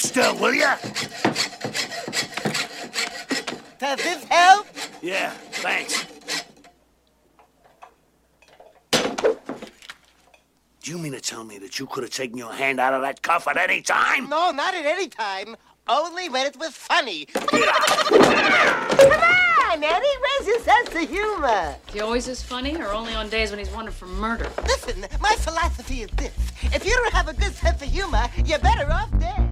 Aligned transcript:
still, 0.00 0.36
will 0.36 0.54
you? 0.54 0.72
Does 3.78 3.98
this 3.98 4.24
help? 4.24 4.66
Yeah, 5.02 5.30
thanks. 5.30 6.06
Do 10.82 10.90
you 10.90 10.98
mean 10.98 11.12
to 11.12 11.20
tell 11.20 11.44
me 11.44 11.58
that 11.58 11.78
you 11.78 11.86
could 11.86 12.02
have 12.02 12.12
taken 12.12 12.36
your 12.38 12.52
hand 12.52 12.80
out 12.80 12.94
of 12.94 13.02
that 13.02 13.22
cuff 13.22 13.46
at 13.46 13.56
any 13.56 13.82
time? 13.82 14.28
No, 14.28 14.50
not 14.50 14.74
at 14.74 14.86
any 14.86 15.08
time. 15.08 15.56
Only 15.86 16.28
when 16.28 16.46
it 16.46 16.56
was 16.56 16.74
funny. 16.74 17.26
Come 17.26 17.48
on, 19.70 19.84
Eddie, 19.84 20.16
where's 20.20 20.46
your 20.46 20.60
sense 20.60 20.94
of 20.94 21.08
humor? 21.08 21.76
He 21.92 22.00
always 22.00 22.28
is 22.28 22.42
funny, 22.42 22.76
or 22.76 22.92
only 22.92 23.14
on 23.14 23.28
days 23.28 23.50
when 23.50 23.58
he's 23.58 23.70
wanted 23.70 23.94
for 23.94 24.06
murder? 24.06 24.50
Listen, 24.64 25.06
my 25.20 25.34
philosophy 25.38 26.02
is 26.02 26.10
this. 26.16 26.32
If 26.62 26.84
you 26.84 26.92
don't 26.92 27.12
have 27.12 27.28
a 27.28 27.34
good 27.34 27.54
sense 27.54 27.82
of 27.82 27.88
humor, 27.88 28.28
you're 28.44 28.58
better 28.58 28.90
off 28.90 29.10
dead. 29.18 29.49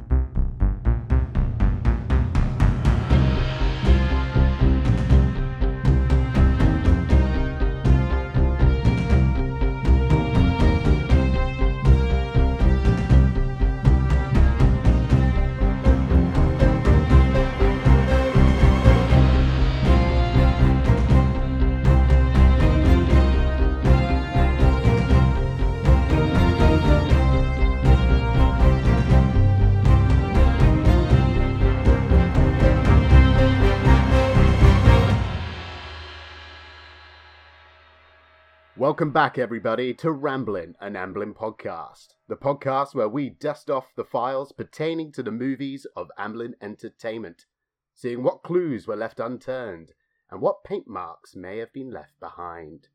Welcome 38.98 39.12
back, 39.12 39.38
everybody, 39.38 39.94
to 39.94 40.10
Ramblin', 40.10 40.74
an 40.80 40.94
Amblin 40.94 41.32
podcast. 41.32 42.14
The 42.26 42.34
podcast 42.34 42.96
where 42.96 43.08
we 43.08 43.30
dust 43.30 43.70
off 43.70 43.94
the 43.94 44.02
files 44.02 44.50
pertaining 44.50 45.12
to 45.12 45.22
the 45.22 45.30
movies 45.30 45.86
of 45.94 46.10
Amblin 46.18 46.54
Entertainment, 46.60 47.46
seeing 47.94 48.24
what 48.24 48.42
clues 48.42 48.88
were 48.88 48.96
left 48.96 49.20
unturned 49.20 49.92
and 50.32 50.40
what 50.40 50.64
paint 50.64 50.88
marks 50.88 51.36
may 51.36 51.58
have 51.58 51.72
been 51.72 51.92
left 51.92 52.18
behind. 52.18 52.88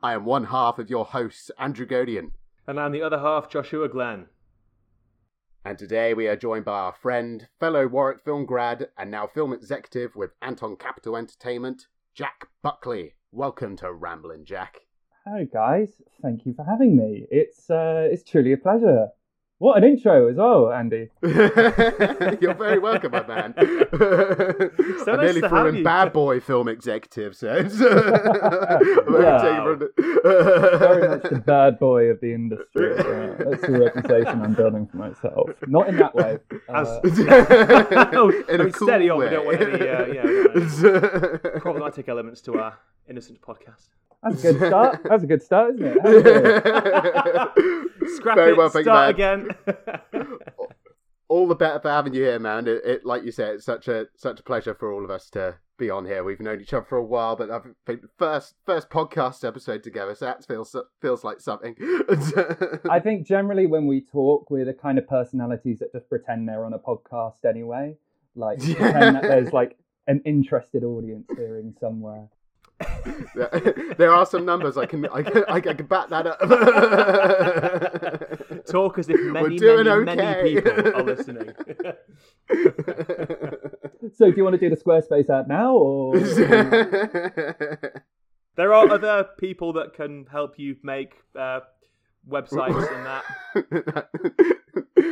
I 0.00 0.12
am 0.12 0.24
one 0.26 0.44
half 0.44 0.78
of 0.78 0.90
your 0.90 1.04
hosts, 1.04 1.50
Andrew 1.58 1.86
Godian, 1.86 2.30
And 2.64 2.78
I'm 2.78 2.92
the 2.92 3.02
other 3.02 3.18
half, 3.18 3.50
Joshua 3.50 3.88
Glenn. 3.88 4.26
and 5.64 5.76
today 5.76 6.14
we 6.14 6.28
are 6.28 6.36
joined 6.36 6.66
by 6.66 6.78
our 6.78 6.94
friend, 6.94 7.48
fellow 7.58 7.88
Warwick 7.88 8.20
film 8.24 8.46
grad, 8.46 8.90
and 8.96 9.10
now 9.10 9.26
film 9.26 9.52
executive 9.52 10.14
with 10.14 10.36
Anton 10.40 10.76
Capital 10.76 11.16
Entertainment, 11.16 11.88
Jack 12.14 12.46
Buckley. 12.62 13.16
Welcome 13.32 13.76
to 13.78 13.92
Ramblin', 13.92 14.44
Jack. 14.44 14.85
Hi 15.28 15.44
guys, 15.44 15.88
thank 16.22 16.46
you 16.46 16.54
for 16.54 16.64
having 16.64 16.96
me. 16.96 17.26
It's 17.30 17.68
uh, 17.68 18.08
it's 18.10 18.22
truly 18.22 18.52
a 18.52 18.56
pleasure. 18.56 19.08
What 19.58 19.78
an 19.78 19.84
intro 19.84 20.28
as 20.28 20.36
well, 20.36 20.70
Andy. 20.70 21.08
You're 21.22 22.52
very 22.54 22.78
welcome, 22.78 23.10
my 23.12 23.26
man. 23.26 23.54
I 23.58 23.62
nice 23.62 25.06
nearly 25.06 25.40
to 25.40 25.48
threw 25.48 25.66
in 25.68 25.82
bad 25.82 26.12
boy 26.12 26.40
film 26.40 26.68
executive, 26.68 27.34
so 27.34 27.52
it's 27.58 27.80
Wow. 27.80 29.78
Very 30.22 31.08
much 31.08 31.22
the 31.22 31.42
bad 31.44 31.78
boy 31.78 32.04
of 32.10 32.20
the 32.20 32.34
industry. 32.34 32.92
Uh, 32.98 33.34
that's 33.38 33.62
the 33.62 33.78
reputation 33.94 34.42
I'm 34.42 34.52
building 34.52 34.86
for 34.88 34.98
myself. 34.98 35.48
Not 35.66 35.88
in 35.88 35.96
that 35.96 36.14
way. 36.14 36.38
As- 36.68 36.86
Uh, 36.88 38.10
oh, 38.12 38.28
in 38.48 38.60
I 38.60 38.62
a 38.62 38.64
mean, 38.64 38.72
cool 38.72 38.88
steady 38.88 39.08
on, 39.08 39.18
way. 39.20 39.24
we 39.24 39.30
don't 39.30 39.46
want 39.46 39.60
any 39.62 39.88
uh, 39.88 40.06
yeah, 40.06 40.22
yeah, 40.22 41.58
problematic 41.60 42.08
elements 42.10 42.42
to 42.42 42.58
our 42.58 42.78
innocent 43.08 43.40
podcast. 43.40 43.88
That's 44.22 44.44
a 44.44 44.52
good 44.52 44.66
start. 44.68 45.00
That's 45.04 45.24
a 45.24 45.26
good 45.26 45.42
start, 45.42 45.74
isn't 45.74 45.86
it? 45.86 46.64
How? 46.64 47.52
Scrap 48.16 48.36
Very 48.36 48.52
it, 48.52 48.56
well, 48.56 48.68
thank 48.68 48.86
you, 48.86 48.92
start 48.92 49.18
man. 49.18 49.50
again. 50.12 50.38
all 51.28 51.48
the 51.48 51.54
better 51.54 51.80
for 51.80 51.90
having 51.90 52.14
you 52.14 52.22
here, 52.22 52.38
man. 52.38 52.66
It, 52.66 52.82
it, 52.84 53.06
like 53.06 53.24
you 53.24 53.32
said, 53.32 53.56
it's 53.56 53.64
such 53.64 53.88
a 53.88 54.06
such 54.16 54.40
a 54.40 54.42
pleasure 54.42 54.74
for 54.74 54.92
all 54.92 55.04
of 55.04 55.10
us 55.10 55.28
to 55.30 55.56
be 55.78 55.90
on 55.90 56.06
here. 56.06 56.24
We've 56.24 56.40
known 56.40 56.60
each 56.60 56.72
other 56.72 56.86
for 56.88 56.96
a 56.96 57.04
while, 57.04 57.36
but 57.36 57.50
I 57.50 57.60
think 57.86 58.02
the 58.02 58.08
first 58.16 58.54
first 58.64 58.90
podcast 58.90 59.46
episode 59.46 59.82
together, 59.82 60.14
so 60.14 60.26
that 60.26 60.44
feels 60.44 60.74
feels 61.00 61.24
like 61.24 61.40
something. 61.40 61.74
I 62.90 63.00
think 63.00 63.26
generally 63.26 63.66
when 63.66 63.86
we 63.86 64.00
talk, 64.00 64.50
we're 64.50 64.64
the 64.64 64.74
kind 64.74 64.98
of 64.98 65.08
personalities 65.08 65.80
that 65.80 65.92
just 65.92 66.08
pretend 66.08 66.48
they're 66.48 66.64
on 66.64 66.72
a 66.72 66.78
podcast 66.78 67.44
anyway. 67.48 67.96
Like 68.34 68.60
pretend 68.60 69.16
that 69.16 69.22
there's 69.22 69.52
like 69.52 69.76
an 70.06 70.22
interested 70.24 70.84
audience 70.84 71.26
hearing 71.36 71.74
somewhere. 71.80 72.28
there 73.96 74.12
are 74.12 74.26
some 74.26 74.44
numbers 74.44 74.76
I 74.76 74.84
can 74.86 75.06
I 75.06 75.22
can, 75.22 75.44
I 75.48 75.60
can 75.60 75.86
back 75.86 76.10
that 76.10 76.26
up. 76.26 76.38
Talk 78.66 78.98
as 78.98 79.08
if 79.08 79.18
We're 79.18 79.32
many, 79.32 79.56
doing 79.56 79.86
many, 79.86 80.10
okay. 80.10 80.14
many 80.14 80.60
people 80.60 80.94
are 80.94 81.02
listening. 81.02 81.54
So, 84.14 84.30
do 84.30 84.36
you 84.36 84.44
want 84.44 84.52
to 84.54 84.58
do 84.58 84.68
the 84.68 84.76
Squarespace 84.76 85.30
ad 85.30 85.48
now, 85.48 85.74
or 85.74 86.18
there 88.56 88.74
are 88.74 88.90
other 88.90 89.24
people 89.38 89.72
that 89.74 89.94
can 89.94 90.26
help 90.30 90.58
you 90.58 90.76
make 90.82 91.14
uh, 91.38 91.60
websites 92.28 92.94
and 92.94 93.06
that. 93.06 93.24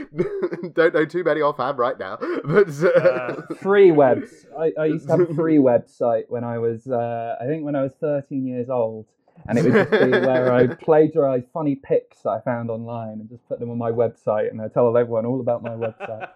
Don't 0.75 0.95
know 0.95 1.05
too 1.05 1.25
many 1.25 1.41
offhand 1.41 1.79
right 1.79 1.99
now, 1.99 2.19
but 2.45 2.69
Uh, 2.83 3.55
free 3.57 3.91
webs? 4.03 4.47
I, 4.59 4.73
I 4.79 4.85
used 4.87 5.07
to 5.07 5.17
have 5.17 5.31
a 5.31 5.35
free 5.35 5.59
website 5.73 6.25
when 6.29 6.45
I 6.45 6.59
was, 6.59 6.87
uh, 6.87 7.37
I 7.41 7.47
think, 7.47 7.65
when 7.65 7.77
I 7.77 7.83
was 7.83 7.93
13 8.01 8.47
years 8.47 8.71
old, 8.71 9.07
and 9.49 9.59
it 9.59 9.65
would 9.65 9.73
just 9.73 9.91
be 9.91 10.11
where 10.11 10.53
I 10.53 10.69
plagiarised 10.69 11.47
funny 11.53 11.75
pics 11.75 12.23
that 12.23 12.31
I 12.31 12.41
found 12.41 12.71
online 12.71 13.21
and 13.21 13.29
just 13.29 13.47
put 13.49 13.59
them 13.61 13.71
on 13.71 13.79
my 13.79 13.91
website, 13.91 14.51
and 14.51 14.61
I 14.61 14.69
tell 14.69 14.97
everyone 14.97 15.27
all 15.27 15.41
about 15.41 15.63
my 15.63 15.71
website. 15.71 16.29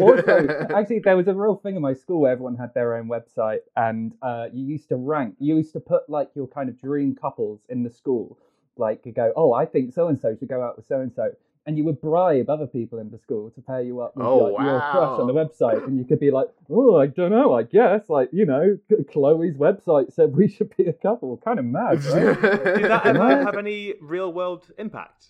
also, 0.00 0.66
actually, 0.74 0.98
there 0.98 1.16
was 1.16 1.28
a 1.28 1.34
real 1.34 1.56
thing 1.56 1.76
in 1.76 1.82
my 1.82 1.94
school 1.94 2.22
where 2.22 2.32
everyone 2.32 2.56
had 2.56 2.74
their 2.74 2.96
own 2.96 3.08
website, 3.08 3.60
and 3.76 4.12
uh, 4.22 4.48
you 4.52 4.64
used 4.64 4.88
to 4.88 4.96
rank. 4.96 5.36
You 5.38 5.56
used 5.56 5.72
to 5.74 5.80
put 5.80 6.08
like 6.08 6.30
your 6.34 6.48
kind 6.48 6.68
of 6.68 6.80
dream 6.80 7.14
couples 7.14 7.60
in 7.68 7.82
the 7.82 7.90
school. 7.90 8.36
Like 8.76 9.04
you 9.04 9.12
go, 9.12 9.32
oh, 9.36 9.52
I 9.52 9.66
think 9.66 9.92
so 9.92 10.08
and 10.08 10.18
so 10.18 10.34
should 10.34 10.48
go 10.48 10.62
out 10.62 10.76
with 10.76 10.86
so 10.86 11.00
and 11.00 11.12
so, 11.14 11.32
and 11.66 11.76
you 11.76 11.84
would 11.84 12.00
bribe 12.00 12.48
other 12.48 12.66
people 12.66 12.98
in 12.98 13.10
the 13.10 13.18
school 13.18 13.50
to 13.50 13.60
pair 13.60 13.82
you 13.82 14.00
up 14.00 14.16
with 14.16 14.26
Oh, 14.26 14.38
like, 14.38 14.64
your 14.64 14.80
crush 14.80 15.20
on 15.20 15.26
the 15.26 15.34
website, 15.34 15.84
and 15.86 15.98
you 15.98 16.04
could 16.04 16.20
be 16.20 16.30
like, 16.30 16.48
oh, 16.70 16.96
I 16.98 17.06
don't 17.06 17.30
know, 17.30 17.54
I 17.54 17.62
guess, 17.64 18.08
like 18.08 18.30
you 18.32 18.46
know, 18.46 18.78
Chloe's 19.12 19.56
website 19.56 20.12
said 20.12 20.36
we 20.36 20.48
should 20.48 20.74
be 20.76 20.84
a 20.84 20.92
couple. 20.92 21.36
Kind 21.38 21.58
of 21.58 21.64
mad, 21.64 22.04
right? 22.06 22.40
Did 22.40 22.90
that 22.90 23.06
ever 23.06 23.44
have 23.44 23.56
any 23.56 23.94
real 24.00 24.32
world 24.32 24.70
impact? 24.78 25.26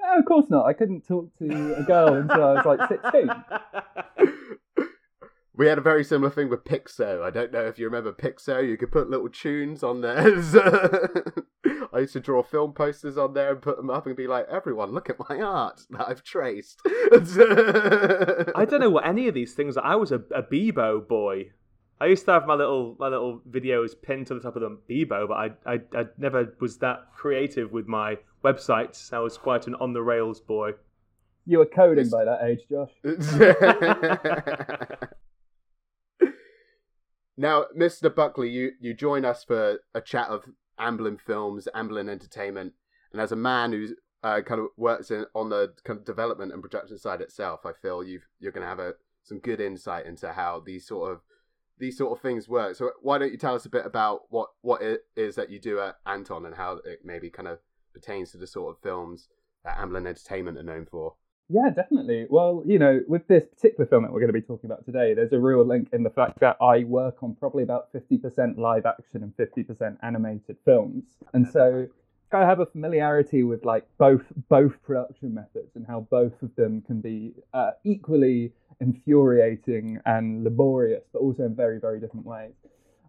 no, 0.00 0.18
of 0.18 0.24
course 0.26 0.46
not. 0.50 0.66
I 0.66 0.72
couldn't 0.72 1.06
talk 1.06 1.30
to 1.38 1.74
a 1.78 1.82
girl 1.82 2.14
until 2.14 2.44
I 2.44 2.52
was 2.54 2.66
like 2.66 2.88
sixteen. 2.88 3.30
We 5.56 5.68
had 5.68 5.78
a 5.78 5.82
very 5.82 6.02
similar 6.02 6.30
thing 6.30 6.48
with 6.48 6.64
Piczo. 6.64 7.22
I 7.22 7.30
don't 7.30 7.52
know 7.52 7.64
if 7.66 7.78
you 7.78 7.84
remember 7.84 8.12
Piczo. 8.12 8.68
You 8.68 8.76
could 8.76 8.90
put 8.90 9.08
little 9.08 9.28
tunes 9.28 9.84
on 9.84 10.00
there. 10.00 10.42
I 11.94 12.00
used 12.00 12.14
to 12.14 12.20
draw 12.20 12.42
film 12.42 12.72
posters 12.72 13.16
on 13.16 13.34
there 13.34 13.52
and 13.52 13.62
put 13.62 13.76
them 13.76 13.88
up 13.88 14.06
and 14.06 14.16
be 14.16 14.26
like, 14.26 14.48
"Everyone, 14.48 14.90
look 14.90 15.08
at 15.08 15.20
my 15.30 15.40
art 15.40 15.82
that 15.90 16.08
I've 16.08 16.24
traced." 16.24 16.82
I 16.84 18.66
don't 18.68 18.80
know 18.80 18.90
what 18.90 19.06
any 19.06 19.28
of 19.28 19.34
these 19.34 19.54
things 19.54 19.76
are. 19.76 19.84
I 19.84 19.94
was 19.94 20.10
a, 20.10 20.16
a 20.34 20.42
Bebo 20.42 21.06
boy. 21.06 21.52
I 22.00 22.06
used 22.06 22.24
to 22.24 22.32
have 22.32 22.46
my 22.46 22.54
little 22.54 22.96
my 22.98 23.06
little 23.08 23.40
videos 23.48 23.92
pinned 24.00 24.26
to 24.26 24.34
the 24.34 24.40
top 24.40 24.56
of 24.56 24.62
the 24.62 24.76
Bebo, 24.90 25.28
but 25.28 25.34
I, 25.34 25.50
I 25.72 25.80
I 25.94 26.06
never 26.18 26.56
was 26.60 26.78
that 26.78 27.12
creative 27.14 27.70
with 27.70 27.86
my 27.86 28.18
websites. 28.44 29.12
I 29.12 29.20
was 29.20 29.38
quite 29.38 29.68
an 29.68 29.76
on 29.76 29.92
the 29.92 30.02
rails 30.02 30.40
boy. 30.40 30.72
You 31.46 31.58
were 31.58 31.66
coding 31.66 32.10
by 32.10 32.24
that 32.24 32.42
age, 32.42 32.66
Josh. 32.70 32.90
now, 37.36 37.66
Mr. 37.78 38.14
Buckley, 38.14 38.48
you, 38.48 38.72
you 38.80 38.94
join 38.94 39.26
us 39.26 39.44
for 39.44 39.80
a 39.94 40.00
chat 40.00 40.28
of 40.28 40.46
Amblin 40.78 41.20
Films, 41.20 41.68
Amblin 41.74 42.08
Entertainment, 42.08 42.72
and 43.12 43.20
as 43.20 43.32
a 43.32 43.36
man 43.36 43.72
who's 43.72 43.92
uh, 44.22 44.40
kind 44.40 44.60
of 44.60 44.68
works 44.76 45.10
in, 45.10 45.26
on 45.34 45.50
the 45.50 45.72
kind 45.84 45.98
of 45.98 46.04
development 46.04 46.52
and 46.52 46.62
production 46.62 46.98
side 46.98 47.20
itself, 47.20 47.60
I 47.64 47.72
feel 47.72 48.02
you've, 48.02 48.26
you're 48.40 48.52
going 48.52 48.62
to 48.62 48.68
have 48.68 48.78
a, 48.78 48.94
some 49.22 49.38
good 49.38 49.60
insight 49.60 50.06
into 50.06 50.32
how 50.32 50.62
these 50.64 50.86
sort 50.86 51.12
of 51.12 51.20
these 51.78 51.98
sort 51.98 52.16
of 52.16 52.22
things 52.22 52.48
work. 52.48 52.76
So 52.76 52.90
why 53.02 53.18
don't 53.18 53.32
you 53.32 53.38
tell 53.38 53.54
us 53.54 53.66
a 53.66 53.70
bit 53.70 53.84
about 53.84 54.22
what 54.30 54.50
what 54.60 54.80
it 54.82 55.02
is 55.16 55.34
that 55.34 55.50
you 55.50 55.58
do 55.58 55.80
at 55.80 55.96
Anton 56.06 56.46
and 56.46 56.54
how 56.54 56.80
it 56.84 57.00
maybe 57.04 57.30
kind 57.30 57.48
of 57.48 57.58
pertains 57.92 58.30
to 58.30 58.38
the 58.38 58.46
sort 58.46 58.74
of 58.74 58.82
films 58.82 59.28
that 59.64 59.76
Amblin 59.78 60.06
Entertainment 60.06 60.58
are 60.58 60.62
known 60.62 60.86
for? 60.86 61.14
Yeah, 61.48 61.70
definitely. 61.74 62.26
Well, 62.28 62.62
you 62.64 62.78
know, 62.78 63.00
with 63.06 63.26
this 63.28 63.44
particular 63.44 63.86
film 63.86 64.02
that 64.04 64.12
we're 64.12 64.20
going 64.20 64.32
to 64.32 64.40
be 64.40 64.40
talking 64.40 64.70
about 64.70 64.86
today, 64.86 65.12
there's 65.14 65.32
a 65.32 65.38
real 65.38 65.64
link 65.64 65.88
in 65.92 66.02
the 66.02 66.10
fact 66.10 66.40
that 66.40 66.56
I 66.60 66.84
work 66.84 67.22
on 67.22 67.34
probably 67.34 67.62
about 67.62 67.92
50% 67.92 68.56
live 68.56 68.86
action 68.86 69.22
and 69.22 69.36
50% 69.36 69.98
animated 70.02 70.56
films. 70.64 71.04
And 71.34 71.46
so 71.46 71.86
I 72.32 72.40
have 72.40 72.60
a 72.60 72.66
familiarity 72.66 73.42
with 73.42 73.64
like 73.64 73.86
both 73.98 74.22
both 74.48 74.82
production 74.82 75.34
methods 75.34 75.76
and 75.76 75.86
how 75.86 76.06
both 76.10 76.42
of 76.42 76.54
them 76.56 76.80
can 76.80 77.00
be 77.00 77.34
uh, 77.52 77.72
equally 77.84 78.52
infuriating 78.80 80.00
and 80.06 80.44
laborious, 80.44 81.04
but 81.12 81.20
also 81.20 81.44
in 81.44 81.54
very, 81.54 81.78
very 81.78 82.00
different 82.00 82.24
ways. 82.24 82.54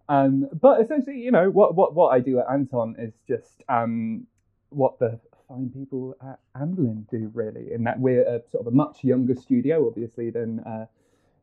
Um, 0.10 0.48
but 0.62 0.82
essentially, 0.82 1.18
you 1.18 1.32
know, 1.32 1.50
what, 1.50 1.74
what, 1.74 1.96
what 1.96 2.10
I 2.10 2.20
do 2.20 2.40
at 2.40 2.46
Anton 2.52 2.96
is 3.00 3.14
just 3.28 3.64
um, 3.70 4.28
what 4.70 5.00
the 5.00 5.20
fine 5.48 5.70
people 5.70 6.16
at 6.22 6.40
Amblin 6.60 7.10
do, 7.10 7.32
really, 7.34 7.72
in 7.72 7.84
that 7.84 8.00
we're 8.00 8.24
a, 8.24 8.42
sort 8.50 8.66
of 8.66 8.68
a 8.68 8.76
much 8.76 9.04
younger 9.04 9.36
studio, 9.36 9.88
obviously, 9.88 10.30
than, 10.30 10.60
uh, 10.62 10.86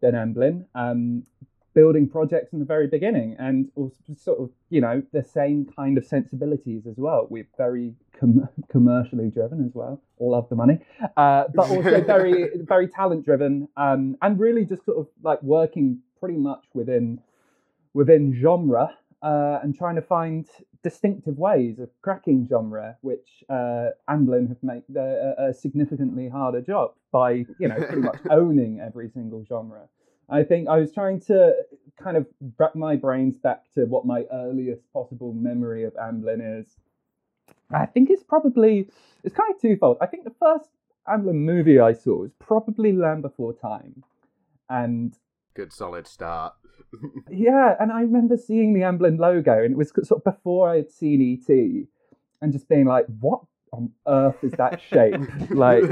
than 0.01 0.15
Amblin. 0.15 0.65
Um, 0.75 1.25
building 1.75 2.09
projects 2.09 2.53
in 2.53 2.59
the 2.59 2.65
very 2.65 2.87
beginning 2.87 3.37
and 3.39 3.71
also 3.77 3.97
sort 4.17 4.39
of 4.39 4.51
you 4.69 4.81
know 4.81 5.03
the 5.13 5.23
same 5.23 5.67
kind 5.77 5.97
of 5.97 6.05
sensibilities 6.05 6.87
as 6.87 6.97
well. 6.97 7.27
We're 7.31 7.49
very 7.57 7.95
com- 8.19 8.49
commercially 8.71 9.31
driven 9.31 9.65
as 9.65 9.75
well. 9.75 10.01
All 10.19 10.33
love 10.33 10.49
the 10.49 10.57
money. 10.57 10.81
Uh, 11.17 11.45
but 11.55 11.71
also 11.71 12.01
very 12.05 12.51
very 12.57 12.89
talent 12.89 13.25
driven 13.25 13.69
um, 13.77 14.17
and 14.23 14.39
really 14.39 14.65
just 14.65 14.85
sort 14.85 14.99
of 14.99 15.07
like 15.23 15.43
working 15.43 16.01
pretty 16.19 16.39
much 16.39 16.65
within 16.75 17.21
within 17.95 18.35
genre 18.39 18.97
uh, 19.23 19.61
and 19.63 19.77
trying 19.77 19.97
to 19.97 20.03
find 20.03 20.47
distinctive 20.83 21.39
ways 21.39 21.79
of 21.79 21.89
cracking 22.03 22.47
genre, 22.49 22.97
which 23.03 23.45
uh, 23.49 23.91
Amblin 24.09 24.49
have 24.49 24.63
made 24.63 24.83
a, 24.97 25.35
a 25.39 25.55
significantly 25.55 26.29
harder 26.29 26.61
job 26.61 26.93
by, 27.13 27.45
you 27.59 27.69
know, 27.69 27.77
pretty 27.77 28.03
much 28.03 28.19
owning 28.31 28.81
every 28.81 29.09
single 29.11 29.45
genre. 29.49 29.89
I 30.29 30.43
think 30.43 30.69
I 30.69 30.79
was 30.79 30.93
trying 30.93 31.21
to 31.23 31.55
kind 32.03 32.17
of 32.17 32.27
wrap 32.59 32.75
my 32.75 32.97
brains 32.97 33.37
back 33.37 33.65
to 33.75 33.85
what 33.85 34.07
my 34.07 34.25
earliest 34.33 34.91
possible 34.93 35.33
memory 35.33 35.85
of 35.85 35.95
Amblin 35.95 36.61
is. 36.61 36.67
I 37.71 37.87
think 37.87 38.11
it's 38.11 38.23
probably 38.23 38.89
it's 39.25 39.35
kind 39.35 39.55
of 39.55 39.61
twofold. 39.61 39.99
I 40.01 40.07
think 40.07 40.25
the 40.25 40.35
first 40.41 40.69
Amblin 41.09 41.35
movie 41.35 41.81
I 41.81 41.93
saw 41.93 42.19
was 42.19 42.33
probably 42.39 42.93
Land 42.93 43.23
Before 43.23 43.53
Time, 43.53 44.05
and 44.69 45.15
good 45.55 45.73
solid 45.73 46.07
start. 46.07 46.55
yeah, 47.31 47.75
and 47.81 47.93
I 47.93 48.01
remember 48.01 48.37
seeing 48.37 48.75
the 48.75 48.81
Amblin 48.81 49.19
logo, 49.19 49.63
and 49.63 49.73
it 49.73 49.77
was 49.77 49.91
sort 49.91 50.23
of 50.25 50.25
before 50.25 50.69
I 50.69 50.77
had 50.77 50.91
seen 50.91 51.21
ET, 51.23 51.49
and 52.41 52.53
just 52.53 52.69
being 52.69 52.87
like, 52.87 53.07
"What 53.21 53.43
on 53.73 53.91
earth 54.07 54.37
is 54.43 54.53
that 54.53 54.81
shape? 54.81 55.15
like, 55.51 55.83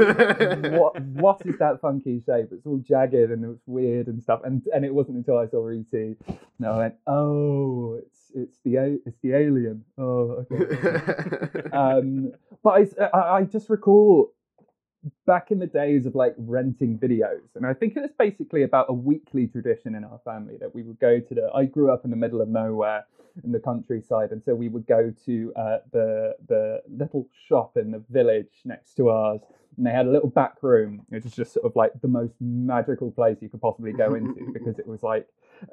what 0.73 1.01
what 1.01 1.43
is 1.47 1.59
that 1.59 1.79
funky 1.81 2.21
shape? 2.21 2.49
It's 2.53 2.67
all 2.67 2.79
jagged 2.79 3.15
and 3.15 3.45
it's 3.45 3.67
weird 3.67 4.07
and 4.07 4.23
stuff. 4.23 4.41
And 4.45 4.63
and 4.73 4.85
it 4.85 4.95
wasn't 4.95 5.19
until 5.19 5.39
I 5.39 5.47
saw 5.47 5.69
ET, 5.69 5.93
and 5.93 6.17
I 6.65 6.77
went, 6.77 6.95
oh, 7.07 7.99
it's 8.07 8.19
it's 8.35 8.59
the 8.65 9.01
it's 9.07 9.19
the 9.23 9.33
alien. 9.35 9.85
Oh, 9.99 10.47
okay. 10.51 11.71
um, 11.71 12.33
but 12.63 12.89
I, 13.15 13.19
I 13.19 13.43
just 13.43 13.71
recall 13.71 14.33
back 15.27 15.51
in 15.51 15.59
the 15.59 15.67
days 15.67 16.05
of 16.05 16.15
like 16.15 16.35
renting 16.37 16.99
videos 16.99 17.49
and 17.55 17.67
i 17.67 17.73
think 17.73 17.97
it 17.97 18.01
was 18.01 18.11
basically 18.19 18.63
about 18.65 18.87
a 18.89 18.93
weekly 18.93 19.47
tradition 19.47 19.95
in 19.95 20.05
our 20.05 20.21
family 20.25 20.57
that 20.59 20.75
we 20.75 20.83
would 20.83 20.99
go 20.99 21.19
to 21.19 21.35
the 21.35 21.51
i 21.55 21.65
grew 21.65 21.91
up 21.91 22.05
in 22.05 22.11
the 22.11 22.17
middle 22.17 22.41
of 22.41 22.49
nowhere 22.49 23.05
in 23.45 23.53
the 23.53 23.61
countryside 23.61 24.31
and 24.31 24.43
so 24.45 24.55
we 24.55 24.69
would 24.69 24.87
go 24.87 25.13
to 25.25 25.53
uh, 25.57 25.79
the 25.93 26.35
the 26.49 26.83
little 26.91 27.27
shop 27.49 27.77
in 27.77 27.91
the 27.91 28.03
village 28.11 28.61
next 28.65 28.95
to 28.95 29.09
ours 29.09 29.41
and 29.77 29.87
they 29.87 29.91
had 29.91 30.07
a 30.07 30.11
little 30.11 30.29
back 30.29 30.63
room 30.63 31.01
which 31.09 31.25
was 31.25 31.33
just 31.33 31.55
sort 31.55 31.65
of 31.65 31.75
like 31.77 31.93
the 32.03 32.09
most 32.09 32.35
magical 32.41 33.11
place 33.11 33.39
you 33.41 33.49
could 33.49 33.61
possibly 33.61 33.93
go 33.93 34.15
into 34.15 34.51
because 34.53 34.79
it 34.79 34.87
was 34.87 35.03
like 35.03 35.27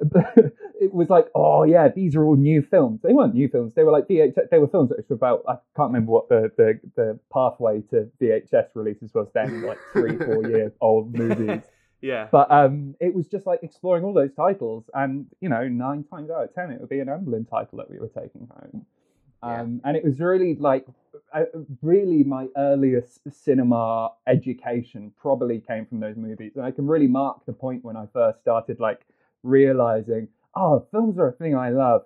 it 0.80 0.92
was 0.92 1.08
like, 1.10 1.26
oh 1.34 1.64
yeah, 1.64 1.88
these 1.88 2.14
are 2.16 2.24
all 2.24 2.36
new 2.36 2.62
films. 2.62 3.00
They 3.02 3.12
weren't 3.12 3.34
new 3.34 3.48
films. 3.48 3.72
They 3.74 3.82
were 3.82 3.92
like 3.92 4.06
VHS. 4.08 4.50
They 4.50 4.58
were 4.58 4.68
films 4.68 4.90
that 4.90 5.08
were 5.08 5.16
about. 5.16 5.42
I 5.48 5.54
can't 5.76 5.92
remember 5.92 6.12
what 6.12 6.28
the 6.28 6.50
the, 6.56 6.80
the 6.96 7.18
pathway 7.32 7.82
to 7.90 8.08
VHS 8.20 8.68
releases 8.74 9.12
was 9.14 9.28
then, 9.34 9.62
like 9.62 9.78
three, 9.92 10.16
four 10.16 10.44
years 10.48 10.72
old 10.80 11.14
movies. 11.16 11.62
Yeah. 12.00 12.28
But 12.30 12.50
um, 12.50 12.94
it 13.00 13.14
was 13.14 13.26
just 13.26 13.46
like 13.46 13.60
exploring 13.62 14.04
all 14.04 14.12
those 14.12 14.32
titles, 14.34 14.84
and 14.94 15.26
you 15.40 15.48
know, 15.48 15.66
nine 15.68 16.04
times 16.04 16.30
out 16.30 16.44
of 16.44 16.54
ten, 16.54 16.70
it 16.70 16.80
would 16.80 16.88
be 16.88 17.00
an 17.00 17.08
Amblin 17.08 17.48
title 17.48 17.78
that 17.78 17.90
we 17.90 17.98
were 17.98 18.08
taking 18.08 18.48
home. 18.48 18.86
Um, 19.42 19.80
And 19.84 19.96
it 19.96 20.04
was 20.04 20.18
really 20.18 20.56
like, 20.56 20.86
uh, 21.32 21.44
really 21.80 22.24
my 22.24 22.48
earliest 22.56 23.20
cinema 23.30 24.10
education 24.26 25.12
probably 25.16 25.60
came 25.60 25.86
from 25.86 26.00
those 26.00 26.16
movies, 26.16 26.52
and 26.56 26.64
I 26.64 26.70
can 26.70 26.86
really 26.86 27.06
mark 27.06 27.46
the 27.46 27.52
point 27.52 27.84
when 27.84 27.96
I 27.96 28.06
first 28.12 28.40
started 28.40 28.80
like 28.80 29.00
realizing, 29.42 30.28
oh, 30.54 30.86
films 30.90 31.18
are 31.18 31.28
a 31.28 31.32
thing 31.32 31.54
I 31.56 31.70
love. 31.70 32.02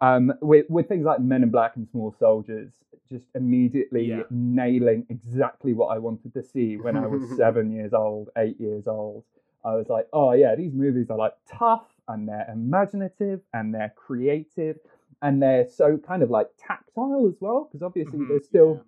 Um, 0.00 0.32
with, 0.40 0.66
with 0.68 0.88
things 0.88 1.04
like 1.04 1.20
Men 1.20 1.44
in 1.44 1.50
Black 1.50 1.76
and 1.76 1.88
Small 1.88 2.14
Soldiers, 2.18 2.72
just 3.08 3.26
immediately 3.34 4.04
Yeah. 4.06 4.22
nailing 4.30 5.06
exactly 5.08 5.74
what 5.74 5.88
I 5.88 5.98
wanted 5.98 6.34
to 6.34 6.42
see 6.42 6.76
when 6.76 6.96
I 6.96 7.06
was 7.06 7.22
seven 7.36 7.70
years 7.70 7.92
old, 7.92 8.30
eight 8.36 8.58
years 8.60 8.86
old. 8.88 9.24
I 9.64 9.76
was 9.76 9.88
like, 9.88 10.08
oh 10.12 10.32
yeah, 10.32 10.56
these 10.56 10.72
movies 10.74 11.08
are 11.08 11.16
like 11.16 11.34
tough 11.48 11.86
and 12.08 12.28
they're 12.28 12.48
imaginative 12.52 13.42
and 13.54 13.72
they're 13.72 13.92
creative 13.94 14.78
and 15.20 15.40
they're 15.40 15.68
so 15.68 15.96
kind 15.98 16.24
of 16.24 16.30
like 16.30 16.48
tactile 16.58 17.28
as 17.28 17.36
well 17.40 17.68
because 17.70 17.82
obviously 17.84 18.18
Mhm, 18.18 18.28
there's 18.28 18.44
still 18.44 18.84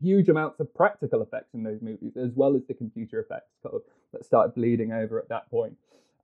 huge 0.00 0.28
amounts 0.28 0.58
of 0.58 0.74
practical 0.74 1.22
effects 1.22 1.54
in 1.54 1.62
those 1.62 1.80
movies 1.82 2.16
as 2.16 2.32
well 2.34 2.56
as 2.56 2.64
the 2.66 2.74
computer 2.74 3.20
effects 3.20 3.52
kind 3.62 3.76
of 3.76 3.82
that 4.12 4.24
started 4.24 4.54
bleeding 4.54 4.90
over 4.92 5.20
at 5.20 5.28
that 5.28 5.48
point. 5.50 5.76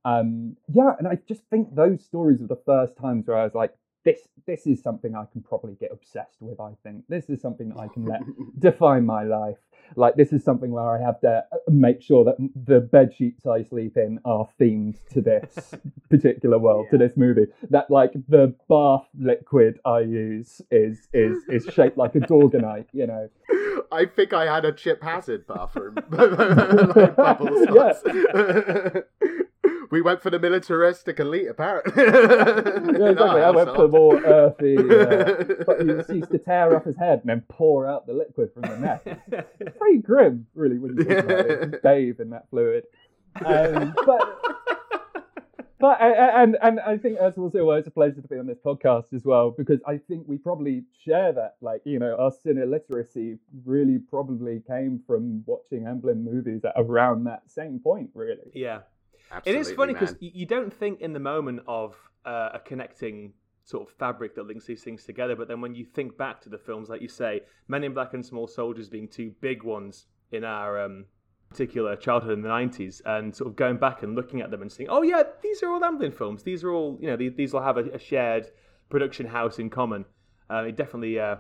Um, 0.09 0.57
yeah, 0.73 0.93
and 0.99 1.07
I 1.07 1.19
just 1.29 1.43
think 1.51 1.75
those 1.75 2.05
stories 2.05 2.41
were 2.41 2.47
the 2.47 2.63
first 2.65 2.97
times 2.97 3.27
where 3.27 3.37
I 3.37 3.45
was 3.45 3.55
like, 3.55 3.75
this 4.05 4.21
this 4.47 4.67
is 4.67 4.81
something 4.83 5.15
I 5.15 5.25
can 5.31 5.43
probably 5.43 5.75
get 5.75 5.91
obsessed 5.93 6.41
with. 6.41 6.61
I 6.61 6.73
think 6.83 7.05
this 7.09 7.29
is 7.29 7.43
something 7.43 7.69
that 7.71 7.79
I 7.79 7.89
can 7.89 8.05
let 8.07 8.21
define 8.59 9.05
my 9.05 9.25
life. 9.25 9.59
Like 9.97 10.15
this 10.17 10.33
is 10.33 10.45
something 10.45 10.71
where 10.71 10.89
I 10.89 11.01
have 11.03 11.21
to 11.21 11.45
uh, 11.53 11.57
make 11.69 12.01
sure 12.01 12.25
that 12.25 12.37
the 12.67 12.81
bed 12.81 13.13
sheets 13.17 13.47
I 13.47 13.63
sleep 13.63 13.97
in 13.97 14.19
are 14.25 14.49
themed 14.61 14.97
to 15.13 15.21
this 15.21 15.75
particular 16.11 16.59
world, 16.59 16.87
to 16.91 16.99
this 16.99 17.17
movie. 17.17 17.47
That 17.71 17.91
like 17.91 18.13
the 18.29 18.55
bath 18.69 19.07
liquid 19.19 19.81
I 19.85 20.01
use 20.01 20.63
is 20.71 21.09
is 21.13 21.37
is 21.49 21.67
shaped 21.73 21.99
like 21.99 22.15
a 22.15 22.21
Gorgonite, 22.21 22.87
You 22.93 23.07
know. 23.09 23.29
I 23.93 24.05
think 24.05 24.33
I 24.33 24.53
had 24.53 24.65
a 24.65 24.73
Chip 24.73 25.03
Hazard 25.03 25.47
bathroom. 25.47 25.97
like 26.11 27.41
Yeah. 27.75 29.01
Sauce. 29.89 29.93
we 29.93 30.03
went 30.03 30.23
for 30.23 30.31
the 30.31 30.39
militaristic 30.39 31.19
elite, 31.21 31.49
apparently. 31.49 31.93
Yeah, 32.99 33.11
exactly. 33.11 33.43
I 33.43 33.51
went 33.51 33.75
for 33.75 33.83
the 33.83 33.89
more 33.89 34.17
earthy. 34.25 34.77
Uh, 34.77 36.05
he 36.09 36.19
used 36.19 36.31
to 36.31 36.39
tear 36.39 36.77
off 36.77 36.85
his 36.85 36.97
head 36.97 37.21
and 37.21 37.29
then 37.31 37.43
pour 37.49 37.87
out 37.87 38.07
the 38.07 38.13
liquid 38.13 38.51
from 38.53 38.63
the 38.63 38.77
neck. 38.77 39.03
It's 39.61 39.77
pretty 39.79 39.99
grim, 39.99 40.47
really, 40.55 40.79
when 40.79 40.97
you 40.97 41.05
think 41.05 41.21
about 41.25 41.47
it. 41.51 41.71
Just 41.71 41.83
bathe 41.83 42.21
in 42.21 42.31
that 42.31 42.49
fluid. 42.51 42.85
Um, 43.45 43.95
but 44.07 44.39
but 45.81 46.01
I- 46.01 46.13
I- 46.13 46.43
and 46.43 46.57
and 46.61 46.81
I 46.81 46.97
think 46.99 47.19
as 47.19 47.39
also 47.39 47.65
well, 47.65 47.77
it's 47.77 47.87
a 47.87 47.93
pleasure 47.93 48.21
to 48.21 48.27
be 48.29 48.37
on 48.37 48.47
this 48.47 48.59
podcast 48.59 49.13
as 49.15 49.25
well 49.25 49.53
because 49.57 49.79
I 49.87 49.99
think 49.99 50.27
we 50.27 50.37
probably 50.39 50.83
share 51.05 51.33
that. 51.35 51.55
Like 51.61 51.83
you 51.85 51.99
know, 52.01 52.17
our 52.19 52.33
cine 52.33 52.69
literacy 52.69 53.39
really 53.65 53.99
probably 53.99 54.61
came 54.67 55.01
from 55.07 55.45
watching 55.47 55.83
Amblin 55.85 56.25
movies 56.25 56.63
at 56.65 56.73
around 56.77 57.25
that 57.25 57.49
same 57.49 57.79
point, 57.79 58.11
really. 58.15 58.51
yeah. 58.55 58.81
Absolutely, 59.31 59.61
it 59.61 59.71
is 59.71 59.77
funny 59.77 59.93
because 59.93 60.15
you 60.21 60.47
don't 60.47 60.73
think 60.73 61.01
in 61.01 61.13
the 61.13 61.21
moment 61.21 61.61
of 61.67 61.97
uh, 62.25 62.51
a 62.55 62.59
connecting 62.59 63.33
sort 63.65 63.87
of 63.87 63.95
fabric 63.97 64.35
that 64.35 64.47
links 64.47 64.65
these 64.65 64.83
things 64.83 65.05
together, 65.05 65.37
but 65.37 65.47
then 65.47 65.61
when 65.61 65.75
you 65.75 65.85
think 65.85 66.17
back 66.17 66.41
to 66.41 66.49
the 66.49 66.57
films, 66.57 66.89
like 66.89 67.03
you 67.03 67.09
say, 67.09 67.41
Men 67.69 67.85
in 67.85 67.93
Black 67.93 68.15
and 68.15 68.25
Small 68.25 68.47
Soldiers 68.47 68.89
being 68.89 69.07
two 69.07 69.35
big 69.43 69.63
ones 69.63 70.07
in 70.33 70.43
our 70.43 70.83
um, 70.83 71.05
particular 71.51 71.95
childhood 71.95 72.33
in 72.33 72.43
the 72.43 72.49
90s, 72.49 73.03
and 73.05 73.35
sort 73.35 73.51
of 73.51 73.57
going 73.57 73.77
back 73.77 74.03
and 74.03 74.15
looking 74.15 74.41
at 74.41 74.51
them 74.51 74.63
and 74.63 74.73
saying, 74.73 74.89
oh, 74.89 75.03
yeah, 75.03 75.23
these 75.43 75.63
are 75.63 75.71
all 75.71 75.81
Amblin 75.81 76.15
films. 76.15 76.43
These 76.43 76.65
are 76.65 76.71
all, 76.71 76.97
you 77.01 77.09
know, 77.09 77.17
these, 77.17 77.33
these 77.37 77.53
will 77.53 77.63
have 77.63 77.77
a, 77.77 77.85
a 77.91 77.99
shared 77.99 78.47
production 78.89 79.27
house 79.27 79.59
in 79.59 79.69
common. 79.69 80.07
Uh, 80.51 80.65
it 80.65 80.77
definitely, 80.77 81.21
uh, 81.21 81.37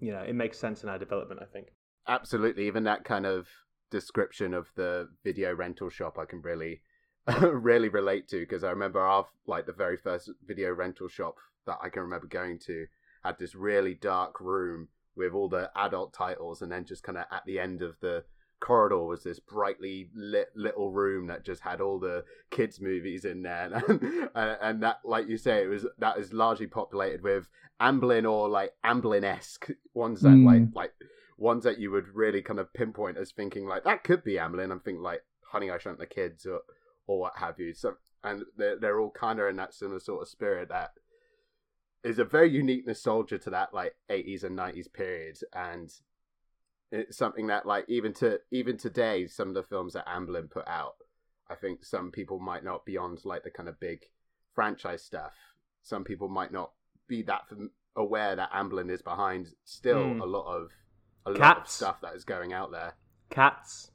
you 0.00 0.12
know, 0.12 0.20
it 0.20 0.34
makes 0.34 0.58
sense 0.58 0.82
in 0.82 0.90
our 0.90 0.98
development, 0.98 1.40
I 1.42 1.46
think. 1.46 1.68
absolutely 2.06 2.66
even 2.66 2.84
that 2.84 3.04
kind 3.04 3.24
of 3.24 3.48
description 3.90 4.54
of 4.54 4.70
the 4.74 5.08
video 5.24 5.54
rental 5.54 5.88
shop 5.88 6.18
i 6.18 6.24
can 6.24 6.40
really 6.42 6.80
really 7.42 7.88
relate 7.88 8.28
to 8.28 8.40
because 8.40 8.64
i 8.64 8.70
remember 8.70 9.00
our 9.00 9.26
like 9.46 9.66
the 9.66 9.72
very 9.72 9.96
first 9.96 10.30
video 10.46 10.72
rental 10.72 11.08
shop 11.08 11.36
that 11.66 11.78
i 11.82 11.88
can 11.88 12.02
remember 12.02 12.26
going 12.26 12.58
to 12.58 12.86
had 13.24 13.38
this 13.38 13.54
really 13.54 13.94
dark 13.94 14.40
room 14.40 14.88
with 15.16 15.32
all 15.32 15.48
the 15.48 15.70
adult 15.76 16.12
titles 16.12 16.62
and 16.62 16.70
then 16.70 16.84
just 16.84 17.02
kind 17.02 17.18
of 17.18 17.24
at 17.32 17.44
the 17.44 17.58
end 17.58 17.82
of 17.82 17.98
the 18.00 18.24
corridor 18.60 19.04
was 19.04 19.22
this 19.22 19.38
brightly 19.38 20.08
lit 20.14 20.48
little 20.54 20.90
room 20.90 21.26
that 21.28 21.44
just 21.44 21.60
had 21.62 21.80
all 21.80 21.98
the 21.98 22.24
kids 22.50 22.80
movies 22.80 23.24
in 23.24 23.42
there 23.42 23.70
and, 24.34 24.58
and, 24.60 24.82
that 24.82 24.98
like 25.04 25.28
you 25.28 25.36
say 25.36 25.62
it 25.62 25.68
was 25.68 25.86
that 25.98 26.18
is 26.18 26.32
largely 26.32 26.66
populated 26.66 27.22
with 27.22 27.48
amblin 27.80 28.28
or 28.28 28.48
like 28.48 28.72
amblin-esque 28.84 29.68
ones 29.94 30.20
that 30.22 30.28
Mm. 30.30 30.44
like 30.44 30.74
like 30.74 30.92
ones 31.38 31.64
that 31.64 31.78
you 31.78 31.90
would 31.90 32.14
really 32.14 32.42
kind 32.42 32.58
of 32.60 32.72
pinpoint 32.74 33.16
as 33.16 33.30
thinking 33.32 33.66
like 33.66 33.84
that 33.84 34.04
could 34.04 34.22
be 34.24 34.34
Amblin. 34.34 34.70
I'm 34.70 34.80
thinking 34.80 35.02
like 35.02 35.22
Honey 35.52 35.70
I 35.70 35.78
Shrunk 35.78 35.98
the 35.98 36.06
Kids 36.06 36.44
or 36.44 36.60
or 37.06 37.18
what 37.20 37.38
have 37.38 37.58
you. 37.58 37.72
So 37.72 37.94
and 38.22 38.44
they're 38.56 38.78
they're 38.78 39.00
all 39.00 39.10
kind 39.10 39.38
of 39.40 39.48
in 39.48 39.56
that 39.56 39.72
similar 39.72 40.00
sort 40.00 40.22
of 40.22 40.28
spirit 40.28 40.68
that 40.68 40.90
is 42.04 42.18
a 42.18 42.24
very 42.24 42.50
unique 42.50 42.86
nostalgia 42.86 43.38
to 43.38 43.50
that 43.50 43.72
like 43.72 43.94
80s 44.10 44.44
and 44.44 44.56
90s 44.58 44.92
period 44.92 45.36
and 45.52 45.92
it's 46.92 47.16
something 47.16 47.48
that 47.48 47.66
like 47.66 47.84
even 47.88 48.12
to 48.14 48.40
even 48.50 48.76
today 48.76 49.26
some 49.26 49.48
of 49.48 49.54
the 49.54 49.62
films 49.62 49.92
that 49.94 50.06
Amblin 50.06 50.48
put 50.50 50.66
out 50.68 50.94
I 51.50 51.54
think 51.54 51.84
some 51.84 52.10
people 52.10 52.38
might 52.38 52.64
not 52.64 52.84
beyond 52.84 53.24
like 53.24 53.42
the 53.44 53.50
kind 53.50 53.68
of 53.68 53.80
big 53.80 54.06
franchise 54.54 55.02
stuff. 55.02 55.32
Some 55.82 56.04
people 56.04 56.28
might 56.28 56.52
not 56.52 56.72
be 57.06 57.22
that 57.22 57.48
fam- 57.48 57.70
aware 57.96 58.36
that 58.36 58.52
Amblin 58.52 58.90
is 58.90 59.02
behind 59.02 59.48
still 59.64 60.04
Mm. 60.04 60.20
a 60.20 60.26
lot 60.26 60.46
of 60.54 60.70
a 61.28 61.38
lot 61.38 61.40
of 61.40 61.56
Cats. 61.58 61.74
stuff 61.74 62.00
that 62.02 62.14
is 62.14 62.24
going 62.24 62.52
out 62.52 62.70
there. 62.70 62.94
Cats 63.30 63.90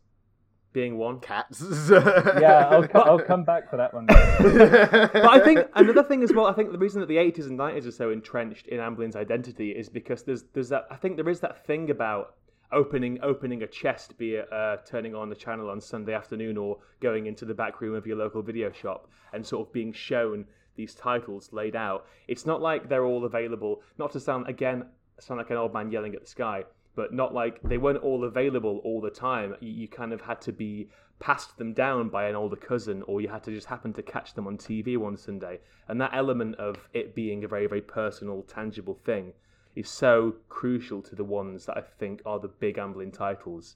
being 0.74 0.98
one. 0.98 1.20
Cats. 1.20 1.64
Yeah, 1.90 2.68
I'll, 2.70 2.88
co- 2.88 3.02
I'll 3.02 3.20
come 3.20 3.44
back 3.44 3.70
for 3.70 3.78
that 3.78 3.94
one. 3.94 4.06
but 4.08 5.30
I 5.30 5.40
think 5.40 5.68
another 5.76 6.04
thing 6.04 6.24
as 6.24 6.34
well. 6.34 6.48
I 6.48 6.54
think 6.54 6.72
the 6.72 6.78
reason 6.78 7.00
that 7.02 7.08
the 7.08 7.18
eighties 7.18 7.46
and 7.48 7.58
nineties 7.58 7.86
are 7.88 7.92
so 7.92 8.10
entrenched 8.10 8.68
in 8.68 8.80
Amblin's 8.80 9.16
identity 9.16 9.72
is 9.72 9.90
because 9.90 10.24
there's 10.24 10.44
there's 10.54 10.70
that. 10.70 10.86
I 10.90 10.96
think 10.96 11.16
there 11.16 11.30
is 11.30 11.40
that 11.42 11.66
thing 11.66 11.90
about 11.90 12.36
opening 12.72 13.20
opening 13.22 13.64
a 13.64 13.68
chest, 13.68 14.18
be 14.18 14.36
it 14.36 14.52
uh, 14.52 14.78
turning 14.86 15.14
on 15.16 15.30
the 15.30 15.36
channel 15.36 15.70
on 15.70 15.80
Sunday 15.80 16.14
afternoon 16.14 16.58
or 16.58 16.80
going 17.00 17.28
into 17.28 17.46
the 17.46 17.54
back 17.54 17.82
room 17.82 17.94
of 17.96 18.08
your 18.08 18.18
local 18.18 18.42
video 18.42 18.72
shop 18.72 19.08
and 19.32 19.46
sort 19.46 19.68
of 19.68 19.74
being 19.74 19.94
shown 19.94 20.46
these 20.76 20.96
titles 20.96 21.50
laid 21.54 21.76
out. 21.76 22.08
It's 22.28 22.48
not 22.48 22.62
like 22.62 22.90
they're 22.90 23.06
all 23.06 23.26
available. 23.26 23.82
Not 24.00 24.12
to 24.14 24.20
sound 24.20 24.48
again 24.48 24.86
sound 25.20 25.38
like 25.38 25.52
an 25.52 25.58
old 25.58 25.74
man 25.74 25.92
yelling 25.92 26.16
at 26.16 26.22
the 26.22 26.28
sky, 26.28 26.64
but 26.96 27.14
not 27.14 27.34
like 27.34 27.62
they 27.64 27.78
weren't 27.78 28.04
all 28.04 28.24
available 28.24 28.82
all 28.84 29.02
the 29.02 29.10
time. 29.10 29.56
You, 29.60 29.72
you 29.72 29.88
kind 29.88 30.14
of 30.14 30.22
had 30.22 30.42
to 30.42 30.52
be 30.52 30.90
passed 31.20 31.58
them 31.58 31.74
down 31.74 32.10
by 32.10 32.28
an 32.28 32.36
older 32.36 32.56
cousin, 32.56 33.02
or 33.04 33.22
you 33.22 33.30
had 33.30 33.44
to 33.44 33.52
just 33.52 33.68
happen 33.68 33.94
to 33.94 34.04
catch 34.04 34.34
them 34.34 34.48
on 34.48 34.58
TV 34.58 34.98
one 34.98 35.18
Sunday. 35.18 35.60
And 35.88 36.00
that 36.02 36.12
element 36.14 36.56
of 36.56 36.90
it 36.94 37.16
being 37.16 37.44
a 37.44 37.48
very, 37.48 37.68
very 37.68 37.82
personal, 37.82 38.44
tangible 38.44 39.00
thing 39.06 39.34
is 39.76 39.90
so 39.90 40.36
crucial 40.50 41.02
to 41.02 41.16
the 41.16 41.24
ones 41.24 41.66
that 41.66 41.78
I 41.78 41.82
think 41.82 42.22
are 42.26 42.40
the 42.40 42.48
big 42.48 42.78
Amblin 42.78 43.12
titles, 43.12 43.76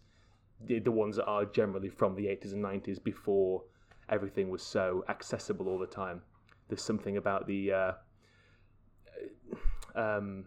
the, 0.66 0.80
the 0.80 0.92
ones 0.92 1.16
that 1.16 1.26
are 1.26 1.46
generally 1.46 1.90
from 1.90 2.16
the 2.16 2.26
80s 2.26 2.54
and 2.54 2.64
90s 2.64 3.04
before 3.04 3.64
everything 4.10 4.50
was 4.50 4.62
so 4.62 5.04
accessible 5.10 5.68
all 5.68 5.80
the 5.80 5.88
time. 5.88 6.22
There's 6.68 6.84
something 6.84 7.18
about 7.18 7.48
the, 7.48 7.72
uh, 7.72 7.92
um, 9.96 10.46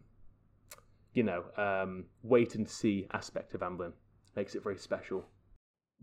you 1.14 1.22
know, 1.22 1.44
um, 1.56 2.04
wait 2.22 2.54
and 2.54 2.68
see 2.68 3.06
aspect 3.12 3.54
of 3.54 3.60
Amblin. 3.60 3.92
Makes 4.36 4.54
it 4.54 4.62
very 4.62 4.78
special. 4.78 5.26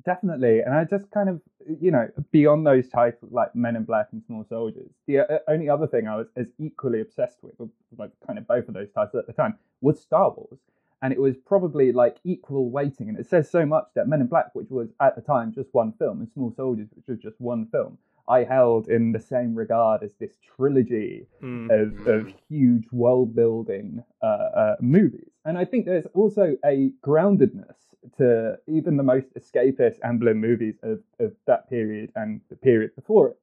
Definitely, 0.05 0.59
and 0.59 0.75
I 0.75 0.83
just 0.83 1.09
kind 1.09 1.27
of, 1.27 1.41
you 1.81 1.89
know, 1.89 2.07
beyond 2.31 2.67
those 2.67 2.87
titles 2.87 3.31
like 3.31 3.55
Men 3.55 3.75
in 3.75 3.83
Black 3.83 4.09
and 4.11 4.21
Small 4.23 4.45
Soldiers, 4.47 4.91
the 5.07 5.19
uh, 5.19 5.39
only 5.47 5.69
other 5.69 5.87
thing 5.87 6.07
I 6.07 6.17
was 6.17 6.27
as 6.35 6.51
equally 6.59 7.01
obsessed 7.01 7.39
with, 7.41 7.55
like 7.97 8.11
kind 8.25 8.37
of 8.37 8.47
both 8.47 8.67
of 8.67 8.75
those 8.75 8.91
titles 8.93 9.15
at 9.15 9.25
the 9.25 9.33
time, 9.33 9.57
was 9.81 9.99
Star 9.99 10.29
Wars, 10.29 10.59
and 11.01 11.11
it 11.11 11.19
was 11.19 11.35
probably 11.37 11.91
like 11.91 12.17
equal 12.23 12.69
weighting, 12.69 13.09
and 13.09 13.17
it 13.17 13.27
says 13.27 13.49
so 13.49 13.65
much 13.65 13.87
that 13.95 14.07
Men 14.07 14.21
in 14.21 14.27
Black, 14.27 14.53
which 14.53 14.69
was 14.69 14.89
at 15.01 15.15
the 15.15 15.21
time 15.21 15.51
just 15.51 15.73
one 15.73 15.93
film, 15.93 16.19
and 16.19 16.29
Small 16.31 16.53
Soldiers, 16.55 16.89
which 16.93 17.07
was 17.07 17.17
just 17.17 17.41
one 17.41 17.67
film, 17.71 17.97
I 18.27 18.43
held 18.43 18.87
in 18.89 19.11
the 19.11 19.19
same 19.19 19.55
regard 19.55 20.03
as 20.03 20.13
this 20.15 20.37
trilogy 20.55 21.27
Mm. 21.41 21.69
of, 21.69 22.07
of 22.07 22.27
huge 22.49 22.87
world 22.91 23.35
building 23.35 24.03
uh, 24.21 24.25
uh, 24.25 24.75
movies. 24.81 25.31
And 25.45 25.57
I 25.57 25.65
think 25.65 25.85
there's 25.85 26.07
also 26.13 26.57
a 26.65 26.91
groundedness 27.01 27.75
to 28.17 28.57
even 28.67 28.97
the 28.97 29.03
most 29.03 29.27
escapist 29.35 29.99
Amblin 29.99 30.37
movies 30.37 30.75
of, 30.83 30.99
of 31.19 31.33
that 31.45 31.69
period 31.69 32.11
and 32.15 32.41
the 32.49 32.55
period 32.55 32.95
before 32.95 33.29
it. 33.29 33.37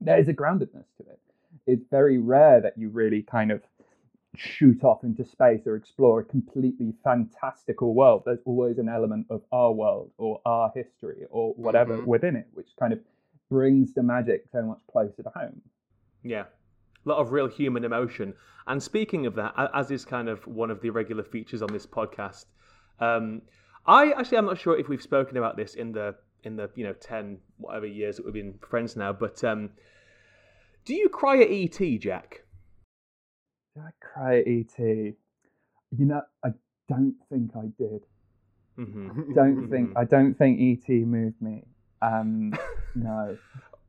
There 0.00 0.18
is 0.18 0.28
a 0.28 0.34
groundedness 0.34 0.86
to 0.98 1.02
it. 1.10 1.20
It's 1.66 1.86
very 1.90 2.18
rare 2.18 2.60
that 2.60 2.76
you 2.78 2.88
really 2.90 3.22
kind 3.22 3.50
of 3.50 3.62
shoot 4.36 4.84
off 4.84 5.04
into 5.04 5.24
space 5.24 5.66
or 5.66 5.76
explore 5.76 6.20
a 6.20 6.24
completely 6.24 6.94
fantastical 7.04 7.94
world. 7.94 8.22
There's 8.24 8.38
always 8.44 8.78
an 8.78 8.88
element 8.88 9.26
of 9.30 9.42
our 9.52 9.72
world 9.72 10.12
or 10.18 10.40
our 10.44 10.70
history 10.74 11.26
or 11.30 11.52
whatever 11.54 11.98
Mhm. 11.98 12.06
within 12.06 12.36
it, 12.36 12.46
which 12.54 12.74
kind 12.78 12.92
of 12.92 13.00
brings 13.50 13.92
the 13.92 14.02
magic 14.02 14.44
so 14.52 14.62
much 14.62 14.80
closer 14.90 15.22
to 15.22 15.30
home. 15.30 15.60
Yeah. 16.22 16.44
A 17.04 17.08
lot 17.08 17.18
of 17.18 17.32
real 17.32 17.48
human 17.48 17.84
emotion. 17.84 18.34
And 18.66 18.82
speaking 18.82 19.26
of 19.26 19.34
that, 19.34 19.54
as 19.74 19.90
is 19.90 20.04
kind 20.04 20.28
of 20.28 20.46
one 20.46 20.70
of 20.70 20.80
the 20.80 20.90
regular 20.90 21.24
features 21.24 21.62
on 21.62 21.72
this 21.72 21.86
podcast, 21.86 22.46
um, 23.00 23.42
I 23.86 24.12
actually 24.12 24.38
I'm 24.38 24.46
not 24.46 24.58
sure 24.58 24.78
if 24.78 24.88
we've 24.88 25.02
spoken 25.02 25.36
about 25.36 25.56
this 25.56 25.74
in 25.74 25.92
the 25.92 26.14
in 26.44 26.56
the 26.56 26.70
you 26.74 26.84
know 26.84 26.92
ten 26.92 27.38
whatever 27.56 27.86
years 27.86 28.16
that 28.16 28.24
we've 28.24 28.34
been 28.34 28.54
friends 28.68 28.96
now, 28.96 29.12
but 29.12 29.42
um, 29.42 29.70
do 30.84 30.94
you 30.94 31.08
cry 31.08 31.40
at 31.40 31.50
ET, 31.50 31.98
Jack? 32.00 32.42
Did 33.74 33.84
I 33.84 33.90
cry 34.00 34.38
at 34.40 34.46
ET? 34.46 34.78
You 34.78 35.14
know, 36.06 36.22
I 36.44 36.50
don't 36.88 37.16
think 37.30 37.52
I 37.56 37.66
did. 37.78 38.02
hmm 38.76 39.32
Don't 39.34 39.68
think 39.70 39.92
I 39.96 40.04
don't 40.04 40.34
think 40.34 40.60
ET 40.88 40.92
moved 40.92 41.40
me. 41.40 41.64
Um, 42.02 42.52
no. 42.94 43.36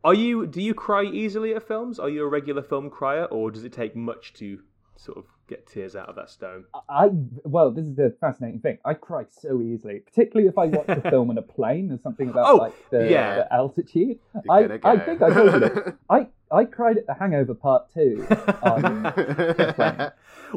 Are 0.04 0.14
you 0.14 0.48
do 0.48 0.62
you 0.62 0.74
cry 0.74 1.04
easily 1.04 1.54
at 1.54 1.68
films? 1.68 2.00
Are 2.00 2.10
you 2.10 2.24
a 2.24 2.28
regular 2.28 2.64
film 2.64 2.90
crier, 2.90 3.26
or 3.26 3.52
does 3.52 3.64
it 3.64 3.72
take 3.74 3.96
much 3.96 4.34
to 4.34 4.60
sort 4.98 5.18
of 5.18 5.26
get 5.48 5.68
tears 5.68 5.96
out 5.96 6.10
of 6.10 6.16
that 6.16 6.30
stone? 6.30 6.66
I 6.90 7.10
well, 7.44 7.70
this 7.72 7.86
is 7.86 7.96
the 7.96 8.16
fascinating 8.20 8.60
thing. 8.62 8.80
I 8.84 8.96
cry 8.96 9.26
so 9.30 9.62
easily, 9.62 10.00
particularly 10.00 10.48
if 10.50 10.58
I 10.58 10.66
watch 10.66 10.90
a 10.90 11.02
film 11.10 11.30
on 11.30 11.38
a 11.38 11.42
plane. 11.44 11.90
There's 11.90 12.02
something 12.02 12.30
about 12.30 12.48
Oh, 12.50 12.56
like 12.58 12.90
the, 12.90 13.10
yeah. 13.12 13.36
the 13.36 13.54
altitude. 13.54 14.18
You're 14.44 14.52
I, 14.54 14.62
gonna 14.68 14.80
I 14.84 14.98
think 15.00 15.22
I 15.22 15.30
told 15.34 15.54
you 15.54 15.60
this. 15.60 15.94
I 16.10 16.28
I 16.52 16.66
cried 16.66 16.98
at 16.98 17.06
The 17.06 17.14
Hangover 17.14 17.54
Part 17.54 17.94
Two. 17.94 18.26
on 18.64 19.04
the 19.04 19.74
plane. 19.76 20.12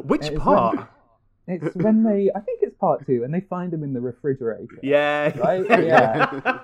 Which 0.05 0.25
It's 0.27 0.39
part? 0.39 0.89
It's 1.47 1.75
when 1.75 2.03
they, 2.03 2.31
I 2.35 2.39
think 2.39 2.59
it's 2.63 2.75
Part 2.77 3.05
Two, 3.05 3.23
and 3.23 3.33
they 3.33 3.41
find 3.41 3.73
him 3.73 3.83
in 3.83 3.93
the 3.93 4.01
refrigerator. 4.01 4.79
Yeah. 4.81 5.37
Right? 5.37 5.65
Yeah. 5.85 6.59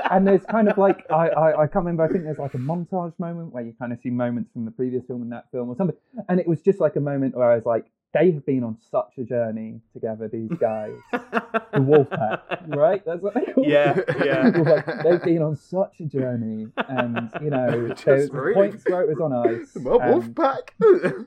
and 0.10 0.26
there's 0.26 0.44
kind 0.44 0.68
of 0.68 0.76
like 0.78 1.04
I, 1.10 1.28
I 1.28 1.48
I 1.62 1.66
can't 1.66 1.84
remember. 1.84 2.02
I 2.04 2.08
think 2.08 2.24
there's 2.24 2.38
like 2.38 2.54
a 2.54 2.58
montage 2.58 3.12
moment 3.18 3.52
where 3.52 3.62
you 3.64 3.72
kind 3.78 3.92
of 3.92 4.00
see 4.02 4.10
moments 4.10 4.50
from 4.52 4.64
the 4.64 4.70
previous 4.72 5.04
film 5.06 5.22
and 5.22 5.32
that 5.32 5.50
film 5.52 5.68
or 5.70 5.76
something. 5.76 5.96
And 6.28 6.40
it 6.40 6.46
was 6.48 6.60
just 6.62 6.80
like 6.80 6.96
a 6.96 7.00
moment 7.00 7.36
where 7.36 7.50
I 7.50 7.54
was 7.54 7.64
like, 7.64 7.86
they 8.12 8.30
have 8.32 8.44
been 8.46 8.62
on 8.64 8.76
such 8.90 9.12
a 9.18 9.24
journey 9.24 9.80
together. 9.92 10.28
These 10.28 10.50
guys, 10.60 10.92
the 11.12 11.78
Wolfpack, 11.78 12.74
right? 12.76 13.04
That's 13.04 13.20
what 13.22 13.34
they 13.34 13.44
call 13.52 13.64
Yeah, 13.66 13.98
it. 13.98 14.04
yeah. 14.24 14.48
Like, 14.54 15.02
they've 15.02 15.22
been 15.22 15.42
on 15.42 15.56
such 15.56 15.98
a 16.00 16.04
journey, 16.04 16.68
and 16.76 17.30
you 17.42 17.50
know, 17.50 17.88
Just 17.88 18.04
there 18.04 18.28
really- 18.32 18.54
points 18.54 18.84
where 18.88 19.02
it 19.02 19.08
was 19.08 19.20
on 19.20 19.32
ice. 19.32 19.76
well, 19.80 20.00
and- 20.00 20.34
Wolfpack. 20.34 21.26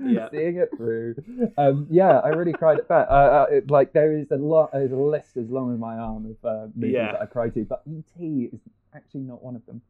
Yeah. 0.00 0.28
seeing 0.32 0.56
it 0.56 0.70
through. 0.76 1.16
Um, 1.58 1.86
yeah, 1.90 2.18
I 2.20 2.28
really 2.28 2.52
cried 2.52 2.78
at 2.78 2.88
that. 2.88 3.08
Uh, 3.08 3.12
uh, 3.12 3.46
like 3.68 3.92
there 3.92 4.16
is 4.16 4.30
a 4.30 4.36
lot, 4.36 4.70
there's 4.72 4.92
a 4.92 4.96
list 4.96 5.36
as 5.36 5.48
long 5.50 5.72
as 5.72 5.78
my 5.78 5.96
arm 5.96 6.26
of 6.26 6.44
uh, 6.48 6.66
movies 6.74 6.94
Yeah. 6.94 7.12
that 7.12 7.22
I 7.22 7.26
cried 7.26 7.54
to, 7.54 7.64
but 7.64 7.82
ET 7.88 8.22
is 8.22 8.60
actually 8.94 9.20
not 9.22 9.42
one 9.42 9.56
of 9.56 9.64
them. 9.66 9.80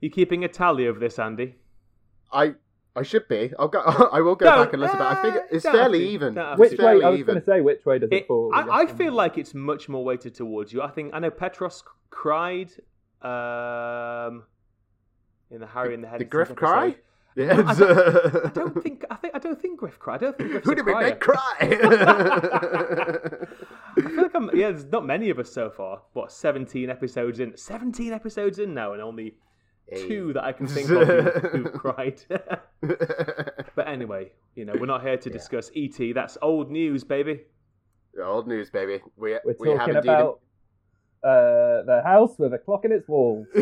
You 0.00 0.10
keeping 0.10 0.44
a 0.44 0.48
tally 0.48 0.86
of 0.86 1.00
this, 1.00 1.18
Andy? 1.18 1.54
I 2.32 2.54
I 2.96 3.02
should 3.02 3.26
be. 3.26 3.52
I'll 3.58 3.68
go. 3.68 3.80
I 4.12 4.20
will 4.20 4.34
go 4.36 4.44
Don't- 4.46 4.64
back 4.66 4.72
and 4.72 4.82
listen. 4.82 4.98
But 4.98 5.16
I 5.18 5.22
think 5.22 5.36
uh, 5.36 5.40
it's 5.50 5.64
fairly 5.64 6.00
to, 6.00 6.04
even. 6.06 6.34
Which 6.56 6.70
to. 6.70 6.76
Way? 6.76 6.84
fairly 6.84 7.04
I 7.04 7.08
was 7.10 7.22
going 7.22 7.40
to 7.40 7.44
say 7.44 7.60
which 7.60 7.84
way 7.84 7.98
does 7.98 8.08
it, 8.12 8.14
It- 8.16 8.26
fall? 8.28 8.52
I, 8.54 8.82
I 8.82 8.86
feel 8.86 9.10
no? 9.12 9.16
like 9.16 9.36
it's 9.38 9.54
much 9.54 9.88
more 9.88 10.04
weighted 10.04 10.34
towards 10.34 10.72
you. 10.72 10.80
I 10.82 10.90
think 10.90 11.12
I 11.14 11.18
know 11.18 11.30
Petros 11.30 11.82
cried 12.10 12.70
um, 13.22 14.44
in 15.50 15.60
the 15.60 15.66
Harry 15.66 15.94
and 15.94 16.04
the 16.04 16.08
Head. 16.08 16.18
Did 16.18 16.30
Griff 16.30 16.50
episode. 16.50 16.58
cry? 16.66 16.96
Yeah. 17.36 17.64
I 17.66 17.72
I 18.46 18.50
don't 18.50 18.80
think 18.80 19.04
I 19.10 19.16
think 19.16 19.34
I 19.34 19.38
don't 19.40 19.60
think 19.60 19.80
Griff 19.80 19.98
cried. 19.98 20.22
I 20.22 20.26
don't 20.26 20.38
think 20.38 20.50
Griff's 20.52 20.66
Who 20.68 20.74
did 20.76 20.86
we 20.86 20.92
crier. 20.92 21.08
make 21.10 21.18
cry? 21.20 21.56
I 21.60 21.66
feel 24.00 24.22
like 24.22 24.34
I'm, 24.34 24.50
yeah, 24.54 24.70
there's 24.70 24.84
not 24.84 25.04
many 25.04 25.30
of 25.30 25.38
us 25.38 25.52
so 25.52 25.70
far. 25.70 26.02
What, 26.12 26.32
17 26.32 26.90
episodes 26.90 27.40
in? 27.40 27.56
17 27.56 28.12
episodes 28.12 28.58
in 28.58 28.74
now, 28.74 28.92
and 28.92 29.02
only 29.02 29.34
two 29.96 30.32
that 30.32 30.44
I 30.44 30.52
can 30.52 30.66
think 30.66 30.88
of 30.90 31.06
who, 31.08 31.20
who 31.48 31.64
cried. 31.70 32.22
but 32.80 33.86
anyway, 33.88 34.32
you 34.54 34.64
know, 34.64 34.74
we're 34.78 34.86
not 34.86 35.02
here 35.02 35.16
to 35.16 35.30
discuss 35.30 35.70
ET. 35.76 36.14
That's 36.14 36.38
old 36.40 36.70
news, 36.70 37.04
baby. 37.04 37.40
Old 38.22 38.46
news, 38.46 38.70
baby. 38.70 39.00
We 39.16 39.32
We're 39.44 39.56
we 39.58 39.68
have 39.70 39.78
talking 39.80 39.96
indeed. 39.96 40.08
about 40.08 40.40
uh, 41.24 41.82
the 41.84 42.02
house 42.04 42.38
with 42.38 42.52
a 42.52 42.58
clock 42.58 42.84
in 42.84 42.92
its 42.92 43.08
walls. 43.08 43.46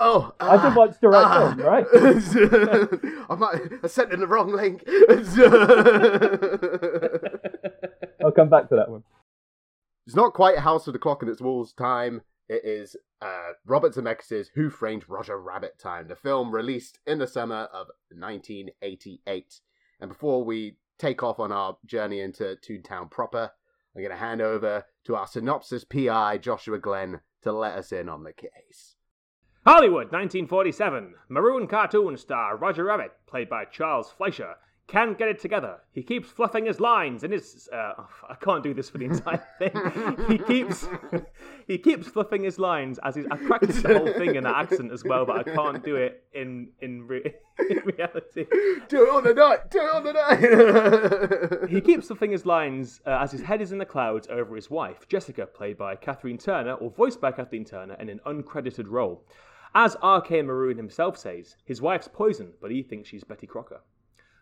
oh, 0.00 0.32
I 0.40 0.56
just 0.56 0.76
watched 0.76 1.00
the 1.00 1.08
right 1.08 1.24
ah. 1.24 1.54
film, 1.54 1.60
right? 1.60 1.86
I 3.30 3.34
might 3.36 3.60
I 3.84 3.86
sent 3.86 4.12
in 4.12 4.18
the 4.18 4.26
wrong 4.26 4.52
link. 4.52 4.82
I'll 8.24 8.32
come 8.32 8.48
back 8.50 8.68
to 8.70 8.76
that 8.76 8.90
one. 8.90 9.04
it's 10.06 10.16
not 10.16 10.34
quite 10.34 10.58
a 10.58 10.60
House 10.60 10.86
with 10.86 10.96
a 10.96 10.98
Clock 10.98 11.22
in 11.22 11.28
its 11.28 11.40
Walls 11.40 11.72
time. 11.72 12.22
It 12.48 12.64
is 12.64 12.96
uh, 13.22 13.52
Robert 13.64 13.94
Zemeckis' 13.94 14.48
Who 14.54 14.70
Framed 14.70 15.04
Roger 15.06 15.38
Rabbit 15.38 15.78
time, 15.78 16.08
the 16.08 16.16
film 16.16 16.52
released 16.52 16.98
in 17.06 17.18
the 17.18 17.26
summer 17.28 17.68
of 17.72 17.88
1988. 18.10 19.60
And 20.00 20.08
before 20.08 20.44
we 20.44 20.78
take 20.98 21.22
off 21.22 21.38
on 21.38 21.52
our 21.52 21.76
journey 21.86 22.20
into 22.20 22.56
Toontown 22.56 23.10
proper, 23.10 23.52
I'm 23.98 24.04
going 24.04 24.16
to 24.16 24.24
hand 24.24 24.40
over 24.40 24.84
to 25.06 25.16
our 25.16 25.26
synopsis 25.26 25.82
PI, 25.82 26.38
Joshua 26.38 26.78
Glenn, 26.78 27.18
to 27.42 27.50
let 27.50 27.76
us 27.76 27.90
in 27.90 28.08
on 28.08 28.22
the 28.22 28.32
case. 28.32 28.94
Hollywood, 29.66 30.12
1947. 30.12 31.14
Maroon 31.28 31.66
cartoon 31.66 32.16
star 32.16 32.56
Roger 32.56 32.84
Rabbit, 32.84 33.10
played 33.26 33.48
by 33.48 33.64
Charles 33.64 34.12
Fleischer, 34.16 34.54
Can't 34.88 35.18
get 35.18 35.28
it 35.28 35.38
together. 35.38 35.80
He 35.92 36.02
keeps 36.02 36.30
fluffing 36.30 36.64
his 36.64 36.80
lines 36.80 37.22
and 37.22 37.30
his. 37.30 37.68
Uh, 37.70 37.92
I 38.26 38.34
can't 38.40 38.62
do 38.62 38.72
this 38.72 38.88
for 38.88 38.96
the 38.96 39.04
entire 39.04 39.44
thing. 39.58 40.16
he 40.28 40.38
keeps 40.38 40.88
he 41.66 41.76
keeps 41.76 42.08
fluffing 42.08 42.42
his 42.42 42.58
lines 42.58 42.98
as 43.04 43.14
he's. 43.14 43.26
I 43.30 43.36
practiced 43.36 43.82
the 43.82 43.98
whole 43.98 44.10
thing 44.14 44.36
in 44.36 44.44
that 44.44 44.56
accent 44.56 44.90
as 44.90 45.04
well, 45.04 45.26
but 45.26 45.46
I 45.46 45.54
can't 45.54 45.84
do 45.84 45.96
it 45.96 46.24
in 46.32 46.68
in, 46.80 47.06
re- 47.06 47.34
in 47.70 47.80
reality. 47.84 48.46
Do 48.88 49.04
it 49.04 49.10
on 49.10 49.24
the 49.24 49.34
night. 49.34 49.70
Do 49.70 49.78
it 49.78 49.94
on 49.94 50.04
the 50.04 51.58
night. 51.60 51.68
He 51.68 51.82
keeps 51.82 52.06
fluffing 52.06 52.30
his 52.32 52.46
lines 52.46 53.02
uh, 53.06 53.18
as 53.20 53.30
his 53.30 53.42
head 53.42 53.60
is 53.60 53.72
in 53.72 53.78
the 53.78 53.84
clouds 53.84 54.26
over 54.30 54.56
his 54.56 54.70
wife, 54.70 55.06
Jessica, 55.06 55.44
played 55.44 55.76
by 55.76 55.96
Kathleen 55.96 56.38
Turner, 56.38 56.72
or 56.72 56.90
voiced 56.90 57.20
by 57.20 57.30
Kathleen 57.30 57.66
Turner 57.66 57.94
in 58.00 58.08
an 58.08 58.20
uncredited 58.24 58.86
role. 58.88 59.22
As 59.74 59.96
R.K. 60.00 60.40
Maroon 60.42 60.78
himself 60.78 61.18
says, 61.18 61.56
his 61.66 61.82
wife's 61.82 62.08
poison, 62.08 62.54
but 62.62 62.70
he 62.70 62.82
thinks 62.82 63.10
she's 63.10 63.22
Betty 63.22 63.46
Crocker. 63.46 63.82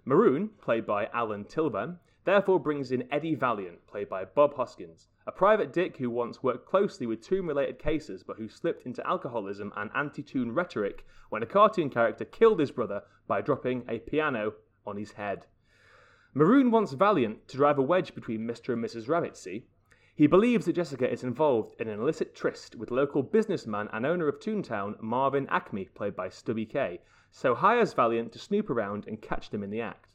Maroon, 0.08 0.50
played 0.60 0.86
by 0.86 1.06
Alan 1.06 1.44
Tilvern, 1.44 1.98
therefore 2.24 2.60
brings 2.60 2.92
in 2.92 3.12
Eddie 3.12 3.34
Valiant, 3.34 3.84
played 3.88 4.08
by 4.08 4.24
Bob 4.24 4.54
Hoskins, 4.54 5.08
a 5.26 5.32
private 5.32 5.72
dick 5.72 5.96
who 5.96 6.08
once 6.08 6.44
worked 6.44 6.64
closely 6.64 7.08
with 7.08 7.20
Toon 7.20 7.44
related 7.44 7.80
cases 7.80 8.22
but 8.22 8.36
who 8.36 8.48
slipped 8.48 8.86
into 8.86 9.04
alcoholism 9.04 9.72
and 9.76 9.90
anti 9.96 10.22
Toon 10.22 10.52
rhetoric 10.52 11.04
when 11.28 11.42
a 11.42 11.46
cartoon 11.46 11.90
character 11.90 12.24
killed 12.24 12.60
his 12.60 12.70
brother 12.70 13.02
by 13.26 13.40
dropping 13.40 13.84
a 13.88 13.98
piano 13.98 14.54
on 14.86 14.96
his 14.96 15.10
head. 15.10 15.46
Maroon 16.34 16.70
wants 16.70 16.92
Valiant 16.92 17.48
to 17.48 17.56
drive 17.56 17.76
a 17.76 17.82
wedge 17.82 18.14
between 18.14 18.46
Mr. 18.46 18.74
and 18.74 18.84
Mrs. 18.84 19.08
Rabbit, 19.08 19.36
see? 19.36 19.66
He 20.14 20.28
believes 20.28 20.66
that 20.66 20.76
Jessica 20.76 21.10
is 21.10 21.24
involved 21.24 21.74
in 21.80 21.88
an 21.88 21.98
illicit 21.98 22.32
tryst 22.32 22.76
with 22.76 22.92
local 22.92 23.24
businessman 23.24 23.88
and 23.92 24.06
owner 24.06 24.28
of 24.28 24.38
Toontown, 24.38 25.02
Marvin 25.02 25.48
Acme, 25.48 25.86
played 25.86 26.14
by 26.14 26.28
Stubby 26.28 26.64
Kaye, 26.64 27.00
so 27.36 27.54
hires 27.54 27.92
Valiant 27.92 28.32
to 28.32 28.38
snoop 28.38 28.70
around 28.70 29.06
and 29.06 29.20
catch 29.20 29.50
them 29.50 29.62
in 29.62 29.68
the 29.68 29.82
act. 29.82 30.08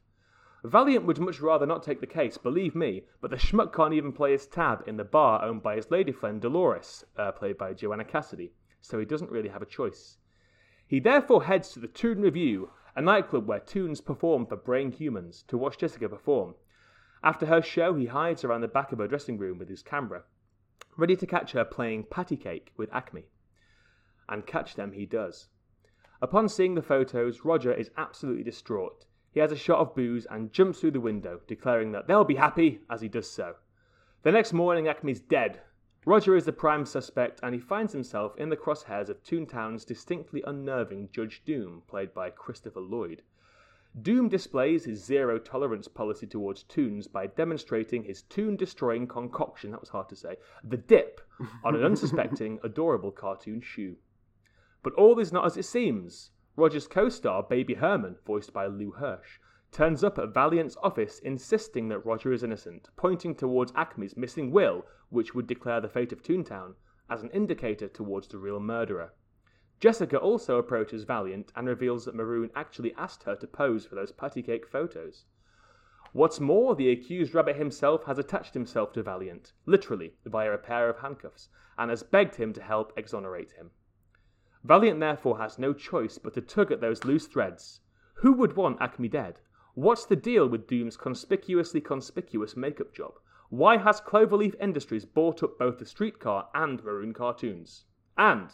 Valiant 0.64 1.06
would 1.06 1.20
much 1.20 1.40
rather 1.40 1.68
not 1.68 1.84
take 1.84 2.02
the 2.02 2.08
case, 2.08 2.36
believe 2.40 2.74
me, 2.74 3.04
but 3.22 3.30
the 3.30 3.38
schmuck 3.38 3.72
can't 3.72 3.94
even 3.94 4.12
play 4.12 4.32
his 4.32 4.48
tab 4.48 4.84
in 4.88 4.98
the 4.98 5.04
bar 5.04 5.46
owned 5.46 5.62
by 5.62 5.76
his 5.76 5.92
lady 5.92 6.12
friend 6.12 6.42
Dolores, 6.42 7.06
uh, 7.18 7.32
played 7.32 7.60
by 7.60 7.76
Joanna 7.76 8.06
Cassidy, 8.06 8.54
so 8.82 8.98
he 8.98 9.06
doesn't 9.06 9.30
really 9.30 9.50
have 9.50 9.62
a 9.62 9.68
choice. 9.68 10.18
He 10.88 11.00
therefore 11.00 11.44
heads 11.44 11.70
to 11.74 11.80
the 11.80 11.88
Toon 11.88 12.24
Review, 12.24 12.72
a 12.96 13.04
nightclub 13.04 13.46
where 13.46 13.60
Toons 13.60 14.02
perform 14.02 14.48
for 14.48 14.56
brain 14.56 14.92
humans, 14.92 15.44
to 15.44 15.60
watch 15.60 15.78
Jessica 15.78 16.10
perform. 16.10 16.56
After 17.24 17.46
her 17.46 17.62
show, 17.62 17.94
he 17.94 18.08
hides 18.08 18.44
around 18.44 18.62
the 18.62 18.68
back 18.68 18.92
of 18.92 18.98
her 18.98 19.08
dressing 19.08 19.38
room 19.38 19.60
with 19.60 19.70
his 19.70 19.84
camera, 19.84 20.24
ready 20.98 21.16
to 21.18 21.28
catch 21.28 21.52
her 21.52 21.66
playing 21.66 22.06
patty 22.06 22.36
cake 22.36 22.74
with 22.78 22.92
Acme. 22.92 23.26
And 24.28 24.48
catch 24.48 24.74
them 24.74 24.94
he 24.94 25.06
does. 25.06 25.50
Upon 26.24 26.48
seeing 26.48 26.76
the 26.76 26.84
photos, 26.84 27.44
Roger 27.44 27.74
is 27.74 27.90
absolutely 27.98 28.44
distraught. 28.44 29.06
He 29.32 29.40
has 29.40 29.52
a 29.52 29.56
shot 29.56 29.80
of 29.80 29.96
booze 29.96 30.28
and 30.30 30.54
jumps 30.54 30.80
through 30.80 30.92
the 30.92 31.00
window, 31.00 31.42
declaring 31.48 31.94
that 31.94 32.06
they'll 32.06 32.24
be 32.24 32.36
happy 32.36 32.82
as 32.92 33.02
he 33.02 33.08
does 33.08 33.28
so. 33.28 33.56
The 34.22 34.32
next 34.32 34.54
morning, 34.54 34.88
Acme's 34.88 35.20
dead. 35.20 35.62
Roger 36.06 36.36
is 36.36 36.46
the 36.46 36.54
prime 36.54 36.86
suspect, 36.86 37.40
and 37.42 37.56
he 37.56 37.60
finds 37.60 37.94
himself 37.94 38.38
in 38.38 38.50
the 38.50 38.56
crosshairs 38.56 39.10
of 39.10 39.24
Toontown's 39.24 39.84
distinctly 39.84 40.44
unnerving 40.46 41.10
Judge 41.12 41.44
Doom, 41.44 41.82
played 41.88 42.14
by 42.14 42.30
Christopher 42.30 42.82
Lloyd. 42.82 43.24
Doom 44.00 44.30
displays 44.30 44.86
his 44.86 45.04
zero 45.04 45.40
tolerance 45.40 45.88
policy 45.88 46.28
towards 46.28 46.64
Toons 46.64 47.08
by 47.08 47.26
demonstrating 47.26 48.04
his 48.04 48.22
Toon 48.22 48.56
destroying 48.56 49.08
concoction, 49.08 49.72
that 49.72 49.82
was 49.82 49.90
hard 49.90 50.08
to 50.10 50.16
say, 50.16 50.38
the 50.64 50.78
dip, 50.78 51.20
on 51.64 51.76
an 51.76 51.84
unsuspecting, 51.86 52.60
adorable 52.64 53.12
cartoon 53.12 53.60
shoe. 53.60 53.98
But 54.84 54.94
all 54.94 55.20
is 55.20 55.32
not 55.32 55.46
as 55.46 55.58
it 55.58 55.66
seems. 55.66 56.32
Roger's 56.56 56.88
co 56.88 57.08
star, 57.08 57.44
Baby 57.44 57.76
Herman, 57.76 58.18
voiced 58.26 58.52
by 58.52 58.66
Lou 58.66 58.92
Hirsch, 58.92 59.40
turns 59.72 60.04
up 60.04 60.18
at 60.18 60.34
Valiant's 60.34 60.76
office 60.82 61.20
insisting 61.20 61.88
that 61.90 62.06
Roger 62.06 62.34
is 62.34 62.42
innocent, 62.42 62.90
pointing 62.96 63.36
towards 63.36 63.72
Acme's 63.76 64.18
missing 64.18 64.52
will, 64.52 64.86
which 65.10 65.36
would 65.36 65.46
declare 65.46 65.80
the 65.82 65.88
fate 65.88 66.12
of 66.12 66.24
Toontown, 66.24 66.74
as 67.10 67.22
an 67.22 67.30
indicator 67.30 67.88
towards 67.88 68.28
the 68.28 68.40
real 68.40 68.60
murderer. 68.60 69.14
Jessica 69.80 70.18
also 70.18 70.58
approaches 70.58 71.04
Valiant 71.04 71.52
and 71.56 71.68
reveals 71.68 72.06
that 72.06 72.16
Maroon 72.16 72.50
actually 72.56 72.94
asked 72.96 73.24
her 73.24 73.36
to 73.36 73.48
pose 73.48 73.86
for 73.86 73.96
those 73.96 74.12
patty 74.12 74.42
cake 74.42 74.68
photos. 74.68 75.26
What's 76.14 76.40
more, 76.40 76.76
the 76.76 76.92
accused 76.92 77.34
rabbit 77.34 77.56
himself 77.56 78.04
has 78.06 78.18
attached 78.20 78.54
himself 78.54 78.94
to 78.94 79.04
Valiant, 79.04 79.54
literally, 79.66 80.16
via 80.26 80.52
a 80.52 80.58
pair 80.58 80.90
of 80.90 80.98
handcuffs, 80.98 81.50
and 81.78 81.90
has 81.90 82.04
begged 82.04 82.36
him 82.36 82.52
to 82.54 82.62
help 82.62 82.94
exonerate 82.98 83.52
him. 83.54 83.72
Valiant 84.64 85.00
therefore 85.00 85.40
has 85.40 85.58
no 85.58 85.74
choice 85.74 86.18
but 86.18 86.34
to 86.36 86.42
tug 86.42 86.72
at 86.72 86.82
those 86.82 87.04
loose 87.04 87.28
threads. 87.28 87.82
Who 88.16 88.34
would 88.34 88.56
want 88.56 88.82
Acme 88.82 89.08
dead? 89.08 89.40
What's 89.74 90.06
the 90.06 90.16
deal 90.16 90.48
with 90.48 90.68
Doom's 90.68 90.98
conspicuously 90.98 91.82
conspicuous 91.82 92.56
makeup 92.56 92.94
job? 92.94 93.14
Why 93.50 93.78
has 93.78 94.00
Cloverleaf 94.00 94.56
Industries 94.62 95.06
bought 95.06 95.44
up 95.44 95.58
both 95.58 95.80
the 95.80 95.86
streetcar 95.86 96.50
and 96.54 96.84
Maroon 96.84 97.14
cartoons? 97.14 97.86
And, 98.18 98.50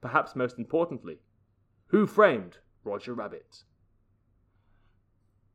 perhaps 0.00 0.34
most 0.34 0.58
importantly, 0.58 1.18
who 1.88 2.06
framed 2.06 2.58
Roger 2.84 3.14
Rabbit? 3.14 3.64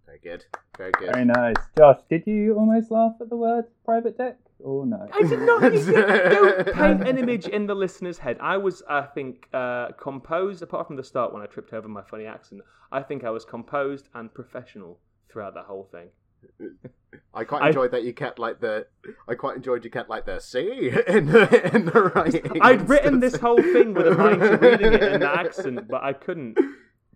Very 0.06 0.20
good. 0.20 0.46
Very 0.78 0.92
good. 0.92 1.14
Very 1.14 1.26
nice. 1.26 1.56
Josh, 1.78 2.00
did 2.10 2.28
you 2.28 2.56
almost 2.56 2.92
laugh 2.92 3.16
at 3.20 3.30
the 3.30 3.36
word 3.36 3.66
private 3.84 4.18
dick? 4.18 4.38
Or 4.60 4.86
no? 4.86 5.08
I 5.14 5.22
did 5.24 5.42
not. 5.42 5.74
you- 5.74 5.80
you 5.80 5.92
Don't 5.94 6.74
paint 6.74 7.08
an 7.08 7.18
image 7.18 7.48
in 7.48 7.68
the 7.68 7.76
listener's 7.76 8.18
head. 8.18 8.38
I 8.40 8.58
was, 8.58 8.82
I 8.90 9.02
think, 9.02 9.48
uh, 9.54 9.90
composed. 10.00 10.62
Apart 10.62 10.88
from 10.88 10.96
the 10.96 11.04
start 11.04 11.34
when 11.34 11.42
I 11.42 11.46
tripped 11.46 11.74
over 11.74 11.88
my 11.88 12.02
funny 12.04 12.26
accent, 12.26 12.62
I 12.92 13.02
think 13.02 13.24
I 13.24 13.30
was 13.32 13.44
composed 13.46 14.08
and 14.14 14.34
professional 14.34 15.00
throughout 15.30 15.54
that 15.56 15.66
whole 15.66 15.84
thing. 15.92 16.08
I 17.34 17.44
quite 17.44 17.64
I- 17.64 17.68
enjoyed 17.68 17.92
that 17.92 18.04
you 18.04 18.14
kept 18.14 18.40
like 18.40 18.60
the. 18.62 18.88
I 19.28 19.34
quite 19.36 19.58
enjoyed 19.58 19.84
you 19.84 19.92
kept 19.92 20.10
like 20.10 20.26
the 20.26 20.40
C 20.40 20.90
in 21.08 21.26
the 21.28 21.72
in 21.76 21.86
the 21.86 22.12
writing. 22.16 22.58
I'd 22.62 22.88
written 22.88 23.20
this 23.20 23.36
whole 23.36 23.62
thing 23.62 23.94
with 23.94 24.08
a 24.08 24.16
mind 24.16 24.40
to 24.42 24.58
reading 24.58 24.94
it 24.94 25.04
in 25.04 25.20
the 25.22 25.30
accent, 25.30 25.88
but 25.90 26.04
I 26.04 26.14
couldn't. 26.14 26.58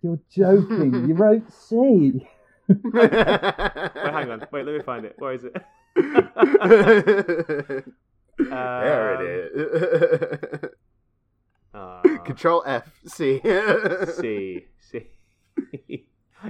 You're 0.02 0.18
joking. 0.34 1.08
you 1.08 1.14
wrote 1.14 1.50
C. 1.52 2.26
Wait, 2.68 3.12
hang 3.12 4.30
on. 4.30 4.46
Wait, 4.52 4.64
let 4.66 4.74
me 4.76 4.82
find 4.82 5.04
it. 5.04 5.14
Where 5.18 5.32
is 5.32 5.44
it? 5.44 5.54
There 5.96 7.84
Um, 8.40 9.20
it 9.20 9.50
is. 9.54 10.70
Ah, 11.74 12.02
Control 12.24 12.62
F 12.66 12.90
C. 13.06 13.40
C. 14.14 14.66
C. 14.80 15.06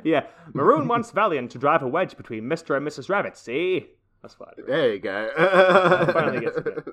yeah, 0.05 0.26
Maroon 0.55 0.88
wants 0.88 1.11
Valiant 1.11 1.50
to 1.50 1.59
drive 1.59 1.83
a 1.83 1.88
wedge 1.88 2.16
between 2.16 2.44
Mr. 2.44 2.76
and 2.76 2.87
Mrs. 2.87 3.09
Rabbit. 3.11 3.37
See? 3.37 3.87
That's 4.22 4.38
what 4.38 4.50
I 4.50 4.53
do. 4.57 4.64
There 4.66 4.92
you 4.94 4.98
go. 5.00 5.29
finally 6.12 6.40
gets 6.40 6.57
it. 6.59 6.85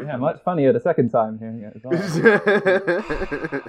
Yeah, 0.00 0.16
much 0.16 0.40
funnier 0.44 0.72
the 0.72 0.80
second 0.80 1.10
time 1.10 1.38
hearing 1.38 1.62
it 1.62 1.74
as 1.76 1.82
well. 1.84 2.00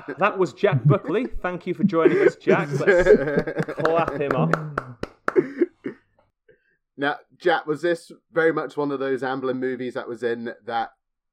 That 0.19 0.37
was 0.37 0.53
Jack 0.53 0.83
Buckley. 0.85 1.25
Thank 1.25 1.65
you 1.67 1.73
for 1.73 1.83
joining 1.83 2.19
us, 2.25 2.35
Jack. 2.35 2.69
Let's 2.79 3.73
clap 3.81 4.13
him 4.13 4.31
up. 4.35 4.55
Now, 6.97 7.15
Jack, 7.39 7.65
was 7.65 7.81
this 7.81 8.11
very 8.31 8.51
much 8.51 8.75
one 8.75 8.91
of 8.91 8.99
those 8.99 9.21
Amblin 9.21 9.57
movies 9.57 9.93
that 9.93 10.07
was 10.07 10.23
in 10.23 10.53
that 10.65 10.91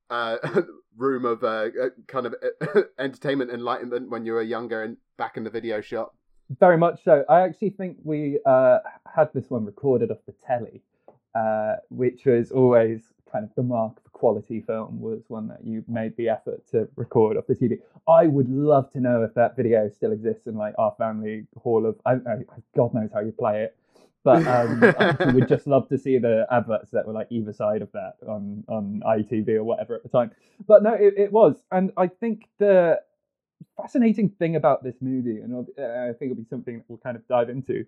uh, 0.09 0.37
room 0.97 1.25
of 1.25 1.43
uh, 1.43 1.69
uh, 1.81 1.89
kind 2.07 2.27
of 2.27 2.35
entertainment 2.99 3.51
enlightenment 3.51 4.09
when 4.09 4.25
you 4.25 4.33
were 4.33 4.43
younger 4.43 4.83
and 4.83 4.97
back 5.19 5.37
in 5.37 5.45
the 5.45 5.51
video 5.51 5.81
shop? 5.81 6.15
Very 6.61 6.79
much 6.79 7.03
so. 7.05 7.25
I 7.29 7.41
actually 7.41 7.71
think 7.71 7.99
we 8.05 8.39
uh, 8.47 8.79
had 9.13 9.33
this 9.35 9.51
one 9.51 9.65
recorded 9.65 10.13
off 10.13 10.19
the 10.27 10.35
telly, 10.47 10.81
uh, 11.35 11.77
which 11.91 12.25
was 12.25 12.53
always 12.53 13.03
kind 13.31 13.45
of 13.45 13.51
the 13.57 13.65
mark 13.65 14.01
of 14.05 14.13
quality 14.13 14.61
film. 14.61 15.01
Was 15.01 15.23
one 15.27 15.49
that 15.49 15.65
you 15.65 15.83
made 15.89 16.17
the 16.17 16.29
effort 16.29 16.63
to 16.71 16.89
record 16.95 17.37
off 17.37 17.49
the 17.49 17.57
TV. 17.57 17.81
I 18.09 18.29
would 18.29 18.49
love 18.49 18.93
to 18.93 19.01
know 19.01 19.25
if 19.25 19.35
that 19.35 19.57
video 19.57 19.89
still 19.89 20.13
exists 20.13 20.47
in 20.47 20.55
like 20.55 20.75
our 20.79 20.95
family 20.97 21.49
hall 21.61 21.85
of. 21.85 21.97
I, 22.07 22.15
God 22.77 22.95
knows 22.95 23.11
how 23.13 23.21
you 23.21 23.33
play 23.33 23.65
it, 23.65 23.77
but 24.27 24.45
um, 24.49 24.83
I 24.99 25.31
would 25.33 25.49
just 25.49 25.69
love 25.69 25.89
to 25.89 25.97
see 25.97 26.19
the 26.19 26.49
adverts 26.51 26.91
that 26.91 27.07
were 27.07 27.13
like 27.13 27.29
either 27.31 27.53
side 27.53 27.81
of 27.81 27.93
that 27.93 28.15
on 28.29 28.65
on 28.69 29.01
ITV 29.07 29.51
or 29.51 29.65
whatever 29.65 29.95
at 29.95 30.03
the 30.03 30.09
time. 30.09 30.33
But 30.67 30.83
no, 30.83 30.95
it, 30.95 31.15
it 31.17 31.33
was, 31.33 31.63
and 31.71 31.93
I 31.97 32.09
think 32.09 32.49
the 32.59 33.01
fascinating 33.77 34.31
thing 34.31 34.57
about 34.57 34.83
this 34.83 34.97
movie, 35.01 35.39
and 35.39 35.55
uh, 35.55 35.83
I 35.83 36.13
think 36.19 36.33
it'll 36.33 36.43
be 36.43 36.49
something 36.51 36.79
that 36.79 36.85
we'll 36.89 36.99
kind 36.99 37.17
of 37.17 37.27
dive 37.29 37.49
into. 37.49 37.87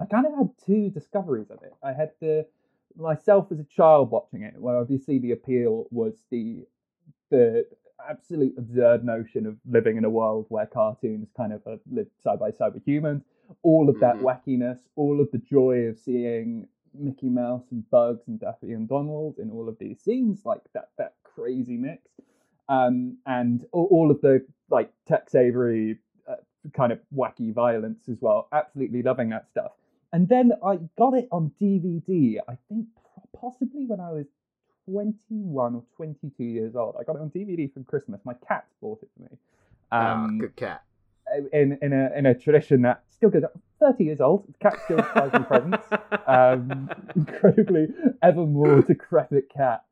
I 0.00 0.04
kind 0.06 0.26
of 0.26 0.34
had 0.36 0.50
two 0.66 0.90
discoveries 0.90 1.50
of 1.50 1.62
it. 1.62 1.72
I 1.80 1.92
had 1.92 2.10
the 2.20 2.46
myself 2.96 3.52
as 3.52 3.60
a 3.60 3.64
child 3.64 4.10
watching 4.10 4.42
it, 4.42 4.54
where 4.58 4.76
obviously 4.76 5.20
the 5.20 5.30
appeal 5.30 5.86
was 5.92 6.24
the 6.32 6.66
the 7.30 7.66
absolute 8.10 8.54
absurd 8.58 9.04
notion 9.04 9.46
of 9.46 9.56
living 9.64 9.96
in 9.96 10.04
a 10.04 10.10
world 10.10 10.46
where 10.48 10.66
cartoons 10.66 11.28
kind 11.36 11.52
of 11.52 11.62
are 11.66 11.78
lived 11.90 12.10
side 12.22 12.40
by 12.40 12.50
side 12.50 12.74
with 12.74 12.84
humans. 12.84 13.22
All 13.62 13.88
of 13.88 13.98
that 14.00 14.16
Mhm. 14.16 14.22
wackiness, 14.22 14.78
all 14.96 15.20
of 15.20 15.30
the 15.30 15.38
joy 15.38 15.86
of 15.86 15.98
seeing 15.98 16.68
Mickey 16.94 17.28
Mouse 17.28 17.70
and 17.70 17.88
Bugs 17.90 18.26
and 18.28 18.38
Daffy 18.40 18.72
and 18.72 18.88
Donald 18.88 19.38
in 19.38 19.50
all 19.50 19.68
of 19.68 19.78
these 19.78 20.00
scenes, 20.00 20.44
like 20.46 20.62
that 20.72 20.90
that 20.96 21.14
crazy 21.22 21.76
mix, 21.76 22.02
um, 22.68 23.18
and 23.26 23.64
all, 23.72 24.10
of 24.10 24.20
the 24.22 24.44
like 24.70 24.90
Tex 25.04 25.34
Avery 25.34 25.98
uh, 26.26 26.36
kind 26.72 26.92
of 26.92 27.00
wacky 27.14 27.52
violence 27.52 28.08
as 28.08 28.20
well. 28.20 28.48
Absolutely 28.52 29.02
loving 29.02 29.28
that 29.30 29.48
stuff. 29.48 29.72
and 30.12 30.28
then 30.28 30.52
I 30.64 30.76
got 30.96 31.14
it 31.14 31.28
on 31.30 31.50
DVD. 31.60 32.40
I 32.48 32.56
think 32.68 32.86
possibly 33.34 33.84
when 33.86 34.00
I 34.00 34.12
was 34.12 34.26
21 34.88 35.74
or 35.74 35.82
22 35.96 36.44
years 36.44 36.74
old. 36.76 36.96
I 36.98 37.02
got 37.04 37.16
it 37.16 37.22
on 37.22 37.30
DVD 37.30 37.66
for 37.72 37.82
Christmas. 37.82 38.20
My 38.24 38.34
cat 38.34 38.66
bought 38.80 39.02
it 39.02 39.10
for 39.16 39.22
me. 39.24 39.38
Ah, 39.92 40.24
Um, 40.24 40.38
good 40.38 40.56
cat. 40.56 40.84
In 41.52 41.78
in 41.82 41.92
a 41.92 42.10
in 42.16 42.26
a 42.26 42.34
tradition 42.34 42.82
that 42.82 43.02
still 43.08 43.30
goes. 43.30 43.42
30 43.78 44.04
years 44.04 44.20
old. 44.22 44.44
Cat 44.60 44.78
still 44.84 44.96
me 44.96 45.44
presents. 45.44 45.86
Um, 46.26 46.88
incredibly, 47.14 47.88
ever 48.22 48.46
more 48.46 48.80
decrepit 48.82 49.50
cat 49.50 49.84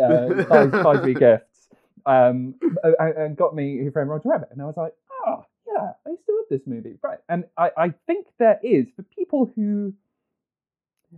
uh, 0.00 0.44
buys, 0.44 0.70
buys 0.70 1.04
me 1.04 1.14
gifts. 1.14 1.68
Um, 2.06 2.54
and, 2.82 3.16
and 3.16 3.36
got 3.36 3.54
me 3.54 3.78
Who 3.78 3.90
Framed 3.90 4.08
Roger 4.08 4.30
Rabbit, 4.30 4.48
and 4.50 4.62
I 4.62 4.64
was 4.64 4.76
like, 4.76 4.94
oh 5.26 5.44
yeah, 5.66 5.92
I 6.06 6.10
used 6.10 6.24
to 6.26 6.32
love 6.32 6.46
this 6.50 6.66
movie, 6.66 6.98
right? 7.02 7.18
And 7.28 7.44
I, 7.56 7.70
I 7.76 7.94
think 8.06 8.28
there 8.38 8.58
is 8.62 8.86
for 8.96 9.02
people 9.02 9.50
who, 9.54 9.92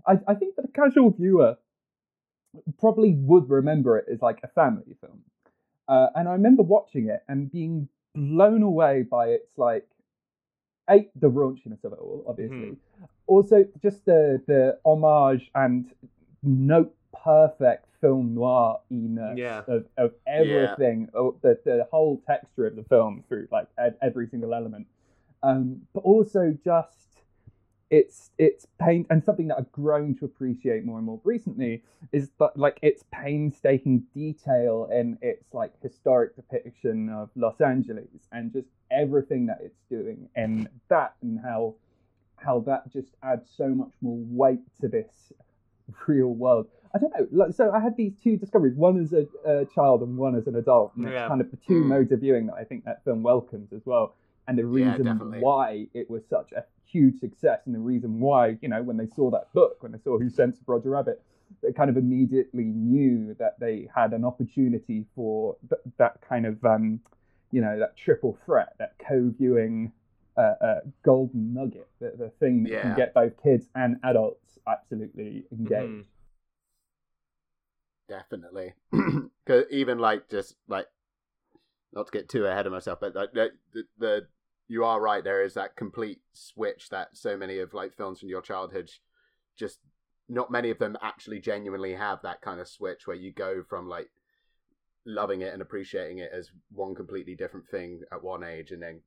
I, 0.06 0.18
I 0.26 0.34
think 0.34 0.56
for 0.56 0.62
the 0.62 0.68
casual 0.68 1.10
viewer, 1.10 1.56
probably 2.80 3.14
would 3.14 3.48
remember 3.48 3.98
it 3.98 4.06
as 4.12 4.20
like 4.20 4.40
a 4.42 4.48
family 4.48 4.96
film. 5.00 5.20
Uh, 5.86 6.08
and 6.16 6.28
I 6.28 6.32
remember 6.32 6.62
watching 6.62 7.08
it 7.08 7.22
and 7.28 7.50
being 7.50 7.88
blown 8.14 8.62
away 8.62 9.02
by 9.02 9.28
its 9.28 9.56
like, 9.56 9.86
a 10.88 11.08
the 11.14 11.30
raunchiness 11.30 11.84
of 11.84 11.92
it 11.92 11.98
all, 12.00 12.24
obviously. 12.26 12.76
Also, 13.26 13.64
just 13.80 14.04
the 14.06 14.42
the 14.46 14.78
homage 14.84 15.50
and 15.54 15.92
note 16.42 16.94
perfect 17.24 17.86
film 18.00 18.34
noir 18.34 18.80
Yeah. 19.36 19.62
of, 19.68 19.84
of 19.96 20.14
everything, 20.26 21.08
oh, 21.14 21.36
the 21.42 21.58
the 21.64 21.86
whole 21.90 22.20
texture 22.26 22.66
of 22.66 22.76
the 22.76 22.82
film 22.84 23.22
through 23.28 23.46
like 23.52 23.68
ev- 23.78 23.96
every 24.02 24.26
single 24.28 24.52
element. 24.54 24.86
Um, 25.42 25.82
but 25.94 26.00
also 26.00 26.56
just 26.64 27.09
it's 27.90 28.30
it's 28.38 28.66
pain 28.80 29.04
and 29.10 29.22
something 29.24 29.48
that 29.48 29.58
I've 29.58 29.72
grown 29.72 30.14
to 30.16 30.24
appreciate 30.24 30.84
more 30.84 30.98
and 30.98 31.06
more 31.06 31.20
recently 31.24 31.82
is 32.12 32.30
that 32.38 32.56
like 32.56 32.78
its 32.82 33.02
painstaking 33.12 34.04
detail 34.14 34.88
in 34.92 35.18
its 35.20 35.52
like 35.52 35.72
historic 35.82 36.36
depiction 36.36 37.08
of 37.08 37.30
Los 37.34 37.60
Angeles 37.60 38.28
and 38.30 38.52
just 38.52 38.68
everything 38.92 39.46
that 39.46 39.58
it's 39.60 39.80
doing 39.90 40.28
and 40.36 40.68
that 40.88 41.14
and 41.22 41.40
how 41.40 41.74
how 42.36 42.60
that 42.60 42.90
just 42.92 43.08
adds 43.22 43.50
so 43.56 43.68
much 43.68 43.90
more 44.00 44.18
weight 44.30 44.60
to 44.80 44.88
this 44.88 45.32
real 46.06 46.28
world. 46.28 46.68
I 46.94 46.98
don't 46.98 47.12
know. 47.18 47.26
Like, 47.30 47.52
so 47.52 47.70
I 47.70 47.80
had 47.80 47.96
these 47.96 48.12
two 48.22 48.36
discoveries, 48.36 48.74
one 48.74 48.98
as 49.00 49.12
a, 49.12 49.26
a 49.44 49.64
child 49.66 50.02
and 50.02 50.16
one 50.16 50.34
as 50.34 50.46
an 50.46 50.56
adult. 50.56 50.92
And 50.96 51.04
Yeah. 51.04 51.10
it's 51.24 51.28
kind 51.28 51.40
of 51.40 51.50
the 51.50 51.56
two 51.58 51.82
Mm. 51.84 51.86
modes 51.86 52.12
of 52.12 52.20
viewing 52.20 52.46
that 52.46 52.54
I 52.54 52.64
think 52.64 52.84
that 52.84 53.04
film 53.04 53.22
welcomes 53.22 53.72
as 53.72 53.84
well. 53.84 54.14
And 54.50 54.58
the 54.58 54.66
reason 54.66 55.04
definitely. 55.04 55.38
why 55.38 55.86
it 55.94 56.10
was 56.10 56.26
such 56.28 56.50
a 56.50 56.64
huge 56.84 57.20
success 57.20 57.60
and 57.66 57.74
the 57.74 57.78
reason 57.78 58.18
why, 58.18 58.58
you 58.60 58.68
know, 58.68 58.82
when 58.82 58.96
they 58.96 59.06
saw 59.06 59.30
that 59.30 59.52
book, 59.52 59.80
when 59.80 59.92
they 59.92 59.98
saw 59.98 60.18
Who 60.18 60.28
Censored 60.28 60.64
Roger 60.66 60.90
Rabbit, 60.90 61.22
they 61.62 61.72
kind 61.72 61.88
of 61.88 61.96
immediately 61.96 62.64
knew 62.64 63.32
that 63.38 63.60
they 63.60 63.88
had 63.94 64.12
an 64.12 64.24
opportunity 64.24 65.04
for 65.14 65.56
th- 65.68 65.80
that 65.98 66.20
kind 66.28 66.46
of, 66.46 66.64
um, 66.64 66.98
you 67.52 67.60
know, 67.60 67.78
that 67.78 67.96
triple 67.96 68.36
threat, 68.44 68.74
that 68.80 68.94
co-viewing 68.98 69.92
uh, 70.36 70.54
uh, 70.60 70.80
golden 71.04 71.54
nugget, 71.54 71.88
the, 72.00 72.12
the 72.18 72.30
thing 72.40 72.64
that 72.64 72.72
Yeah. 72.72 72.82
can 72.82 72.96
get 72.96 73.14
both 73.14 73.40
kids 73.40 73.68
and 73.76 74.00
adults 74.02 74.58
absolutely 74.66 75.44
engaged. 75.52 75.92
Mhm. 75.92 76.04
Definitely. 78.08 78.74
'Cause 79.46 79.64
even 79.70 79.98
like 80.00 80.28
just 80.28 80.56
like 80.66 80.88
not 81.92 82.06
to 82.06 82.12
get 82.12 82.28
too 82.28 82.46
ahead 82.46 82.66
of 82.66 82.72
myself, 82.72 83.00
but 83.00 83.14
like 83.14 83.32
the, 83.32 83.50
the, 83.72 83.84
the 83.98 84.26
you 84.70 84.84
are 84.84 85.00
right. 85.00 85.24
There 85.24 85.42
is 85.42 85.54
that 85.54 85.74
complete 85.74 86.20
switch 86.32 86.90
that 86.90 87.08
so 87.16 87.36
many 87.36 87.58
of 87.58 87.74
like 87.74 87.92
films 87.92 88.20
from 88.20 88.28
your 88.28 88.40
childhood 88.40 88.88
just 89.56 89.80
not 90.28 90.48
many 90.48 90.70
of 90.70 90.78
them 90.78 90.96
actually 91.02 91.40
genuinely 91.40 91.92
have 91.92 92.22
that 92.22 92.40
kind 92.40 92.60
of 92.60 92.68
switch 92.68 93.04
where 93.04 93.16
you 93.16 93.32
go 93.32 93.64
from 93.68 93.88
like 93.88 94.08
loving 95.04 95.40
it 95.40 95.52
and 95.52 95.60
appreciating 95.60 96.18
it 96.18 96.30
as 96.32 96.52
one 96.72 96.94
completely 96.94 97.34
different 97.34 97.66
thing 97.66 98.00
at 98.12 98.22
one 98.22 98.44
age 98.44 98.70
and 98.70 98.80
then 98.80 99.00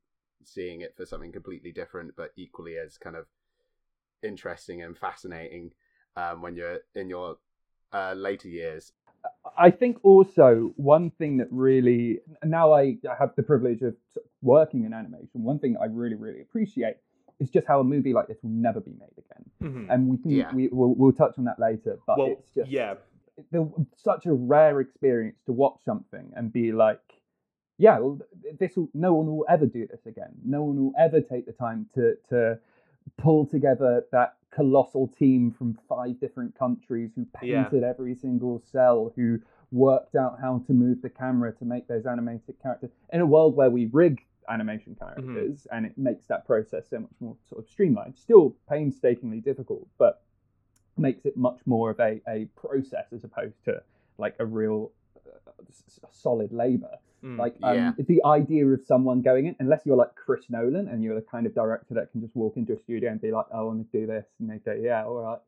seeing 0.43 0.82
it 0.82 0.93
for 0.97 1.06
something 1.06 1.32
completely 1.32 1.71
different 1.71 2.13
but 2.17 2.32
equally 2.36 2.76
as 2.78 2.97
kind 2.97 3.15
of 3.15 3.26
interesting 4.21 4.82
and 4.82 4.97
fascinating 4.97 5.71
um, 6.17 6.41
when 6.41 6.58
you're 6.58 6.80
in 6.93 7.08
your 7.08 7.38
uh, 7.93 8.13
later 8.13 8.49
years 8.49 8.91
I 9.58 9.72
think 9.72 9.98
also 10.04 10.74
one 10.78 11.12
thing 11.12 11.38
that 11.38 11.48
really 11.52 12.20
now 12.44 12.74
I 12.74 12.98
have 13.20 13.34
the 13.36 13.44
privilege 13.44 13.82
of 13.82 13.96
working 14.42 14.86
in 14.86 14.94
animation. 14.94 15.44
One 15.44 15.60
thing 15.60 15.76
I 15.82 15.86
really 15.86 16.16
really 16.16 16.42
appreciate 16.42 16.96
is 17.40 17.50
just 17.50 17.68
how 17.68 17.80
a 17.80 17.84
movie 17.84 18.14
like 18.14 18.28
this 18.28 18.38
will 18.42 18.52
never 18.52 18.80
be 18.80 18.92
made 18.92 19.18
again. 19.18 19.44
Mhm. 19.62 19.94
And 19.94 20.08
we 20.10 20.18
can 20.18 20.32
Yeah. 20.32 20.54
we 20.54 20.70
we'll, 20.72 20.94
we'll 20.96 21.12
touch 21.12 21.38
on 21.38 21.46
that 21.46 21.60
later. 21.60 22.00
But 22.08 22.18
Well, 22.18 22.28
it's 22.28 22.50
just 22.52 22.70
yeah. 22.72 22.96
the, 23.52 23.70
such 23.98 24.26
a 24.26 24.34
rare 24.34 24.80
experience 24.80 25.40
to 25.46 25.52
watch 25.52 25.80
something 25.84 26.32
and 26.36 26.54
be 26.54 26.72
like, 26.72 27.02
yeah, 27.78 27.98
well, 28.00 28.20
this 28.60 28.78
will, 28.78 28.90
no 28.94 29.14
one 29.16 29.26
will 29.28 29.46
ever 29.50 29.66
do 29.66 29.88
this 29.88 30.06
again. 30.06 30.34
No 30.46 30.64
one 30.64 30.78
will 30.82 30.94
ever 30.98 31.20
take 31.22 31.46
the 31.46 31.54
time 31.54 31.88
to 31.96 32.16
to 32.30 32.60
pull 33.18 33.46
together 33.46 34.06
that 34.12 34.36
colossal 34.52 35.08
team 35.08 35.52
from 35.52 35.78
five 35.89 36.20
different 36.20 36.56
countries 36.56 37.12
who 37.16 37.26
Yeah. 37.42 37.63
painted 37.63 37.84
every 37.84 38.16
single 38.16 38.60
cell, 38.60 39.12
who 39.16 39.39
worked 39.72 40.16
out 40.16 40.39
how 40.39 40.60
to 40.60 40.74
move 40.74 41.02
the 41.02 41.10
camera 41.10 41.52
to 41.54 41.66
make 41.66 41.88
those 41.88 42.06
animated 42.06 42.60
characters 42.60 42.92
in 43.12 43.22
a 43.22 43.26
world 43.26 43.56
where 43.56 43.72
we 43.72 43.88
rig 43.88 44.24
animation 44.50 44.96
mm-hmm. 44.96 45.24
characters 45.24 45.68
and 45.72 45.86
it 45.86 45.98
makes 45.98 46.28
that 46.28 46.46
process 46.46 46.89
so 46.89 47.00
much 47.00 47.13
more 47.20 47.36
sort 47.50 47.63
of 47.63 47.70
streamlined. 47.70 48.16
Still 48.18 48.56
painstakingly 48.70 49.42
difficult, 49.42 49.88
but 49.98 50.22
makes 50.98 51.26
it 51.26 51.36
much 51.36 51.60
more 51.66 51.89
of 51.89 52.00
a, 52.00 52.22
a 52.28 52.46
process 52.56 53.12
as 53.12 53.24
opposed 53.24 53.63
to 53.66 53.82
like 54.20 54.36
a 54.39 54.46
real 54.46 54.92
solid 56.12 56.52
labor. 56.52 56.98
Mm. 57.24 57.38
Like 57.38 57.56
um, 57.63 57.76
Yeah. 57.76 57.92
the 57.98 58.22
idea 58.26 58.66
of 58.68 58.82
someone 58.86 59.22
going 59.22 59.46
in, 59.48 59.56
unless 59.60 59.86
you're 59.86 59.96
like 59.96 60.13
Chris 60.16 60.50
Nolan 60.50 60.88
and 60.89 61.04
you're 61.04 61.16
the 61.16 61.22
kind 61.22 61.46
of 61.46 61.56
director 61.56 61.94
that 61.94 62.12
can 62.12 62.22
just 62.22 62.36
walk 62.36 62.58
into 62.58 62.74
a 62.74 62.78
studio 62.78 63.12
and 63.12 63.22
be 63.22 63.32
like, 63.32 63.46
"I 63.54 63.62
want 63.62 63.89
to 63.89 64.00
do 64.00 64.06
this," 64.06 64.26
and 64.39 64.50
they 64.50 64.58
go, 64.58 64.74
"Yeah, 64.74 65.06
all 65.06 65.22
right." 65.22 65.39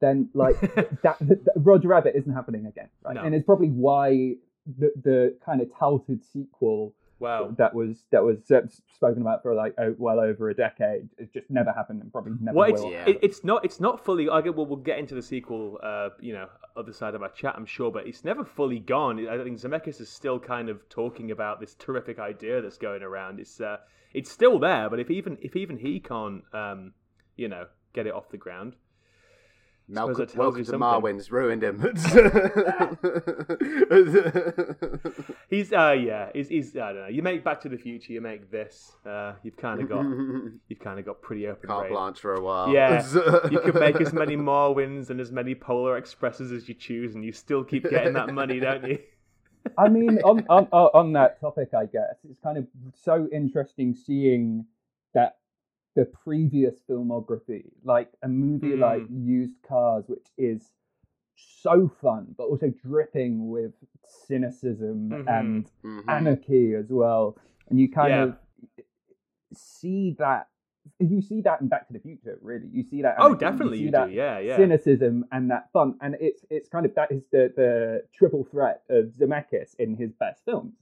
Then 0.00 0.28
like 0.34 0.60
that, 1.02 1.18
that, 1.20 1.52
Roger 1.56 1.88
Rabbit 1.88 2.14
isn't 2.14 2.32
happening 2.32 2.66
again, 2.66 2.88
right? 3.04 3.14
No. 3.14 3.22
And 3.22 3.34
it's 3.34 3.46
probably 3.46 3.70
why 3.70 4.34
the 4.78 4.92
the 5.02 5.36
kind 5.44 5.60
of 5.62 5.68
touted 5.78 6.22
sequel 6.24 6.92
wow. 7.24 7.54
that 7.58 7.74
was 7.74 8.06
that 8.12 8.22
was 8.22 8.38
spoken 8.94 9.22
about 9.22 9.42
for 9.42 9.54
like 9.54 9.74
well 9.98 10.20
over 10.20 10.50
a 10.50 10.54
decade. 10.54 11.08
It 11.18 11.32
just 11.32 11.50
never 11.50 11.72
happened 11.72 12.02
and 12.02 12.12
probably 12.12 12.32
never 12.40 12.56
Well, 12.56 12.70
it's, 12.70 12.80
will. 12.80 12.92
Yeah. 12.92 13.04
it, 13.08 13.18
it's 13.22 13.44
not 13.44 13.64
it's 13.64 13.80
not 13.80 14.04
fully. 14.04 14.28
I 14.28 14.40
get 14.40 14.54
well, 14.54 14.66
we'll 14.66 14.76
get 14.76 14.98
into 14.98 15.14
the 15.14 15.22
sequel. 15.22 15.78
Uh, 15.82 16.10
you 16.20 16.32
know, 16.32 16.48
other 16.76 16.92
side 16.92 17.14
of 17.14 17.22
our 17.22 17.30
chat, 17.30 17.54
I'm 17.56 17.66
sure, 17.66 17.90
but 17.90 18.06
it's 18.06 18.24
never 18.24 18.44
fully 18.44 18.78
gone. 18.78 19.26
I 19.28 19.42
think 19.42 19.58
Zemeckis 19.58 20.00
is 20.00 20.08
still 20.08 20.38
kind 20.38 20.68
of 20.68 20.88
talking 20.88 21.30
about 21.30 21.60
this 21.60 21.74
terrific 21.74 22.18
idea 22.18 22.62
that's 22.62 22.78
going 22.78 23.02
around. 23.02 23.40
It's 23.40 23.60
uh, 23.60 23.78
it's 24.12 24.30
still 24.30 24.58
there, 24.58 24.88
but 24.88 25.00
if 25.00 25.10
even 25.10 25.38
if 25.42 25.56
even 25.56 25.78
he 25.78 26.00
can't, 26.00 26.42
um, 26.52 26.92
you 27.36 27.48
know, 27.48 27.66
get 27.92 28.06
it 28.06 28.14
off 28.14 28.30
the 28.30 28.36
ground. 28.36 28.74
Malcolm, 29.86 30.14
that 30.14 30.30
tells 30.30 30.38
welcome 30.38 30.64
to 30.64 30.70
something. 30.70 30.80
Marwen's 30.80 31.30
ruined 31.30 31.62
him. 31.62 31.78
He's 35.50 35.72
uh 35.72 35.92
yeah, 35.92 36.30
he's, 36.34 36.48
he's 36.48 36.76
I 36.76 36.92
don't 36.92 37.02
know. 37.02 37.08
You 37.08 37.22
make 37.22 37.44
Back 37.44 37.60
to 37.62 37.68
the 37.68 37.76
Future, 37.76 38.14
you 38.14 38.20
make 38.22 38.50
this. 38.50 38.92
Uh, 39.04 39.34
you've 39.42 39.56
kind 39.56 39.82
of 39.82 39.88
got 39.88 40.04
you've 40.68 40.80
kind 40.80 40.98
of 40.98 41.04
got 41.04 41.20
pretty 41.20 41.46
open 41.48 41.68
Carte 41.68 41.88
brain. 41.88 41.92
blanche 41.92 42.18
for 42.18 42.34
a 42.34 42.40
while. 42.40 42.72
Yeah, 42.72 43.04
you 43.50 43.60
can 43.60 43.78
make 43.78 44.00
as 44.00 44.14
many 44.14 44.36
Marwens 44.36 45.10
and 45.10 45.20
as 45.20 45.30
many 45.30 45.54
Polar 45.54 45.98
Expresses 45.98 46.50
as 46.50 46.66
you 46.68 46.74
choose, 46.74 47.14
and 47.14 47.24
you 47.24 47.32
still 47.32 47.62
keep 47.62 47.88
getting 47.88 48.14
that 48.14 48.32
money, 48.32 48.58
don't 48.60 48.88
you? 48.88 48.98
I 49.76 49.88
mean, 49.88 50.18
on, 50.24 50.46
on 50.48 50.66
on 50.72 50.90
on 50.94 51.12
that 51.12 51.40
topic, 51.40 51.74
I 51.74 51.84
guess 51.86 52.16
it's 52.28 52.40
kind 52.40 52.56
of 52.56 52.66
so 52.94 53.28
interesting 53.32 53.94
seeing 53.94 54.64
that 55.12 55.36
the 55.94 56.04
previous 56.04 56.80
filmography, 56.88 57.64
like 57.84 58.10
a 58.22 58.28
movie 58.28 58.72
Mm. 58.76 58.80
like 58.80 59.02
Used 59.10 59.62
Cars, 59.62 60.04
which 60.08 60.26
is 60.36 60.72
so 61.36 61.88
fun, 61.88 62.34
but 62.36 62.44
also 62.44 62.70
dripping 62.70 63.48
with 63.48 63.72
cynicism 64.04 65.10
Mhm. 65.10 65.28
and 65.28 65.70
Mhm. 65.82 66.04
anarchy 66.08 66.74
as 66.74 66.90
well, 66.90 67.36
and 67.68 67.78
you 67.80 67.88
kind 67.90 68.10
Yeah. 68.10 68.22
of 68.24 68.38
see 69.52 70.12
that. 70.18 70.48
You 70.98 71.22
see 71.22 71.40
that 71.40 71.62
in 71.62 71.68
Back 71.68 71.86
to 71.86 71.94
the 71.94 71.98
Future, 71.98 72.38
really. 72.42 72.66
You 72.68 72.82
see 72.82 73.00
that. 73.02 73.14
Oh, 73.18 73.26
anarchy, 73.28 73.40
definitely 73.40 73.78
see 73.78 73.84
you 73.84 73.90
that 73.92 74.08
do. 74.10 74.12
Yeah, 74.14 74.38
yeah. 74.38 74.56
cynicism 74.56 75.24
and 75.32 75.50
that 75.50 75.72
fun. 75.72 75.96
And 76.02 76.14
it's 76.20 76.44
it's 76.50 76.68
kind 76.68 76.84
of 76.84 76.94
that 76.94 77.10
is 77.10 77.24
the 77.32 77.52
the 77.56 78.04
triple 78.12 78.44
threat 78.44 78.82
of 78.90 79.06
Zemeckis 79.12 79.74
in 79.76 79.96
his 79.96 80.12
best 80.12 80.44
films. 80.44 80.74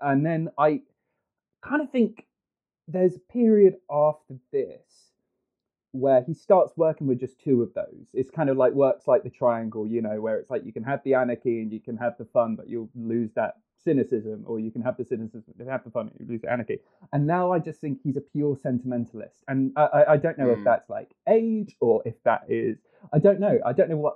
And 0.00 0.24
then 0.24 0.50
I 0.56 0.82
kind 1.62 1.82
of 1.82 1.90
think 1.90 2.26
there's 2.92 3.16
a 3.16 3.32
period 3.32 3.76
after 3.90 4.34
this 4.52 5.12
where 5.92 6.22
he 6.22 6.34
starts 6.34 6.72
working 6.76 7.06
with 7.08 7.18
just 7.18 7.40
two 7.40 7.62
of 7.62 7.74
those. 7.74 8.06
It's 8.14 8.30
kind 8.30 8.48
of 8.48 8.56
like 8.56 8.72
works 8.72 9.08
like 9.08 9.24
the 9.24 9.30
triangle, 9.30 9.88
you 9.88 10.00
know, 10.02 10.20
where 10.20 10.38
it's 10.38 10.50
like 10.50 10.64
you 10.64 10.72
can 10.72 10.84
have 10.84 11.02
the 11.04 11.14
anarchy 11.14 11.62
and 11.62 11.72
you 11.72 11.80
can 11.80 11.96
have 11.96 12.16
the 12.16 12.24
fun, 12.26 12.54
but 12.54 12.68
you'll 12.68 12.90
lose 12.94 13.32
that 13.34 13.54
cynicism, 13.82 14.44
or 14.46 14.60
you 14.60 14.70
can 14.70 14.82
have 14.82 14.96
the 14.96 15.04
cynicism 15.04 15.54
and 15.58 15.68
have 15.68 15.82
the 15.82 15.90
fun, 15.90 16.08
and 16.08 16.20
you 16.20 16.26
lose 16.32 16.42
the 16.42 16.52
anarchy. 16.52 16.78
And 17.12 17.26
now 17.26 17.50
I 17.50 17.58
just 17.58 17.80
think 17.80 17.98
he's 18.04 18.16
a 18.16 18.20
pure 18.20 18.54
sentimentalist, 18.56 19.42
and 19.48 19.72
I, 19.74 19.82
I, 19.82 20.12
I 20.12 20.16
don't 20.18 20.38
know 20.38 20.50
if 20.50 20.58
Mm. 20.60 20.64
that's 20.64 20.88
like 20.90 21.10
age 21.26 21.74
or 21.80 22.02
if 22.04 22.22
that 22.24 22.42
is. 22.48 22.76
I 23.12 23.18
don't 23.18 23.40
know. 23.40 23.58
I 23.64 23.72
don't 23.72 23.88
know 23.88 23.96
what 23.96 24.14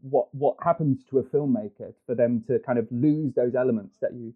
what 0.00 0.34
what 0.34 0.56
happens 0.62 1.04
to 1.10 1.18
a 1.18 1.22
filmmaker 1.22 1.92
for 2.06 2.14
them 2.14 2.42
to 2.48 2.58
kind 2.60 2.78
of 2.78 2.88
lose 2.90 3.34
those 3.34 3.54
elements 3.54 3.98
that 4.00 4.14
you 4.14 4.32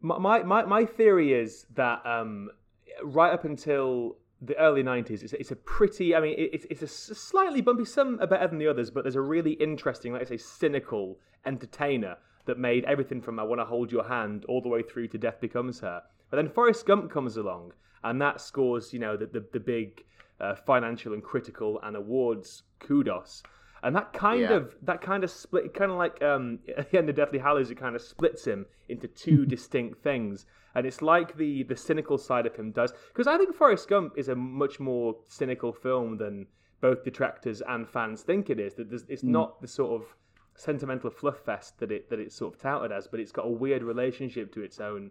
My, 0.00 0.18
my, 0.18 0.42
my, 0.44 0.64
my 0.64 0.84
theory 0.84 1.32
is 1.34 1.66
that 1.74 2.06
um, 2.06 2.50
right 3.02 3.32
up 3.32 3.44
until 3.44 4.16
the 4.40 4.56
early 4.58 4.82
90s, 4.82 5.22
it's, 5.22 5.32
it's 5.34 5.50
a 5.52 5.56
pretty, 5.56 6.14
I 6.14 6.20
mean, 6.20 6.34
it, 6.38 6.50
it's, 6.52 6.66
it's 6.70 6.82
a 7.10 7.14
slightly 7.14 7.60
bumpy, 7.60 7.84
some 7.84 8.18
are 8.20 8.26
better 8.26 8.48
than 8.48 8.58
the 8.58 8.66
others, 8.68 8.90
but 8.90 9.04
there's 9.04 9.16
a 9.16 9.20
really 9.20 9.52
interesting, 9.52 10.12
like 10.12 10.22
I 10.22 10.24
say, 10.24 10.36
cynical 10.36 11.18
entertainer 11.46 12.16
that 12.46 12.58
made 12.58 12.84
everything 12.84 13.20
from 13.22 13.38
I 13.38 13.44
Want 13.44 13.60
to 13.60 13.64
Hold 13.64 13.92
Your 13.92 14.04
Hand 14.04 14.44
all 14.48 14.60
the 14.60 14.68
way 14.68 14.82
through 14.82 15.08
to 15.08 15.18
Death 15.18 15.40
Becomes 15.40 15.78
Her. 15.80 16.02
But 16.30 16.38
then 16.38 16.48
Forrest 16.48 16.86
Gump 16.86 17.10
comes 17.10 17.36
along, 17.36 17.72
and 18.02 18.20
that 18.20 18.40
scores, 18.40 18.92
you 18.92 18.98
know, 18.98 19.16
the, 19.16 19.26
the, 19.26 19.44
the 19.52 19.60
big 19.60 20.02
uh, 20.40 20.56
financial 20.56 21.12
and 21.12 21.22
critical 21.22 21.78
and 21.84 21.94
awards 21.94 22.64
kudos. 22.80 23.42
And 23.84 23.94
that 23.94 24.12
kind 24.12 24.40
Yeah. 24.40 24.52
of 24.54 24.74
that 24.82 25.00
kind 25.00 25.24
of 25.24 25.30
split, 25.30 25.74
kind 25.74 25.90
of 25.90 25.98
like 25.98 26.20
um, 26.22 26.58
at 26.76 26.90
the 26.90 26.98
end 26.98 27.08
of 27.10 27.16
Deathly 27.16 27.38
Hallows, 27.38 27.70
it 27.70 27.76
kind 27.76 27.94
of 27.94 28.02
splits 28.02 28.44
him 28.44 28.66
into 28.88 29.06
two 29.08 29.44
distinct 29.54 30.02
things. 30.02 30.46
And 30.74 30.86
it's 30.86 31.02
like 31.02 31.36
the 31.36 31.62
the 31.64 31.76
cynical 31.76 32.18
side 32.18 32.46
of 32.46 32.54
him 32.56 32.70
does, 32.72 32.92
because 33.08 33.26
I 33.26 33.36
think 33.38 33.54
Forrest 33.54 33.88
Gump 33.88 34.14
is 34.16 34.28
a 34.28 34.34
much 34.34 34.80
more 34.80 35.16
cynical 35.28 35.72
film 35.72 36.16
than 36.16 36.46
both 36.80 37.04
detractors 37.04 37.62
and 37.68 37.88
fans 37.88 38.22
think 38.22 38.50
it 38.50 38.58
is. 38.58 38.74
That 38.74 38.88
there's- 38.88 39.04
it's 39.08 39.22
not 39.22 39.60
the 39.60 39.68
sort 39.68 40.00
of 40.00 40.16
sentimental 40.54 41.10
fluff 41.10 41.38
fest 41.38 41.78
that 41.80 41.90
it 41.92 42.10
that 42.10 42.18
it's 42.18 42.34
sort 42.34 42.54
of 42.54 42.60
touted 42.60 42.92
as, 42.92 43.06
but 43.06 43.20
it's 43.20 43.32
got 43.32 43.46
a 43.46 43.50
weird 43.50 43.82
relationship 43.82 44.52
to 44.54 44.62
its 44.62 44.80
own 44.80 45.10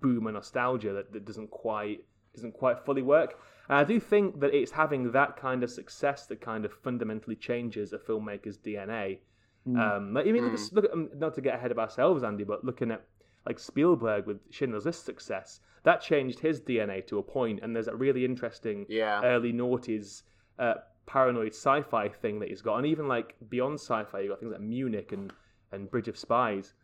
boom 0.00 0.26
and 0.26 0.34
nostalgia 0.34 0.92
that, 0.92 1.12
that 1.12 1.24
doesn't 1.24 1.50
quite 1.50 2.04
doesn't 2.34 2.52
quite 2.52 2.78
fully 2.84 3.02
work. 3.02 3.38
And 3.68 3.78
I 3.78 3.84
do 3.84 3.98
think 3.98 4.40
that 4.40 4.52
it's 4.54 4.72
having 4.72 5.10
that 5.12 5.36
kind 5.36 5.62
of 5.64 5.70
success 5.70 6.26
that 6.26 6.40
kind 6.40 6.64
of 6.64 6.72
fundamentally 6.72 7.34
changes 7.36 7.92
a 7.92 7.98
filmmaker's 7.98 8.58
DNA. 8.58 9.20
Um, 9.66 10.14
like, 10.14 10.26
I 10.28 10.32
mean, 10.32 10.44
look, 10.44 10.54
at, 10.54 10.72
look 10.72 10.84
at 10.84 10.92
um, 10.92 11.10
not 11.16 11.34
to 11.34 11.40
get 11.40 11.54
ahead 11.56 11.72
of 11.72 11.78
ourselves, 11.78 12.22
Andy, 12.22 12.44
but 12.44 12.62
looking 12.64 12.92
at 12.92 13.02
like 13.46 13.58
Spielberg 13.58 14.26
with 14.26 14.38
Schindler's 14.50 14.84
List 14.84 15.04
success, 15.04 15.60
that 15.84 16.00
changed 16.00 16.40
his 16.40 16.60
DNA 16.60 17.06
to 17.06 17.18
a 17.18 17.22
point. 17.22 17.60
And 17.62 17.74
there's 17.74 17.88
a 17.88 17.94
really 17.96 18.24
interesting 18.24 18.86
Yeah. 18.88 19.22
early 19.22 19.52
noughties 19.52 20.22
uh, 20.58 20.74
paranoid 21.06 21.52
sci-fi 21.52 22.08
thing 22.08 22.40
that 22.40 22.48
he's 22.48 22.62
got, 22.62 22.76
and 22.78 22.86
even 22.86 23.06
like 23.06 23.36
beyond 23.48 23.74
sci-fi, 23.78 24.20
you 24.20 24.28
got 24.30 24.40
things 24.40 24.52
like 24.52 24.60
Munich 24.60 25.12
and 25.12 25.32
and 25.72 25.90
Bridge 25.90 26.08
of 26.08 26.16
Spies. 26.16 26.74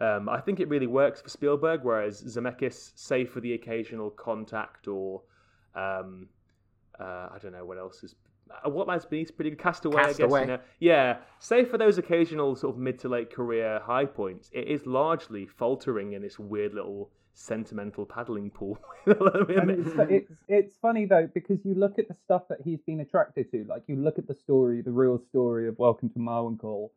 Um, 0.00 0.28
I 0.28 0.40
think 0.40 0.60
it 0.60 0.68
really 0.68 0.86
works 0.86 1.22
for 1.22 1.28
Spielberg, 1.28 1.80
whereas 1.82 2.22
Zemeckis, 2.22 2.92
save 2.96 3.30
for 3.30 3.40
the 3.40 3.54
occasional 3.54 4.10
contact 4.10 4.88
or 4.88 5.22
um, 5.74 6.28
uh, 7.00 7.28
I 7.32 7.38
don't 7.40 7.52
know 7.52 7.64
what 7.64 7.78
else 7.78 8.02
is. 8.04 8.14
Uh, 8.50 8.70
what 8.70 8.86
lies 8.86 9.04
beneath 9.04 9.34
pretty 9.34 9.50
good. 9.50 9.58
Castaway, 9.58 10.02
I 10.02 10.06
guess. 10.06 10.18
Castaway. 10.18 10.40
You 10.42 10.46
know? 10.46 10.58
Yeah, 10.80 11.16
save 11.38 11.68
for 11.68 11.78
those 11.78 11.98
occasional 11.98 12.56
sort 12.56 12.74
of 12.74 12.80
mid 12.80 12.98
to 13.00 13.08
late 13.08 13.32
career 13.32 13.80
high 13.84 14.04
points, 14.04 14.50
it 14.52 14.68
is 14.68 14.86
largely 14.86 15.46
faltering 15.46 16.12
in 16.12 16.22
this 16.22 16.38
weird 16.38 16.74
little 16.74 17.10
sentimental 17.36 18.06
paddling 18.06 18.50
pool. 18.50 18.78
it's, 19.06 19.90
it's 20.10 20.32
it's 20.48 20.76
funny 20.78 21.04
though 21.04 21.28
because 21.32 21.58
you 21.64 21.74
look 21.74 21.98
at 21.98 22.08
the 22.08 22.14
stuff 22.14 22.42
that 22.48 22.58
he's 22.64 22.80
been 22.80 23.00
attracted 23.00 23.50
to 23.50 23.64
like 23.68 23.82
you 23.86 23.96
look 23.96 24.18
at 24.18 24.26
the 24.26 24.34
story 24.34 24.80
the 24.80 24.90
real 24.90 25.20
story 25.28 25.68
of 25.68 25.78
welcome 25.78 26.08
to 26.08 26.18
marwincall 26.18 26.88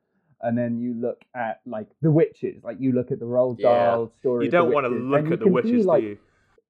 and 0.42 0.58
then 0.58 0.80
you 0.80 0.94
look 0.94 1.22
at 1.36 1.60
like 1.66 1.88
the 2.02 2.10
witches 2.10 2.64
like 2.64 2.78
you 2.80 2.94
look 2.94 3.12
at 3.12 3.20
the 3.20 3.26
Roald 3.26 3.58
Yeah. 3.60 4.06
Story 4.22 4.46
you 4.46 4.52
don't 4.52 4.72
want 4.72 4.86
to 4.86 4.90
look 4.90 5.30
at 5.30 5.40
the 5.40 5.48
witches, 5.50 5.82
see, 5.82 5.84
like, 5.84 6.04
do 6.04 6.08
you? 6.08 6.18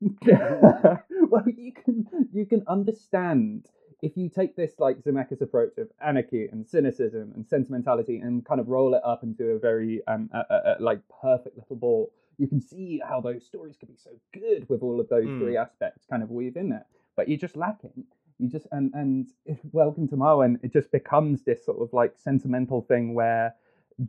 well, 1.30 1.44
you 1.56 1.72
can 1.74 2.06
you 2.34 2.46
can 2.46 2.64
understand 2.68 3.66
if 4.02 4.16
you 4.16 4.30
take 4.30 4.56
this 4.56 4.74
like 4.80 5.02
Zemeckis 5.04 5.42
approach 5.42 5.78
of 5.78 5.90
anarchy 6.04 6.48
and 6.52 6.68
cynicism 6.68 7.34
and 7.36 7.46
sentimentality 7.48 8.20
and 8.20 8.46
kind 8.46 8.60
of 8.62 8.68
roll 8.70 8.94
it 8.94 9.02
up 9.04 9.24
into 9.24 9.50
a 9.52 9.60
very 9.60 10.02
um 10.08 10.30
a, 10.34 10.40
a, 10.50 10.56
a, 10.56 10.76
like 10.80 11.02
perfect 11.22 11.58
little 11.58 11.76
ball. 11.76 12.12
You 12.38 12.48
can 12.48 12.62
see 12.62 13.02
how 13.06 13.20
those 13.20 13.46
stories 13.46 13.76
could 13.78 13.90
be 13.90 13.98
so 13.98 14.12
good 14.34 14.68
with 14.70 14.82
all 14.82 15.00
of 15.00 15.10
those 15.10 15.28
Mm. 15.30 15.40
three 15.40 15.58
aspects 15.58 16.06
kind 16.10 16.24
of 16.24 16.32
weave 16.32 16.56
in 16.56 16.72
it, 16.72 16.84
but 17.18 17.28
you're 17.28 17.38
just 17.38 17.58
lacking. 17.58 18.06
You 18.40 18.48
just 18.48 18.68
and 18.72 18.92
and 18.94 19.28
Welcome 19.74 20.08
to 20.10 20.16
Marwen, 20.16 20.60
it 20.64 20.72
just 20.72 20.92
becomes 20.92 21.44
this 21.44 21.66
sort 21.66 21.82
of 21.82 21.92
like 21.92 22.14
sentimental 22.18 22.82
thing 22.82 23.14
where 23.14 23.54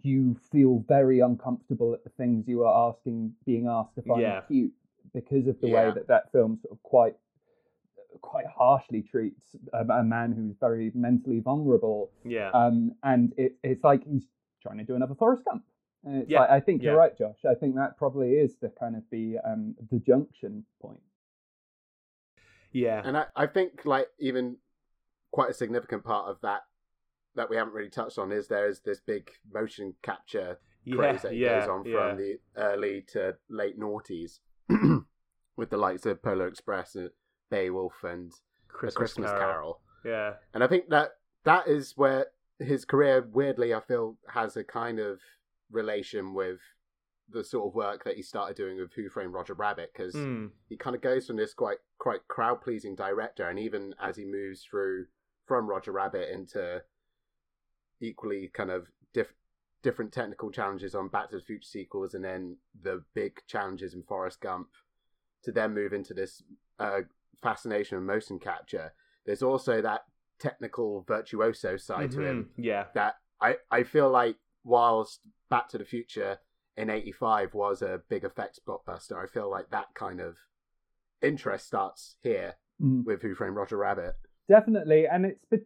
you 0.03 0.37
feel 0.53 0.85
very 0.87 1.18
uncomfortable 1.18 1.92
at 1.92 2.05
the 2.05 2.11
things 2.11 2.46
you 2.46 2.62
are 2.64 2.88
asking, 2.90 3.33
being 3.44 3.66
asked 3.66 3.96
to 3.96 4.03
find 4.03 4.22
Yeah. 4.22 4.42
cute 4.46 4.72
because 5.12 5.48
of 5.48 5.61
the 5.61 5.66
Yeah. 5.66 5.87
way 5.88 5.90
that 5.94 6.07
that 6.07 6.31
film 6.31 6.57
sort 6.62 6.70
of 6.70 6.81
quite 6.85 7.16
quite 8.20 8.46
harshly 8.46 9.03
treats 9.03 9.57
a, 9.73 9.85
a 9.92 10.03
man 10.05 10.33
who's 10.33 10.57
very 10.59 10.90
mentally 10.94 11.40
vulnerable 11.40 12.11
Yeah. 12.25 12.51
um 12.51 12.92
and 13.03 13.33
it, 13.37 13.57
it's 13.62 13.85
like 13.85 14.05
he's 14.05 14.27
trying 14.62 14.79
to 14.79 14.85
do 14.85 14.94
another 14.94 15.14
Forrest 15.14 15.44
Gump 15.44 15.64
it's 16.07 16.31
Yeah, 16.31 16.40
like, 16.40 16.51
I 16.51 16.61
think 16.61 16.83
you're 16.83 16.96
right 16.96 17.16
Josh 17.16 17.44
I 17.49 17.55
think 17.55 17.77
that 17.77 17.96
probably 17.96 18.33
is 18.33 18.57
the 18.61 18.68
kind 18.70 18.96
of 18.96 19.03
the 19.11 19.38
um 19.44 19.75
the 19.90 19.99
junction 19.99 20.64
point 20.81 21.01
yeah. 22.73 23.03
And 23.05 23.16
I, 23.16 23.27
I 23.35 23.46
think 23.46 23.85
like 23.85 24.09
even 24.18 24.57
quite 25.33 25.51
a 25.51 25.55
significant 25.55 26.05
part 26.05 26.29
of 26.29 26.40
that 26.42 26.62
that 27.37 27.49
we 27.49 27.57
haven't 27.57 27.75
really 27.75 27.90
touched 27.90 28.18
on 28.18 28.33
is 28.33 28.49
there 28.49 28.68
is 28.68 28.81
this 28.81 29.01
big 29.01 29.31
motion 29.53 29.94
capture 30.03 30.59
yeah. 30.85 30.96
craze 30.96 31.23
that 31.23 31.37
yeah. 31.37 31.61
goes 31.61 31.68
on 31.68 31.85
yeah. 31.85 32.09
from 32.09 32.18
the 32.18 32.38
early 32.57 33.05
to 33.12 33.37
late 33.49 33.79
noughties 33.79 34.40
with 35.57 35.70
the 35.70 35.77
likes 35.77 36.07
of 36.07 36.23
Polar 36.23 36.49
Express 36.49 36.96
and 36.96 37.11
Beowulf 37.51 37.95
and 38.05 38.33
Christmas, 38.69 38.97
Christmas 38.97 39.31
Carol. 39.31 39.41
Carol. 39.41 39.81
Yeah. 40.05 40.33
And 40.55 40.63
I 40.65 40.67
think 40.67 40.89
that 40.89 41.11
that 41.45 41.67
is 41.69 41.93
where 41.97 42.27
his 42.59 42.85
career, 42.85 43.27
weirdly, 43.33 43.75
I 43.75 43.81
feel, 43.81 44.17
has 44.29 44.57
a 44.57 44.65
kind 44.65 44.99
of 44.99 45.21
relation 45.71 46.35
with 46.35 46.59
the 47.33 47.45
sort 47.45 47.69
of 47.69 47.75
work 47.75 48.05
that 48.05 48.17
he 48.17 48.23
started 48.23 48.57
doing 48.57 48.77
with 48.79 48.93
Who 48.95 49.09
Framed 49.09 49.33
Roger 49.33 49.55
Rabbit, 49.55 49.93
because 49.93 50.15
Mm. 50.15 50.51
he 50.69 50.77
kind 50.77 50.97
of 50.97 51.03
goes 51.03 51.27
from 51.27 51.37
this 51.37 51.55
quite 51.55 51.79
quite 51.99 52.27
crowd 52.29 52.61
pleasing 52.61 52.95
director, 52.97 53.49
and 53.49 53.59
even 53.59 53.95
as 54.01 54.17
he 54.17 54.25
moves 54.25 54.65
through 54.65 55.07
from 55.47 55.69
Roger 55.69 55.93
Rabbit 55.93 56.29
into 56.31 56.83
equally 58.01 58.49
kind 58.49 58.71
of 58.71 58.87
diff- 59.13 59.35
different 59.83 60.13
technical 60.13 60.51
challenges 60.51 60.95
on 60.95 61.09
Back 61.09 61.31
to 61.31 61.37
the 61.37 61.43
Future 61.43 61.63
sequels, 61.69 62.15
and 62.15 62.25
then 62.25 62.57
the 62.83 63.05
big 63.15 63.41
challenges 63.47 63.95
in 63.95 64.03
Forrest 64.03 64.41
Gump, 64.41 64.69
to 65.45 65.53
then 65.53 65.75
move 65.75 65.93
into 65.93 66.15
this 66.15 66.43
uh, 66.79 67.01
fascination 67.42 67.96
of 67.98 68.05
motion 68.05 68.38
capture. 68.38 68.92
There's 69.26 69.42
also 69.42 69.81
that 69.83 70.03
technical 70.38 71.03
virtuoso 71.07 71.76
side 71.76 72.11
to 72.12 72.20
him 72.20 72.44
Mhm. 72.59 72.64
Yeah. 72.64 72.87
that 72.94 73.16
I, 73.40 73.57
I 73.70 73.83
feel 73.83 74.11
like 74.11 74.37
whilst 74.64 75.20
Back 75.48 75.68
to 75.70 75.79
the 75.79 75.85
Future 75.85 76.38
in 76.76 76.88
'85 76.90 77.55
was 77.55 77.83
a 77.83 78.03
big 78.09 78.24
effects 78.24 78.59
blockbuster, 78.64 79.16
I 79.22 79.26
feel 79.26 79.50
like 79.50 79.70
that 79.70 79.94
kind 79.94 80.20
of 80.20 80.37
interest 81.22 81.66
starts 81.66 82.16
here 82.22 82.55
Mm. 82.81 83.05
with 83.05 83.20
Who 83.20 83.35
Framed 83.35 83.57
Roger 83.57 83.76
Rabbit. 83.76 84.14
definitely 84.48 85.07
and 85.07 85.26
it's 85.26 85.44
pa- 85.44 85.57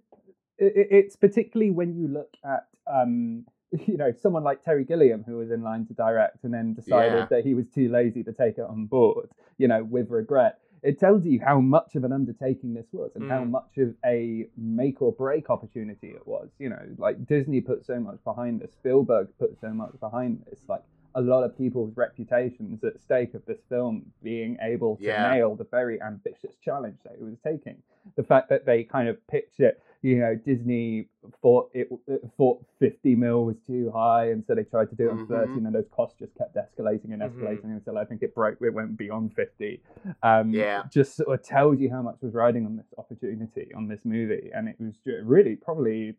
it- 0.59 0.77
it- 0.77 0.89
it's 0.91 1.17
particularly 1.17 1.71
when 1.71 1.95
you 1.95 2.07
look 2.09 2.35
at 2.45 2.67
um 2.87 3.47
you 3.87 3.97
know 3.97 4.11
someone 4.13 4.43
like 4.45 4.63
Terry 4.63 4.85
Gilliam 4.85 5.23
who 5.25 5.37
was 5.37 5.51
in 5.53 5.63
line 5.63 5.87
to 5.87 5.95
direct 5.95 6.43
and 6.45 6.53
then 6.53 6.75
decided 6.75 7.13
Yeah. 7.21 7.27
that 7.31 7.45
he 7.45 7.55
was 7.55 7.69
too 7.71 7.89
lazy 7.89 8.23
to 8.25 8.33
take 8.33 8.59
it 8.59 8.63
on 8.69 8.87
board 8.87 9.31
you 9.59 9.69
know 9.69 9.83
with 9.85 10.11
regret 10.11 10.59
it 10.85 11.01
tells 11.01 11.25
you 11.25 11.41
how 11.45 11.59
much 11.61 11.95
of 11.97 12.05
an 12.05 12.13
undertaking 12.13 12.75
this 12.75 12.87
was 12.93 13.11
and 13.17 13.29
how 13.31 13.43
Mm. 13.43 13.51
much 13.51 13.79
of 13.79 13.95
a 14.05 14.47
make 14.57 15.01
or 15.03 15.13
break 15.13 15.49
opportunity 15.51 16.09
it 16.11 16.27
was 16.27 16.49
you 16.59 16.69
know 16.69 16.87
like 16.99 17.27
Disney 17.27 17.61
put 17.61 17.85
so 17.85 17.99
much 17.99 18.23
behind 18.23 18.61
this 18.61 18.73
Spielberg 18.75 19.29
put 19.39 19.59
so 19.59 19.71
much 19.71 19.99
behind 19.99 20.45
this 20.49 20.61
like 20.69 20.83
a 21.17 21.21
lot 21.21 21.45
of 21.45 21.57
people's 21.57 21.97
reputations 21.97 22.83
at 22.83 23.01
stake 23.01 23.35
of 23.35 23.45
this 23.47 23.61
film 23.69 24.05
being 24.23 24.57
able 24.61 24.97
to 24.97 25.05
Yeah. 25.05 25.31
nail 25.33 25.55
the 25.55 25.65
very 25.65 26.01
ambitious 26.03 26.57
challenge 26.57 26.99
that 27.05 27.13
it 27.15 27.23
was 27.23 27.37
taking 27.45 27.77
the 28.17 28.23
fact 28.23 28.49
that 28.51 28.67
they 28.67 28.85
kind 28.85 29.09
of 29.09 29.17
pitched 29.29 29.61
it, 29.61 29.81
you 30.03 30.19
know, 30.19 30.35
Disney 30.35 31.09
thought 31.41 31.71
it 31.73 31.89
it 32.07 32.23
thought 32.37 32.63
50 32.79 33.15
mil 33.17 33.47
was 33.47 33.57
too 33.67 33.91
high, 33.93 34.31
and 34.31 34.45
so 34.45 34.55
they 34.55 34.65
tried 34.65 34.91
to 34.91 34.95
do 34.97 35.09
it 35.09 35.13
on 35.13 35.19
Mhm. 35.21 35.29
30, 35.29 35.53
and 35.65 35.75
those 35.75 35.89
costs 35.89 36.19
just 36.19 36.35
kept 36.35 36.55
escalating 36.55 37.15
and 37.15 37.23
Mhm. 37.23 37.31
escalating 37.33 37.65
until 37.73 37.97
I 37.97 38.05
think 38.05 38.23
it 38.23 38.35
broke, 38.35 38.61
it 38.61 38.71
went 38.75 38.99
beyond 38.99 39.33
50. 39.35 39.81
Um, 40.23 40.51
Yeah. 40.51 40.83
Just 40.91 41.17
sort 41.17 41.29
of 41.31 41.43
tells 41.43 41.81
you 41.81 41.89
how 41.89 42.03
much 42.03 42.21
was 42.21 42.35
riding 42.35 42.67
on 42.67 42.77
this 42.77 42.93
opportunity 42.99 43.73
on 43.73 43.89
this 43.89 44.05
movie, 44.05 44.51
and 44.53 44.69
it 44.69 44.79
was 44.79 44.99
really 45.25 45.57
probably 45.57 46.17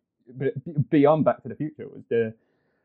beyond 0.89 1.23
Back 1.25 1.43
to 1.43 1.49
the 1.49 1.55
Future 1.55 1.87
was 1.87 2.03
the 2.09 2.33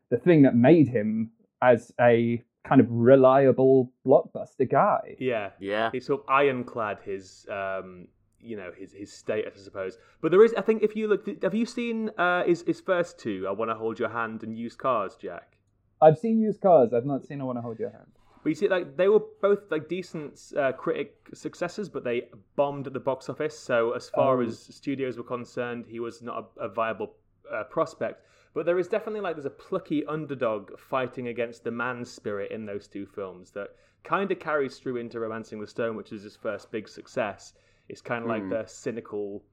the 0.09 0.17
thing 0.17 0.41
that 0.41 0.55
made 0.55 0.89
him 0.89 1.31
as 1.61 1.91
a 1.99 2.43
kind 2.63 2.79
of 2.81 2.87
reliable 2.89 3.91
blockbuster 4.05 4.69
guy. 4.69 5.15
Yeah. 5.19 5.49
Yeah, 5.59 5.89
It's 5.93 6.05
sort 6.07 6.21
of 6.21 6.29
ironclad 6.29 6.99
his 7.03 7.45
um 7.49 8.07
you 8.39 8.55
know 8.57 8.71
his 8.77 8.93
his 8.93 9.11
status, 9.13 9.53
I 9.59 9.63
suppose. 9.63 9.97
But 10.21 10.31
there 10.31 10.43
is, 10.43 10.53
I 10.55 10.61
think, 10.61 10.81
if 10.81 10.95
you 10.95 11.07
look, 11.07 11.27
have 11.43 11.53
you 11.53 11.65
seen 11.65 12.09
uh, 12.17 12.43
his 12.43 12.63
his 12.65 12.81
first 12.81 13.19
two? 13.19 13.45
I 13.47 13.51
want 13.51 13.69
to 13.69 13.75
hold 13.75 13.99
your 13.99 14.09
hand 14.09 14.41
and 14.43 14.57
used 14.57 14.79
cars, 14.79 15.15
Jack. 15.15 15.57
I've 16.01 16.17
seen 16.17 16.39
used 16.41 16.61
cars. 16.61 16.91
I've 16.93 17.05
not 17.05 17.23
seen 17.23 17.39
I 17.39 17.43
want 17.43 17.59
to 17.59 17.61
hold 17.61 17.77
your 17.79 17.91
hand. 17.91 18.07
But 18.43 18.49
you 18.49 18.55
see, 18.55 18.67
like 18.67 18.97
they 18.97 19.07
were 19.07 19.21
both 19.43 19.69
like 19.69 19.87
decent 19.87 20.39
uh, 20.57 20.71
critic 20.71 21.15
successes, 21.35 21.87
but 21.89 22.03
they 22.03 22.29
bombed 22.55 22.87
at 22.87 22.93
the 22.93 22.99
box 22.99 23.29
office. 23.29 23.57
So 23.57 23.91
as 23.91 24.09
far 24.09 24.39
Oh. 24.41 24.45
as 24.47 24.57
studios 24.59 25.17
were 25.17 25.23
concerned, 25.37 25.85
he 25.87 25.99
was 25.99 26.23
not 26.23 26.35
a, 26.57 26.63
a 26.65 26.69
viable 26.69 27.13
uh, 27.53 27.65
prospect. 27.65 28.25
But 28.53 28.65
there 28.65 28.79
is 28.79 28.87
definitely 28.87 29.21
like 29.21 29.35
there's 29.35 29.45
a 29.45 29.49
plucky 29.49 30.05
underdog 30.05 30.77
fighting 30.77 31.27
against 31.27 31.63
the 31.63 31.71
man 31.71 32.03
spirit 32.03 32.51
in 32.51 32.65
those 32.65 32.87
two 32.87 33.05
films 33.05 33.51
that 33.51 33.69
kind 34.03 34.31
of 34.31 34.39
carries 34.39 34.77
through 34.77 34.97
into 34.97 35.19
*Romancing 35.19 35.61
the 35.61 35.67
Stone*, 35.67 35.95
which 35.95 36.11
is 36.11 36.23
his 36.23 36.35
first 36.35 36.71
big 36.71 36.89
success. 36.89 37.53
It's 37.87 38.01
kind 38.01 38.23
of 38.23 38.29
like 38.29 38.49
the 38.49 38.65
cynical 38.65 39.43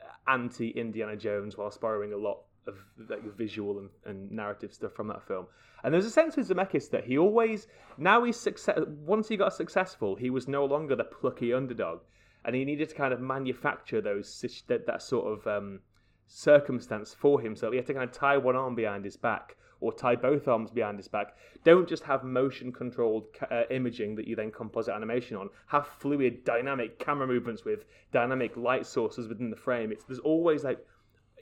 uh, 0.00 0.30
anti 0.30 0.70
Indiana 0.70 1.16
Jones, 1.16 1.56
whilst 1.56 1.80
borrowing 1.80 2.12
a 2.12 2.16
lot 2.16 2.42
of 2.66 2.76
like 3.08 3.22
visual 3.36 3.78
and, 3.78 3.88
and 4.04 4.30
narrative 4.30 4.72
stuff 4.72 4.92
from 4.92 5.08
that 5.08 5.26
film. 5.26 5.46
And 5.84 5.94
there's 5.94 6.04
a 6.04 6.10
sense 6.10 6.36
with 6.36 6.48
Zemeckis 6.48 6.90
that 6.90 7.04
he 7.04 7.18
always 7.18 7.68
now 7.98 8.24
he's 8.24 8.36
success. 8.36 8.80
Once 8.86 9.28
he 9.28 9.36
got 9.36 9.54
successful, 9.54 10.16
he 10.16 10.30
was 10.30 10.48
no 10.48 10.64
longer 10.64 10.96
the 10.96 11.04
plucky 11.04 11.52
underdog, 11.52 12.00
and 12.44 12.56
he 12.56 12.64
needed 12.64 12.88
to 12.88 12.94
kind 12.94 13.12
of 13.12 13.20
manufacture 13.20 14.00
those 14.00 14.44
that, 14.66 14.86
that 14.86 15.02
sort 15.02 15.38
of 15.38 15.46
um, 15.46 15.80
circumstance 16.28 17.14
for 17.14 17.40
himself. 17.40 17.72
He 17.72 17.78
had 17.78 17.86
to 17.86 17.94
kind 17.94 18.08
of 18.08 18.12
tie 18.12 18.36
one 18.36 18.54
arm 18.54 18.74
behind 18.74 19.04
his 19.04 19.16
back 19.16 19.56
or 19.80 19.92
tie 19.92 20.16
both 20.16 20.48
arms 20.48 20.70
behind 20.70 20.98
his 20.98 21.08
back. 21.08 21.36
Don't 21.64 21.88
just 21.88 22.02
have 22.04 22.24
motion 22.24 22.72
controlled 22.72 23.26
uh, 23.50 23.62
imaging 23.70 24.14
that 24.16 24.26
you 24.26 24.36
then 24.36 24.50
composite 24.50 24.94
animation 24.94 25.36
on. 25.36 25.48
Have 25.66 25.86
fluid, 25.86 26.44
dynamic 26.44 26.98
camera 26.98 27.26
movements 27.26 27.64
with 27.64 27.84
dynamic 28.12 28.56
light 28.56 28.86
sources 28.86 29.28
within 29.28 29.50
the 29.50 29.56
frame. 29.56 29.90
It's 29.90 30.04
there's 30.04 30.18
always 30.18 30.64
like 30.64 30.84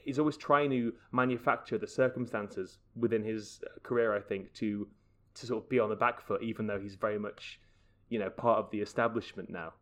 he's 0.03 0.19
always 0.19 0.37
trying 0.37 0.69
to 0.69 0.93
manufacture 1.11 1.77
the 1.77 1.87
circumstances 1.87 2.77
within 2.95 3.23
his 3.23 3.59
uh, 3.65 3.79
career. 3.83 4.15
I 4.15 4.21
think 4.21 4.53
to 4.55 4.87
to 5.35 5.45
sort 5.45 5.63
of 5.63 5.69
be 5.69 5.79
on 5.79 5.89
the 5.89 5.95
back 5.95 6.21
foot, 6.21 6.41
even 6.43 6.67
though 6.67 6.79
he's 6.79 6.95
very 6.95 7.19
much 7.19 7.59
you 8.09 8.19
know 8.19 8.29
part 8.29 8.59
of 8.59 8.71
the 8.71 8.79
establishment 8.79 9.49
now. 9.49 9.73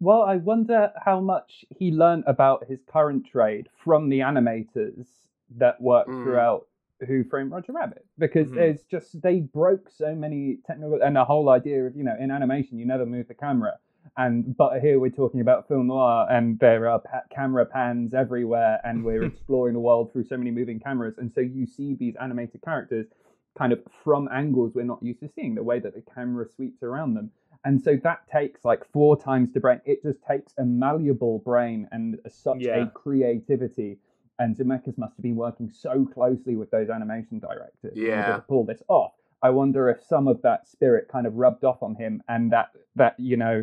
Well, 0.00 0.22
I 0.22 0.36
wonder 0.36 0.92
how 1.04 1.20
much 1.20 1.64
he 1.76 1.90
learned 1.90 2.24
about 2.26 2.66
his 2.68 2.80
current 2.86 3.26
trade 3.26 3.68
from 3.84 4.08
the 4.08 4.20
animators 4.20 5.06
that 5.56 5.80
worked 5.80 6.10
Mm. 6.10 6.22
throughout 6.22 6.66
Who 7.06 7.22
Framed 7.24 7.52
Roger 7.52 7.72
Rabbit, 7.72 8.04
because 8.18 8.50
Mhm. 8.50 8.54
there's 8.56 8.82
just 8.84 9.22
they 9.22 9.40
broke 9.40 9.88
so 9.88 10.14
many 10.16 10.56
technical 10.66 11.00
and 11.00 11.14
the 11.16 11.24
whole 11.24 11.48
idea 11.48 11.86
of 11.86 11.96
you 11.96 12.02
know 12.02 12.16
in 12.18 12.30
animation 12.32 12.76
you 12.78 12.86
never 12.86 13.06
move 13.06 13.28
the 13.28 13.34
camera, 13.34 13.78
and 14.16 14.56
but 14.56 14.80
here 14.80 14.98
we're 14.98 15.10
talking 15.10 15.40
about 15.40 15.68
film 15.68 15.86
noir 15.88 16.26
and 16.28 16.58
there 16.58 16.88
are 16.88 16.98
pa- 17.00 17.22
camera 17.30 17.64
pans 17.66 18.14
everywhere 18.14 18.80
and 18.84 19.04
we're 19.04 19.22
exploring 19.24 19.74
the 19.74 19.80
world 19.80 20.12
through 20.12 20.24
so 20.24 20.36
many 20.36 20.50
moving 20.50 20.78
cameras, 20.80 21.18
and 21.18 21.32
so 21.32 21.40
you 21.40 21.66
see 21.66 21.94
these 21.94 22.16
animated 22.16 22.62
characters 22.62 23.06
kind 23.56 23.72
of 23.72 23.80
from 24.04 24.28
angles 24.32 24.74
we're 24.74 24.84
not 24.84 25.02
used 25.02 25.20
to 25.20 25.28
seeing, 25.28 25.54
the 25.54 25.62
way 25.62 25.78
that 25.80 25.94
the 25.94 26.02
camera 26.02 26.46
sweeps 26.46 26.82
around 26.82 27.14
them. 27.14 27.30
And 27.64 27.80
so 27.82 27.96
that 28.02 28.26
takes 28.28 28.64
like 28.64 28.84
four 28.92 29.16
times 29.20 29.52
the 29.52 29.60
brain. 29.60 29.80
It 29.84 30.02
just 30.02 30.22
takes 30.22 30.54
a 30.58 30.64
malleable 30.64 31.40
brain 31.40 31.88
and 31.92 32.18
such 32.28 32.60
Yeah. 32.60 32.84
a 32.84 32.86
creativity. 32.90 33.98
And 34.38 34.56
Zemeckis 34.56 34.96
must 34.96 35.16
have 35.16 35.22
been 35.22 35.36
working 35.36 35.68
so 35.68 36.06
closely 36.06 36.54
with 36.56 36.70
those 36.70 36.88
animation 36.88 37.40
directors 37.40 37.96
Yeah. 37.96 38.36
to 38.36 38.44
pull 38.48 38.64
this 38.64 38.82
off. 38.88 39.12
I 39.42 39.50
wonder 39.50 39.88
if 39.88 40.02
some 40.02 40.28
of 40.28 40.42
that 40.42 40.66
spirit 40.68 41.08
kind 41.08 41.26
of 41.26 41.36
rubbed 41.36 41.64
off 41.64 41.82
on 41.82 41.94
him, 41.94 42.22
and 42.28 42.50
that 42.52 42.70
that 42.96 43.18
you 43.20 43.36
know 43.36 43.62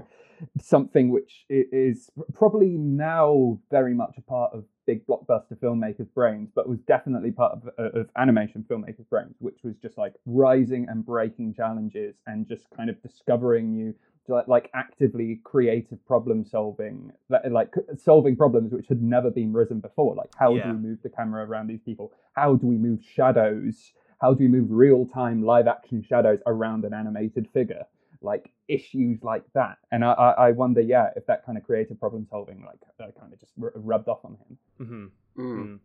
something 0.59 1.09
which 1.09 1.45
is 1.49 2.09
probably 2.33 2.69
now 2.77 3.59
very 3.71 3.93
much 3.93 4.15
a 4.17 4.21
part 4.21 4.53
of 4.53 4.63
big 4.85 5.05
blockbuster 5.07 5.55
filmmakers' 5.57 6.13
brains, 6.13 6.49
but 6.53 6.69
was 6.69 6.79
definitely 6.81 7.31
part 7.31 7.53
of, 7.53 7.69
uh, 7.79 7.99
of 7.99 8.09
animation 8.17 8.63
filmmakers' 8.69 9.07
brains, 9.09 9.35
which 9.39 9.59
was 9.63 9.75
just 9.81 9.97
like 9.97 10.13
rising 10.25 10.87
and 10.89 11.05
breaking 11.05 11.53
challenges 11.53 12.15
and 12.27 12.47
just 12.47 12.69
kind 12.75 12.89
of 12.89 13.01
discovering 13.01 13.71
new, 13.71 13.95
like, 14.27 14.47
like 14.47 14.69
actively 14.73 15.39
creative 15.43 16.03
problem 16.05 16.45
solving, 16.45 17.11
like 17.49 17.73
solving 17.97 18.35
problems 18.35 18.71
which 18.73 18.87
had 18.87 19.01
never 19.01 19.31
been 19.31 19.53
risen 19.53 19.79
before. 19.79 20.13
Like, 20.15 20.29
how 20.37 20.55
Yeah. 20.55 20.63
do 20.63 20.69
we 20.77 20.77
move 20.89 20.99
the 21.01 21.09
camera 21.09 21.45
around 21.47 21.67
these 21.67 21.81
people? 21.81 22.11
How 22.33 22.55
do 22.55 22.67
we 22.67 22.77
move 22.77 23.03
shadows? 23.03 23.93
How 24.19 24.33
do 24.33 24.43
we 24.43 24.47
move 24.47 24.67
real 24.69 25.05
time 25.05 25.41
live 25.43 25.67
action 25.67 26.01
shadows 26.01 26.39
around 26.45 26.85
an 26.85 26.93
animated 26.93 27.49
figure? 27.49 27.85
Like 28.21 28.51
issues 28.67 29.19
like 29.23 29.43
that, 29.53 29.77
and 29.91 30.03
I, 30.03 30.11
I, 30.13 30.29
I 30.47 30.51
wonder, 30.51 30.81
yeah, 30.81 31.09
if 31.15 31.25
that 31.27 31.45
kind 31.45 31.57
of 31.57 31.63
creative 31.63 31.99
problem 31.99 32.25
solving, 32.29 32.65
like, 32.65 32.79
uh, 32.99 33.11
kind 33.19 33.33
of 33.33 33.39
just 33.39 33.53
r- 33.61 33.73
rubbed 33.75 34.07
off 34.07 34.23
on 34.23 34.37
him. 34.37 34.57
hmm 34.77 35.05
Mm. 35.41 35.57
Mm. 35.57 35.79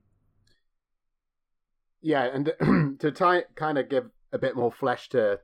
Yeah, 2.02 2.24
and 2.32 2.98
to 3.00 3.12
try 3.12 3.44
kind 3.54 3.78
of 3.78 3.88
give 3.88 4.10
a 4.32 4.38
bit 4.38 4.56
more 4.56 4.72
flesh 4.72 5.08
to 5.10 5.40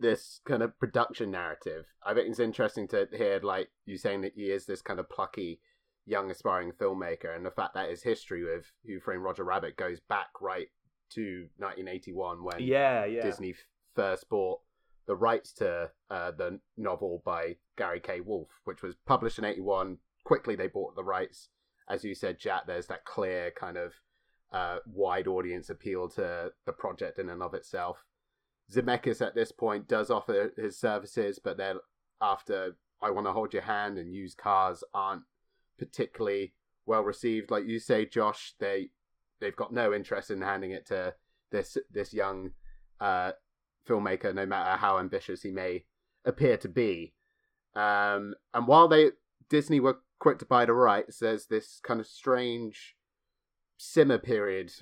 this 0.00 0.40
kind 0.46 0.62
of 0.62 0.78
production 0.78 1.30
narrative, 1.30 1.84
I 2.04 2.14
think 2.14 2.28
it's 2.28 2.40
interesting 2.40 2.88
to 2.88 3.06
hear 3.12 3.40
like 3.42 3.68
you 3.84 3.98
saying 3.98 4.22
that 4.22 4.32
he 4.34 4.50
is 4.50 4.66
this 4.66 4.82
kind 4.82 4.98
of 4.98 5.08
plucky 5.10 5.60
young 6.06 6.30
aspiring 6.30 6.72
filmmaker, 6.72 7.34
and 7.34 7.44
the 7.44 7.50
fact 7.50 7.74
that 7.74 7.90
his 7.90 8.02
history 8.02 8.42
with 8.44 8.72
Who 8.86 9.00
Framed 9.00 9.22
Roger 9.22 9.44
Rabbit 9.44 9.76
goes 9.76 10.00
back 10.00 10.28
right 10.40 10.68
to 11.10 11.46
1981 11.58 12.42
when 12.42 12.60
Yeah, 12.60 13.04
yeah. 13.04 13.22
Disney 13.22 13.50
f- 13.50 13.56
first 13.94 14.28
bought 14.28 14.60
the 15.06 15.16
rights 15.16 15.52
to 15.54 15.90
uh, 16.10 16.30
the 16.32 16.60
novel 16.76 17.22
by 17.24 17.56
Gary 17.76 18.00
K. 18.00 18.20
Wolf, 18.20 18.48
which 18.64 18.82
was 18.82 18.94
published 19.06 19.38
in 19.38 19.44
81. 19.44 19.98
Quickly, 20.24 20.56
they 20.56 20.68
bought 20.68 20.94
the 20.94 21.04
rights. 21.04 21.48
As 21.88 22.04
you 22.04 22.14
said, 22.14 22.38
Jack, 22.38 22.66
there's 22.66 22.86
that 22.86 23.04
clear 23.04 23.50
kind 23.50 23.76
of 23.76 23.94
uh, 24.52 24.78
wide 24.86 25.26
audience 25.26 25.70
appeal 25.70 26.08
to 26.10 26.52
the 26.66 26.72
project 26.72 27.18
in 27.18 27.28
and 27.28 27.42
of 27.42 27.54
itself. 27.54 28.04
Zemeckis 28.72 29.20
at 29.20 29.34
this 29.34 29.50
point 29.50 29.88
does 29.88 30.10
offer 30.10 30.52
his 30.56 30.78
services, 30.78 31.40
but 31.42 31.56
then 31.56 31.78
after 32.20 32.76
I 33.02 33.10
Want 33.10 33.26
to 33.26 33.32
Hold 33.32 33.52
Your 33.52 33.62
Hand 33.62 33.98
and 33.98 34.14
Used 34.14 34.36
Cars 34.36 34.84
aren't 34.92 35.22
particularly 35.78 36.52
well 36.86 37.02
received. 37.02 37.50
Like 37.50 37.66
you 37.66 37.78
say, 37.78 38.04
Josh, 38.04 38.54
they 38.60 38.90
they've 39.40 39.56
got 39.56 39.72
no 39.72 39.92
interest 39.92 40.30
in 40.30 40.42
handing 40.42 40.70
it 40.70 40.86
to 40.86 41.14
this 41.50 41.76
this 41.90 42.12
young 42.12 42.50
uh, 43.00 43.32
filmmaker, 43.88 44.34
no 44.34 44.46
matter 44.46 44.78
how 44.78 44.98
ambitious 44.98 45.42
he 45.42 45.50
may 45.50 45.84
appear 46.24 46.56
to 46.58 46.68
be. 46.68 47.14
Um, 47.74 48.34
and 48.52 48.66
while 48.66 48.88
they 48.88 49.10
Disney 49.48 49.80
were 49.80 49.98
quick 50.18 50.38
to 50.38 50.44
buy 50.44 50.64
the 50.64 50.72
rights, 50.72 51.18
there's 51.18 51.46
this 51.46 51.80
kind 51.82 52.00
of 52.00 52.06
strange 52.06 52.96
simmer 53.76 54.18
period, 54.18 54.72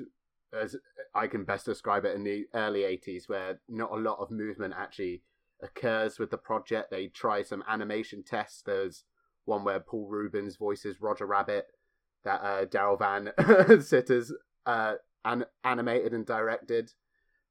as 0.52 0.76
I 1.14 1.26
can 1.26 1.44
best 1.44 1.66
describe 1.66 2.04
it, 2.04 2.14
in 2.16 2.24
the 2.24 2.46
early 2.54 2.80
'80s, 2.80 3.28
where 3.28 3.61
not 3.68 3.92
a 3.92 3.96
lot 3.96 4.18
of 4.18 4.30
movement 4.30 4.74
actually 4.76 5.22
occurs 5.62 6.18
with 6.18 6.30
the 6.30 6.38
project. 6.38 6.90
They 6.90 7.08
try 7.08 7.42
some 7.42 7.64
animation 7.68 8.22
tests. 8.22 8.62
There's 8.62 9.04
one 9.44 9.64
where 9.64 9.80
Paul 9.80 10.06
Reubens 10.08 10.56
voices 10.56 11.00
Roger 11.00 11.26
Rabbit, 11.26 11.66
that 12.24 12.40
uh, 12.42 12.64
Darrell 12.66 12.96
Van 12.96 13.32
Citters 13.80 14.32
uh, 14.66 14.94
an- 15.24 15.46
animated 15.64 16.12
and 16.12 16.26
directed. 16.26 16.92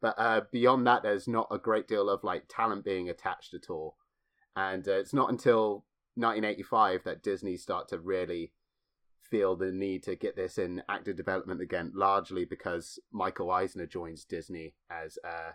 But 0.01 0.15
uh, 0.17 0.41
beyond 0.51 0.85
that, 0.87 1.03
there's 1.03 1.27
not 1.27 1.47
a 1.49 1.57
great 1.57 1.87
deal 1.87 2.09
of 2.09 2.23
like 2.23 2.43
talent 2.49 2.85
being 2.85 3.09
attached 3.09 3.53
at 3.53 3.69
all. 3.69 3.97
And 4.55 4.87
uh, 4.87 4.93
it's 4.93 5.13
not 5.13 5.29
until 5.29 5.85
1985 6.15 7.03
that 7.03 7.23
Disney 7.23 7.57
start 7.57 7.87
to 7.89 7.99
really 7.99 8.53
feel 9.29 9.55
the 9.55 9.71
need 9.71 10.03
to 10.03 10.15
get 10.15 10.35
this 10.35 10.57
in 10.57 10.81
active 10.89 11.15
development 11.15 11.61
again, 11.61 11.91
largely 11.93 12.45
because 12.45 12.99
Michael 13.11 13.51
Eisner 13.51 13.85
joins 13.85 14.23
Disney 14.23 14.75
as 14.89 15.17
uh, 15.23 15.51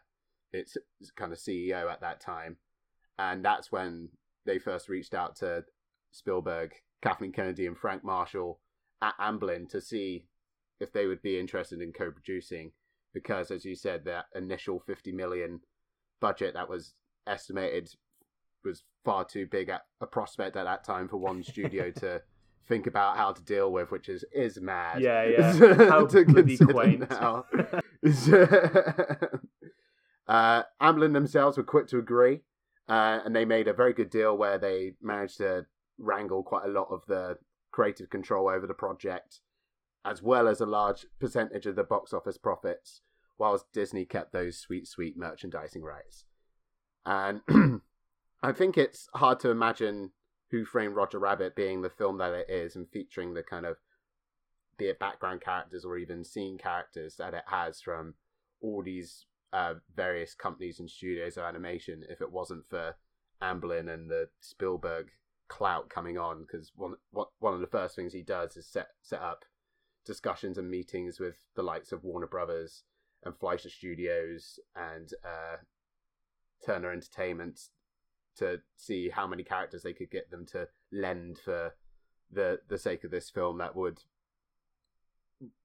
its 0.53 0.77
kind 1.17 1.33
of 1.33 1.39
CEO 1.39 1.91
at 1.91 2.01
that 2.01 2.21
time. 2.21 2.57
And 3.19 3.45
that's 3.45 3.73
when 3.73 4.11
they 4.45 4.59
first 4.59 4.89
reached 4.89 5.15
out 5.15 5.37
to 5.37 5.65
Spielberg, 6.11 6.75
Kathleen 7.01 7.33
Kennedy, 7.33 7.67
and 7.67 7.79
Frank 7.79 8.05
Marshall 8.05 8.61
at 9.01 9.15
Amblin 9.19 9.69
to 9.71 9.81
see 9.81 10.27
if 10.81 10.93
they 10.93 11.07
would 11.07 11.23
be 11.23 11.39
interested 11.39 11.81
in 11.81 11.93
co-producing 11.93 12.73
because 13.13 13.51
as 13.51 13.65
you 13.65 13.75
said 13.75 14.05
that 14.05 14.27
initial 14.35 14.81
50 14.81 15.13
million 15.13 15.61
budget 16.21 16.55
that 16.55 16.69
was 16.69 16.95
estimated 17.27 17.91
was 18.65 18.85
far 19.05 19.25
too 19.25 19.47
big 19.47 19.69
at 19.69 19.83
a 20.01 20.07
prospect 20.07 20.57
at 20.57 20.65
that 20.65 20.85
time 20.85 21.09
for 21.09 21.17
one 21.17 21.43
studio 21.43 21.91
to 21.91 22.23
think 22.69 22.87
about 22.87 23.17
how 23.17 23.33
to 23.33 23.43
deal 23.43 23.73
with 23.73 23.91
which 23.91 24.09
is 24.09 24.25
is 24.33 24.61
mad 24.61 25.01
Yeah, 25.01 25.25
yeah. 25.39 25.53
How 25.89 26.07
to 26.07 26.25
consider 26.25 26.73
quaint. 26.73 27.11
now. 27.11 27.45
uh, 30.29 30.63
Amblin 30.81 31.13
themselves 31.13 31.57
were 31.57 31.65
quick 31.65 31.89
to 31.89 31.99
agree 31.99 32.43
uh, 32.89 33.21
and 33.25 33.35
they 33.35 33.45
made 33.45 33.69
a 33.69 33.73
very 33.73 33.93
good 33.93 34.11
deal 34.11 34.37
where 34.37 34.59
they 34.59 34.95
managed 35.03 35.39
to 35.39 35.67
wrangle 35.99 36.43
quite 36.43 36.65
a 36.65 36.71
lot 36.71 36.89
of 36.91 37.03
the 37.07 37.37
creative 37.71 38.11
control 38.11 38.49
over 38.49 38.67
the 38.67 38.75
project, 38.75 39.41
as 40.05 40.23
well 40.23 40.49
as 40.49 40.61
a 40.61 40.67
large 40.67 41.07
percentage 41.21 41.67
of 41.67 41.77
the 41.77 41.85
box 41.85 42.13
office 42.13 42.39
profits, 42.39 43.03
whilst 43.39 43.73
Disney 43.73 44.05
kept 44.05 44.33
those 44.33 44.59
sweet, 44.59 44.87
sweet 44.87 45.17
merchandising 45.17 45.83
rights. 45.83 46.25
And 47.05 47.41
I 48.43 48.53
think 48.53 48.77
it's 48.77 49.09
hard 49.15 49.41
to 49.41 49.51
imagine 49.51 50.13
Who 50.51 50.65
Framed 50.65 50.97
Roger 50.97 51.19
Rabbit 51.19 51.55
being 51.55 51.83
the 51.83 51.91
film 51.91 52.19
that 52.19 52.35
it 52.35 52.51
is 52.51 52.77
and 52.77 52.89
featuring 52.89 53.35
the 53.35 53.43
kind 53.43 53.67
of 53.67 53.77
be 54.79 54.87
it 54.87 54.99
background 54.99 55.41
characters 55.41 55.85
or 55.85 55.97
even 55.97 56.25
scene 56.25 56.59
characters 56.59 57.17
that 57.17 57.35
it 57.35 57.45
has 57.47 57.81
from 57.81 58.15
all 58.61 58.83
these 58.83 59.27
uh, 59.53 59.75
various 59.95 60.35
companies 60.35 60.81
and 60.81 60.91
studios 60.91 61.37
of 61.37 61.45
animation 61.45 62.03
if 62.09 62.21
it 62.21 62.33
wasn't 62.33 62.65
for 62.69 62.95
Amblin 63.43 63.93
and 63.93 64.11
the 64.11 64.29
Spielberg 64.41 65.11
clout 65.49 65.91
coming 65.91 66.17
on 66.17 66.43
because 66.43 66.73
one 66.75 66.95
one 67.11 67.53
of 67.53 67.61
the 67.61 67.67
first 67.67 67.95
things 67.95 68.13
he 68.13 68.23
does 68.23 68.57
is 68.57 68.67
set 68.67 68.89
set 69.03 69.21
up 69.21 69.45
discussions 70.05 70.59
and 70.59 70.71
meetings 70.71 71.21
with 71.21 71.37
the 71.55 71.63
likes 71.63 71.93
of 71.93 72.05
Warner 72.05 72.27
Brothers 72.27 72.83
and 73.25 73.37
Fleischer 73.37 73.71
Studios 73.71 74.59
and 74.75 75.11
uh, 75.25 75.57
Turner 76.65 76.93
Entertainment 76.93 77.61
to 78.37 78.61
see 78.77 79.11
how 79.11 79.27
many 79.27 79.43
characters 79.43 79.83
they 79.83 79.93
could 79.93 80.11
get 80.11 80.31
them 80.31 80.47
to 80.47 80.69
lend 80.91 81.39
for 81.39 81.75
the 82.31 82.61
the 82.69 82.79
sake 82.79 83.05
of 83.05 83.11
this 83.11 83.29
film 83.29 83.59
that 83.59 83.77
would 83.77 84.01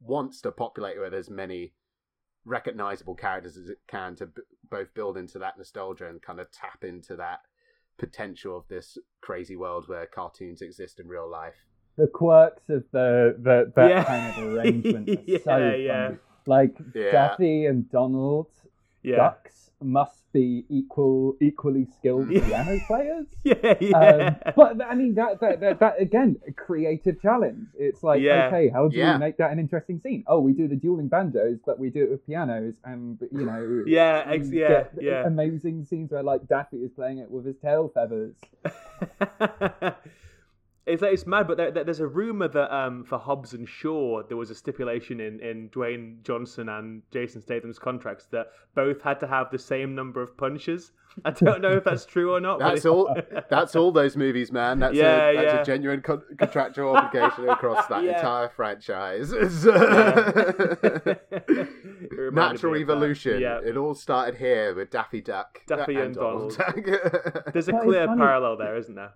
wants 0.02 0.42
to 0.42 0.52
populate 0.52 1.00
with 1.00 1.14
as 1.14 1.30
many 1.30 1.74
recognizable 2.46 3.16
characters 3.16 3.58
as 3.58 3.70
it 3.70 3.80
can 3.88 4.16
to 4.16 4.26
b- 4.26 4.42
both 4.70 4.94
build 4.94 5.18
into 5.18 5.38
that 5.40 5.58
nostalgia 5.58 6.08
and 6.08 6.22
kind 6.22 6.40
of 6.40 6.52
tap 6.52 6.84
into 6.84 7.16
that 7.16 7.40
potential 7.98 8.58
of 8.58 8.68
this 8.68 8.98
crazy 9.22 9.56
world 9.56 9.88
where 9.88 10.06
cartoons 10.06 10.62
exist 10.62 11.00
in 11.00 11.08
real 11.08 11.30
life. 11.30 11.66
The 11.98 12.08
quirks 12.08 12.70
of 12.70 12.84
the, 12.92 13.36
the 13.40 13.72
that 13.76 13.90
Yeah. 13.90 14.04
kind 14.04 14.28
of 14.38 14.54
arrangement 14.54 15.10
are 15.10 15.18
Yeah, 15.26 15.38
so 15.44 15.58
yeah. 15.74 16.08
funny. 16.08 16.20
Like 16.46 16.76
Yeah. 16.94 17.12
Daffy 17.12 17.66
and 17.66 17.90
Donald 17.92 18.48
Yeah. 19.04 19.16
ducks 19.18 19.72
must 19.80 20.24
be 20.34 20.66
equal 20.70 21.36
equally 21.40 21.86
skilled 21.86 22.30
piano 22.30 22.80
players. 22.88 23.28
Yeah, 23.44 23.76
yeah. 23.80 23.98
Um, 24.46 24.54
but 24.56 24.82
I 24.84 24.96
mean 24.96 25.14
that, 25.16 25.40
that 25.40 25.60
that 25.62 25.80
that 25.80 26.02
again 26.02 26.38
a 26.48 26.52
creative 26.52 27.22
challenge. 27.22 27.68
It's 27.78 28.02
like 28.04 28.22
Yeah. 28.22 28.48
okay, 28.48 28.70
how 28.70 28.88
do 28.88 28.98
Yeah. 28.98 29.14
we 29.14 29.20
make 29.20 29.38
that 29.38 29.52
an 29.52 29.60
interesting 29.60 30.00
scene? 30.00 30.24
Oh, 30.28 30.40
we 30.40 30.54
do 30.54 30.68
the 30.68 30.76
dueling 30.76 31.08
banjos, 31.10 31.60
but 31.66 31.80
we 31.80 31.90
do 31.90 32.04
it 32.04 32.10
with 32.12 32.26
pianos, 32.28 32.76
and 32.86 33.20
you 33.32 33.46
know, 33.46 33.84
Yeah, 33.88 34.24
ex- 34.28 34.52
yeah, 34.52 34.86
yeah. 35.00 35.26
amazing 35.28 35.86
scenes 35.86 36.12
where 36.12 36.24
like 36.24 36.48
Daffy 36.48 36.78
is 36.78 36.92
playing 36.92 37.20
it 37.20 37.30
with 37.32 37.46
his 37.46 37.58
tail 37.58 37.90
feathers. 37.94 38.36
It's 40.88 41.04
it's 41.04 41.28
mad, 41.28 41.48
but 41.48 41.58
there, 41.58 41.72
there- 41.72 41.84
there's 41.84 42.00
a 42.00 42.08
rumor 42.08 42.48
that 42.48 42.74
um, 42.76 43.04
for 43.04 43.18
Hobbs 43.20 43.54
and 43.54 43.68
Shaw 43.68 44.24
there 44.28 44.38
was 44.38 44.50
a 44.50 44.56
stipulation 44.56 45.20
in, 45.20 45.40
in 45.40 45.70
Dwayne 45.70 46.22
Johnson 46.24 46.70
and 46.70 47.02
Jason 47.12 47.42
Statham's 47.42 47.78
contracts 47.80 48.26
that 48.32 48.48
both 48.76 49.02
had 49.02 49.20
to 49.20 49.28
have 49.28 49.52
the 49.52 49.60
same 49.60 49.94
number 49.96 50.22
of 50.22 50.36
punches. 50.38 50.92
I 51.26 51.32
don't 51.32 51.62
know 51.62 51.72
if 51.78 51.84
that's 51.84 52.06
true 52.06 52.34
or 52.36 52.40
not. 52.40 52.60
but 52.60 52.70
That's 52.70 52.86
all. 52.86 53.16
That's 53.50 53.76
all 53.76 53.92
those 53.92 54.16
movies, 54.16 54.52
man. 54.52 54.78
That's 54.80 54.94
Yeah, 54.96 55.30
a, 55.30 55.36
that's 55.36 55.54
yeah. 55.56 55.62
a 55.62 55.66
genuine 55.66 56.02
con- 56.02 56.22
contractual 56.38 56.96
obligation 56.96 57.50
across 57.56 57.88
that 57.88 58.04
Yeah. 58.04 58.18
entire 58.18 58.50
franchise. 58.50 59.34
It 62.10 62.12
reminded 62.12 62.34
me 62.34 62.42
Natural 62.42 62.76
evolution. 62.78 63.42
Yeah. 63.42 63.60
It 63.66 63.78
all 63.78 63.96
started 63.96 64.36
here 64.36 64.76
with 64.76 64.92
Daffy 64.92 65.22
Duck, 65.22 65.62
Daffy 65.68 65.96
and 65.96 66.14
Donald. 66.16 66.56
There's 66.58 66.88
a 66.88 67.42
But 67.46 67.56
it's 67.56 67.68
clear 67.84 68.08
parallel 68.08 68.58
there, 68.58 68.76
isn't 68.78 68.96
there? 68.96 69.14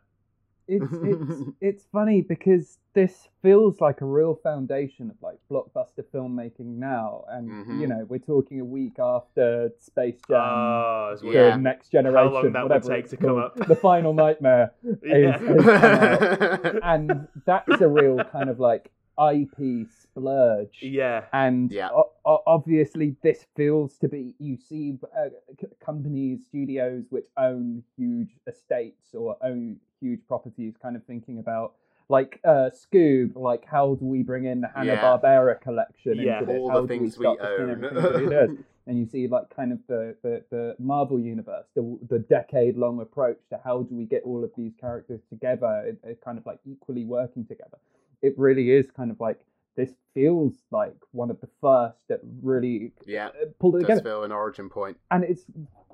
It's 0.74 0.94
it's 1.04 1.42
it's 1.62 1.86
funny 1.92 2.22
because 2.22 2.78
this 2.94 3.28
feels 3.42 3.82
like 3.82 4.00
a 4.02 4.06
real 4.06 4.36
foundation 4.36 5.10
of 5.10 5.18
like 5.22 5.38
blockbuster 5.52 6.04
filmmaking 6.14 6.78
now, 6.78 7.26
and 7.30 7.50
Mhm. 7.50 7.82
you 7.82 7.88
know 7.88 8.06
we're 8.08 8.20
talking 8.20 8.60
a 8.62 8.66
week 8.66 8.98
after 9.00 9.72
Space 9.80 10.20
Jam. 10.30 10.40
Oh. 10.40 11.16
Yeah. 11.24 11.56
next 11.58 11.90
generation, 11.92 12.34
long 12.34 12.52
that 12.54 12.64
would 12.64 12.72
whatever 12.72 12.88
take 12.96 13.10
to 13.10 13.18
come 13.18 13.38
up. 13.38 13.56
The 13.68 13.76
final 13.76 14.14
nightmare, 14.14 14.72
Yeah. 15.04 15.36
is- 15.42 15.42
is 15.42 16.80
and 16.84 17.28
that's 17.46 17.82
a 17.82 17.88
real 17.88 18.24
kind 18.24 18.50
of 18.50 18.60
like 18.60 18.92
IP 19.30 19.88
splurge. 19.88 20.80
Yeah. 20.82 21.26
And 21.34 21.72
Yeah. 21.72 21.90
o- 21.92 22.12
o- 22.26 22.44
obviously, 22.48 23.16
this 23.22 23.46
feels 23.56 23.98
to 24.00 24.08
be 24.08 24.36
you 24.40 24.58
see 24.58 24.98
uh, 25.18 25.30
c- 25.60 25.68
companies, 25.80 26.46
studios 26.48 27.06
which 27.10 27.26
own 27.38 27.84
huge 27.98 28.30
estates 28.48 29.14
or 29.14 29.38
own 29.44 29.78
huge 30.00 30.22
properties, 30.28 30.76
kind 30.82 30.96
of 30.96 31.04
thinking 31.06 31.40
about 31.40 31.74
like 32.10 32.40
uh, 32.44 32.70
Scoob, 32.74 33.36
like 33.36 33.64
how 33.66 33.96
do 33.96 34.06
we 34.06 34.22
bring 34.24 34.46
in 34.46 34.62
the 34.62 34.68
Hanna 34.68 34.98
Barbera 34.98 35.62
collection 35.62 36.16
Yeah. 36.18 36.40
into 36.40 36.46
this? 36.52 36.60
All 36.60 36.68
the 36.68 36.74
How 36.74 36.82
do 36.82 36.88
things 36.88 37.18
we, 37.18 37.28
we 37.28 37.36
start 37.36 37.40
to 37.40 37.56
spin 37.56 37.70
own. 37.70 37.72
everything 37.86 37.96
that 38.04 38.16
it 38.44 38.48
does? 38.48 38.58
and 38.88 38.98
you 39.00 39.06
see 39.06 39.28
like 39.28 39.56
kind 39.56 39.72
of 39.72 39.80
the, 39.88 40.16
the, 40.24 40.44
the 40.50 40.76
Marvel 40.80 41.20
universe, 41.20 41.66
the, 41.76 41.98
the 42.10 42.20
decade 42.20 42.76
long 42.76 43.00
approach 43.00 43.38
to 43.52 43.60
how 43.64 43.84
do 43.84 43.96
we 43.96 44.06
get 44.06 44.24
all 44.24 44.44
of 44.44 44.52
these 44.58 44.74
characters 44.82 45.22
together, 45.30 45.84
it, 45.86 46.00
it 46.04 46.20
kind 46.26 46.38
of 46.40 46.46
like 46.48 46.58
equally 46.66 47.06
working 47.06 47.46
together. 47.46 47.78
It 48.22 48.34
really 48.38 48.72
is 48.72 48.92
kind 48.92 49.12
of 49.12 49.20
like 49.20 49.40
this 49.76 49.94
feels 50.14 50.54
like 50.72 50.96
one 51.12 51.32
of 51.32 51.40
the 51.42 51.48
first 51.62 52.08
that 52.10 52.20
really 52.42 52.92
yeah, 53.06 53.28
uh, 53.28 53.46
pulled 53.60 53.76
it 53.76 53.80
does 53.80 53.88
together, 53.88 54.02
feel 54.02 54.24
an 54.24 54.32
origin 54.32 54.70
and 55.12 55.24
it's 55.24 55.46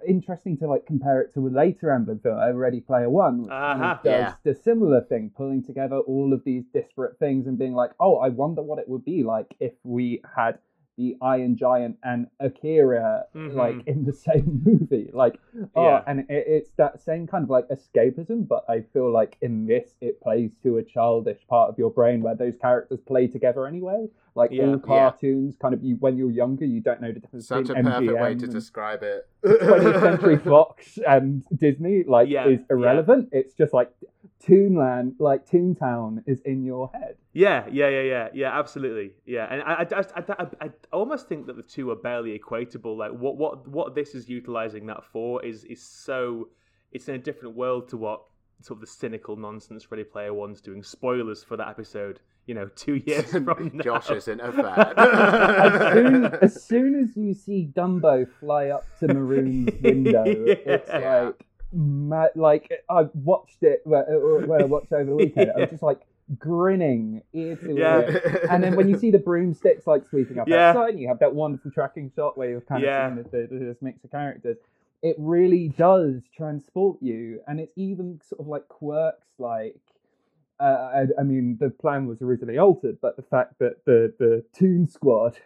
interesting 0.07 0.57
to 0.57 0.67
like 0.67 0.85
compare 0.85 1.21
it 1.21 1.33
to 1.33 1.47
a 1.47 1.49
later 1.49 1.87
Amblin 1.87 2.21
film, 2.21 2.55
Ready 2.55 2.81
Player 2.81 3.09
One, 3.09 3.43
which 3.43 3.49
kind 3.51 3.81
of 3.83 3.91
Uh-huh. 3.91 3.99
does 4.03 4.03
Yeah. 4.03 4.33
the 4.43 4.55
similar 4.55 5.01
thing, 5.01 5.31
pulling 5.35 5.63
together 5.63 5.97
all 5.99 6.33
of 6.33 6.43
these 6.43 6.65
disparate 6.73 7.17
things 7.19 7.47
and 7.47 7.57
being 7.57 7.73
like, 7.73 7.91
oh, 7.99 8.17
I 8.17 8.29
wonder 8.29 8.61
what 8.61 8.79
it 8.79 8.89
would 8.89 9.05
be 9.05 9.23
like 9.23 9.55
if 9.59 9.73
we 9.83 10.21
had 10.35 10.59
the 10.97 11.15
Iron 11.21 11.55
Giant 11.55 11.97
and 12.03 12.27
Akira 12.39 13.25
Mhm. 13.35 13.53
like 13.53 13.75
in 13.87 14.03
the 14.03 14.13
same 14.27 14.61
movie, 14.65 15.09
like, 15.13 15.39
oh, 15.75 15.83
Yeah. 15.83 16.03
and 16.07 16.21
it, 16.21 16.25
it's 16.47 16.71
that 16.77 16.99
same 16.99 17.27
kind 17.27 17.43
of 17.43 17.49
like 17.49 17.67
escapism, 17.69 18.47
but 18.47 18.65
I 18.67 18.81
feel 18.81 19.11
like 19.11 19.37
in 19.41 19.65
this 19.67 19.95
it 20.01 20.19
plays 20.21 20.55
to 20.63 20.77
a 20.77 20.83
childish 20.83 21.45
part 21.47 21.69
of 21.69 21.77
your 21.77 21.91
brain 21.91 22.21
where 22.21 22.35
those 22.35 22.57
characters 22.57 22.99
play 23.01 23.27
together 23.27 23.67
anyway. 23.67 24.07
Like 24.33 24.51
Yeah. 24.51 24.65
all 24.65 24.71
Yeah. 24.73 24.77
cartoons, 24.79 25.55
kind 25.57 25.73
of 25.73 25.83
you 25.83 25.95
when 25.99 26.17
you're 26.17 26.31
younger, 26.31 26.65
you 26.65 26.81
don't 26.81 26.99
know 27.01 27.11
the 27.11 27.19
difference 27.19 27.47
Such 27.47 27.69
a 27.69 27.75
between 27.75 27.85
perfect 27.85 28.19
way 28.19 28.35
to 28.35 28.47
describe 28.47 29.03
it. 29.03 29.27
20th 29.45 29.99
Century 30.01 30.37
Fox 30.51 30.97
and 31.07 31.43
Disney 31.55 32.03
like 32.03 32.27
Yeah, 32.29 32.47
is 32.47 32.59
yeah. 32.61 32.65
irrelevant. 32.75 33.29
It's 33.31 33.53
just 33.53 33.73
like 33.73 33.91
Toonland, 34.45 35.13
like 35.19 35.47
Toontown 35.47 36.23
is 36.25 36.41
in 36.41 36.63
your 36.63 36.89
head. 36.93 37.15
Yeah, 37.33 37.65
yeah, 37.71 37.89
yeah, 37.89 38.01
yeah, 38.01 38.27
yeah, 38.33 38.59
absolutely, 38.59 39.11
yeah. 39.25 39.47
And 39.51 39.61
I, 39.63 39.85
I, 39.91 39.99
I, 40.15 40.45
I, 40.61 40.65
I 40.65 40.69
almost 40.91 41.27
think 41.27 41.47
that 41.47 41.55
the 41.55 41.63
two 41.63 41.89
are 41.91 41.95
barely 41.95 42.37
equatable. 42.37 42.97
Like 42.97 43.11
what, 43.11 43.37
what, 43.37 43.67
what 43.67 43.95
this 43.95 44.15
is 44.15 44.29
utilizing 44.29 44.85
that 44.87 45.03
for 45.03 45.43
is 45.45 45.63
is 45.65 45.81
so 45.81 46.49
it's 46.91 47.07
in 47.09 47.15
a 47.15 47.19
different 47.19 47.55
world 47.55 47.89
to 47.89 47.97
what 47.97 48.21
sort 48.61 48.77
of 48.77 48.81
the 48.81 48.87
cynical 48.87 49.35
nonsense 49.35 49.91
Ready 49.91 50.03
Player 50.03 50.33
One's 50.33 50.61
doing. 50.61 50.81
Spoilers 50.81 51.43
for 51.43 51.57
that 51.57 51.67
episode, 51.67 52.19
you 52.45 52.53
know, 52.55 52.67
two 52.75 52.95
years 53.05 53.31
from 53.31 53.71
now. 53.73 53.83
Josh 53.83 54.09
isn't 54.09 54.39
a 54.39 54.45
As 54.45 55.93
soon, 55.93 56.21
fan. 56.23 56.39
as 56.41 56.63
soon 56.63 56.95
as 57.03 57.15
you 57.17 57.33
see 57.33 57.69
Dumbo 57.75 58.27
fly 58.39 58.69
up 58.69 58.83
to 58.99 59.07
Maroon's 59.13 59.69
window, 59.81 60.23
it's 60.25 60.89
like 60.89 61.35
ma- 61.77 62.27
like 62.35 62.71
I 62.89 63.03
watched 63.13 63.63
it 63.63 63.81
when 63.85 64.03
when 64.47 64.61
I 64.61 64.65
watched 64.65 64.91
over 64.91 65.09
the 65.09 65.15
weekend. 65.23 65.51
I 65.55 65.59
was 65.61 65.69
just 65.69 65.83
like 65.83 66.01
grinning 66.37 67.21
ear 67.33 67.55
to 67.55 67.73
Yeah. 67.73 67.99
ear. 68.01 68.47
And 68.49 68.61
then 68.63 68.75
when 68.75 68.89
you 68.89 68.97
see 68.97 69.11
the 69.11 69.19
broomsticks 69.19 69.87
like 69.87 70.05
sweeping 70.09 70.39
up 70.39 70.47
Yeah. 70.49 70.69
outside, 70.71 70.89
and 70.91 70.99
you 70.99 71.07
have 71.07 71.19
that 71.19 71.33
wonderful 71.33 71.71
tracking 71.71 72.11
shot 72.15 72.37
where 72.37 72.49
you're 72.49 72.61
kind 72.61 72.83
of 72.83 72.87
Yeah. 72.87 73.13
seeing 73.15 73.23
this, 73.47 73.49
this 73.49 73.81
mix 73.81 74.03
of 74.03 74.11
characters. 74.11 74.57
It 75.03 75.15
really 75.19 75.69
does 75.69 76.23
transport 76.35 76.97
you, 77.01 77.39
and 77.47 77.59
it's 77.59 77.71
even 77.77 78.19
sort 78.27 78.41
of 78.41 78.47
like 78.47 78.67
quirks 78.67 79.27
like. 79.37 79.75
Uh, 80.59 81.05
I, 81.17 81.21
I 81.21 81.23
mean, 81.23 81.55
the 81.59 81.69
plan 81.69 82.07
was 82.07 82.19
originally 82.23 82.57
altered, 82.57 82.97
but 82.99 83.15
the 83.15 83.21
fact 83.21 83.59
that 83.59 83.85
the 83.85 84.11
the 84.17 84.43
Toon 84.53 84.87
Squad, 84.87 85.37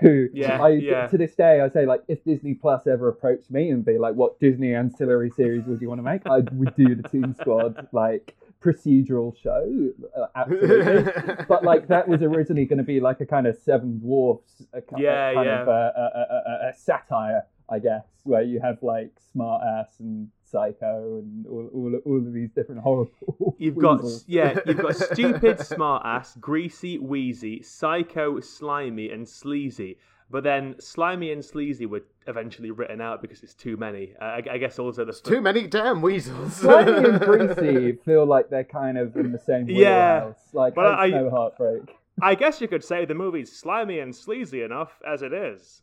who 0.00 0.28
Yeah, 0.32 0.62
I 0.62 0.68
yeah. 0.70 1.06
to 1.08 1.18
this 1.18 1.34
day 1.34 1.60
I 1.60 1.68
say 1.68 1.86
like, 1.86 2.02
if 2.08 2.24
Disney 2.24 2.54
Plus 2.54 2.86
ever 2.86 3.08
approached 3.08 3.50
me 3.50 3.70
and 3.70 3.84
be 3.84 3.98
like, 3.98 4.14
"What 4.14 4.40
Disney 4.40 4.74
ancillary 4.74 5.30
series 5.30 5.64
would 5.66 5.80
you 5.80 5.88
want 5.88 5.98
to 5.98 6.02
make?" 6.02 6.26
I 6.26 6.38
would 6.52 6.74
do 6.76 6.94
the 6.94 7.06
Toon 7.08 7.34
Squad 7.34 7.88
like 7.92 8.34
procedural 8.62 9.36
show, 9.36 9.90
uh, 10.16 10.26
absolutely. 10.34 11.12
but 11.48 11.62
like 11.62 11.88
that 11.88 12.08
was 12.08 12.22
originally 12.22 12.64
going 12.64 12.78
to 12.78 12.84
be 12.84 13.00
like 13.00 13.20
a 13.20 13.26
kind 13.26 13.46
of 13.46 13.56
Seven 13.56 13.98
Dwarfs, 13.98 14.62
a, 14.72 14.82
Yeah, 14.96 15.34
kind 15.34 15.46
yeah. 15.46 15.62
of 15.62 15.68
a, 15.68 15.92
a, 15.96 16.68
a 16.70 16.74
satire, 16.76 17.42
I 17.70 17.78
guess, 17.78 18.06
where 18.24 18.42
you 18.42 18.60
have 18.60 18.82
like 18.82 19.12
Smart 19.32 19.62
Ass 19.62 20.00
and 20.00 20.28
Psycho 20.46 21.18
and 21.22 21.46
all, 21.46 21.68
all, 21.74 22.00
all 22.04 22.18
of 22.18 22.32
these 22.32 22.50
different 22.54 22.80
horrible. 22.80 23.56
You've 23.58 23.76
got 23.76 24.00
yeah, 24.26 24.58
you've 24.66 24.78
got 24.78 24.96
stupid, 25.12 25.60
smart 25.60 26.02
ass, 26.04 26.36
greasy, 26.40 26.98
wheezy, 26.98 27.62
psycho, 27.62 28.40
slimy, 28.40 29.10
and 29.10 29.28
sleazy. 29.28 29.98
But 30.30 30.42
then 30.42 30.74
slimy 30.80 31.30
and 31.30 31.44
sleazy 31.44 31.86
were 31.86 32.02
eventually 32.26 32.70
written 32.72 33.00
out 33.00 33.22
because 33.22 33.42
it's 33.42 33.54
too 33.54 33.76
many. 33.76 34.14
Uh, 34.20 34.24
I, 34.24 34.42
I 34.52 34.58
guess 34.58 34.78
also 34.78 35.04
the 35.04 35.12
Too 35.12 35.40
many 35.40 35.66
damn 35.68 36.02
weasels. 36.02 36.54
Slimy 36.54 37.08
and 37.08 37.20
Greasy 37.56 37.92
feel 38.04 38.26
like 38.26 38.50
they're 38.50 38.64
kind 38.64 38.98
of 38.98 39.16
in 39.16 39.30
the 39.32 39.38
same 39.38 39.68
Yeah. 39.68 40.32
Like, 40.52 40.74
but 40.74 40.82
but 40.82 40.98
I- 40.98 41.08
no 41.08 41.30
heartbreak. 41.30 41.96
I 42.20 42.34
guess 42.34 42.62
you 42.62 42.68
could 42.68 42.82
say 42.82 43.04
the 43.04 43.14
movie's 43.14 43.52
slimy 43.54 43.98
and 43.98 44.14
sleazy 44.14 44.62
enough 44.62 45.02
as 45.06 45.20
it 45.22 45.34
is. 45.34 45.82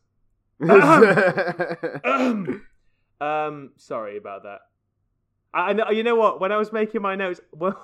Um, 3.24 3.72
sorry 3.78 4.18
about 4.18 4.44
that. 4.44 4.60
I 5.54 5.74
know. 5.74 5.90
You 5.92 6.04
know 6.04 6.16
what? 6.16 6.42
When 6.42 6.52
I 6.52 6.58
was 6.58 6.72
making 6.74 7.02
my 7.02 7.16
notes, 7.16 7.40
well, 7.54 7.80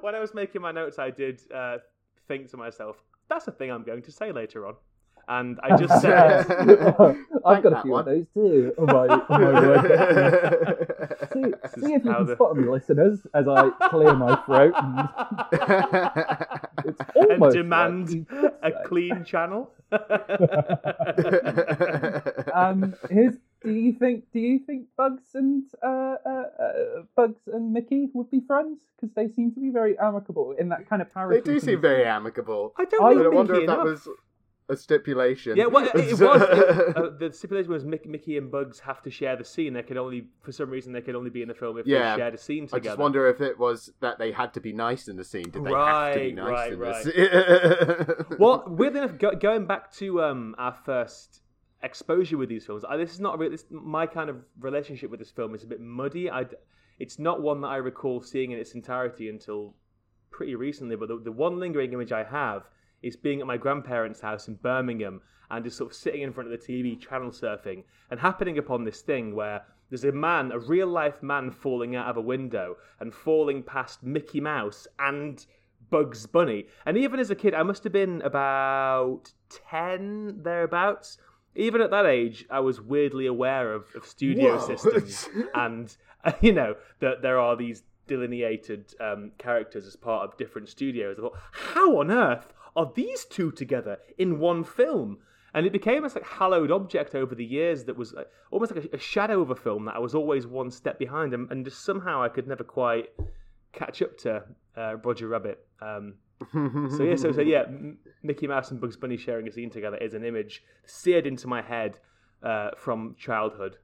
when 0.00 0.14
I 0.14 0.20
was 0.20 0.32
making 0.34 0.62
my 0.62 0.72
notes, 0.72 0.98
I 0.98 1.10
did 1.10 1.40
uh, 1.52 1.78
think 2.28 2.50
to 2.52 2.56
myself, 2.56 2.96
"That's 3.28 3.46
a 3.48 3.52
thing 3.52 3.70
I'm 3.70 3.82
going 3.84 4.02
to 4.02 4.12
say 4.12 4.32
later 4.32 4.66
on," 4.66 4.74
and 5.28 5.60
I 5.62 5.76
just 5.76 6.00
said, 6.00 6.46
I've 7.44 7.62
got 7.62 7.72
a 7.74 7.82
few 7.82 7.90
one. 7.92 8.00
of 8.00 8.06
those 8.06 8.26
too. 8.34 8.72
Oh 8.78 8.86
my, 8.86 9.06
oh 9.10 9.24
my 9.28 9.60
word. 9.60 10.86
See, 11.32 11.44
see 11.80 11.92
if 11.92 12.04
you 12.04 12.12
can 12.12 12.26
the- 12.26 12.34
spot 12.34 12.54
them, 12.54 12.70
listeners, 12.70 13.26
as 13.34 13.46
I 13.46 13.68
clear 13.90 14.14
my 14.14 14.36
throat. 14.46 14.74
And 14.76 15.08
it's 16.86 17.00
and 17.16 17.30
almost 17.32 17.56
demand 17.56 18.26
like 18.62 18.74
a 18.74 18.88
clean 18.88 19.24
channel. 19.24 19.70
Um, 22.54 22.94
here's, 23.10 23.34
do 23.64 23.72
you 23.72 23.92
think? 23.92 24.24
Do 24.32 24.38
you 24.38 24.58
think 24.58 24.86
Bugs 24.96 25.34
and 25.34 25.64
uh, 25.82 25.86
uh, 25.86 26.28
uh, 26.28 26.72
Bugs 27.16 27.40
and 27.46 27.72
Mickey 27.72 28.08
would 28.12 28.30
be 28.30 28.40
friends? 28.46 28.80
Because 28.96 29.14
they 29.14 29.28
seem 29.28 29.52
to 29.54 29.60
be 29.60 29.70
very 29.70 29.98
amicable 29.98 30.54
in 30.58 30.68
that 30.68 30.88
kind 30.88 31.02
of 31.02 31.12
parody. 31.12 31.40
they 31.40 31.54
do 31.54 31.60
seem 31.60 31.80
very 31.80 32.04
amicable. 32.04 32.74
I 32.78 32.84
don't 32.84 33.02
I 33.02 33.08
I 33.08 33.14
know 33.14 33.22
don't 33.24 33.34
wonder 33.34 33.54
if 33.54 33.66
that 33.66 33.72
enough. 33.74 33.84
was 33.84 34.08
a 34.68 34.76
stipulation. 34.76 35.56
Yeah, 35.56 35.66
well, 35.66 35.86
it, 35.86 35.94
it 35.94 36.20
was. 36.20 36.42
It, 36.42 36.96
uh, 36.96 37.10
the 37.18 37.30
stipulation 37.32 37.70
was 37.70 37.84
Mickey, 37.84 38.08
Mickey 38.08 38.38
and 38.38 38.50
Bugs 38.50 38.80
have 38.80 39.02
to 39.02 39.10
share 39.10 39.36
the 39.36 39.44
scene. 39.44 39.74
They 39.74 39.82
could 39.82 39.96
only, 39.96 40.26
for 40.42 40.52
some 40.52 40.70
reason, 40.70 40.92
they 40.92 41.02
could 41.02 41.14
only 41.14 41.30
be 41.30 41.42
in 41.42 41.48
the 41.48 41.54
film 41.54 41.78
if 41.78 41.86
Yeah, 41.86 42.16
they 42.16 42.22
shared 42.22 42.34
a 42.34 42.38
scene 42.38 42.66
together. 42.66 42.80
I 42.80 42.84
just 42.84 42.98
wonder 42.98 43.26
if 43.28 43.40
it 43.40 43.58
was 43.58 43.92
that 44.00 44.18
they 44.18 44.32
had 44.32 44.54
to 44.54 44.60
be 44.60 44.72
nice 44.72 45.08
in 45.08 45.16
the 45.16 45.24
scene. 45.24 45.50
Did 45.50 45.64
they 45.64 45.72
have 45.72 46.14
to 46.14 46.20
be 46.20 46.32
nice 46.32 46.48
right, 46.48 46.72
in 46.72 46.78
right. 46.78 47.04
the 47.04 48.24
scene? 48.28 48.36
well, 48.38 48.64
weirdly 48.66 49.00
enough, 49.00 49.18
go, 49.18 49.32
going 49.32 49.66
back 49.66 49.92
to 49.94 50.22
um, 50.22 50.54
our 50.58 50.76
first 50.84 51.40
exposure 51.84 52.36
with 52.36 52.48
these 52.48 52.66
films, 52.66 52.84
I, 52.88 52.96
this 52.96 53.12
is 53.12 53.20
not 53.20 53.38
really 53.38 53.58
my 53.70 54.06
kind 54.06 54.30
of 54.30 54.44
relationship 54.60 55.10
with 55.10 55.20
this 55.20 55.30
film 55.30 55.54
is 55.54 55.62
a 55.62 55.66
bit 55.66 55.80
muddy. 55.80 56.30
I, 56.30 56.46
it's 56.98 57.18
not 57.18 57.42
one 57.42 57.60
that 57.60 57.68
I 57.68 57.76
recall 57.76 58.20
seeing 58.22 58.52
in 58.52 58.58
its 58.58 58.74
entirety 58.74 59.28
until 59.28 59.74
pretty 60.30 60.54
recently. 60.54 60.96
But 60.96 61.08
the, 61.08 61.18
the 61.18 61.32
one 61.32 61.58
lingering 61.58 61.92
image 61.92 62.12
I 62.12 62.24
have 62.24 62.64
is 63.02 63.16
being 63.16 63.40
at 63.40 63.46
my 63.46 63.56
grandparents' 63.56 64.20
house 64.20 64.48
in 64.48 64.54
Birmingham 64.54 65.20
and 65.50 65.64
just 65.64 65.76
sort 65.76 65.90
of 65.90 65.96
sitting 65.96 66.22
in 66.22 66.32
front 66.32 66.52
of 66.52 66.58
the 66.58 66.66
TV, 66.66 66.98
channel 66.98 67.30
surfing, 67.30 67.84
and 68.10 68.18
happening 68.18 68.58
upon 68.58 68.84
this 68.84 69.02
thing 69.02 69.34
where 69.34 69.62
there's 69.90 70.04
a 70.04 70.12
man, 70.12 70.50
a 70.52 70.58
real 70.58 70.88
life 70.88 71.22
man, 71.22 71.50
falling 71.50 71.94
out 71.94 72.08
of 72.08 72.16
a 72.16 72.20
window 72.20 72.76
and 73.00 73.14
falling 73.14 73.62
past 73.62 74.02
Mickey 74.02 74.40
Mouse 74.40 74.88
and 74.98 75.44
Bugs 75.90 76.26
Bunny. 76.26 76.66
And 76.86 76.96
even 76.96 77.20
as 77.20 77.30
a 77.30 77.34
kid, 77.34 77.54
I 77.54 77.62
must 77.62 77.84
have 77.84 77.92
been 77.92 78.22
about 78.22 79.32
10, 79.70 80.42
thereabouts. 80.42 81.18
Even 81.56 81.80
at 81.80 81.90
that 81.90 82.06
age, 82.06 82.44
I 82.50 82.60
was 82.60 82.80
weirdly 82.80 83.26
aware 83.26 83.72
of, 83.72 83.86
of 83.94 84.06
studio 84.06 84.58
Whoa. 84.58 84.66
systems 84.66 85.28
and, 85.54 85.96
you 86.40 86.52
know, 86.52 86.74
that 87.00 87.22
there 87.22 87.38
are 87.38 87.56
these 87.56 87.82
delineated 88.06 88.94
um, 89.00 89.32
characters 89.38 89.86
as 89.86 89.96
part 89.96 90.28
of 90.28 90.36
different 90.36 90.68
studios. 90.68 91.16
I 91.18 91.22
thought, 91.22 91.38
how 91.52 92.00
on 92.00 92.10
earth 92.10 92.52
are 92.76 92.90
these 92.94 93.24
two 93.24 93.50
together 93.52 93.98
in 94.18 94.38
one 94.38 94.64
film? 94.64 95.18
And 95.54 95.66
it 95.66 95.72
became 95.72 96.02
this 96.02 96.16
like 96.16 96.26
hallowed 96.26 96.72
object 96.72 97.14
over 97.14 97.34
the 97.34 97.44
years 97.44 97.84
that 97.84 97.96
was 97.96 98.12
uh, 98.12 98.24
almost 98.50 98.74
like 98.74 98.86
a, 98.92 98.96
a 98.96 98.98
shadow 98.98 99.40
of 99.40 99.50
a 99.50 99.54
film 99.54 99.84
that 99.84 99.94
I 99.94 100.00
was 100.00 100.14
always 100.14 100.48
one 100.48 100.70
step 100.70 100.98
behind, 100.98 101.32
and, 101.32 101.50
and 101.52 101.64
just 101.64 101.84
somehow 101.84 102.20
I 102.20 102.28
could 102.28 102.48
never 102.48 102.64
quite 102.64 103.10
catch 103.72 104.02
up 104.02 104.18
to 104.18 104.42
uh, 104.76 104.96
Roger 104.96 105.28
Rabbit. 105.28 105.64
Um, 105.80 106.14
so 106.52 107.02
yeah, 107.02 107.16
so, 107.16 107.32
so 107.32 107.40
yeah, 107.40 107.64
Mickey 108.22 108.46
Mouse 108.46 108.70
and 108.70 108.80
Bugs 108.80 108.96
Bunny 108.96 109.16
sharing 109.16 109.48
a 109.48 109.52
scene 109.52 109.70
together 109.70 109.96
is 109.96 110.14
an 110.14 110.24
image 110.24 110.62
seared 110.84 111.26
into 111.26 111.46
my 111.46 111.62
head 111.62 111.98
uh, 112.42 112.70
from 112.76 113.14
childhood. 113.18 113.76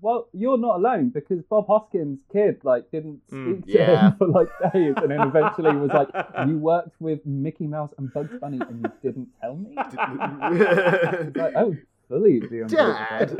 Well, 0.00 0.28
you're 0.32 0.58
not 0.58 0.76
alone 0.76 1.10
because 1.10 1.42
Bob 1.48 1.68
Hoskins' 1.68 2.18
kid 2.32 2.60
like 2.64 2.90
didn't 2.90 3.20
Mm, 3.32 3.58
speak 3.58 3.66
to 3.66 3.72
yeah. 3.78 4.08
him 4.08 4.16
for 4.18 4.26
like 4.26 4.48
days, 4.72 4.94
and 4.96 5.10
then 5.10 5.20
eventually 5.20 5.70
was 5.76 5.90
like, 5.92 6.08
"You 6.48 6.58
worked 6.58 7.00
with 7.00 7.24
Mickey 7.24 7.68
Mouse 7.68 7.92
and 7.98 8.12
Bugs 8.12 8.32
Bunny, 8.40 8.58
and 8.68 8.80
you 8.82 8.92
didn't 9.02 9.28
tell 9.40 9.54
me." 9.56 9.76
Like, 11.36 11.52
oh, 11.56 11.76
fully 12.08 12.40
the 12.40 12.66
Dad. 12.68 13.36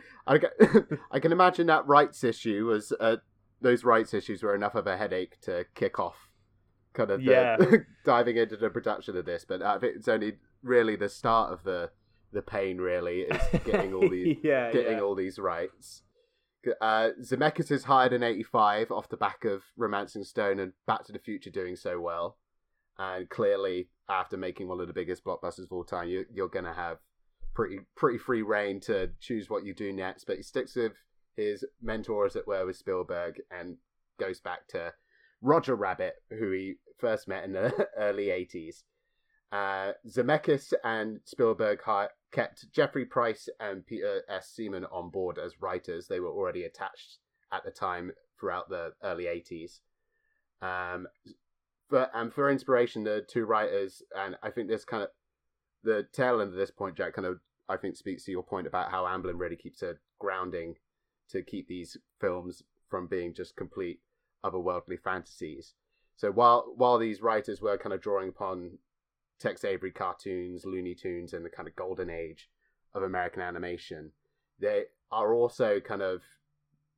I 0.26 0.38
ca- 0.38 0.80
I 1.10 1.20
can 1.20 1.32
imagine 1.32 1.66
that 1.68 1.86
rights 1.86 2.22
issue 2.22 2.66
was 2.66 2.92
uh, 3.00 3.16
those 3.60 3.84
rights 3.84 4.14
issues 4.14 4.42
were 4.42 4.54
enough 4.54 4.74
of 4.74 4.86
a 4.86 4.96
headache 4.96 5.40
to 5.42 5.64
kick 5.74 5.98
off 5.98 6.28
kind 6.94 7.10
of 7.10 7.24
the, 7.24 7.30
Yeah. 7.32 7.56
diving 8.04 8.36
into 8.36 8.56
the 8.56 8.70
production 8.70 9.16
of 9.16 9.24
this. 9.24 9.44
But 9.48 9.62
I 9.62 9.78
think 9.78 9.96
it's 9.96 10.08
only 10.08 10.34
really 10.62 10.96
the 10.96 11.08
start 11.08 11.52
of 11.52 11.64
the 11.64 11.90
the 12.32 12.42
pain. 12.42 12.78
Really 12.78 13.20
is 13.22 13.42
getting 13.64 13.94
all 13.94 14.08
these 14.08 14.36
yeah, 14.42 14.70
getting 14.72 14.98
yeah. 14.98 15.02
all 15.02 15.14
these 15.14 15.38
rights. 15.38 16.02
Uh, 16.80 17.10
Zemeckis 17.22 17.70
is 17.70 17.84
hired 17.84 18.12
in 18.12 18.22
'85 18.22 18.90
off 18.90 19.08
the 19.08 19.16
back 19.16 19.44
of 19.44 19.62
*Romancing 19.76 20.24
Stone* 20.24 20.58
and 20.58 20.72
*Back 20.86 21.04
to 21.04 21.12
the 21.12 21.18
Future* 21.18 21.50
doing 21.50 21.76
so 21.76 22.00
well, 22.00 22.36
and 22.98 23.28
clearly 23.30 23.88
after 24.08 24.36
making 24.36 24.68
one 24.68 24.80
of 24.80 24.88
the 24.88 24.92
biggest 24.92 25.24
blockbusters 25.24 25.64
of 25.64 25.72
all 25.72 25.84
time, 25.84 26.08
you, 26.08 26.26
you're 26.32 26.48
going 26.48 26.64
to 26.64 26.72
have 26.72 26.98
pretty 27.54 27.78
pretty 27.96 28.18
free 28.18 28.42
reign 28.42 28.80
to 28.80 29.10
choose 29.20 29.48
what 29.48 29.64
you 29.64 29.72
do 29.72 29.92
next. 29.92 30.24
But 30.24 30.36
he 30.36 30.42
sticks 30.42 30.74
with 30.74 30.92
his 31.38 31.64
mentor, 31.80 32.26
as 32.26 32.36
it 32.36 32.46
were, 32.46 32.66
with 32.66 32.76
Spielberg, 32.76 33.40
and 33.50 33.76
goes 34.18 34.40
back 34.40 34.66
to 34.68 34.92
Roger 35.40 35.74
Rabbit, 35.74 36.16
who 36.30 36.50
he 36.50 36.74
first 36.98 37.28
met 37.28 37.44
in 37.44 37.52
the 37.52 37.88
early 37.96 38.26
'80s. 38.26 38.82
Uh, 39.50 39.92
Zemeckis 40.06 40.74
and 40.84 41.20
Spielberg 41.24 41.80
kept 42.32 42.70
Jeffrey 42.70 43.06
Price 43.06 43.48
and 43.60 43.86
Peter 43.86 44.22
S. 44.28 44.50
Seaman 44.54 44.84
on 44.92 45.10
board 45.10 45.38
as 45.38 45.62
writers. 45.62 46.06
They 46.06 46.20
were 46.20 46.28
already 46.28 46.64
attached 46.64 47.18
at 47.50 47.64
the 47.64 47.70
time 47.70 48.12
throughout 48.38 48.68
the 48.68 48.92
early 49.02 49.24
80s. 49.24 49.80
Um, 50.60 51.06
but 51.88 52.10
and 52.14 52.32
for 52.32 52.50
inspiration, 52.50 53.04
the 53.04 53.24
two 53.26 53.46
writers, 53.46 54.02
and 54.14 54.36
I 54.42 54.50
think 54.50 54.68
this 54.68 54.84
kind 54.84 55.02
of 55.04 55.08
the 55.82 56.06
tail 56.12 56.40
end 56.40 56.50
of 56.50 56.56
this 56.56 56.70
point, 56.70 56.96
Jack, 56.96 57.14
kind 57.14 57.26
of 57.26 57.38
I 57.68 57.76
think 57.76 57.96
speaks 57.96 58.24
to 58.24 58.30
your 58.30 58.42
point 58.42 58.66
about 58.66 58.90
how 58.90 59.04
Amblin 59.04 59.38
really 59.38 59.56
keeps 59.56 59.82
a 59.82 59.94
grounding 60.18 60.74
to 61.30 61.42
keep 61.42 61.68
these 61.68 61.96
films 62.20 62.62
from 62.88 63.06
being 63.06 63.34
just 63.34 63.56
complete 63.56 64.00
otherworldly 64.44 65.00
fantasies. 65.00 65.74
So 66.16 66.30
while 66.30 66.72
while 66.76 66.98
these 66.98 67.22
writers 67.22 67.60
were 67.60 67.78
kind 67.78 67.92
of 67.92 68.00
drawing 68.00 68.28
upon 68.28 68.78
Tex 69.38 69.64
Avery 69.64 69.92
cartoons, 69.92 70.64
Looney 70.64 70.94
Tunes, 70.94 71.32
and 71.32 71.44
the 71.44 71.50
kind 71.50 71.68
of 71.68 71.76
golden 71.76 72.10
age 72.10 72.50
of 72.94 73.02
American 73.02 73.42
animation, 73.42 74.12
they 74.58 74.84
are 75.12 75.32
also 75.32 75.80
kind 75.80 76.02
of 76.02 76.22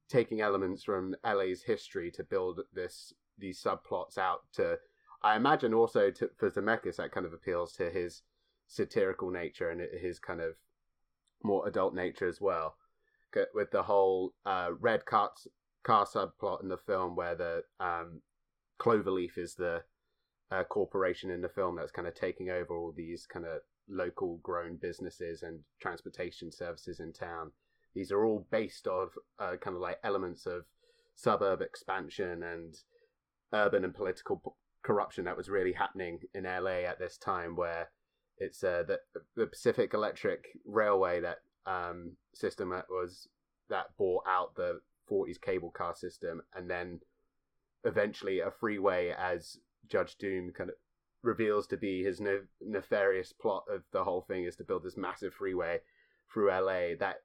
taking 0.09 0.41
elements 0.41 0.83
from 0.83 1.14
LA's 1.24 1.62
history 1.62 2.11
to 2.11 2.24
build 2.24 2.61
this 2.72 3.12
these 3.39 3.62
subplots 3.62 4.18
out 4.18 4.41
to 4.53 4.78
I 5.22 5.37
imagine 5.37 5.74
also 5.74 6.11
to, 6.11 6.31
for 6.37 6.51
Zemeckis 6.51 6.97
that 6.97 7.12
kind 7.12 7.26
of 7.26 7.33
appeals 7.33 7.72
to 7.74 7.91
his 7.91 8.22
satirical 8.66 9.31
nature 9.31 9.68
and 9.68 9.81
his 9.81 10.18
kind 10.18 10.41
of 10.41 10.55
more 11.43 11.66
adult 11.66 11.95
nature 11.95 12.28
as 12.28 12.41
well. 12.41 12.76
C- 13.35 13.45
With 13.55 13.70
the 13.70 13.85
whole 13.85 14.35
uh, 14.45 14.70
red 14.78 15.05
car, 15.07 15.31
car 15.83 16.07
subplot 16.07 16.62
in 16.62 16.68
the 16.68 16.76
film 16.76 17.16
where 17.16 17.35
the 17.35 17.62
um, 17.78 18.22
Cloverleaf 18.81 19.37
is 19.37 19.55
the 19.55 19.83
uh, 20.51 20.64
corporation 20.64 21.31
in 21.31 21.43
the 21.43 21.49
film 21.49 21.76
that's 21.76 21.93
kind 21.93 22.09
of 22.09 22.14
taking 22.14 22.51
over 22.51 22.76
all 22.76 22.93
these 22.97 23.26
kind 23.26 23.47
of 23.47 23.61
local 23.89 24.39
grown 24.43 24.76
businesses 24.76 25.43
and 25.43 25.61
transportation 25.81 26.51
services 26.51 27.01
in 27.01 27.12
town. 27.12 27.53
These 27.95 28.12
are 28.12 28.24
all 28.24 28.47
based 28.51 28.87
off 28.87 29.11
uh, 29.39 29.57
kind 29.61 29.76
of 29.76 29.83
like 29.83 29.99
elements 30.05 30.47
of 30.47 30.64
suburb 31.14 31.61
expansion 31.61 32.43
and 32.43 32.74
urban 33.53 33.85
and 33.85 33.95
political 33.95 34.37
p- 34.37 34.51
corruption 34.83 35.24
that 35.24 35.37
was 35.37 35.49
really 35.49 35.72
happening 35.72 36.20
in 36.35 36.45
LA 36.45 36.87
at 36.89 36.99
this 36.99 37.18
time, 37.18 37.57
where 37.57 37.91
it's 38.39 38.62
uh, 38.64 38.85
the 38.87 39.01
the 39.37 39.47
Pacific 39.47 39.93
Electric 39.93 40.47
Railway 40.64 41.20
that 41.20 41.39
um, 41.66 42.12
system 42.34 42.70
that 42.70 42.86
was 42.88 43.28
that 43.68 43.96
bought 43.96 44.24
out 44.26 44.54
the 44.56 44.80
40s 45.11 45.40
cable 45.40 45.70
car 45.70 45.94
system, 45.94 46.42
and 46.54 46.70
then 46.70 47.00
eventually 47.84 48.40
a 48.40 48.50
freeway 48.50 49.14
as 49.16 49.58
Judge 49.88 50.16
Doom 50.16 50.52
kind 50.56 50.70
of 50.70 50.76
reveals 51.22 51.66
to 51.68 51.76
be 51.76 52.02
his 52.02 52.20
ne- 52.20 52.48
nefarious 52.61 53.32
plot 53.32 53.64
of 53.70 53.82
the 53.92 54.04
whole 54.04 54.22
thing 54.22 54.44
is 54.44 54.56
to 54.56 54.64
build 54.64 54.82
this 54.82 54.96
massive 54.96 55.34
freeway 55.34 55.80
through 56.32 56.50
LA 56.50 56.94
that 56.98 57.16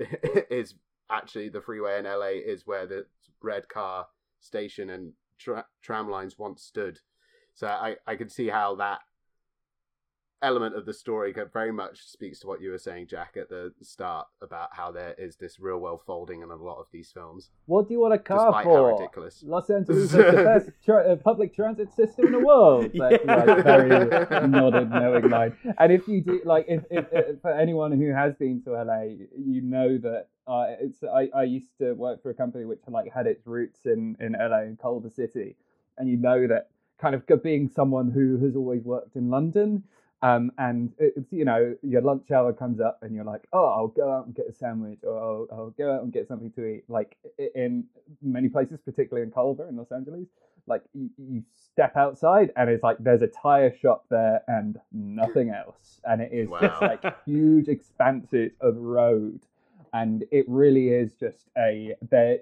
is 0.50 0.74
actually 1.10 1.48
the 1.48 1.60
freeway 1.60 1.98
in 1.98 2.04
LA 2.04 2.32
is 2.44 2.66
where 2.66 2.86
the 2.86 3.06
red 3.42 3.68
car 3.68 4.06
station 4.40 4.90
and 4.90 5.12
tra- 5.38 5.66
tram 5.82 6.10
lines 6.10 6.38
once 6.38 6.62
stood. 6.62 6.98
So 7.54 7.68
I 7.68 7.96
I 8.06 8.16
could 8.16 8.32
see 8.32 8.48
how 8.48 8.74
that 8.76 9.00
element 10.42 10.76
of 10.76 10.84
the 10.84 10.92
story 10.92 11.32
that 11.32 11.52
very 11.52 11.72
much 11.72 12.06
speaks 12.06 12.38
to 12.40 12.46
what 12.46 12.60
you 12.60 12.70
were 12.70 12.78
saying, 12.78 13.06
Jack, 13.06 13.36
at 13.40 13.48
the 13.48 13.72
start 13.82 14.26
about 14.42 14.68
how 14.72 14.90
there 14.92 15.14
is 15.18 15.36
this 15.36 15.58
real 15.58 15.78
world 15.78 16.00
folding 16.06 16.42
in 16.42 16.50
a 16.50 16.56
lot 16.56 16.78
of 16.78 16.86
these 16.92 17.10
films. 17.10 17.50
What 17.64 17.88
do 17.88 17.94
you 17.94 18.00
want 18.00 18.14
a 18.14 18.18
car 18.18 18.46
Despite 18.50 18.64
how 18.66 18.70
for? 18.70 18.92
ridiculous. 18.98 19.42
Los 19.46 19.70
Angeles 19.76 19.98
is 19.98 20.12
the 20.12 20.22
best 20.32 20.70
tra- 20.84 21.12
uh, 21.12 21.16
public 21.16 21.54
transit 21.54 21.92
system 21.94 22.26
in 22.26 22.32
the 22.32 22.38
world. 22.40 22.90
That's 22.94 23.24
Yeah. 23.24 23.44
like 23.44 23.64
very 23.64 24.48
nodded, 24.48 24.90
knowing 24.90 25.30
line. 25.30 25.56
And 25.78 25.90
if 25.92 26.06
you 26.06 26.20
do, 26.22 26.40
like, 26.44 26.66
if, 26.68 26.82
if, 26.90 27.06
if 27.12 27.40
for 27.40 27.50
anyone 27.52 27.92
who 27.92 28.12
has 28.12 28.34
been 28.34 28.62
to 28.64 28.72
LA, 28.72 29.02
you 29.36 29.62
know 29.62 29.96
that 29.98 30.28
uh, 30.46 30.66
it's. 30.80 31.02
I, 31.02 31.28
I 31.34 31.42
used 31.44 31.76
to 31.80 31.94
work 31.94 32.22
for 32.22 32.30
a 32.30 32.34
company 32.34 32.64
which 32.66 32.78
like 32.86 33.12
had 33.12 33.26
its 33.26 33.44
roots 33.46 33.80
in 33.86 34.16
in 34.20 34.36
LA 34.38 34.60
in 34.62 34.76
Culver 34.80 35.10
City, 35.10 35.56
and 35.98 36.08
you 36.08 36.16
know 36.16 36.46
that 36.46 36.68
kind 37.00 37.14
of 37.16 37.24
being 37.42 37.68
someone 37.68 38.10
who 38.12 38.38
has 38.44 38.54
always 38.54 38.84
worked 38.84 39.16
in 39.16 39.28
London. 39.28 39.82
Um, 40.26 40.50
and 40.58 40.92
it's 40.98 41.30
you 41.30 41.44
know 41.44 41.76
your 41.82 42.02
lunch 42.02 42.32
hour 42.32 42.52
comes 42.52 42.80
up 42.80 42.98
and 43.02 43.14
you're 43.14 43.24
like, 43.24 43.42
oh, 43.52 43.66
I'll 43.66 43.86
go 43.86 44.10
out 44.10 44.26
and 44.26 44.34
get 44.34 44.46
a 44.48 44.52
sandwich, 44.52 44.98
or 45.04 45.16
I'll, 45.16 45.46
I'll 45.52 45.70
go 45.70 45.92
out 45.92 46.02
and 46.02 46.12
get 46.12 46.26
something 46.26 46.50
to 46.52 46.66
eat. 46.66 46.84
Like 46.88 47.16
in 47.54 47.84
many 48.22 48.48
places, 48.48 48.80
particularly 48.84 49.24
in 49.24 49.30
Culver 49.30 49.68
in 49.68 49.76
Los 49.76 49.92
Angeles, 49.92 50.26
like 50.66 50.82
you, 50.94 51.10
you 51.16 51.42
step 51.70 51.96
outside 51.96 52.50
and 52.56 52.68
it's 52.68 52.82
like 52.82 52.96
there's 52.98 53.22
a 53.22 53.28
tire 53.28 53.72
shop 53.76 54.06
there 54.10 54.42
and 54.48 54.78
nothing 54.90 55.50
else, 55.50 56.00
and 56.04 56.20
it 56.20 56.32
is 56.32 56.48
just 56.60 56.82
like 56.82 57.04
huge 57.24 57.68
expanses 57.68 58.50
of 58.60 58.76
road, 58.78 59.40
and 59.92 60.24
it 60.32 60.44
really 60.48 60.88
is 60.88 61.12
just 61.14 61.46
a 61.56 61.94
there. 62.10 62.38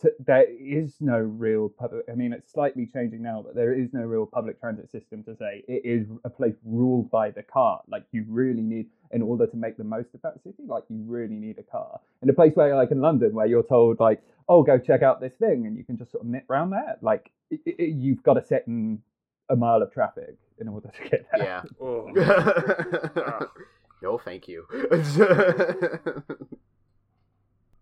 T- 0.00 0.08
there 0.24 0.44
is 0.50 0.96
no 1.00 1.18
real 1.18 1.68
public. 1.70 2.04
I 2.10 2.14
mean, 2.14 2.32
it's 2.32 2.52
slightly 2.52 2.88
changing 2.92 3.22
now, 3.22 3.42
but 3.42 3.54
there 3.54 3.72
is 3.72 3.92
no 3.94 4.02
real 4.02 4.26
public 4.26 4.60
transit 4.60 4.90
system 4.90 5.22
to 5.24 5.34
say 5.36 5.64
it 5.66 5.82
is 5.84 6.06
a 6.24 6.30
place 6.30 6.56
ruled 6.64 7.10
by 7.10 7.30
the 7.30 7.42
car. 7.42 7.80
Like 7.88 8.04
you 8.12 8.24
really 8.28 8.62
need, 8.62 8.86
in 9.10 9.22
order 9.22 9.46
to 9.46 9.56
make 9.56 9.78
the 9.78 9.84
most 9.84 10.14
of 10.14 10.20
that 10.22 10.42
city, 10.42 10.64
like 10.66 10.84
you 10.90 11.02
really 11.06 11.36
need 11.36 11.58
a 11.58 11.62
car. 11.62 12.00
In 12.22 12.28
a 12.28 12.34
place 12.34 12.52
where, 12.54 12.76
like 12.76 12.90
in 12.90 13.00
London, 13.00 13.32
where 13.34 13.46
you're 13.46 13.62
told, 13.62 13.98
like, 13.98 14.22
oh, 14.48 14.62
go 14.62 14.78
check 14.78 15.02
out 15.02 15.20
this 15.20 15.34
thing, 15.34 15.66
and 15.66 15.76
you 15.76 15.84
can 15.84 15.96
just 15.96 16.12
sort 16.12 16.24
of 16.24 16.30
nip 16.30 16.44
round 16.48 16.72
there. 16.72 16.96
Like 17.00 17.30
i 17.52 17.58
i 17.66 17.82
you've 17.82 18.22
got 18.22 18.34
to 18.34 18.44
sit 18.44 18.64
in 18.66 19.00
a 19.48 19.56
mile 19.56 19.82
of 19.82 19.92
traffic 19.92 20.36
in 20.58 20.68
order 20.68 20.88
to 20.88 21.08
get 21.08 21.26
there. 21.32 21.42
Yeah. 21.44 21.62
Oh. 21.80 22.10
no, 24.02 24.18
thank 24.24 24.48
you. 24.48 24.66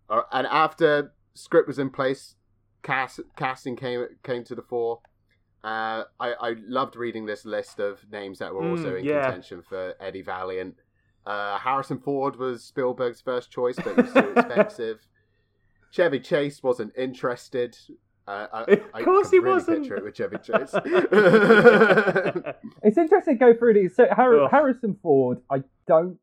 Uh, 0.07 0.21
and 0.31 0.45
after 0.47 1.14
script 1.35 1.67
was 1.67 1.77
in 1.77 1.89
place, 1.91 2.35
cast, 2.81 3.19
casting 3.37 3.75
came 3.75 4.07
came 4.23 4.43
to 4.45 4.55
the 4.55 4.61
fore. 4.63 5.01
Uh, 5.63 6.03
I, 6.19 6.33
I 6.39 6.55
loved 6.67 6.95
reading 6.95 7.25
this 7.25 7.45
list 7.45 7.79
of 7.79 8.05
names 8.11 8.39
that 8.39 8.53
were 8.53 8.61
Mm, 8.63 8.71
also 8.71 8.95
in 8.95 9.05
yeah. 9.05 9.23
contention 9.25 9.61
for 9.61 9.93
Eddie 9.99 10.21
Valiant. 10.23 10.75
Uh, 11.25 11.57
Harrison 11.57 11.97
Ford 11.99 12.35
was 12.35 12.63
Spielberg's 12.63 13.19
first 13.21 13.49
choice, 13.51 13.75
but 13.77 13.95
he 13.95 14.01
was 14.03 14.13
too 14.13 14.33
expensive. 14.37 15.07
Chevy 15.91 16.19
Chase 16.19 16.61
wasn't 16.61 16.93
interested. 16.97 17.75
Uh, 18.27 18.47
I, 18.53 18.61
Of 18.63 18.79
I 18.93 19.03
course 19.03 19.29
can 19.29 19.39
he 19.39 19.39
really 19.39 19.53
wasn't. 19.55 19.79
Picture 19.81 19.97
it 19.97 20.03
with 20.03 20.15
Chevy 20.15 20.37
Chase. 20.37 20.73
It's 22.83 22.97
interesting 22.97 23.35
to 23.35 23.39
go 23.39 23.53
through 23.57 23.73
these. 23.73 23.95
So 23.95 24.05
Har- 24.11 24.49
Harrison 24.49 24.97
Ford, 25.01 25.39
I 25.49 25.63
don't 25.87 26.19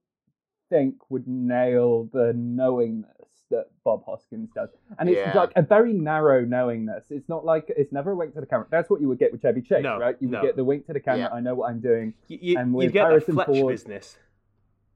think 0.71 0.97
would 1.11 1.27
nail 1.27 2.09
the 2.13 2.33
knowingness 2.37 3.09
that 3.53 3.67
Bob 3.85 4.05
Hoskins 4.05 4.51
does, 4.55 4.69
and 4.99 5.09
it's 5.09 5.17
Yeah. 5.19 5.33
like 5.39 5.53
a 5.57 5.63
very 5.63 5.93
narrow 5.93 6.45
knowingness. 6.45 7.11
It's 7.11 7.29
not 7.29 7.45
like 7.45 7.73
it's 7.77 7.93
never 7.93 8.11
a 8.11 8.17
wink 8.17 8.35
to 8.35 8.41
the 8.41 8.47
camera. 8.47 8.67
That's 8.71 8.91
what 8.91 9.01
you 9.01 9.09
would 9.09 9.19
get 9.19 9.33
with 9.33 9.41
Chevy 9.43 9.63
Chase, 9.63 9.83
No, 9.85 9.99
right? 9.99 10.17
You 10.21 10.29
would 10.29 10.35
no. 10.41 10.43
get 10.43 10.57
the 10.57 10.65
wink 10.65 10.87
to 10.89 10.93
the 10.93 11.01
camera. 11.01 11.29
Yeah. 11.31 11.37
I 11.37 11.41
know 11.41 11.55
what 11.55 11.71
I'm 11.71 11.81
doing. 11.81 12.15
you, 12.29 12.39
you, 12.43 12.59
And 12.59 12.75
you 12.83 12.91
get 12.91 13.07
Harrison 13.07 13.37
that 13.37 13.47
Fletch 13.47 13.61
Ford- 13.61 13.73
business. 13.73 14.19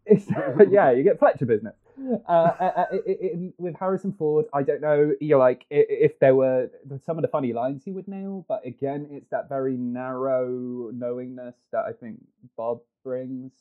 Yeah, 0.71 0.91
you 0.93 1.03
get 1.03 1.19
Fletcher 1.19 1.47
business. 1.47 1.75
Uh, 1.99 2.31
uh, 2.31 2.73
uh, 2.77 2.85
i- 2.93 3.19
i- 3.25 3.53
with 3.59 3.75
Harrison 3.75 4.13
Ford, 4.13 4.45
I 4.53 4.63
don't 4.63 4.81
know. 4.81 5.15
You're 5.21 5.39
like 5.39 5.67
if 5.71 6.19
there 6.21 6.35
were 6.35 6.71
some 7.05 7.19
of 7.19 7.23
the 7.23 7.29
funny 7.29 7.53
lines 7.53 7.85
he 7.85 7.91
would 7.91 8.07
nail, 8.07 8.45
but 8.49 8.65
again, 8.67 9.09
it's 9.11 9.29
that 9.31 9.49
very 9.49 9.77
narrow 9.77 10.91
knowingness 10.93 11.57
that 11.73 11.85
I 11.87 11.93
think 11.93 12.25
Bob 12.57 12.81
brings. 13.03 13.53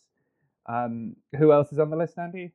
Um, 0.68 1.16
who 1.38 1.52
else 1.52 1.72
is 1.72 1.80
on 1.80 1.90
the 1.90 1.96
list, 1.98 2.18
Andy? 2.20 2.52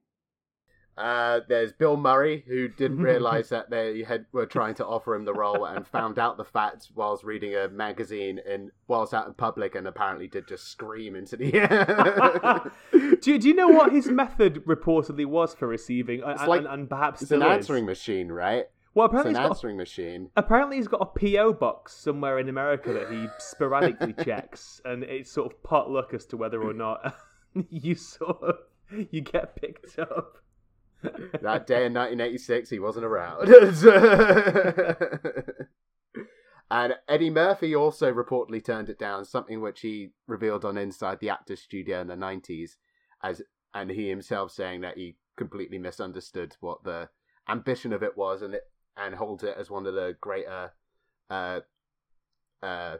Uh, 1.00 1.40
there's 1.48 1.72
Bill 1.72 1.96
Murray, 1.96 2.44
who 2.46 2.68
didn't 2.68 2.98
realize 3.12 3.48
that 3.48 3.70
they 3.70 4.02
had 4.02 4.26
were 4.32 4.46
trying 4.46 4.74
to 4.74 4.86
offer 4.86 5.14
him 5.14 5.24
the 5.24 5.32
role 5.32 5.64
and 5.64 5.86
found 5.86 6.18
out 6.18 6.36
the 6.36 6.44
facts 6.44 6.90
whilst 6.94 7.24
reading 7.24 7.54
a 7.54 7.68
magazine 7.68 8.38
and 8.48 8.70
whilst 8.86 9.14
out 9.14 9.26
in 9.26 9.34
public, 9.34 9.74
and 9.74 9.86
apparently 9.86 10.28
did 10.28 10.46
just 10.46 10.64
scream 10.68 11.16
into 11.16 11.36
the 11.36 11.54
air. 11.54 12.70
do, 13.20 13.30
you- 13.32 13.38
do 13.38 13.48
you 13.48 13.54
know 13.54 13.68
what 13.68 13.92
his 13.92 14.08
method 14.08 14.62
reportedly 14.66 15.24
was 15.26 15.54
for 15.54 15.66
receiving, 15.66 16.22
and, 16.22 16.38
like- 16.48 16.58
and, 16.60 16.66
and 16.68 16.90
perhaps 16.90 17.22
it's 17.22 17.30
an 17.30 17.42
is? 17.42 17.48
answering 17.48 17.86
machine, 17.86 18.30
right? 18.30 18.66
Well, 18.92 19.06
It's 19.06 19.12
apparently 19.12 19.30
an 19.30 19.36
he's 19.36 19.38
got 19.38 19.46
a 19.46 19.50
answering 19.54 19.76
machine. 19.76 20.30
Apparently, 20.36 20.76
he's 20.76 20.88
got 20.88 21.00
a 21.00 21.06
PO 21.18 21.52
box 21.54 21.94
somewhere 21.94 22.40
in 22.40 22.48
America 22.48 22.92
that 22.92 23.08
he 23.10 23.26
sporadically 23.38 24.12
checks, 24.24 24.80
and 24.84 25.04
it's 25.04 25.30
sort 25.30 25.52
of 25.52 25.62
potluck 25.62 26.12
as 26.12 26.26
to 26.26 26.36
whether 26.36 26.60
or 26.60 26.72
not 26.74 27.14
you 27.70 27.94
sort 27.94 28.42
of 28.42 28.56
you 29.12 29.20
get 29.20 29.54
picked 29.54 29.96
up. 30.00 30.38
That 31.42 31.66
day 31.66 31.86
in 31.86 31.94
1986, 31.94 32.70
he 32.70 32.78
wasn't 32.78 33.06
around. 33.06 33.48
and 36.70 36.94
Eddie 37.08 37.30
Murphy 37.30 37.74
also 37.74 38.12
reportedly 38.12 38.64
turned 38.64 38.88
it 38.88 38.98
down, 38.98 39.24
something 39.24 39.60
which 39.60 39.80
he 39.80 40.10
revealed 40.26 40.64
on 40.64 40.76
Inside 40.76 41.20
the 41.20 41.30
Actors 41.30 41.60
Studio 41.60 42.00
in 42.00 42.08
the 42.08 42.14
90s, 42.14 42.76
as 43.22 43.42
and 43.72 43.90
he 43.90 44.08
himself 44.08 44.50
saying 44.50 44.80
that 44.80 44.96
he 44.96 45.16
completely 45.36 45.78
misunderstood 45.78 46.56
what 46.60 46.82
the 46.84 47.08
ambition 47.48 47.92
of 47.92 48.02
it 48.02 48.16
was, 48.16 48.42
and 48.42 48.54
it 48.54 48.64
and 48.96 49.14
holds 49.14 49.44
it 49.44 49.56
as 49.58 49.70
one 49.70 49.86
of 49.86 49.94
the 49.94 50.16
greater. 50.20 50.72
Uh, 51.28 51.60
uh, 52.62 52.96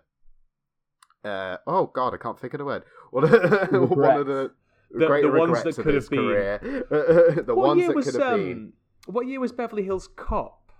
uh, 1.24 1.56
oh 1.66 1.86
God, 1.86 2.14
I 2.14 2.16
can't 2.16 2.38
think 2.38 2.54
of 2.54 2.58
the 2.58 2.64
word. 2.64 2.84
One 3.10 3.24
of 3.24 3.30
the 3.32 4.52
The- 4.92 5.06
greater 5.06 5.30
the 5.30 5.38
ones 5.38 5.50
regrets 5.58 5.76
that 5.76 5.80
of 5.80 5.84
could 5.86 5.94
his 5.94 6.04
have 6.04 6.10
been. 6.10 6.18
career. 6.18 6.58
the 7.46 7.54
what 7.54 7.68
ones 7.68 7.78
year 7.78 7.88
that 7.88 7.96
was 7.96 8.04
could 8.10 8.20
have 8.20 8.32
um, 8.32 8.40
been. 8.40 8.72
What 9.06 9.26
year 9.26 9.40
was 9.40 9.52
Beverly 9.52 9.84
Hills 9.84 10.08
Cop? 10.16 10.72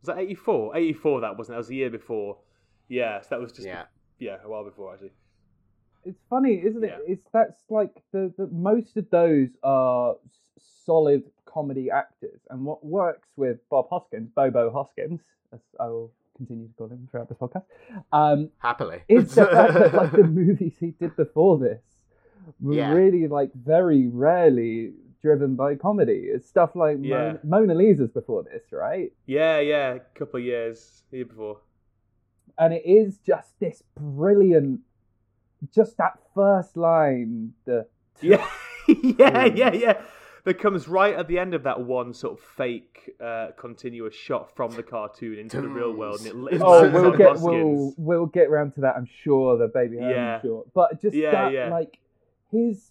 Was 0.00 0.06
that 0.06 0.18
eighty 0.18 0.34
four? 0.34 0.76
Eighty 0.76 0.92
four. 0.92 1.20
That 1.20 1.36
wasn't. 1.36 1.54
That 1.54 1.58
was 1.58 1.68
the 1.68 1.76
year 1.76 1.90
before. 1.90 2.38
Yes, 2.88 3.26
that 3.28 3.40
was 3.40 3.52
just 3.52 3.66
Yeah. 3.66 3.84
yeah, 4.18 4.36
a 4.44 4.48
while 4.48 4.64
before 4.64 4.92
actually. 4.92 5.10
It's 6.04 6.20
funny, 6.30 6.62
isn't 6.64 6.82
it? 6.82 6.94
Yeah. 7.06 7.12
It's 7.14 7.26
that's 7.32 7.60
like 7.68 8.02
the, 8.12 8.32
the 8.38 8.46
most 8.46 8.96
of 8.96 9.10
those 9.10 9.48
are 9.62 10.14
solid 10.84 11.24
comedy 11.44 11.90
actors, 11.90 12.40
and 12.50 12.64
what 12.64 12.84
works 12.84 13.28
with 13.36 13.58
Bob 13.68 13.88
Hoskins, 13.90 14.30
Bobo 14.34 14.70
Hoskins, 14.70 15.20
as 15.52 15.60
I 15.78 15.86
will 15.88 16.12
continue 16.36 16.68
to 16.68 16.74
call 16.74 16.86
him 16.88 17.08
throughout 17.10 17.28
this 17.28 17.36
podcast, 17.38 17.64
um, 18.12 18.50
Happily. 18.58 19.02
is 19.08 19.34
the 19.34 19.44
fact 19.46 19.74
that 19.74 19.94
like 19.94 20.12
the 20.12 20.24
movies 20.24 20.74
he 20.78 20.92
did 20.92 21.14
before 21.16 21.58
this 21.58 21.82
were 22.60 22.74
Yeah. 22.74 22.92
really 22.92 23.26
like 23.28 23.52
very 23.54 24.08
rarely 24.08 24.92
driven 25.20 25.56
by 25.56 25.74
comedy. 25.74 26.28
It's 26.32 26.48
stuff 26.48 26.76
like 26.76 26.98
Yeah. 27.00 27.16
Mona, 27.18 27.40
Mona 27.44 27.74
Lisa's 27.74 28.10
before 28.10 28.44
this, 28.44 28.72
right? 28.72 29.12
Yeah, 29.26 29.58
yeah, 29.60 29.94
a 29.94 30.00
couple 30.18 30.38
of 30.40 30.44
years 30.46 31.02
year 31.10 31.24
before. 31.24 31.58
and 32.58 32.72
it 32.74 32.82
is 32.84 33.18
just 33.18 33.58
this 33.60 33.82
brilliant 33.96 34.80
just 35.74 35.96
that 35.96 36.18
first 36.34 36.76
line 36.76 37.52
the 37.64 37.86
Yeah, 38.20 38.46
yeah, 38.88 39.44
yeah, 39.44 39.72
yeah. 39.72 40.02
That 40.44 40.58
comes 40.58 40.88
right 40.88 41.14
at 41.14 41.28
the 41.28 41.38
end 41.38 41.52
of 41.52 41.64
that 41.64 41.80
one 41.82 42.14
sort 42.14 42.38
of 42.38 42.40
fake 42.40 43.14
uh, 43.20 43.48
continuous 43.58 44.14
shot 44.14 44.54
from 44.56 44.70
the 44.72 44.82
cartoon 44.82 45.38
into 45.38 45.60
the 45.60 45.68
real 45.68 45.92
world, 45.92 46.20
and 46.20 46.48
it, 46.48 46.60
oh 46.64 46.88
we'll 46.90 47.16
get 47.16 47.38
we'll 47.40 47.92
we'll 47.98 48.26
get 48.26 48.48
round 48.50 48.72
to 48.74 48.80
that 48.80 48.96
i'm 48.96 49.04
sure 49.22 49.58
the 49.58 49.68
baby 49.68 49.96
Herman 49.96 50.10
Yeah. 50.14 50.40
short 50.40 50.68
but 50.72 51.02
just 51.02 51.14
Yeah, 51.14 51.30
that 51.32 51.52
yeah. 51.52 51.68
like 51.68 51.98
his 52.50 52.90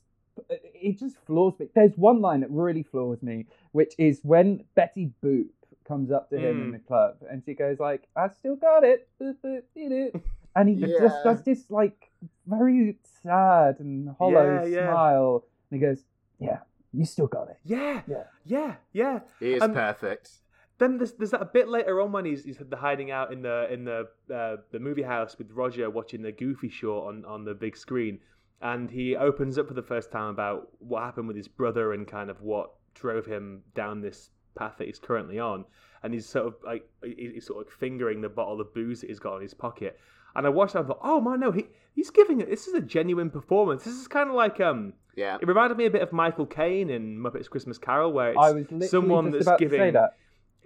it 0.49 0.99
just 0.99 1.16
floors 1.26 1.53
me 1.60 1.68
there's 1.74 1.93
one 1.95 2.22
line 2.22 2.41
that 2.41 2.51
really 2.51 2.84
floors 2.84 3.22
me 3.24 3.45
which 3.72 3.93
is 3.97 4.20
when 4.24 4.64
betty 4.76 5.12
boop 5.24 5.47
comes 5.88 6.12
up 6.12 6.30
to 6.30 6.38
him 6.38 6.62
in 6.62 6.70
Mm. 6.70 6.74
the 6.74 6.80
club 6.80 7.16
and 7.30 7.41
she 7.45 7.53
goes 7.53 7.80
like 7.80 8.08
i 8.16 8.28
still 8.30 8.55
got 8.55 8.84
it 8.84 9.08
Boop, 9.22 9.36
boop, 9.76 10.22
and 10.55 10.70
he 10.70 10.76
Yeah. 10.76 10.99
just 10.99 11.16
does 11.24 11.41
this 11.43 11.66
like 11.72 12.12
very 12.45 12.97
sad 13.24 13.80
and 13.80 14.10
hollow 14.20 14.62
Yeah, 14.64 14.66
yeah. 14.66 14.91
smile 14.91 15.43
and 15.72 15.80
he 15.82 15.86
goes 15.86 16.03
yeah 16.39 16.60
you 16.93 17.05
still 17.05 17.28
got 17.28 17.49
it 17.49 17.58
Yeah, 17.64 18.01
Yeah. 18.08 18.24
yeah, 18.45 18.76
yeah. 18.93 19.20
He 19.39 19.53
is 19.53 19.64
Um, 19.64 19.74
perfect. 19.74 20.32
Then 20.80 20.97
there's 20.99 21.14
there's 21.14 21.32
that 21.32 21.41
a 21.41 21.45
bit 21.45 21.68
later 21.68 21.99
on 22.01 22.12
when 22.12 22.24
he's 22.26 22.43
he's 22.45 22.60
hiding 22.74 23.10
out 23.12 23.34
in 23.34 23.41
the 23.41 23.68
in 23.74 23.84
the 23.84 24.08
uh, 24.34 24.58
the 24.72 24.80
movie 24.80 25.01
house 25.01 25.38
with 25.38 25.51
Roger 25.51 25.89
watching 25.89 26.22
the 26.22 26.32
Goofy 26.32 26.70
short 26.70 27.08
on 27.08 27.26
on 27.26 27.43
the 27.45 27.53
big 27.55 27.76
screen, 27.76 28.20
and 28.62 28.89
he 28.89 29.16
opens 29.16 29.58
up 29.58 29.68
for 29.68 29.74
the 29.74 29.84
first 29.84 30.12
time 30.12 30.30
about 30.30 30.70
what 30.80 31.03
happened 31.03 31.28
with 31.28 31.38
his 31.38 31.47
brother 31.47 31.93
and 31.93 32.08
kind 32.08 32.30
of 32.30 32.41
what 32.41 32.72
drove 32.95 33.26
him 33.26 33.62
down 33.76 34.01
this 34.01 34.32
path 34.55 34.76
that 34.80 34.88
he's 34.88 34.99
currently 34.99 35.39
on, 35.39 35.66
and 36.03 36.14
he's 36.14 36.26
sort 36.26 36.47
of 36.47 36.55
like 36.66 36.88
he's 37.03 37.45
sort 37.45 37.66
of 37.66 37.72
fingering 37.74 38.22
the 38.22 38.30
bottle 38.30 38.60
of 38.60 38.74
booze 38.74 39.01
that 39.01 39.10
he's 39.10 39.20
got 39.20 39.36
in 39.38 39.41
his 39.43 39.53
pocket. 39.53 39.99
and 40.36 40.45
I 40.45 40.49
watched 40.49 40.74
that 40.74 40.80
and 40.80 40.88
thought, 40.88 40.99
oh 41.03 41.20
man, 41.22 41.39
no, 41.39 41.51
he 41.51 41.66
he's 41.93 42.10
giving 42.10 42.41
it. 42.41 42.49
This 42.49 42.68
is 42.68 42.74
a 42.74 42.82
genuine 42.82 43.30
performance. 43.30 43.84
This 43.84 43.95
is 43.95 44.08
kind 44.08 44.30
of 44.30 44.36
like 44.36 44.60
um. 44.60 44.93
Yeah. 45.16 45.38
It 45.41 45.47
reminded 45.47 45.78
me 45.80 45.88
a 45.88 45.89
bit 45.89 46.03
of 46.03 46.14
Michael 46.14 46.45
Caine 46.45 46.91
in 46.91 47.18
Muppets 47.18 47.49
Christmas 47.49 47.80
Carol, 47.80 48.14
where 48.14 48.30
it's 48.30 48.39
I 48.39 48.51
was 48.51 48.89
someone 48.91 49.26
just 49.26 49.34
that's 49.34 49.47
about 49.47 49.60
giving. 49.60 49.80
to 49.80 49.86
say 49.86 49.91
that. 49.91 50.12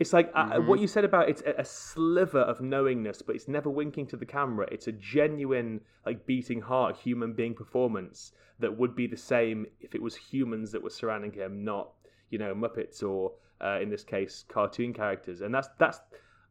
It's 0.02 0.14
like 0.14 0.32
uh, 0.34 0.46
Mm-hmm. 0.46 0.68
what 0.68 0.80
you 0.80 0.88
said 0.88 1.06
about 1.06 1.30
it's 1.30 1.44
a, 1.46 1.54
a 1.60 1.66
sliver 1.66 2.40
of 2.52 2.60
knowingness, 2.60 3.22
but 3.22 3.36
it's 3.36 3.48
never 3.48 3.70
winking 3.70 4.08
to 4.08 4.18
the 4.18 4.26
camera. 4.26 4.66
It's 4.72 4.88
a 4.88 4.92
genuine, 4.94 5.80
like 6.08 6.26
beating 6.26 6.60
heart, 6.60 6.98
human 6.98 7.34
being 7.34 7.54
performance 7.54 8.34
that 8.60 8.76
would 8.80 8.96
be 8.96 9.06
the 9.06 9.18
same 9.18 9.66
if 9.80 9.94
it 9.94 10.02
was 10.02 10.16
humans 10.16 10.72
that 10.72 10.82
were 10.82 10.90
surrounding 10.90 11.32
him, 11.32 11.64
not 11.64 11.86
you 12.32 12.40
know 12.40 12.54
Muppets 12.56 13.04
or 13.04 13.34
uh, 13.64 13.80
in 13.84 13.90
this 13.90 14.04
case 14.04 14.44
cartoon 14.48 14.92
characters. 14.92 15.42
And 15.42 15.54
that's 15.54 15.70
that's 15.78 16.00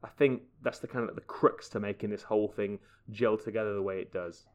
I 0.05 0.09
think 0.18 0.42
that's 0.62 0.78
the 0.78 0.86
kind 0.86 1.09
of 1.09 1.14
the 1.16 1.20
crux 1.22 1.68
to 1.70 1.80
making 1.80 2.11
this 2.11 2.22
whole 2.22 2.48
thing 2.48 2.78
gel 3.11 3.36
together 3.36 3.74
the 3.74 3.82
way 3.82 3.98
it 4.01 4.12
does. 4.12 4.46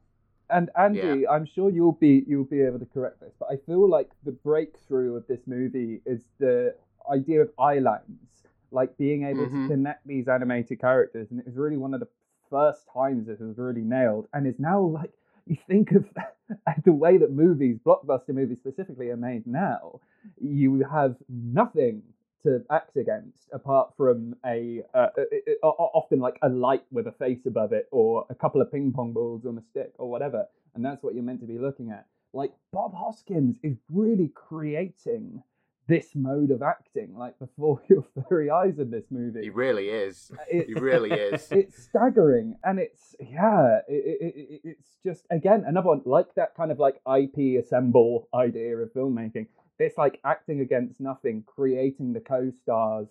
And 0.50 0.70
Andy, 0.80 1.28
I'm 1.28 1.46
sure 1.54 1.70
you'll 1.70 2.00
be 2.08 2.24
you'll 2.30 2.46
be 2.46 2.62
able 2.62 2.80
to 2.80 2.86
correct 2.86 3.20
this, 3.20 3.34
but 3.42 3.50
I 3.52 3.58
feel 3.66 3.90
like 3.90 4.12
the 4.24 4.32
breakthrough 4.32 5.18
of 5.18 5.28
this 5.28 5.42
movie 5.48 6.02
is 6.06 6.22
the 6.40 6.76
idea 7.12 7.42
of 7.42 7.50
eye 7.60 7.80
lines, 7.80 8.45
like 8.76 8.98
being 8.98 9.24
able 9.24 9.46
Mhm. 9.48 9.64
to 9.64 9.74
connect 9.74 10.06
these 10.06 10.28
animated 10.28 10.80
characters, 10.80 11.32
and 11.32 11.40
it 11.40 11.46
was 11.48 11.56
really 11.58 11.78
one 11.78 11.94
of 11.94 12.00
the 12.02 12.08
first 12.50 12.88
times 12.94 13.26
this 13.26 13.40
was 13.40 13.58
really 13.58 13.82
nailed, 13.82 14.28
and 14.34 14.46
is 14.46 14.60
now 14.60 14.80
like 14.82 15.14
you 15.48 15.58
think 15.68 15.92
of 15.94 16.06
the 16.86 16.94
way 16.94 17.18
that 17.18 17.32
movies, 17.32 17.78
blockbuster 17.86 18.34
movies 18.34 18.60
specifically, 18.60 19.10
are 19.10 19.18
made 19.18 19.48
now. 19.48 20.00
You 20.40 20.84
have 20.84 21.16
nothing 21.30 22.04
to 22.44 22.64
act 22.70 22.96
against 22.98 23.50
apart 23.54 23.94
from 23.98 24.36
a 24.46 24.84
uh, 24.94 25.08
uh, 25.18 25.24
uh, 25.64 25.68
often 25.68 26.20
like 26.20 26.38
a 26.44 26.50
light 26.50 26.84
with 26.92 27.08
a 27.08 27.12
face 27.14 27.46
above 27.48 27.74
it 27.74 27.88
or 27.92 28.26
a 28.30 28.36
couple 28.36 28.62
of 28.62 28.72
ping 28.72 28.92
pong 28.94 29.14
balls 29.14 29.46
on 29.48 29.58
a 29.58 29.62
stick 29.72 29.94
or 29.98 30.10
whatever 30.12 30.46
and 30.76 30.86
that's 30.86 31.02
what 31.02 31.16
you're 31.16 31.24
meant 31.24 31.40
to 31.40 31.48
be 31.48 31.58
looking 31.58 31.90
at 31.90 32.06
like 32.34 32.52
bob 32.72 32.94
hoskins 32.94 33.58
is 33.64 33.78
really 33.90 34.30
creating 34.36 35.42
this 35.88 36.16
mode 36.16 36.52
of 36.52 36.62
acting 36.64 37.16
like 37.16 37.38
before 37.40 37.82
your 37.90 38.06
very 38.30 38.50
eyes 38.50 38.80
in 38.80 38.90
this 38.90 39.06
movie 39.12 39.44
He 39.44 39.50
really 39.50 39.90
is. 39.90 40.32
It- 40.50 40.68
He 40.68 40.74
really 40.74 41.12
is. 41.12 41.48
it's 41.52 41.84
staggering 41.84 42.56
and 42.64 42.80
it's 42.80 43.16
yeah 43.20 43.80
it, 43.88 44.18
it, 44.22 44.34
it, 44.36 44.62
it's 44.64 44.98
just 45.04 45.26
again 45.30 45.64
another 45.68 45.90
one 45.90 46.02
like 46.06 46.34
that 46.36 46.56
kind 46.56 46.72
of 46.72 46.80
like 46.80 47.02
ip 47.18 47.38
assemble 47.64 48.28
idea 48.34 48.76
of 48.78 48.92
filmmaking 48.94 49.48
it's 49.78 49.98
like 49.98 50.20
acting 50.24 50.62
against 50.62 51.00
nothing 51.00 51.44
creating 51.46 52.14
the 52.14 52.20
co-stars 52.20 53.08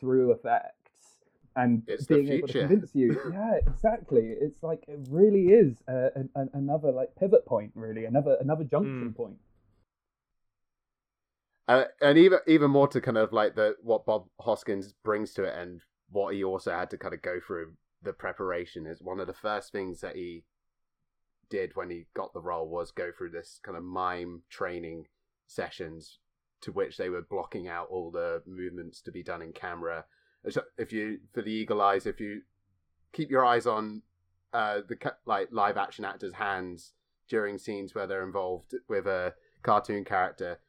through 0.00 0.32
effects 0.32 0.72
and 1.54 1.82
It's 1.86 2.04
being 2.06 2.28
able 2.28 2.48
to 2.48 2.58
convince 2.66 2.94
you 2.94 3.18
yeah 3.32 3.54
exactly 3.66 4.34
it's 4.40 4.62
like 4.62 4.84
it 4.88 4.98
really 5.10 5.46
is 5.48 5.76
uh, 5.88 6.08
an, 6.16 6.28
an, 6.34 6.50
another 6.54 6.90
like 6.90 7.14
pivot 7.16 7.46
point 7.46 7.70
really 7.74 8.04
another 8.06 8.36
another 8.40 8.64
junction 8.64 9.10
Mm. 9.12 9.16
point 9.16 9.36
Uh, 11.68 11.84
and 12.00 12.16
even 12.16 12.38
even 12.46 12.70
more 12.70 12.86
to 12.86 13.00
kind 13.00 13.16
of 13.16 13.32
like 13.32 13.56
the 13.56 13.74
what 13.82 14.06
Bob 14.06 14.26
Hoskins 14.40 14.94
brings 15.04 15.32
to 15.34 15.44
it, 15.44 15.54
and 15.56 15.80
what 16.10 16.34
he 16.34 16.44
also 16.44 16.70
had 16.72 16.90
to 16.90 16.98
kind 16.98 17.14
of 17.14 17.22
go 17.22 17.40
through 17.44 17.72
the 18.02 18.12
preparation 18.12 18.86
is 18.86 19.02
one 19.02 19.18
of 19.18 19.26
the 19.26 19.32
first 19.34 19.72
things 19.72 20.00
that 20.00 20.14
he 20.14 20.44
did 21.50 21.72
when 21.74 21.90
he 21.90 22.06
got 22.14 22.32
the 22.32 22.40
role 22.40 22.68
was 22.68 22.90
go 22.90 23.10
through 23.16 23.30
this 23.30 23.60
kind 23.62 23.76
of 23.76 23.84
mime 23.84 24.42
training 24.48 25.06
sessions 25.46 26.18
to 26.60 26.72
which 26.72 26.96
they 26.96 27.08
were 27.08 27.22
blocking 27.22 27.68
out 27.68 27.88
all 27.90 28.10
the 28.10 28.42
movements 28.46 29.00
to 29.00 29.12
be 29.12 29.22
done 29.22 29.42
in 29.42 29.52
camera. 29.52 30.04
So 30.48 30.62
If 30.78 30.92
you 30.92 31.18
for 31.32 31.42
the 31.42 31.52
eagle 31.52 31.82
eyes, 31.82 32.06
if 32.06 32.20
you 32.20 32.42
keep 33.12 33.30
your 33.30 33.44
eyes 33.44 33.66
on 33.66 34.02
uh, 34.52 34.80
the 34.88 34.96
like 35.26 35.48
live 35.50 35.76
action 35.76 36.04
actors' 36.04 36.34
hands 36.34 36.92
during 37.28 37.58
scenes 37.58 37.94
where 37.94 38.06
they're 38.06 38.24
involved 38.24 38.74
with 38.88 39.06
a 39.06 39.34
cartoon 39.62 40.04
character, 40.04 40.60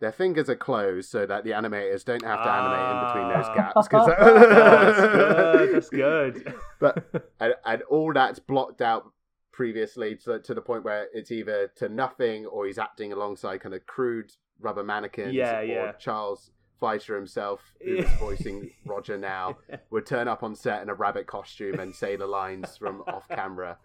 their 0.00 0.12
fingers 0.12 0.48
are 0.50 0.56
closed 0.56 1.08
so 1.10 1.24
that 1.26 1.44
the 1.44 1.50
animators 1.50 2.04
don't 2.04 2.24
have 2.24 2.42
to 2.42 2.50
animate 2.50 2.90
in 2.90 3.06
between 3.06 3.28
those 3.36 3.46
Ah. 3.48 3.54
gaps. 3.54 3.88
'cause 3.88 4.06
that- 4.08 4.18
Oh, 4.20 5.66
that's 5.72 5.88
good. 5.88 6.34
That's 6.34 6.44
good. 6.44 6.54
but 6.80 7.04
and, 7.40 7.54
and 7.64 7.82
all 7.82 8.12
that's 8.12 8.38
blocked 8.38 8.80
out 8.82 9.10
previously 9.52 10.16
to, 10.16 10.40
to 10.40 10.54
the 10.54 10.60
point 10.60 10.84
where 10.84 11.06
it's 11.14 11.30
either 11.30 11.70
to 11.76 11.88
nothing 11.88 12.44
or 12.46 12.66
he's 12.66 12.78
acting 12.78 13.12
alongside 13.12 13.58
kind 13.60 13.74
of 13.74 13.86
crude 13.86 14.32
rubber 14.60 14.82
mannequins 14.84 15.32
Yeah, 15.32 15.58
or 15.60 15.64
yeah. 15.64 15.92
Charles 15.92 16.50
Fleischer 16.80 17.14
himself 17.14 17.60
who 17.84 17.98
is 17.98 18.10
voicing 18.18 18.70
Roger 18.84 19.16
now 19.16 19.56
would 19.90 20.06
turn 20.06 20.26
up 20.28 20.42
on 20.42 20.54
set 20.56 20.82
in 20.82 20.88
a 20.88 20.94
rabbit 20.94 21.26
costume 21.28 21.78
and 21.78 21.94
say 21.94 22.16
the 22.16 22.26
lines 22.26 22.76
from 22.76 23.02
off 23.06 23.28
camera 23.28 23.78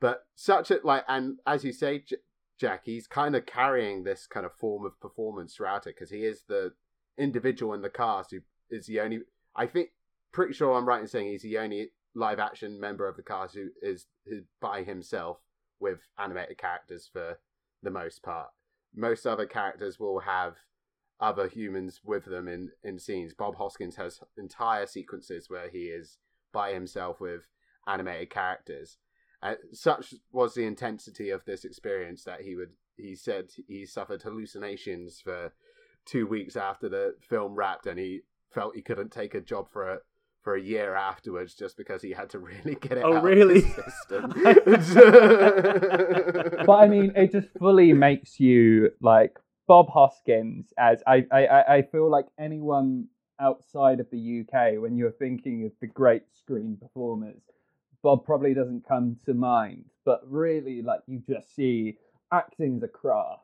but 0.00 0.26
such 0.34 0.70
a 0.72 0.80
like 0.82 1.04
and 1.08 1.38
as 1.46 1.64
you 1.64 1.72
say 1.72 2.00
J- 2.00 2.16
Jack 2.58 2.82
he's 2.84 3.06
kind 3.06 3.36
of 3.36 3.46
carrying 3.46 4.04
this 4.04 4.26
kind 4.26 4.46
of 4.46 4.52
form 4.54 4.84
of 4.86 4.98
performance 5.00 5.54
throughout 5.54 5.86
it 5.86 5.94
because 5.94 6.10
he 6.10 6.24
is 6.24 6.42
the 6.48 6.72
individual 7.18 7.74
in 7.74 7.82
the 7.82 7.90
cast 7.90 8.30
who 8.30 8.40
is 8.70 8.86
the 8.86 9.00
only 9.00 9.20
I 9.54 9.66
think 9.66 9.90
pretty 10.32 10.54
sure 10.54 10.74
I'm 10.74 10.86
right 10.86 11.00
in 11.00 11.08
saying 11.08 11.28
he's 11.28 11.42
the 11.42 11.58
only 11.58 11.90
live 12.14 12.38
action 12.38 12.80
member 12.80 13.06
of 13.06 13.16
the 13.16 13.22
cast 13.22 13.54
who 13.54 13.68
is 13.82 14.06
who 14.26 14.40
by 14.60 14.82
himself 14.82 15.38
with 15.80 16.00
animated 16.18 16.58
characters 16.58 17.08
for 17.12 17.38
the 17.82 17.90
most 17.90 18.22
part. 18.22 18.48
Most 18.94 19.26
other 19.26 19.46
characters 19.46 20.00
will 20.00 20.20
have 20.20 20.56
other 21.20 21.48
humans 21.48 22.00
with 22.04 22.24
them 22.24 22.48
in, 22.48 22.70
in 22.82 22.98
scenes. 22.98 23.34
Bob 23.34 23.56
Hoskins 23.56 23.96
has 23.96 24.20
entire 24.36 24.86
sequences 24.86 25.48
where 25.48 25.68
he 25.68 25.84
is 25.84 26.18
by 26.52 26.72
himself 26.72 27.20
with 27.20 27.42
animated 27.86 28.30
characters. 28.30 28.98
Uh, 29.46 29.54
such 29.72 30.14
was 30.32 30.54
the 30.54 30.64
intensity 30.64 31.30
of 31.30 31.44
this 31.44 31.64
experience 31.64 32.24
that 32.24 32.40
he 32.40 32.56
would 32.56 32.70
he 32.96 33.14
said 33.14 33.50
he 33.68 33.86
suffered 33.86 34.22
hallucinations 34.22 35.20
for 35.22 35.52
two 36.04 36.26
weeks 36.26 36.56
after 36.56 36.88
the 36.88 37.14
film 37.20 37.54
wrapped 37.54 37.86
and 37.86 37.98
he 37.98 38.20
felt 38.52 38.74
he 38.74 38.82
couldn't 38.82 39.12
take 39.12 39.34
a 39.34 39.40
job 39.40 39.68
for 39.70 39.88
a 39.92 39.98
for 40.42 40.54
a 40.56 40.60
year 40.60 40.94
afterwards 40.94 41.54
just 41.54 41.76
because 41.76 42.02
he 42.02 42.12
had 42.12 42.30
to 42.30 42.38
really 42.50 42.74
get 42.76 42.98
it 42.98 43.04
Oh, 43.04 43.16
out 43.16 43.24
really? 43.24 43.58
of 43.58 43.64
his 43.64 43.74
system. 43.74 44.30
but 46.66 46.78
I 46.78 46.88
mean, 46.88 47.12
it 47.16 47.32
just 47.32 47.48
fully 47.58 47.92
makes 47.92 48.38
you 48.40 48.90
like 49.00 49.38
Bob 49.66 49.88
Hoskins. 49.90 50.72
As 50.78 51.02
I, 51.06 51.26
I, 51.32 51.46
I- 51.46 51.74
I 51.76 51.82
feel 51.82 52.10
like 52.10 52.26
anyone 52.38 53.06
outside 53.40 54.00
of 54.00 54.10
the 54.10 54.40
UK, 54.46 54.80
when 54.80 54.96
you're 54.96 55.10
thinking 55.12 55.64
of 55.66 55.72
the 55.80 55.86
great 55.86 56.22
screen 56.32 56.76
performers, 56.80 57.42
Bob 58.06 58.24
probably 58.24 58.54
doesn't 58.54 58.86
come 58.86 59.16
to 59.26 59.34
mind. 59.34 59.84
But 60.04 60.20
really, 60.30 60.80
like 60.80 61.00
you 61.08 61.20
just 61.28 61.52
see 61.56 61.98
acting 62.30 62.76
as 62.76 62.84
a 62.84 62.88
craft 62.88 63.42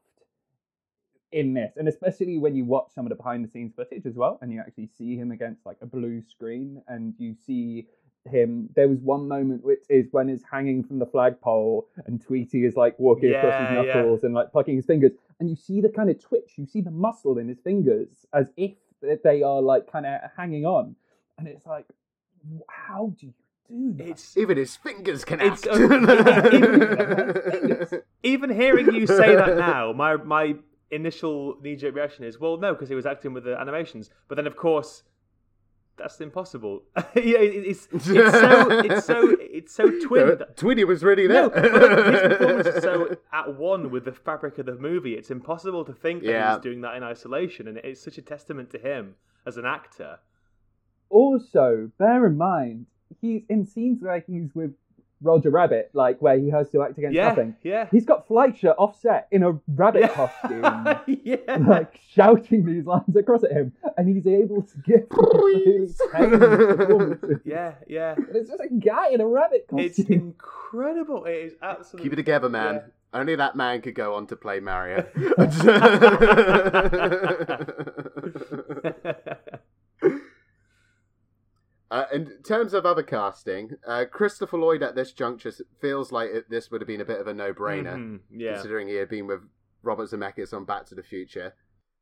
in 1.33 1.53
this, 1.53 1.73
and 1.77 1.89
especially 1.89 2.39
when 2.39 2.55
you 2.55 2.65
watch 2.65 2.91
some 2.95 3.05
of 3.05 3.11
the 3.11 3.17
behind 3.17 3.45
the 3.45 3.51
scenes 3.51 3.73
footage 3.75 4.07
as 4.07 4.15
well, 4.15 4.39
and 4.41 4.53
you 4.53 4.61
actually 4.61 4.89
see 4.97 5.17
him 5.17 5.33
against 5.33 5.67
like 5.67 5.79
a 5.83 5.87
blue 5.87 6.23
screen, 6.23 6.81
and 6.87 7.13
you 7.19 7.35
see 7.45 7.89
him. 8.25 8.69
There 8.77 8.87
was 8.87 9.01
one 9.01 9.27
moment 9.27 9.65
which 9.65 9.83
is 9.89 10.07
when 10.13 10.29
he's 10.29 10.45
hanging 10.49 10.85
from 10.85 11.01
the 11.01 11.07
flagpole, 11.07 11.89
and 12.07 12.23
Tweety 12.25 12.65
is 12.65 12.77
like 12.77 12.97
walking 13.01 13.35
across 13.35 13.59
his 13.59 13.69
Yeah, 13.69 13.83
yeah. 13.83 13.95
knuckles 13.95 14.23
and 14.23 14.33
like 14.33 14.53
plucking 14.53 14.77
his 14.77 14.87
fingers, 14.87 15.11
and 15.41 15.51
you 15.51 15.57
see 15.57 15.81
the 15.81 15.89
kind 15.89 16.09
of 16.09 16.23
twitch, 16.23 16.53
you 16.57 16.67
see 16.67 16.83
the 16.83 16.93
muscle 16.93 17.39
in 17.39 17.49
his 17.49 17.59
fingers 17.59 18.27
as 18.33 18.53
if 18.57 18.75
they 19.25 19.43
are 19.43 19.61
like 19.61 19.91
kind 19.91 20.07
of 20.07 20.21
hanging 20.37 20.67
on, 20.67 20.95
and 21.37 21.49
it's 21.49 21.67
like, 21.67 21.87
how 22.69 23.13
do 23.19 23.27
you 23.27 23.33
do 23.73 23.95
that? 23.99 24.09
It's 24.09 24.37
Even 24.37 24.57
his 24.59 24.77
fingers 24.77 25.25
can 25.25 25.41
It's- 25.41 25.67
act. 25.67 25.77
even- 25.77 26.09
even 28.23 28.51
hearing 28.51 28.95
you 28.95 29.07
say 29.07 29.35
that 29.35 29.57
now, 29.73 29.93
my 29.93 30.17
my 30.17 30.55
initial 30.91 31.57
knee 31.63 31.77
jerk 31.77 31.95
reaction 31.95 32.25
is, 32.25 32.39
well, 32.39 32.59
no, 32.59 32.75
because 32.75 32.89
he 32.89 32.95
was 32.95 33.07
acting 33.07 33.33
with 33.33 33.45
the 33.45 33.59
animations. 33.59 34.11
But 34.29 34.37
then, 34.37 34.47
of 34.47 34.57
course, 34.57 35.03
that's 35.97 36.21
impossible. 36.21 36.83
yeah, 37.15 37.39
it, 37.39 37.67
it's 37.67 37.89
it's 37.93 38.05
so 38.07 38.71
it's 38.81 39.07
so 39.07 39.37
it's 39.41 39.75
so 39.75 39.91
twin. 40.07 40.29
No, 40.29 40.37
Tweety 40.57 40.85
was 40.85 41.03
really 41.03 41.27
there. 41.27 41.45
No, 41.45 41.51
but 41.51 41.65
his 41.65 41.73
performance 42.39 42.67
is 42.69 42.83
so 42.83 43.17
at 43.33 43.57
one 43.57 43.91
with 43.91 44.05
the 44.05 44.13
fabric 44.13 44.59
of 44.59 44.67
the 44.67 44.75
movie. 44.77 45.15
It's 45.15 45.31
impossible 45.31 45.85
to 45.85 45.93
think 45.93 46.23
that 46.25 46.31
Yeah. 46.31 46.55
he's 46.55 46.63
doing 46.63 46.81
that 46.83 46.97
in 46.97 47.03
isolation, 47.03 47.69
and 47.69 47.79
it's 47.79 48.03
such 48.03 48.19
a 48.19 48.23
testament 48.23 48.71
to 48.71 48.79
him 48.79 49.15
as 49.47 49.57
an 49.57 49.65
actor. 49.67 50.19
also 51.09 51.91
bear 51.99 52.27
in 52.27 52.37
mind 52.39 52.87
he's 53.21 53.43
in 53.49 53.67
scenes 53.67 54.03
where 54.03 54.23
he's 54.27 54.55
with 54.55 54.73
Roger 55.25 55.51
Rabbit, 55.51 55.91
like 55.93 56.21
where 56.21 56.37
he 56.37 56.51
has 56.51 56.69
to 56.71 56.83
act 56.83 56.99
against 56.99 57.15
Yeah, 57.15 57.29
nothing. 57.29 57.55
yeah, 57.63 57.87
He's 57.93 58.05
got 58.05 58.27
Fleischer 58.27 58.73
offset 58.73 59.29
in 59.31 59.45
a 59.45 59.53
rabbit 59.69 60.01
yeah. 60.01 60.09
costume, 60.09 61.17
yeah. 61.25 61.57
like 61.65 62.01
shouting 62.11 62.65
these 62.65 62.87
lines 62.87 63.15
across 63.15 63.45
at 63.45 63.53
him, 63.53 63.73
and 63.97 64.09
he's 64.09 64.27
able 64.27 64.63
to 64.63 64.77
give 64.79 65.07
these 65.09 66.01
really 66.19 67.21
tame 67.21 67.41
yeah, 67.45 67.75
yeah. 67.87 68.15
And 68.17 68.35
it's 68.35 68.51
just 68.51 68.61
a 68.61 68.69
guy 68.75 69.11
in 69.11 69.21
a 69.21 69.27
rabbit 69.27 69.67
costume. 69.69 69.87
It's 69.87 69.99
incredible. 70.01 71.25
It 71.27 71.35
is 71.35 71.53
absolutely. 71.63 72.03
Keep 72.09 72.13
it 72.15 72.17
together, 72.17 72.49
man. 72.49 72.83
Only 73.15 73.37
that 73.37 73.55
man 73.55 73.83
could 73.83 73.95
go 73.95 74.15
on 74.15 74.27
to 74.29 74.37
play 74.37 74.59
Mario. 74.59 75.07
Uh, 81.93 82.07
in 82.13 82.27
terms 82.43 82.73
of 82.73 82.87
other 82.87 83.03
casting, 83.03 83.71
uh, 83.87 84.05
Christopher 84.11 84.57
Lloyd 84.57 84.83
at 84.83 84.95
this 84.95 85.13
juncture 85.13 85.53
feels 85.81 86.11
like 86.11 86.31
it, 86.31 86.49
this 86.49 86.71
would 86.71 86.81
have 86.81 86.89
been 86.89 87.03
a 87.03 87.05
bit 87.05 87.21
of 87.21 87.27
a 87.27 87.35
no-brainer, 87.35 87.97
Mhm, 87.97 88.21
Yeah. 88.31 88.55
considering 88.55 88.89
he 88.89 88.95
had 88.95 89.11
been 89.11 89.27
with 89.27 89.41
Robert 89.83 90.09
Zemeckis 90.09 90.55
on 90.55 90.65
Back 90.65 90.87
to 90.87 90.95
the 90.95 91.03
Future. 91.03 91.53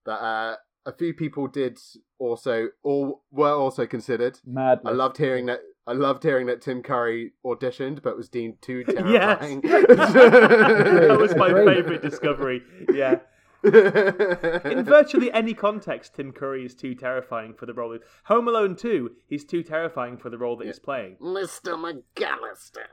But 0.05 0.20
uh, 0.22 0.57
a 0.86 0.93
few 0.93 1.12
people 1.12 1.49
did 1.49 1.76
also, 2.20 2.68
or 2.84 3.20
were 3.32 3.51
also 3.53 3.84
considered. 3.84 4.38
Madness. 4.47 4.91
I 4.93 4.95
loved 4.95 5.16
hearing 5.18 5.47
that. 5.47 5.61
I 5.86 5.93
loved 5.95 6.22
hearing 6.22 6.47
that 6.47 6.61
Tim 6.61 6.82
Curry 6.84 7.32
auditioned, 7.45 8.01
but 8.03 8.16
was 8.16 8.28
deemed 8.28 8.62
too 8.62 8.84
Yes. 8.88 9.41
terrifying. 9.41 9.61
that 9.62 11.16
was 11.18 11.34
my 11.34 11.49
favourite 11.53 12.03
discovery. 12.03 12.62
Yeah. 12.93 13.20
In 13.65 14.85
virtually 14.85 15.31
any 15.33 15.53
context, 15.55 16.15
Tim 16.15 16.33
Curry 16.33 16.65
is 16.65 16.75
too 16.75 16.95
terrifying 16.95 17.53
for 17.55 17.67
the 17.67 17.75
role. 17.75 17.99
Home 18.25 18.49
Alone 18.49 18.77
2, 18.77 19.11
he's 19.27 19.45
too 19.45 19.63
terrifying 19.63 20.17
for 20.17 20.31
the 20.31 20.39
role 20.39 20.57
that 20.57 20.67
he's 20.67 20.79
playing. 20.79 21.17
Mr. 21.21 21.75
McAllister. 21.77 22.87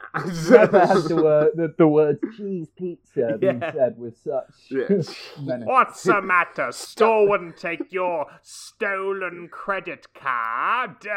Never 0.51 0.85
had 0.85 1.03
the 1.03 1.15
word 1.15 1.51
the, 1.55 1.73
the 1.77 1.87
word 1.87 2.19
cheese 2.35 2.67
pizza 2.77 3.37
being 3.39 3.61
Yeah. 3.61 3.71
said 3.73 3.97
with 3.97 4.17
such 4.17 4.43
Yeah. 4.69 4.87
menace. 5.41 5.67
What's 5.67 6.03
the 6.03 6.21
matter? 6.21 6.71
Store 6.71 7.29
wouldn't 7.29 7.57
take 7.57 7.91
your 7.93 8.25
stolen 8.41 9.49
credit 9.51 10.07
card. 10.13 11.07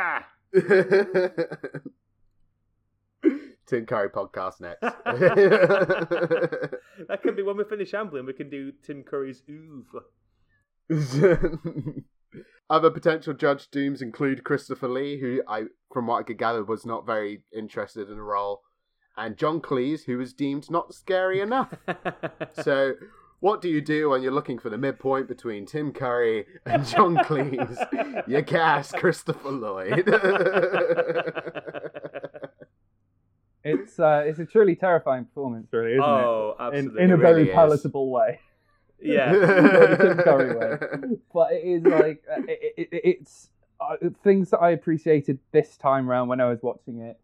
Tim 3.71 3.87
Curry 3.87 4.11
podcast 4.11 4.61
next. 4.61 4.83
That 7.09 7.23
could 7.23 7.35
be 7.37 7.43
when 7.43 7.57
we 7.57 7.65
finish 7.65 7.93
Amblin, 7.93 8.27
we 8.27 8.35
can 8.35 8.51
do 8.51 8.73
Tim 8.85 9.03
Curry's 9.05 9.43
oeuvre. 9.49 10.03
Other 12.71 12.91
potential 12.91 13.33
Judge 13.33 13.71
Dooms 13.71 14.03
include 14.03 14.45
Christopher 14.45 14.89
Lee, 14.89 15.19
who 15.19 15.43
I, 15.49 15.65
from 15.93 16.07
what 16.09 16.19
I 16.19 16.23
could 16.25 16.39
gather, 16.39 16.63
was 16.63 16.85
not 16.85 17.07
very 17.07 17.43
interested 17.57 18.11
in 18.11 18.17
the 18.17 18.23
role, 18.23 18.61
and 19.17 19.37
John 19.37 19.61
Cleese, 19.61 20.05
who 20.05 20.19
was 20.19 20.35
deemed 20.35 20.71
not 20.71 20.93
scary 20.95 21.41
enough. 21.41 21.73
so, 22.61 22.95
what 23.41 23.63
do 23.63 23.69
you 23.69 23.81
do 23.81 24.11
when 24.11 24.23
you're 24.23 24.31
looking 24.33 24.59
for 24.59 24.69
the 24.69 24.79
midpoint 24.79 25.27
between 25.27 25.65
Tim 25.65 25.93
Curry 25.93 26.45
and 26.67 26.85
John 26.87 27.17
Cleese? 27.17 28.29
you 28.29 28.43
cast 28.43 28.95
Christopher 28.95 29.51
Lloyd. 29.51 30.07
It's 33.65 33.99
uh, 33.99 34.23
it's 34.27 34.39
a 34.39 34.47
truly 34.47 34.75
terrifying 34.77 35.27
performance, 35.27 35.69
really, 35.73 35.93
isn't 35.93 36.03
oh, 36.03 36.57
it? 36.59 36.63
absolutely. 36.63 37.03
In, 37.03 37.05
in 37.05 37.11
a 37.13 37.15
It 37.15 37.21
very 37.21 37.35
really 37.35 37.51
is. 37.51 37.55
palatable 37.55 38.11
way. 38.11 38.41
yeah. 39.03 39.33
the 39.33 39.97
Tim 40.01 40.17
Curry 40.19 40.57
way. 40.57 40.79
But 41.35 41.53
it 41.53 41.65
is 41.65 41.83
like 41.85 42.23
uh, 42.31 42.43
it, 42.49 42.75
it, 42.77 42.89
it- 42.93 43.01
it's 43.05 43.51
uh, 43.81 43.97
things 44.23 44.51
that 44.51 44.59
I 44.59 44.71
appreciated 44.71 45.39
this 45.53 45.77
time 45.77 46.07
round 46.09 46.29
when 46.29 46.41
I 46.41 46.49
was 46.49 46.63
watching 46.63 47.01
it. 47.01 47.19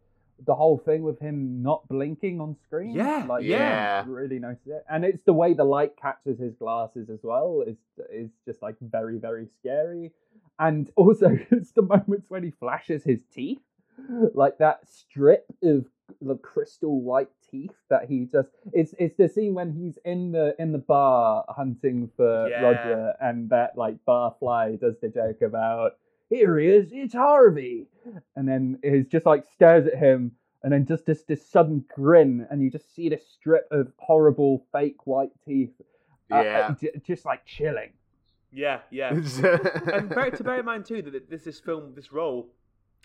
The 0.47 0.55
whole 0.55 0.77
thing 0.77 1.03
with 1.03 1.19
him 1.19 1.63
not 1.63 1.89
blinking 1.89 2.41
on 2.43 2.57
screen, 2.67 2.91
Yeah, 2.95 3.25
like 3.27 3.43
yeah. 3.45 4.05
really 4.07 4.39
noticed 4.39 4.67
it, 4.67 4.85
and 4.91 5.03
it's 5.05 5.23
the 5.25 5.33
way 5.33 5.55
the 5.55 5.65
light 5.65 5.97
catches 5.97 6.39
his 6.39 6.55
glasses 6.55 7.09
as 7.09 7.21
well. 7.23 7.63
is 7.67 7.77
is 8.13 8.31
just 8.47 8.61
like 8.61 8.77
very 8.83 9.17
very 9.19 9.47
scary, 9.59 10.13
and 10.59 10.91
also 10.97 11.39
it's 11.51 11.73
the 11.73 11.81
moments 11.83 12.29
when 12.31 12.43
he 12.43 12.51
flashes 12.51 13.03
his 13.05 13.23
teeth, 13.35 13.63
like 14.35 14.59
that 14.59 14.81
strip 14.87 15.47
of 15.63 15.87
the 16.21 16.37
crystal 16.37 17.01
white 17.03 17.29
teeth 17.51 17.73
that 17.91 18.09
he 18.09 18.25
just 18.25 18.49
it's 18.73 18.95
it's 18.99 19.17
the 19.17 19.29
scene 19.29 19.55
when 19.55 19.73
he's 19.73 19.99
in 20.05 20.31
the 20.33 20.55
in 20.59 20.73
the 20.73 20.79
bar 20.79 21.45
hunting 21.49 22.09
for 22.17 22.49
Yeah. 22.49 22.63
Roger 22.63 23.13
and 23.21 23.51
that 23.51 23.77
like 23.77 23.97
barfly 24.07 24.79
does 24.81 24.95
the 25.01 25.09
joke 25.09 25.43
about 25.43 25.93
here 26.31 26.59
he 26.59 26.69
is 26.69 26.91
it's 26.93 27.15
Harvey 27.15 27.87
and 28.37 28.49
then 28.49 28.79
he's 28.83 29.07
just 29.07 29.27
like 29.27 29.45
stares 29.53 29.87
at 29.87 29.99
him 29.99 30.33
and 30.63 30.73
then 30.73 30.87
just 30.87 31.07
this 31.07 31.23
this 31.25 31.45
sudden 31.45 31.85
grin 31.95 32.47
and 32.51 32.63
you 32.63 32.71
just 32.71 32.95
see 32.95 33.09
this 33.09 33.27
strip 33.29 33.67
of 33.73 33.93
horrible 33.99 34.65
fake 34.73 35.07
white 35.07 35.31
teeth 35.45 35.73
uh, 36.31 36.37
uh, 36.37 36.43
Yeah. 36.43 36.75
j- 36.81 37.01
just 37.05 37.25
like 37.25 37.45
chilling 37.45 37.93
Yeah, 38.53 38.79
yeah. 38.91 39.11
and 39.93 40.09
bear, 40.09 40.31
to 40.31 40.45
bear 40.45 40.61
in 40.61 40.65
mind 40.65 40.87
too 40.87 41.03
that 41.03 41.29
this 41.29 41.43
this 41.45 41.61
film, 41.61 41.95
this 41.95 42.13
role, 42.13 42.49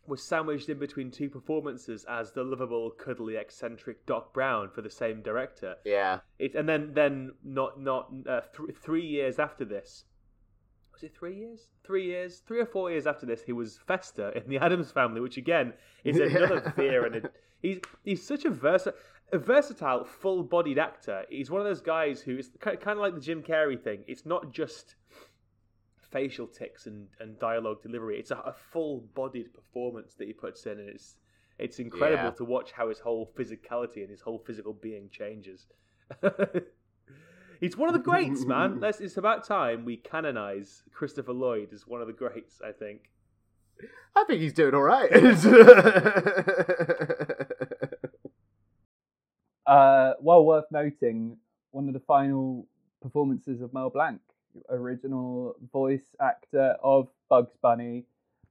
was 0.08 0.24
sandwiched 0.24 0.68
in 0.70 0.80
between 0.80 1.12
two 1.12 1.30
performances 1.30 2.06
as 2.10 2.32
the 2.32 2.44
lovable, 2.44 2.90
cuddly, 2.92 3.36
eccentric 3.36 4.06
Doc 4.06 4.34
Brown 4.34 4.70
for 4.70 4.82
the 4.82 4.90
same 4.90 5.22
director. 5.22 5.76
yeah. 5.86 6.20
It, 6.40 6.56
and 6.56 6.68
then 6.68 6.92
then 6.94 7.34
not 7.44 7.80
not 7.80 8.12
uh, 8.28 8.42
th- 8.56 8.76
three 8.82 9.06
years 9.06 9.38
after 9.40 9.64
this. 9.66 10.06
Was 10.94 11.04
it 11.04 11.16
three 11.16 11.36
years? 11.38 11.68
Three 11.86 12.06
years, 12.06 12.40
three 12.48 12.60
or 12.60 12.66
four 12.66 12.92
years 12.92 13.08
after 13.08 13.26
this, 13.26 13.44
he 13.44 13.54
was 13.54 13.80
Fester 13.88 14.30
in 14.30 14.44
the 14.50 14.58
Addams 14.66 14.92
Family, 14.92 15.22
which 15.22 15.38
again 15.38 15.74
is 16.04 16.18
another 16.20 16.62
Yeah. 16.66 16.72
fear. 16.72 17.06
And 17.06 17.16
a, 17.18 17.30
he's 17.62 17.80
he's 18.04 18.24
such 18.26 18.44
a 18.46 18.50
versa- 18.50 18.96
a 19.32 19.38
versatile, 19.38 20.04
full-bodied 20.04 20.78
actor. 20.78 21.24
He's 21.30 21.50
one 21.50 21.62
of 21.62 21.66
those 21.68 21.80
guys 21.80 22.22
who 22.22 22.38
is 22.38 22.50
kind 22.60 22.78
of 22.88 22.98
like 22.98 23.14
the 23.14 23.22
Jim 23.22 23.42
Carrey 23.44 23.82
thing. 23.82 24.04
It's 24.08 24.26
not 24.26 24.52
just 24.52 24.96
facial 26.12 26.48
tics 26.48 26.86
and, 26.88 27.08
and 27.20 27.38
dialogue 27.40 27.82
delivery. 27.82 28.20
It's 28.20 28.32
a, 28.32 28.36
a 28.38 28.54
full-bodied 28.72 29.54
performance 29.54 30.14
that 30.16 30.28
he 30.28 30.34
puts 30.34 30.66
in, 30.66 30.80
and 30.80 30.90
it's 30.90 31.16
it's 31.60 31.80
incredible 31.80 32.24
Yeah. 32.26 32.30
to 32.32 32.46
watch 32.46 32.72
how 32.72 32.90
his 32.90 33.00
whole 33.00 33.32
physicality 33.38 33.98
and 34.02 34.10
his 34.10 34.22
whole 34.22 34.40
physical 34.46 34.74
being 34.74 35.10
changes. 35.12 35.68
He's 37.60 37.78
one 37.78 37.88
of 37.88 37.94
the 37.94 38.00
greats, 38.00 38.46
man. 38.46 38.80
Let's, 38.80 39.00
it's 39.00 39.18
about 39.18 39.44
time 39.46 39.86
we 39.86 39.98
canonize 39.98 40.82
Christopher 40.92 41.34
Lloyd 41.34 41.72
as 41.74 41.86
one 41.86 42.02
of 42.02 42.08
the 42.08 42.14
greats. 42.14 42.60
I 42.66 42.72
think. 42.72 43.12
I 44.16 44.24
think 44.26 44.42
he's 44.42 44.54
doing 44.54 44.76
all 44.76 44.84
right. 44.84 45.10
Uh, 49.66 50.14
well 50.20 50.44
worth 50.44 50.66
noting, 50.72 51.38
one 51.72 51.88
of 51.88 51.94
the 51.94 52.00
final 52.02 52.68
performances 53.02 53.62
of 53.62 53.74
Mel 53.74 53.90
Blanc, 53.90 54.20
original 54.70 55.56
voice 55.72 56.04
actor 56.20 56.76
of 56.84 57.08
Bugs 57.30 57.56
Bunny, 57.62 58.06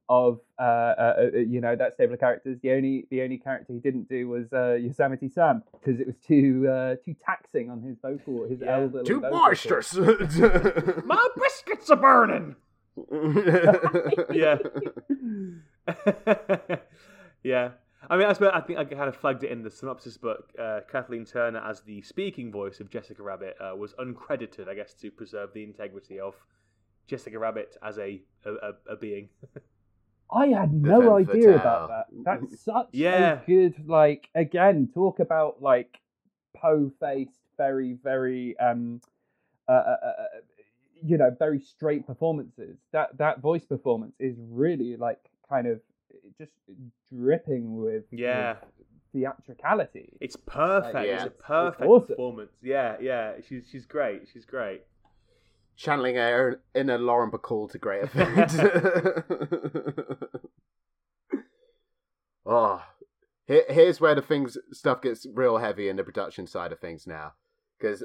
of 0.08 0.40
uh, 0.58 0.62
uh, 0.62 1.14
uh, 1.34 1.38
you 1.38 1.60
know 1.60 1.76
that 1.76 1.94
stable 1.94 2.14
of 2.14 2.20
characters. 2.20 2.58
The 2.62 2.72
only 2.72 3.06
the 3.10 3.22
only 3.22 3.38
character 3.38 3.72
he 3.72 3.78
didn't 3.78 4.08
do 4.08 4.28
was 4.28 4.52
uh, 4.52 4.72
Yosemite 4.74 5.28
Sam 5.28 5.62
because 5.72 6.00
it 6.00 6.06
was 6.06 6.16
too 6.26 6.66
uh, 6.68 6.96
too 7.04 7.14
taxing 7.24 7.70
on 7.70 7.80
his 7.80 7.96
vocal, 8.02 8.44
his 8.48 8.60
Yeah. 8.60 8.78
elderly 8.80 9.04
Too 9.04 9.20
boisterous. 9.20 9.94
My 9.94 11.28
biscuits 11.36 11.90
are 11.90 11.96
burning. 11.96 12.56
Yeah. 14.32 14.58
yeah. 17.42 17.70
I 18.10 18.16
mean, 18.16 18.26
I, 18.26 18.32
suppose, 18.32 18.50
I 18.52 18.60
think 18.60 18.78
I 18.78 18.84
kind 18.84 19.08
of 19.08 19.16
flagged 19.16 19.44
it 19.44 19.52
in 19.52 19.62
the 19.62 19.70
synopsis 19.70 20.16
book. 20.16 20.50
Uh, 20.58 20.80
Kathleen 20.90 21.24
Turner, 21.24 21.60
as 21.60 21.80
the 21.82 22.02
speaking 22.02 22.50
voice 22.50 22.80
of 22.80 22.90
Jessica 22.90 23.22
Rabbit, 23.22 23.56
uh, 23.60 23.76
was 23.76 23.94
uncredited, 23.94 24.68
I 24.68 24.74
guess, 24.74 24.94
to 24.94 25.12
preserve 25.12 25.54
the 25.54 25.62
integrity 25.62 26.18
of 26.18 26.34
Jessica 27.06 27.38
Rabbit 27.38 27.76
as 27.84 27.98
a 27.98 28.20
a, 28.44 28.50
a, 28.52 28.72
a 28.94 28.96
being. 28.96 29.28
I 30.32 30.48
had 30.48 30.72
no 30.72 31.16
idea 31.16 31.52
fatale. 31.52 31.54
about 31.54 31.88
that. 31.88 32.06
That's 32.24 32.62
such 32.64 32.88
Yeah. 32.92 33.40
a 33.42 33.46
good 33.46 33.74
like 33.86 34.28
again 34.34 34.88
talk 34.92 35.20
about 35.20 35.62
like 35.62 35.96
po 36.56 36.90
faced, 37.00 37.38
very 37.56 37.96
very 38.02 38.58
um 38.58 39.00
uh, 39.68 39.72
uh, 39.72 39.96
uh, 40.02 40.06
uh, 40.06 40.24
you 41.02 41.16
know 41.16 41.30
very 41.38 41.60
straight 41.60 42.06
performances. 42.06 42.76
That 42.92 43.18
that 43.18 43.40
voice 43.40 43.66
performance 43.66 44.14
is 44.18 44.36
really 44.48 44.96
like 44.96 45.20
kind 45.48 45.66
of 45.68 45.80
just 46.38 46.52
dripping 47.12 47.76
with 47.76 48.04
with 48.10 48.18
Yeah. 48.20 48.56
theatricality. 49.12 50.16
It's 50.20 50.36
perfect. 50.36 50.94
Like, 50.94 51.08
It's 51.08 51.24
a 51.24 51.30
perfect 51.30 51.82
awesome. 51.82 52.06
performance. 52.08 52.52
Yeah, 52.62 52.96
yeah. 53.00 53.34
She's 53.46 53.66
she's 53.70 53.86
great. 53.86 54.28
She's 54.32 54.44
great. 54.44 54.82
Channeling 55.76 56.16
her 56.16 56.60
inner 56.74 56.98
Lauren 56.98 57.30
Bacall 57.30 57.70
to 57.70 57.78
great 57.78 58.04
effect. 58.04 58.52
oh, 62.46 62.82
here, 63.46 63.64
here's 63.68 64.00
where 64.00 64.14
the 64.14 64.22
things 64.22 64.56
stuff 64.72 65.02
gets 65.02 65.26
real 65.32 65.58
heavy 65.58 65.88
in 65.88 65.96
the 65.96 66.04
production 66.04 66.46
side 66.46 66.72
of 66.72 66.78
things 66.80 67.06
now, 67.06 67.32
because 67.78 68.04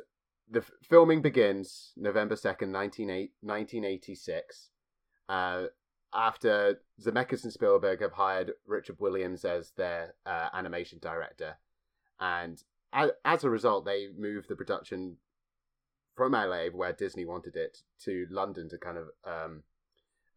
the 0.50 0.60
f- 0.60 0.72
filming 0.84 1.22
begins 1.22 1.92
November 1.98 2.36
second, 2.36 2.72
1986. 2.72 4.70
Uh, 5.28 5.66
after 6.16 6.80
Zemeckis 7.04 7.44
and 7.44 7.52
Spielberg 7.54 8.02
have 8.02 8.14
hired 8.14 8.54
Richard 8.66 8.98
Williams 9.00 9.44
as 9.46 9.72
their 9.78 10.16
uh, 10.26 10.50
animation 10.54 11.00
director, 11.02 11.58
and 12.20 12.62
as, 12.94 13.12
as 13.26 13.44
a 13.44 13.50
result, 13.50 13.86
they 13.86 14.08
moved 14.18 14.48
the 14.50 14.56
production 14.56 15.18
from 16.16 16.32
LA, 16.32 16.68
where 16.72 16.94
Disney 16.94 17.26
wanted 17.26 17.56
it, 17.58 17.80
to 18.06 18.26
London 18.32 18.70
to 18.70 18.78
kind 18.78 18.98
of 18.98 19.08
um, 19.26 19.64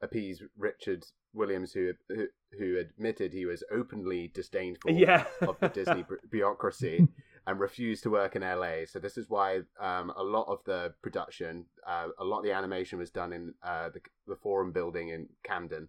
appease 0.03 0.43
Richard 0.57 1.05
Williams, 1.33 1.73
who, 1.73 1.93
who 2.09 2.27
who 2.59 2.79
admitted 2.79 3.33
he 3.33 3.47
was 3.47 3.63
openly 3.71 4.31
disdainful 4.35 4.93
Yeah. 4.93 5.25
of 5.43 5.57
the 5.61 5.69
Disney 5.69 6.05
bureaucracy 6.31 7.07
and 7.49 7.59
refused 7.59 8.03
to 8.03 8.11
work 8.11 8.37
in 8.37 8.43
LA. 8.43 8.85
So 8.87 8.99
this 8.99 9.17
is 9.17 9.31
why 9.31 9.61
um, 9.81 10.13
a 10.15 10.23
lot 10.23 10.47
of 10.49 10.59
the 10.67 10.93
production, 11.01 11.65
uh, 11.87 12.09
a 12.19 12.25
lot 12.25 12.41
of 12.41 12.45
the 12.45 12.53
animation 12.53 12.99
was 12.99 13.11
done 13.11 13.33
in 13.33 13.55
uh, 13.63 13.89
the, 13.89 14.03
the 14.27 14.37
Forum 14.37 14.71
building 14.71 15.09
in 15.09 15.29
Camden. 15.43 15.89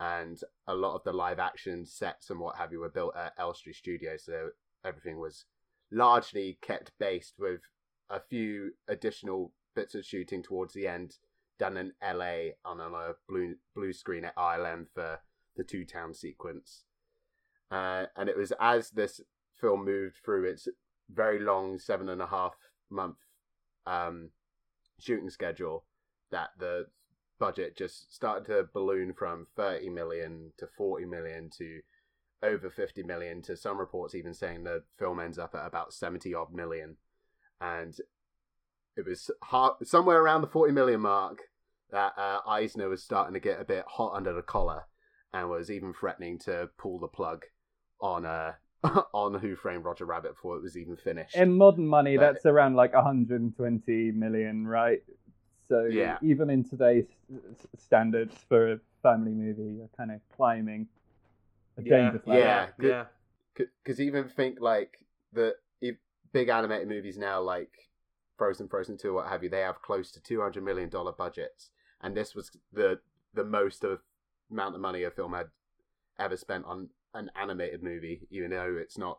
and 0.00 0.40
a 0.66 0.74
lot 0.74 0.94
of 0.94 1.04
the 1.04 1.12
live 1.12 1.38
action 1.38 1.84
sets 1.84 2.30
and 2.30 2.40
what 2.40 2.56
have 2.56 2.72
you 2.72 2.80
were 2.80 2.88
built 2.88 3.14
at 3.14 3.34
Elstree 3.38 3.74
Studios, 3.74 4.24
so 4.24 4.48
everything 4.82 5.20
was 5.20 5.44
largely 5.92 6.56
kept 6.62 6.92
based 6.98 7.34
with 7.38 7.60
a 8.08 8.18
few 8.18 8.70
additional 8.88 9.52
bits 9.74 9.94
of 9.94 10.06
shooting 10.06 10.42
towards 10.42 10.72
the 10.72 10.88
end 10.88 11.16
done 11.58 11.76
in 11.76 11.92
LA 12.02 12.52
on 12.64 12.80
a 12.80 13.12
blue 13.28 13.56
blue 13.74 13.92
screen 13.92 14.24
at 14.24 14.34
ILM 14.34 14.86
for 14.94 15.20
the 15.58 15.62
Toontown 15.62 16.16
sequence. 16.16 16.84
Uh, 17.70 18.06
and 18.16 18.30
it 18.30 18.36
was 18.38 18.54
as 18.58 18.90
this 18.90 19.20
film 19.60 19.84
moved 19.84 20.16
through 20.24 20.48
its 20.48 20.68
very 21.12 21.38
long 21.38 21.78
seven 21.78 22.08
and 22.08 22.22
a 22.22 22.26
half 22.26 22.54
month 22.90 23.16
um, 23.86 24.30
shooting 24.98 25.30
schedule 25.30 25.84
that 26.30 26.50
the 26.58 26.86
budget 27.38 27.76
just 27.76 28.14
started 28.14 28.44
to 28.46 28.68
balloon 28.72 29.12
from 29.12 29.46
30 29.56 29.88
million 29.90 30.52
to 30.58 30.66
40 30.76 31.06
million 31.06 31.50
to 31.58 31.80
over 32.42 32.70
50 32.70 33.02
million 33.02 33.42
to 33.42 33.56
some 33.56 33.78
reports 33.78 34.14
even 34.14 34.34
saying 34.34 34.64
the 34.64 34.82
film 34.98 35.20
ends 35.20 35.38
up 35.38 35.54
at 35.54 35.66
about 35.66 35.92
70 35.92 36.34
odd 36.34 36.52
million. 36.52 36.96
And 37.60 37.94
it 38.96 39.06
was 39.06 39.30
hard, 39.42 39.86
somewhere 39.86 40.20
around 40.20 40.42
the 40.42 40.46
40 40.46 40.72
million 40.72 41.00
mark 41.00 41.38
that 41.90 42.12
uh, 42.16 42.38
Eisner 42.46 42.88
was 42.88 43.02
starting 43.02 43.34
to 43.34 43.40
get 43.40 43.60
a 43.60 43.64
bit 43.64 43.84
hot 43.88 44.12
under 44.14 44.32
the 44.32 44.42
collar 44.42 44.84
and 45.32 45.50
was 45.50 45.70
even 45.70 45.92
threatening 45.92 46.38
to 46.40 46.70
pull 46.78 46.98
the 46.98 47.08
plug 47.08 47.44
on 48.00 48.24
uh, 48.24 48.52
on 49.12 49.34
Who 49.34 49.56
Framed 49.56 49.84
Roger 49.84 50.04
Rabbit 50.06 50.32
before 50.34 50.56
it 50.56 50.62
was 50.62 50.76
even 50.76 50.96
finished. 50.96 51.36
In 51.36 51.56
modern 51.56 51.86
money, 51.86 52.16
But- 52.16 52.32
that's 52.34 52.46
around 52.46 52.74
like 52.74 52.94
120 52.94 54.12
million, 54.12 54.66
right? 54.66 55.02
So 55.68 55.84
Yeah. 55.84 56.18
even 56.22 56.50
in 56.50 56.64
today's 56.64 57.06
standards 57.78 58.34
for 58.48 58.72
a 58.72 58.80
family 59.02 59.32
movie, 59.32 59.74
you're 59.78 59.88
kind 59.96 60.10
of 60.10 60.20
climbing 60.34 60.88
a 61.76 61.82
Yeah. 61.82 61.96
dangerous 61.96 62.26
ladder. 62.26 62.40
Yeah, 62.40 62.70
good. 62.78 62.88
yeah. 62.88 63.06
because 63.84 64.00
even 64.00 64.28
think 64.28 64.58
like 64.60 65.04
the 65.32 65.54
if 65.82 65.96
big 66.32 66.48
animated 66.48 66.88
movies 66.88 67.18
now 67.18 67.40
like 67.42 67.90
Frozen, 68.38 68.68
Frozen 68.68 68.96
Two, 68.96 69.12
what 69.14 69.28
have 69.28 69.42
you, 69.42 69.50
they 69.50 69.60
have 69.60 69.82
close 69.82 70.10
to 70.12 70.22
two 70.22 70.40
hundred 70.40 70.64
million 70.64 70.88
dollar 70.88 71.12
budgets, 71.12 71.70
and 72.00 72.16
this 72.16 72.34
was 72.34 72.50
the 72.72 73.00
the 73.34 73.44
most 73.44 73.84
of 73.84 74.00
amount 74.50 74.74
of 74.74 74.80
money 74.80 75.02
a 75.04 75.10
film 75.10 75.34
had 75.34 75.50
ever 76.18 76.36
spent 76.38 76.64
on 76.64 76.88
an 77.14 77.30
animated 77.40 77.82
movie, 77.82 78.26
even 78.30 78.50
though 78.50 78.76
it's 78.80 78.98
not 78.98 79.18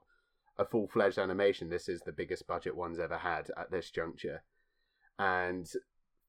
a 0.58 0.66
full 0.66 0.88
fledged 0.88 1.18
animation. 1.18 1.70
This 1.70 1.90
is 1.90 2.02
the 2.02 2.12
biggest 2.12 2.48
budget 2.48 2.76
one's 2.76 3.00
ever 3.00 3.18
had 3.18 3.50
at 3.58 3.72
this 3.72 3.90
juncture, 3.90 4.44
and 5.18 5.70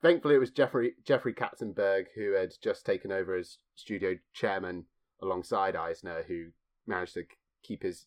thankfully 0.01 0.35
it 0.35 0.41
was 0.41 0.51
Jeffrey 0.51 0.95
Jeffrey 1.05 1.35
Katzenberg 1.35 2.07
who 2.15 2.33
had 2.33 2.53
just 2.63 2.87
taken 2.87 3.13
over 3.13 3.37
as 3.37 3.59
studio 3.75 4.17
chairman 4.33 4.87
alongside 5.21 5.77
Eisner, 5.77 6.25
who 6.27 6.47
managed 6.87 7.15
to 7.15 7.25
keep 7.63 7.83
his 7.83 8.07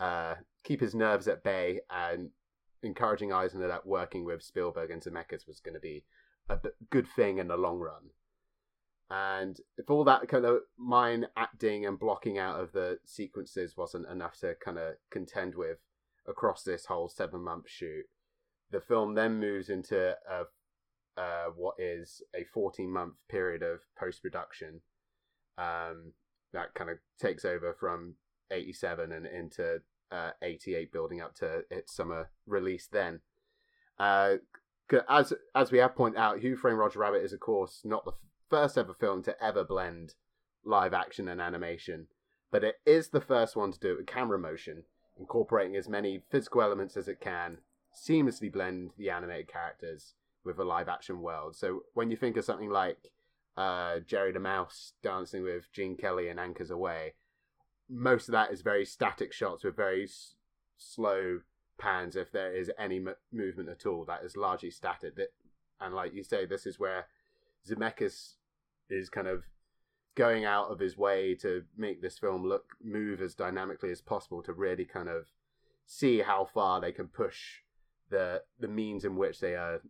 uh, 0.00 0.34
keep 0.62 0.80
his 0.80 0.94
nerves 0.94 1.28
at 1.28 1.44
bay 1.44 1.80
and 1.90 2.30
encouraging 2.82 3.32
Eisner 3.32 3.66
that 3.66 3.86
working 3.86 4.24
with 4.24 4.42
Spielberg 4.42 4.90
and 4.90 5.02
Zemeckis 5.02 5.46
was 5.46 5.60
going 5.60 5.74
to 5.74 5.80
be 5.80 6.04
a 6.48 6.58
good 6.90 7.08
thing 7.08 7.38
in 7.38 7.48
the 7.48 7.56
long 7.56 7.78
run. 7.78 8.10
And 9.10 9.60
if 9.76 9.90
all 9.90 10.04
that 10.04 10.28
kind 10.28 10.44
of 10.44 10.60
mime 10.78 11.26
acting 11.36 11.84
and 11.86 11.98
blocking 11.98 12.38
out 12.38 12.58
of 12.58 12.72
the 12.72 12.98
sequences 13.04 13.76
wasn't 13.76 14.08
enough 14.08 14.38
to 14.40 14.54
kind 14.64 14.78
of 14.78 14.94
contend 15.10 15.54
with 15.54 15.78
across 16.26 16.62
this 16.62 16.86
whole 16.86 17.08
seven 17.08 17.42
month 17.42 17.68
shoot, 17.68 18.06
the 18.70 18.80
film 18.80 19.14
then 19.14 19.38
moves 19.38 19.68
into 19.68 20.16
a 20.28 20.44
uh, 21.16 21.46
what 21.54 21.76
is 21.78 22.22
a 22.34 22.44
14 22.52 22.90
month 22.90 23.14
period 23.28 23.62
of 23.62 23.80
post 23.96 24.20
production 24.20 24.80
um, 25.58 26.12
that 26.52 26.74
kind 26.74 26.90
of 26.90 26.98
takes 27.20 27.44
over 27.44 27.72
from 27.72 28.14
87 28.50 29.12
and 29.12 29.26
into 29.26 29.80
uh, 30.10 30.30
88 30.42 30.92
building 30.92 31.20
up 31.20 31.34
to 31.36 31.62
its 31.70 31.94
summer 31.94 32.30
release 32.46 32.88
then. 32.90 33.20
Uh, 33.98 34.34
as 35.08 35.32
as 35.54 35.72
we 35.72 35.78
have 35.78 35.96
pointed 35.96 36.18
out 36.18 36.40
who 36.40 36.56
framed 36.56 36.78
roger 36.78 36.98
rabbit 36.98 37.22
is 37.22 37.32
of 37.32 37.40
course 37.40 37.80
not 37.84 38.04
the 38.04 38.12
first 38.48 38.76
ever 38.78 38.94
film 38.94 39.22
to 39.22 39.42
ever 39.42 39.64
blend 39.64 40.14
live 40.64 40.94
action 40.94 41.28
and 41.28 41.40
animation 41.40 42.06
but 42.50 42.64
it 42.64 42.76
is 42.86 43.08
the 43.08 43.20
first 43.20 43.56
one 43.56 43.72
to 43.72 43.78
do 43.78 43.92
it 43.92 43.96
with 43.98 44.06
camera 44.06 44.38
motion 44.38 44.84
incorporating 45.18 45.76
as 45.76 45.88
many 45.88 46.22
physical 46.30 46.62
elements 46.62 46.96
as 46.96 47.08
it 47.08 47.20
can 47.20 47.58
seamlessly 47.94 48.52
blend 48.52 48.90
the 48.96 49.10
animated 49.10 49.46
characters 49.48 50.14
with 50.44 50.58
a 50.58 50.64
live 50.64 50.88
action 50.88 51.20
world 51.20 51.54
so 51.54 51.80
when 51.94 52.10
you 52.10 52.16
think 52.16 52.36
of 52.36 52.44
something 52.44 52.70
like 52.70 53.10
uh, 53.56 54.00
Jerry 54.00 54.32
the 54.32 54.40
Mouse 54.40 54.92
dancing 55.02 55.42
with 55.42 55.72
Gene 55.72 55.96
Kelly 55.96 56.28
and 56.28 56.40
Anchors 56.40 56.70
Aweigh, 56.70 57.12
most 57.88 58.28
of 58.28 58.32
that 58.32 58.52
is 58.52 58.62
very 58.62 58.84
static 58.84 59.32
shots 59.32 59.64
with 59.64 59.76
very 59.76 60.04
s- 60.04 60.34
slow 60.76 61.40
pans. 61.78 62.16
If 62.16 62.32
there 62.32 62.54
is 62.54 62.70
any 62.78 62.96
m- 62.96 63.14
movement 63.32 63.68
at 63.68 63.86
all, 63.86 64.04
that 64.06 64.24
is 64.24 64.36
largely 64.36 64.70
static. 64.70 65.16
That, 65.16 65.28
and 65.80 65.94
like 65.94 66.14
you 66.14 66.24
say, 66.24 66.46
this 66.46 66.66
is 66.66 66.78
where 66.80 67.06
Zemeckis 67.68 68.34
is 68.90 69.08
kind 69.08 69.26
of 69.26 69.44
going 70.14 70.44
out 70.44 70.68
of 70.70 70.78
his 70.78 70.96
way 70.96 71.34
to 71.34 71.62
make 71.76 72.00
this 72.00 72.18
film 72.18 72.44
look 72.46 72.64
move 72.82 73.20
as 73.20 73.34
dynamically 73.34 73.90
as 73.90 74.00
possible 74.00 74.42
to 74.42 74.52
really 74.52 74.84
kind 74.84 75.08
of 75.08 75.26
see 75.86 76.20
how 76.20 76.44
far 76.44 76.80
they 76.80 76.92
can 76.92 77.08
push 77.08 77.60
the 78.10 78.42
the 78.60 78.68
means 78.68 79.04
in 79.04 79.16
which 79.16 79.40
they 79.40 79.54
are 79.54 79.80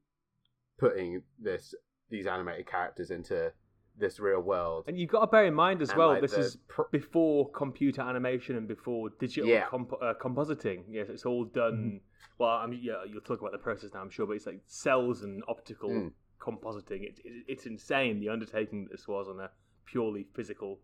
putting 0.79 1.22
this 1.41 1.75
these 2.11 2.27
animated 2.27 2.66
characters 2.66 3.11
into 3.11 3.53
this 3.97 4.18
real 4.18 4.41
world. 4.41 4.85
And 4.89 4.99
you've 4.99 5.11
got 5.11 5.20
to 5.20 5.27
bear 5.29 5.45
in 5.47 5.55
mind 5.55 5.81
as 5.81 5.91
And, 5.91 5.99
well, 5.99 6.09
like, 6.09 6.22
this 6.22 6.33
the 6.33 6.41
is 6.41 6.57
pr- 6.68 6.83
before 6.91 7.49
computer 7.53 8.03
animation 8.03 8.57
and 8.57 8.66
before 8.66 9.11
digital 9.20 9.49
Yeah. 9.49 9.66
comp- 9.68 9.93
uh, 10.03 10.14
compositing. 10.20 10.85
Yes, 10.89 11.09
it's 11.09 11.25
all 11.25 11.45
done. 11.45 12.01
Well, 12.39 12.51
I 12.51 12.66
mean, 12.66 12.81
yeah, 12.83 13.05
you'll 13.07 13.20
talk 13.20 13.39
about 13.41 13.53
the 13.53 13.59
process 13.59 13.91
now, 13.95 14.01
I'm 14.01 14.11
sure, 14.11 14.27
but 14.27 14.33
it's 14.33 14.47
like 14.47 14.62
cells 14.66 15.22
and 15.22 15.45
optical 15.47 15.91
Mm. 15.91 16.12
Compositing. 16.41 17.03
It, 17.03 17.20
it, 17.24 17.45
it's 17.49 17.66
insane 17.66 18.20
the 18.20 18.28
undertaking 18.28 18.89
this 18.91 19.09
was 19.09 19.28
on 19.28 19.41
a 19.41 19.51
purely 19.87 20.26
physical 20.35 20.80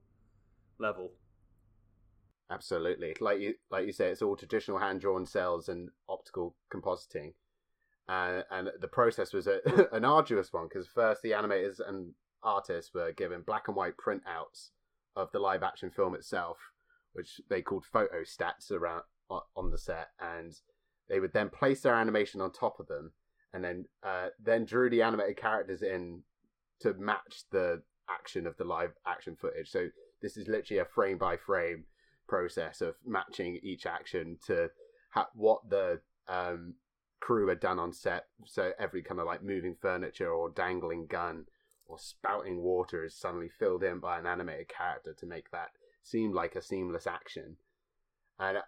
level. 0.78 1.12
Absolutely, 2.50 3.16
like 3.20 3.40
you 3.40 3.54
like 3.70 3.86
you 3.86 3.92
say, 3.92 4.08
it's 4.08 4.22
all 4.22 4.36
traditional 4.36 4.78
hand 4.78 5.00
drawn 5.00 5.24
cells 5.24 5.68
and 5.68 5.88
optical 6.08 6.56
compositing, 6.74 7.32
uh, 8.08 8.42
and 8.50 8.70
the 8.80 8.88
process 8.88 9.32
was 9.32 9.46
a, 9.46 9.60
an 9.92 10.04
arduous 10.04 10.52
one 10.52 10.66
because 10.68 10.88
first 10.88 11.22
the 11.22 11.30
animators 11.30 11.78
and 11.86 12.12
artists 12.42 12.92
were 12.92 13.12
given 13.12 13.42
black 13.42 13.68
and 13.68 13.76
white 13.76 13.94
printouts 13.96 14.70
of 15.14 15.30
the 15.32 15.38
live 15.38 15.62
action 15.62 15.90
film 15.90 16.14
itself, 16.14 16.58
which 17.12 17.40
they 17.48 17.62
called 17.62 17.84
photostats 17.92 18.72
around 18.72 19.02
on 19.54 19.70
the 19.70 19.78
set, 19.78 20.08
and 20.18 20.56
they 21.08 21.20
would 21.20 21.32
then 21.32 21.50
place 21.50 21.82
their 21.82 21.94
animation 21.94 22.40
on 22.40 22.50
top 22.50 22.80
of 22.80 22.88
them, 22.88 23.12
and 23.52 23.64
then 23.64 23.84
uh, 24.02 24.28
then 24.42 24.64
drew 24.64 24.90
the 24.90 25.02
animated 25.02 25.36
characters 25.36 25.82
in 25.82 26.22
to 26.80 26.94
match 26.94 27.44
the 27.50 27.82
action 28.08 28.46
of 28.46 28.56
the 28.56 28.64
live 28.64 28.92
action 29.06 29.36
footage. 29.36 29.70
So 29.70 29.88
this 30.22 30.36
is 30.36 30.48
literally 30.48 30.80
a 30.80 30.84
frame 30.84 31.18
by 31.18 31.36
frame 31.36 31.84
process 32.28 32.80
of 32.80 32.94
matching 33.04 33.58
each 33.62 33.86
action 33.86 34.38
to 34.46 34.68
ha- 35.10 35.28
what 35.34 35.68
the 35.68 36.00
um, 36.28 36.74
crew 37.20 37.48
had 37.48 37.60
done 37.60 37.78
on 37.78 37.92
set. 37.92 38.26
So 38.46 38.72
every 38.78 39.02
kind 39.02 39.20
of 39.20 39.26
like 39.26 39.42
moving 39.42 39.76
furniture 39.80 40.30
or 40.30 40.50
dangling 40.50 41.06
gun 41.06 41.46
or 41.86 41.98
spouting 41.98 42.62
water 42.62 43.04
is 43.04 43.18
suddenly 43.18 43.48
filled 43.48 43.82
in 43.82 43.98
by 43.98 44.18
an 44.18 44.26
animated 44.26 44.68
character 44.68 45.14
to 45.18 45.26
make 45.26 45.50
that 45.50 45.68
seem 46.02 46.32
like 46.32 46.54
a 46.54 46.62
seamless 46.62 47.06
action. 47.06 47.56
And 48.38 48.58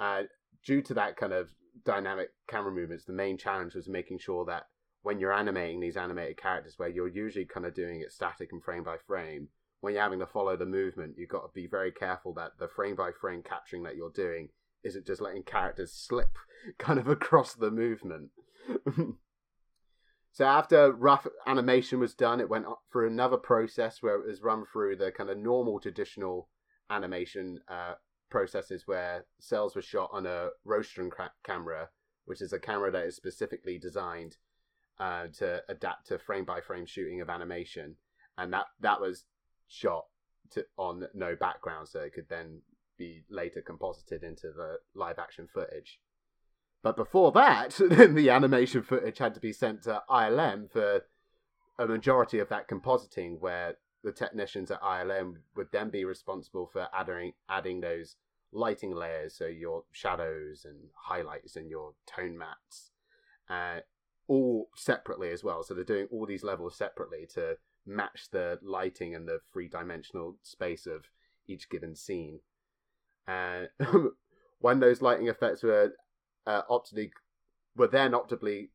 uh, 0.00 0.22
due 0.64 0.80
to 0.82 0.94
that 0.94 1.16
kind 1.16 1.32
of 1.32 1.50
dynamic 1.84 2.30
camera 2.48 2.72
movements, 2.72 3.04
the 3.04 3.12
main 3.12 3.36
challenge 3.38 3.74
was 3.74 3.88
making 3.88 4.18
sure 4.18 4.44
that 4.46 4.64
when 5.02 5.18
you're 5.18 5.32
animating 5.32 5.80
these 5.80 5.96
animated 5.96 6.36
characters, 6.36 6.74
where 6.78 6.88
you're 6.88 7.08
usually 7.08 7.44
kind 7.44 7.66
of 7.66 7.74
doing 7.74 8.00
it 8.00 8.12
static 8.12 8.52
and 8.52 8.62
frame 8.62 8.84
by 8.84 8.96
frame, 9.06 9.48
when 9.80 9.92
you're 9.92 10.02
having 10.02 10.20
to 10.20 10.26
follow 10.26 10.56
the 10.56 10.64
movement, 10.64 11.14
you've 11.18 11.28
got 11.28 11.42
to 11.42 11.52
be 11.54 11.66
very 11.66 11.92
careful 11.92 12.32
that 12.34 12.52
the 12.58 12.68
frame 12.68 12.96
by 12.96 13.10
frame 13.20 13.42
capturing 13.42 13.82
that 13.82 13.96
you're 13.96 14.10
doing 14.10 14.48
isn't 14.82 15.06
just 15.06 15.20
letting 15.20 15.42
characters 15.42 15.92
slip 15.94 16.38
kind 16.78 16.98
of 16.98 17.06
across 17.06 17.54
the 17.54 17.70
movement. 17.70 18.30
so 20.32 20.44
after 20.44 20.92
rough 20.92 21.26
animation 21.46 22.00
was 22.00 22.14
done, 22.14 22.40
it 22.40 22.48
went 22.48 22.64
through 22.90 23.08
another 23.08 23.36
process 23.36 24.02
where 24.02 24.14
it 24.14 24.26
was 24.26 24.42
run 24.42 24.64
through 24.72 24.96
the 24.96 25.12
kind 25.12 25.28
of 25.28 25.36
normal 25.36 25.78
traditional 25.80 26.48
animation 26.90 27.58
uh, 27.68 27.94
processes 28.34 28.82
where 28.88 29.26
cells 29.38 29.76
were 29.76 29.82
shot 29.82 30.10
on 30.12 30.26
a 30.26 30.48
Rostrum 30.64 31.08
ca- 31.08 31.30
camera, 31.44 31.88
which 32.24 32.42
is 32.42 32.52
a 32.52 32.58
camera 32.58 32.90
that 32.90 33.06
is 33.06 33.14
specifically 33.14 33.78
designed 33.78 34.38
uh, 34.98 35.28
to 35.38 35.62
adapt 35.68 36.08
to 36.08 36.18
frame 36.18 36.44
by 36.44 36.60
frame 36.60 36.84
shooting 36.84 37.20
of 37.20 37.30
animation, 37.30 37.94
and 38.36 38.52
that 38.52 38.66
that 38.80 39.00
was 39.00 39.24
shot 39.68 40.06
to, 40.50 40.66
on 40.76 41.06
no 41.14 41.36
background, 41.36 41.86
so 41.86 42.00
it 42.00 42.12
could 42.12 42.28
then 42.28 42.62
be 42.98 43.22
later 43.30 43.62
composited 43.62 44.24
into 44.24 44.48
the 44.50 44.78
live 44.96 45.20
action 45.20 45.46
footage. 45.54 46.00
But 46.82 46.96
before 46.96 47.30
that, 47.32 47.76
then 47.78 48.16
the 48.16 48.30
animation 48.30 48.82
footage 48.82 49.18
had 49.18 49.34
to 49.34 49.40
be 49.40 49.52
sent 49.52 49.84
to 49.84 50.02
ILM 50.10 50.72
for 50.72 51.02
a 51.78 51.86
majority 51.86 52.40
of 52.40 52.48
that 52.48 52.68
compositing, 52.68 53.38
where 53.38 53.76
the 54.02 54.10
technicians 54.10 54.72
at 54.72 54.82
ILM 54.82 55.36
would 55.54 55.68
then 55.70 55.90
be 55.90 56.04
responsible 56.04 56.66
for 56.66 56.88
adding 56.92 57.32
adding 57.48 57.80
those 57.80 58.16
lighting 58.54 58.94
layers, 58.94 59.34
so 59.34 59.46
your 59.46 59.84
shadows 59.92 60.64
and 60.64 60.76
highlights 60.94 61.56
and 61.56 61.68
your 61.68 61.92
tone 62.06 62.38
mattes, 62.38 62.90
uh, 63.50 63.80
all 64.28 64.70
separately 64.76 65.30
as 65.30 65.44
well. 65.44 65.62
So 65.62 65.74
they're 65.74 65.84
doing 65.84 66.08
all 66.10 66.26
these 66.26 66.44
levels 66.44 66.76
separately 66.76 67.26
to 67.34 67.56
match 67.86 68.28
the 68.30 68.58
lighting 68.62 69.14
and 69.14 69.28
the 69.28 69.40
three 69.52 69.68
dimensional 69.68 70.36
space 70.42 70.86
of 70.86 71.04
each 71.46 71.68
given 71.68 71.94
scene. 71.94 72.40
And 73.26 73.68
when 74.60 74.80
those 74.80 75.02
lighting 75.02 75.28
effects 75.28 75.62
were 75.62 75.92
uh, 76.46 76.62
optically 76.68 77.12
were 77.76 77.88
then 77.88 78.14
optically 78.14 78.70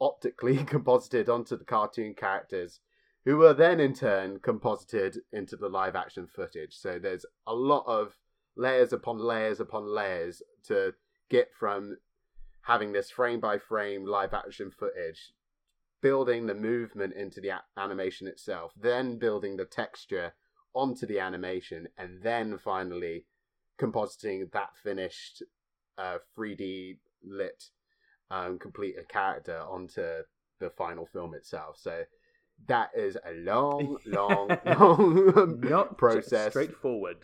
optically 0.00 0.56
composited 0.64 1.28
onto 1.28 1.56
the 1.56 1.64
cartoon 1.64 2.14
characters, 2.14 2.80
who 3.24 3.36
were 3.36 3.54
then 3.54 3.80
in 3.80 3.92
turn 3.92 4.38
composited 4.40 5.18
into 5.32 5.56
the 5.56 5.68
live 5.68 5.96
action 5.96 6.26
footage. 6.26 6.76
So 6.76 6.98
there's 6.98 7.26
a 7.46 7.54
lot 7.54 7.84
of 7.86 8.16
layers 8.58 8.92
upon 8.92 9.18
layers 9.18 9.60
upon 9.60 9.86
layers 9.86 10.42
to 10.66 10.92
get 11.30 11.48
from 11.58 11.96
having 12.62 12.92
this 12.92 13.10
frame 13.10 13.40
by 13.40 13.56
frame 13.56 14.04
live 14.04 14.34
action 14.34 14.70
footage, 14.70 15.32
building 16.02 16.46
the 16.46 16.54
movement 16.54 17.14
into 17.14 17.40
the 17.40 17.48
a- 17.48 17.64
animation 17.78 18.26
itself, 18.26 18.72
then 18.76 19.16
building 19.18 19.56
the 19.56 19.64
texture 19.64 20.34
onto 20.74 21.06
the 21.06 21.18
animation, 21.18 21.88
and 21.96 22.22
then 22.22 22.58
finally 22.58 23.24
compositing 23.80 24.50
that 24.52 24.70
finished 24.82 25.42
uh, 25.96 26.18
3D 26.36 26.98
lit 27.24 27.64
um, 28.30 28.58
complete 28.58 28.96
a 29.00 29.04
character 29.04 29.58
onto 29.60 30.02
the 30.58 30.70
final 30.76 31.06
film 31.06 31.34
itself. 31.34 31.76
So 31.78 32.02
that 32.66 32.90
is 32.94 33.16
a 33.24 33.32
long, 33.32 33.96
long, 34.04 34.58
long 34.66 35.60
Not 35.60 35.96
process. 35.96 36.50
straightforward. 36.50 37.18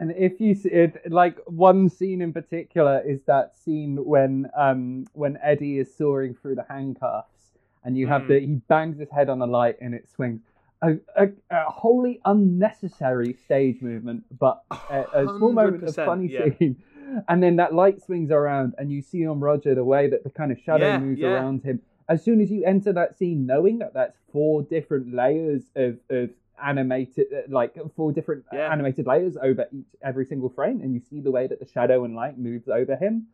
And 0.00 0.12
if 0.16 0.40
you 0.40 0.54
see 0.54 0.68
it, 0.70 1.10
like 1.10 1.38
one 1.46 1.88
scene 1.88 2.22
in 2.22 2.32
particular 2.32 3.00
is 3.04 3.20
that 3.26 3.56
scene 3.56 3.96
when 4.04 4.48
um 4.56 5.06
when 5.12 5.38
Eddie 5.42 5.78
is 5.78 5.94
soaring 5.94 6.34
through 6.34 6.54
the 6.54 6.64
handcuffs, 6.68 7.52
and 7.84 7.96
you 7.96 8.06
have 8.06 8.22
Mm. 8.22 8.28
the 8.28 8.40
he 8.40 8.54
bangs 8.68 8.98
his 8.98 9.10
head 9.10 9.28
on 9.28 9.40
a 9.42 9.46
light 9.46 9.76
and 9.80 9.94
it 9.94 10.08
swings. 10.08 10.40
A, 10.80 10.90
a, 11.16 11.28
a 11.50 11.64
wholly 11.64 12.20
unnecessary 12.24 13.32
stage 13.32 13.82
movement, 13.82 14.22
but 14.38 14.62
a, 14.88 15.04
a 15.12 15.24
small 15.36 15.52
moment 15.52 15.82
of 15.82 15.94
funny 15.96 16.28
yeah. 16.28 16.48
scene. 16.58 16.76
And 17.26 17.42
then 17.42 17.56
that 17.56 17.72
light 17.72 18.02
swings 18.02 18.30
around, 18.30 18.74
and 18.76 18.92
you 18.92 19.00
see 19.00 19.26
on 19.26 19.40
Roger 19.40 19.74
the 19.74 19.82
way 19.82 20.10
that 20.10 20.24
the 20.24 20.30
kind 20.30 20.52
of 20.52 20.58
shadow 20.60 20.88
Yeah, 20.88 20.98
moves 20.98 21.18
yeah. 21.20 21.28
around 21.28 21.62
him. 21.62 21.80
As 22.06 22.22
soon 22.22 22.38
as 22.42 22.50
you 22.50 22.64
enter 22.66 22.92
that 22.92 23.16
scene, 23.16 23.46
knowing 23.46 23.78
that 23.78 23.94
that's 23.94 24.18
four 24.30 24.62
different 24.62 25.14
layers 25.14 25.62
of, 25.74 25.96
of 26.10 26.28
animated, 26.62 27.26
uh, 27.32 27.42
like 27.48 27.74
four 27.96 28.12
different 28.12 28.44
Yeah. 28.52 28.72
animated 28.72 29.06
layers 29.06 29.36
over 29.36 29.66
each 29.72 29.86
every 30.02 30.24
single 30.26 30.48
frame, 30.48 30.80
and 30.80 30.94
you 30.94 31.00
see 31.00 31.20
the 31.20 31.30
way 31.30 31.46
that 31.46 31.58
the 31.60 31.66
shadow 31.66 32.04
and 32.04 32.14
light 32.14 32.38
moves 32.38 32.68
over 32.68 32.96
him, 32.96 33.26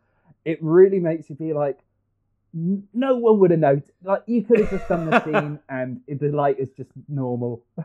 it 0.44 0.58
really 0.62 1.00
makes 1.00 1.28
you 1.30 1.36
feel 1.36 1.56
like 1.56 1.78
no 2.52 3.16
one 3.16 3.38
would 3.40 3.50
have 3.50 3.60
noticed. 3.60 3.90
Like 4.02 4.22
you 4.26 4.42
could 4.42 4.60
have 4.60 4.70
just 4.70 4.88
done 4.88 5.10
the 5.10 5.20
scene, 5.24 5.58
and 5.68 6.00
the 6.08 6.28
light 6.30 6.58
is 6.58 6.70
just 6.70 6.90
normal. 7.08 7.62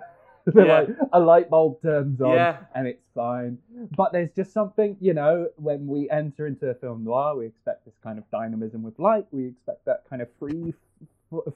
Yeah. 0.55 0.63
light- 0.63 0.95
a 1.13 1.19
light 1.19 1.49
bulb 1.51 1.79
turns 1.83 2.19
on, 2.21 2.33
Yeah. 2.33 2.57
and 2.73 2.87
it's 2.87 3.05
fine. 3.13 3.59
But 3.95 4.13
there's 4.13 4.31
just 4.31 4.51
something, 4.51 4.97
you 4.99 5.13
know, 5.13 5.49
when 5.57 5.85
we 5.85 6.09
enter 6.09 6.47
into 6.47 6.69
a 6.69 6.73
film 6.73 7.03
noir, 7.03 7.35
we 7.37 7.45
expect 7.45 7.85
this 7.85 7.93
kind 8.01 8.17
of 8.17 8.23
dynamism 8.31 8.81
with 8.81 8.97
light. 8.97 9.27
We 9.31 9.45
expect 9.47 9.85
that 9.85 10.05
kind 10.09 10.21
of 10.23 10.29
free, 10.39 10.73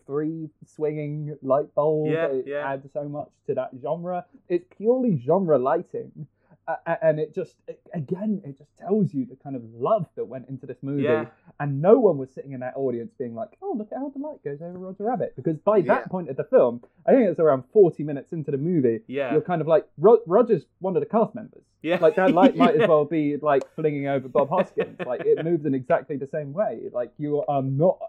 free 0.06 0.50
swinging 0.66 1.38
light 1.42 1.74
bulb. 1.76 2.08
Yeah, 2.12 2.28
it 2.28 2.46
yeah. 2.48 2.68
adds 2.74 2.88
so 2.94 3.04
much 3.08 3.30
to 3.48 3.56
that 3.56 3.72
genre. 3.82 4.26
It's 4.50 4.66
purely 4.78 5.22
genre 5.26 5.58
lighting, 5.58 6.28
uh, 6.68 6.76
and 7.02 7.20
it 7.20 7.34
just 7.36 7.56
again, 7.94 8.42
it 8.46 8.58
just 8.58 8.70
tells 8.78 9.14
you 9.14 9.26
the 9.26 9.36
kind 9.36 9.56
of 9.56 9.64
love 9.74 10.08
that 10.16 10.26
went 10.26 10.48
into 10.50 10.66
this 10.66 10.78
movie. 10.82 11.04
Yeah. 11.04 11.26
And 11.60 11.82
no 11.82 12.00
one 12.00 12.18
was 12.18 12.30
sitting 12.32 12.54
in 12.54 12.60
that 12.62 12.74
audience 12.76 13.12
being 13.18 13.36
like, 13.36 13.50
"Oh, 13.62 13.76
look 13.78 13.92
at 13.92 13.98
how 13.98 14.10
the 14.10 14.20
light 14.20 14.44
goes 14.44 14.62
over 14.62 14.78
Roger 14.78 15.04
Rabbit," 15.04 15.34
because 15.36 15.58
by 15.58 15.78
Yeah. 15.78 15.96
that 15.96 16.10
point 16.10 16.30
of 16.30 16.38
the 16.38 16.44
film, 16.46 16.82
I 17.06 17.12
think 17.12 17.30
it's 17.30 17.40
around 17.40 17.64
forty 17.72 18.04
minutes 18.04 18.32
into 18.34 18.52
the 18.52 18.58
movie. 18.58 19.02
Yeah. 19.08 19.32
You're 19.34 19.42
kind 19.42 19.62
of 19.62 19.68
like 19.68 19.86
Ro- 19.98 20.22
Roger's 20.26 20.66
one 20.80 20.96
of 20.96 21.02
the 21.02 21.06
cast 21.10 21.36
members. 21.36 21.64
Yeah. 21.82 21.98
Like 22.02 22.16
that 22.16 22.34
light 22.34 22.56
might 22.64 22.76
Yeah. 22.78 22.84
as 22.84 22.90
well 22.90 23.04
be 23.06 23.36
like 23.38 23.64
flinging 23.76 24.08
over 24.08 24.28
Bob 24.30 24.50
Hoskins. 24.50 24.98
like 25.06 25.26
it 25.26 25.44
moves 25.44 25.66
in 25.66 25.74
exactly 25.74 26.16
the 26.18 26.28
same 26.28 26.54
way. 26.54 26.90
Like 26.94 27.12
you 27.18 27.44
are 27.48 27.62
not, 27.62 28.00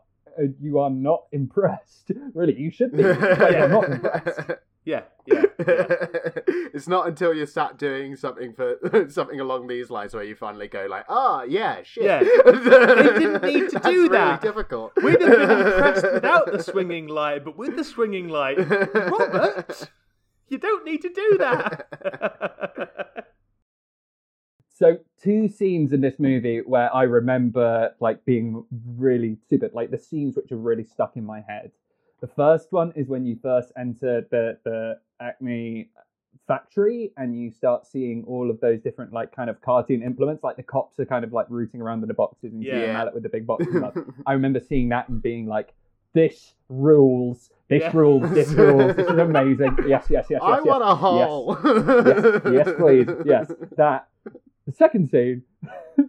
you 0.61 0.79
are 0.79 0.91
not 0.91 1.25
impressed. 1.33 2.11
Really, 2.35 2.59
you 2.59 2.71
should 2.71 2.93
be. 2.93 3.03
But 3.03 3.53
you're 3.53 3.69
not 3.69 3.85
impressed. 3.91 4.41
Yeah, 4.87 5.05
yeah, 5.25 5.45
yeah. 5.59 5.87
it's 6.75 6.87
not 6.87 7.09
until 7.09 7.33
you're 7.33 7.47
sat 7.47 7.79
doing 7.79 8.17
something 8.17 8.53
for 8.53 8.77
something 9.09 9.41
along 9.41 9.67
these 9.67 9.89
lines 9.89 10.13
where 10.13 10.23
you 10.25 10.35
finally 10.35 10.69
go 10.69 10.87
like, 10.91 11.07
ah, 11.09 11.43
yeah, 11.45 11.83
shit. 11.85 12.05
Yeah. 12.05 12.19
They 12.19 13.19
didn't 13.19 13.43
need 13.45 13.71
to 13.71 13.79
That's 13.79 13.87
do 13.87 14.03
really 14.03 14.09
that. 14.11 14.43
difficult. 14.43 14.93
We'd 15.03 15.23
have 15.23 15.31
been 15.39 15.51
impressed 15.51 16.13
without 16.13 16.53
the 16.53 16.63
swinging 16.63 17.07
light, 17.09 17.47
but 17.47 17.57
with 17.57 17.77
the 17.77 17.85
swinging 17.85 18.29
light, 18.29 18.59
Robert, 18.59 19.91
you 20.49 20.59
don't 20.59 20.85
need 20.85 21.01
to 21.01 21.09
do 21.09 21.39
that. 21.39 23.27
So 24.77 24.99
two 25.23 25.47
scenes 25.49 25.93
in 25.93 26.01
this 26.01 26.19
movie 26.19 26.59
where 26.59 26.93
I 26.95 27.05
remember 27.05 27.95
like 28.01 28.25
being 28.25 28.65
really 28.97 29.37
stupid, 29.47 29.71
like 29.73 29.93
the 29.93 29.99
scenes 29.99 30.35
which 30.37 30.51
are 30.51 30.57
really 30.57 30.83
stuck 30.85 31.17
in 31.17 31.25
my 31.25 31.43
head. 31.49 31.71
The 32.21 32.27
first 32.27 32.73
one 32.73 32.93
is 32.97 33.09
when 33.09 33.25
you 33.25 33.37
first 33.41 33.73
enter 33.79 34.27
the 34.33 34.59
the 34.65 34.99
Acme 35.21 35.89
factory 36.49 37.13
and 37.17 37.39
you 37.41 37.53
start 37.53 37.87
seeing 37.87 38.25
all 38.27 38.51
of 38.51 38.61
those 38.61 38.81
different 38.81 39.13
like 39.13 39.35
kind 39.35 39.49
of 39.49 39.61
cartoon 39.63 40.03
implements, 40.03 40.43
like 40.43 40.57
the 40.57 40.63
cops 40.65 40.99
are 40.99 41.07
kind 41.07 41.25
of 41.25 41.33
like 41.33 41.47
rooting 41.49 41.81
around 41.81 42.03
in 42.03 42.09
the 42.09 42.15
boxes 42.15 42.53
and 42.53 42.63
Yeah. 42.65 42.93
mallet 42.93 43.15
with 43.15 43.23
the 43.23 43.29
big 43.29 43.47
boxes 43.47 43.77
up. 43.81 43.97
I 44.27 44.33
remember 44.33 44.59
seeing 44.59 44.89
that 44.89 45.09
and 45.09 45.23
being 45.23 45.47
like, 45.47 45.73
"This 46.15 46.55
rules! 46.69 47.51
This 47.69 47.83
Yeah. 47.83 47.93
rules! 47.95 48.29
This 48.35 48.51
rules! 48.65 48.97
This 48.97 49.09
is 49.09 49.19
amazing! 49.19 49.77
Yes, 49.87 50.07
yes, 50.11 50.27
yes, 50.29 50.31
yes, 50.31 50.41
I 50.43 50.57
yes. 50.57 50.65
want 50.65 50.83
a 50.83 50.95
hole. 50.97 51.57
yes, 52.05 52.43
yes, 52.67 52.69
please. 52.77 53.09
Yes, 53.25 53.53
that. 53.77 54.09
The 54.67 54.73
second 54.73 55.11
scene, 55.11 55.43
and 55.99 56.09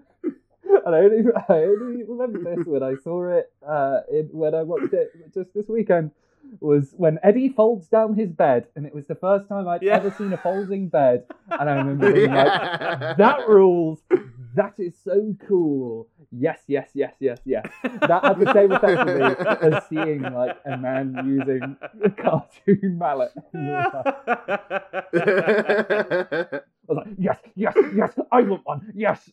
I 0.86 1.00
only, 1.00 1.24
I 1.50 1.54
only 1.64 2.04
remember 2.04 2.56
this 2.56 2.66
when 2.66 2.84
I 2.84 2.96
saw 3.04 3.28
it 3.30 3.52
uh, 3.68 4.02
in, 4.12 4.28
when 4.32 4.56
I 4.56 4.64
watched 4.64 4.94
it 4.94 5.12
just 5.34 5.54
this 5.54 5.68
weekend, 5.68 6.12
was 6.60 6.94
when 6.98 7.20
Eddie 7.24 7.50
folds 7.50 7.88
down 7.88 8.16
his 8.16 8.32
bed, 8.32 8.68
and 8.76 8.86
it 8.86 8.94
was 8.94 9.06
the 9.08 9.16
first 9.16 9.48
time 9.50 9.68
I'd 9.68 9.84
Yeah. 9.84 9.96
ever 9.96 10.12
seen 10.12 10.34
a 10.34 10.38
folding 10.38 10.88
bed, 10.90 11.26
and 11.50 11.70
I 11.70 11.76
remember 11.76 12.12
being 12.14 12.32
Yeah. 12.32 12.44
like, 12.44 13.18
"That 13.18 13.48
rules! 13.48 14.04
That 14.56 14.80
is 14.80 14.98
so 15.04 15.36
cool! 15.48 16.08
Yes, 16.32 16.64
yes, 16.68 16.90
yes, 16.94 17.14
yes, 17.20 17.40
yes." 17.46 17.66
That 17.84 18.24
had 18.24 18.40
the 18.40 18.52
same 18.54 18.72
effect 18.72 19.02
for 19.02 19.16
me 19.20 19.36
as 19.76 19.84
seeing 19.88 20.22
like 20.22 20.58
a 20.66 20.78
man 20.78 21.22
using 21.26 21.76
a 22.04 22.10
cartoon 22.10 22.98
mallet. 22.98 23.32
in 23.54 23.68
real 23.68 23.84
life. 23.94 24.16
I 26.88 26.94
was 26.94 26.98
like, 26.98 27.08
yes, 27.18 27.40
yes, 27.56 27.76
yes, 27.96 28.14
I 28.32 28.42
want 28.42 28.62
one, 28.66 28.92
yes. 28.96 29.30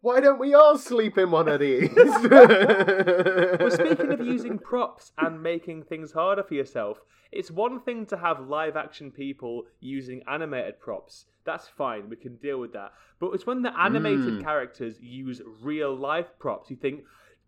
Why 0.00 0.20
don't 0.20 0.40
we 0.40 0.52
all 0.52 0.76
sleep 0.78 1.16
in 1.16 1.30
one 1.30 1.48
of 1.48 1.60
these? 1.60 1.88
well, 1.96 3.70
speaking 3.70 4.12
of 4.12 4.20
using 4.26 4.58
props 4.58 5.12
and 5.18 5.42
making 5.42 5.84
things 5.84 6.12
harder 6.12 6.42
for 6.42 6.54
yourself, 6.54 6.98
it's 7.30 7.50
one 7.50 7.80
thing 7.80 8.06
to 8.06 8.16
have 8.16 8.40
live 8.40 8.76
action 8.76 9.10
people 9.10 9.64
using 9.80 10.22
animated 10.28 10.80
props. 10.80 11.26
That's 11.44 11.68
fine, 11.68 12.08
we 12.08 12.16
can 12.16 12.36
deal 12.36 12.58
with 12.58 12.72
that. 12.72 12.92
But 13.20 13.30
it's 13.32 13.46
when 13.46 13.62
the 13.62 13.72
animated 13.80 14.34
Mm. 14.34 14.42
characters 14.42 14.98
use 15.00 15.40
real 15.62 15.94
life 15.96 16.30
props, 16.38 16.70
you 16.70 16.76
think, 16.76 17.04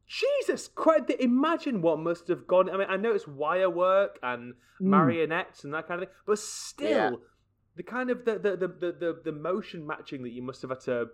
Jesus 0.06 0.68
Christ, 0.68 1.10
imagine 1.18 1.80
what 1.82 1.98
must 1.98 2.28
have 2.28 2.46
gone. 2.46 2.68
I 2.70 2.76
mean, 2.76 2.86
I 2.90 2.96
know 2.96 3.12
it's 3.14 3.26
wire 3.26 3.70
work 3.70 4.18
and 4.22 4.54
Mm. 4.80 4.86
marionettes 4.90 5.64
and 5.64 5.74
that 5.74 5.88
kind 5.88 6.02
of 6.02 6.08
thing, 6.08 6.16
but 6.26 6.38
still, 6.38 6.88
Yeah. 6.88 7.10
the 7.76 7.82
kind 7.82 8.10
of 8.10 8.24
the, 8.24 8.38
the, 8.38 8.56
the, 8.56 8.68
the, 8.68 8.92
the, 8.92 9.20
the 9.24 9.32
motion 9.32 9.86
matching 9.86 10.22
that 10.22 10.30
you 10.32 10.42
must 10.42 10.62
have 10.62 10.70
had 10.70 10.80
to, 10.80 11.08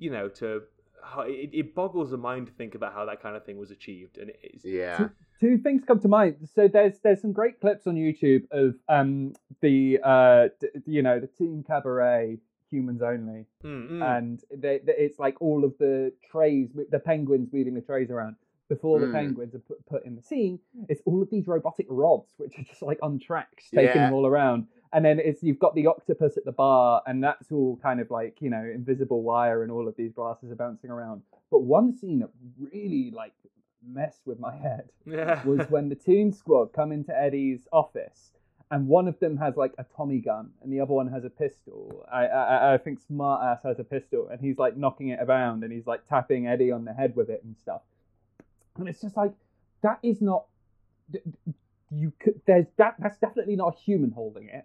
you 0.00 0.10
know, 0.10 0.28
to. 0.40 0.62
how- 1.02 1.22
It, 1.22 1.50
it 1.52 1.74
boggles 1.74 2.10
the 2.10 2.18
mind 2.18 2.46
to 2.48 2.52
think 2.52 2.74
about 2.74 2.92
how 2.94 3.04
that 3.06 3.22
kind 3.22 3.34
of 3.36 3.44
thing 3.46 3.56
was 3.58 3.70
achieved, 3.70 4.18
and 4.18 4.30
it 4.30 4.40
is. 4.54 4.64
yeah. 4.64 5.08
Two 5.40 5.56
things 5.56 5.82
come 5.86 5.98
to 6.00 6.08
mind. 6.08 6.36
So 6.54 6.68
there's 6.68 6.98
there's 7.04 7.20
some 7.22 7.32
great 7.32 7.60
clips 7.60 7.86
on 7.86 7.94
YouTube 7.94 8.44
of 8.50 8.74
um 8.88 9.32
the 9.62 9.98
uh 10.04 10.48
d- 10.60 10.68
you 10.86 11.02
know 11.02 11.18
the 11.18 11.26
Team 11.26 11.64
Cabaret 11.66 12.38
Humans 12.70 13.02
Only, 13.02 13.46
Mm, 13.64 13.90
mm. 13.90 14.18
and 14.18 14.40
they, 14.54 14.78
they- 14.84 14.96
it's 15.06 15.18
like 15.18 15.36
all 15.40 15.64
of 15.64 15.72
the 15.78 16.12
trays, 16.30 16.68
the 16.90 16.98
penguins 16.98 17.48
moving 17.52 17.74
the 17.74 17.80
trays 17.80 18.10
around. 18.10 18.36
Before 18.68 19.00
the 19.00 19.06
Mm. 19.06 19.12
penguins 19.20 19.54
are 19.56 19.64
put, 19.70 19.84
put 19.86 20.04
in 20.06 20.14
the 20.14 20.22
scene, 20.22 20.60
it's 20.88 21.02
all 21.04 21.20
of 21.22 21.28
these 21.30 21.48
robotic 21.48 21.86
rods 21.88 22.30
which 22.36 22.56
are 22.58 22.62
just 22.62 22.82
like 22.82 22.98
on 23.02 23.18
tracks, 23.18 23.64
taking 23.70 23.86
Yeah. 23.86 24.04
them 24.04 24.12
all 24.12 24.26
around. 24.26 24.66
And 24.92 25.04
then 25.04 25.20
it's 25.20 25.42
you've 25.42 25.58
got 25.58 25.74
the 25.74 25.86
octopus 25.86 26.36
at 26.36 26.44
the 26.44 26.52
bar, 26.52 27.02
and 27.06 27.22
that's 27.22 27.52
all 27.52 27.78
kind 27.82 28.00
of 28.00 28.10
like 28.10 28.38
you 28.40 28.50
know 28.50 28.62
invisible 28.62 29.22
wire, 29.22 29.62
and 29.62 29.70
all 29.70 29.86
of 29.86 29.96
these 29.96 30.12
glasses 30.12 30.50
are 30.50 30.56
bouncing 30.56 30.90
around. 30.90 31.22
But 31.50 31.62
one 31.62 31.92
scene 31.96 32.20
that 32.20 32.30
really 32.58 33.12
like 33.14 33.32
messed 33.86 34.22
with 34.26 34.40
my 34.40 34.54
head 34.62 34.90
yeah. 35.06 35.44
was 35.44 35.68
when 35.70 35.88
the 35.88 35.94
Toon 35.94 36.32
Squad 36.32 36.72
come 36.72 36.92
into 36.92 37.16
Eddie's 37.16 37.66
office 37.72 38.32
and 38.70 38.86
one 38.86 39.08
of 39.08 39.18
them 39.18 39.36
has 39.36 39.56
like 39.56 39.72
a 39.78 39.84
Tommy 39.96 40.18
gun, 40.18 40.50
and 40.62 40.72
the 40.72 40.80
other 40.80 40.92
one 40.92 41.08
has 41.08 41.24
a 41.24 41.30
pistol. 41.30 42.06
I 42.10 42.26
I, 42.26 42.74
I 42.74 42.78
think 42.78 43.00
Smartass 43.04 43.64
has 43.64 43.78
a 43.80 43.84
pistol, 43.84 44.28
and 44.30 44.40
he's 44.40 44.58
like 44.58 44.76
knocking 44.76 45.08
it 45.08 45.18
around, 45.20 45.64
and 45.64 45.72
he's 45.72 45.86
like 45.86 46.08
tapping 46.08 46.46
Eddie 46.46 46.70
on 46.70 46.84
the 46.84 46.92
head 46.92 47.16
with 47.16 47.30
it 47.30 47.42
and 47.44 47.56
stuff. 47.62 47.82
And 48.78 48.88
it's 48.88 49.00
just 49.00 49.16
like 49.16 49.32
that 49.82 49.98
is 50.02 50.20
not 50.20 50.44
you 51.90 52.12
could 52.20 52.40
there's 52.46 52.66
that 52.76 52.94
that's 53.00 53.18
definitely 53.18 53.56
not 53.56 53.74
a 53.74 53.80
human 53.80 54.12
holding 54.12 54.48
it 54.48 54.64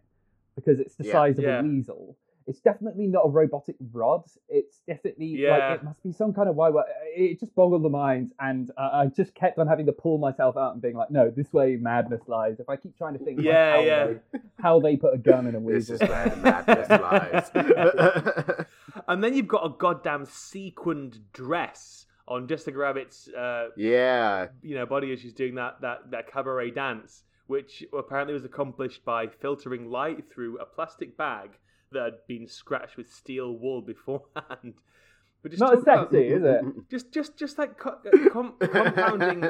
because 0.55 0.79
it's 0.79 0.95
the 0.95 1.05
Yeah. 1.05 1.11
size 1.11 1.37
of 1.37 1.43
Yeah. 1.45 1.59
a 1.59 1.63
weasel. 1.63 2.17
It's 2.47 2.59
definitely 2.61 3.07
not 3.07 3.21
a 3.25 3.29
robotic 3.29 3.75
rod. 3.91 4.23
It's 4.49 4.79
definitely 4.85 5.25
Yeah. 5.25 5.57
like 5.57 5.79
it 5.79 5.83
must 5.83 6.03
be 6.03 6.11
some 6.11 6.31
kind 6.31 6.47
of 6.47 6.55
wire. 6.55 6.73
It 7.15 7.39
just 7.39 7.55
boggled 7.55 7.81
the 7.83 7.89
mind, 7.89 8.33
and 8.39 8.69
uh, 8.77 8.89
I 8.93 9.07
just 9.07 9.33
kept 9.33 9.57
on 9.57 9.65
having 9.65 9.87
to 9.87 9.91
pull 9.91 10.19
myself 10.19 10.55
out 10.55 10.73
and 10.73 10.79
being 10.81 10.95
like, 10.95 11.09
"No, 11.09 11.31
this 11.31 11.51
way 11.51 11.75
madness 11.75 12.21
lies." 12.27 12.59
If 12.59 12.69
I 12.69 12.75
keep 12.75 12.95
trying 12.99 13.17
to 13.17 13.19
think, 13.25 13.37
like, 13.39 13.47
Yeah, 13.47 13.71
how, 13.77 13.79
yeah. 13.81 14.05
They, 14.31 14.39
how 14.59 14.79
they 14.79 14.95
put 14.95 15.15
a 15.15 15.17
gun 15.17 15.47
in 15.47 15.55
a 15.55 15.59
This 15.59 15.89
weasel. 15.89 15.95
is 15.95 16.01
where 16.01 16.35
madness 16.43 16.89
lies. 16.91 18.65
And 19.07 19.23
then 19.23 19.33
you've 19.35 19.47
got 19.47 19.65
a 19.65 19.69
goddamn 19.69 20.25
sequined 20.25 21.19
dress 21.33 22.05
on 22.27 22.47
Jessica 22.47 22.77
Rabbit's, 22.77 23.27
uh, 23.27 23.69
yeah, 23.75 24.47
you 24.63 24.73
know, 24.75 24.85
body 24.85 25.11
as 25.13 25.19
she's 25.19 25.33
doing 25.33 25.55
that, 25.55 25.81
that, 25.81 26.09
that 26.11 26.27
cabaret 26.31 26.71
dance, 26.71 27.23
which 27.47 27.83
apparently 27.97 28.33
was 28.33 28.45
accomplished 28.45 29.03
by 29.05 29.27
filtering 29.27 29.89
light 29.89 30.25
through 30.33 30.57
a 30.59 30.65
plastic 30.65 31.15
bag 31.17 31.51
that 31.91 32.03
had 32.03 32.13
been 32.27 32.47
scratched 32.47 32.97
with 32.97 33.11
steel 33.11 33.57
wool 33.57 33.81
beforehand. 33.81 34.73
But 35.43 35.51
just 35.51 35.59
not 35.61 35.73
talk 35.73 35.83
about- 35.83 36.11
sexy, 36.11 36.27
is 36.29 36.43
it? 36.43 36.61
Just, 36.89 37.11
just, 37.13 37.37
just 37.37 37.59
like 37.59 37.77
co- 37.77 37.99
uh, 38.11 38.29
com- 38.31 38.55
compounding 38.59 39.43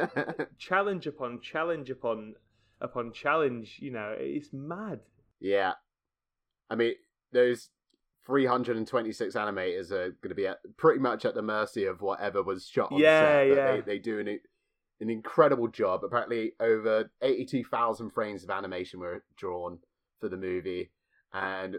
challenge 0.58 1.08
upon 1.08 1.40
challenge 1.40 1.90
upon 1.90 2.34
upon 2.82 3.14
challenge. 3.14 3.78
You 3.80 3.92
know, 3.92 4.14
it's 4.20 4.50
mad. 4.52 5.00
Yeah. 5.40 5.72
I 6.70 6.76
mean, 6.76 6.96
those 7.32 7.70
326 8.26 9.36
animators 9.36 9.92
are 9.92 10.10
going 10.22 10.30
to 10.30 10.36
be 10.36 10.48
at, 10.48 10.58
pretty 10.76 11.00
much 11.00 11.24
at 11.24 11.34
the 11.34 11.42
mercy 11.42 11.86
of 11.86 12.02
whatever 12.02 12.44
was 12.44 12.68
shot 12.68 12.92
on 12.92 13.00
Yeah, 13.00 13.22
set. 13.22 13.48
yeah. 13.48 13.72
They, 13.76 13.82
they 13.82 14.00
do 14.00 14.20
an, 14.20 14.40
an 15.02 15.10
incredible 15.10 15.68
job. 15.68 16.04
Apparently, 16.04 16.54
over 16.60 17.12
82,000 17.22 18.10
frames 18.10 18.44
of 18.44 18.50
animation 18.50 19.00
were 19.00 19.24
drawn 19.36 19.80
for 20.20 20.30
the 20.30 20.38
movie. 20.38 20.92
And 21.34 21.78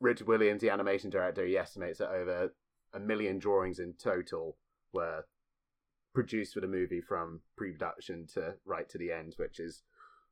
Richard 0.00 0.26
Williams, 0.26 0.60
the 0.60 0.70
animation 0.70 1.10
director, 1.10 1.44
he 1.46 1.56
estimates 1.56 1.98
that 1.98 2.10
over 2.10 2.52
a 2.94 3.00
million 3.00 3.38
drawings 3.38 3.78
in 3.78 3.94
total 3.94 4.56
were 4.92 5.24
produced 6.14 6.54
for 6.54 6.60
the 6.60 6.66
movie 6.66 7.00
from 7.00 7.40
pre-production 7.56 8.26
to 8.34 8.54
right 8.64 8.88
to 8.88 8.98
the 8.98 9.12
end, 9.12 9.34
which 9.36 9.60
is 9.60 9.82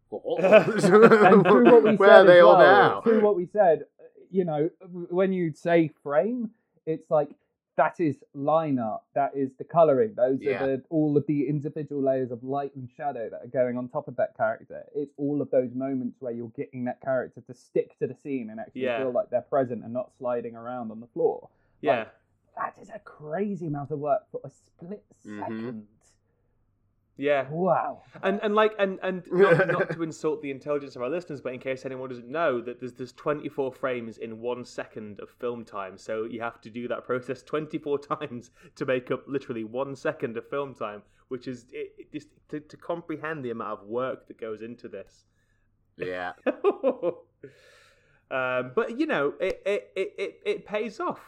and 0.12 1.44
through 1.44 1.64
what 1.64 1.82
we 1.82 1.96
where 1.96 2.08
said 2.08 2.20
are 2.20 2.24
they 2.26 2.42
well, 2.42 2.58
now? 2.58 3.00
through 3.00 3.20
what 3.22 3.36
we 3.36 3.46
said, 3.46 3.82
you 4.30 4.44
know, 4.44 4.70
when 4.88 5.32
you 5.32 5.52
say 5.52 5.90
frame, 6.02 6.50
it's 6.86 7.10
like 7.10 7.30
that 7.76 8.00
is 8.00 8.16
line 8.34 8.78
art, 8.78 9.02
that 9.14 9.32
is 9.36 9.50
the 9.58 9.64
coloring, 9.64 10.14
those 10.16 10.40
Yeah. 10.40 10.62
are 10.64 10.66
the, 10.78 10.82
all 10.90 11.16
of 11.16 11.26
the 11.26 11.46
individual 11.48 12.02
layers 12.02 12.30
of 12.30 12.42
light 12.42 12.74
and 12.74 12.88
shadow 12.96 13.28
that 13.30 13.42
are 13.44 13.48
going 13.48 13.76
on 13.78 13.88
top 13.88 14.08
of 14.08 14.16
that 14.16 14.36
character. 14.36 14.84
It's 14.94 15.12
all 15.16 15.40
of 15.42 15.50
those 15.50 15.74
moments 15.74 16.16
where 16.20 16.32
you're 16.32 16.52
getting 16.56 16.84
that 16.86 17.00
character 17.00 17.40
to 17.42 17.54
stick 17.54 17.98
to 17.98 18.06
the 18.06 18.14
scene 18.14 18.50
and 18.50 18.58
actually 18.58 18.82
Yeah. 18.82 18.98
feel 18.98 19.12
like 19.12 19.30
they're 19.30 19.42
present 19.42 19.84
and 19.84 19.92
not 19.92 20.10
sliding 20.18 20.56
around 20.56 20.90
on 20.90 21.00
the 21.00 21.06
floor. 21.08 21.48
Yeah. 21.80 21.98
Like, 21.98 22.08
that 22.56 22.82
is 22.82 22.88
a 22.94 22.98
crazy 23.00 23.66
amount 23.66 23.90
of 23.90 23.98
work 23.98 24.22
for 24.30 24.40
a 24.42 24.50
split 24.50 25.04
Mhm. 25.24 25.40
second. 25.40 25.86
Yeah. 27.18 27.48
Wow. 27.50 28.02
And 28.22 28.40
and 28.42 28.54
like 28.54 28.74
and 28.78 28.98
and 29.02 29.24
not, 29.30 29.66
not 29.72 29.90
to 29.90 30.02
insult 30.02 30.42
the 30.42 30.50
intelligence 30.50 30.96
of 30.96 31.02
our 31.02 31.08
listeners, 31.08 31.40
but 31.40 31.54
in 31.54 31.60
case 31.60 31.86
anyone 31.86 32.10
doesn't 32.10 32.28
know, 32.28 32.60
that 32.60 32.80
there's 32.80 32.92
there's 32.94 33.12
24 33.12 33.72
frames 33.72 34.18
in 34.18 34.40
one 34.40 34.64
second 34.64 35.20
of 35.20 35.30
film 35.30 35.64
time, 35.64 35.96
so 35.96 36.24
you 36.24 36.40
have 36.42 36.60
to 36.62 36.70
do 36.70 36.88
that 36.88 37.04
process 37.04 37.42
24 37.42 37.98
times 38.18 38.50
to 38.74 38.84
make 38.84 39.10
up 39.10 39.24
literally 39.26 39.64
one 39.64 39.96
second 39.96 40.36
of 40.36 40.48
film 40.50 40.74
time, 40.74 41.02
which 41.28 41.48
is 41.48 41.66
it, 41.72 41.92
it 41.98 42.12
just 42.12 42.28
to, 42.50 42.60
to 42.60 42.76
comprehend 42.76 43.44
the 43.44 43.50
amount 43.50 43.80
of 43.82 43.86
work 43.88 44.28
that 44.28 44.38
goes 44.40 44.62
into 44.62 44.88
this. 44.88 45.24
yeah. 45.96 46.32
um, 48.30 48.72
but 48.74 48.98
you 48.98 49.06
know, 49.06 49.34
it, 49.40 49.62
it, 49.64 49.90
it, 49.96 50.14
it, 50.18 50.40
it 50.44 50.66
pays 50.66 51.00
off 51.00 51.20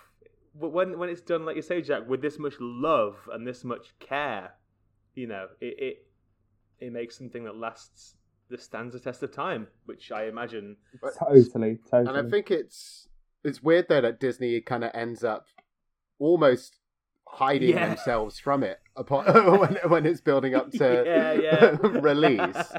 But 0.54 0.70
when 0.70 0.98
when 0.98 1.08
it's 1.08 1.22
done, 1.22 1.44
like 1.46 1.56
you 1.56 1.62
say, 1.62 1.80
Jack, 1.82 2.08
with 2.08 2.22
this 2.22 2.38
much 2.38 2.54
love 2.60 3.28
and 3.32 3.46
this 3.46 3.64
much 3.64 3.98
care. 4.00 4.52
You 5.18 5.26
know, 5.26 5.46
it 5.60 5.74
it, 5.88 5.96
it 6.86 6.92
makes 6.92 7.18
something 7.18 7.42
that 7.44 7.56
lasts, 7.56 8.14
that 8.50 8.62
stands 8.62 8.92
the 8.94 9.00
test 9.00 9.20
of 9.24 9.32
time, 9.32 9.66
which 9.86 10.12
I 10.12 10.26
imagine. 10.26 10.76
Totally, 11.18 11.78
totally. 11.90 12.18
And 12.18 12.26
I 12.26 12.30
think 12.30 12.50
it's 12.52 13.08
it's 13.42 13.60
weird 13.62 13.86
though 13.88 14.00
that 14.00 14.20
Disney 14.20 14.60
kind 14.60 14.84
of 14.84 14.92
ends 14.94 15.24
up 15.24 15.46
almost 16.20 16.78
hiding 17.26 17.70
Yeah. 17.70 17.88
themselves 17.88 18.38
from 18.38 18.62
it 18.62 18.78
upon 18.96 19.24
when 19.60 19.76
when 19.90 20.06
it's 20.06 20.20
building 20.20 20.54
up 20.54 20.70
to 20.72 21.02
Yeah, 21.06 21.32
yeah. 21.32 21.76
release. 22.00 22.72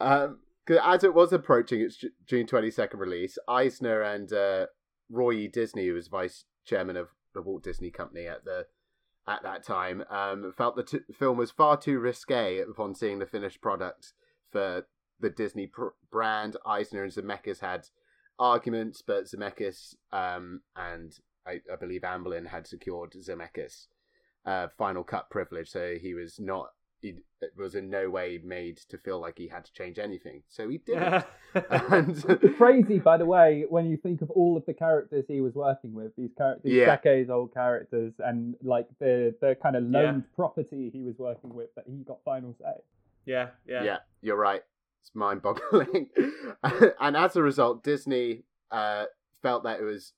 Um, 0.00 0.40
'cause 0.66 0.78
as 0.82 1.02
it 1.04 1.14
was 1.14 1.32
approaching 1.32 1.80
its 1.80 2.04
June 2.26 2.46
twenty 2.46 2.70
second 2.70 3.00
release, 3.00 3.38
Eisner 3.48 4.02
and 4.02 4.30
uh, 4.32 4.66
Roy 5.10 5.32
E. 5.32 5.48
Disney, 5.48 5.86
who 5.86 5.94
was 5.94 6.08
vice 6.08 6.44
chairman 6.66 6.96
of 6.98 7.08
the 7.34 7.40
Walt 7.42 7.62
Disney 7.62 7.90
Company 7.90 8.26
at 8.26 8.44
the 8.44 8.66
at 9.26 9.42
that 9.42 9.64
time, 9.64 10.04
um, 10.10 10.52
felt 10.56 10.76
the 10.76 10.82
t- 10.82 10.98
film 11.12 11.38
was 11.38 11.50
far 11.50 11.76
too 11.76 11.98
risque 11.98 12.60
upon 12.60 12.94
seeing 12.94 13.18
the 13.18 13.26
finished 13.26 13.60
product 13.60 14.12
for 14.50 14.86
the 15.20 15.30
Disney 15.30 15.66
pr- 15.66 15.88
brand. 16.10 16.56
Eisner 16.66 17.02
and 17.02 17.12
Zemeckis 17.12 17.60
had 17.60 17.86
arguments, 18.38 19.02
but 19.06 19.24
Zemeckis 19.24 19.94
um, 20.12 20.62
and 20.76 21.18
I, 21.46 21.60
I 21.72 21.76
believe 21.76 22.02
Amblin 22.02 22.48
had 22.48 22.66
secured 22.66 23.12
Zemeckis 23.12 23.88
uh, 24.44 24.68
final 24.76 25.04
cut 25.04 25.30
privilege, 25.30 25.70
so 25.70 25.94
he 26.00 26.14
was 26.14 26.38
not. 26.38 26.70
He 27.04 27.14
was 27.58 27.74
in 27.74 27.90
no 27.90 28.08
way 28.08 28.40
made 28.42 28.78
to 28.88 28.96
feel 28.96 29.20
like 29.20 29.36
he 29.36 29.46
had 29.46 29.66
to 29.66 29.72
change 29.74 29.98
anything, 29.98 30.42
so 30.48 30.70
he 30.70 30.78
didn't. 30.78 31.22
and 31.70 32.56
Crazy, 32.56 32.98
by 32.98 33.18
the 33.18 33.26
way, 33.26 33.66
when 33.68 33.84
you 33.90 33.98
think 33.98 34.22
of 34.22 34.30
all 34.30 34.56
of 34.56 34.64
the 34.64 34.72
characters 34.72 35.26
he 35.28 35.42
was 35.42 35.54
working 35.54 35.92
with, 35.92 36.16
these 36.16 36.30
characters, 36.38 36.72
Yeah. 36.72 36.86
decades 36.86 37.28
old 37.28 37.52
characters, 37.52 38.14
and 38.20 38.54
like 38.62 38.88
the 39.00 39.34
the 39.42 39.54
kind 39.62 39.76
of 39.76 39.82
Yeah. 39.84 40.00
loaned 40.00 40.24
property 40.34 40.88
he 40.90 41.02
was 41.02 41.18
working 41.18 41.52
with, 41.54 41.68
that 41.74 41.84
he 41.86 42.02
got 42.04 42.24
final 42.24 42.56
say. 42.58 42.72
yeah, 43.26 43.50
yeah, 43.66 43.82
yeah, 43.84 43.98
you're 44.22 44.38
right. 44.38 44.62
It's 45.02 45.14
mind 45.14 45.42
boggling. 45.42 46.08
and 47.00 47.16
as 47.18 47.36
a 47.36 47.42
result, 47.42 47.84
Disney 47.84 48.44
uh, 48.70 49.04
felt 49.42 49.64
that 49.64 49.78
it 49.80 49.84
was 49.84 50.14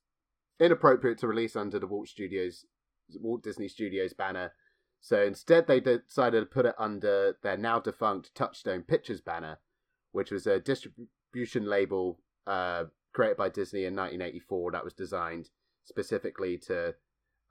inappropriate 0.60 1.18
to 1.18 1.26
release 1.26 1.56
under 1.56 1.80
the 1.80 1.88
Walt 1.88 2.06
Studios 2.08 2.64
Walt 3.20 3.42
Disney 3.42 3.66
Studios 3.66 4.12
banner. 4.12 4.52
So 5.06 5.22
instead 5.22 5.68
they 5.68 5.78
decided 5.78 6.40
to 6.40 6.46
put 6.46 6.66
it 6.66 6.74
under 6.78 7.36
their 7.40 7.56
now 7.56 7.78
defunct 7.78 8.34
Touchstone 8.34 8.82
Pictures 8.82 9.20
banner, 9.20 9.60
which 10.10 10.32
was 10.32 10.48
a 10.48 10.58
distribution 10.58 11.64
label 11.66 12.18
uh, 12.44 12.86
created 13.12 13.36
by 13.36 13.48
Disney 13.48 13.84
in 13.84 13.94
1984 13.94 14.72
that 14.72 14.82
was 14.82 14.94
designed 14.94 15.50
specifically 15.84 16.58
to 16.58 16.96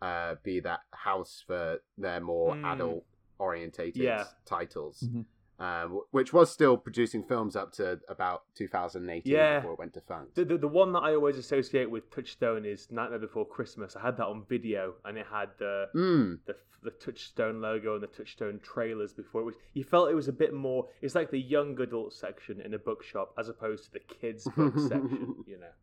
uh, 0.01 0.35
be 0.43 0.59
that 0.59 0.81
house 0.91 1.41
for 1.47 1.79
their 1.97 2.19
more 2.19 2.55
Mm. 2.55 2.73
adult 2.73 3.05
orientated 3.39 4.03
Yeah. 4.03 4.25
titles 4.43 5.03
Mhm. 5.07 5.25
Um, 5.59 6.01
which 6.11 6.33
was 6.33 6.51
still 6.51 6.75
producing 6.77 7.23
films 7.23 7.55
up 7.55 7.71
to 7.73 7.99
about 8.09 8.43
2018 8.55 9.31
Yeah. 9.33 9.59
before 9.59 9.73
it 9.73 9.79
went 9.79 9.93
defunct. 9.93 10.35
The, 10.35 10.45
the, 10.45 10.57
the 10.57 10.67
one 10.67 10.91
that 10.93 10.99
I 10.99 11.15
always 11.15 11.37
associate 11.37 11.89
with 11.89 12.09
Touchstone 12.11 12.65
is 12.65 12.87
Nightmare 12.91 13.19
Before 13.19 13.45
Christmas. 13.45 13.95
I 13.95 14.01
had 14.01 14.17
that 14.17 14.25
on 14.25 14.43
video, 14.49 14.95
and 15.05 15.17
it 15.17 15.25
had 15.31 15.49
the 15.57 15.87
Mm, 15.95 16.39
the 16.45 16.55
the 16.83 16.91
Touchstone 16.91 17.61
logo 17.61 17.95
and 17.95 18.03
the 18.03 18.07
Touchstone 18.07 18.59
trailers 18.61 19.11
before 19.13 19.41
it 19.41 19.45
was. 19.45 19.55
You 19.73 19.83
felt 19.83 20.11
it 20.11 20.13
was 20.13 20.27
a 20.27 20.33
bit 20.33 20.53
more. 20.53 20.87
It's 21.01 21.15
like 21.15 21.31
the 21.31 21.39
young 21.39 21.79
adult 21.81 22.13
section 22.13 22.61
in 22.61 22.73
a 22.75 22.77
bookshop 22.77 23.33
as 23.39 23.49
opposed 23.49 23.85
to 23.85 23.91
the 23.93 23.99
kids 24.01 24.47
book 24.55 24.73
section. 24.77 25.35
You 25.47 25.57
know. 25.61 25.73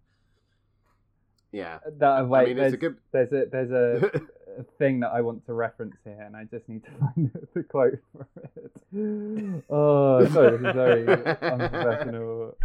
yeah. 1.50 1.78
That, 1.98 2.28
wait, 2.28 2.48
mean, 2.48 2.56
there's, 2.56 2.72
it's 2.74 2.82
a 2.82 2.86
good- 2.88 2.96
there's 3.12 3.32
a 3.32 3.46
there's 3.50 3.70
a, 3.72 4.10
a 4.14 4.20
thing 4.78 5.00
that 5.00 5.10
I 5.12 5.20
want 5.20 5.44
to 5.46 5.52
reference 5.52 5.96
here, 6.04 6.20
and 6.24 6.36
I 6.36 6.44
just 6.44 6.68
need 6.68 6.84
to 6.84 6.90
find 7.00 7.30
the 7.54 7.62
quote 7.64 7.98
for 8.12 8.26
it. 8.54 9.62
Oh, 9.70 10.26
sorry, 10.28 10.58
this 10.58 10.68
is 10.68 10.74
very 10.74 11.08
unprofessional. 11.08 12.56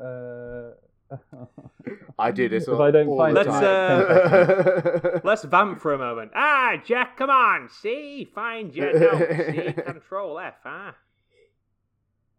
Uh, 0.00 0.70
I 2.18 2.30
do 2.32 2.48
this 2.48 2.64
If 2.64 2.70
all, 2.74 2.82
I 2.82 2.90
don't 2.90 3.08
all 3.08 3.16
find 3.18 3.36
the 3.36 3.40
it, 3.42 5.02
time. 5.04 5.20
Let's 5.24 5.44
vamp 5.44 5.80
for 5.80 5.94
a 5.94 5.98
moment. 5.98 6.32
Ah, 6.34 6.76
Jack, 6.84 7.16
come 7.16 7.30
on. 7.30 7.68
See, 7.68 8.28
find 8.34 8.74
your 8.74 8.92
notes. 8.98 9.46
See, 9.46 9.72
Control 9.82 10.38
F, 10.38 10.54
huh? 10.64 10.92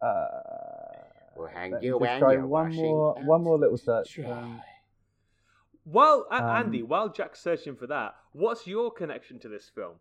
uh, 0.02 0.26
We'll 1.36 1.48
hang 1.48 1.72
you 1.80 1.98
just 1.98 2.00
when 2.00 2.20
you're 2.20 2.46
one 2.46 2.74
more 2.74 3.18
out 3.18 3.24
one 3.24 3.42
more 3.42 3.58
little 3.58 3.78
search. 3.78 4.14
dry. 4.14 4.30
Um, 4.30 4.60
Well, 5.84 6.26
Um, 6.30 6.44
Andy, 6.44 6.82
while 6.82 7.08
Jack's 7.08 7.40
searching 7.40 7.74
for 7.76 7.86
that, 7.88 8.14
what's 8.32 8.66
your 8.66 8.90
connection 8.90 9.38
to 9.40 9.48
this 9.48 9.68
film? 9.68 9.94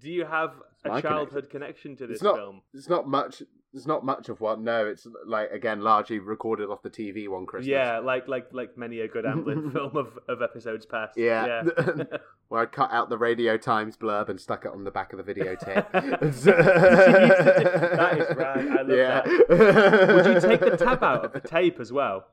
Do 0.00 0.10
you 0.10 0.24
have 0.24 0.54
a 0.84 1.00
childhood 1.00 1.48
connection. 1.48 1.94
to 1.96 2.06
this 2.06 2.16
It's 2.16 2.22
not. 2.24 2.36
film? 2.36 2.62
It's 2.74 2.88
not 2.88 3.06
much 3.08 3.42
There's 3.72 3.86
not 3.86 4.04
much 4.04 4.28
of 4.28 4.40
one. 4.40 4.64
No, 4.64 4.84
it's 4.86 5.06
like 5.24 5.50
again 5.50 5.80
largely 5.80 6.18
recorded 6.18 6.68
off 6.68 6.82
the 6.82 6.90
TV 6.90 7.26
one 7.28 7.46
Christmas. 7.46 7.68
Yeah, 7.68 8.00
like 8.00 8.26
like 8.28 8.48
like 8.52 8.76
many 8.76 9.00
a 9.00 9.08
good 9.08 9.24
Amblin 9.24 9.72
film 9.72 9.96
of, 9.96 10.18
of 10.28 10.42
episodes 10.42 10.84
past. 10.86 11.16
Yeah. 11.16 11.62
yeah. 11.78 12.04
Where 12.48 12.60
I 12.60 12.66
cut 12.66 12.92
out 12.92 13.08
the 13.08 13.16
Radio 13.16 13.56
Times 13.56 13.96
blurb 13.96 14.28
and 14.28 14.38
stuck 14.40 14.66
it 14.66 14.72
on 14.72 14.84
the 14.84 14.90
back 14.90 15.14
of 15.14 15.24
the 15.24 15.34
videotape. 15.34 15.86
That 16.72 18.18
is 18.18 18.36
rad. 18.36 18.58
I 18.68 18.82
love 18.82 18.88
that. 18.88 20.14
Would 20.14 20.26
you 20.34 20.40
take 20.40 20.60
the 20.60 20.76
tab 20.76 21.02
out 21.02 21.24
of 21.24 21.32
the 21.32 21.40
tape 21.40 21.80
as 21.80 21.92
well? 21.92 22.26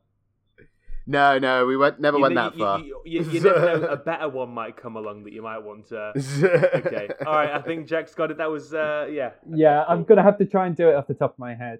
No, 1.10 1.40
no, 1.40 1.66
we 1.66 1.76
went 1.76 2.00
never 2.00 2.18
You, 2.18 2.22
went 2.22 2.34
you- 2.34 2.40
that 2.40 2.54
you- 2.56 2.64
far. 2.64 2.80
You, 2.80 3.02
you- 3.04 3.22
you 3.32 3.42
never 3.42 3.60
know, 3.80 3.88
a 3.88 3.98
better 4.12 4.30
one 4.30 4.50
might 4.54 4.78
come 4.78 4.96
along 4.96 5.24
that 5.24 5.34
you 5.34 5.42
might 5.42 5.58
want 5.58 5.88
to. 5.90 6.14
Okay, 6.76 7.10
all 7.26 7.34
right. 7.34 7.50
I 7.50 7.62
think 7.62 7.88
Jack's 7.88 8.14
got 8.14 8.30
it. 8.30 8.38
That 8.38 8.52
was 8.52 8.74
uh, 8.74 9.08
yeah. 9.12 9.32
Yeah, 9.50 9.84
I'm 9.88 10.04
gonna 10.04 10.22
have 10.24 10.38
to 10.38 10.46
try 10.46 10.68
and 10.68 10.76
do 10.76 10.88
it 10.90 10.94
off 10.94 11.08
the 11.08 11.16
top 11.16 11.34
of 11.34 11.40
my 11.40 11.56
head. 11.56 11.80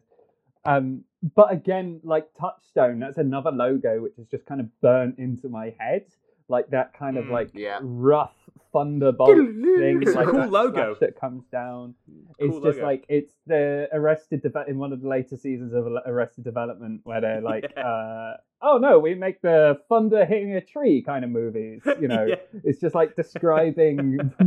Um, 0.66 1.04
but 1.36 1.52
again, 1.54 2.02
like 2.04 2.28
Touchstone, 2.40 3.00
that's 3.00 3.18
another 3.20 3.52
logo 3.52 4.02
which 4.02 4.18
is 4.18 4.26
just 4.28 4.46
kind 4.48 4.60
of 4.62 4.68
burnt 4.82 5.20
into 5.20 5.48
my 5.48 5.76
head, 5.80 6.06
like 6.48 6.70
that 6.72 6.94
kind 6.98 7.18
of 7.18 7.26
Mm, 7.26 7.32
like 7.32 7.50
yeah. 7.54 7.78
rough 7.84 8.34
thunderbolt 8.74 9.30
thing. 9.36 10.02
It's 10.02 10.12
a 10.12 10.16
like 10.16 10.28
cool 10.28 10.40
that 10.42 10.52
logo. 10.52 10.96
that 11.00 11.20
comes 11.20 11.44
down. 11.52 11.96
It's 12.38 12.52
Cool 12.52 12.62
just 12.62 12.78
logo. 12.78 12.86
like 12.86 13.06
it's 13.10 13.34
the 13.48 13.88
Arrested 13.92 14.42
Deve- 14.42 14.68
in 14.68 14.78
one 14.78 14.94
of 14.94 15.02
the 15.02 15.08
later 15.08 15.38
seasons 15.38 15.74
of 15.74 15.86
Arrested 16.06 16.44
Development 16.44 17.02
where 17.04 17.22
they're 17.22 17.42
like, 17.42 17.72
Yeah. 17.78 17.84
uh, 17.88 18.38
oh 18.62 18.78
no, 18.78 19.00
we 19.00 19.16
make 19.16 19.42
the 19.42 19.80
thunder 19.90 20.26
hitting 20.26 20.56
a 20.56 20.62
tree 20.62 21.02
kind 21.02 21.24
of 21.26 21.32
movies. 21.32 21.82
You 22.00 22.08
know, 22.08 22.26
Yeah. 22.30 22.36
it's 22.64 22.80
just 22.80 22.96
like 22.96 23.16
describing 23.16 24.18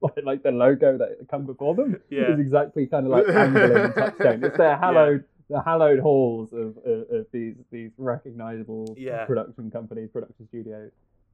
by, 0.00 0.08
like 0.24 0.42
the 0.42 0.50
logo 0.52 0.98
that 0.98 1.28
come 1.30 1.46
before 1.46 1.74
them 1.74 2.00
Yeah. 2.10 2.32
is 2.32 2.40
exactly 2.40 2.86
kind 2.86 3.06
of 3.06 3.12
like 3.12 3.26
Amblin 3.26 3.94
Touchstone. 3.94 4.44
It's 4.44 4.56
their 4.56 4.76
hallowed 4.76 5.24
the 5.50 5.62
hallowed 5.62 5.98
halls 6.00 6.52
of, 6.52 6.76
of, 6.84 7.10
of 7.10 7.26
these 7.32 7.54
these 7.70 7.90
recognizable 7.96 8.94
Yeah. 8.98 9.24
production 9.24 9.70
companies, 9.70 10.10
production 10.12 10.46
studios. 10.48 10.90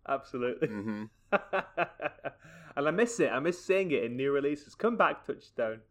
Absolutely. 0.09 0.69
Mhm. 0.69 1.09
and 2.77 2.87
I 2.89 2.91
miss 2.91 3.19
it. 3.21 3.31
I 3.33 3.41
miss 3.41 3.65
seeing 3.65 3.91
it 3.91 4.05
in 4.05 4.17
new 4.17 4.31
releases. 4.33 4.75
Come 4.75 4.97
back, 4.97 5.27
Touchstone. 5.27 5.81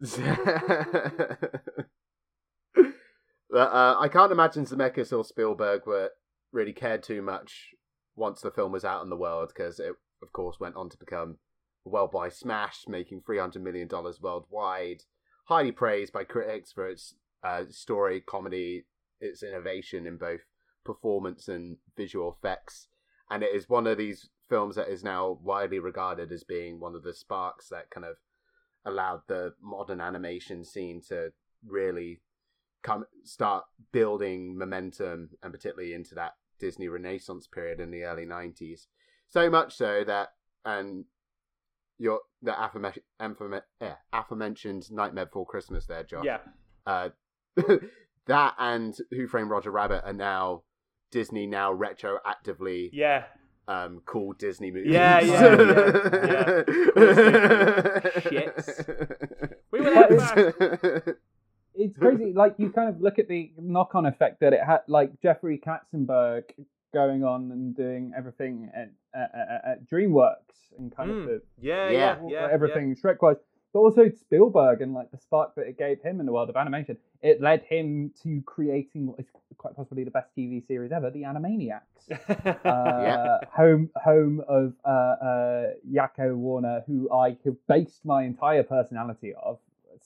Uh, 3.54 3.94
I 4.00 4.08
can't 4.08 4.32
imagine 4.32 4.64
Zemeckis 4.66 5.16
or 5.16 5.22
Spielberg 5.24 5.86
were 5.86 6.10
really 6.50 6.72
cared 6.72 7.04
too 7.04 7.22
much 7.22 7.68
once 8.16 8.40
the 8.40 8.50
film 8.50 8.72
was 8.72 8.84
out 8.84 9.04
in 9.04 9.10
the 9.10 9.16
world 9.16 9.52
because 9.54 9.78
it, 9.78 9.92
of 10.22 10.32
course, 10.32 10.58
went 10.58 10.74
on 10.74 10.88
to 10.90 10.98
become 10.98 11.38
a 11.86 11.88
worldwide 11.88 12.32
smash, 12.32 12.84
making 12.88 13.20
three 13.20 13.38
hundred 13.38 13.62
million 13.62 13.86
dollars 13.86 14.20
worldwide. 14.20 15.02
Highly 15.44 15.70
praised 15.70 16.12
by 16.12 16.24
critics 16.24 16.72
for 16.72 16.88
its 16.88 17.14
uh, 17.44 17.64
story, 17.68 18.20
comedy, 18.20 18.86
its 19.20 19.42
innovation 19.44 20.04
in 20.06 20.16
both 20.16 20.40
performance 20.84 21.46
and 21.46 21.76
visual 21.96 22.36
effects, 22.36 22.88
and 23.30 23.42
it 23.42 23.54
is 23.54 23.68
one 23.68 23.86
of 23.86 23.98
these 23.98 24.28
films 24.48 24.76
that 24.76 24.88
is 24.88 25.02
now 25.02 25.38
widely 25.42 25.78
regarded 25.78 26.30
as 26.30 26.44
being 26.44 26.78
one 26.78 26.94
of 26.94 27.02
the 27.02 27.14
sparks 27.14 27.68
that 27.68 27.90
kind 27.90 28.04
of 28.06 28.16
allowed 28.84 29.22
the 29.26 29.54
modern 29.62 30.00
animation 30.00 30.64
scene 30.64 31.00
to 31.08 31.32
really 31.66 32.20
come 32.82 33.04
start 33.22 33.64
building 33.92 34.58
momentum 34.58 35.30
and 35.42 35.52
particularly 35.52 35.94
into 35.94 36.14
that 36.14 36.34
Disney 36.60 36.88
Renaissance 36.88 37.46
period 37.46 37.80
in 37.80 37.90
the 37.90 38.04
early 38.04 38.26
90s 38.26 38.86
so 39.28 39.48
much 39.48 39.74
so 39.74 40.04
that 40.04 40.34
and 40.66 41.06
your 41.98 42.20
the 42.42 42.52
aforementioned, 42.62 43.04
eh, 43.80 43.92
aforementioned 44.12 44.90
Nightmare 44.92 45.26
Before 45.26 45.46
Christmas 45.46 45.86
there 45.86 46.04
Josh 46.04 46.24
Yeah. 46.26 46.38
uh, 46.86 47.08
that 48.26 48.54
and 48.58 48.94
Who 49.12 49.26
Framed 49.28 49.50
Roger 49.50 49.70
Rabbit 49.70 50.02
are 50.04 50.12
now 50.12 50.62
Disney 51.14 51.46
now 51.46 51.72
retroactively 51.72 52.90
Yeah. 52.92 53.22
um, 53.68 54.02
cool 54.04 54.32
Disney 54.32 54.72
movies. 54.72 54.92
Yeah, 54.92 55.20
yeah, 55.20 55.30
yeah, 55.30 56.62
Shits. 58.26 59.52
We 59.70 59.80
were 59.80 59.94
But 59.94 60.10
like, 60.10 61.16
It's 61.76 61.96
crazy. 61.98 62.32
like 62.34 62.54
you 62.58 62.70
kind 62.70 62.88
of 62.88 63.00
look 63.00 63.18
at 63.20 63.28
the 63.28 63.52
knock-on 63.58 64.06
effect 64.06 64.40
that 64.40 64.52
it 64.52 64.60
had, 64.64 64.80
like 64.88 65.20
Jeffrey 65.22 65.60
Katzenberg 65.64 66.44
going 66.92 67.22
on 67.24 67.50
and 67.52 67.76
doing 67.76 68.12
everything 68.16 68.70
at, 68.74 68.90
at, 69.14 69.30
at- 69.34 69.64
at 69.70 69.90
DreamWorks 69.90 70.34
and 70.78 70.94
kind 70.96 71.10
Mm. 71.10 71.20
of 71.22 71.26
the, 71.28 71.42
yeah, 71.60 71.90
Yeah. 71.90 71.98
yeah, 72.22 72.28
yeah, 72.28 72.48
everything 72.52 72.94
Shrek-wise, 72.96 73.36
but 73.74 73.80
also 73.80 74.08
Spielberg 74.08 74.80
and 74.80 74.94
like 74.94 75.10
the 75.10 75.18
spark 75.18 75.54
that 75.56 75.66
it 75.66 75.76
gave 75.76 76.00
him 76.00 76.20
in 76.20 76.26
the 76.26 76.32
world 76.32 76.48
of 76.48 76.56
animation. 76.56 76.96
It 77.22 77.42
led 77.42 77.64
him 77.64 78.12
to 78.22 78.40
creating 78.46 79.08
what 79.08 79.18
is 79.18 79.26
quite 79.58 79.74
possibly 79.76 80.04
the 80.04 80.10
best 80.12 80.28
TV 80.36 80.64
series 80.66 80.92
ever, 80.92 81.10
The 81.10 81.22
Animaniacs. 81.22 81.80
Yeah. 82.44 82.70
uh, 82.70 83.38
home 83.50 83.90
home 83.96 84.42
of 84.46 84.74
uh, 84.84 84.88
uh, 84.88 85.66
Yakko 85.90 86.36
Warner, 86.36 86.84
who 86.86 87.10
I 87.10 87.36
have 87.44 87.56
based 87.66 88.04
my 88.04 88.24
entire 88.24 88.62
personality 88.62 89.32
of 89.42 89.58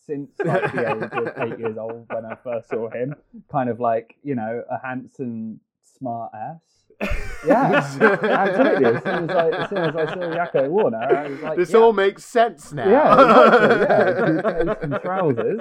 since 0.07 0.31
like 0.45 0.73
the 0.73 0.89
age 0.91 1.11
of 1.13 1.33
eight 1.53 1.59
years 1.59 1.77
old 1.77 2.07
when 2.11 2.25
I 2.25 2.37
first 2.37 2.69
saw 2.69 2.89
him. 2.89 3.17
Kind 3.51 3.69
of 3.69 3.81
like 3.81 4.15
you 4.23 4.37
know 4.37 4.63
a 4.71 4.79
handsome, 4.79 5.59
smart 5.83 6.33
ass. 6.35 6.63
Yeah, 7.01 7.85
absolutely. 8.27 8.87
As 8.87 9.03
soon 9.03 9.31
as 9.31 9.37
I, 9.37 9.49
as 9.51 9.69
soon 9.69 9.79
as 9.79 9.97
I 9.97 10.07
saw 10.07 10.21
Yakko 10.21 10.69
Warner, 10.69 10.99
I 10.99 11.29
was 11.29 11.41
like, 11.41 11.57
this 11.57 11.71
yeah, 11.71 11.79
all 11.79 11.93
makes 11.93 12.25
sense 12.25 12.73
now. 12.73 12.89
Yeah, 12.89 13.13
exactly, 13.15 13.77
yeah. 13.79 14.75
Good 14.75 14.77
taste 14.77 14.83
in 14.83 15.01
trousers. 15.01 15.61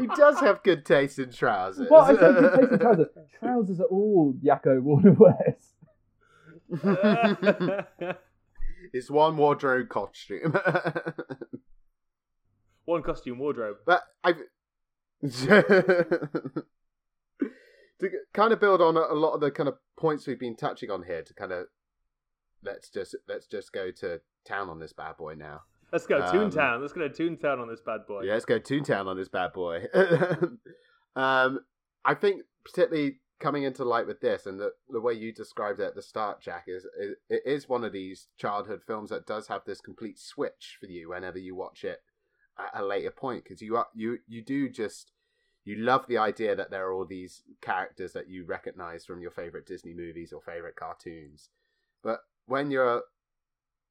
he 0.00 0.06
does 0.16 0.40
have 0.40 0.62
good 0.62 0.84
taste 0.84 1.18
in 1.18 1.30
trousers. 1.30 1.88
What 1.88 2.04
I 2.04 2.14
say 2.14 2.20
good 2.20 2.56
taste 2.58 2.72
in 2.72 2.78
trousers. 2.78 3.08
Trousers 3.38 3.80
are 3.80 3.84
all 3.84 4.34
Yakko 4.44 4.82
Warner 4.82 5.12
wears. 5.12 5.74
it's 8.92 9.10
one 9.10 9.36
wardrobe 9.36 9.88
costume. 9.88 10.54
One 12.86 13.02
costume 13.02 13.38
wardrobe. 13.38 13.78
But 13.84 14.02
I've 14.22 14.40
to 18.00 18.10
kind 18.34 18.52
of 18.52 18.60
build 18.60 18.80
on 18.80 18.96
a, 18.96 19.14
lot 19.14 19.32
of 19.32 19.40
the 19.40 19.50
kind 19.50 19.68
of 19.68 19.76
points 19.96 20.26
we've 20.26 20.38
been 20.38 20.56
touching 20.56 20.90
on 20.90 21.04
here. 21.04 21.22
To 21.22 21.34
kind 21.34 21.52
of 21.52 21.66
let's 22.62 22.90
just 22.90 23.16
let's 23.28 23.46
just 23.46 23.72
go 23.72 23.90
to 23.90 24.20
town 24.46 24.68
on 24.68 24.78
this 24.78 24.92
bad 24.92 25.16
boy 25.16 25.34
now. 25.34 25.62
Let's 25.92 26.06
go 26.06 26.20
Um, 26.20 26.34
Toontown. 26.34 26.80
Let's 26.80 26.92
go 26.92 27.08
to 27.08 27.08
Toontown 27.08 27.60
on 27.60 27.68
this 27.68 27.80
bad 27.80 28.06
boy. 28.06 28.22
Yeah, 28.22 28.34
let's 28.34 28.44
go 28.44 28.58
Toontown 28.58 29.06
on 29.06 29.16
this 29.16 29.28
bad 29.28 29.52
boy. 29.52 29.84
um, 31.16 31.60
I 32.04 32.14
think 32.14 32.42
particularly 32.64 33.20
coming 33.38 33.64
into 33.64 33.84
light 33.84 34.06
with 34.06 34.20
this 34.20 34.46
and 34.46 34.58
the, 34.58 34.70
the 34.88 35.00
way 35.00 35.12
you 35.12 35.32
described 35.32 35.78
it 35.78 35.84
at 35.84 35.94
the 35.94 36.02
start, 36.02 36.40
Jack, 36.40 36.64
is 36.66 36.86
it, 36.98 37.18
it 37.28 37.42
is 37.44 37.68
one 37.68 37.84
of 37.84 37.92
these 37.92 38.28
childhood 38.38 38.80
films 38.86 39.10
that 39.10 39.26
does 39.26 39.48
have 39.48 39.62
this 39.66 39.80
complete 39.80 40.18
switch 40.18 40.78
for 40.80 40.86
you 40.86 41.10
whenever 41.10 41.38
you 41.38 41.54
watch 41.54 41.84
it 41.84 42.00
at 42.58 42.80
a 42.80 42.84
later 42.84 43.10
point 43.10 43.44
because 43.44 43.60
you 43.60 43.76
are 43.76 43.86
you 43.94 44.18
you 44.26 44.42
do 44.42 44.70
just 44.70 45.12
you 45.66 45.76
love 45.76 46.06
the 46.06 46.16
idea 46.16 46.54
that 46.54 46.70
there 46.70 46.86
are 46.86 46.92
all 46.92 47.04
these 47.04 47.42
characters 47.60 48.12
that 48.12 48.30
you 48.30 48.44
recognize 48.44 49.04
from 49.04 49.20
your 49.20 49.32
favorite 49.32 49.66
Disney 49.66 49.92
movies 49.92 50.32
or 50.32 50.40
favorite 50.40 50.76
cartoons, 50.76 51.50
but 52.02 52.20
when 52.46 52.70
you're 52.70 53.02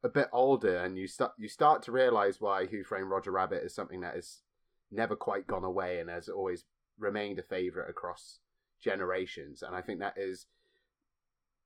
a 0.04 0.10
bit 0.10 0.30
older 0.32 0.78
and 0.78 0.98
you 0.98 1.08
start 1.08 1.34
you 1.38 1.50
start 1.50 1.82
to 1.84 1.92
realize 1.92 2.40
why 2.40 2.66
Who 2.66 2.84
Framed 2.84 3.10
Roger 3.10 3.32
Rabbit 3.32 3.64
is 3.64 3.76
something 3.76 4.02
that 4.02 4.16
has 4.16 4.42
never 4.90 5.16
quite 5.16 5.48
gone 5.48 5.64
away 5.64 6.00
and 6.00 6.10
has 6.10 6.30
always 6.30 6.64
remained 6.98 7.40
a 7.40 7.44
favorite 7.44 7.90
across 7.90 8.40
generations. 8.80 9.62
And 9.62 9.76
I 9.76 9.82
think 9.82 10.00
that 10.00 10.14
is 10.16 10.46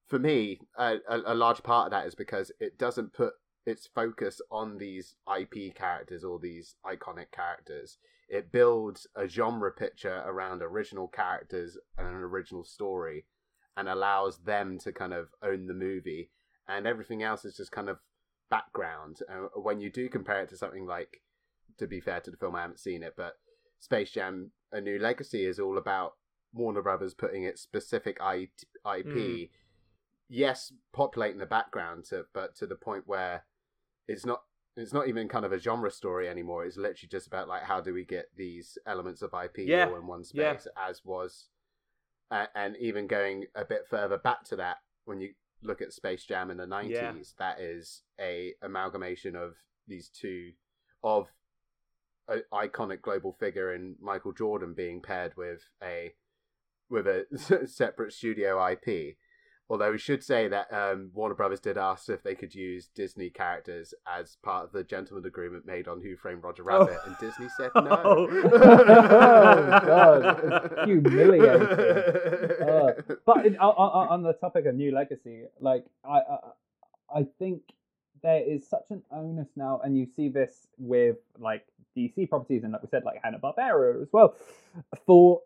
for 0.08 0.18
me 0.18 0.60
a, 0.78 0.96
a, 1.08 1.34
a 1.34 1.36
large 1.36 1.62
part 1.62 1.88
of 1.88 1.92
that 1.92 2.08
is 2.08 2.16
because 2.16 2.52
it 2.60 2.80
doesn't 2.80 3.14
put 3.14 3.34
its 3.66 3.88
focus 3.94 4.42
on 4.50 4.78
these 4.78 5.16
IP 5.40 5.76
characters 5.76 6.24
or 6.24 6.40
these 6.40 6.76
iconic 6.84 7.32
characters 7.32 8.00
it 8.30 8.52
builds 8.52 9.08
a 9.16 9.28
genre 9.28 9.72
picture 9.72 10.24
around 10.26 10.62
original 10.62 11.08
characters 11.08 11.78
and 11.98 12.08
an 12.08 12.14
original 12.14 12.64
story 12.64 13.26
and 13.76 13.90
allows 13.90 14.38
them 14.40 14.78
to 14.78 14.92
kind 14.92 15.14
of 15.14 15.30
own 15.44 15.66
the 15.68 15.74
movie 15.74 16.30
and 16.68 16.86
everything 16.86 17.24
else 17.24 17.44
is 17.46 17.58
just 17.58 17.72
kind 17.72 17.90
of 17.90 17.98
background. 18.50 19.18
Uh, 19.30 19.48
when 19.60 19.80
you 19.82 19.90
do 19.92 20.08
compare 20.10 20.42
it 20.44 20.50
to 20.50 20.58
something 20.58 20.86
like, 20.86 21.22
to 21.78 21.88
be 21.88 22.00
fair 22.00 22.20
to 22.22 22.30
the 22.32 22.38
film, 22.38 22.56
I 22.56 22.62
haven't 22.62 22.80
seen 22.80 23.02
it, 23.04 23.14
but 23.18 23.34
Space 23.80 24.12
Jam: 24.12 24.52
A 24.72 24.80
New 24.82 25.00
Legacy 25.00 25.46
is 25.46 25.60
all 25.60 25.78
about 25.78 26.14
Warner 26.54 26.82
Brothers 26.82 27.14
putting 27.14 27.44
its 27.44 27.62
specific 27.62 28.18
I- 28.22 28.50
IP, 28.86 29.06
Mm. 29.16 29.50
yes, 30.28 30.74
populating 30.94 31.40
the 31.40 31.46
background, 31.46 32.06
to, 32.06 32.26
but 32.34 32.56
to 32.58 32.68
the 32.68 32.76
point 32.76 33.08
where 33.08 33.46
it's 34.08 34.26
not. 34.26 34.44
It's 34.80 34.94
not 34.94 35.08
even 35.08 35.28
kind 35.28 35.46
of 35.46 35.52
a 35.52 35.60
genre 35.60 35.92
story 35.92 36.28
anymore. 36.30 36.66
It's 36.66 36.78
literally 36.78 37.10
just 37.10 37.28
about 37.28 37.48
like 37.48 37.64
how 37.64 37.82
do 37.82 37.94
we 37.94 38.06
get 38.06 38.30
these 38.36 38.78
elements 38.86 39.22
of 39.22 39.32
IP 39.34 39.60
Yeah, 39.60 39.88
all 39.88 39.96
in 39.98 40.08
one 40.08 40.24
yeah. 40.34 40.54
space, 40.58 40.68
as 40.78 41.04
was, 41.04 41.48
uh, 42.32 42.46
and 42.56 42.76
even 42.78 43.08
going 43.08 43.46
a 43.56 43.66
bit 43.66 43.86
further 43.90 44.18
back 44.18 44.44
to 44.46 44.56
that 44.58 44.78
when 45.06 45.20
you 45.22 45.34
look 45.62 45.82
at 45.82 45.92
Space 45.94 46.24
Jam 46.24 46.50
in 46.50 46.58
the 46.58 46.66
nineties, 46.68 46.94
Yeah. 46.94 47.14
that 47.38 47.60
is 47.60 48.04
a 48.20 48.54
amalgamation 48.62 49.36
of 49.36 49.56
these 49.88 50.10
two 50.10 50.52
of 51.04 51.28
an 52.28 52.44
iconic 52.54 53.02
global 53.02 53.34
figure 53.34 53.74
in 53.74 53.96
Michael 54.00 54.34
Jordan 54.34 54.74
being 54.74 55.02
paired 55.02 55.36
with 55.36 55.64
a 55.84 56.14
with 56.90 57.08
a 57.08 57.26
separate 57.68 58.14
studio 58.14 58.66
IP. 58.68 59.18
Although 59.72 59.92
we 59.92 60.00
should 60.00 60.24
say 60.24 60.48
that 60.48 60.74
um, 60.74 61.12
Warner 61.14 61.36
Brothers 61.36 61.60
did 61.60 61.78
ask 61.78 62.10
if 62.10 62.24
they 62.24 62.34
could 62.34 62.56
use 62.56 62.88
Disney 62.88 63.30
characters 63.30 63.94
as 64.08 64.38
part 64.42 64.66
of 64.66 64.72
the 64.72 64.84
gentleman 64.84 65.28
agreement 65.28 65.66
made 65.66 65.88
on 65.88 66.02
Who 66.02 66.16
Framed 66.16 66.44
Roger 66.44 66.64
Rabbit, 66.64 66.98
and 67.06 67.16
Disney 67.20 67.48
said 67.56 67.70
no. 67.76 67.82
Oh. 68.10 68.28
Oh, 68.32 69.80
God, 69.86 70.80
humiliating. 70.86 71.62
Uh, 71.62 72.94
but 73.26 73.46
in, 73.46 73.58
on, 73.58 73.76
on 73.76 74.08
on 74.08 74.24
the 74.24 74.34
topic 74.34 74.66
of 74.66 74.74
new 74.74 74.92
legacy, 74.92 75.44
like 75.60 75.86
I, 76.04 76.20
I, 76.20 77.20
I 77.20 77.28
think 77.38 77.62
there 78.24 78.42
is 78.42 78.68
such 78.68 78.86
an 78.90 79.04
onus 79.12 79.50
now, 79.56 79.82
and 79.84 79.98
you 79.98 80.08
see 80.16 80.30
this 80.30 80.68
with 80.78 81.18
like 81.38 81.66
DC 81.96 82.28
properties, 82.30 82.64
and 82.64 82.74
like 82.74 82.82
we 82.82 82.90
said, 82.90 83.04
like 83.06 83.20
Hanna 83.24 83.40
Barbera 83.40 84.02
as 84.02 84.10
well. 84.12 84.36
For 85.06 85.42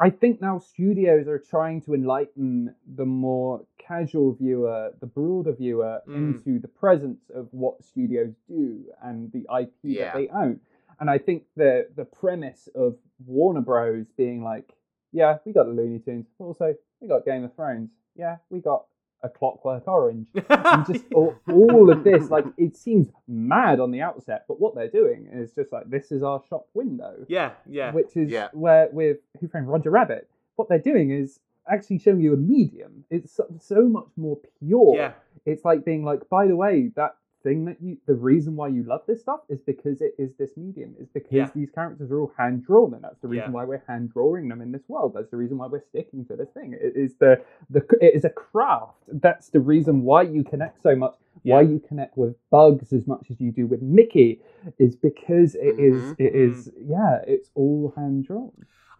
I 0.00 0.10
think 0.10 0.40
now 0.40 0.58
studios 0.58 1.28
are 1.28 1.38
trying 1.38 1.80
to 1.82 1.94
enlighten 1.94 2.74
the 2.96 3.06
more 3.06 3.64
casual 3.78 4.32
viewer, 4.34 4.92
the 5.00 5.06
broader 5.06 5.52
viewer, 5.52 6.00
Mm. 6.08 6.14
into 6.16 6.58
the 6.58 6.68
presence 6.68 7.30
of 7.30 7.48
what 7.52 7.82
studios 7.84 8.34
do 8.48 8.84
and 9.02 9.30
the 9.32 9.46
IP 9.48 9.72
Yeah. 9.84 10.04
that 10.06 10.14
they 10.14 10.28
own. 10.28 10.60
And 11.00 11.08
I 11.10 11.18
think 11.18 11.44
the 11.56 11.88
the 11.94 12.04
premise 12.04 12.68
of 12.74 12.96
Warner 13.26 13.60
Bros. 13.60 14.06
being 14.16 14.42
like, 14.42 14.72
yeah, 15.12 15.38
we 15.44 15.52
got 15.52 15.64
the 15.64 15.72
Looney 15.72 15.98
Tunes, 16.00 16.26
but 16.38 16.44
also 16.46 16.74
we 17.00 17.08
got 17.08 17.24
Game 17.24 17.44
of 17.44 17.54
Thrones. 17.54 17.90
Yeah, 18.16 18.38
we 18.50 18.60
got 18.60 18.86
a 19.24 19.28
Clockwork 19.28 19.88
Orange. 19.88 20.28
and 20.48 20.86
just 20.86 21.04
all, 21.14 21.34
all 21.50 21.90
of 21.90 22.04
this, 22.04 22.30
like 22.30 22.44
it 22.56 22.76
seems 22.76 23.08
mad 23.26 23.80
on 23.80 23.90
the 23.90 24.02
outset, 24.02 24.44
but 24.46 24.60
what 24.60 24.74
they're 24.74 24.88
doing 24.90 25.28
is 25.32 25.52
just 25.52 25.72
like 25.72 25.88
this 25.90 26.12
is 26.12 26.22
our 26.22 26.42
shop 26.48 26.66
window 26.74 27.14
yeah, 27.28 27.52
yeah. 27.68 27.90
which 27.92 28.16
is 28.16 28.30
Yeah. 28.30 28.48
where 28.52 28.88
with 28.92 29.18
Who 29.40 29.48
Framed 29.48 29.66
Roger 29.66 29.90
Rabbit, 29.90 30.28
what 30.56 30.68
they're 30.68 30.78
doing 30.78 31.10
is 31.10 31.40
actually 31.68 31.98
showing 31.98 32.20
you 32.20 32.34
a 32.34 32.36
medium. 32.36 33.04
It's 33.10 33.32
so, 33.34 33.46
so 33.60 33.88
much 33.88 34.08
more 34.16 34.38
pure. 34.60 34.94
Yeah. 34.96 35.12
It's 35.46 35.64
like 35.64 35.84
being 35.84 36.04
like, 36.04 36.28
by 36.28 36.46
the 36.46 36.56
way, 36.56 36.90
that 36.96 37.16
thing 37.44 37.64
that 37.66 37.76
you, 37.80 37.96
the 38.06 38.14
reason 38.14 38.56
why 38.56 38.66
you 38.68 38.82
love 38.82 39.02
this 39.06 39.20
stuff 39.20 39.40
is 39.48 39.60
because 39.60 40.00
it 40.00 40.14
is 40.18 40.30
this 40.38 40.50
medium. 40.56 40.96
Is 40.98 41.08
because 41.14 41.32
Yeah. 41.32 41.50
these 41.54 41.70
characters 41.70 42.10
are 42.10 42.18
all 42.20 42.32
hand 42.36 42.64
drawn, 42.64 42.94
and 42.94 43.04
that's 43.04 43.20
the 43.20 43.28
reason 43.28 43.50
Yeah. 43.50 43.54
why 43.54 43.64
we're 43.64 43.84
hand 43.86 44.10
drawing 44.12 44.48
them 44.48 44.60
in 44.60 44.72
this 44.72 44.88
world. 44.88 45.12
That's 45.14 45.30
the 45.30 45.36
reason 45.36 45.58
why 45.58 45.68
we're 45.68 45.84
sticking 45.90 46.24
to 46.26 46.34
this 46.34 46.50
thing. 46.50 46.72
It 46.72 46.96
is 46.96 47.14
the 47.16 47.40
the 47.70 47.86
it 48.00 48.14
is 48.14 48.24
a 48.24 48.30
craft. 48.30 48.98
That's 49.08 49.50
the 49.50 49.60
reason 49.60 50.02
why 50.02 50.22
you 50.22 50.42
connect 50.42 50.82
so 50.82 50.96
much. 50.96 51.14
Why 51.42 51.60
you 51.62 51.78
connect 51.78 52.16
with 52.16 52.34
Bugs 52.50 52.92
as 52.92 53.06
much 53.06 53.30
as 53.30 53.40
you 53.40 53.52
do 53.52 53.66
with 53.66 53.82
Mickey 53.82 54.40
is 54.78 54.96
because 54.96 55.54
it 55.54 55.78
is 55.78 56.02
Mhm. 56.02 56.20
it 56.26 56.34
is 56.34 56.72
yeah 56.80 57.20
it's 57.26 57.50
all 57.54 57.92
hand 57.96 58.24
drawn. 58.24 58.52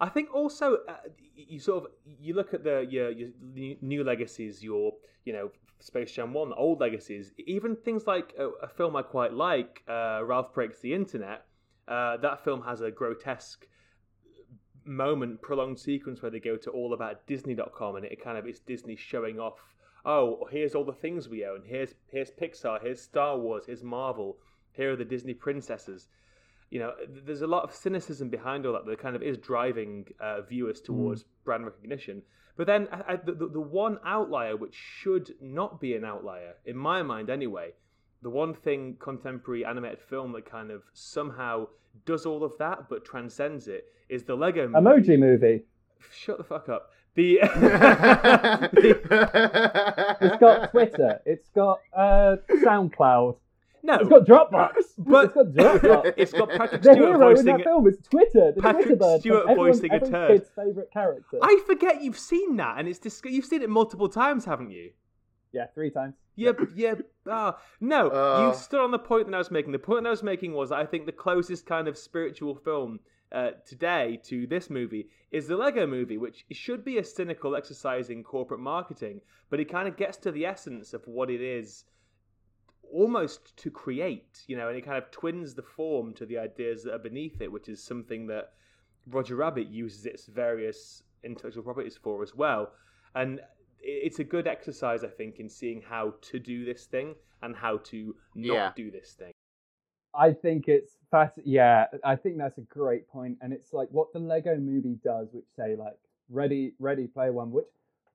I 0.05 0.11
think 0.11 0.35
also 0.35 0.81
uh, 0.87 0.97
you 1.35 1.59
sort 1.59 1.85
of 1.85 1.91
you 2.21 2.35
look 2.35 2.53
at 2.53 2.63
the 2.63 2.87
your, 2.91 3.11
your 3.11 3.31
new 3.81 4.05
legacies, 4.05 4.63
your 4.63 4.93
you 5.25 5.33
know 5.33 5.51
Space 5.81 6.13
Jam 6.13 6.35
One, 6.35 6.53
old 6.53 6.79
legacies, 6.79 7.33
even 7.39 7.75
things 7.75 8.07
like 8.07 8.35
a, 8.39 8.49
a 8.63 8.69
film 8.69 8.97
I 8.97 9.03
quite 9.03 9.33
like, 9.33 9.83
uh, 9.89 10.21
Ralph 10.23 10.53
Breaks 10.53 10.81
the 10.81 10.93
Internet. 10.93 11.47
Uh, 11.89 12.19
that 12.19 12.45
film 12.45 12.63
has 12.65 12.83
a 12.83 12.91
grotesque 12.91 13.67
moment, 14.85 15.41
prolonged 15.41 15.79
sequence 15.79 16.21
where 16.21 16.31
they 16.31 16.41
go 16.41 16.59
to 16.59 16.71
all 16.71 16.93
about 16.93 17.27
Disney.com, 17.27 17.97
and 17.97 18.05
it 18.05 18.23
kind 18.23 18.37
of 18.37 18.47
is 18.47 18.61
Disney 18.61 18.97
showing 18.97 19.41
off. 19.41 19.75
Oh, 20.05 20.47
here's 20.51 20.75
all 20.75 20.85
the 20.85 20.93
things 20.93 21.31
we 21.31 21.47
own. 21.47 21.63
Here's 21.65 21.95
here's 22.09 22.31
Pixar. 22.31 22.83
Here's 22.83 23.01
Star 23.01 23.39
Wars. 23.39 23.65
Here's 23.65 23.83
Marvel. 23.83 24.37
Here 24.73 24.93
are 24.93 24.97
the 24.97 25.05
Disney 25.07 25.33
princesses 25.33 26.09
you 26.71 26.81
know, 26.81 26.93
there's 27.25 27.43
a 27.43 27.47
lot 27.47 27.65
of 27.65 27.75
cynicism 27.75 28.29
behind 28.29 28.67
all 28.67 28.73
that 28.73 28.87
that 28.87 28.99
kind 28.99 29.15
of 29.15 29.23
is 29.23 29.39
driving 29.39 30.07
uh, 30.21 30.43
viewers 30.43 30.81
towards 30.81 31.25
brand 31.45 31.65
recognition. 31.65 32.23
But 32.57 32.67
then 32.67 32.89
I, 32.93 33.13
I, 33.13 33.17
the, 33.17 33.33
the 33.33 33.49
the 33.49 33.61
one 33.61 33.99
outlier, 34.05 34.57
which 34.57 34.75
should 34.75 35.35
not 35.41 35.81
be 35.81 35.95
an 35.95 36.05
outlier, 36.05 36.55
in 36.65 36.77
my 36.77 37.03
mind 37.03 37.31
anyway, 37.31 37.71
the 38.23 38.31
one 38.31 38.55
thing 38.55 38.97
contemporary 38.99 39.65
animated 39.65 40.01
film 40.01 40.33
that 40.33 40.51
kind 40.51 40.71
of 40.71 40.83
somehow 40.93 41.69
does 42.07 42.27
all 42.27 42.43
of 42.43 42.59
that 42.59 42.89
but 42.89 43.05
transcends 43.05 43.69
it 43.69 43.85
is 44.09 44.25
the 44.25 44.35
Lego 44.35 44.67
movie. 44.69 44.85
Emoji 44.85 45.19
movie. 45.19 45.63
Shut 46.13 46.39
the 46.39 46.45
fuck 46.45 46.69
up. 46.69 46.91
The, 47.15 47.39
It's 50.21 50.37
got 50.39 50.71
Twitter. 50.71 51.21
It's 51.25 51.49
got 51.51 51.81
uh, 51.97 52.37
SoundCloud. 52.51 53.37
No, 53.85 53.95
It's 54.01 54.09
got 54.09 54.25
Dropbox. 54.27 54.73
But- 54.99 55.25
it's 55.27 55.35
got 55.35 55.47
Dropbox. 55.47 56.15
it's 56.17 56.33
got 56.33 56.49
Patrick 56.51 56.83
the 56.83 56.93
Stewart 56.95 56.97
hero 56.99 57.13
in 57.15 57.37
voicing 57.37 57.57
that 57.57 57.65
film 57.65 57.87
is 57.87 57.99
Twitter. 58.11 58.53
The 58.57 58.63
Patrick 58.63 58.87
Twitter 58.87 58.97
bird. 58.99 59.21
Stewart 59.21 59.43
Everyone- 59.49 59.73
voicing 59.73 59.93
a 59.93 60.01
turd. 60.01 60.31
kid's 60.41 60.51
favorite 60.57 60.91
character. 60.93 61.39
I 61.43 61.61
forget 61.67 62.03
you've 62.03 62.19
seen 62.19 62.57
that, 62.57 62.79
and 62.79 62.89
it's 62.89 62.99
dis- 62.99 63.21
you've 63.25 63.45
seen 63.45 63.63
it 63.63 63.71
multiple 63.71 64.09
times, 64.09 64.45
haven't 64.47 64.71
you? 64.71 64.91
Yeah, 65.53 65.67
three 65.75 65.91
times. 65.91 66.15
Yeah, 66.35 66.53
yeah. 66.75 66.95
Ah, 67.31 67.59
no, 67.81 68.09
Uh. 68.09 68.49
you 68.49 68.55
stood 68.59 68.81
on 68.81 68.91
the 68.91 68.99
point 68.99 69.27
that 69.27 69.35
I 69.35 69.39
was 69.39 69.51
making. 69.53 69.71
The 69.73 69.79
point 69.79 70.03
that 70.03 70.09
I 70.09 70.11
was 70.11 70.23
making 70.25 70.53
was 70.53 70.73
I 70.73 70.85
think 70.85 71.07
the 71.07 71.13
closest 71.13 71.65
kind 71.67 71.87
of 71.87 71.97
spiritual 71.97 72.57
film 72.57 72.99
uh, 73.31 73.51
today 73.67 74.21
to 74.25 74.47
this 74.49 74.69
movie 74.71 75.09
is 75.31 75.47
the 75.47 75.57
Lego 75.57 75.87
movie, 75.87 76.19
which 76.19 76.45
should 76.53 76.85
be 76.85 76.99
a 76.99 77.05
cynical 77.05 77.55
exercise 77.57 78.11
in 78.11 78.23
corporate 78.25 78.61
marketing, 78.61 79.21
but 79.51 79.61
it 79.61 79.71
kind 79.71 79.87
of 79.89 79.97
gets 79.97 80.17
to 80.19 80.33
the 80.33 80.45
essence 80.47 80.93
of 80.95 81.03
what 81.07 81.31
it 81.31 81.41
is 81.41 81.85
almost 82.93 83.57
to 83.59 83.71
create, 83.71 84.43
you 84.47 84.57
know, 84.57 84.69
and 84.69 84.77
it 84.77 84.85
kind 84.85 84.99
of 84.99 85.11
twins 85.11 85.55
the 85.55 85.63
form 85.63 86.15
to 86.15 86.27
the 86.27 86.39
ideas 86.39 86.83
that 86.85 86.95
are 86.95 86.99
beneath 86.99 87.41
it, 87.41 87.51
which 87.51 87.69
is 87.69 87.83
something 87.83 88.27
that 88.29 88.53
Roger 89.07 89.37
Rabbit 89.37 89.69
uses 89.69 90.07
its 90.07 90.27
various 90.27 91.03
intellectual 91.23 91.63
properties 91.63 91.97
for 91.97 92.23
as 92.23 92.35
well. 92.35 92.73
And 93.15 93.41
it's 93.81 94.19
a 94.19 94.25
good 94.25 94.47
exercise, 94.47 95.05
I 95.05 95.09
think, 95.09 95.41
in 95.41 95.49
seeing 95.49 95.83
how 95.83 96.15
to 96.23 96.39
do 96.39 96.65
this 96.65 96.87
thing 96.87 97.15
and 97.43 97.55
how 97.55 97.79
to 97.79 98.17
not 98.35 98.55
Yeah. 98.55 98.73
do 98.75 98.91
this 98.91 99.15
thing. 99.15 99.33
I 100.15 100.33
think 100.33 100.69
it's 100.69 100.97
fat. 101.11 101.37
Yeah, 101.45 101.87
I 102.05 102.17
think 102.17 102.39
that's 102.39 102.59
a 102.59 102.63
great 102.63 103.09
point, 103.09 103.37
and 103.41 103.53
it's 103.53 103.73
like 103.73 103.89
what 103.91 104.13
the 104.13 104.21
Lego 104.21 104.57
Movie 104.57 104.99
does, 105.03 105.33
which 105.33 105.47
say 105.57 105.75
like 105.77 105.99
Ready, 106.29 106.75
Ready 106.79 107.09
Player 107.09 107.33
One. 107.33 107.51
Which, 107.51 107.67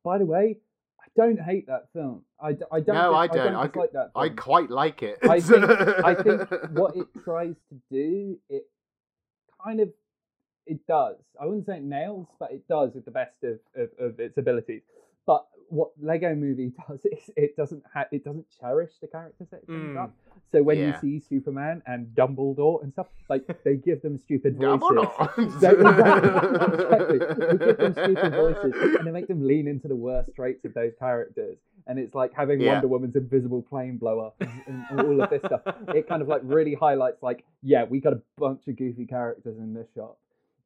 by 0.03 0.17
the 0.17 0.25
way, 0.25 0.57
I 1.01 1.07
don't 1.15 1.39
hate 1.39 1.67
that 1.67 1.87
film. 1.93 2.23
I, 2.41 2.53
d- 2.53 2.65
I 2.71 2.79
don't. 2.79 2.95
no, 2.95 3.11
dis- 3.11 3.17
I 3.17 3.35
don't. 3.35 3.55
I, 3.55 3.67
dislike 3.67 3.91
that. 3.93 4.11
I 4.15 4.25
film. 4.25 4.37
quite 4.37 4.69
like 4.69 5.03
it. 5.03 5.17
I 5.23 5.39
think 5.39 5.63
I 5.65 6.15
think 6.15 6.41
what 6.71 6.95
it 6.95 7.07
tries 7.23 7.55
to 7.69 7.75
do, 7.91 8.37
it 8.49 8.63
kind 9.63 9.79
of 9.79 9.89
it 10.65 10.85
does. 10.87 11.15
I 11.41 11.45
wouldn't 11.45 11.65
say 11.65 11.77
it 11.77 11.83
nails, 11.83 12.27
but 12.39 12.51
it 12.51 12.67
does 12.67 12.93
with 12.93 13.05
the 13.05 13.11
best 13.11 13.33
of, 13.43 13.59
of, 13.75 13.89
of 13.99 14.19
its 14.19 14.37
abilities. 14.37 14.81
But 15.25 15.45
what 15.69 15.91
Lego 16.01 16.33
Movie 16.35 16.71
does 16.87 17.05
is 17.05 17.29
it 17.35 17.55
doesn't 17.55 17.83
ha- 17.93 18.05
it 18.11 18.23
doesn't 18.23 18.45
cherish 18.59 18.91
the 19.01 19.07
characters 19.07 19.47
that 19.51 19.57
it 19.57 19.67
brings 19.67 19.95
Mm. 19.97 20.03
up. 20.03 20.13
So 20.51 20.63
when 20.63 20.77
you 20.79 20.93
see 21.01 21.19
Superman 21.19 21.81
and 21.85 22.07
Dumbledore 22.15 22.81
and 22.83 22.91
stuff, 22.91 23.07
like 23.29 23.43
they 23.63 23.75
give 23.75 24.01
them 24.01 24.17
stupid 24.17 24.57
voices. 24.57 25.07
They, 25.37 25.43
exactly, 25.43 25.85
exactly. 26.73 27.19
They 27.19 27.65
give 27.65 27.77
them 27.77 27.93
stupid 27.93 28.33
voices 28.33 28.73
and 28.97 29.07
they 29.07 29.11
make 29.11 29.27
them 29.27 29.45
lean 29.45 29.67
into 29.67 29.87
the 29.87 29.95
worst 29.95 30.31
traits 30.35 30.65
of 30.65 30.73
those 30.73 30.93
characters. 30.99 31.57
And 31.87 31.97
it's 31.99 32.13
like 32.13 32.33
having 32.33 32.59
Yeah. 32.61 32.73
Wonder 32.73 32.87
Woman's 32.87 33.15
invisible 33.15 33.61
plane 33.61 33.97
blow 33.97 34.19
up 34.19 34.35
and, 34.41 34.85
and 34.89 35.01
all 35.01 35.21
of 35.21 35.29
this 35.29 35.41
stuff. 35.45 35.61
It 35.89 36.07
kind 36.07 36.21
of 36.21 36.27
like 36.27 36.41
really 36.43 36.73
highlights 36.75 37.21
like, 37.23 37.43
yeah, 37.63 37.83
we 37.85 37.99
got 37.99 38.13
a 38.13 38.21
bunch 38.37 38.67
of 38.67 38.75
goofy 38.77 39.05
characters 39.05 39.57
in 39.57 39.73
this 39.73 39.87
shop. 39.95 40.17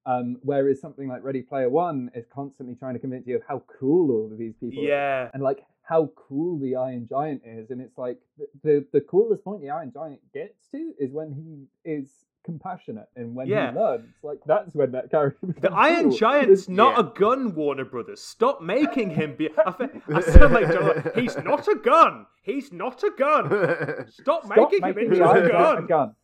Um, 0.05 0.37
whereas 0.41 0.81
something 0.81 1.07
like 1.07 1.23
Ready 1.23 1.41
Player 1.41 1.69
One 1.69 2.11
is 2.13 2.25
constantly 2.33 2.75
trying 2.75 2.93
to 2.95 2.99
convince 2.99 3.25
you 3.25 3.35
of 3.37 3.41
how 3.47 3.63
cool 3.79 4.11
all 4.11 4.29
of 4.31 4.37
these 4.37 4.53
people 4.59 4.79
are 4.83 4.87
Yeah. 4.87 5.29
and 5.33 5.41
like 5.41 5.63
how 5.81 6.11
cool 6.15 6.59
the 6.59 6.75
Iron 6.75 7.07
Giant 7.09 7.41
is. 7.45 7.69
And 7.71 7.79
it's 7.81 7.97
like 7.97 8.17
the, 8.37 8.47
the 8.63 8.85
the 8.93 9.01
coolest 9.01 9.43
point 9.43 9.61
the 9.61 9.69
Iron 9.69 9.91
Giant 9.93 10.19
gets 10.33 10.67
to 10.71 10.93
is 10.99 11.11
when 11.11 11.31
he 11.31 11.67
is 11.89 12.09
compassionate 12.43 13.07
and 13.15 13.33
when 13.33 13.47
Yeah. 13.47 13.71
he 13.71 13.77
learns. 13.79 14.09
Like 14.23 14.39
that's 14.45 14.75
when 14.75 14.91
that 14.91 15.09
character. 15.09 15.39
The 15.47 15.53
becomes 15.53 15.75
Iron 15.77 16.09
cool. 16.09 16.17
Giant's 16.17 16.67
not 16.81 16.97
Yeah. 16.97 16.99
a 17.09 17.19
gun, 17.19 17.55
Warner 17.55 17.85
Brothers. 17.85 18.21
Stop 18.21 18.61
making 18.61 19.11
him 19.11 19.35
be. 19.37 19.49
I, 19.65 19.71
fe- 19.71 20.01
I 20.13 20.19
sound 20.33 20.53
like 20.53 20.67
John. 20.69 21.11
He's 21.15 21.37
not 21.37 21.65
a 21.69 21.75
gun. 21.75 22.25
He's 22.41 22.73
not 22.73 23.01
a 23.03 23.11
gun. 23.17 24.05
Stop, 24.09 24.45
Stop 24.45 24.57
making, 24.57 24.81
making 24.81 25.03
him 25.03 25.19
the 25.19 25.29
into 25.31 25.45
a 25.45 25.49
gun. 25.49 25.77
a 25.77 25.87
gun. 25.87 26.15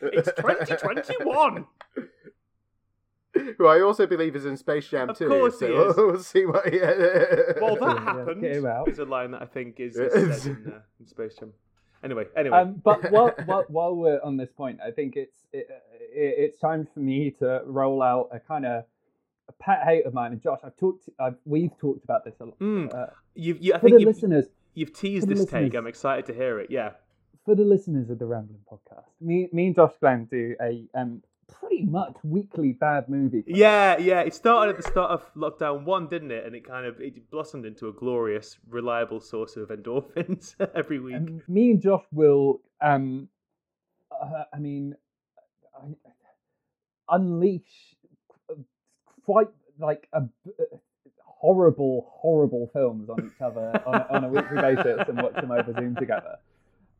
It's 0.00 0.28
2021. 0.36 1.64
Who 3.58 3.66
I 3.66 3.80
also 3.80 4.06
believe 4.06 4.34
is 4.36 4.44
in 4.46 4.56
Space 4.56 4.88
Jam 4.88 5.14
too. 5.14 5.24
Of 5.26 5.30
course 5.30 5.58
so 5.58 5.66
he 5.66 5.72
is. 5.72 5.96
We'll 5.96 6.18
see 6.22 6.46
what. 6.46 6.68
He... 6.72 6.78
Well, 6.80 7.76
that 7.76 7.96
Yeah, 7.96 8.04
happened. 8.04 8.40
get 8.42 8.56
him 8.56 8.66
out. 8.66 8.88
Is 8.88 8.98
a 8.98 9.04
line 9.04 9.30
that 9.32 9.42
I 9.42 9.46
think 9.46 9.80
is, 9.80 9.96
is 9.96 10.42
said 10.42 10.56
in, 10.64 10.72
uh, 10.72 10.80
in 11.00 11.06
Space 11.06 11.34
Jam. 11.38 11.52
Anyway, 12.04 12.24
anyway. 12.36 12.58
Um, 12.58 12.80
but 12.84 13.10
while, 13.10 13.34
while 13.46 13.64
while 13.68 13.94
we're 13.96 14.20
on 14.22 14.36
this 14.36 14.50
point, 14.52 14.78
I 14.86 14.90
think 14.90 15.16
it's 15.16 15.36
it, 15.52 15.66
it, 15.70 16.34
it's 16.38 16.58
time 16.58 16.86
for 16.92 17.00
me 17.00 17.30
to 17.40 17.62
roll 17.66 18.02
out 18.02 18.28
a 18.32 18.38
kind 18.38 18.64
of 18.66 18.84
a 19.48 19.52
pet 19.52 19.80
hate 19.84 20.06
of 20.06 20.14
mine. 20.14 20.32
And 20.32 20.42
Josh, 20.42 20.60
I've 20.62 20.76
talked, 20.76 21.08
I've 21.18 21.36
we've 21.44 21.76
talked 21.78 22.04
about 22.04 22.24
this 22.24 22.34
a 22.40 22.44
lot. 22.44 22.58
Mm. 22.60 22.94
Uh, 22.94 23.06
you've, 23.34 23.60
you, 23.60 23.74
I 23.74 23.78
for 23.78 23.86
think 23.86 23.94
the 23.96 24.00
you've, 24.00 24.14
listeners, 24.14 24.44
you've 24.74 24.92
teased 24.92 25.26
for 25.26 25.34
the 25.34 25.40
this 25.40 25.50
take. 25.50 25.74
I'm 25.74 25.86
excited 25.86 26.26
to 26.26 26.34
hear 26.34 26.60
it. 26.60 26.70
Yeah. 26.70 26.90
for 27.44 27.54
the 27.54 27.64
listeners 27.64 28.10
of 28.10 28.18
the 28.18 28.26
Rambling 28.26 28.60
Podcast, 28.70 29.06
me, 29.20 29.48
me 29.52 29.66
and 29.68 29.74
Josh 29.74 29.94
Glenn 30.00 30.26
do 30.30 30.54
a 30.60 30.84
um, 30.94 31.22
pretty 31.48 31.84
much 31.84 32.16
weekly 32.22 32.72
bad 32.72 33.08
movie. 33.08 33.42
club. 33.42 33.56
Yeah, 33.56 33.98
yeah. 33.98 34.20
It 34.20 34.34
started 34.34 34.70
at 34.70 34.76
the 34.76 34.88
start 34.88 35.10
of 35.10 35.34
lockdown 35.34 35.84
one, 35.84 36.08
didn't 36.08 36.30
it? 36.30 36.46
And 36.46 36.54
it 36.54 36.66
kind 36.66 36.86
of 36.86 37.00
it 37.00 37.30
blossomed 37.30 37.66
into 37.66 37.88
a 37.88 37.92
glorious, 37.92 38.58
reliable 38.68 39.20
source 39.20 39.56
of 39.56 39.68
endorphins 39.68 40.54
every 40.74 40.98
week. 40.98 41.16
And 41.16 41.42
me 41.48 41.72
and 41.72 41.82
Josh 41.82 42.04
will, 42.12 42.60
um, 42.80 43.28
uh, 44.10 44.44
I 44.52 44.58
mean, 44.58 44.94
I, 45.76 47.14
unleash 47.14 47.96
quite 49.24 49.48
like 49.78 50.08
a, 50.12 50.22
horrible, 51.38 52.10
horrible 52.10 52.68
films 52.72 53.08
on 53.08 53.24
each 53.24 53.40
other 53.40 53.80
on, 53.86 54.02
on 54.10 54.24
a 54.24 54.28
weekly 54.28 54.60
basis 54.60 55.08
and 55.08 55.22
watch 55.22 55.34
them 55.34 55.50
over 55.50 55.72
Zoom 55.72 55.94
together. 55.94 56.36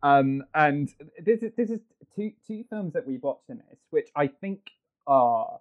Um, 0.03 0.45
and 0.55 0.89
this 1.25 1.43
is 1.43 1.53
this 1.57 1.71
is 1.71 1.81
two 2.15 2.33
two 2.47 2.65
films 2.71 2.93
that 2.95 3.07
we 3.07 3.19
watched 3.19 3.49
in 3.51 3.59
this, 3.69 3.79
which 3.91 4.09
I 4.15 4.29
think 4.29 4.71
are 5.07 5.61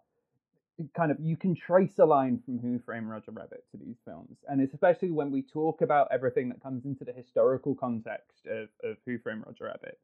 kind 0.96 1.12
of 1.12 1.20
you 1.20 1.36
can 1.36 1.56
trace 1.56 1.98
a 1.98 2.06
line 2.06 2.40
from 2.46 2.60
Who 2.60 2.78
Framed 2.80 3.10
Roger 3.10 3.32
Rabbit 3.32 3.64
to 3.72 3.78
these 3.78 3.98
films, 4.06 4.38
and 4.48 4.62
especially 4.62 5.10
when 5.12 5.32
we 5.32 5.42
talk 5.42 5.82
about 5.82 6.08
everything 6.12 6.50
that 6.50 6.62
comes 6.62 6.86
into 6.86 7.04
the 7.04 7.14
historical 7.14 7.74
context 7.74 8.46
of, 8.46 8.70
of 8.84 8.98
Who 9.06 9.18
Framed 9.18 9.44
Roger 9.48 9.66
Rabbit. 9.66 10.00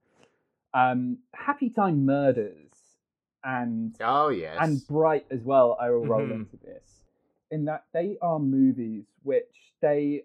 Um, 0.73 1.19
Happy 1.35 1.69
Time 1.69 2.03
Murders 2.05 2.71
and 3.43 3.95
Oh 4.01 4.29
yes. 4.29 4.57
and 4.59 4.81
Bright 4.87 5.27
as 5.29 5.43
well. 5.43 5.77
I 5.79 5.91
will 5.91 6.05
roll 6.07 6.25
Mhm. 6.25 6.31
into 6.31 6.57
this 6.57 7.03
in 7.51 7.65
that 7.65 7.85
they 7.93 8.17
are 8.23 8.39
movies 8.39 9.05
which 9.21 9.71
they 9.81 10.23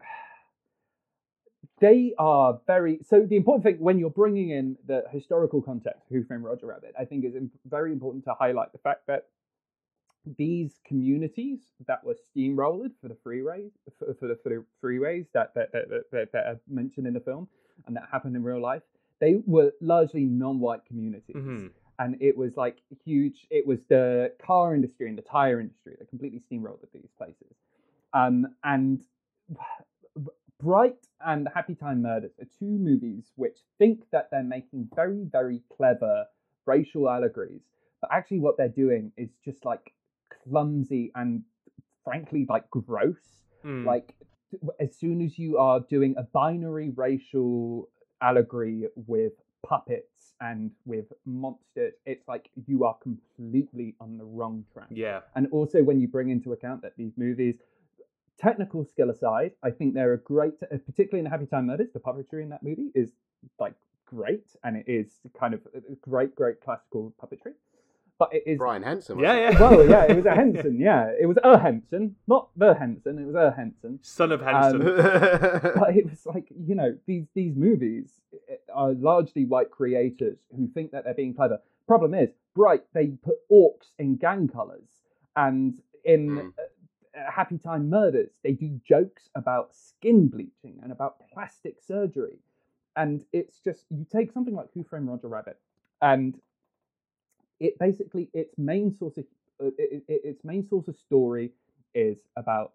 they 1.81 2.15
are 2.19 2.61
very 2.67 2.99
so 3.09 3.25
the 3.27 3.37
important 3.37 3.65
thing 3.65 3.77
when 3.79 3.99
you're 3.99 4.11
bringing 4.11 4.51
in 4.51 4.77
the 4.87 5.05
historical 5.11 5.61
context 5.63 6.07
who 6.11 6.25
framed 6.25 6.45
roger 6.45 6.67
rabbit 6.67 6.95
i 6.99 7.05
think 7.05 7.25
is 7.25 7.35
very 7.67 7.93
important 7.93 8.25
to 8.25 8.35
highlight 8.35 8.73
the 8.73 8.79
fact 8.79 9.07
that 9.07 9.27
these 10.37 10.73
communities 10.85 11.61
that 11.87 12.05
were 12.05 12.17
steamrolled 12.37 12.91
for 13.01 13.09
the 13.09 13.15
freeways 13.15 13.71
for, 13.99 14.15
for 14.15 14.29
the 14.29 14.37
for 14.43 14.49
the 14.51 14.65
freeways 14.83 15.27
that 15.33 15.55
that, 15.55 15.73
that, 15.73 15.85
that, 16.13 16.33
that 16.33 16.47
are 16.47 16.61
mentioned 16.69 17.07
in 17.07 17.15
the 17.15 17.21
film 17.21 17.49
and 17.87 17.97
that 17.97 18.05
happened 18.11 18.37
in 18.37 18.43
real 18.43 18.61
life 18.61 18.83
they 19.21 19.37
were 19.47 19.73
largely 19.81 20.25
non-white 20.25 20.85
communities 20.85 21.35
Mhm. 21.37 21.71
and 21.99 22.17
it 22.21 22.37
was 22.37 22.57
like 22.57 22.77
huge. 23.05 23.47
It 23.51 23.67
was 23.67 23.81
the 23.89 24.33
car 24.45 24.75
industry 24.75 25.09
and 25.09 25.19
the 25.19 25.23
tire 25.23 25.59
industry 25.61 25.97
that 25.99 26.09
completely 26.09 26.41
steamrolled 26.49 26.79
these 26.93 27.11
places. 27.19 27.57
Um, 28.13 28.55
and 28.63 29.01
Bright 30.61 31.07
and 31.25 31.49
Happy 31.55 31.75
Time 31.75 32.03
Murders 32.03 32.33
are 32.41 32.49
two 32.59 32.67
movies 32.67 33.31
which 33.37 33.59
think 33.79 34.03
that 34.11 34.29
they're 34.31 34.43
making 34.43 34.89
very, 34.95 35.25
very 35.31 35.63
clever 35.75 36.27
racial 36.67 37.09
allegories, 37.09 37.63
but 38.01 38.11
actually 38.13 38.41
what 38.41 38.57
they're 38.57 38.69
doing 38.69 39.13
is 39.17 39.31
just 39.45 39.65
like 39.65 39.93
clumsy 40.45 41.13
and 41.15 41.43
frankly 42.05 42.47
like 42.49 42.69
gross. 42.71 43.39
Mm. 43.65 43.85
like 43.85 44.15
as 44.79 44.97
soon 44.97 45.21
as 45.21 45.37
you 45.37 45.59
are 45.59 45.81
doing 45.81 46.15
a 46.17 46.23
binary 46.23 46.91
racial 46.91 47.89
allegory 48.23 48.87
with 48.95 49.33
puppets 49.67 50.33
and 50.41 50.71
with 50.85 51.07
monsters 51.27 51.95
it's 52.07 52.29
like 52.29 52.49
you 52.67 52.85
are 52.85 52.97
completely 53.03 53.97
on 54.01 54.17
the 54.17 54.25
wrong 54.25 54.65
track. 54.73 54.87
Yeah, 54.91 55.21
and 55.35 55.49
also 55.51 55.83
when 55.83 56.01
you 56.01 56.09
bring 56.09 56.31
into 56.31 56.53
account 56.53 56.83
that 56.83 56.93
these 56.97 57.13
movies 57.17 57.57
technical 58.39 58.85
skill 58.85 59.11
aside 59.11 59.53
i 59.63 59.71
think 59.71 59.95
they're 59.95 60.13
a 60.13 60.19
great 60.19 60.55
uh, 60.63 60.77
particularly 60.87 61.19
in 61.19 61.25
the 61.25 61.31
happy 61.31 61.47
time 61.47 61.67
murders 61.67 61.89
the 61.93 62.01
puppetry 62.01 62.43
in 62.43 62.49
that 62.49 62.63
movie 62.63 62.91
is 62.95 63.11
like 63.59 63.75
great 64.07 64.57
and 64.65 64.77
it 64.77 64.85
is 64.87 65.07
kind 65.39 65.55
of 65.55 65.61
uh, 65.77 65.81
great 66.01 66.35
great 66.35 66.61
classical 66.61 67.13
puppetry 67.23 67.53
but 68.19 68.35
it 68.35 68.43
is 68.47 68.59
Brian 68.59 68.83
Henson. 68.83 69.19
yeah, 69.21 69.35
it? 69.35 69.53
yeah. 69.53 69.61
well 69.61 69.89
yeah 69.89 70.05
it 70.05 70.17
was 70.17 70.27
a 70.27 70.35
henson 70.35 70.81
yeah 70.81 71.11
it 71.21 71.27
was 71.27 71.37
a 71.45 71.59
henson 71.59 72.17
not 72.27 72.49
the 72.57 72.75
henson 72.75 73.19
it 73.19 73.27
was 73.27 73.35
a 73.35 73.53
henson 73.57 73.99
Son 74.03 74.33
of 74.33 74.41
Henson. 74.41 74.81
but 74.97 75.97
it 75.97 76.09
was 76.09 76.27
like 76.27 76.49
you 76.67 76.75
know 76.75 76.97
these 77.07 77.27
these 77.35 77.55
movies 77.55 78.11
eh, 78.51 78.55
are 78.75 78.93
largely 78.93 79.45
white 79.45 79.71
creators 79.71 80.39
who 80.57 80.67
think 80.69 80.91
that 80.93 81.05
they're 81.05 81.15
being 81.15 81.35
clever. 81.35 81.61
Problem 81.87 82.13
is, 82.13 82.31
Bright 82.55 82.83
they 82.93 83.07
put 83.07 83.37
orcs 83.51 83.93
in 83.99 84.17
gang 84.17 84.49
colors, 84.49 84.89
and 85.37 85.81
in 86.05 86.29
Mm. 86.29 86.53
Uh, 87.19 87.29
uh, 87.29 87.31
Happy 87.31 87.59
Time 87.59 87.89
Murders 87.89 88.31
they 88.43 88.53
do 88.53 88.81
jokes 88.87 89.29
about 89.35 89.75
skin 89.75 90.29
bleaching 90.29 90.79
and 90.83 90.93
about 90.93 91.17
plastic 91.33 91.77
surgery, 91.87 92.39
and 92.97 93.25
it's 93.33 93.59
just 93.61 93.85
you 93.91 94.07
take 94.11 94.33
something 94.33 94.55
like 94.55 94.69
Who 94.75 94.85
Framed 94.85 95.09
Roger 95.09 95.29
Rabbit, 95.29 95.59
and 96.03 96.39
it 97.61 97.79
basically 97.79 98.31
its 98.33 98.57
main 98.59 98.95
source 98.95 99.17
of 99.17 99.25
uh, 99.63 99.67
it, 99.79 100.05
it, 100.09 100.21
its 100.25 100.45
main 100.45 100.67
source 100.67 100.89
of 100.89 100.97
story 100.97 101.53
is 101.95 102.19
about 102.37 102.73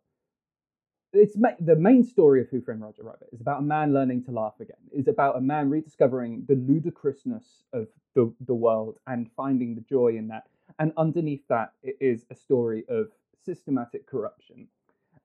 it's 1.13 1.37
ma- 1.37 1.49
the 1.59 1.75
main 1.75 2.03
story 2.03 2.41
of 2.41 2.49
Who 2.49 2.61
Framed 2.61 2.81
Roger 2.81 3.03
Rabbit 3.03 3.29
is 3.31 3.41
about 3.41 3.59
a 3.59 3.63
man 3.63 3.93
learning 3.93 4.23
to 4.25 4.31
laugh 4.31 4.59
again. 4.59 4.77
Is 4.91 5.07
about 5.07 5.37
a 5.37 5.41
man 5.41 5.69
rediscovering 5.69 6.45
the 6.47 6.55
ludicrousness 6.55 7.63
of 7.71 7.87
the 8.15 8.33
the 8.47 8.55
world 8.55 8.97
and 9.07 9.29
finding 9.37 9.75
the 9.75 9.81
joy 9.81 10.15
in 10.17 10.27
that. 10.29 10.47
And 10.79 10.91
underneath 10.97 11.47
that, 11.49 11.73
it 11.83 11.97
is 11.99 12.25
a 12.31 12.35
story 12.35 12.83
of 12.89 13.09
systematic 13.45 14.07
corruption. 14.07 14.67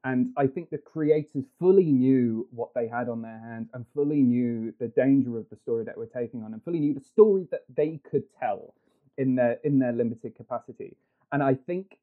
And 0.04 0.30
I 0.36 0.46
think 0.46 0.70
the 0.70 0.78
creators 0.78 1.44
fully 1.58 1.90
knew 1.90 2.46
what 2.52 2.70
they 2.74 2.86
had 2.86 3.08
on 3.08 3.22
their 3.22 3.38
hands 3.38 3.68
and 3.74 3.84
fully 3.94 4.22
knew 4.22 4.72
the 4.78 4.88
danger 4.88 5.36
of 5.36 5.46
the 5.50 5.56
story 5.56 5.84
that 5.84 5.98
we're 5.98 6.06
taking 6.06 6.44
on 6.44 6.52
and 6.52 6.62
fully 6.62 6.78
knew 6.78 6.94
the 6.94 7.00
story 7.00 7.48
that 7.50 7.64
they 7.74 8.00
could 8.08 8.22
tell 8.38 8.74
in 9.16 9.34
their 9.34 9.58
in 9.64 9.78
their 9.80 9.92
limited 9.92 10.36
capacity. 10.36 10.96
And 11.32 11.42
I 11.42 11.54
think 11.54 11.98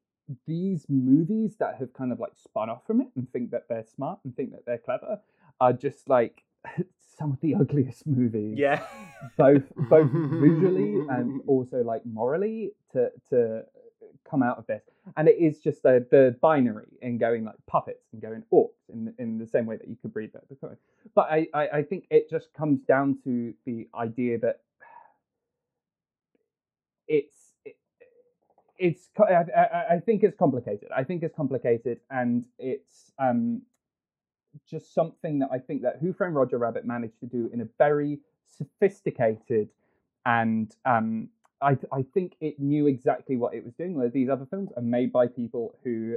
these 0.46 0.86
movies 0.88 1.56
that 1.58 1.76
have 1.78 1.92
kind 1.94 2.12
of 2.12 2.20
like 2.20 2.32
spun 2.36 2.68
off 2.68 2.86
from 2.86 3.00
it 3.00 3.08
and 3.16 3.30
think 3.32 3.50
that 3.52 3.68
they're 3.68 3.86
smart 3.94 4.18
and 4.24 4.36
think 4.36 4.52
that 4.52 4.66
they're 4.66 4.78
clever 4.78 5.20
are 5.60 5.72
just 5.72 6.08
like 6.08 6.42
some 7.18 7.32
of 7.32 7.40
the 7.40 7.54
ugliest 7.54 8.06
movies 8.06 8.58
yeah. 8.58 8.82
both 9.36 9.62
both 9.88 10.10
visually 10.10 11.00
and 11.10 11.40
also 11.46 11.82
like 11.82 12.04
morally 12.04 12.72
to 12.92 13.10
to 13.30 13.62
come 14.28 14.42
out 14.42 14.58
of 14.58 14.66
this. 14.66 14.82
And 15.16 15.28
it 15.28 15.36
is 15.38 15.60
just 15.60 15.82
the 15.82 16.06
the 16.10 16.36
binary 16.40 16.98
in 17.02 17.18
going 17.18 17.44
like 17.44 17.56
puppets 17.66 18.08
and 18.12 18.20
going 18.20 18.42
orcs 18.52 18.90
in 18.92 19.14
in 19.18 19.38
the 19.38 19.46
same 19.46 19.66
way 19.66 19.76
that 19.76 19.88
you 19.88 19.96
could 20.00 20.14
read 20.14 20.32
that 20.32 20.42
but 21.14 21.28
I, 21.30 21.46
I 21.54 21.68
i 21.68 21.82
think 21.82 22.06
it 22.10 22.28
just 22.28 22.52
comes 22.54 22.80
down 22.82 23.18
to 23.24 23.54
the 23.64 23.88
idea 23.94 24.38
that 24.38 24.60
it's 27.08 27.54
it, 27.64 27.76
it's 28.78 29.08
I, 29.18 29.44
I, 29.56 29.94
I 29.94 30.00
think 30.00 30.22
it's 30.22 30.36
complicated. 30.36 30.88
I 30.94 31.04
think 31.04 31.22
it's 31.22 31.34
complicated 31.34 32.00
and 32.10 32.44
it's 32.58 33.12
um 33.18 33.62
just 34.68 34.94
something 34.94 35.38
that 35.40 35.50
I 35.52 35.58
think 35.58 35.82
that 35.82 35.98
Who 36.00 36.12
Framed 36.12 36.34
Roger 36.34 36.58
Rabbit 36.58 36.84
managed 36.86 37.20
to 37.20 37.26
do 37.26 37.50
in 37.52 37.60
a 37.60 37.68
very 37.78 38.20
sophisticated 38.48 39.68
and 40.24 40.74
um, 40.84 41.28
I, 41.62 41.76
I 41.92 42.04
think 42.12 42.34
it 42.40 42.60
knew 42.60 42.86
exactly 42.86 43.36
what 43.36 43.54
it 43.54 43.64
was 43.64 43.72
doing. 43.74 43.94
Whereas 43.94 44.12
these 44.12 44.28
other 44.28 44.46
films 44.50 44.70
are 44.76 44.82
made 44.82 45.10
by 45.12 45.26
people 45.26 45.74
who, 45.82 46.16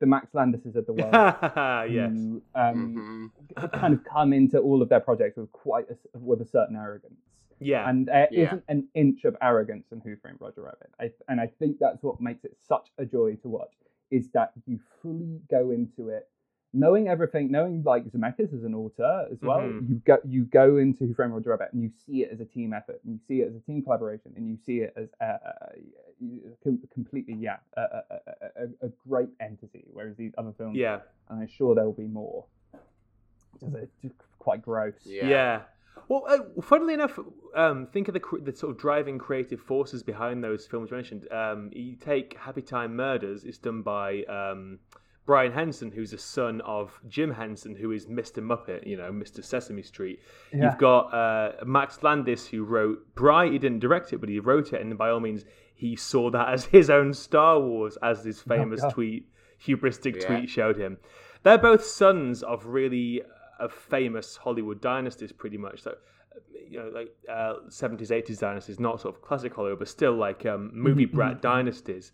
the 0.00 0.06
Max 0.06 0.28
Landises 0.34 0.76
of 0.76 0.86
the 0.86 0.92
world, 0.92 1.12
yes. 1.92 2.12
who 2.12 2.42
um, 2.54 3.32
Mhm. 3.56 3.72
kind 3.72 3.94
of 3.94 4.04
come 4.04 4.32
into 4.32 4.58
all 4.58 4.80
of 4.82 4.88
their 4.88 5.00
projects 5.00 5.36
with 5.36 5.50
quite 5.52 5.86
a, 5.90 5.96
with 6.18 6.40
a 6.40 6.46
certain 6.46 6.76
arrogance. 6.76 7.18
Yeah. 7.60 7.88
And 7.90 8.06
there 8.06 8.28
Yeah. 8.30 8.52
not 8.52 8.62
an 8.68 8.86
inch 8.94 9.24
of 9.24 9.36
arrogance 9.42 9.86
in 9.90 10.00
Who 10.00 10.14
Framed 10.16 10.38
Roger 10.40 10.62
Rabbit. 10.62 10.90
I, 11.00 11.10
and 11.28 11.40
I 11.40 11.48
think 11.58 11.78
that's 11.80 12.02
what 12.04 12.20
makes 12.20 12.44
it 12.44 12.56
such 12.66 12.88
a 12.98 13.04
joy 13.04 13.34
to 13.42 13.48
watch, 13.48 13.72
is 14.12 14.28
that 14.30 14.52
you 14.66 14.78
fully 15.02 15.40
go 15.50 15.70
into 15.72 16.08
it 16.10 16.28
knowing 16.72 17.08
everything, 17.08 17.50
knowing 17.50 17.82
like 17.82 18.04
Zemeckis 18.10 18.52
as 18.54 18.62
an 18.64 18.74
author 18.74 19.26
as 19.32 19.38
well, 19.40 19.60
Mhm. 19.60 19.88
you 19.88 19.94
go 20.04 20.18
you 20.24 20.44
go 20.44 20.76
into 20.76 21.06
Who 21.06 21.14
Framed 21.14 21.32
Roger 21.32 21.50
Rabbit 21.50 21.70
and 21.72 21.82
you 21.82 21.90
see 22.06 22.22
it 22.22 22.30
as 22.32 22.40
a 22.40 22.44
team 22.44 22.72
effort, 22.72 23.00
and 23.04 23.14
you 23.14 23.20
see 23.26 23.40
it 23.42 23.48
as 23.48 23.54
a 23.56 23.60
team 23.60 23.82
collaboration, 23.82 24.32
and 24.36 24.46
you 24.48 24.56
see 24.56 24.80
it 24.80 24.92
as 24.96 25.08
a, 25.20 25.24
a, 25.24 25.72
com- 26.62 26.80
completely 26.92 27.34
yeah 27.34 27.56
a, 27.76 27.80
a, 27.80 28.02
a, 28.10 28.16
a- 28.64 28.86
a 28.86 28.88
great 29.08 29.30
entity. 29.40 29.84
Whereas 29.92 30.16
these 30.16 30.32
other 30.36 30.52
films, 30.56 30.76
yeah. 30.76 31.00
and 31.30 31.40
I'm 31.40 31.48
sure 31.48 31.74
there 31.74 31.84
will 31.84 31.92
be 31.92 32.06
more. 32.06 32.44
Just, 33.60 33.74
uh, 33.74 33.78
just 34.02 34.14
quite 34.38 34.62
gross. 34.62 34.94
Yeah. 35.04 35.28
Yeah. 35.28 35.62
Well, 36.08 36.24
uh, 36.28 36.60
funnily 36.62 36.94
enough, 36.94 37.18
um, 37.56 37.86
think 37.86 38.08
of 38.08 38.14
the 38.14 38.20
cr- 38.20 38.38
the 38.38 38.52
sort 38.54 38.70
of 38.72 38.78
driving 38.78 39.18
creative 39.18 39.60
forces 39.60 40.02
behind 40.02 40.44
those 40.44 40.66
films 40.66 40.90
you 40.90 40.96
mentioned. 40.96 41.30
Um, 41.32 41.70
you 41.72 41.96
take 41.96 42.34
Happy 42.38 42.62
Time 42.62 42.94
Murders; 42.94 43.44
it's 43.44 43.58
done 43.58 43.82
by 43.82 44.22
um, 44.24 44.78
Brian 45.28 45.52
Henson, 45.52 45.92
who's 45.92 46.12
the 46.12 46.16
son 46.18 46.62
of 46.62 46.98
Jim 47.06 47.30
Henson, 47.30 47.76
who 47.76 47.92
is 47.92 48.06
Mr. 48.06 48.42
Muppet, 48.42 48.86
you 48.86 48.96
know, 48.96 49.12
Mr. 49.12 49.44
Sesame 49.44 49.82
Street. 49.82 50.20
Yeah. 50.54 50.64
You've 50.64 50.78
got 50.78 51.12
uh, 51.12 51.52
Max 51.66 52.02
Landis, 52.02 52.46
who 52.46 52.64
wrote 52.64 53.14
Bright. 53.14 53.52
He 53.52 53.58
didn't 53.58 53.80
direct 53.80 54.14
it, 54.14 54.20
but 54.20 54.30
he 54.30 54.40
wrote 54.40 54.72
it, 54.72 54.80
and 54.80 54.96
by 54.96 55.10
all 55.10 55.20
means, 55.20 55.44
he 55.74 55.96
saw 55.96 56.30
that 56.30 56.48
as 56.48 56.64
his 56.78 56.88
own 56.88 57.12
Star 57.12 57.60
Wars, 57.60 57.98
as 58.02 58.24
this 58.24 58.40
famous 58.40 58.80
God. 58.80 58.94
tweet, 58.94 59.28
hubristic 59.62 60.22
Yeah. 60.22 60.26
tweet 60.38 60.48
showed 60.48 60.78
him. 60.78 60.96
They're 61.42 61.58
both 61.58 61.84
sons 61.84 62.42
of 62.42 62.64
really 62.64 63.20
of 63.60 63.70
famous 63.70 64.38
Hollywood 64.38 64.80
dynasties, 64.80 65.30
pretty 65.32 65.58
much. 65.58 65.82
So 65.82 65.94
you 66.70 66.78
know, 66.78 66.88
like 66.88 67.14
uh, 67.28 67.56
70s, 67.68 68.08
80s 68.10 68.38
dynasties, 68.38 68.80
not 68.80 68.98
sort 69.02 69.14
of 69.14 69.20
classic 69.20 69.54
Hollywood, 69.54 69.78
but 69.78 69.88
still 69.88 70.14
like 70.14 70.46
um, 70.46 70.70
movie 70.72 71.04
brat 71.04 71.42
dynasties. 71.42 72.12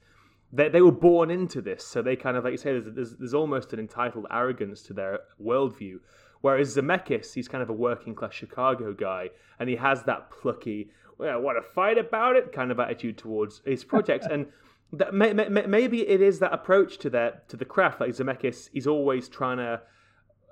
They, 0.54 0.68
they 0.68 0.80
were 0.80 0.92
born 0.92 1.30
into 1.30 1.60
this, 1.60 1.84
so 1.84 2.00
they 2.00 2.14
kind 2.14 2.36
of, 2.36 2.44
like 2.44 2.52
you 2.52 2.58
say, 2.58 2.72
there's, 2.72 2.94
there's, 2.94 3.16
there's 3.16 3.34
almost 3.34 3.72
an 3.72 3.80
entitled 3.80 4.26
arrogance 4.30 4.82
to 4.84 4.92
their 4.92 5.20
worldview. 5.42 5.98
Whereas 6.42 6.76
Zemeckis, 6.76 7.34
he's 7.34 7.48
kind 7.48 7.62
of 7.62 7.70
a 7.70 7.72
working 7.72 8.14
class 8.14 8.34
Chicago 8.34 8.92
guy, 8.92 9.30
and 9.58 9.68
he 9.68 9.76
has 9.76 10.04
that 10.04 10.30
plucky, 10.30 10.90
well, 11.18 11.40
want 11.40 11.58
to 11.58 11.68
fight 11.70 11.98
about 11.98 12.36
it 12.36 12.52
kind 12.52 12.70
of 12.70 12.78
attitude 12.78 13.18
towards 13.18 13.62
his 13.64 13.82
projects. 13.82 14.26
and 14.30 14.46
that 14.92 15.14
may, 15.14 15.32
may, 15.32 15.66
maybe 15.66 16.08
it 16.08 16.20
is 16.20 16.38
that 16.38 16.52
approach 16.52 16.98
to 16.98 17.10
that 17.10 17.48
to 17.48 17.56
the 17.56 17.64
craft. 17.64 18.00
Like 18.00 18.10
Zemeckis, 18.10 18.68
he's 18.72 18.86
always 18.86 19.28
trying 19.28 19.58
to 19.58 19.80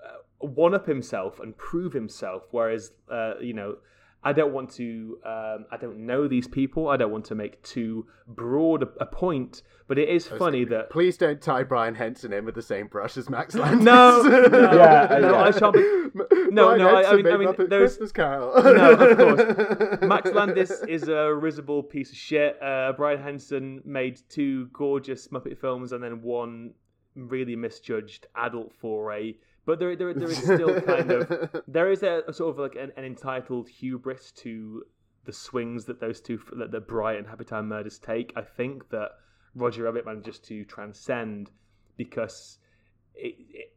uh, 0.05 0.17
one 0.39 0.75
up 0.75 0.87
himself 0.87 1.41
and 1.41 1.57
prove 1.57 1.93
himself. 1.93 2.45
Whereas, 2.51 2.93
uh, 3.11 3.35
you 3.41 3.53
know, 3.53 3.77
I 4.25 4.33
don't 4.33 4.53
want 4.53 4.71
to. 4.75 5.19
Um, 5.25 5.67
I 5.73 5.77
don't 5.81 6.07
know 6.07 6.29
these 6.29 6.47
people. 6.47 6.89
I 6.89 6.97
don't 6.97 7.11
want 7.11 7.25
to 7.27 7.35
make 7.35 7.61
too 7.63 8.07
broad 8.27 8.83
a, 8.85 8.89
a 9.01 9.07
point. 9.07 9.63
But 9.89 9.99
it 9.99 10.09
is 10.09 10.27
funny 10.27 10.65
that 10.67 10.89
Please 10.91 11.17
don't 11.19 11.41
tie 11.43 11.65
Brian 11.65 11.95
Henson 11.97 12.33
in 12.33 12.45
with 12.47 12.55
the 12.55 12.63
same 12.63 12.87
brush 12.87 13.17
as 13.17 13.29
Max 13.29 13.55
Landis. 13.63 13.85
no, 13.85 14.23
no, 14.23 14.73
Yeah, 14.73 15.19
no, 15.21 15.33
yeah. 15.33 15.43
I 15.43 15.51
shan't. 15.51 15.75
Be, 15.75 15.81
No, 16.51 16.67
Brian 16.67 16.79
no, 16.79 16.89
I- 16.97 17.11
I 17.11 17.17
mean- 17.17 17.27
I 17.27 17.31
made 17.31 17.39
mean, 17.41 17.49
Muppet 17.49 17.69
there's- 17.69 17.97
Christmas 17.97 18.13
Carol. 18.13 18.63
no, 18.63 18.93
of 18.93 19.19
course. 19.19 20.01
Max 20.03 20.31
Landis 20.31 20.71
is 20.89 21.09
a 21.09 21.35
risible 21.35 21.83
piece 21.83 22.11
of 22.11 22.17
shit. 22.17 22.63
Uh, 22.63 22.93
Brian 22.97 23.21
Henson 23.21 23.81
made 23.85 24.21
two 24.29 24.67
gorgeous 24.73 25.29
Muppet 25.29 25.59
films 25.59 25.93
and 25.93 26.03
then 26.03 26.23
one 26.23 26.73
really 27.17 27.57
misjudged 27.57 28.27
adult 28.37 28.73
foray. 28.81 29.35
But 29.65 29.79
there, 29.79 29.95
there, 29.95 30.13
there 30.13 30.29
is 30.29 30.39
still 30.43 30.81
kind 30.81 31.11
of 31.11 31.63
there 31.69 31.91
is 31.91 32.03
a, 32.03 32.23
a 32.27 32.33
sort 32.33 32.51
of 32.51 32.59
like 32.59 32.75
an, 32.75 32.93
an 32.97 33.05
entitled 33.05 33.69
hubris 33.69 34.33
to 34.33 34.85
the 35.25 35.33
swings 35.33 35.85
that 35.85 36.01
those 36.01 36.21
two 36.21 36.41
that, 36.59 36.73
the 36.73 36.81
Bright 36.81 37.19
and 37.19 37.27
Happy 37.27 37.45
Time 37.45 37.69
Murders 37.69 37.99
take. 37.99 38.33
I 38.37 38.43
think 38.43 38.91
that 38.91 39.11
Roger 39.55 39.85
Rabbit 39.85 40.05
manages 40.07 40.39
to 40.41 40.65
transcend 40.65 41.51
because 41.97 42.59
it, 43.15 43.37
it, 43.51 43.73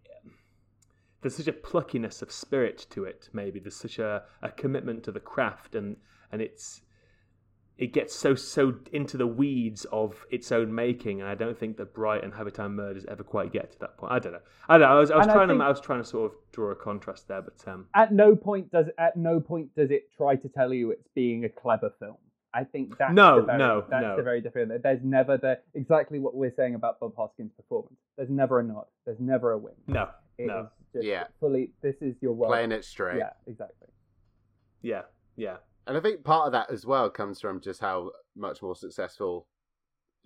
there's 1.22 1.36
such 1.36 1.48
a 1.48 1.54
pluckiness 1.54 2.22
of 2.22 2.32
spirit 2.32 2.86
to 2.92 3.04
it. 3.04 3.30
Maybe 3.34 3.60
there's 3.60 3.76
such 3.76 4.00
a, 4.00 4.24
a 4.42 4.50
commitment 4.50 5.04
to 5.04 5.12
the 5.12 5.20
craft, 5.20 5.76
and 5.76 5.98
and 6.32 6.42
it's 6.42 6.82
it 7.78 7.92
gets 7.94 8.16
so 8.16 8.36
so 8.36 8.76
into 8.94 9.18
the 9.18 9.28
weeds 9.28 9.86
of 9.92 10.26
its 10.32 10.52
own 10.52 10.74
making, 10.74 11.20
and 11.22 11.30
I 11.30 11.36
don't 11.36 11.58
think 11.58 11.76
that 11.78 11.94
Bright 11.94 12.24
and 12.24 12.34
Happytime 12.34 12.72
Murders 12.74 13.06
ever 13.10 13.24
quite 13.24 13.52
get 13.52 13.72
to 13.74 13.80
that 13.80 13.98
point. 13.98 14.14
I 14.14 14.20
don't 14.20 14.32
know. 14.34 14.40
I 14.70 14.78
don't 14.78 14.88
know. 14.88 14.96
I 14.96 15.00
was, 15.00 15.12
I 15.12 15.18
was 15.18 15.24
And 15.24 15.32
I 15.32 15.36
trying 15.36 15.48
think- 15.50 15.60
to 15.60 15.66
I 15.66 15.70
was 15.70 15.82
trying 15.82 16.02
to 16.02 16.08
sort 16.08 16.32
of 16.32 16.38
draw 16.54 16.72
a 16.72 16.76
contrast 16.76 17.28
there, 17.28 17.42
but 17.42 17.62
um, 17.68 17.88
At 17.94 18.14
no 18.14 18.36
point 18.36 18.72
does 18.72 18.86
at 18.98 19.18
no 19.18 19.40
point 19.40 19.76
does 19.76 19.92
it 19.92 20.10
try 20.16 20.36
to 20.38 20.48
tell 20.50 20.74
you 20.74 20.92
it's 20.92 21.08
being 21.16 21.44
a 21.46 21.50
clever 21.50 21.92
film. 22.00 22.16
I 22.54 22.64
think 22.64 22.98
that's 22.98 23.14
No, 23.14 23.42
the 23.42 23.48
very, 23.48 23.58
no, 23.58 23.84
that's 23.90 24.02
no. 24.02 24.16
the 24.16 24.24
very 24.24 24.40
different. 24.40 24.82
There's 24.82 25.04
never 25.04 25.36
the 25.38 25.60
exactly 25.74 26.20
what 26.20 26.34
we're 26.36 26.54
saying 26.56 26.76
about 26.76 27.02
Bob 27.02 27.14
Hoskins' 27.18 27.52
performance. 27.58 27.98
There's 28.16 28.30
never 28.30 28.62
a 28.62 28.64
nod. 28.64 28.86
There's 29.06 29.20
never 29.20 29.52
a 29.52 29.58
win. 29.58 29.74
no, 29.88 30.08
It 30.38 30.44
is 30.44 30.48
no, 30.48 30.70
just 30.94 31.06
Yeah. 31.06 31.26
fully. 31.42 31.72
This 31.82 31.96
is 32.00 32.16
your 32.22 32.32
world. 32.32 32.52
Playing 32.54 32.72
it 32.72 32.86
straight. 32.86 33.18
Yeah, 33.18 33.32
exactly. 33.46 33.90
yeah, 34.82 35.02
yeah, 35.36 35.58
And 35.88 35.98
I 35.98 36.00
think 36.00 36.24
part 36.24 36.48
of 36.48 36.52
that 36.54 36.72
as 36.72 36.86
well 36.86 37.10
comes 37.10 37.40
from 37.40 37.62
just 37.62 37.80
how 37.80 38.12
much 38.36 38.62
more 38.62 38.76
successful 38.76 39.48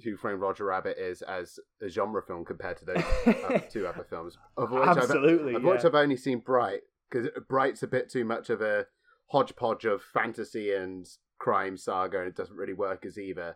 Who 0.03 0.15
Framed 0.15 0.41
Roger 0.41 0.65
Rabbit 0.65 0.97
is 0.97 1.21
as 1.21 1.59
a 1.81 1.89
genre 1.89 2.21
film 2.21 2.45
compared 2.45 2.77
to 2.77 2.85
those 2.85 3.03
uh, 3.25 3.59
two 3.69 3.85
other 3.85 4.05
films. 4.09 4.37
Of 4.57 4.71
which 4.71 4.87
absolutely. 4.87 5.55
I've, 5.55 5.57
of 5.57 5.63
which. 5.63 5.85
I've 5.85 5.95
only 5.95 6.17
seen 6.17 6.39
Bright, 6.39 6.81
because 7.09 7.29
Bright's 7.47 7.83
a 7.83 7.87
bit 7.87 8.09
too 8.09 8.23
much 8.23 8.49
of 8.49 8.61
a 8.61 8.85
hodgepodge 9.27 9.85
of 9.85 10.01
fantasy 10.01 10.73
and 10.73 11.07
crime 11.39 11.77
saga, 11.77 12.19
and 12.19 12.27
it 12.27 12.35
doesn't 12.35 12.55
really 12.55 12.73
work 12.73 13.05
as 13.05 13.17
either. 13.17 13.55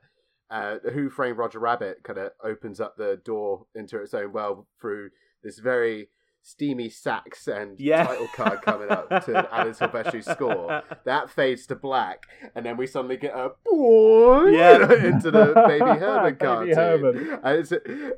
Uh, 0.49 0.77
Who 0.93 1.09
Framed 1.09 1.37
Roger 1.37 1.59
Rabbit 1.59 2.03
kind 2.03 2.19
of 2.19 2.31
opens 2.43 2.79
up 2.79 2.95
the 2.97 3.19
door 3.23 3.65
into 3.73 3.99
its 4.01 4.13
own 4.13 4.33
world 4.33 4.65
through 4.79 5.09
this 5.41 5.59
very 5.59 6.09
steamy 6.45 6.89
sax 6.89 7.47
and 7.47 7.79
Yeah. 7.79 8.03
title 8.05 8.27
card 8.35 8.61
coming 8.63 8.89
up 8.91 9.07
to 9.25 9.47
Alan 9.55 9.73
Silvestri's 9.73 10.29
score. 10.29 10.83
That 11.05 11.29
fades 11.29 11.65
to 11.67 11.75
black, 11.75 12.23
and 12.53 12.65
then 12.65 12.75
we 12.75 12.85
suddenly 12.85 13.15
get 13.15 13.33
a 13.33 13.51
boy 13.65 14.47
Yeah. 14.47 14.91
into 15.05 15.31
the 15.31 15.53
Baby 15.67 15.85
Herman 15.99 16.23
Baby 16.33 16.45
cartoon. 16.45 16.75
Herman. 16.75 17.39
And 17.43 17.59
it's 17.59 17.71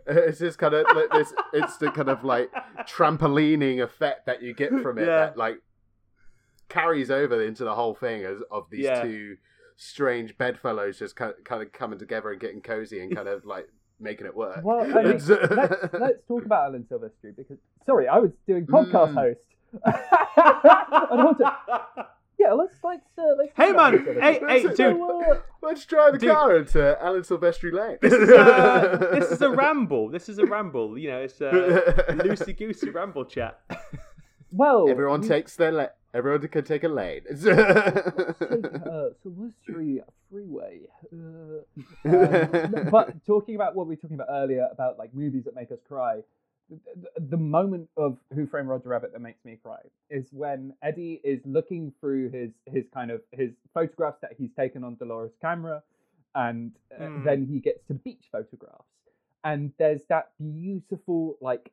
it's 0.08 0.40
just 0.40 0.58
kind 0.58 0.74
of 0.74 0.86
like 0.96 1.12
this 1.12 1.34
instant 1.54 1.94
kind 1.94 2.10
of 2.10 2.24
like 2.24 2.50
trampolining 2.88 3.82
effect 3.84 4.26
that 4.26 4.42
you 4.42 4.54
get 4.56 4.72
from 4.82 4.98
it 4.98 5.02
Yeah. 5.06 5.18
that 5.28 5.38
like 5.38 5.58
carries 6.68 7.12
over 7.12 7.44
into 7.44 7.64
the 7.64 7.76
whole 7.76 7.94
thing 7.94 8.24
as 8.26 8.40
of 8.52 8.70
these 8.72 8.86
Yeah. 8.86 9.04
two 9.04 9.38
strange 9.78 10.38
bedfellows 10.38 10.98
just 10.98 11.16
kind 11.16 11.34
of, 11.38 11.44
kind 11.44 11.62
of 11.62 11.72
coming 11.74 12.00
together 12.00 12.32
and 12.32 12.40
getting 12.40 12.62
cozy 12.62 13.02
and 13.02 13.14
kind 13.16 13.28
of 13.28 13.46
like 13.46 13.68
making 14.00 14.28
it 14.28 14.36
work. 14.36 14.60
Well, 14.64 14.82
I 14.82 14.88
mean, 14.88 15.04
let's, 15.06 15.28
let's 15.30 16.24
talk 16.28 16.46
about 16.46 16.66
Alan 16.70 16.84
Silvestri 16.84 17.36
because 17.36 17.58
sorry, 17.86 18.08
I 18.08 18.18
was 18.20 18.32
doing 18.48 18.66
podcast 18.66 19.14
Mm. 19.14 19.16
host. 19.16 19.48
I 19.86 21.06
don't 21.10 21.26
want 21.26 21.38
to. 21.40 22.08
Yeah, 22.38 22.52
let's 22.54 22.76
let's 22.84 23.06
uh, 23.18 23.24
let's. 23.38 23.52
Hey, 23.56 23.72
man. 23.72 23.94
Alan 23.96 24.22
Hey, 24.22 24.40
Silvestri. 24.40 24.50
hey, 24.50 24.62
So, 24.64 24.70
dude. 24.76 25.02
uh, 25.02 25.40
Let's 25.62 25.86
drive 25.86 26.12
the 26.14 26.20
Dude. 26.20 26.32
car 26.32 26.58
into 26.58 27.02
Alan 27.04 27.22
Silvestri 27.22 27.72
Lane. 27.74 27.98
this 28.02 28.14
is 28.14 28.30
a, 28.30 29.10
this 29.14 29.32
is 29.32 29.42
a 29.42 29.50
ramble. 29.64 30.10
This 30.10 30.30
is 30.30 30.38
a 30.38 30.46
ramble. 30.46 30.98
You 30.98 31.10
know, 31.12 31.20
it's 31.22 31.40
a 31.42 31.50
loosey 32.12 32.56
goosey 32.58 32.90
ramble 32.90 33.26
chat. 33.26 33.60
well, 34.52 34.88
Everyone 34.90 35.22
we- 35.22 35.28
takes 35.28 35.56
their 35.56 35.72
la- 35.72 35.88
everyone 36.14 36.48
can 36.50 36.64
take 36.66 36.84
a 36.84 36.88
lane. 36.90 37.22
take, 37.30 37.38
uh, 37.48 39.10
Silvestri 39.26 40.00
Freeway. 40.30 40.82
Uh, 41.16 42.10
um, 42.10 42.88
but 42.92 43.26
talking 43.26 43.56
about 43.56 43.76
what 43.76 43.88
we 43.88 43.96
were 43.96 44.02
talking 44.02 44.16
about 44.16 44.28
earlier 44.30 44.68
about 44.72 44.98
like 44.98 45.14
movies 45.14 45.44
that 45.46 45.56
make 45.56 45.72
us 45.72 45.80
cry, 45.88 46.22
the, 46.70 47.10
the 47.30 47.38
moment 47.38 47.90
of 47.98 48.18
Who 48.34 48.48
Framed 48.48 48.68
Roger 48.68 48.90
Rabbit 48.90 49.14
that 49.14 49.22
makes 49.22 49.44
me 49.46 49.58
cry 49.62 49.80
is 50.10 50.30
when 50.32 50.74
Eddie 50.82 51.22
is 51.24 51.42
looking 51.46 51.94
through 52.00 52.30
his 52.30 52.52
his 52.66 52.86
kind 52.94 53.12
of 53.12 53.22
his 53.32 53.52
photographs 53.74 54.20
that 54.22 54.32
he's 54.38 54.52
taken 54.54 54.84
on 54.84 54.96
Dolores' 54.96 55.32
camera, 55.42 55.84
and 56.34 56.72
uh, 57.00 57.04
Mm. 57.04 57.24
then 57.24 57.46
he 57.46 57.60
gets 57.60 57.84
to 57.88 57.94
beach 57.94 58.26
photographs, 58.32 58.90
and 59.44 59.72
there's 59.78 60.04
that 60.10 60.32
beautiful 60.40 61.38
like 61.42 61.72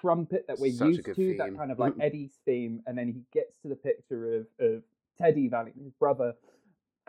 trumpet 0.00 0.46
that 0.46 0.58
we're 0.60 0.72
Such 0.72 0.88
used 0.88 1.04
to, 1.16 1.34
that 1.38 1.56
kind 1.56 1.72
of 1.72 1.78
like 1.78 1.94
Eddie's 2.00 2.38
theme, 2.44 2.82
and 2.86 2.96
then 2.96 3.08
he 3.08 3.22
gets 3.32 3.56
to 3.62 3.68
the 3.68 3.76
picture 3.76 4.36
of 4.36 4.46
of 4.60 4.82
Teddy 5.18 5.48
Valiant, 5.48 5.76
his 5.82 5.92
brother, 5.92 6.34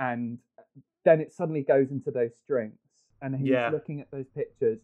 and 0.01 0.39
uh, 0.57 0.63
then 1.05 1.21
it 1.21 1.31
suddenly 1.31 1.61
goes 1.61 1.91
into 1.91 2.11
those 2.11 2.35
strings, 2.35 2.79
and 3.21 3.35
he's 3.35 3.47
Yeah. 3.47 3.69
looking 3.69 4.01
at 4.01 4.09
those 4.11 4.27
pictures, 4.35 4.79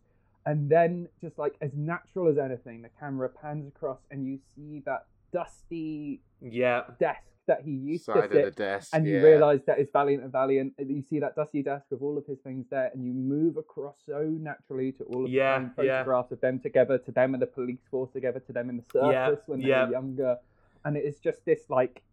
and 0.45 0.69
then 0.69 1.09
just 1.19 1.37
like 1.37 1.55
as 1.59 1.73
natural 1.73 2.27
as 2.29 2.37
anything, 2.37 2.83
the 2.83 2.89
camera 2.99 3.27
pans 3.27 3.67
across, 3.67 3.99
and 4.11 4.25
you 4.25 4.39
see 4.55 4.81
that 4.85 5.07
dusty 5.33 6.21
Yeah, 6.39 6.83
desk 6.99 7.23
that 7.47 7.61
he 7.63 7.71
used 7.71 8.05
Side 8.05 8.17
to 8.17 8.23
of 8.25 8.29
the 8.31 8.41
sit, 8.43 8.55
desk. 8.55 8.93
and 8.93 9.07
you 9.07 9.15
yeah. 9.15 9.21
realise 9.21 9.63
that 9.65 9.79
it's 9.79 9.91
Valiant 9.91 10.21
and 10.23 10.31
Valiant. 10.31 10.73
and 10.77 10.89
You 10.89 11.01
see 11.01 11.19
that 11.19 11.35
dusty 11.35 11.63
desk 11.63 11.85
with 11.89 12.01
all 12.01 12.17
of 12.17 12.25
his 12.27 12.39
things 12.39 12.67
there, 12.69 12.91
and 12.93 13.03
you 13.03 13.13
move 13.13 13.57
across 13.57 13.97
so 14.05 14.21
naturally 14.23 14.91
to 14.93 15.03
all 15.05 15.25
of 15.25 15.31
Yeah, 15.31 15.59
the 15.59 15.65
time 15.65 15.73
yeah. 15.77 16.03
photographs 16.03 16.31
of 16.31 16.41
them 16.41 16.59
together, 16.59 16.97
to 16.99 17.11
them 17.11 17.33
and 17.33 17.41
the 17.41 17.47
police 17.47 17.85
force 17.89 18.11
together, 18.11 18.39
to 18.41 18.53
them 18.53 18.69
in 18.69 18.77
the 18.77 18.83
circus 18.83 19.11
Yeah, 19.13 19.35
when 19.47 19.61
they 19.61 19.67
yeah. 19.67 19.85
were 19.85 19.91
younger, 19.91 20.37
and 20.85 20.95
it 20.95 21.05
is 21.05 21.19
just 21.19 21.43
this 21.45 21.69
like, 21.69 22.03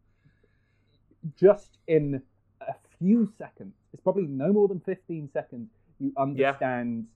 just 1.36 1.78
in 1.86 2.14
a 2.14 2.22
few 2.98 3.30
seconds, 3.38 3.74
it's 3.92 4.02
probably 4.02 4.26
no 4.26 4.52
more 4.52 4.68
than 4.68 4.80
fifteen 4.80 5.28
seconds, 5.32 5.68
you 5.98 6.12
understand 6.16 7.06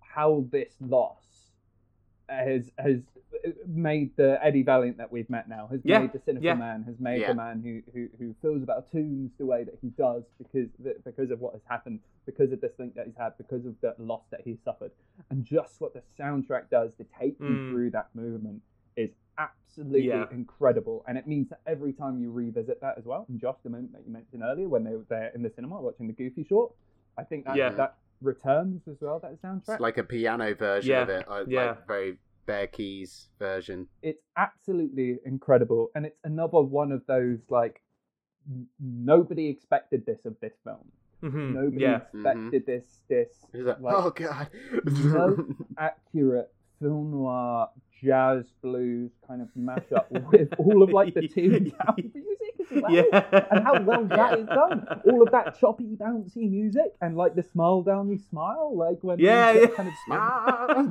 how 0.00 0.44
this 0.50 0.74
loss 0.80 1.22
has 2.28 2.70
has 2.78 3.00
made 3.66 4.10
the 4.16 4.38
Eddie 4.42 4.62
Valiant 4.62 4.96
that 4.98 5.12
we've 5.12 5.28
met 5.30 5.48
now, 5.48 5.68
has 5.70 5.80
Yeah, 5.84 6.00
made 6.00 6.12
the 6.12 6.18
cynical 6.18 6.44
yeah. 6.44 6.54
man, 6.54 6.82
has 6.84 6.98
made 6.98 7.20
Yeah. 7.20 7.28
the 7.28 7.34
man 7.34 7.60
who, 7.62 7.82
who 7.92 8.08
who 8.18 8.34
feels 8.42 8.62
about 8.62 8.90
toons 8.90 9.30
the 9.38 9.46
way 9.46 9.62
that 9.64 9.74
he 9.80 9.88
does 9.90 10.24
because 10.38 10.68
because 11.04 11.30
of 11.30 11.40
what 11.40 11.52
has 11.52 11.62
happened, 11.68 12.00
because 12.24 12.50
of 12.52 12.60
this 12.60 12.72
thing 12.74 12.92
that 12.96 13.06
he's 13.06 13.16
had, 13.16 13.36
because 13.38 13.64
of 13.66 13.74
the 13.80 13.94
loss 13.98 14.22
that 14.30 14.40
he's 14.44 14.58
suffered, 14.64 14.90
and 15.30 15.44
just 15.44 15.80
what 15.80 15.92
the 15.94 16.02
soundtrack 16.18 16.68
does 16.70 16.90
to 16.98 17.04
take 17.20 17.36
you 17.38 17.46
Mm. 17.46 17.68
through 17.70 17.90
that 17.90 18.08
movement 18.14 18.62
is 18.96 19.10
absolutely 19.38 20.06
Yeah. 20.08 20.26
incredible, 20.30 21.04
and 21.08 21.16
it 21.18 21.26
means 21.26 21.48
that 21.50 21.60
every 21.66 21.92
time 21.92 22.18
you 22.18 22.30
revisit 22.30 22.80
that 22.80 22.96
as 22.98 23.04
well, 23.04 23.26
and 23.28 23.40
Josh, 23.40 23.56
the 23.62 23.70
moment 23.70 23.92
that 23.92 24.04
you 24.06 24.12
mentioned 24.12 24.42
earlier 24.44 24.68
when 24.68 24.84
they 24.84 24.94
were 24.94 25.06
there 25.08 25.30
in 25.34 25.42
the 25.42 25.50
cinema 25.50 25.80
watching 25.80 26.06
the 26.06 26.12
Goofy 26.12 26.44
short, 26.44 26.72
I 27.18 27.24
think 27.24 27.44
that 27.44 27.56
Yeah. 27.56 27.70
that 27.70 27.96
returns 28.22 28.82
as 28.88 28.96
well. 29.00 29.18
That 29.20 29.40
soundtrack. 29.42 29.68
It's 29.74 29.80
like 29.80 29.98
a 29.98 30.04
piano 30.04 30.54
version 30.54 30.90
Yeah, 30.92 31.02
of 31.02 31.08
it. 31.10 31.24
uh, 31.28 31.44
yeah. 31.46 31.66
Like 31.66 31.86
very 31.86 32.18
bare 32.46 32.66
keys 32.68 33.28
version. 33.38 33.88
it's 34.02 34.22
absolutely 34.36 35.18
incredible 35.24 35.90
and 35.96 36.06
it's 36.06 36.18
another 36.22 36.60
one 36.60 36.92
of 36.92 37.04
those 37.08 37.40
like 37.50 37.82
n- 38.48 38.68
nobody 38.80 39.48
expected 39.48 40.06
this 40.06 40.24
of 40.24 40.36
this 40.40 40.52
film 40.62 40.92
Mhm, 41.24 41.54
nobody 41.54 41.82
yeah, 41.82 42.02
expected 42.12 42.64
this 42.66 43.02
this 43.08 43.30
He's 43.52 43.64
like, 43.64 43.80
like, 43.80 43.96
oh 43.96 44.10
god. 44.10 44.48
no 44.84 45.36
accurate 45.78 46.52
film 46.80 47.10
noir 47.10 47.68
jazz 48.02 48.44
blues 48.62 49.10
kind 49.26 49.42
of 49.42 49.48
mashup 49.58 50.06
with 50.10 50.52
all 50.58 50.82
of 50.82 50.90
like 50.90 51.14
the 51.14 51.28
tin 51.34 51.70
can 51.70 52.10
music 52.14 52.54
as 52.60 52.66
well. 52.70 52.90
Yeah. 52.92 53.44
And 53.50 53.64
how 53.64 53.80
well 53.82 54.04
that 54.06 54.38
is 54.38 54.46
done. 54.46 54.86
All 55.04 55.22
of 55.22 55.30
that 55.32 55.58
choppy, 55.58 55.96
bouncy 55.96 56.48
music 56.50 56.94
and 57.00 57.16
like 57.16 57.34
the 57.34 57.42
smile 57.42 57.82
down 57.82 58.08
the 58.08 58.18
smile, 58.18 58.76
like 58.76 58.98
when 59.02 59.18
Yeah, 59.18 59.52
you 59.52 59.60
yeah. 59.60 59.66
kind 59.68 59.88
of 59.88 59.94
How 60.08 60.66
Oh 60.68 60.82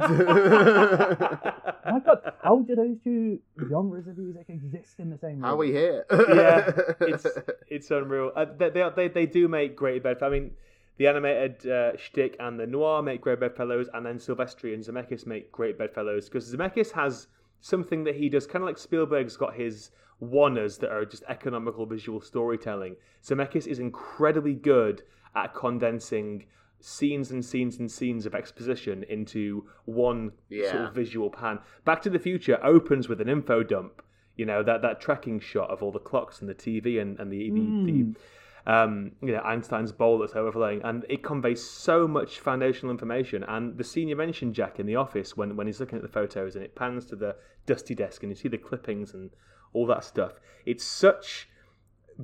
my 1.92 2.00
god, 2.00 2.34
how 2.44 2.60
do 2.62 2.76
those 2.76 2.98
two 3.04 3.40
genres 3.70 4.08
of 4.08 4.18
music 4.18 4.46
exist 4.50 5.00
in 5.00 5.10
the 5.10 5.18
same 5.18 5.36
room? 5.36 5.46
are 5.46 5.56
we 5.56 5.72
here? 5.72 6.06
yeah, 6.12 6.72
it's 7.02 7.26
it's 7.68 7.92
unreal. 7.92 8.32
Uh, 8.36 8.46
they, 8.58 8.70
they 8.70 8.90
they 8.96 9.08
they 9.08 9.26
do 9.26 9.48
make 9.48 9.76
great 9.76 10.04
bed. 10.04 10.22
I 10.24 10.30
mean, 10.30 10.52
the 10.98 11.08
animated 11.08 11.70
uh, 11.70 11.98
shtick 11.98 12.36
and 12.40 12.60
the 12.60 12.68
noir 12.68 13.02
make 13.02 13.22
great 13.22 13.40
bedfellows, 13.40 13.90
and 13.94 14.06
then 14.06 14.18
Silvestri 14.18 14.74
and 14.74 14.84
Zemeckis 14.84 15.26
make 15.26 15.52
great 15.52 15.78
bedfellows 15.78 16.30
because 16.30 16.54
Zemeckis 16.54 16.92
has 16.92 17.28
something 17.60 18.04
that 18.04 18.16
he 18.16 18.30
does, 18.30 18.46
kind 18.46 18.64
of 18.64 18.68
like 18.68 18.78
Spielberg's 18.78 19.38
got 19.38 19.56
his 19.56 19.92
oneers 20.22 20.80
that 20.80 20.92
are 20.92 21.06
just 21.06 21.24
economical 21.28 21.86
visual 21.86 22.22
storytelling. 22.22 22.96
Zemeckis 23.24 23.68
is 23.68 23.80
incredibly 23.80 24.54
good 24.54 25.04
at 25.36 25.54
condensing 25.54 26.46
scenes 26.80 27.32
and 27.32 27.44
scenes 27.44 27.80
and 27.80 27.92
scenes 27.92 28.26
of 28.26 28.36
exposition 28.36 29.04
into 29.10 29.68
one 29.86 30.32
sort 30.70 30.84
of 30.84 30.94
visual 30.94 31.30
pan. 31.30 31.60
Back 31.84 32.02
to 32.04 32.10
the 32.10 32.20
Future 32.20 32.64
opens 32.64 33.10
with 33.10 33.20
an 33.20 33.30
info 33.30 33.64
dump. 33.64 34.02
You 34.36 34.46
know 34.46 34.64
that 34.64 34.82
that 34.82 35.00
tracking 35.00 35.40
shot 35.40 35.70
of 35.70 35.82
all 35.82 35.92
the 35.92 36.00
clocks 36.00 36.42
and 36.42 36.50
the 36.50 36.56
TV 36.56 37.02
and, 37.02 37.18
and 37.20 37.32
the, 37.32 37.50
the, 37.50 37.86
the 37.86 38.20
um, 38.68 39.12
you 39.22 39.32
know 39.32 39.42
Einstein's 39.42 39.92
bowl 39.92 40.20
that's 40.20 40.36
overlaying, 40.36 40.82
and 40.84 41.06
it 41.10 41.24
conveys 41.24 41.64
so 41.64 42.08
much 42.08 42.40
foundational 42.40 42.92
information. 42.92 43.44
And 43.44 43.78
the 43.78 43.84
scene 43.84 44.08
you 44.08 44.16
mentioned, 44.16 44.56
Jack, 44.56 44.80
in 44.80 44.86
the 44.86 44.96
office 44.96 45.38
when 45.38 45.56
when 45.56 45.68
he's 45.68 45.80
looking 45.80 45.98
at 45.98 46.02
the 46.02 46.08
photos 46.08 46.56
and 46.56 46.64
it 46.64 46.76
pans 46.76 47.06
to 47.06 47.16
the 47.16 47.36
dusty 47.66 47.96
desk 47.96 48.24
and 48.24 48.32
you 48.32 48.36
see 48.36 48.48
the 48.50 48.58
clippings 48.58 49.14
and 49.14 49.32
all 49.74 49.86
that 49.88 50.04
stuff. 50.04 50.34
It's 50.66 50.84
such 50.84 51.50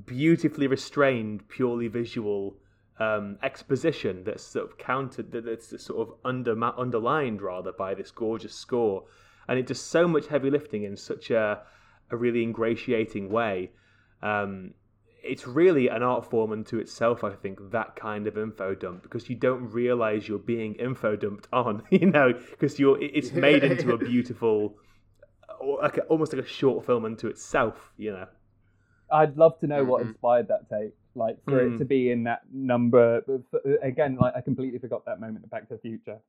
beautifully 0.06 0.68
restrained, 0.68 1.48
purely 1.50 1.88
visual 1.88 2.56
um, 3.00 3.38
exposition 3.44 4.24
that's 4.24 4.44
sort 4.44 4.66
of 4.66 4.78
countered, 4.78 5.32
that- 5.32 5.46
that's 5.46 5.84
sort 5.84 6.08
of 6.08 6.16
under, 6.24 6.56
underlined 6.78 7.42
rather 7.42 7.72
by 7.72 7.94
this 7.94 8.12
gorgeous 8.12 8.54
score, 8.54 9.06
and 9.48 9.60
it 9.60 9.66
does 9.68 9.82
so 9.82 10.08
much 10.08 10.28
heavy 10.28 10.50
lifting 10.50 10.84
in 10.84 10.96
such 10.96 11.30
a 11.32 11.64
a 12.12 12.18
really 12.18 12.44
ingratiating 12.44 13.30
way. 13.30 13.72
Um, 14.22 14.74
it's 15.24 15.46
really 15.48 15.88
an 15.88 16.04
art 16.04 16.30
form 16.30 16.52
unto 16.52 16.78
itself, 16.78 17.24
I 17.24 17.32
think, 17.32 17.72
that 17.72 17.96
kind 17.96 18.28
of 18.28 18.38
info 18.38 18.76
dump, 18.76 19.04
because 19.04 19.30
you 19.30 19.36
don't 19.36 19.70
realize 19.72 20.28
you're 20.28 20.40
being 20.40 20.76
info 20.76 21.16
dumped 21.16 21.48
on, 21.54 21.84
you 21.92 22.08
know, 22.08 22.34
because 22.52 22.80
you're 22.80 23.02
it's 23.02 23.32
made 23.32 23.64
into 23.64 23.94
a 23.94 23.98
beautiful, 24.12 24.78
or 25.60 25.80
like 25.82 25.98
a, 25.98 26.02
almost 26.04 26.34
like 26.34 26.44
a 26.44 26.48
short 26.48 26.86
film 26.86 27.06
unto 27.06 27.28
itself, 27.28 27.94
you 27.98 28.12
know. 28.12 28.28
I'd 29.12 29.36
love 29.38 29.60
to 29.60 29.68
know 29.68 29.84
what 29.84 30.02
Mhm. 30.04 30.08
inspired 30.12 30.48
that 30.48 30.70
take. 30.70 30.94
Like 31.14 31.44
for 31.44 31.62
Mm. 31.62 31.76
it 31.76 31.78
to 31.80 31.86
be 31.86 32.10
in 32.12 32.24
that 32.24 32.42
number. 32.54 33.22
but 33.28 33.42
Again, 33.84 34.16
like 34.16 34.34
I 34.36 34.42
completely 34.42 34.80
forgot 34.80 35.04
that 35.06 35.20
moment 35.20 35.44
of 35.44 35.50
Back 35.52 35.68
to 35.68 35.76
the 35.76 35.80
Future. 35.82 36.20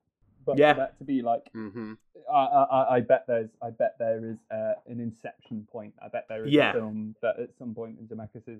But 0.45 0.59
Yeah. 0.59 0.75
for 0.75 0.81
that 0.81 0.99
to 0.99 1.05
be 1.05 1.23
like, 1.23 1.45
hmm 1.53 1.95
I, 2.33 2.45
I, 2.45 2.97
I 2.97 3.01
bet 3.01 3.25
there's, 3.27 3.51
I 3.63 3.71
bet 3.71 3.97
there 3.99 4.25
is 4.31 4.39
uh, 4.51 4.75
an 4.87 5.01
inception 5.01 5.67
point. 5.71 5.95
I 6.03 6.09
bet 6.09 6.27
there 6.29 6.45
is 6.45 6.53
Yeah. 6.53 6.71
a 6.71 6.73
film 6.75 7.17
that 7.23 7.39
at 7.41 7.51
some 7.59 7.75
point 7.75 7.99
in 7.99 8.07
Zemeckis' 8.07 8.59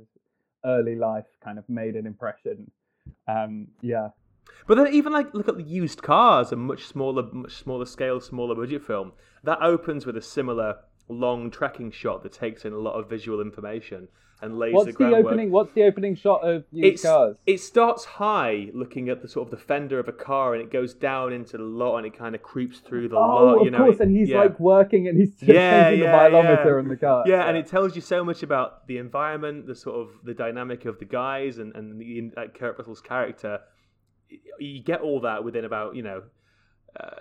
early 0.65 0.97
life 0.97 1.27
kind 1.45 1.59
of 1.59 1.69
made 1.69 1.95
an 1.97 2.07
impression. 2.07 2.71
Um, 3.29 3.69
yeah, 3.81 4.09
But 4.67 4.77
then 4.77 4.89
even 4.95 5.13
like 5.13 5.35
look 5.35 5.49
at 5.49 5.57
the 5.57 5.63
used 5.63 6.03
cars, 6.03 6.53
a 6.53 6.57
much 6.57 6.85
smaller, 6.85 7.25
much 7.33 7.57
smaller 7.57 7.85
scale, 7.85 8.21
smaller 8.21 8.55
budget 8.55 8.83
film 8.85 9.13
that 9.45 9.59
opens 9.61 10.07
with 10.07 10.17
a 10.17 10.23
similar 10.23 10.77
long 11.09 11.51
tracking 11.51 11.91
shot 11.91 12.23
that 12.23 12.33
takes 12.33 12.65
in 12.65 12.73
a 12.73 12.79
lot 12.79 12.95
of 12.95 13.09
visual 13.09 13.41
information 13.41 14.09
and 14.41 14.59
lays 14.59 14.75
what's 14.75 14.87
the 14.97 15.05
the, 15.05 15.15
opening? 15.17 15.53
What's 15.53 15.73
the 15.73 15.85
opening 15.85 16.17
shot 16.17 16.41
of 16.43 16.65
used 16.73 17.05
cars? 17.05 17.37
it 17.47 17.61
starts 17.61 18.05
high, 18.05 18.71
looking 18.75 19.09
at 19.09 19.23
the 19.23 19.29
sort 19.29 19.47
of 19.47 19.51
the 19.53 19.57
fender 19.57 20.01
of 20.01 20.09
a 20.09 20.13
car, 20.13 20.55
and 20.55 20.61
it 20.63 20.73
goes 20.73 20.95
down 20.95 21.33
into 21.33 21.57
the 21.59 21.63
lot, 21.63 21.99
and 21.99 22.07
it 22.07 22.19
kind 22.19 22.35
of 22.35 22.43
creeps 22.43 22.81
through 22.81 23.09
the 23.09 23.15
Oh, 23.17 23.21
lot. 23.21 23.59
of 23.59 23.65
You 23.67 23.71
know, 23.71 23.79
Of 23.79 23.85
course, 23.85 23.97
it- 24.01 24.03
and 24.03 24.17
he's 24.17 24.31
yeah. 24.31 24.41
like 24.41 24.59
working 24.59 25.07
and 25.07 25.17
he's 25.17 25.31
just 25.37 25.43
Yeah, 25.49 25.91
changing 25.91 26.05
yeah, 26.07 26.29
the 26.29 26.37
mileometer 26.37 26.65
yeah. 26.65 26.73
on 26.79 26.89
the 26.89 26.97
car. 26.97 27.25
yeah, 27.29 27.45
and 27.49 27.57
it 27.57 27.67
tells 27.69 27.95
you 27.95 28.03
so 28.03 28.25
much 28.25 28.43
about 28.43 28.87
the 28.89 28.99
environment, 28.99 29.69
the 29.69 29.77
sort 29.77 29.97
of 30.01 30.09
the 30.25 30.35
dynamic 30.35 30.87
of 30.87 30.99
the 30.99 31.05
guys, 31.05 31.59
and 31.59 31.73
and 31.77 32.01
the, 32.01 32.33
like 32.37 32.59
Kurt 32.59 32.77
Russell's 32.79 33.01
character. 33.01 33.61
You 34.59 34.83
get 34.83 35.03
all 35.03 35.21
that 35.21 35.45
within 35.45 35.65
about 35.65 35.95
you 35.95 36.03
know 36.03 36.23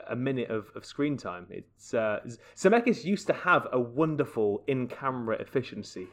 a 0.09 0.15
minute 0.15 0.49
of, 0.49 0.67
of 0.75 0.85
screen 0.85 1.17
time. 1.17 1.47
It's 1.49 1.93
uh, 1.93 2.19
Zemeckis 2.55 3.03
used 3.05 3.27
to 3.27 3.33
have 3.33 3.67
a 3.71 3.79
wonderful 3.79 4.63
in-camera 4.67 5.37
efficiency 5.37 6.07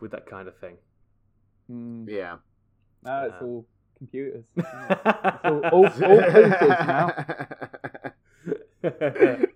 with 0.00 0.10
that 0.12 0.26
kind 0.26 0.48
of 0.48 0.56
thing. 0.58 0.76
Mm, 1.70 2.06
Yeah. 2.08 2.36
now 3.02 3.24
it's 3.26 3.34
Uh, 3.40 3.44
all 3.44 3.66
computers. 3.98 4.44
it? 4.56 4.64
It's 4.66 5.44
all, 5.44 5.64
all, 5.66 5.86
all 5.86 6.22
computers 6.22 6.86
now. 6.86 7.12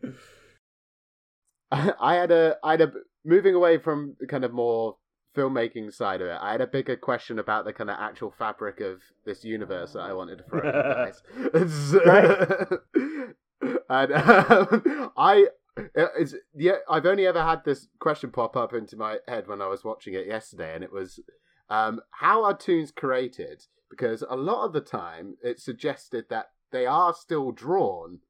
I 1.72 1.92
I 2.00 2.14
had 2.16 2.32
a, 2.32 2.56
I 2.64 2.72
had 2.72 2.80
a, 2.80 2.92
moving 3.24 3.54
away 3.54 3.78
from 3.78 4.16
the 4.18 4.26
kind 4.26 4.44
of 4.44 4.52
more 4.52 4.96
filmmaking 5.36 5.92
side 5.92 6.20
of 6.20 6.28
it. 6.28 6.38
I 6.40 6.52
had 6.52 6.60
a 6.60 6.66
bigger 6.66 6.96
question 6.96 7.38
about 7.38 7.64
the 7.64 7.72
kind 7.72 7.90
of 7.90 7.96
actual 7.98 8.30
fabric 8.30 8.80
of 8.80 9.00
this 9.24 9.44
universe 9.44 9.92
that 9.92 10.00
I 10.00 10.12
wanted 10.12 10.38
to 10.38 10.44
throw 10.44 10.60
at 10.60 10.74
you 10.74 10.94
guys. 10.94 11.22
and 13.88 14.12
um, 14.12 15.12
I, 15.16 15.46
it's 15.94 16.34
yeah, 16.54 16.76
I've 16.88 17.06
only 17.06 17.26
ever 17.26 17.42
had 17.42 17.64
this 17.64 17.88
question 17.98 18.30
pop 18.30 18.56
up 18.56 18.72
into 18.72 18.96
my 18.96 19.18
head 19.28 19.46
when 19.46 19.60
I 19.62 19.68
was 19.68 19.84
watching 19.84 20.14
it 20.14 20.26
yesterday, 20.26 20.74
and 20.74 20.84
it 20.84 20.92
was, 20.92 21.20
um, 21.68 22.00
how 22.10 22.44
are 22.44 22.56
toons 22.56 22.90
created? 22.90 23.64
Because 23.88 24.22
a 24.28 24.36
lot 24.36 24.64
of 24.64 24.72
the 24.72 24.80
time, 24.80 25.36
it 25.42 25.60
suggested 25.60 26.26
that 26.30 26.50
they 26.70 26.86
are 26.86 27.14
still 27.14 27.52
drawn. 27.52 28.20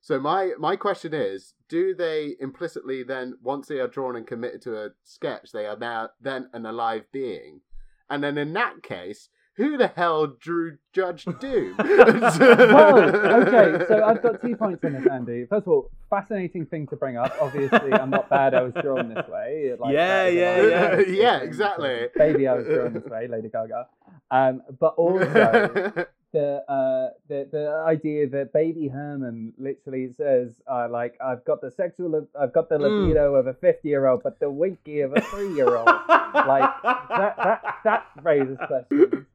So 0.00 0.18
my 0.18 0.52
my 0.58 0.76
question 0.76 1.12
is: 1.14 1.54
Do 1.68 1.94
they 1.94 2.36
implicitly 2.40 3.02
then, 3.02 3.34
once 3.42 3.68
they 3.68 3.80
are 3.80 3.88
drawn 3.88 4.16
and 4.16 4.26
committed 4.26 4.62
to 4.62 4.76
a 4.82 4.90
sketch, 5.04 5.52
they 5.52 5.66
are 5.66 5.76
now 5.76 6.10
then 6.20 6.48
an 6.52 6.64
alive 6.66 7.04
being? 7.12 7.60
And 8.08 8.24
then 8.24 8.38
in 8.38 8.52
that 8.54 8.82
case, 8.82 9.28
who 9.54 9.76
the 9.76 9.88
hell 9.88 10.26
drew 10.26 10.78
Judge 10.94 11.24
Doom? 11.40 11.74
well, 11.78 12.98
okay, 13.46 13.84
so 13.86 14.02
I've 14.04 14.22
got 14.22 14.40
two 14.40 14.56
points 14.62 14.82
on 14.84 14.94
this, 14.94 15.06
Andy. 15.06 15.44
First 15.44 15.66
of 15.66 15.68
all, 15.68 15.90
fascinating 16.08 16.64
thing 16.66 16.86
to 16.88 16.96
bring 16.96 17.18
up. 17.18 17.34
Obviously, 17.40 17.92
I'm 17.92 18.10
not 18.10 18.30
bad. 18.30 18.54
I 18.54 18.62
was 18.62 18.72
drawn 18.80 19.12
this 19.12 19.28
way. 19.28 19.72
Like, 19.78 19.92
Yeah, 19.92 20.24
that 20.24 20.28
is 20.28 20.34
a 20.34 20.38
yeah, 20.38 20.98
yeah. 20.98 21.00
Yeah, 21.22 21.36
exactly. 21.42 22.06
Baby, 22.16 22.48
I 22.48 22.54
was 22.54 22.66
drawn 22.66 22.94
this 22.94 23.04
way, 23.04 23.28
Lady 23.28 23.48
Gaga. 23.50 23.86
Um, 24.30 24.62
but 24.80 24.94
also 24.96 26.06
the 26.32 26.62
uh, 26.70 27.10
the 27.28 27.48
the 27.50 27.84
idea 27.86 28.28
that 28.28 28.52
Baby 28.52 28.88
Herman 28.88 29.52
literally 29.58 30.12
says, 30.16 30.60
uh, 30.70 30.88
like, 30.90 31.16
I've 31.20 31.44
got 31.44 31.60
the 31.60 31.70
sexual, 31.70 32.26
I've 32.38 32.52
got 32.52 32.68
the 32.68 32.78
Mm. 32.78 33.02
libido 33.02 33.34
of 33.34 33.46
a 33.46 33.54
50 33.54 33.88
year 33.88 34.06
old, 34.06 34.22
but 34.22 34.38
the 34.40 34.50
winky 34.50 35.00
of 35.00 35.12
a 35.16 35.20
three 35.20 35.54
year 35.54 35.76
old. 35.76 35.86
like 35.86 36.70
that, 36.82 37.34
that 37.36 37.62
that 37.84 38.06
raises 38.22 38.58
questions. 38.66 39.26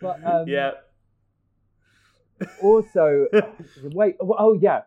But 0.00 0.24
um, 0.24 0.46
yeah. 0.46 0.72
also 2.62 3.26
wait 3.82 4.16
oh, 4.20 4.34
oh 4.38 4.52
yeah 4.60 4.82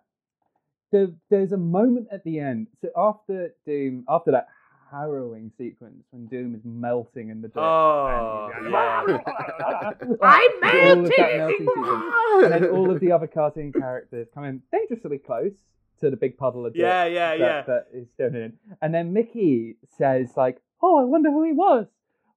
the, 0.92 1.14
there's 1.30 1.52
a 1.52 1.58
moment 1.58 2.08
at 2.12 2.24
the 2.24 2.40
end 2.40 2.68
so 2.82 2.90
after 2.96 3.54
doom 3.66 4.06
after 4.08 4.32
that 4.32 4.48
harrowing 4.92 5.52
sequence 5.58 6.04
when 6.12 6.26
doom 6.28 6.54
is 6.56 6.62
melting 6.66 7.30
in 7.30 7.42
the 7.42 7.48
dirt 7.48 7.60
Oh, 7.62 8.50
and 8.56 8.66
he's 8.66 8.74
yeah. 8.74 9.92
i'm 10.22 10.52
melting 10.62 11.68
and 12.44 12.52
then 12.52 12.66
all 12.70 12.92
of 12.92 13.00
the 13.00 13.12
other 13.12 13.28
cartoon 13.28 13.72
characters 13.72 14.28
come 14.34 14.44
in 14.44 14.62
dangerously 14.72 15.18
close 15.18 15.54
to 16.02 16.10
the 16.10 16.18
big 16.18 16.38
puddle 16.38 16.66
of 16.66 16.74
dirt 16.74 16.80
Yeah, 16.82 17.06
yeah, 17.06 17.30
that, 17.32 17.40
yeah. 17.40 17.62
that 17.64 17.88
is 17.94 18.08
thrown 18.18 18.36
in 18.36 18.54
and 18.82 18.94
then 18.94 19.14
mickey 19.14 19.76
says 19.98 20.32
like 20.36 20.62
oh 20.82 21.00
i 21.00 21.04
wonder 21.04 21.30
who 21.32 21.44
he 21.46 21.54
was 21.54 21.88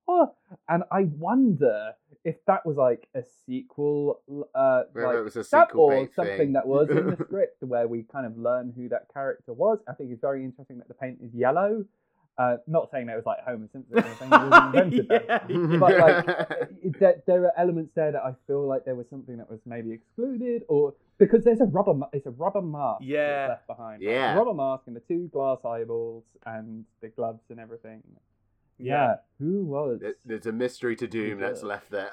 oh 0.07 0.33
and 0.69 0.85
i 0.93 1.03
wonder 1.05 1.93
if 2.25 2.37
that 2.47 2.65
was 2.65 2.77
like 2.77 3.07
a 3.15 3.23
sequel 3.47 4.21
uh 4.55 4.83
like 4.95 5.17
it 5.17 5.23
was 5.25 5.37
a 5.37 5.41
that 5.41 5.69
sequel 5.69 5.85
or 5.93 6.09
something 6.17 6.37
thing. 6.39 6.53
that 6.55 6.67
was 6.67 6.89
in 6.89 7.11
the 7.11 7.17
script 7.17 7.63
where 7.63 7.87
we 7.87 8.03
kind 8.03 8.25
of 8.25 8.39
learn 8.39 8.73
who 8.75 8.89
that 8.89 9.07
character 9.13 9.53
was. 9.53 9.79
I 9.87 9.93
think 9.93 10.11
it's 10.11 10.23
very 10.23 10.43
interesting 10.43 10.79
that 10.79 10.89
the 10.89 10.95
paint 10.95 11.19
is 11.23 11.35
yellow. 11.35 11.85
Uh, 12.37 12.57
not 12.67 12.91
saying 12.91 13.07
that 13.07 13.13
it 13.13 13.17
was 13.17 13.27
like 13.27 13.39
Homer 13.47 13.69
Simpson 13.73 13.97
or 13.97 14.05
anything, 14.05 14.29
was 14.31 14.65
invented 14.75 15.07
yeah, 15.09 15.79
But 15.79 15.99
like, 15.99 16.69
it- 16.83 16.99
there, 16.99 17.23
there 17.29 17.45
are 17.45 17.53
elements 17.57 17.93
there 17.95 18.11
that 18.11 18.23
I 18.25 18.35
feel 18.49 18.67
like 18.67 18.85
there 18.85 18.97
was 18.97 19.07
something 19.09 19.37
that 19.37 19.49
was 19.49 19.61
maybe 19.65 19.93
excluded, 19.93 20.63
or 20.69 20.95
because 21.19 21.45
there's 21.45 21.61
a 21.61 21.67
rubber, 21.67 21.95
it's 22.13 22.27
a 22.27 22.31
rubber 22.33 22.61
mask 22.61 23.03
Yeah. 23.05 23.47
left 23.51 23.69
behind. 23.69 24.03
Like, 24.03 24.11
Yeah. 24.11 24.35
a 24.35 24.37
rubber 24.39 24.53
mask 24.55 24.83
and 24.89 24.97
the 24.97 25.01
two 25.01 25.29
glass 25.33 25.59
eyeballs 25.65 26.25
and 26.45 26.85
the 27.01 27.09
gloves 27.09 27.43
and 27.51 27.61
everything. 27.61 28.03
Yeah. 28.79 29.17
Who 29.41 29.65
was? 29.65 29.99
There- 30.01 30.15
There's 30.25 30.47
a 30.47 30.53
mystery 30.53 30.95
to 30.97 31.07
Doom 31.09 31.41
that's 31.41 31.63
left 31.63 31.91
there. 31.91 32.09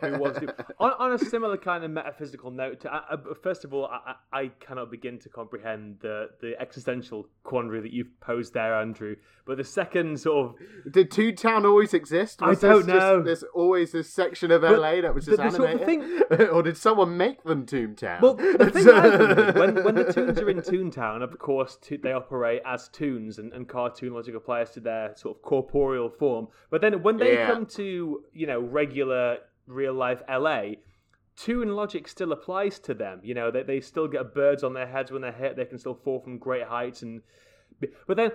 who 0.00 0.18
was 0.18 0.36
Doom. 0.38 0.50
on, 0.80 0.92
on 0.98 1.12
a 1.12 1.18
similar 1.18 1.56
kind 1.56 1.82
of 1.84 1.90
metaphysical 1.90 2.50
note. 2.50 2.80
To, 2.80 2.94
uh, 2.94 3.00
uh, 3.10 3.16
first 3.42 3.64
of 3.64 3.74
all, 3.74 3.86
I, 3.86 4.14
I 4.32 4.40
I 4.42 4.48
cannot 4.60 4.90
begin 4.90 5.18
to 5.20 5.28
comprehend 5.28 5.98
the 6.00 6.28
the 6.40 6.60
existential 6.60 7.28
quandary 7.42 7.80
that 7.80 7.92
you've 7.92 8.18
posed 8.20 8.54
there, 8.54 8.74
Andrew. 8.76 9.16
But 9.44 9.56
the 9.58 9.64
second 9.64 10.18
sort 10.20 10.46
of 10.84 10.92
Did 10.92 11.10
Toontown 11.10 11.64
always 11.64 11.92
exist? 11.94 12.40
I 12.42 12.54
don't 12.54 12.86
this 12.86 12.86
just- 12.86 12.88
know. 12.88 13.22
there's 13.22 13.44
always 13.54 13.92
this 13.92 14.08
section 14.12 14.50
of 14.50 14.62
But 14.62 14.78
LA 14.78 15.00
that 15.02 15.14
was 15.14 15.26
just 15.26 15.38
the 15.38 15.50
sort 15.50 15.70
of 15.74 15.80
animated, 15.82 16.48
or 16.50 16.62
did 16.62 16.76
someone 16.76 17.16
make 17.16 17.42
them 17.44 17.66
Toontown? 17.66 18.20
Well, 18.22 18.34
the 18.34 18.70
thing 18.72 18.88
I 18.88 19.50
when, 19.58 19.84
when 19.84 19.94
the 19.96 20.04
Toons 20.12 20.38
are 20.38 20.50
in 20.50 20.58
Toontown, 20.60 21.22
of 21.22 21.36
course, 21.38 21.76
to, 21.82 21.98
they 21.98 22.12
operate 22.12 22.62
as 22.64 22.88
Toons, 22.88 23.38
and, 23.38 23.52
and 23.52 23.68
cartoon 23.68 24.14
logic 24.14 24.34
applies 24.34 24.70
to 24.72 24.80
their 24.80 25.12
sort 25.16 25.36
of 25.36 25.42
corporeal 25.46 26.10
form. 26.10 26.48
But 26.70 26.80
then 26.82 27.02
when 27.02 27.16
they 27.16 27.34
Yeah. 27.34 27.46
come 27.46 27.64
to, 27.80 28.24
you 28.32 28.46
know, 28.46 28.60
regular 28.60 29.38
real 29.66 29.94
life 29.94 30.22
LA, 30.28 30.76
Toon 31.36 31.68
logic 31.76 32.08
still 32.08 32.32
applies 32.32 32.78
to 32.80 32.94
them. 32.94 33.20
You 33.22 33.34
know, 33.34 33.50
they, 33.50 33.62
they 33.62 33.80
still 33.80 34.08
get 34.08 34.34
birds 34.34 34.62
on 34.64 34.72
their 34.72 34.86
heads 34.86 35.10
when 35.12 35.22
they're 35.22 35.32
hit, 35.32 35.56
they 35.56 35.66
can 35.66 35.78
still 35.78 35.94
fall 35.94 36.18
from 36.20 36.38
great 36.38 36.64
heights. 36.64 37.02
and 37.02 37.22
But 38.06 38.16
then 38.16 38.32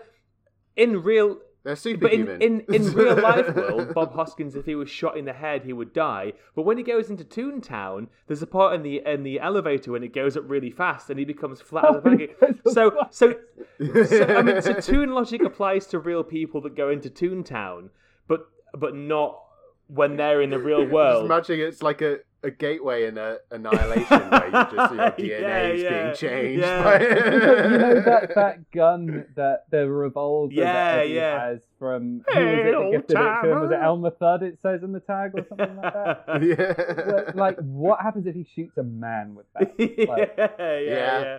in 0.76 1.02
real 1.04 1.40
they're 1.64 1.78
but 1.98 2.12
in, 2.12 2.28
in, 2.42 2.62
in 2.74 2.92
real 2.94 3.16
life 3.22 3.56
world, 3.56 3.94
Bob 3.94 4.16
Hoskins, 4.16 4.56
if 4.56 4.66
he 4.66 4.74
was 4.74 4.90
shot 4.90 5.16
in 5.16 5.26
the 5.26 5.34
head, 5.34 5.64
he 5.64 5.74
would 5.74 5.94
die. 5.94 6.34
But 6.56 6.64
when 6.64 6.78
he 6.78 6.84
goes 6.84 7.12
into 7.12 7.24
Toontown, 7.24 8.08
there's 8.26 8.42
a 8.42 8.48
part 8.48 8.74
in 8.74 8.82
the 8.82 9.02
in 9.06 9.22
the 9.22 9.40
elevator 9.40 9.92
when 9.92 10.04
it 10.04 10.14
goes 10.14 10.36
up 10.36 10.44
really 10.48 10.72
fast 10.72 11.10
and 11.12 11.20
he 11.20 11.26
becomes 11.26 11.62
flat 11.62 11.86
as 11.90 11.96
a 11.98 12.02
pancake. 12.02 12.36
So 12.72 12.92
so, 13.12 13.36
so 13.80 14.26
I 14.28 14.42
mean, 14.42 14.62
so 14.62 14.74
Toon 14.74 15.12
logic 15.12 15.44
applies 15.44 15.86
to 15.88 16.00
real 16.00 16.24
people 16.24 16.62
that 16.62 16.76
go 16.76 16.90
into 16.90 17.10
Toontown, 17.10 17.90
but 18.28 18.48
but 18.74 18.96
not 18.96 19.40
when 19.88 20.18
they're 20.18 20.42
in 20.42 20.50
the 20.50 20.60
real 20.60 20.82
Just 20.84 20.94
world. 20.94 21.26
imagine 21.26 21.60
it's 21.60 21.84
like 21.84 22.02
a, 22.02 22.20
a 22.44 22.50
gateway 22.52 23.06
in 23.08 23.18
a 23.20 23.38
annihilation 23.52 24.30
where 24.30 24.46
you 24.46 24.52
just 24.52 24.90
see 24.92 24.96
your 24.98 25.12
DNA 25.40 25.40
Yeah, 25.42 25.68
is 25.68 25.82
yeah, 25.84 26.04
being 26.04 26.16
changed. 26.16 26.62
yeah. 26.64 26.84
by- 26.84 27.00
you 27.00 27.78
know 27.78 28.02
that 28.02 28.36
that 28.36 28.72
gun 28.72 29.26
that 29.36 29.66
the 29.70 29.90
revolver 29.90 30.54
Yeah, 30.54 30.74
that 30.74 31.00
Eddie 31.02 31.14
yeah. 31.14 31.46
has 31.50 31.60
from 31.78 32.24
who 32.34 32.40
was 32.40 32.54
it 32.54 32.64
that 32.74 32.92
gifted 32.92 33.18
it 33.18 33.42
to 33.44 33.52
him? 33.52 33.60
Was 33.62 33.72
it 33.72 33.80
Elmer 33.82 34.12
Fudd? 34.12 34.42
It 34.42 34.58
says 34.64 34.82
in 34.84 34.92
the 34.92 35.00
tag 35.02 35.32
or 35.36 35.46
something 35.50 35.76
like 35.78 35.94
that. 35.94 36.24
yeah. 36.44 37.12
Well, 37.12 37.26
like, 37.36 37.58
what 37.60 38.00
happens 38.02 38.26
if 38.28 38.34
he 38.36 38.48
shoots 38.56 38.78
a 38.78 38.84
man 38.84 39.36
with 39.36 39.46
that? 39.54 39.74
yeah, 39.78 40.06
Like, 40.06 40.34
yeah, 40.38 40.48
Yeah. 40.60 40.80
yeah, 41.22 41.38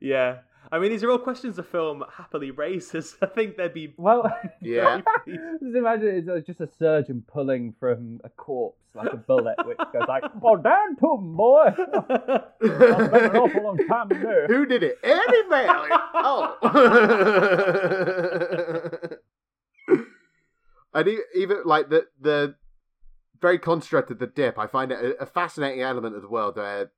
yeah. 0.00 0.36
I 0.72 0.78
mean, 0.78 0.90
these 0.90 1.04
are 1.04 1.10
all 1.10 1.18
questions 1.18 1.56
the 1.56 1.62
film 1.62 2.02
happily 2.16 2.50
raises. 2.50 3.14
I 3.22 3.26
think 3.26 3.58
there'd 3.58 3.74
be 3.74 3.92
well, 3.98 4.24
Yeah. 4.62 5.02
just 5.26 5.76
imagine 5.76 6.08
it's 6.08 6.28
uh, 6.28 6.40
just 6.46 6.62
a 6.62 6.68
surgeon 6.78 7.22
pulling 7.30 7.74
from 7.78 8.22
a 8.24 8.30
corpse 8.30 8.78
like 8.94 9.12
a 9.12 9.18
bullet, 9.18 9.56
which 9.66 9.76
goes 9.92 10.04
like, 10.08 10.24
"Oh, 10.42 10.56
down 10.56 10.96
to 10.96 11.12
him, 11.14 11.36
boy! 11.36 11.74
It's 11.76 13.08
been 13.10 13.24
an 13.24 13.36
awful 13.36 13.62
long 13.62 13.78
time 13.86 14.10
ago." 14.10 14.46
Who 14.48 14.66
did 14.66 14.82
it? 14.82 14.98
Eddie 15.02 15.42
Bailey. 15.48 15.88
Oh. 16.14 16.56
and 20.94 21.08
e- 21.08 21.18
even 21.34 21.62
like 21.64 21.88
the 21.88 22.06
the 22.20 22.54
very 23.40 23.58
construct 23.58 24.10
of 24.10 24.18
the 24.18 24.26
dip, 24.26 24.58
I 24.58 24.66
find 24.66 24.92
it 24.92 24.98
a, 24.98 25.22
a 25.22 25.26
fascinating 25.26 25.82
element 25.82 26.16
of 26.16 26.22
the 26.22 26.28
world 26.28 26.56
where 26.56 26.92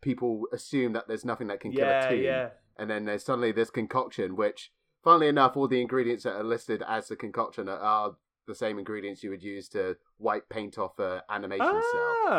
people 0.00 0.44
assume 0.52 0.92
that 0.92 1.08
there's 1.08 1.24
nothing 1.24 1.48
that 1.48 1.60
can 1.60 1.72
kill 1.72 1.86
yeah, 1.86 2.04
a 2.04 2.10
toon, 2.10 2.22
yeah. 2.22 2.48
And 2.78 2.88
then 2.90 3.04
there's 3.04 3.24
suddenly 3.24 3.52
this 3.52 3.70
concoction, 3.70 4.36
which, 4.36 4.70
funnily 5.02 5.28
enough, 5.28 5.56
all 5.56 5.68
the 5.68 5.80
ingredients 5.80 6.24
that 6.24 6.34
are 6.36 6.44
listed 6.44 6.82
as 6.86 7.08
the 7.08 7.16
concoction 7.16 7.68
are, 7.68 7.78
are 7.78 8.16
the 8.46 8.54
same 8.54 8.78
ingredients 8.78 9.22
you 9.22 9.28
would 9.30 9.42
use 9.42 9.68
to 9.68 9.96
wipe 10.18 10.48
paint 10.48 10.78
off 10.78 10.98
an 10.98 11.20
animation 11.28 11.66
Ah. 11.70 11.82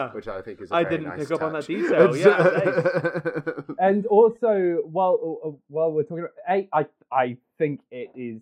cell, 0.07 0.09
which 0.15 0.27
I 0.27 0.41
think 0.41 0.59
is. 0.61 0.71
I 0.71 0.79
I 0.79 0.83
very 0.83 0.97
didn't 0.97 1.09
nice 1.09 1.19
pick 1.27 1.31
up 1.35 1.41
on 1.43 1.53
that 1.53 1.59
touch. 1.59 1.67
detail, 1.67 2.15
yeah, 2.17 3.73
And 3.79 4.05
also, 4.07 4.81
while 4.85 5.59
while 5.67 5.91
we're 5.91 6.03
talking, 6.03 6.19
about, 6.19 6.31
I 6.47 6.67
I 6.73 6.85
I 7.11 7.37
think 7.57 7.81
it 7.91 8.09
is 8.15 8.41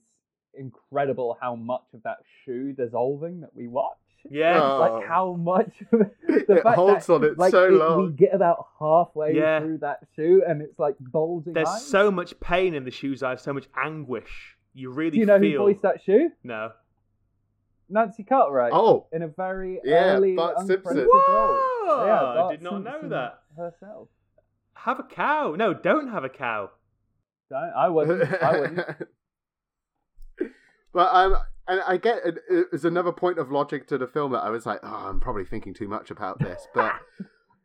incredible 0.54 1.38
how 1.40 1.56
much 1.56 1.84
of 1.94 2.04
that 2.04 2.18
shoe 2.44 2.74
dissolving 2.74 3.42
that 3.42 3.54
we 3.56 3.68
watch. 3.68 3.98
Yeah. 4.30 4.62
Oh. 4.62 4.80
Like 4.80 5.08
how 5.08 5.34
much 5.34 5.72
the 5.92 6.10
It 6.28 6.64
fact 6.64 6.76
holds 6.76 7.06
that, 7.08 7.14
on 7.14 7.24
it 7.24 7.38
like, 7.38 7.52
so 7.52 7.66
it- 7.66 7.72
long. 7.72 8.06
We 8.08 8.12
get 8.14 8.34
about 8.34 8.68
halfway 8.80 9.36
Yeah. 9.36 9.60
through 9.60 9.80
that 9.80 10.00
shoe 10.16 10.44
and 10.48 10.62
it's 10.62 10.78
like 10.80 10.96
bulging. 11.00 11.54
There's 11.54 11.68
eyes. 11.68 11.86
so 11.86 12.12
much 12.12 12.40
pain 12.40 12.74
in 12.74 12.84
the 12.86 12.92
shoes. 12.92 13.24
I 13.24 13.30
have 13.32 13.42
so 13.42 13.54
much 13.54 13.68
anguish. 13.82 14.58
You 14.74 14.92
really 14.92 15.12
Do 15.12 15.18
you 15.20 15.26
know 15.26 15.40
feel. 15.40 15.52
who 15.52 15.58
voiced 15.74 15.82
that 15.82 16.02
shoe? 16.04 16.30
No. 16.44 16.72
Nancy 17.90 18.24
Cartwright. 18.24 18.74
Oh, 18.74 19.08
in 19.14 19.22
a 19.22 19.28
very 19.30 19.80
Yeah, 19.84 20.16
early 20.16 20.36
Bart 20.36 20.58
Simpson. 20.68 20.98
role. 20.98 21.08
Whoa! 21.10 22.06
Yeah, 22.06 22.44
I 22.46 22.52
did 22.52 22.62
not 22.62 22.84
know 22.84 23.08
that. 23.10 23.40
herself. 23.56 24.10
Have 24.74 25.00
a 25.00 25.04
cow. 25.04 25.56
No, 25.58 25.74
don't 25.74 26.10
have 26.10 26.24
a 26.26 26.30
cow. 26.30 26.70
Don't, 27.50 27.72
I 27.76 27.88
wouldn't. 27.88 28.44
I 28.44 28.60
wouldn't. 28.60 28.80
but 30.94 31.16
um, 31.16 31.38
and 31.68 31.82
I 31.86 31.98
get 31.98 32.26
it, 32.26 32.38
it's 32.50 32.84
another 32.84 33.12
point 33.12 33.40
of 33.40 33.52
logic 33.52 33.88
to 33.88 33.98
the 33.98 34.08
film 34.08 34.32
that 34.32 34.44
I 34.44 34.50
was 34.50 34.66
like, 34.66 34.80
oh, 34.84 35.08
I'm 35.10 35.20
probably 35.20 35.46
thinking 35.46 35.74
too 35.74 35.88
much 35.88 36.12
about 36.12 36.40
this. 36.40 36.68
But 36.74 36.94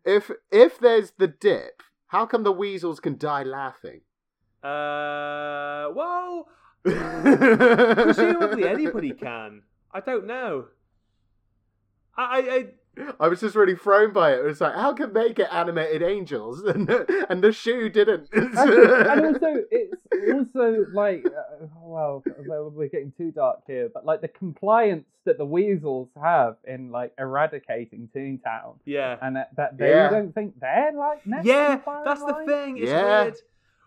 if 0.05 0.31
if 0.51 0.79
there's 0.79 1.13
the 1.19 1.29
dip, 1.29 1.83
how 2.09 2.27
come 2.27 2.43
the 2.43 2.53
weasels 2.53 3.01
can 3.01 3.17
die 3.17 3.45
laughing? 3.45 4.01
Uh, 4.63 5.91
well, 5.95 6.49
presumably 6.85 8.69
anybody 8.69 9.13
can. 9.13 9.63
I 9.93 10.01
don't 10.01 10.27
know. 10.27 10.67
I, 12.17 12.41
I, 12.41 12.67
I 12.99 13.13
I 13.21 13.29
was 13.29 13.41
just 13.41 13.55
really 13.55 13.75
thrown 13.77 14.13
by 14.13 14.33
it. 14.33 14.41
It 14.41 14.45
was 14.45 14.61
like, 14.61 14.75
how 14.75 14.93
can 14.93 15.13
they 15.13 15.33
get 15.33 15.53
animated 15.53 16.03
angels 16.03 16.63
and 16.65 16.89
and 16.91 17.43
the 17.43 17.53
shoe 17.53 17.89
didn't? 17.89 18.29
and, 18.33 18.55
and 18.59 19.27
also, 19.27 19.65
it's 19.71 20.03
also 20.33 20.85
like, 20.93 21.25
uh, 21.27 21.67
well, 21.77 22.23
we're 22.75 22.89
getting 22.89 23.13
too 23.17 23.31
dark 23.33 23.61
here, 23.67 23.89
but 23.93 24.05
like 24.05 24.21
the 24.21 24.29
compliance 24.29 25.07
that 25.25 25.39
the 25.39 25.45
weasels 25.45 26.09
have 26.23 26.57
in 26.65 26.91
like 26.91 27.13
eradicating 27.19 28.09
Toontown, 28.15 28.79
yeah. 28.85 29.17
and 29.23 29.37
that, 29.37 29.55
that 29.57 29.79
they 29.79 29.91
Yeah. 29.91 30.11
don't 30.11 30.33
think 30.35 30.59
they're 30.61 30.93
like 30.93 31.27
next 31.27 31.47
Yeah, 31.47 31.81
that's 32.05 32.21
the 32.25 32.43
thing. 32.47 32.77
It's 32.79 32.91
Yeah. 32.91 33.23
weird. 33.25 33.37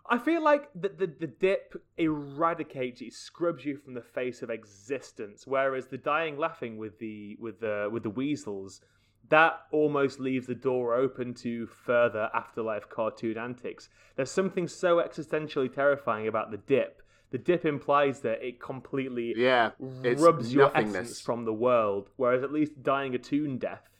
I 0.08 0.18
feel 0.18 0.40
like 0.42 0.70
the, 0.74 0.88
the 0.88 1.06
the 1.18 1.26
dip 1.26 1.74
eradicates 1.98 3.00
it 3.02 3.12
scrubs 3.12 3.64
you 3.64 3.76
from 3.76 3.94
the 3.94 4.02
face 4.02 4.40
of 4.42 4.50
existence, 4.50 5.46
whereas 5.46 5.88
the 5.88 5.98
dying 5.98 6.38
laughing 6.38 6.76
with 6.76 6.98
the 6.98 7.36
with 7.40 7.60
the 7.60 7.88
with 7.92 8.02
the 8.04 8.10
weasels 8.10 8.80
that 9.28 9.60
almost 9.70 10.20
leaves 10.20 10.46
the 10.46 10.54
door 10.54 10.94
open 10.94 11.34
to 11.34 11.66
further 11.66 12.30
afterlife 12.34 12.88
cartoon 12.88 13.38
antics. 13.38 13.88
There's 14.16 14.30
something 14.30 14.68
so 14.68 14.96
existentially 14.96 15.72
terrifying 15.72 16.28
about 16.28 16.50
the 16.50 16.58
dip. 16.58 17.02
The 17.30 17.38
dip 17.38 17.64
implies 17.64 18.20
that 18.20 18.46
it 18.46 18.60
completely 18.60 19.34
yeah, 19.36 19.70
rubs 19.78 20.54
your 20.54 20.70
essence 20.76 21.20
from 21.20 21.44
the 21.44 21.52
world, 21.52 22.08
whereas 22.16 22.42
at 22.44 22.52
least 22.52 22.82
dying 22.82 23.14
a 23.14 23.18
toon 23.18 23.58
death 23.58 23.95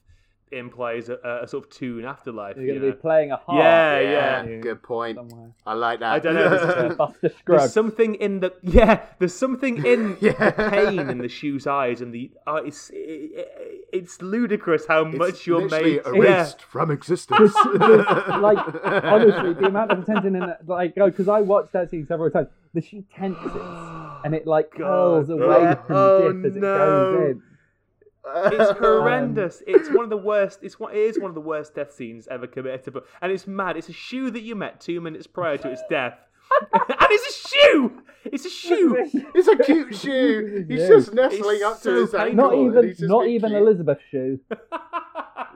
implies 0.53 1.09
a, 1.09 1.41
a 1.43 1.49
sort 1.49 1.65
of 1.65 1.71
toon 1.71 2.05
afterlife. 2.05 2.57
You're 2.57 2.67
you 2.67 2.79
going 2.81 2.91
to 2.91 2.97
be 2.97 3.01
playing 3.01 3.33
a 3.33 3.37
harp. 3.37 3.59
Yeah, 3.59 4.01
yeah, 4.01 4.45
yeah. 4.45 4.57
good 4.61 4.83
point. 4.83 5.17
Somewhere. 5.17 5.51
I 5.67 5.75
like 5.75 6.01
that. 6.01 6.13
I 6.13 6.19
don't 6.21 6.35
know, 6.35 6.49
this 6.51 6.93
is 6.93 7.01
Uh, 7.01 7.31
There's 7.47 7.73
something 7.81 8.15
in 8.15 8.41
the 8.41 8.53
yeah. 8.63 9.01
There's 9.19 9.35
something 9.35 9.85
in 9.85 10.17
Yeah. 10.21 10.51
the 10.51 10.71
pain 10.71 11.11
in 11.11 11.19
the 11.19 11.29
shoe's 11.29 11.67
eyes, 11.67 12.01
and 12.01 12.15
the 12.15 12.31
oh, 12.47 12.57
it's 12.57 12.91
it, 12.95 13.87
it's 13.93 14.23
ludicrous 14.23 14.87
how 14.87 15.07
It's 15.07 15.19
much 15.19 15.47
you're 15.47 15.63
literally 15.63 15.95
made. 15.97 16.03
Yeah. 16.25 16.41
erased 16.43 16.63
from 16.63 16.91
existence. 16.91 17.55
like 17.55 18.59
honestly, 18.85 19.55
the 19.55 19.67
amount 19.67 19.91
of 19.93 20.07
tension 20.07 20.37
in 20.37 20.43
it, 20.45 20.59
like, 20.67 20.95
because 20.95 21.29
I 21.29 21.41
watched 21.41 21.73
that 21.73 21.91
scene 21.91 22.07
several 22.07 22.31
times. 22.31 22.49
The 22.75 22.83
shoe 22.83 23.05
tenses 23.15 23.53
and 24.25 24.35
it 24.35 24.47
like 24.47 24.71
curls 24.77 25.29
God. 25.29 25.41
away 25.41 25.77
from 25.87 25.97
Oh, 25.97 26.29
the 26.29 26.35
dip 26.35 26.45
as 26.51 26.57
it 26.57 26.61
goes 26.61 27.31
in. 27.31 27.43
It's 28.29 28.71
horrendous. 28.79 29.63
it's 29.67 29.89
one 29.91 30.05
of 30.05 30.11
the 30.11 30.17
worst. 30.17 30.61
It's 30.63 30.79
one. 30.81 30.93
It 30.93 30.99
is 30.99 31.19
one 31.19 31.29
of 31.31 31.35
the 31.35 31.41
worst 31.41 31.75
death 31.75 31.93
scenes 31.93 32.27
ever 32.29 32.47
committed. 32.47 32.93
But 32.93 33.07
and 33.23 33.31
it's 33.33 33.47
mad. 33.47 33.77
It's 33.77 33.89
a 33.89 33.93
shoe 33.93 34.31
that 34.31 34.41
you 34.43 34.55
met 34.55 34.81
two 34.81 35.01
minutes 35.01 35.27
prior 35.27 35.57
to 35.59 35.71
its 35.71 35.83
death, 35.89 36.19
and 36.73 36.83
it's 37.11 37.45
a 37.45 37.49
shoe. 37.49 38.03
It's 38.25 38.45
a 38.45 38.51
shoe. 38.51 38.97
It's 39.35 39.47
a 39.49 39.57
cute 39.57 39.95
shoe. 39.95 40.65
He's 40.69 40.81
Yeah. 40.81 40.89
just 40.89 41.13
nestling 41.15 41.57
It's 41.57 41.65
up 41.65 41.77
to 41.77 41.83
so 41.83 41.95
his 42.01 42.11
painful. 42.11 42.25
ankle. 42.27 42.73
Not 42.73 42.85
even, 42.85 43.09
not 43.09 43.27
even 43.29 43.51
cute. 43.51 43.63
Elisabeth 43.63 43.99
Shue. 44.11 44.41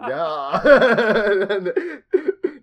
Yeah. 0.08 0.60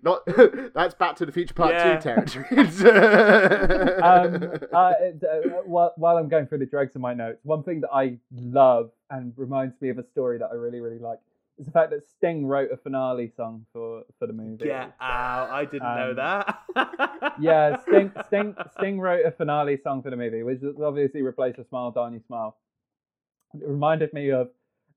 Not 0.02 0.20
that's 0.74 0.94
Back 0.94 1.16
to 1.16 1.26
the 1.26 1.32
Future 1.32 1.54
Part 1.54 1.72
Yeah. 1.74 1.96
Two 1.98 2.02
territory. 2.02 2.46
um, 4.02 4.52
uh, 4.72 4.76
uh, 4.76 4.92
while, 5.64 5.92
while 5.96 6.16
I'm 6.16 6.28
going 6.28 6.46
through 6.46 6.58
the 6.58 6.66
dregs 6.66 6.94
of 6.94 7.00
my 7.02 7.14
notes, 7.14 7.40
one 7.44 7.62
thing 7.62 7.80
that 7.82 7.90
I 7.92 8.18
love 8.32 8.90
and 9.10 9.32
reminds 9.36 9.80
me 9.80 9.88
of 9.88 9.98
a 9.98 10.04
story 10.04 10.38
that 10.38 10.48
I 10.50 10.54
really, 10.54 10.80
really 10.80 10.98
like 10.98 11.18
is 11.58 11.66
the 11.66 11.72
fact 11.72 11.90
that 11.90 12.08
Sting 12.08 12.46
wrote 12.46 12.70
a 12.70 12.76
finale 12.76 13.32
song 13.36 13.66
for, 13.72 14.02
for 14.18 14.26
the 14.28 14.32
movie. 14.32 14.66
Yeah, 14.66 14.90
out! 15.00 15.50
I 15.50 15.64
didn't 15.64 15.82
know 15.96 16.10
Um, 16.10 16.16
that. 16.16 17.34
yeah, 17.40 17.78
Sting, 17.82 18.12
Sting, 18.26 18.54
Sting 18.78 19.00
wrote 19.00 19.26
a 19.26 19.32
finale 19.32 19.76
song 19.82 20.02
for 20.02 20.10
the 20.10 20.16
movie, 20.16 20.44
which 20.44 20.60
obviously 20.82 21.22
replaced 21.22 21.56
the 21.56 21.64
"Smile, 21.64 21.90
Darn 21.90 22.12
You 22.14 22.20
Smile." 22.26 22.56
it 23.54 23.66
reminded 23.66 24.12
me 24.12 24.30
of, 24.30 24.50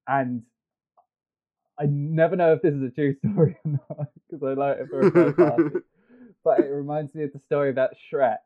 and 0.08 0.44
I 1.82 1.86
never 1.90 2.36
know 2.36 2.54
if 2.54 2.62
this 2.62 2.74
is 2.74 2.84
a 2.84 2.90
true 2.90 3.14
story 3.32 3.58
or 3.66 3.72
not 3.90 4.08
because 4.30 4.44
I 4.44 4.54
like 4.54 4.78
it 4.80 4.88
for 4.90 5.00
a 5.02 5.12
third 5.12 5.36
party. 5.38 5.64
but 6.44 6.60
it 6.60 6.70
reminds 6.70 7.16
me 7.16 7.24
of 7.24 7.34
the 7.34 7.40
story 7.40 7.70
about 7.70 7.92
Shrek 8.12 8.38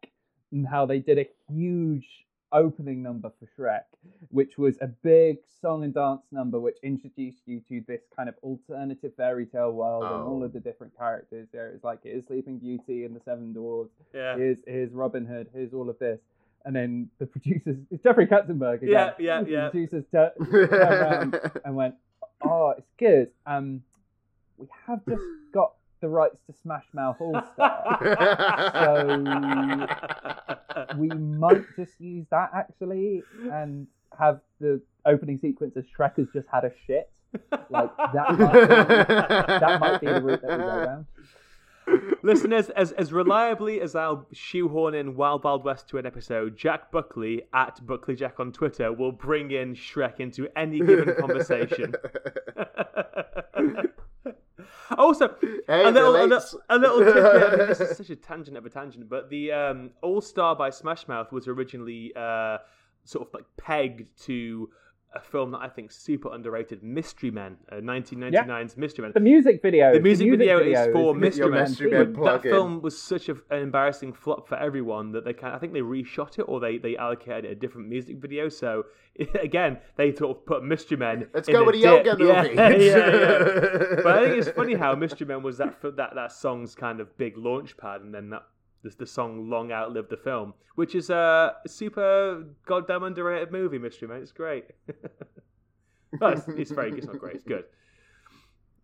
and 0.52 0.66
how 0.68 0.86
they 0.86 1.00
did 1.00 1.20
a 1.20 1.28
huge 1.52 2.08
opening 2.52 3.04
number 3.04 3.30
for 3.38 3.48
Shrek, 3.58 3.82
which 4.30 4.58
was 4.58 4.78
a 4.80 4.88
big 4.88 5.38
song 5.62 5.84
and 5.84 5.94
dance 5.94 6.22
number 6.32 6.60
which 6.60 6.78
introduced 6.84 7.42
you 7.46 7.60
to 7.68 7.82
this 7.88 8.02
kind 8.16 8.30
of 8.30 8.36
alternative 8.44 9.12
fairy 9.18 9.46
tale 9.46 9.72
world 9.74 10.04
and 10.04 10.14
all 10.24 10.40
Oh. 10.42 10.46
of 10.46 10.54
the 10.54 10.60
different 10.62 10.96
characters. 10.98 11.48
There 11.52 11.72
is 11.76 11.84
like 11.84 12.00
here's 12.04 12.26
Sleeping 12.28 12.58
Beauty 12.60 13.04
and 13.04 13.14
the 13.16 13.20
Seven 13.20 13.52
Dwarfs, 13.52 13.92
Yeah. 14.14 14.38
here's 14.38 14.60
here's 14.66 14.92
Robin 14.94 15.26
Hood, 15.26 15.50
here's 15.54 15.74
all 15.74 15.90
of 15.90 16.00
this. 16.00 16.20
And 16.64 16.76
then 16.76 17.10
the 17.20 17.26
producers, 17.28 17.78
it's 17.92 18.02
Jeffrey 18.04 18.26
Katzenberg 18.28 18.78
again. 18.82 18.90
Yeah, 18.90 19.12
yeah, 19.20 19.44
The 19.44 19.52
yeah. 19.52 19.70
producers 19.70 20.06
tur- 20.12 20.34
turned 20.50 20.72
around 20.74 21.40
and 21.66 21.76
went, 21.76 21.96
"Oh, 22.46 22.74
it's 22.78 22.92
good. 22.98 23.32
Um, 23.46 23.82
we 24.58 24.68
have 24.88 25.06
just 25.08 25.24
got 25.54 25.74
the 26.02 26.08
rights 26.08 26.38
to 26.48 26.54
Smash 26.62 26.86
Mouth 26.94 27.18
All 27.20 27.42
Star. 27.54 27.98
So 28.74 29.06
we 30.98 31.10
might 31.10 31.64
just 31.76 32.00
use 32.00 32.26
that 32.32 32.52
actually, 32.54 33.24
and 33.52 33.88
have 34.18 34.40
the 34.60 34.82
opening 35.06 35.38
sequence 35.38 35.76
as 35.78 35.86
Shrek 35.98 36.18
has 36.18 36.28
just 36.34 36.48
had 36.48 36.64
a 36.66 36.72
shit. 36.88 37.10
Like 37.70 37.96
that 37.98 38.38
might 38.40 38.54
be, 38.54 38.68
that 38.68 39.78
might 39.80 40.00
be 40.00 40.08
the 40.08 40.22
route 40.22 40.42
that 40.42 40.52
we 40.52 40.64
go 40.64 40.86
down. 40.86 41.06
Listeners, 42.24 42.70
as, 42.72 42.92
as 42.94 43.14
reliably 43.14 43.82
as 43.82 43.96
I'll 43.96 44.28
shoehorn 44.32 44.96
in 44.96 45.16
Wild 45.16 45.44
Wild 45.44 45.64
West 45.64 45.88
to 45.90 45.98
an 45.98 46.06
episode, 46.06 46.58
Jack 46.58 46.92
Buckley 46.92 47.44
at 47.54 47.86
Buckley 47.86 48.16
Jack 48.16 48.40
on 48.40 48.52
Twitter 48.52 48.92
will 48.92 49.12
bring 49.12 49.52
in 49.52 49.76
Shrek 49.76 50.20
into 50.20 50.48
any 50.58 50.80
given 50.80 51.14
conversation. 51.20 51.94
also, 54.98 55.36
Hey, 55.68 55.84
a 55.84 55.90
little, 55.90 56.16
a, 56.16 56.26
little, 56.28 56.62
a 56.70 56.78
little 56.78 57.00
tidbit. 57.00 57.26
I 57.26 57.58
mean, 57.58 57.68
this 57.68 57.82
is 57.82 57.98
such 57.98 58.12
a 58.12 58.16
tangent 58.16 58.56
of 58.56 58.66
a 58.66 58.70
tangent, 58.70 59.10
but 59.10 59.30
the 59.32 59.52
um, 59.52 59.90
All 60.04 60.22
Star 60.22 60.56
by 60.56 60.70
Smash 60.70 61.08
Mouth 61.08 61.32
was 61.32 61.48
originally 61.48 62.14
uh, 62.16 62.60
sort 63.04 63.28
of 63.28 63.34
like 63.34 63.46
pegged 63.58 64.16
to 64.26 64.70
a 65.16 65.22
film 65.22 65.52
that 65.52 65.60
I 65.60 65.70
think 65.70 65.92
is 65.92 65.96
super 65.96 66.34
underrated, 66.34 66.84
Mystery 66.84 67.32
Men, 67.32 67.58
uh, 67.72 67.76
1999's 67.76 68.78
Mystery 68.78 69.04
Men. 69.04 69.12
The 69.14 69.20
music 69.20 69.62
video. 69.62 69.94
The 69.94 70.00
music 70.00 70.30
video 70.30 70.60
is 70.60 70.92
for 70.94 71.16
is- 71.16 71.22
Mystery 71.22 71.44
Your 71.46 71.52
Men. 71.52 71.62
Mystery 71.64 71.92
Men 71.92 72.14
that 72.24 72.42
film 72.44 72.82
was 72.82 73.02
such 73.02 73.30
a, 73.30 73.34
an 73.50 73.60
embarrassing 73.60 74.14
flop 74.14 74.48
for 74.48 74.56
everyone 74.58 75.12
that 75.14 75.24
they 75.26 75.34
can 75.34 75.52
I 75.54 75.58
think 75.58 75.74
they 75.74 75.82
reshot 75.82 76.38
it 76.40 76.44
or 76.44 76.60
they, 76.60 76.78
they 76.78 76.98
allocated 76.98 77.46
a 77.46 77.56
different 77.56 77.88
music 77.88 78.18
video. 78.18 78.50
So 78.50 78.86
again, 79.42 79.80
they 79.98 80.14
sort 80.14 80.38
of 80.38 80.46
put 80.46 80.64
Mystery 80.64 80.98
Men. 80.98 81.28
Let's 81.34 81.48
in 81.48 81.54
go 81.56 81.62
a 81.62 81.66
with 81.66 81.76
a 81.76 81.80
dip. 81.80 82.06
yoga 82.06 82.26
Yeah, 82.56 82.70
yeah, 82.70 82.78
yeah. 82.78 83.96
But 84.04 84.18
I 84.18 84.26
think 84.26 84.38
it's 84.40 84.50
funny 84.50 84.76
how 84.76 84.96
Mystery 84.96 85.28
Men 85.28 85.42
was 85.44 85.58
that 85.58 85.82
that 85.82 86.16
that 86.16 86.32
song's 86.32 86.76
kind 86.76 87.00
of 87.00 87.18
big 87.18 87.38
launch 87.38 87.78
pad, 87.78 88.02
and 88.02 88.14
then 88.14 88.30
that 88.32 88.44
the, 88.86 88.96
the 89.00 89.06
song 89.06 89.50
long 89.50 89.72
outlived 89.72 90.10
the 90.10 90.18
film, 90.18 90.54
which 90.76 90.96
is 90.96 91.10
a 91.10 91.56
super 91.68 92.46
goddamn 92.66 93.04
underrated 93.04 93.52
movie. 93.52 93.78
Mystery 93.78 94.08
man. 94.08 94.22
it's 94.22 94.32
great. 94.32 94.66
it's, 96.22 96.48
it's 96.48 96.72
very, 96.72 96.92
it's 96.92 97.08
not 97.08 97.20
great. 97.20 97.36
It's 97.36 97.44
good. 97.44 97.66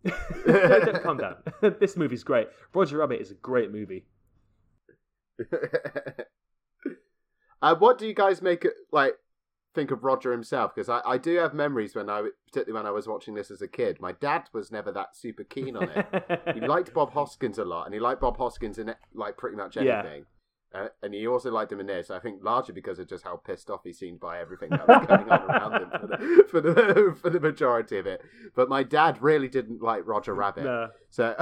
Calm 1.02 1.16
down. 1.18 1.36
this 1.80 1.96
movie's 1.96 2.24
great. 2.24 2.48
Roger 2.74 2.98
Rabbit 2.98 3.20
is 3.20 3.30
a 3.30 3.34
great 3.34 3.72
movie. 3.72 4.04
uh, 7.62 7.74
what 7.76 7.98
do 7.98 8.06
you 8.06 8.14
guys 8.14 8.42
make 8.42 8.64
it 8.64 8.74
like? 8.90 9.14
Think 9.74 9.90
of 9.90 10.04
Roger 10.04 10.32
himself 10.32 10.74
because 10.74 10.88
I, 10.90 11.00
I 11.06 11.16
do 11.18 11.36
have 11.36 11.54
memories 11.54 11.94
when 11.94 12.10
I 12.10 12.28
particularly 12.46 12.78
when 12.78 12.86
I 12.86 12.90
was 12.90 13.06
watching 13.06 13.34
this 13.34 13.50
as 13.50 13.62
a 13.62 13.68
kid. 13.68 14.00
My 14.00 14.12
dad 14.12 14.42
was 14.52 14.70
never 14.70 14.92
that 14.92 15.16
super 15.16 15.44
keen 15.44 15.76
on 15.76 15.88
it. 15.88 16.06
he 16.54 16.60
liked 16.66 16.92
Bob 16.92 17.12
Hoskins 17.12 17.56
a 17.58 17.64
lot, 17.64 17.86
and 17.86 17.94
he 17.94 18.00
liked 18.00 18.20
Bob 18.20 18.36
Hoskins 18.36 18.78
in 18.78 18.94
like 19.14 19.36
pretty 19.38 19.56
much 19.56 19.76
Yeah. 19.76 20.00
anything. 20.00 20.26
Uh, 20.74 20.88
and 21.02 21.12
he 21.12 21.26
also 21.26 21.50
liked 21.50 21.70
him 21.70 21.80
in 21.80 21.86
this. 21.86 22.10
I 22.10 22.18
think 22.18 22.42
largely 22.42 22.72
because 22.74 22.98
of 22.98 23.06
just 23.06 23.24
how 23.24 23.36
pissed 23.36 23.68
off 23.68 23.80
he 23.84 23.92
seemed 23.92 24.20
by 24.20 24.40
everything 24.40 24.70
that 24.70 24.88
was 24.88 25.06
going 25.06 25.28
on 25.30 25.42
around 25.42 25.72
him 25.82 25.90
for 25.90 26.06
the, 26.06 26.44
for 26.50 26.60
the 26.60 27.16
for 27.20 27.30
the 27.30 27.40
majority 27.40 27.98
of 27.98 28.06
it. 28.06 28.22
But 28.54 28.68
my 28.70 28.82
dad 28.82 29.20
really 29.22 29.48
didn't 29.48 29.82
like 29.82 30.06
Roger 30.06 30.34
Rabbit. 30.34 30.64
No. 30.64 30.88
So, 31.10 31.34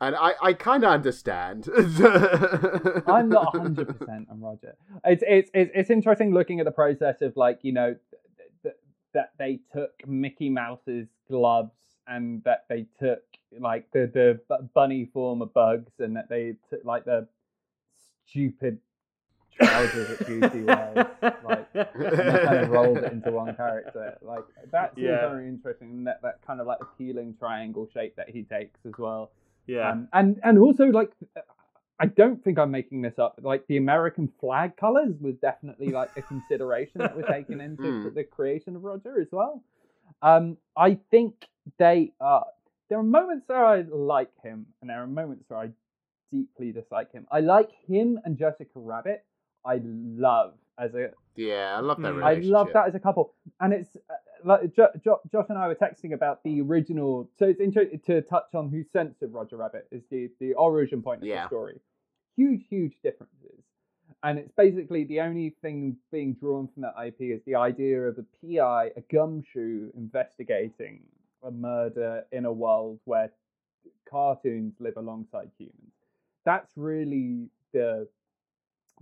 and 0.00 0.16
I, 0.16 0.32
I 0.42 0.52
kind 0.54 0.84
of 0.84 0.90
understand. 0.92 1.68
I'm 1.76 3.28
not 3.28 3.54
100 3.54 3.98
percent 3.98 4.28
on 4.30 4.40
Roger. 4.40 4.74
It's, 5.04 5.22
it's 5.26 5.50
it's 5.54 5.70
it's 5.74 5.90
interesting 5.90 6.32
looking 6.32 6.60
at 6.60 6.64
the 6.66 6.72
process 6.72 7.20
of 7.22 7.36
like 7.36 7.58
you 7.62 7.72
know 7.72 7.94
th- 8.10 8.22
th- 8.62 8.74
that 9.14 9.32
they 9.38 9.60
took 9.72 9.92
Mickey 10.06 10.48
Mouse's 10.50 11.08
gloves 11.28 11.72
and 12.06 12.42
that 12.44 12.64
they 12.68 12.86
took 12.98 13.22
like 13.58 13.90
the 13.92 14.10
the 14.48 14.68
bunny 14.74 15.04
form 15.12 15.42
of 15.42 15.52
Bugs 15.52 15.92
and 15.98 16.16
that 16.16 16.28
they 16.28 16.54
took 16.70 16.84
like 16.84 17.04
the 17.04 17.26
stupid 18.28 18.78
trousers 19.60 20.08
that 20.18 20.26
Goofy 20.26 20.62
wears, 20.62 21.06
like 21.44 21.72
kind 21.74 22.56
of 22.58 22.70
rolled 22.70 22.98
it 22.98 23.12
into 23.12 23.30
one 23.32 23.54
character. 23.54 24.16
Like 24.22 24.44
that's 24.72 24.96
Yeah. 24.96 25.28
very 25.28 25.48
interesting. 25.48 25.90
And 25.90 26.06
that 26.06 26.22
that 26.22 26.38
kind 26.46 26.60
of 26.60 26.66
like 26.66 26.78
appealing 26.80 27.34
triangle 27.38 27.88
shape 27.92 28.16
that 28.16 28.30
he 28.30 28.44
takes 28.44 28.78
as 28.86 28.92
well. 28.98 29.30
Yeah. 29.74 29.90
Um, 29.90 30.08
and 30.12 30.40
and 30.42 30.58
also 30.58 30.84
like 31.00 31.12
I 32.02 32.06
don't 32.06 32.42
think 32.42 32.58
I'm 32.58 32.70
making 32.70 33.02
this 33.02 33.18
up. 33.18 33.38
Like 33.42 33.66
the 33.66 33.76
American 33.76 34.26
flag 34.40 34.76
colors 34.76 35.14
was 35.20 35.34
definitely 35.42 35.88
like 36.00 36.10
a 36.16 36.22
consideration 36.22 36.98
that 37.00 37.14
was 37.16 37.26
taken 37.26 37.60
into 37.68 37.82
Mm. 37.82 38.14
the 38.14 38.24
creation 38.24 38.74
of 38.76 38.82
Roger 38.84 39.20
as 39.20 39.28
well. 39.30 39.62
Um, 40.22 40.56
I 40.76 40.98
think 41.10 41.34
they 41.78 42.12
are. 42.20 42.46
There 42.88 42.98
are 42.98 43.02
moments 43.20 43.44
where 43.48 43.64
I 43.64 43.82
like 43.82 44.30
him, 44.42 44.66
and 44.80 44.90
there 44.90 45.02
are 45.02 45.06
moments 45.06 45.44
where 45.48 45.60
I 45.60 45.68
deeply 46.32 46.72
dislike 46.72 47.12
him. 47.12 47.26
I 47.30 47.40
like 47.40 47.70
him 47.86 48.18
and 48.24 48.36
Jessica 48.36 48.70
Rabbit. 48.92 49.24
I 49.64 49.80
love 49.84 50.54
as 50.78 50.94
a 50.94 51.10
yeah, 51.48 51.76
I 51.76 51.80
love 51.80 52.00
that 52.02 52.14
Mm. 52.14 52.24
I 52.24 52.34
love 52.34 52.68
that 52.74 52.88
as 52.88 52.94
a 52.94 53.00
couple, 53.00 53.34
and 53.60 53.72
it's 53.72 53.96
uh, 53.96 54.14
like 54.44 54.74
jo- 54.74 54.94
jo- 55.04 55.20
Josh 55.32 55.46
and 55.48 55.58
I 55.58 55.68
were 55.68 55.74
texting 55.74 56.12
about 56.12 56.42
the 56.44 56.60
original. 56.60 57.28
So 57.38 57.46
it's 57.46 57.60
interesting 57.60 58.00
to 58.06 58.22
touch 58.22 58.54
on 58.54 58.68
who 58.68 58.82
censored 58.92 59.32
Roger 59.32 59.56
Rabbit 59.56 59.86
is 59.90 60.02
the 60.10 60.30
the 60.40 60.54
origin 60.54 61.02
point 61.02 61.22
of 61.22 61.26
Yeah. 61.28 61.42
the 61.44 61.48
story. 61.48 61.80
Huge, 62.36 62.62
huge 62.68 62.94
differences, 63.02 63.62
and 64.22 64.38
it's 64.38 64.52
basically 64.52 65.04
the 65.04 65.20
only 65.20 65.50
thing 65.62 65.96
being 66.12 66.34
drawn 66.34 66.68
from 66.68 66.82
that 66.82 66.94
IP 67.06 67.20
is 67.36 67.42
the 67.44 67.54
idea 67.56 68.02
of 68.10 68.18
a 68.18 68.24
PI, 68.40 68.90
a 68.96 69.00
gumshoe, 69.12 69.90
investigating 69.96 71.02
a 71.42 71.50
murder 71.50 72.24
in 72.32 72.44
a 72.44 72.52
world 72.52 72.98
where 73.04 73.30
cartoons 74.08 74.74
live 74.80 74.96
alongside 74.96 75.50
humans. 75.58 75.92
That's 76.44 76.72
really 76.76 77.48
the 77.72 78.08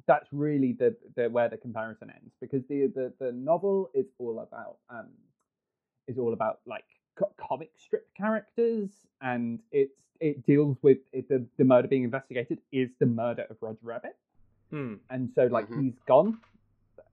that's 0.09 0.29
really 0.33 0.73
the, 0.73 0.97
the 1.15 1.29
where 1.29 1.49
the 1.49 1.57
comparison 1.57 2.11
ends 2.11 2.33
because 2.41 2.63
the, 2.69 2.91
the 2.97 3.13
the 3.21 3.31
novel 3.31 3.91
is 3.95 4.07
all 4.19 4.41
about 4.41 4.79
um 4.91 5.07
is 6.09 6.19
all 6.19 6.33
about 6.33 6.59
like 6.67 6.85
co- 7.17 7.33
comic 7.37 7.71
strip 7.77 8.09
characters 8.17 8.91
and 9.21 9.61
it's 9.71 10.01
it 10.21 10.45
deals 10.45 10.77
with 10.83 10.99
it, 11.13 11.29
the 11.29 11.47
the 11.59 11.65
murder 11.65 11.87
being 11.87 12.03
investigated 12.03 12.59
is 12.73 12.89
the 12.99 13.07
murder 13.07 13.45
of 13.51 13.57
Roger 13.61 13.79
Rabbit 13.83 14.17
Hmm. 14.71 14.95
and 15.11 15.31
so 15.35 15.47
like 15.47 15.69
Mhm. 15.71 15.83
he's 15.85 15.99
gone 16.07 16.39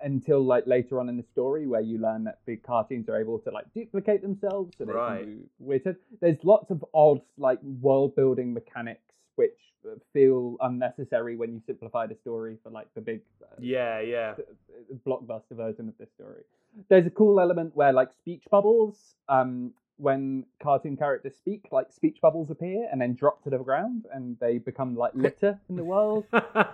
until 0.01 0.41
like 0.43 0.67
later 0.67 0.99
on 0.99 1.07
in 1.07 1.15
the 1.17 1.23
story 1.23 1.67
where 1.67 1.81
you 1.81 1.97
learn 1.99 2.23
that 2.26 2.39
the 2.45 2.57
cartoons 2.57 3.07
are 3.07 3.19
able 3.19 3.39
to 3.39 3.51
like 3.51 3.65
duplicate 3.73 4.22
themselves 4.22 4.76
so 4.77 4.84
they 4.85 4.93
Right. 4.93 5.23
can 5.23 5.35
do 5.38 5.49
weird 5.59 5.97
there's 6.22 6.43
lots 6.43 6.69
of 6.72 6.84
odd 6.93 7.22
like 7.38 7.59
world 7.81 8.15
building 8.15 8.53
mechanics 8.53 9.05
which 9.35 9.59
uh, 9.85 9.95
feel 10.13 10.57
unnecessary 10.61 11.35
when 11.35 11.53
you 11.53 11.61
simplify 11.65 12.05
the 12.07 12.15
story 12.15 12.57
for 12.63 12.69
like 12.69 12.87
the 12.95 13.01
big 13.01 13.21
uh, 13.43 13.55
Yeah, 13.59 13.99
yeah. 13.99 14.35
blockbuster 15.05 15.55
version 15.55 15.87
of 15.87 15.97
this 15.97 16.09
story. 16.15 16.43
There's 16.89 17.05
a 17.05 17.11
cool 17.11 17.39
element 17.39 17.75
where 17.75 17.93
like 17.93 18.09
speech 18.13 18.43
bubbles, 18.51 19.15
um, 19.29 19.71
when 19.97 20.45
cartoon 20.61 20.97
characters 20.97 21.35
speak, 21.38 21.67
like 21.72 21.91
speech 21.91 22.17
bubbles 22.22 22.49
appear 22.51 22.88
and 22.91 22.99
then 22.99 23.13
drop 23.15 23.41
to 23.43 23.49
the 23.49 23.57
ground 23.57 24.05
and 24.13 24.38
they 24.39 24.57
become 24.57 24.95
like 24.95 25.11
litter 25.15 25.59
in 25.69 25.76
the 25.77 25.84
world. 25.84 26.26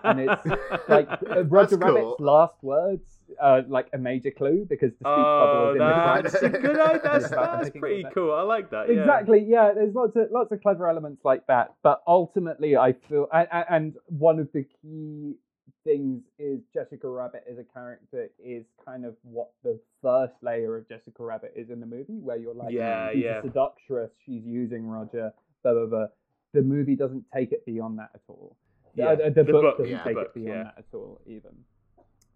And 0.03 0.19
it's 0.21 0.45
like 0.89 1.07
uh, 1.29 1.43
Roger 1.45 1.75
That's 1.77 1.83
cool. 1.91 1.95
Rabbit's 1.95 2.19
last 2.19 2.55
words 2.63 3.03
are 3.39 3.61
like 3.61 3.87
a 3.93 3.97
major 3.97 4.31
clue 4.31 4.65
because 4.69 4.91
the 4.91 4.95
speech 4.97 5.05
bubble 5.05 5.61
Oh, 5.61 5.69
is 5.69 5.73
in 5.73 5.77
the 5.77 5.93
ground. 5.93 6.25
that's 6.25 6.43
a 6.43 6.49
good 6.49 6.79
idea. 6.79 7.01
That's, 7.03 7.29
that's 7.29 7.69
pretty 7.77 8.05
cool. 8.13 8.33
I 8.33 8.41
like 8.41 8.69
that. 8.71 8.87
yeah. 8.89 9.01
Exactly. 9.01 9.45
Yeah. 9.47 9.71
There's 9.73 9.93
lots 9.95 10.15
of 10.15 10.27
lots 10.31 10.51
of 10.51 10.61
clever 10.61 10.87
elements 10.87 11.21
like 11.23 11.45
that, 11.47 11.73
but 11.83 12.01
ultimately, 12.07 12.75
I 12.75 12.93
feel 13.07 13.27
and, 13.33 13.47
and- 13.51 13.65
and 13.69 13.93
one 14.07 14.39
of 14.39 14.49
the 14.53 14.63
key 14.81 15.35
things 15.83 16.21
is 16.39 16.59
Jessica 16.73 17.09
Rabbit 17.09 17.43
as 17.49 17.57
a 17.57 17.63
character 17.63 18.29
is 18.43 18.65
kind 18.85 19.05
of 19.05 19.15
what 19.23 19.49
the 19.63 19.79
first 20.01 20.33
layer 20.41 20.77
of 20.77 20.87
Jessica 20.87 21.23
Rabbit 21.23 21.53
is 21.55 21.69
in 21.69 21.79
the 21.79 21.85
movie, 21.85 22.19
where 22.21 22.37
you're 22.37 22.53
like, 22.53 22.73
Yeah, 22.73 23.11
she's 23.13 23.23
yeah. 23.23 23.39
a 23.39 23.43
seductress, 23.43 24.11
she's 24.25 24.43
using 24.45 24.87
Roger, 24.87 25.33
blah 25.63 25.73
blah 25.73 25.85
blah. 25.85 26.05
The 26.53 26.61
movie 26.61 26.95
doesn't 26.95 27.25
take 27.33 27.51
it 27.51 27.65
beyond 27.65 27.99
that 27.99 28.11
at 28.13 28.21
all. 28.27 28.55
The- 28.95 29.01
Yeah. 29.01 29.07
uh, 29.11 29.15
the, 29.29 29.43
The 29.43 29.51
book, 29.51 29.61
book, 29.63 29.77
doesn't 29.77 29.91
yeah, 29.91 30.03
take 30.03 30.15
book, 30.15 30.27
it 30.27 30.33
beyond 30.33 30.47
yeah. 30.59 30.63
that 30.63 30.77
at 30.79 30.85
all, 30.93 31.21
even. 31.25 31.51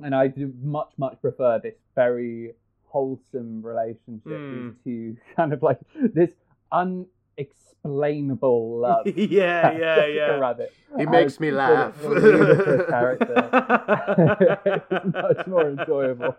And 0.03 0.13
I 0.15 0.27
do 0.27 0.53
much 0.61 0.91
much 0.97 1.19
prefer 1.21 1.59
this 1.59 1.75
very 1.95 2.53
wholesome 2.85 3.61
relationship. 3.65 4.23
These 4.25 4.73
two 4.83 5.17
kind 5.35 5.53
of 5.53 5.61
like 5.63 5.79
this 6.13 6.31
unexplainable 7.37 8.79
love. 8.79 9.07
yeah, 9.15 9.77
yeah, 9.77 10.05
yeah. 10.05 10.25
Rabbit 10.37 10.73
He 10.97 11.05
makes 11.05 11.39
me 11.39 11.51
laugh. 11.51 11.95
for 11.97 12.19
the 12.19 12.27
ludicrous 12.31 12.89
character. 12.89 13.49
it's 14.91 15.13
much 15.13 15.47
more 15.47 15.69
enjoyable. 15.69 16.35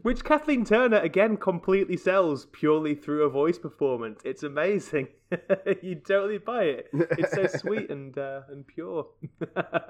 Which 0.00 0.24
Kathleen 0.24 0.64
Turner 0.64 0.98
again 0.98 1.36
completely 1.36 1.96
sells 1.98 2.46
purely 2.46 2.94
through 2.94 3.24
a 3.24 3.28
voice 3.28 3.58
performance. 3.58 4.20
It's 4.24 4.42
amazing. 4.42 5.08
you 5.82 5.96
totally 5.96 6.38
buy 6.38 6.64
it. 6.64 6.88
It's 6.92 7.32
so 7.34 7.46
sweet 7.46 7.90
and 7.90 8.16
uh, 8.16 8.40
and 8.48 8.66
pure. 8.66 9.06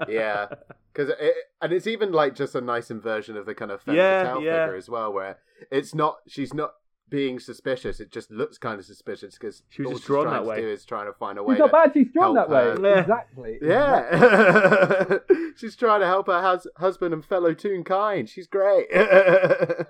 yeah, 0.08 0.48
because 0.92 1.10
it, 1.20 1.34
and 1.60 1.72
it's 1.72 1.86
even 1.86 2.10
like 2.12 2.34
just 2.34 2.54
a 2.56 2.60
nice 2.60 2.90
inversion 2.90 3.36
of 3.36 3.46
the 3.46 3.54
kind 3.54 3.70
of 3.70 3.80
femme 3.82 3.94
Yeah, 3.94 4.24
fatale 4.24 4.42
yeah. 4.42 4.66
figure 4.66 4.76
as 4.76 4.88
well, 4.90 5.12
where 5.12 5.38
it's 5.70 5.94
not 5.94 6.18
she's 6.26 6.52
not 6.52 6.72
being 7.08 7.38
suspicious. 7.38 8.00
It 8.00 8.10
just 8.10 8.30
looks 8.30 8.56
kind 8.58 8.78
of 8.78 8.84
suspicious 8.86 9.34
because 9.38 9.62
She 9.68 9.82
was 9.82 9.86
all 9.86 9.92
just 9.92 10.02
she's 10.02 10.06
drawn 10.06 10.24
trying 10.24 10.34
that 10.34 10.40
to 10.42 10.48
way. 10.48 10.60
do 10.62 10.68
is 10.68 10.84
trying 10.84 11.06
to 11.06 11.12
find 11.12 11.38
a 11.38 11.42
way. 11.42 11.54
She's 11.54 11.60
not 11.60 11.72
bad. 11.72 11.92
She's 11.92 12.08
drawn 12.12 12.36
help 12.36 12.48
that 12.48 12.54
way. 12.54 12.64
her. 12.64 12.88
Yeah. 12.88 13.00
Exactly. 13.00 13.58
Yeah, 13.62 15.18
she's 15.56 15.76
trying 15.76 16.00
to 16.00 16.06
help 16.06 16.26
her 16.28 16.40
hus- 16.40 16.66
husband 16.78 17.12
and 17.12 17.24
fellow 17.24 17.52
Toonkind. 17.54 18.28
She's 18.28 18.46
great. 18.46 18.86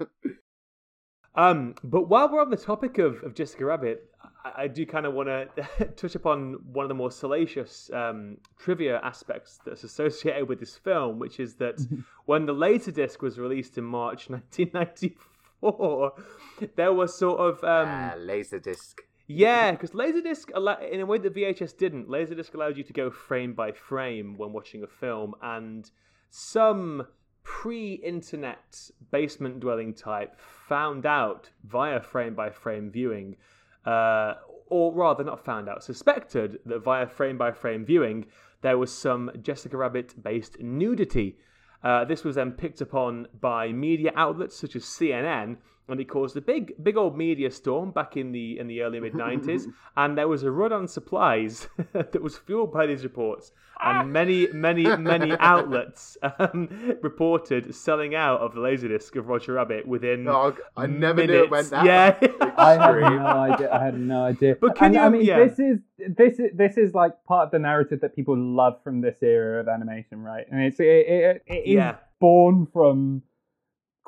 Um, 1.35 1.77
but 1.83 2.09
while 2.11 2.31
we're 2.31 2.43
on 2.43 2.51
the 2.51 2.57
topic 2.59 2.99
of, 2.99 3.23
of 3.23 3.35
Jessica 3.35 3.65
Rabbit, 3.65 4.05
I, 4.45 4.65
I 4.65 4.69
do 4.69 4.85
kind 4.85 5.07
of 5.07 5.15
want 5.15 5.29
to 5.31 5.85
touch 5.97 6.15
upon 6.15 6.59
one 6.73 6.85
of 6.85 6.89
the 6.91 6.95
more 6.95 7.11
salacious 7.11 7.91
um, 7.95 8.37
trivia 8.59 9.01
aspects 9.03 9.59
that's 9.65 9.83
associated 9.83 10.47
with 10.47 10.61
this 10.61 10.77
film, 10.77 11.19
which 11.19 11.41
is 11.41 11.55
that 11.55 11.79
when 12.27 12.45
the 12.45 12.53
Laserdisc 12.55 13.21
was 13.23 13.39
released 13.39 13.79
in 13.79 13.85
March 13.85 14.29
1994, 14.29 15.32
there 16.77 16.93
was 16.93 17.17
sort 17.17 17.39
of 17.39 17.63
um, 17.63 17.89
ah, 17.89 18.15
Laserdisc. 18.19 18.95
yeah, 19.29 19.71
because 19.71 19.91
Laserdisc, 19.93 20.51
in 20.91 21.01
a 21.01 21.07
way 21.07 21.19
that 21.19 21.35
VHS 21.35 21.77
didn't, 21.77 22.09
Laserdisc 22.09 22.53
allowed 22.55 22.77
you 22.77 22.85
to 22.85 22.93
go 22.93 23.11
frame 23.11 23.55
by 23.55 23.71
frame 23.73 24.37
when 24.37 24.53
watching 24.53 24.83
a 24.83 24.89
film, 24.89 25.35
and 25.41 25.91
some 26.31 27.07
pre 27.45 27.95
internet 27.95 28.91
basement 29.11 29.61
dwelling 29.61 29.95
type 29.95 30.39
found 30.41 31.07
out 31.07 31.51
via 31.65 32.01
frame 32.01 32.35
by 32.35 32.51
frame 32.51 32.91
viewing, 32.91 33.37
uh, 33.87 34.35
or 34.67 34.93
rather, 34.93 35.23
not 35.23 35.45
found 35.45 35.69
out, 35.69 35.85
suspected 35.85 36.59
that 36.67 36.81
via 36.81 37.07
frame 37.07 37.39
by 37.39 37.53
frame 37.53 37.85
viewing, 37.85 38.27
there 38.63 38.79
was 38.79 38.93
some 38.93 39.31
Jessica 39.41 39.77
Rabbit 39.77 40.21
based 40.23 40.61
nudity. 40.61 41.37
Uh, 41.83 42.05
this 42.05 42.25
was 42.25 42.37
then 42.37 42.53
picked 42.53 42.81
upon 42.81 43.27
by 43.41 43.73
media 43.73 44.13
outlets 44.15 44.57
such 44.57 44.77
as 44.77 44.85
CNN, 44.85 45.57
and 45.89 46.01
it 46.01 46.09
caused 46.09 46.37
a 46.37 46.41
big, 46.41 46.73
big 46.83 46.97
old 46.97 47.17
media 47.17 47.51
storm 47.51 47.91
back 47.91 48.17
in 48.17 48.33
the 48.33 48.59
in 48.59 48.67
the 48.69 48.83
early 48.83 49.01
mid 49.01 49.13
'90s. 49.13 49.67
and 49.97 50.17
there 50.17 50.29
was 50.29 50.43
a 50.43 50.51
run 50.51 50.73
on 50.73 50.87
supplies 50.89 51.69
that 51.93 52.23
was 52.23 52.39
fueled 52.39 52.73
by 52.73 52.87
these 52.87 53.03
reports, 53.05 53.53
and 53.85 54.13
many, 54.13 54.47
many, 54.53 54.85
many 54.97 55.33
outlets 55.41 56.17
um, 56.39 56.69
reported 57.03 57.75
selling 57.75 58.15
out 58.15 58.41
of 58.41 58.55
the 58.55 58.61
laserdisc 58.61 59.17
of 59.17 59.27
Roger 59.29 59.55
Rabbit 59.55 59.87
within. 59.87 60.27
Oh, 60.29 60.55
I 60.77 60.87
never 60.87 61.27
knew 61.27 61.45
it 61.45 61.51
went 61.51 61.71
minutes. 61.71 61.71
that 61.71 61.85
Yeah. 61.85 62.51
I 62.57 62.73
had 62.75 62.81
extreme. 62.97 63.17
no 63.19 63.27
idea. 63.27 63.73
I 63.73 63.85
had 63.85 63.99
no 63.99 64.25
idea. 64.25 64.57
But 64.61 64.77
can 64.77 64.87
and, 64.87 64.95
you- 64.95 65.01
I 65.01 65.09
mean, 65.09 65.23
yeah. 65.25 65.45
this 65.45 65.59
is 65.59 65.79
this 66.17 66.39
is 66.39 66.51
this 66.55 66.77
is 66.77 66.95
like 66.95 67.13
part 67.25 67.47
of 67.47 67.51
the 67.51 67.59
narrative 67.59 68.01
that 68.03 68.15
people 68.15 68.37
love 68.37 68.83
from 68.85 69.01
this 69.01 69.23
era 69.23 69.61
of 69.61 69.69
animation, 69.69 70.23
right? 70.23 70.47
And 70.51 70.63
it's 70.63 70.79
it, 70.81 70.85
it, 70.87 71.43
it 71.47 71.55
is 71.67 71.75
Yeah. 71.75 71.97
born 72.21 72.67
from 72.73 73.23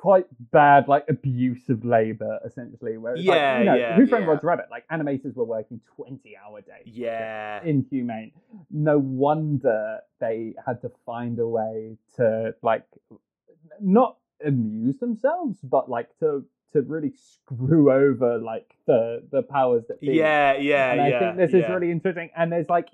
quite 0.05 0.27
bad 0.53 0.87
like 0.87 1.07
abuse 1.09 1.71
of 1.71 1.83
labor, 1.83 2.39
essentially. 2.45 2.99
Where 2.99 3.15
it's 3.15 3.25
like, 3.25 3.37
Yeah, 3.37 3.59
you 3.59 3.65
know, 3.65 3.75
yeah, 3.75 3.97
Who 3.97 4.07
Framed 4.07 4.27
yeah. 4.27 4.33
Roger 4.33 4.47
Rabbit? 4.47 4.67
Like 4.71 4.87
animators 4.89 5.35
were 5.35 5.47
working 5.47 5.81
twenty 5.97 6.37
hour 6.37 6.61
days. 6.61 6.85
yeah. 6.85 7.65
inhumane. 7.65 8.33
No 8.71 8.99
wonder 8.99 10.01
they 10.21 10.55
had 10.67 10.83
to 10.83 10.91
find 11.07 11.39
a 11.39 11.49
way 11.49 11.97
to 12.17 12.55
like 12.61 12.85
not 13.81 14.19
amuse 14.45 14.99
themselves, 14.99 15.59
but 15.63 15.89
like 15.89 16.11
to 16.19 16.45
to 16.75 16.83
really 16.83 17.15
screw 17.33 17.91
over 17.91 18.37
like 18.37 18.77
the 18.87 19.23
the 19.33 19.41
powers 19.43 19.85
that 19.89 20.03
be. 20.03 20.09
Yeah, 20.09 20.53
yeah, 20.53 20.61
yeah. 20.61 20.93
and 20.93 21.01
I 21.01 21.09
yeah. 21.09 21.19
think 21.19 21.37
this 21.39 21.55
is 21.55 21.67
really 21.71 21.91
interesting. 21.91 22.29
And 22.37 22.53
there's 22.53 22.69
like 22.69 22.91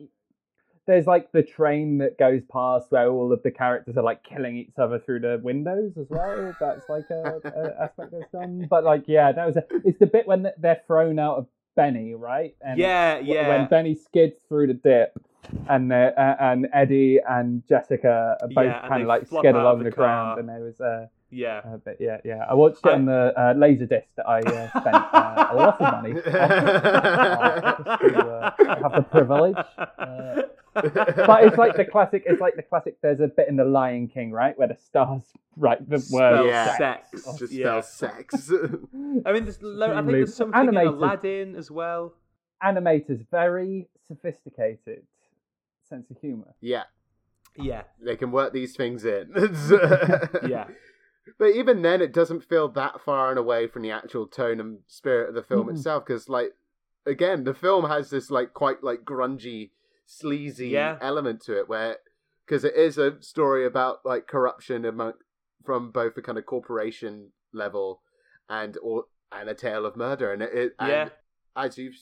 there's 0.87 1.07
like 1.07 1.31
the 1.33 1.43
train 1.43 1.99
that 1.99 2.19
goes 2.19 2.43
past 2.53 2.91
where 2.91 3.09
all 3.09 3.33
of 3.33 3.43
the 3.43 3.51
characters 3.51 3.97
are 3.97 4.03
like 4.03 4.25
killing 4.25 4.57
each 4.57 4.79
other 4.79 4.99
through 4.99 5.21
the 5.21 5.41
windows 5.43 5.93
as 5.99 6.07
well. 6.09 6.57
That's 6.61 6.89
like 6.89 7.05
a, 7.11 7.41
a 7.45 7.85
aspect 7.85 8.13
that's 8.13 8.31
done. 8.33 8.67
But 8.69 8.85
like 8.85 9.05
yeah, 9.07 9.33
that 9.33 9.47
was 9.47 9.57
a, 9.57 9.65
it's 9.85 9.99
the 9.99 10.07
bit 10.07 10.27
when 10.27 10.47
they're 10.59 10.83
thrown 10.87 11.19
out 11.19 11.37
of 11.37 11.47
Benny, 11.77 12.15
right? 12.15 12.55
And 12.61 12.79
Yeah, 12.79 13.19
yeah. 13.21 13.49
When 13.49 13.69
Benny 13.69 13.95
skids 13.95 14.41
through 14.49 14.69
the 14.69 14.75
dip, 14.75 15.19
and 15.69 15.93
uh, 15.93 16.13
and 16.41 16.69
Eddie 16.73 17.21
and 17.27 17.63
Jessica 17.69 18.37
are 18.41 18.49
both 18.49 18.67
Yeah, 18.67 18.89
kind 18.89 19.03
of 19.03 19.09
like 19.09 19.27
skid 19.27 19.55
along 19.55 19.79
the 19.79 19.85
the, 19.85 19.91
ground, 19.91 20.39
and 20.39 20.49
there 20.49 20.61
was 20.61 20.81
uh, 20.81 21.07
yeah. 21.31 21.61
uh, 21.65 21.77
but 21.85 21.97
yeah, 22.01 22.19
yeah. 22.25 22.45
I 22.49 22.55
watched 22.55 22.85
it 22.85 22.91
I- 22.91 22.95
on 22.95 23.05
the 23.07 23.33
uh, 23.37 23.55
laser 23.57 23.87
disc 23.87 24.07
that 24.17 24.29
I 24.29 24.41
uh, 24.41 24.69
spent 24.81 24.95
uh, 24.97 25.49
a 25.51 25.57
lot 25.57 25.81
of 25.81 25.93
money. 25.93 26.13
on, 26.13 26.27
uh, 26.27 27.97
to, 27.99 28.19
uh, 28.19 28.81
have 28.83 28.93
the 28.95 29.03
privilege. 29.11 29.57
Uh, 29.99 30.43
but 30.73 31.45
it's 31.45 31.59
like 31.59 31.77
the 31.77 31.85
classic. 31.85 32.23
It's 32.27 32.41
like 32.41 32.55
the 32.57 32.63
classic. 32.63 32.97
There's 33.03 33.21
a 33.21 33.27
bit 33.29 33.49
in 33.49 33.57
the 33.57 33.65
Lion 33.65 34.07
King, 34.09 34.31
right, 34.31 34.57
where 34.59 34.69
the 34.69 34.77
stars 34.77 35.23
write 35.57 35.81
the 35.89 35.97
word 35.97 36.03
Spell 36.35 36.47
Yeah. 36.47 36.77
sex. 36.79 37.11
Just 37.39 37.53
yeah. 37.53 37.81
spell 37.81 37.83
sex. 37.83 38.51
I 39.27 39.33
mean, 39.33 39.45
there's 39.45 39.61
lo- 39.63 39.87
I 39.87 39.97
think 39.97 39.99
Extremely 39.99 40.13
there's 40.21 40.35
something 40.35 40.61
animated. 40.61 40.89
in 40.93 40.95
Aladdin 40.99 41.57
as 41.57 41.71
well. 41.71 42.15
Animators 42.63 43.27
very 43.31 43.89
sophisticated 44.07 45.03
sense 45.89 46.09
of 46.11 46.19
humor. 46.21 46.55
yeah, 46.61 46.85
Yeah, 47.57 47.83
they 48.01 48.15
can 48.17 48.31
work 48.31 48.53
these 48.53 48.77
things 48.77 49.05
in. 49.05 49.31
yeah, 50.47 50.67
But 51.39 51.55
even 51.55 51.83
then, 51.83 52.01
it 52.01 52.13
doesn't 52.13 52.45
feel 52.45 52.69
that 52.69 53.01
far 53.01 53.31
and 53.31 53.39
away 53.39 53.67
from 53.67 53.83
the 53.83 53.91
actual 53.91 54.27
tone 54.27 54.59
and 54.61 54.79
spirit 54.87 55.29
of 55.29 55.35
the 55.35 55.43
film 55.43 55.67
Mm-mm. 55.69 55.73
itself. 55.77 56.05
Because, 56.07 56.29
like, 56.29 56.53
again, 57.07 57.45
the 57.45 57.55
film 57.55 57.87
has 57.89 58.11
this 58.11 58.31
like 58.31 58.55
quite 58.55 58.83
like 58.83 59.01
grungy, 59.05 59.71
sleazy 60.07 60.69
Yeah. 60.69 60.99
element 61.01 61.43
to 61.43 61.59
it, 61.59 61.69
where 61.69 61.99
because 62.47 62.65
it 62.65 62.75
is 62.75 62.99
a 62.99 63.21
story 63.23 63.65
about 63.65 63.99
like 64.05 64.27
corruption 64.27 64.85
among 64.85 65.13
from 65.65 65.91
both 65.93 66.17
a 66.17 66.23
kind 66.23 66.39
of 66.39 66.47
corporation 66.47 67.31
level 67.53 68.01
and 68.49 68.77
or 68.83 69.05
and 69.31 69.49
a 69.49 69.55
tale 69.55 69.87
of 69.87 69.97
murder, 69.97 70.33
and 70.33 70.43
it, 70.43 70.53
it 70.53 70.73
and 70.79 70.89
Yeah. 70.91 71.09
as 71.55 71.79
you've 71.79 71.97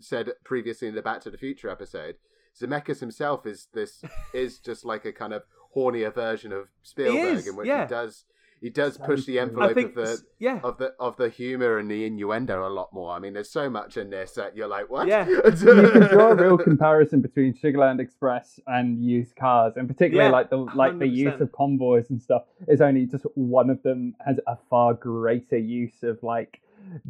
said 0.00 0.30
previously 0.44 0.86
in 0.88 0.94
the 0.94 1.02
Back 1.02 1.20
to 1.22 1.30
the 1.30 1.38
Future 1.38 1.68
episode, 1.68 2.16
Zemeckis 2.58 3.00
himself 3.00 3.46
is 3.46 3.68
this 3.72 4.02
is 4.34 4.58
just 4.58 4.84
like 4.84 5.04
a 5.04 5.12
kind 5.12 5.32
of 5.32 5.42
hornier 5.74 6.14
version 6.14 6.52
of 6.52 6.68
Spielberg, 6.82 7.46
in 7.46 7.56
which 7.56 7.66
yeah. 7.66 7.82
he 7.84 7.88
does 7.88 8.24
he 8.60 8.68
does 8.68 8.98
push 8.98 9.24
the 9.24 9.38
envelope 9.38 9.74
think 9.74 9.90
of 9.90 9.94
the 9.94 10.22
yeah. 10.38 10.60
of 10.62 10.76
the 10.76 10.92
of 11.00 11.16
the 11.16 11.30
humor 11.30 11.78
and 11.78 11.90
the 11.90 12.04
innuendo 12.04 12.66
a 12.66 12.68
lot 12.68 12.92
more. 12.92 13.12
I 13.12 13.18
mean, 13.18 13.32
there's 13.32 13.50
so 13.50 13.70
much 13.70 13.96
in 13.96 14.10
this 14.10 14.32
that 14.32 14.56
you're 14.56 14.68
like, 14.68 14.90
what? 14.90 15.08
Yeah. 15.08 15.26
you 15.28 15.40
can 15.90 16.08
draw 16.08 16.32
a 16.32 16.34
real 16.34 16.58
comparison 16.70 17.22
between 17.22 17.54
Sugarland 17.54 18.00
Express 18.00 18.60
and 18.66 19.02
used 19.02 19.34
cars, 19.36 19.74
and 19.76 19.88
particularly 19.88 20.28
Yeah, 20.28 20.32
like 20.32 20.50
the 20.50 20.58
like 20.58 20.98
the 20.98 21.08
use 21.08 21.40
of 21.40 21.50
convoys 21.52 22.10
and 22.10 22.20
stuff. 22.20 22.42
Is 22.68 22.80
only 22.80 23.06
just 23.06 23.24
one 23.34 23.70
of 23.70 23.82
them 23.82 24.14
has 24.24 24.38
a 24.46 24.56
far 24.68 24.94
greater 24.94 25.58
use 25.58 26.02
of 26.02 26.22
like 26.22 26.60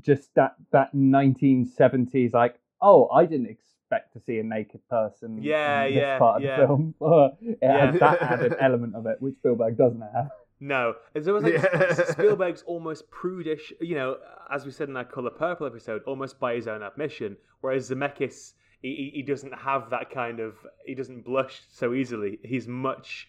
just 0.01 0.35
that 0.35 0.55
that 0.73 0.95
1970s 0.95 2.33
like 2.33 2.61
oh 2.81 3.09
I 3.09 3.25
didn't 3.25 3.47
expect 3.47 4.13
to 4.13 4.21
see 4.21 4.39
a 4.39 4.45
naked 4.45 4.81
person. 4.89 5.43
Yeah, 5.43 5.83
in 5.83 5.95
this 5.95 6.01
yeah, 6.01 6.19
part 6.19 6.37
of 6.37 6.43
yeah. 6.43 6.61
the 6.61 6.67
film. 6.67 6.95
it 7.41 7.59
Yeah. 7.61 7.91
has 7.91 8.01
that 8.01 8.23
added 8.23 8.55
element 8.61 8.95
of 8.95 9.07
it, 9.07 9.17
which 9.21 9.35
Spielberg 9.37 9.77
doesn't 9.77 10.01
have. 10.01 10.31
No, 10.61 10.95
it's 11.15 11.27
almost 11.27 11.45
like 11.47 11.55
Yeah. 11.55 11.95
Spielberg's 12.13 12.63
almost 12.67 13.11
prudish. 13.11 13.73
You 13.81 13.95
know, 13.95 14.17
as 14.51 14.67
we 14.67 14.71
said 14.73 14.89
in 14.91 14.97
our 14.97 15.05
Color 15.05 15.31
Purple 15.31 15.67
episode, 15.67 16.03
almost 16.07 16.39
by 16.39 16.55
his 16.55 16.69
own 16.69 16.83
admission. 16.83 17.37
Whereas 17.63 17.89
Zemeckis, 17.91 18.53
he, 18.83 18.95
he- 18.95 19.11
he 19.17 19.23
doesn't 19.23 19.55
have 19.55 19.89
that 19.91 20.11
kind 20.11 20.39
of. 20.41 20.55
He 20.85 20.95
doesn't 20.95 21.25
blush 21.25 21.63
so 21.73 21.95
easily. 21.95 22.39
He's 22.43 22.69
much 22.69 23.29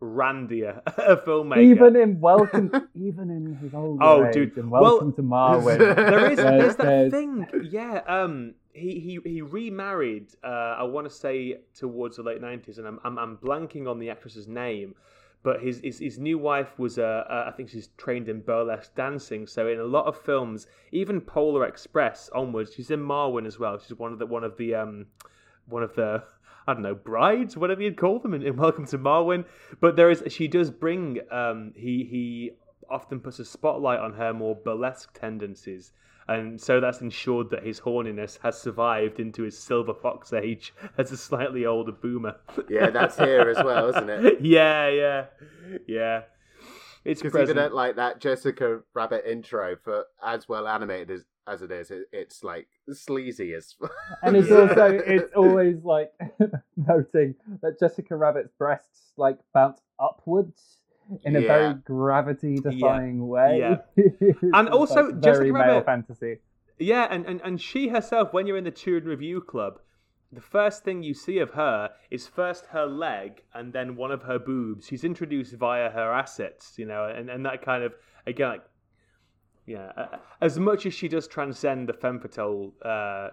randier 0.00 0.80
a 0.86 1.16
filmmaker. 1.16 1.58
Even 1.58 1.96
in 1.96 2.20
Welcome, 2.20 2.70
even 2.94 3.30
in 3.30 3.56
his 3.56 3.74
old 3.74 3.98
Oh, 4.00 4.26
age, 4.26 4.34
dude. 4.34 4.56
and 4.56 4.70
Well, 4.70 4.82
Welcome 4.82 5.12
to 5.14 5.22
Marwen. 5.22 5.78
there 5.96 6.30
is 6.30 6.36
There's- 6.36 6.36
there's 6.62 6.76
that 6.76 6.84
there's- 6.86 7.10
thing 7.10 7.46
yeah 7.70 8.02
um 8.06 8.54
he 8.72 9.00
he, 9.00 9.18
he 9.28 9.42
remarried 9.42 10.28
uh 10.44 10.76
i 10.78 10.84
want 10.84 11.04
to 11.08 11.12
say 11.12 11.58
towards 11.74 12.16
the 12.16 12.22
late 12.22 12.40
90s 12.40 12.78
and 12.78 12.86
I'm, 12.86 13.00
I'm 13.02 13.18
i'm 13.18 13.36
blanking 13.38 13.88
on 13.90 13.98
the 13.98 14.10
actress's 14.10 14.46
name 14.46 14.94
but 15.48 15.62
his 15.62 15.80
his, 15.82 15.98
his 15.98 16.18
new 16.18 16.36
wife 16.36 16.78
was 16.78 16.98
uh, 16.98 17.24
uh 17.30 17.44
i 17.48 17.50
think 17.50 17.70
she's 17.70 17.88
trained 17.96 18.28
in 18.28 18.42
burlesque 18.42 18.94
dancing. 18.94 19.46
So 19.46 19.66
in 19.66 19.80
a 19.80 19.90
lot 19.96 20.04
of 20.04 20.14
films 20.20 20.66
even 20.92 21.22
polar 21.22 21.64
express 21.64 22.28
onwards 22.34 22.74
she's 22.74 22.90
in 22.90 23.00
marwen 23.00 23.46
as 23.46 23.58
well. 23.58 23.78
She's 23.78 23.98
one 23.98 24.12
of 24.12 24.18
the 24.18 24.26
one 24.26 24.44
of 24.44 24.58
the 24.58 24.74
um 24.74 25.06
one 25.64 25.82
of 25.82 25.94
the 25.94 26.22
I 26.66 26.74
don't 26.74 26.82
know 26.82 26.94
brides, 26.94 27.56
whatever 27.56 27.80
you'd 27.80 27.96
call 27.96 28.18
them, 28.18 28.34
in, 28.34 28.42
in 28.42 28.56
Welcome 28.56 28.84
to 28.88 28.98
Marwen. 28.98 29.46
But 29.80 29.96
there 29.96 30.10
is 30.10 30.22
she 30.28 30.48
does 30.48 30.70
bring 30.70 31.20
um 31.30 31.72
he 31.74 31.94
he 32.04 32.50
often 32.90 33.18
puts 33.18 33.38
a 33.38 33.46
spotlight 33.46 34.00
on 34.00 34.12
her 34.20 34.34
more 34.34 34.54
burlesque 34.54 35.18
tendencies, 35.18 35.92
and 36.28 36.60
so 36.60 36.78
that's 36.78 37.00
ensured 37.00 37.50
that 37.50 37.64
his 37.64 37.80
horniness 37.80 38.38
has 38.42 38.60
survived 38.60 39.18
into 39.18 39.42
his 39.42 39.58
silver 39.58 39.94
fox 39.94 40.32
age 40.32 40.74
as 40.98 41.10
a 41.10 41.16
slightly 41.16 41.64
older 41.64 41.92
boomer. 41.92 42.36
Yeah, 42.68 42.90
that's 42.90 43.16
here 43.16 43.48
as 43.48 43.62
well, 43.64 43.88
isn't 43.88 44.10
it? 44.10 44.40
yeah, 44.42 44.88
yeah, 44.88 45.24
yeah. 45.86 46.22
It's 47.04 47.22
Because 47.22 47.48
even 47.48 47.58
at 47.58 47.74
like 47.74 47.96
that 47.96 48.20
Jessica 48.20 48.80
Rabbit 48.94 49.24
intro, 49.26 49.76
for 49.82 50.04
as 50.22 50.48
well 50.48 50.68
animated 50.68 51.10
as, 51.10 51.24
as 51.46 51.62
it 51.62 51.70
is, 51.70 51.90
it, 51.90 52.02
it's 52.12 52.44
like 52.44 52.68
sleazy 52.92 53.54
as. 53.54 53.74
and 54.22 54.36
it's 54.36 54.50
also 54.50 54.86
it's 55.06 55.32
always 55.34 55.82
like 55.82 56.12
noting 56.76 57.34
that 57.62 57.78
Jessica 57.80 58.16
Rabbit's 58.16 58.52
breasts 58.58 59.12
like 59.16 59.38
bounce 59.54 59.80
upwards 59.98 60.77
in 61.24 61.36
a 61.36 61.40
Yeah. 61.40 61.46
very 61.46 61.74
gravity 61.84 62.56
defying 62.56 63.26
way. 63.28 63.58
Yeah. 63.60 63.76
And 64.54 64.68
also, 64.68 65.04
like, 65.06 65.20
Jessica 65.20 65.38
very 65.38 65.52
male 65.52 65.62
Rabbit- 65.62 65.86
fantasy. 65.86 66.38
Yeah, 66.78 67.08
and, 67.10 67.26
and, 67.26 67.40
and 67.42 67.60
she 67.60 67.88
herself, 67.88 68.32
when 68.32 68.46
you're 68.46 68.56
in 68.56 68.64
the 68.64 68.70
Turin 68.70 69.04
Review 69.04 69.40
Club, 69.40 69.80
the 70.30 70.40
first 70.40 70.84
thing 70.84 71.02
you 71.02 71.14
see 71.14 71.38
of 71.38 71.50
her 71.52 71.90
is 72.10 72.26
first 72.26 72.66
her 72.66 72.86
leg 72.86 73.42
and 73.54 73.72
then 73.72 73.96
one 73.96 74.12
of 74.12 74.22
her 74.22 74.38
boobs. 74.38 74.86
She's 74.86 75.02
introduced 75.02 75.54
via 75.54 75.90
her 75.90 76.12
assets, 76.12 76.74
you 76.78 76.84
know, 76.86 77.06
and, 77.06 77.30
and 77.30 77.44
that 77.46 77.62
kind 77.62 77.82
of, 77.82 77.94
again, 78.26 78.48
like, 78.50 78.62
yeah, 79.66 79.92
uh, 79.96 80.16
as 80.40 80.58
much 80.58 80.86
as 80.86 80.94
she 80.94 81.08
does 81.08 81.26
transcend 81.26 81.88
the 81.88 81.92
femme 81.92 82.20
fatale 82.20 82.72
uh, 82.84 83.30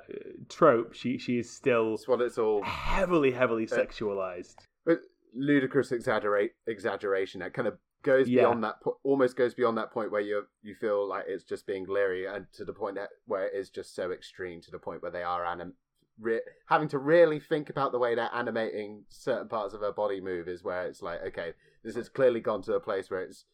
trope, 0.49 0.93
she, 0.93 1.17
she 1.17 1.37
is 1.39 1.49
still 1.49 1.91
That's 1.91 2.07
what 2.07 2.21
it's 2.21 2.37
all. 2.37 2.61
heavily, 2.63 3.31
heavily 3.31 3.67
sexualized. 3.67 4.55
But 4.85 4.99
ludicrous 5.35 5.91
exaggerate 5.91 6.51
exaggeration 6.67 7.39
that 7.41 7.53
kind 7.53 7.67
of 7.67 7.77
goes 8.03 8.29
Yeah. 8.29 8.41
beyond 8.43 8.63
that 8.63 8.81
po- 8.81 8.99
almost 9.03 9.35
goes 9.35 9.53
beyond 9.53 9.77
that 9.77 9.91
point 9.91 10.11
where 10.11 10.21
you 10.21 10.43
you 10.61 10.75
feel 10.75 11.07
like 11.07 11.25
it's 11.27 11.43
just 11.43 11.65
being 11.67 11.85
leery 11.87 12.25
and 12.25 12.45
to 12.53 12.63
the 12.63 12.73
point 12.73 12.95
that, 12.95 13.09
where 13.25 13.47
it 13.47 13.53
is 13.53 13.69
just 13.69 13.95
so 13.95 14.11
extreme 14.11 14.61
to 14.61 14.71
the 14.71 14.79
point 14.79 15.01
where 15.01 15.11
they 15.11 15.23
are 15.23 15.43
anim- 15.45 15.73
re- 16.19 16.41
having 16.67 16.87
to 16.89 16.99
really 16.99 17.39
think 17.39 17.69
about 17.69 17.91
the 17.91 17.99
way 17.99 18.15
they're 18.15 18.29
animating 18.33 19.03
certain 19.09 19.47
parts 19.49 19.73
of 19.73 19.81
her 19.81 19.91
body 19.91 20.21
move 20.21 20.47
is 20.47 20.63
where 20.63 20.85
it's 20.87 21.01
like 21.01 21.21
okay 21.25 21.53
this 21.83 21.95
has 21.95 22.07
clearly 22.09 22.39
gone 22.39 22.61
to 22.61 22.73
a 22.75 22.79
place 22.79 23.09
where 23.11 23.21
it's 23.21 23.45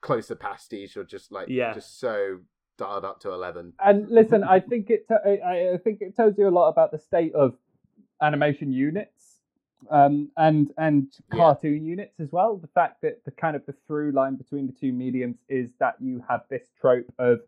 close 0.00 0.26
to 0.28 0.36
pastiche 0.36 0.96
or 0.96 1.04
just 1.04 1.30
like 1.32 1.48
Yeah. 1.48 1.74
just 1.74 1.98
so 2.00 2.38
dialed 2.78 3.04
up 3.04 3.20
to 3.20 3.30
11 3.32 3.74
And 3.84 4.08
listen, 4.08 4.42
I 4.42 4.58
think 4.60 4.88
it 4.88 5.06
t- 5.06 5.14
I, 5.44 5.72
I 5.74 5.76
think 5.76 5.98
it 6.00 6.16
tells 6.16 6.38
you 6.38 6.48
a 6.48 6.50
lot 6.50 6.68
about 6.70 6.92
the 6.92 6.98
state 6.98 7.34
of 7.34 7.58
animation 8.22 8.72
units 8.72 9.29
um, 9.90 10.30
and 10.36 10.72
and 10.78 11.08
Yeah. 11.32 11.38
cartoon 11.38 11.84
units 11.84 12.20
as 12.20 12.30
well. 12.32 12.56
The 12.56 12.66
fact 12.68 13.00
that 13.02 13.24
the 13.24 13.30
kind 13.30 13.56
of 13.56 13.64
the 13.66 13.72
through 13.86 14.12
line 14.12 14.36
between 14.36 14.66
the 14.66 14.72
two 14.72 14.92
mediums 14.92 15.38
is 15.48 15.70
that 15.78 15.94
you 16.00 16.22
have 16.28 16.42
this 16.48 16.68
trope 16.80 17.12
of 17.18 17.40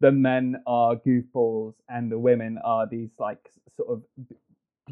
the 0.00 0.12
men 0.12 0.62
are 0.66 0.96
goofballs 0.96 1.74
and 1.88 2.10
the 2.12 2.18
women 2.18 2.58
are 2.58 2.86
these 2.86 3.10
like 3.18 3.50
sort 3.76 3.88
of 3.88 4.02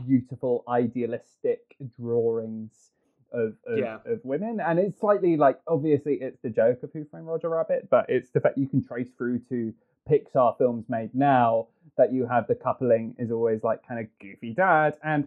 beautiful 0.06 0.64
idealistic 0.68 1.76
drawings 1.98 2.90
of 3.32 3.56
of, 3.66 3.78
Yeah. 3.78 3.98
of 4.04 4.24
women 4.24 4.60
and 4.60 4.78
it's 4.78 4.98
slightly 5.00 5.36
like 5.36 5.58
obviously 5.66 6.14
it's 6.22 6.38
the 6.40 6.50
joke 6.50 6.82
of 6.82 6.92
Who 6.92 7.04
Framed 7.04 7.26
Roger 7.26 7.48
Rabbit 7.48 7.88
but 7.90 8.06
it's 8.08 8.30
the 8.30 8.40
fact 8.40 8.56
you 8.58 8.68
can 8.68 8.84
trace 8.84 9.10
through 9.16 9.40
to 9.48 9.74
Pixar 10.08 10.56
films 10.58 10.88
made 10.88 11.14
now 11.14 11.66
that 11.96 12.12
you 12.12 12.26
have 12.26 12.46
the 12.46 12.54
coupling 12.54 13.16
is 13.18 13.30
always 13.32 13.62
like 13.64 13.86
kind 13.86 14.00
of 14.00 14.06
goofy 14.20 14.52
dad 14.54 14.96
and 15.02 15.26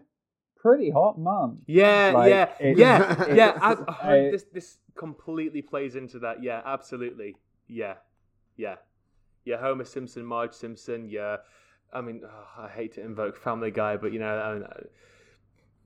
pretty 0.62 0.90
hot 0.90 1.18
mum. 1.18 1.58
Yeah, 1.66 2.12
Like, 2.14 2.30
yeah, 2.30 2.42
it's- 2.60 2.78
yeah, 2.78 3.12
it's- 3.22 3.36
yeah. 3.36 3.58
I, 3.60 3.72
I- 3.72 4.12
I- 4.12 4.30
this 4.30 4.44
this 4.52 4.78
completely 4.96 5.62
plays 5.62 5.96
into 5.96 6.18
that. 6.20 6.42
Yeah, 6.42 6.60
absolutely. 6.64 7.36
Yeah, 7.68 7.94
yeah, 8.56 8.76
yeah. 9.44 9.58
Homer 9.58 9.84
Simpson, 9.84 10.24
Marge 10.24 10.52
Simpson. 10.52 11.08
Yeah, 11.08 11.38
I 11.92 12.00
mean, 12.00 12.22
oh, 12.24 12.62
I 12.62 12.68
hate 12.68 12.92
to 12.94 13.00
invoke 13.00 13.36
Family 13.36 13.70
Guy, 13.70 13.96
but 13.96 14.12
you 14.12 14.18
know, 14.18 14.38
I 14.38 14.54
mean, 14.54 14.62
uh, 14.64 14.80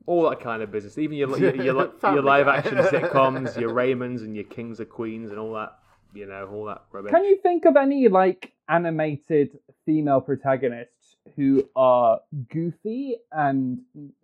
all 0.06 0.28
that 0.28 0.40
kind 0.40 0.62
of 0.62 0.70
business. 0.70 0.98
Even 0.98 1.16
your 1.16 1.38
your, 1.38 1.54
your, 1.54 1.92
your 2.02 2.22
live 2.22 2.46
Guy. 2.46 2.56
action 2.58 2.76
sitcoms, 2.92 3.58
your 3.58 3.70
Raymonds 3.70 4.20
and 4.20 4.34
your 4.34 4.44
Kings 4.44 4.80
of 4.80 4.88
Queens, 4.90 5.30
and 5.30 5.38
all 5.38 5.54
that. 5.54 5.78
You 6.14 6.26
know, 6.26 6.48
all 6.52 6.64
that 6.66 6.82
rubbish. 6.92 7.10
Can 7.10 7.24
you 7.24 7.38
think 7.42 7.64
of 7.64 7.74
any 7.76 8.06
like 8.06 8.52
animated 8.68 9.58
female 9.84 10.20
protagonists 10.20 11.16
who 11.34 11.68
are 11.74 12.20
goofy 12.50 13.16
and 13.32 13.80
th- 13.94 14.06
th- 14.06 14.14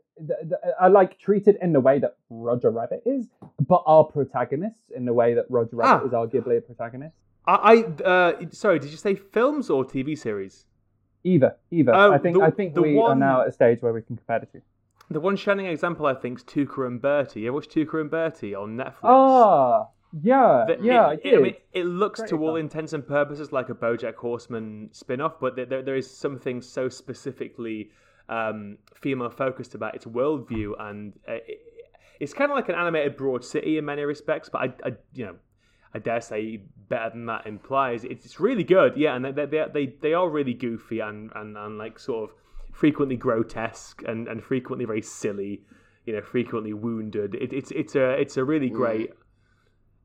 are 0.81 0.91
like 0.91 1.19
treated 1.19 1.57
in 1.63 1.73
the 1.73 1.81
way 1.81 1.99
that 1.99 2.17
Roger 2.29 2.71
Rabbit 2.71 3.03
is, 3.07 3.27
but 3.67 3.83
are 3.87 4.05
protagonists 4.05 4.91
in 4.95 5.05
the 5.05 5.13
way 5.13 5.35
that 5.35 5.47
Roger 5.49 5.77
Rabbit 5.77 6.03
Ah. 6.03 6.07
is 6.07 6.13
arguably 6.13 6.59
a 6.59 6.61
protagonist? 6.61 7.15
I, 7.47 7.55
I 8.03 8.03
uh, 8.05 8.33
sorry, 8.51 8.79
did 8.79 8.91
you 8.91 8.97
say 8.97 9.15
films 9.15 9.71
or 9.71 9.85
TV 9.85 10.17
series? 10.17 10.67
Either, 11.25 11.57
either. 11.71 11.95
Oh, 11.95 12.13
I 12.13 12.19
think 12.19 12.37
the- 12.39 12.43
I 12.45 12.51
think 12.51 12.77
we 12.77 12.99
are 12.99 13.15
now 13.15 13.43
at 13.43 13.49
a 13.49 13.53
stage 13.53 13.83
where 13.83 13.93
we 13.93 14.03
can 14.03 14.17
compare 14.17 14.41
the 14.41 14.47
two. 14.47 14.63
The 15.11 15.21
one 15.21 15.37
shining 15.37 15.67
example, 15.67 16.07
I 16.07 16.15
think, 16.15 16.39
is 16.39 16.45
Tuca 16.45 16.87
and 16.87 17.03
Bertie. 17.03 17.41
You 17.41 17.49
ever 17.49 17.55
watch 17.57 17.69
Tuca 17.69 18.01
and 18.01 18.11
Bertie 18.11 18.55
on 18.55 18.77
Netflix? 18.77 18.95
Ah, 19.03 19.89
yeah, 20.23 20.65
The- 20.69 20.79
yeah, 20.85 21.07
I 21.07 21.13
it, 21.15 21.23
did. 21.25 21.43
mean, 21.43 21.55
it 21.73 21.85
looks 21.85 22.21
Great 22.21 22.29
to 22.31 22.37
all 22.37 22.57
example. 22.57 22.57
intents 22.57 22.93
and 22.93 23.07
purposes 23.07 23.53
like 23.53 23.69
a 23.71 23.75
BoJack 23.75 24.15
Horseman 24.15 24.89
spin-off, 24.93 25.41
but 25.41 25.57
there, 25.57 25.67
there, 25.67 25.83
there 25.83 25.97
is 25.97 26.09
something 26.11 26.63
so 26.63 26.89
specifically 26.89 27.91
um, 28.31 28.79
female-focused 28.95 29.75
about 29.75 29.95
its 29.95 30.07
worldview, 30.07 30.73
and 30.79 31.13
uh, 31.29 31.33
it, 31.33 31.61
it's 32.21 32.33
kind 32.33 32.51
of 32.51 32.57
like 32.57 32.69
an 32.69 32.75
animated 32.75 33.17
Broad 33.17 33.45
City 33.45 33.77
in 33.77 33.85
many 33.85 34.03
respects. 34.03 34.49
But 34.49 34.63
I, 34.63 34.89
I 34.89 34.93
you 35.13 35.27
know, 35.27 35.37
I 35.93 35.99
dare 35.99 36.21
say 36.21 36.63
better 36.89 37.11
than 37.11 37.27
that 37.27 37.47
implies. 37.47 38.05
It's, 38.05 38.25
it's 38.25 38.41
really 38.41 38.65
good, 38.65 38.97
yeah, 38.97 39.15
and 39.17 39.25
they 39.25 39.45
they 39.45 39.65
they, 39.73 39.87
they 40.01 40.15
are 40.15 40.31
really 40.31 40.55
goofy 40.55 41.01
and, 41.01 41.31
and, 41.35 41.57
and 41.57 41.77
like 41.77 41.99
sort 41.99 42.31
of 42.31 42.37
frequently 42.73 43.17
grotesque 43.17 44.03
and, 44.07 44.29
and 44.29 44.43
frequently 44.43 44.87
very 44.87 45.03
silly. 45.03 45.63
You 46.07 46.15
know, 46.15 46.23
frequently 46.23 46.73
wounded. 46.73 47.35
It, 47.35 47.53
it's 47.53 47.71
it's 47.73 47.95
a 47.95 48.13
it's 48.13 48.39
a 48.39 48.45
really 48.45 48.71
great 48.71 49.11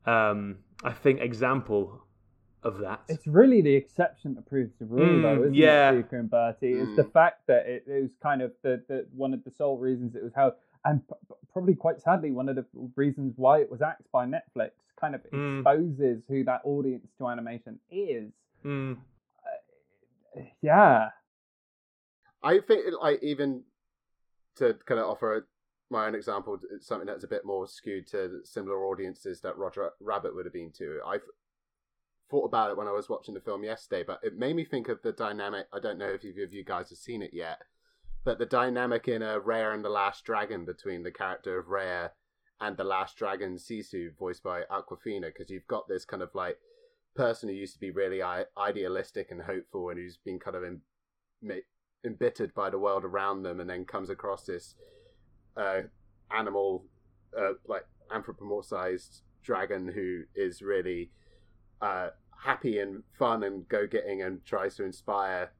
um, 0.06 0.58
I 0.84 0.92
think, 0.92 1.20
example 1.20 2.05
of 2.62 2.78
that. 2.78 3.00
It's 3.08 3.26
really 3.26 3.60
the 3.62 3.74
exception 3.74 4.34
that 4.34 4.46
proves 4.46 4.72
the 4.78 4.86
rule, 4.86 5.06
Mm, 5.06 5.22
though, 5.22 5.42
isn't 5.44 5.54
yeah. 5.54 5.92
it, 5.92 6.10
Tuca 6.10 6.18
and 6.20 6.30
Bertie? 6.30 6.72
It's 6.72 6.96
the 6.96 7.04
fact 7.04 7.46
that 7.46 7.66
it, 7.66 7.84
it 7.86 8.02
was 8.02 8.10
kind 8.22 8.42
of 8.42 8.52
the, 8.62 8.82
the 8.88 9.06
one 9.14 9.32
of 9.34 9.44
the 9.44 9.50
sole 9.50 9.78
reasons 9.78 10.14
it 10.16 10.22
was 10.24 10.32
held, 10.34 10.54
and 10.84 11.06
p- 11.06 11.14
p- 11.28 11.34
probably 11.52 11.74
quite 11.74 12.00
sadly, 12.00 12.32
one 12.32 12.48
of 12.48 12.56
the 12.56 12.66
reasons 12.96 13.34
why 13.36 13.60
it 13.60 13.70
was 13.70 13.82
axed 13.82 14.10
by 14.10 14.26
Netflix 14.26 14.70
kind 15.00 15.14
of 15.14 15.20
Mm. 15.30 15.60
exposes 15.60 16.22
who 16.28 16.42
that 16.44 16.62
audience 16.64 17.06
to 17.18 17.28
animation 17.28 17.78
is. 17.90 18.32
Mm. 18.64 18.96
Yeah. 20.62 21.08
I 22.42 22.60
think, 22.60 22.84
like, 23.00 23.22
even 23.22 23.62
to 24.56 24.74
kind 24.86 25.00
of 25.00 25.06
offer 25.06 25.46
my 25.90 26.06
own 26.06 26.14
example, 26.14 26.58
something 26.80 27.06
that's 27.06 27.24
a 27.24 27.28
bit 27.28 27.44
more 27.44 27.66
skewed 27.68 28.06
to 28.08 28.40
similar 28.44 28.84
audiences 28.86 29.40
that 29.42 29.56
Roger 29.56 29.90
Rabbit 30.00 30.34
would 30.34 30.44
have 30.46 30.52
been 30.52 30.72
to. 30.72 31.00
I 31.06 31.18
thought 32.30 32.46
about 32.46 32.70
it 32.70 32.76
when 32.76 32.88
I 32.88 32.92
was 32.92 33.08
watching 33.08 33.34
the 33.34 33.40
film 33.40 33.64
yesterday, 33.64 34.04
but 34.06 34.20
it 34.22 34.36
made 34.36 34.56
me 34.56 34.64
think 34.64 34.88
of 34.88 35.02
the 35.02 35.12
dynamic. 35.12 35.66
I 35.72 35.80
don't 35.80 35.98
know 35.98 36.08
if 36.08 36.24
either 36.24 36.44
of 36.44 36.52
you 36.52 36.64
guys 36.64 36.90
have 36.90 36.98
seen 36.98 37.22
it 37.22 37.30
yet, 37.32 37.62
but 38.24 38.38
the 38.38 38.46
dynamic 38.46 39.06
in 39.08 39.22
a 39.22 39.40
Raya 39.40 39.74
and 39.74 39.84
the 39.84 39.88
Last 39.88 40.24
Dragon 40.24 40.64
between 40.64 41.02
the 41.02 41.12
character 41.12 41.58
of 41.58 41.66
Raya 41.66 42.10
and 42.60 42.76
the 42.76 42.84
Last 42.84 43.16
Dragon 43.16 43.56
Sisu, 43.56 44.16
voiced 44.18 44.42
by 44.42 44.62
Awkwafina, 44.70 45.26
because 45.26 45.50
you've 45.50 45.66
got 45.68 45.86
this 45.88 46.04
kind 46.04 46.22
of 46.22 46.34
like 46.34 46.58
person 47.14 47.48
who 47.48 47.54
used 47.54 47.74
to 47.74 47.80
be 47.80 47.90
really 47.90 48.22
idealistic 48.58 49.30
and 49.30 49.42
hopeful, 49.42 49.90
and 49.90 49.98
who's 49.98 50.16
been 50.16 50.38
kind 50.38 50.56
of 50.56 50.62
embittered 52.04 52.54
by 52.54 52.70
the 52.70 52.78
world 52.78 53.04
around 53.04 53.42
them, 53.42 53.60
and 53.60 53.70
then 53.70 53.84
comes 53.84 54.10
across 54.10 54.44
this 54.44 54.74
uh, 55.56 55.82
animal, 56.36 56.84
uh, 57.38 57.52
like 57.68 57.84
anthropomorphized 58.10 59.20
dragon 59.42 59.86
who 59.86 60.22
is 60.34 60.60
really 60.60 61.10
uh, 61.80 62.08
happy 62.44 62.78
and 62.78 63.02
fun 63.18 63.42
and 63.42 63.68
go 63.68 63.86
getting, 63.86 64.22
and 64.22 64.44
tries 64.44 64.76
to 64.76 64.84
inspire 64.84 65.50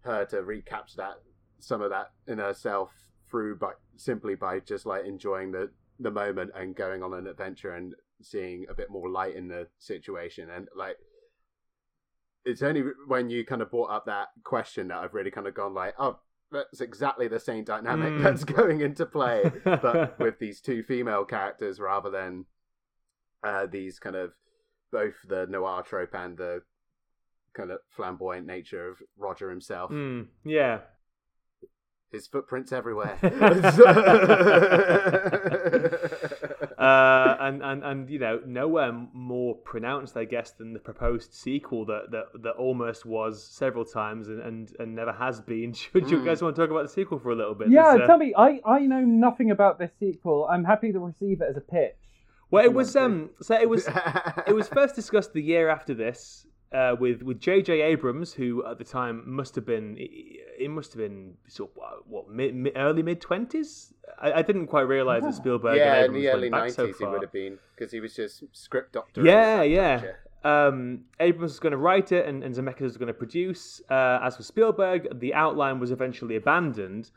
her 0.00 0.24
to 0.26 0.42
recapture 0.42 0.96
that 0.96 1.14
some 1.58 1.80
of 1.80 1.90
that 1.90 2.10
in 2.26 2.38
herself 2.38 2.90
through 3.30 3.56
by 3.56 3.72
simply 3.96 4.34
by 4.34 4.58
just 4.58 4.84
like 4.84 5.04
enjoying 5.04 5.52
the 5.52 5.70
the 6.00 6.10
moment 6.10 6.50
and 6.56 6.74
going 6.74 7.02
on 7.02 7.14
an 7.14 7.26
adventure 7.28 7.72
and 7.74 7.94
seeing 8.20 8.66
a 8.68 8.74
bit 8.74 8.90
more 8.90 9.08
light 9.08 9.36
in 9.36 9.46
the 9.46 9.68
situation 9.78 10.50
and 10.50 10.68
like 10.76 10.96
it's 12.44 12.62
only 12.62 12.82
when 13.06 13.30
you 13.30 13.44
kind 13.44 13.62
of 13.62 13.70
brought 13.70 13.90
up 13.90 14.06
that 14.06 14.28
question 14.42 14.88
that 14.88 14.98
I've 14.98 15.14
really 15.14 15.30
kind 15.30 15.46
of 15.46 15.54
gone 15.54 15.74
like, 15.74 15.94
oh, 15.98 16.18
that's 16.50 16.80
exactly 16.80 17.28
the 17.28 17.38
same 17.38 17.62
dynamic 17.62 18.12
Mm. 18.14 18.22
that's 18.24 18.42
going 18.44 18.80
into 18.80 19.06
play, 19.06 19.44
but 19.64 20.18
with 20.18 20.40
these 20.40 20.60
two 20.60 20.82
female 20.82 21.24
characters 21.24 21.78
rather 21.78 22.10
than 22.10 22.46
uh, 23.44 23.66
these 23.66 24.00
kind 24.00 24.16
of 24.16 24.32
both 24.92 25.14
the 25.26 25.46
noir 25.48 25.82
trope 25.82 26.14
and 26.14 26.36
the 26.36 26.62
kind 27.54 27.70
of 27.70 27.78
flamboyant 27.90 28.46
nature 28.46 28.90
of 28.90 28.98
Roger 29.16 29.50
himself. 29.50 29.90
Mm, 29.90 30.26
yeah. 30.44 30.80
His 32.10 32.26
footprints 32.26 32.72
everywhere. 32.72 33.18
Uh, 36.82 37.36
and, 37.38 37.62
and 37.62 37.84
and 37.84 38.10
you 38.10 38.18
know 38.18 38.40
nowhere 38.44 38.90
more 39.12 39.54
pronounced, 39.54 40.16
I 40.16 40.24
guess, 40.24 40.50
than 40.50 40.72
the 40.72 40.80
proposed 40.80 41.32
sequel 41.32 41.84
that 41.84 42.10
that, 42.10 42.42
that 42.42 42.56
almost 42.56 43.06
was 43.06 43.46
several 43.46 43.84
times 43.84 44.26
and, 44.26 44.40
and, 44.40 44.74
and 44.80 44.96
never 44.96 45.12
has 45.12 45.40
been. 45.40 45.72
Should 45.74 46.10
you 46.10 46.24
guys 46.24 46.42
want 46.42 46.56
to 46.56 46.62
talk 46.62 46.72
about 46.72 46.82
the 46.82 46.88
sequel 46.88 47.20
for 47.20 47.30
a 47.30 47.36
little 47.36 47.54
bit? 47.54 47.70
Yeah, 47.70 47.86
uh, 47.86 48.06
tell 48.08 48.18
me. 48.18 48.34
I, 48.36 48.60
I 48.66 48.80
know 48.80 48.98
nothing 48.98 49.52
about 49.52 49.78
this 49.78 49.92
sequel. 50.00 50.48
I'm 50.50 50.64
happy 50.64 50.90
to 50.90 50.98
receive 50.98 51.40
it 51.40 51.46
as 51.48 51.56
a 51.56 51.60
pitch. 51.60 51.94
Well, 52.52 52.62
it 52.62 52.72
was 52.72 52.94
um, 52.96 53.30
so 53.40 53.58
it 53.58 53.68
was 53.68 53.88
it 54.46 54.54
was 54.54 54.68
first 54.68 54.94
discussed 54.94 55.32
the 55.32 55.42
year 55.42 55.70
after 55.70 55.94
this 55.94 56.46
uh, 56.70 56.94
with 57.00 57.22
with 57.22 57.40
J.J. 57.40 57.80
Abrams, 57.80 58.34
who 58.34 58.64
at 58.66 58.76
the 58.76 58.84
time 58.84 59.22
must 59.24 59.54
have 59.54 59.64
been 59.64 59.96
it 59.98 60.70
must 60.70 60.92
have 60.92 60.98
been 60.98 61.34
sort 61.48 61.70
of 61.70 61.76
what, 61.76 62.08
what 62.08 62.28
mid, 62.28 62.54
mid, 62.54 62.74
early 62.76 63.02
mid 63.02 63.22
twenties. 63.22 63.94
I, 64.20 64.32
I 64.32 64.42
didn't 64.42 64.66
quite 64.66 64.82
realize 64.82 65.22
that 65.22 65.34
Spielberg 65.34 65.78
yeah, 65.78 66.04
and 66.04 66.14
in 66.14 66.20
the 66.20 66.28
early 66.28 66.50
back 66.50 66.70
so 66.70 66.82
nineties 66.82 66.98
he 66.98 67.06
would 67.06 67.22
have 67.22 67.32
been 67.32 67.58
because 67.74 67.90
he 67.90 68.00
was 68.00 68.14
just 68.14 68.44
script 68.52 68.92
doctor. 68.92 69.24
Yeah, 69.24 69.62
yeah. 69.62 70.02
Um, 70.44 71.04
Abrams 71.20 71.52
was 71.52 71.60
going 71.60 71.70
to 71.70 71.78
write 71.78 72.12
it, 72.12 72.26
and, 72.26 72.42
and 72.42 72.54
Zemeckis 72.54 72.80
was 72.80 72.96
going 72.98 73.06
to 73.06 73.14
produce. 73.14 73.80
Uh, 73.88 74.18
as 74.22 74.36
for 74.36 74.42
Spielberg, 74.42 75.20
the 75.20 75.32
outline 75.32 75.78
was 75.78 75.90
eventually 75.90 76.36
abandoned. 76.36 77.12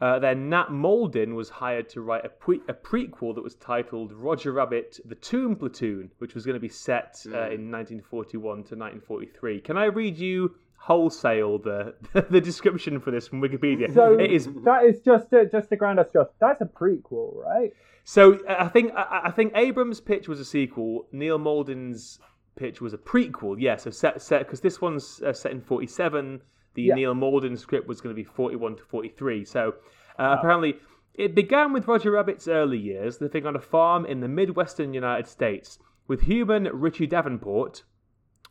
Uh, 0.00 0.18
then 0.18 0.48
Nat 0.48 0.68
Mauldin 0.68 1.34
was 1.34 1.48
hired 1.48 1.88
to 1.90 2.00
write 2.02 2.24
a, 2.24 2.28
pre- 2.28 2.62
a 2.68 2.74
prequel 2.74 3.34
that 3.34 3.42
was 3.42 3.56
titled 3.56 4.12
Roger 4.12 4.52
Rabbit: 4.52 5.00
The 5.04 5.16
Toon 5.16 5.56
Platoon, 5.56 6.10
which 6.18 6.34
was 6.34 6.46
going 6.46 6.54
to 6.54 6.60
be 6.60 6.68
set 6.68 7.20
uh, 7.26 7.50
in 7.50 7.70
1941 7.70 8.40
to 8.40 8.76
1943. 8.76 9.60
Can 9.60 9.76
I 9.76 9.86
read 9.86 10.16
you 10.16 10.54
wholesale 10.76 11.58
the 11.58 11.94
the 12.30 12.40
description 12.40 13.00
for 13.00 13.10
this 13.10 13.26
from 13.26 13.40
Wikipedia? 13.40 13.92
So 13.92 14.18
it 14.18 14.30
is 14.30 14.48
that 14.64 14.84
is 14.84 15.00
just 15.00 15.30
to, 15.30 15.48
just 15.48 15.68
to 15.70 15.76
ground 15.76 15.98
us, 15.98 16.12
Josh. 16.12 16.28
That's 16.40 16.60
a 16.60 16.66
prequel, 16.66 17.34
right? 17.36 17.72
So 18.04 18.34
uh, 18.48 18.56
I 18.60 18.68
think 18.68 18.92
I, 18.94 19.22
I 19.24 19.30
think 19.32 19.52
Abrams' 19.56 20.00
pitch 20.00 20.28
was 20.28 20.38
a 20.38 20.44
sequel. 20.44 21.06
Neil 21.10 21.38
Mauldin's 21.38 22.20
pitch 22.56 22.80
was 22.80 22.94
a 22.94 22.98
prequel. 22.98 23.56
Yeah, 23.58 23.76
so 23.76 23.90
set 23.90 24.22
set 24.22 24.40
because 24.40 24.60
this 24.60 24.80
one's 24.80 25.20
uh, 25.22 25.32
set 25.32 25.52
in 25.52 25.60
forty 25.60 25.86
seven. 25.88 26.40
The 26.78 26.84
Yeah. 26.84 26.94
Neil 26.94 27.14
Mauldin 27.14 27.58
script 27.58 27.88
was 27.88 28.00
going 28.00 28.14
to 28.14 28.22
be 28.22 28.22
forty 28.22 28.54
one 28.54 28.76
to 28.76 28.84
forty 28.84 29.08
three. 29.08 29.44
So 29.44 29.74
uh, 30.18 30.36
apparently. 30.38 30.76
It 31.14 31.34
began 31.34 31.72
with 31.72 31.88
Roger 31.88 32.12
Rabbit's 32.12 32.46
early 32.46 32.78
years 32.78 33.20
living 33.20 33.44
on 33.44 33.56
a 33.56 33.60
farm 33.60 34.06
in 34.06 34.20
the 34.20 34.28
Midwestern 34.28 34.94
United 34.94 35.26
States. 35.26 35.80
With 36.06 36.20
human 36.20 36.68
Richie 36.72 37.08
Davenport, 37.08 37.82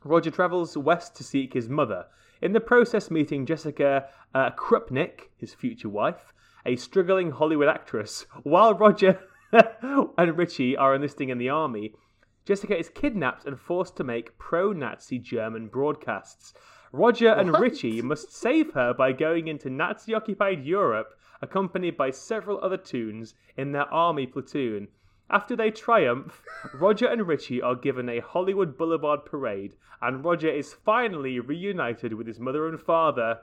Roger 0.04 0.32
travels 0.32 0.76
west 0.76 1.16
to 1.16 1.24
seek 1.24 1.54
his 1.54 1.70
mother, 1.70 2.08
in 2.42 2.52
the 2.52 2.60
process 2.60 3.10
meeting 3.10 3.46
Jessica 3.46 4.08
uh, 4.36 4.50
Krupnik, 4.52 5.30
his 5.38 5.54
future 5.54 5.88
wife, 5.88 6.34
a 6.66 6.76
struggling 6.76 7.32
Hollywood 7.32 7.70
actress. 7.70 8.26
While 8.44 8.74
Roger 8.74 9.18
and 10.18 10.38
Richie 10.38 10.76
are 10.76 10.94
enlisting 10.94 11.30
in 11.30 11.38
the 11.38 11.48
army, 11.48 11.94
Jessica 12.46 12.78
is 12.78 12.90
kidnapped 12.90 13.46
and 13.46 13.58
forced 13.58 13.96
to 13.96 14.04
make 14.04 14.38
pro 14.38 14.74
Nazi 14.74 15.20
German 15.20 15.70
broadcasts. 15.70 16.54
Roger 16.92 17.30
and 17.30 17.58
Richie 17.58 18.02
must 18.02 18.34
save 18.34 18.74
her 18.74 18.94
by 18.94 19.12
going 19.12 19.48
into 19.48 19.70
Nazi 19.70 20.14
occupied 20.14 20.66
Europe, 20.66 21.18
accompanied 21.42 21.98
by 21.98 22.12
several 22.12 22.60
other 22.64 22.78
toons 22.78 23.36
in 23.56 23.72
their 23.72 23.92
army 23.94 24.26
platoon. 24.26 24.88
After 25.30 25.56
they 25.56 25.72
triumph, 25.72 26.42
Roger 26.74 27.08
and 27.08 27.28
Richie 27.28 27.62
are 27.62 27.76
given 27.76 28.08
a 28.08 28.22
Hollywood 28.22 28.78
Boulevard 28.78 29.26
parade, 29.26 29.76
and 30.02 30.24
Roger 30.24 30.50
is 30.50 30.74
finally 30.74 31.40
reunited 31.40 32.14
with 32.14 32.28
his 32.28 32.40
mother 32.40 32.68
and 32.68 32.80
father, 32.80 33.40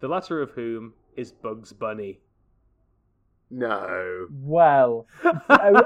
the 0.00 0.08
latter 0.08 0.40
of 0.40 0.52
whom 0.52 0.94
is 1.14 1.32
Bugs 1.32 1.72
Bunny. 1.74 2.20
No. 3.50 4.26
Well, 4.42 5.06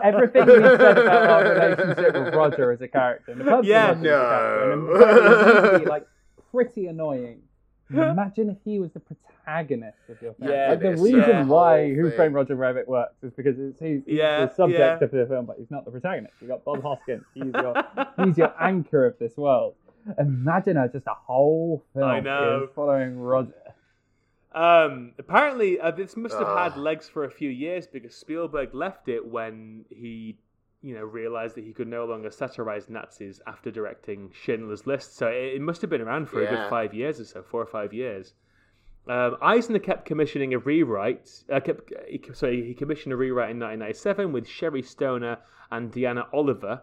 everything 0.02 0.46
we 0.46 0.54
said 0.54 0.98
about 0.98 1.28
our 1.28 1.42
relationship 1.52 2.14
with 2.14 2.34
Roger 2.34 2.72
as 2.72 2.80
a 2.80 2.88
character, 2.88 3.32
and 3.32 3.40
the 3.40 3.44
person 3.44 3.64
Yeah, 3.64 3.88
Roger 3.88 3.92
as 3.92 4.00
a 4.00 4.08
character, 4.08 4.72
and 4.72 4.82
no. 4.84 4.92
Roger 4.92 5.64
is 5.64 5.72
really, 5.72 5.84
like 5.84 6.06
pretty 6.51 6.86
annoying. 6.86 7.43
Imagine 7.90 8.51
if 8.51 8.59
he 8.64 8.78
was 8.78 8.93
the 8.93 9.01
protagonist 9.01 9.98
of 10.09 10.22
your 10.22 10.35
film. 10.35 10.51
Yeah, 10.51 10.70
like, 10.70 10.81
the 10.81 10.90
reason 10.90 11.18
yeah. 11.18 11.44
why 11.44 11.93
Whole 11.93 11.94
Who. 12.05 12.10
Framed 12.12 12.35
Roger 12.35 12.55
Rabbit 12.55 12.86
works 12.86 13.16
is 13.22 13.32
because 13.32 13.59
it's, 13.59 13.81
he's, 13.81 14.02
he's 14.06 14.16
Yeah, 14.16 14.47
the 14.47 14.55
subject 14.55 14.78
yeah. 14.78 15.05
of 15.05 15.10
the 15.10 15.27
film, 15.27 15.47
but 15.47 15.56
he's 15.59 15.70
not 15.72 15.85
the 15.85 15.90
protagonist. 15.90 16.35
You 16.40 16.47
got 16.47 16.64
Bob 16.64 16.82
Hoskins. 16.82 17.24
He's 17.35 17.52
your 17.52 17.74
he's 18.24 18.39
your 18.39 18.55
anchor 18.60 19.06
of 19.06 19.18
this 19.18 19.36
world. 19.36 19.74
Imagine 20.18 20.77
her 20.77 20.89
just 20.89 21.06
a 21.06 21.14
whole 21.14 21.82
film 21.93 22.05
I 22.09 22.20
know. 22.20 22.68
following 22.74 23.18
Roger. 23.18 23.55
Um, 24.52 25.12
apparently, 25.18 25.78
uh, 25.81 25.90
this 25.93 26.16
must 26.16 26.35
have 26.35 26.48
had 26.48 26.77
legs 26.77 27.09
for 27.09 27.24
a 27.24 27.31
few 27.31 27.51
years 27.51 27.86
because 27.86 28.14
Spielberg 28.14 28.74
left 28.74 29.09
it 29.09 29.24
when 29.24 29.85
he, 29.90 30.36
you 30.82 30.94
know, 30.94 31.05
realized 31.05 31.57
that 31.57 31.65
he 31.65 31.73
could 31.73 31.89
no 31.89 32.05
longer 32.05 32.31
satirize 32.31 32.89
Nazis 32.89 33.40
after 33.47 33.70
directing 33.70 34.31
Schindler's 34.32 34.86
List. 34.86 35.16
So 35.16 35.27
it, 35.28 35.55
it 35.55 35.61
must 35.61 35.81
have 35.82 35.90
been 35.90 36.01
around 36.01 36.28
for 36.28 36.43
a 36.43 36.48
good 36.48 36.70
five 36.70 36.94
years 36.94 37.20
or 37.20 37.24
so, 37.24 37.43
four 37.43 37.61
or 37.61 37.66
five 37.66 37.93
years. 37.93 38.32
Um, 39.07 39.36
Eisner 39.43 39.78
kept 39.78 40.05
commissioning 40.05 40.55
a 40.55 40.59
rewrite. 40.59 41.44
Uh, 41.52 41.61
kept, 41.61 41.93
he, 42.07 42.20
sorry, 42.32 42.65
he 42.66 42.74
commissioned 42.74 43.12
a 43.12 43.16
rewrite 43.16 43.51
in 43.51 43.59
1997 43.59 44.32
with 44.32 44.47
Sherry 44.47 44.82
Stoner 44.82 45.39
and 45.70 45.93
Deanna 45.93 46.27
Oliver, 46.32 46.82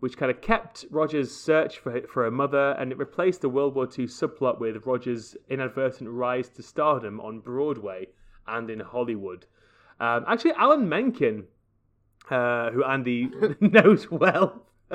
which 0.00 0.16
kind 0.16 0.30
of 0.30 0.40
kept 0.40 0.84
Roger's 0.90 1.34
search 1.34 1.78
for 1.78 2.00
for 2.08 2.26
a 2.26 2.30
mother, 2.30 2.72
and 2.72 2.92
it 2.92 2.98
replaced 2.98 3.40
the 3.40 3.48
World 3.48 3.74
War 3.74 3.86
II 3.86 4.06
subplot 4.06 4.58
with 4.58 4.84
Roger's 4.84 5.36
inadvertent 5.48 6.10
rise 6.10 6.48
to 6.50 6.62
stardom 6.62 7.20
on 7.20 7.40
Broadway 7.40 8.08
and 8.46 8.68
in 8.68 8.80
Hollywood. 8.80 9.46
Um, 10.00 10.24
actually, 10.26 10.52
Alan 10.52 10.88
Menken, 10.88 11.44
uh, 12.32 12.70
who 12.70 12.82
Andy 12.84 13.30
knows 13.60 14.10
well 14.10 14.62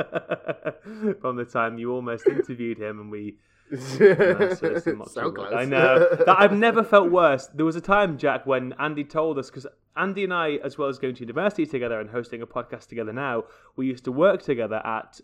from 1.22 1.36
the 1.36 1.46
time 1.46 1.78
you 1.78 1.92
almost 1.92 2.28
interviewed 2.28 2.78
him, 2.80 3.00
and 3.00 3.12
we 3.12 3.38
no, 3.72 4.56
so. 4.56 5.34
I 5.54 5.66
know. 5.66 6.08
That 6.26 6.36
I've 6.40 6.54
never 6.54 6.84
felt 6.84 7.12
worse. 7.12 7.48
There 7.48 7.66
was 7.66 7.76
a 7.76 7.82
time, 7.82 8.18
Jack, 8.18 8.46
when 8.46 8.74
Andy 8.80 9.04
told 9.04 9.38
us, 9.38 9.50
because 9.50 9.68
Andy 9.98 10.24
and 10.24 10.34
I, 10.34 10.52
as 10.64 10.78
well 10.78 10.88
as 10.88 10.98
going 10.98 11.16
to 11.16 11.20
university 11.20 11.66
together 11.66 12.00
and 12.00 12.10
hosting 12.10 12.42
a 12.42 12.48
podcast 12.48 12.88
together 12.88 13.12
now, 13.12 13.44
we 13.76 13.86
used 13.86 14.06
to 14.06 14.12
work 14.14 14.42
together 14.42 14.82
at 14.86 15.20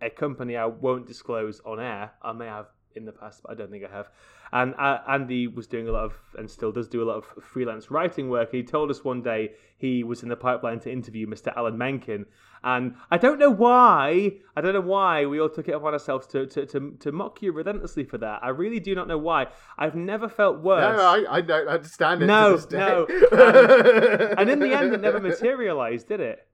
a 0.00 0.08
company 0.08 0.56
I 0.56 0.66
won't 0.66 1.06
disclose 1.06 1.60
on 1.66 1.80
air. 1.80 2.12
I 2.22 2.32
may 2.32 2.46
have 2.46 2.66
in 2.94 3.04
the 3.04 3.12
past, 3.12 3.42
but 3.42 3.50
I 3.50 3.54
don't 3.56 3.72
think 3.72 3.84
I 3.84 3.90
have. 3.90 4.08
And 4.52 4.74
uh, 4.78 4.98
Andy 5.08 5.46
was 5.46 5.66
doing 5.66 5.88
a 5.88 5.92
lot 5.92 6.04
of, 6.04 6.14
and 6.36 6.50
still 6.50 6.72
does 6.72 6.88
do 6.88 7.02
a 7.02 7.06
lot 7.06 7.16
of 7.16 7.24
freelance 7.42 7.90
writing 7.90 8.28
work. 8.28 8.50
He 8.50 8.62
told 8.62 8.90
us 8.90 9.04
one 9.04 9.22
day 9.22 9.52
he 9.78 10.02
was 10.02 10.22
in 10.22 10.28
the 10.28 10.36
pipeline 10.36 10.80
to 10.80 10.92
interview 10.92 11.26
Mr. 11.26 11.56
Alan 11.56 11.78
Menken. 11.78 12.26
And 12.62 12.96
I 13.10 13.16
don't 13.16 13.38
know 13.38 13.50
why, 13.50 14.32
I 14.56 14.60
don't 14.60 14.74
know 14.74 14.80
why 14.80 15.24
we 15.24 15.40
all 15.40 15.48
took 15.48 15.68
it 15.68 15.72
upon 15.72 15.94
ourselves 15.94 16.26
to, 16.28 16.46
to, 16.46 16.66
to, 16.66 16.96
to 17.00 17.12
mock 17.12 17.40
you 17.40 17.52
relentlessly 17.52 18.04
for 18.04 18.18
that. 18.18 18.40
I 18.42 18.48
really 18.48 18.80
do 18.80 18.94
not 18.94 19.08
know 19.08 19.18
why. 19.18 19.46
I've 19.78 19.94
never 19.94 20.28
felt 20.28 20.60
worse. 20.60 20.96
No, 20.96 21.02
I, 21.02 21.36
I 21.36 21.40
don't 21.40 21.68
understand 21.68 22.22
it. 22.22 22.26
No, 22.26 22.50
to 22.50 22.56
this 22.56 22.66
day. 22.66 22.78
no. 22.78 23.06
and 24.38 24.50
in 24.50 24.58
the 24.58 24.76
end, 24.76 24.92
it 24.92 25.00
never 25.00 25.20
materialized, 25.20 26.08
did 26.08 26.20
it? 26.20 26.46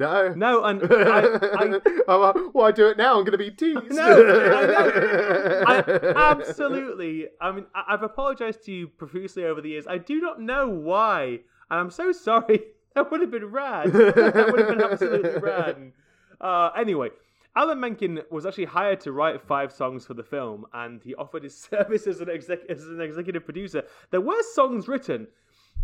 No. 0.00 0.28
No, 0.34 0.64
and 0.64 0.82
I, 0.90 1.20
I, 1.20 1.80
oh, 2.08 2.20
well, 2.20 2.48
why 2.52 2.72
do 2.72 2.88
it 2.88 2.96
now? 2.96 3.18
I'm 3.18 3.24
going 3.24 3.32
to 3.32 3.38
be 3.38 3.50
teased. 3.50 3.90
No, 3.90 4.02
I 4.02 4.66
know. 4.66 5.62
I 5.66 6.32
absolutely. 6.32 7.28
I 7.40 7.52
mean, 7.52 7.66
I- 7.74 7.84
I've 7.88 8.02
apologized 8.02 8.64
to 8.64 8.72
you 8.72 8.88
profusely 8.88 9.44
over 9.44 9.60
the 9.60 9.68
years. 9.70 9.86
I 9.86 9.98
do 9.98 10.20
not 10.20 10.40
know 10.40 10.68
why, 10.68 11.40
and 11.70 11.80
I'm 11.80 11.90
so 11.90 12.12
sorry. 12.12 12.60
That 12.96 13.08
would 13.12 13.20
have 13.20 13.30
been 13.30 13.44
rad. 13.44 13.92
That 13.92 14.48
would 14.50 14.58
have 14.58 14.68
been 14.68 14.82
absolutely 14.82 15.38
rad. 15.40 15.92
Uh, 16.40 16.70
anyway, 16.76 17.10
Alan 17.54 17.78
Menken 17.78 18.18
was 18.32 18.44
actually 18.44 18.64
hired 18.64 18.98
to 19.02 19.12
write 19.12 19.40
five 19.40 19.70
songs 19.70 20.04
for 20.04 20.14
the 20.14 20.24
film, 20.24 20.66
and 20.74 21.00
he 21.00 21.14
offered 21.14 21.44
his 21.44 21.56
service 21.70 22.08
as 22.08 22.20
an, 22.20 22.28
exec- 22.28 22.68
as 22.68 22.84
an 22.88 23.00
executive 23.00 23.44
producer. 23.44 23.84
There 24.10 24.20
were 24.20 24.42
songs 24.54 24.88
written. 24.88 25.28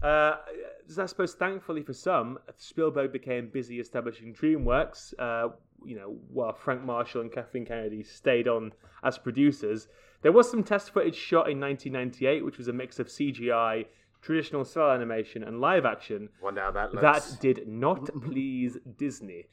Uh, 0.02 0.36
I 0.98 1.06
suppose, 1.06 1.34
thankfully 1.34 1.82
for 1.82 1.92
some, 1.92 2.38
Spielberg 2.56 3.12
became 3.12 3.48
busy 3.48 3.80
establishing 3.80 4.34
DreamWorks. 4.34 5.14
Uh, 5.18 5.48
you 5.84 5.94
know, 5.96 6.16
while 6.32 6.52
Frank 6.52 6.82
Marshall 6.84 7.20
and 7.20 7.30
Kathleen 7.32 7.64
Kennedy 7.66 8.02
stayed 8.02 8.48
on 8.48 8.72
as 9.04 9.18
producers. 9.18 9.88
There 10.22 10.32
was 10.32 10.50
some 10.50 10.64
test 10.64 10.90
footage 10.92 11.14
shot 11.14 11.48
in 11.50 11.60
1998, 11.60 12.44
which 12.44 12.58
was 12.58 12.66
a 12.68 12.72
mix 12.72 12.98
of 12.98 13.06
CGI, 13.08 13.84
traditional 14.22 14.64
cel 14.64 14.90
animation, 14.90 15.44
and 15.44 15.60
live 15.60 15.84
action. 15.84 16.28
Wonder 16.42 16.62
how 16.62 16.70
that 16.72 16.92
looks. 16.94 17.02
That 17.32 17.40
did 17.40 17.68
not 17.68 18.08
please 18.22 18.78
Disney. 18.96 19.46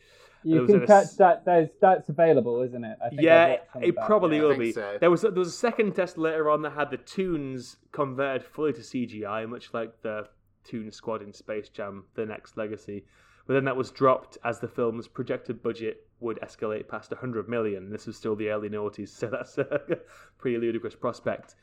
There 0.44 0.56
You 0.56 0.62
was 0.62 0.72
can 0.72 0.84
a- 0.84 0.88
catch 0.88 1.16
that. 1.18 1.46
There's 1.46 1.70
that's 1.80 2.10
available, 2.10 2.62
isn't 2.64 2.84
it? 2.84 2.98
I 3.06 3.10
think 3.10 3.22
Yeah, 3.22 3.50
watched 3.50 3.74
some 3.74 3.84
of 3.84 3.90
it 3.90 3.96
that, 3.96 4.06
probably 4.08 4.38
yeah. 4.38 4.44
will 4.44 4.58
be. 4.58 4.72
so. 4.72 4.98
There 5.00 5.12
was 5.12 5.22
there 5.22 5.32
was 5.32 5.50
a 5.50 5.52
second 5.52 5.94
test 5.96 6.18
later 6.18 6.50
on 6.50 6.62
that 6.64 6.72
had 6.72 6.90
the 6.90 6.98
toons 6.98 7.78
converted 7.92 8.44
fully 8.48 8.74
to 8.74 8.82
CGI, 8.82 9.48
much 9.48 9.74
like 9.74 10.02
the 10.02 10.28
Toon 10.64 10.92
Squad 10.92 11.22
in 11.22 11.34
Space 11.34 11.70
Jam: 11.70 12.06
The 12.16 12.26
Next 12.26 12.58
Legacy. 12.58 13.06
But 13.46 13.56
then 13.56 13.66
that 13.66 13.76
was 13.76 13.92
dropped 13.92 14.38
as 14.46 14.60
the 14.60 14.70
film's 14.70 15.08
projected 15.08 15.62
budget 15.62 16.08
would 16.22 16.40
escalate 16.42 16.88
past 16.88 17.12
100 17.12 17.50
million. 17.50 17.90
This 17.90 18.08
was 18.08 18.16
still 18.16 18.36
the 18.36 18.50
early 18.50 18.70
noughties, 18.70 19.10
so 19.10 19.28
that's 19.28 19.58
a 19.58 19.82
pretty 20.38 20.58
ludicrous 20.58 20.96
prospect. 20.96 21.56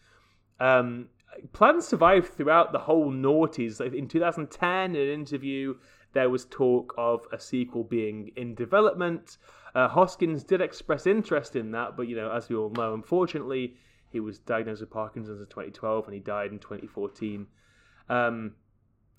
Um, 0.61 1.09
plans 1.53 1.87
survived 1.87 2.35
throughout 2.35 2.73
the 2.73 2.79
whole 2.79 3.11
noughties. 3.11 3.81
In 3.81 4.09
2010, 4.09 4.95
in 4.95 4.97
an 4.97 5.09
interview, 5.09 5.75
there 6.13 6.29
was 6.29 6.45
talk 6.47 6.95
of 6.99 7.27
a 7.33 7.41
sequel 7.41 7.85
being 7.85 8.31
in 8.37 8.55
development. 8.55 9.39
Uh, 9.75 9.89
Hoskins 9.89 10.45
did 10.45 10.61
express 10.61 11.07
interest 11.07 11.57
in 11.57 11.71
that, 11.71 11.97
but 11.97 12.09
you 12.09 12.17
know, 12.17 12.31
as 12.31 12.49
we 12.49 12.57
all 12.57 12.71
know, 12.71 12.93
unfortunately, 12.93 13.77
he 14.11 14.21
was 14.21 14.39
diagnosed 14.41 14.81
with 14.81 14.91
Parkinson's 14.91 15.41
in 15.41 15.47
2012 15.47 16.07
and 16.07 16.15
he 16.15 16.21
died 16.21 16.51
in 16.51 16.59
2014. 16.59 17.47
Um, 18.09 18.53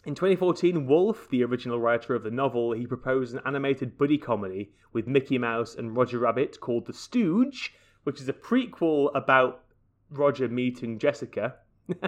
in 0.06 0.16
2014, 0.16 0.88
Wolf, 0.88 1.28
the 1.30 1.44
original 1.44 1.80
writer 1.80 2.16
of 2.16 2.24
the 2.24 2.32
novel, 2.32 2.72
he 2.72 2.88
proposed 2.88 3.36
an 3.36 3.42
animated 3.46 3.98
buddy 3.98 4.18
comedy 4.18 4.72
with 4.94 5.08
Mickey 5.08 5.38
Mouse 5.38 5.76
and 5.76 5.96
Roger 5.96 6.20
Rabbit 6.20 6.60
called 6.60 6.88
The 6.88 6.94
Stooge, 6.94 7.74
which 8.04 8.20
is 8.20 8.28
a 8.28 8.34
prequel 8.34 9.12
about 9.16 9.64
Roger 10.10 10.48
meeting 10.50 10.98
Jessica. 10.98 11.56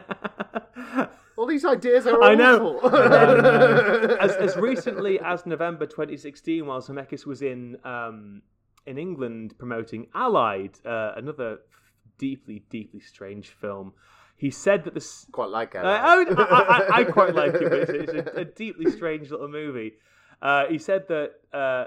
All 1.38 1.46
these 1.46 1.66
ideas 1.66 2.08
are 2.08 2.22
I 2.22 2.36
know. 2.36 2.78
awful. 2.78 2.96
And 2.96 3.14
then, 3.14 4.12
as, 4.20 4.32
as 4.38 4.56
recently 4.58 5.20
as 5.20 5.46
November 5.46 5.86
2016, 5.86 6.66
while 6.66 6.82
Zemeckis 6.82 7.26
was 7.26 7.42
in 7.42 7.78
um, 7.84 8.42
in 8.86 8.98
England 8.98 9.56
promoting 9.58 10.08
Allied, 10.14 10.78
uh, 10.86 11.14
another 11.16 11.60
deeply, 12.18 12.64
deeply 12.70 13.00
strange 13.00 13.50
film, 13.50 13.94
he 14.36 14.50
said 14.52 14.84
that 14.86 14.94
the 14.94 15.00
s- 15.00 15.26
Quite 15.32 15.50
like 15.50 15.76
it. 15.76 15.84
uh, 15.84 15.88
I, 15.88 16.24
I, 16.24 16.44
I, 16.44 17.00
I 17.00 17.04
quite 17.06 17.34
like 17.42 17.54
it, 17.56 17.70
but 17.70 17.80
it's, 17.80 18.14
it's 18.14 18.14
a, 18.36 18.42
a 18.42 18.46
deeply 18.46 18.90
strange 18.92 19.32
little 19.32 19.48
movie. 19.48 19.94
Uh, 20.42 20.66
he 20.68 20.78
said 20.78 21.08
that 21.08 21.32
uh, 21.54 21.86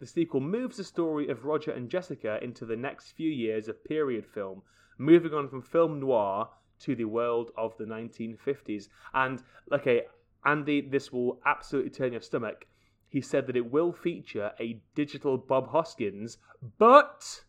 the 0.00 0.06
sequel 0.06 0.40
moves 0.40 0.76
the 0.78 0.84
story 0.84 1.28
of 1.28 1.44
Roger 1.44 1.72
and 1.72 1.90
Jessica 1.90 2.38
into 2.42 2.64
the 2.64 2.76
next 2.76 3.12
few 3.12 3.30
years 3.30 3.68
of 3.68 3.84
period 3.84 4.24
film, 4.26 4.62
moving 4.96 5.34
on 5.34 5.48
from 5.48 5.60
film 5.62 6.00
noir 6.00 6.48
to 6.80 6.94
the 6.94 7.04
world 7.04 7.50
of 7.56 7.76
the 7.76 7.84
1950s. 7.84 8.88
And, 9.12 9.42
okay, 9.72 10.02
Andy, 10.44 10.80
this 10.80 11.12
will 11.12 11.40
absolutely 11.44 11.90
turn 11.90 12.12
your 12.12 12.20
stomach. 12.22 12.66
He 13.08 13.20
said 13.20 13.46
that 13.46 13.56
it 13.56 13.70
will 13.70 13.92
feature 13.92 14.52
a 14.60 14.80
digital 14.94 15.36
Bob 15.36 15.70
Hoskins, 15.70 16.38
but 16.78 17.42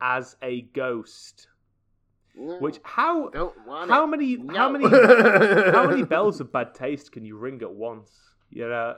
as 0.00 0.36
a 0.42 0.62
ghost. 0.62 1.48
Which 2.36 2.78
how 2.82 3.28
Don't 3.30 3.54
how 3.88 4.04
it. 4.04 4.08
many 4.08 4.36
No. 4.36 4.54
how 4.54 4.68
many 4.70 4.84
how 5.72 5.88
many 5.88 6.02
bells 6.04 6.40
of 6.40 6.52
bad 6.52 6.74
taste 6.74 7.12
can 7.12 7.24
you 7.24 7.36
ring 7.38 7.62
at 7.62 7.72
once? 7.72 8.10
You 8.50 8.68
know, 8.68 8.96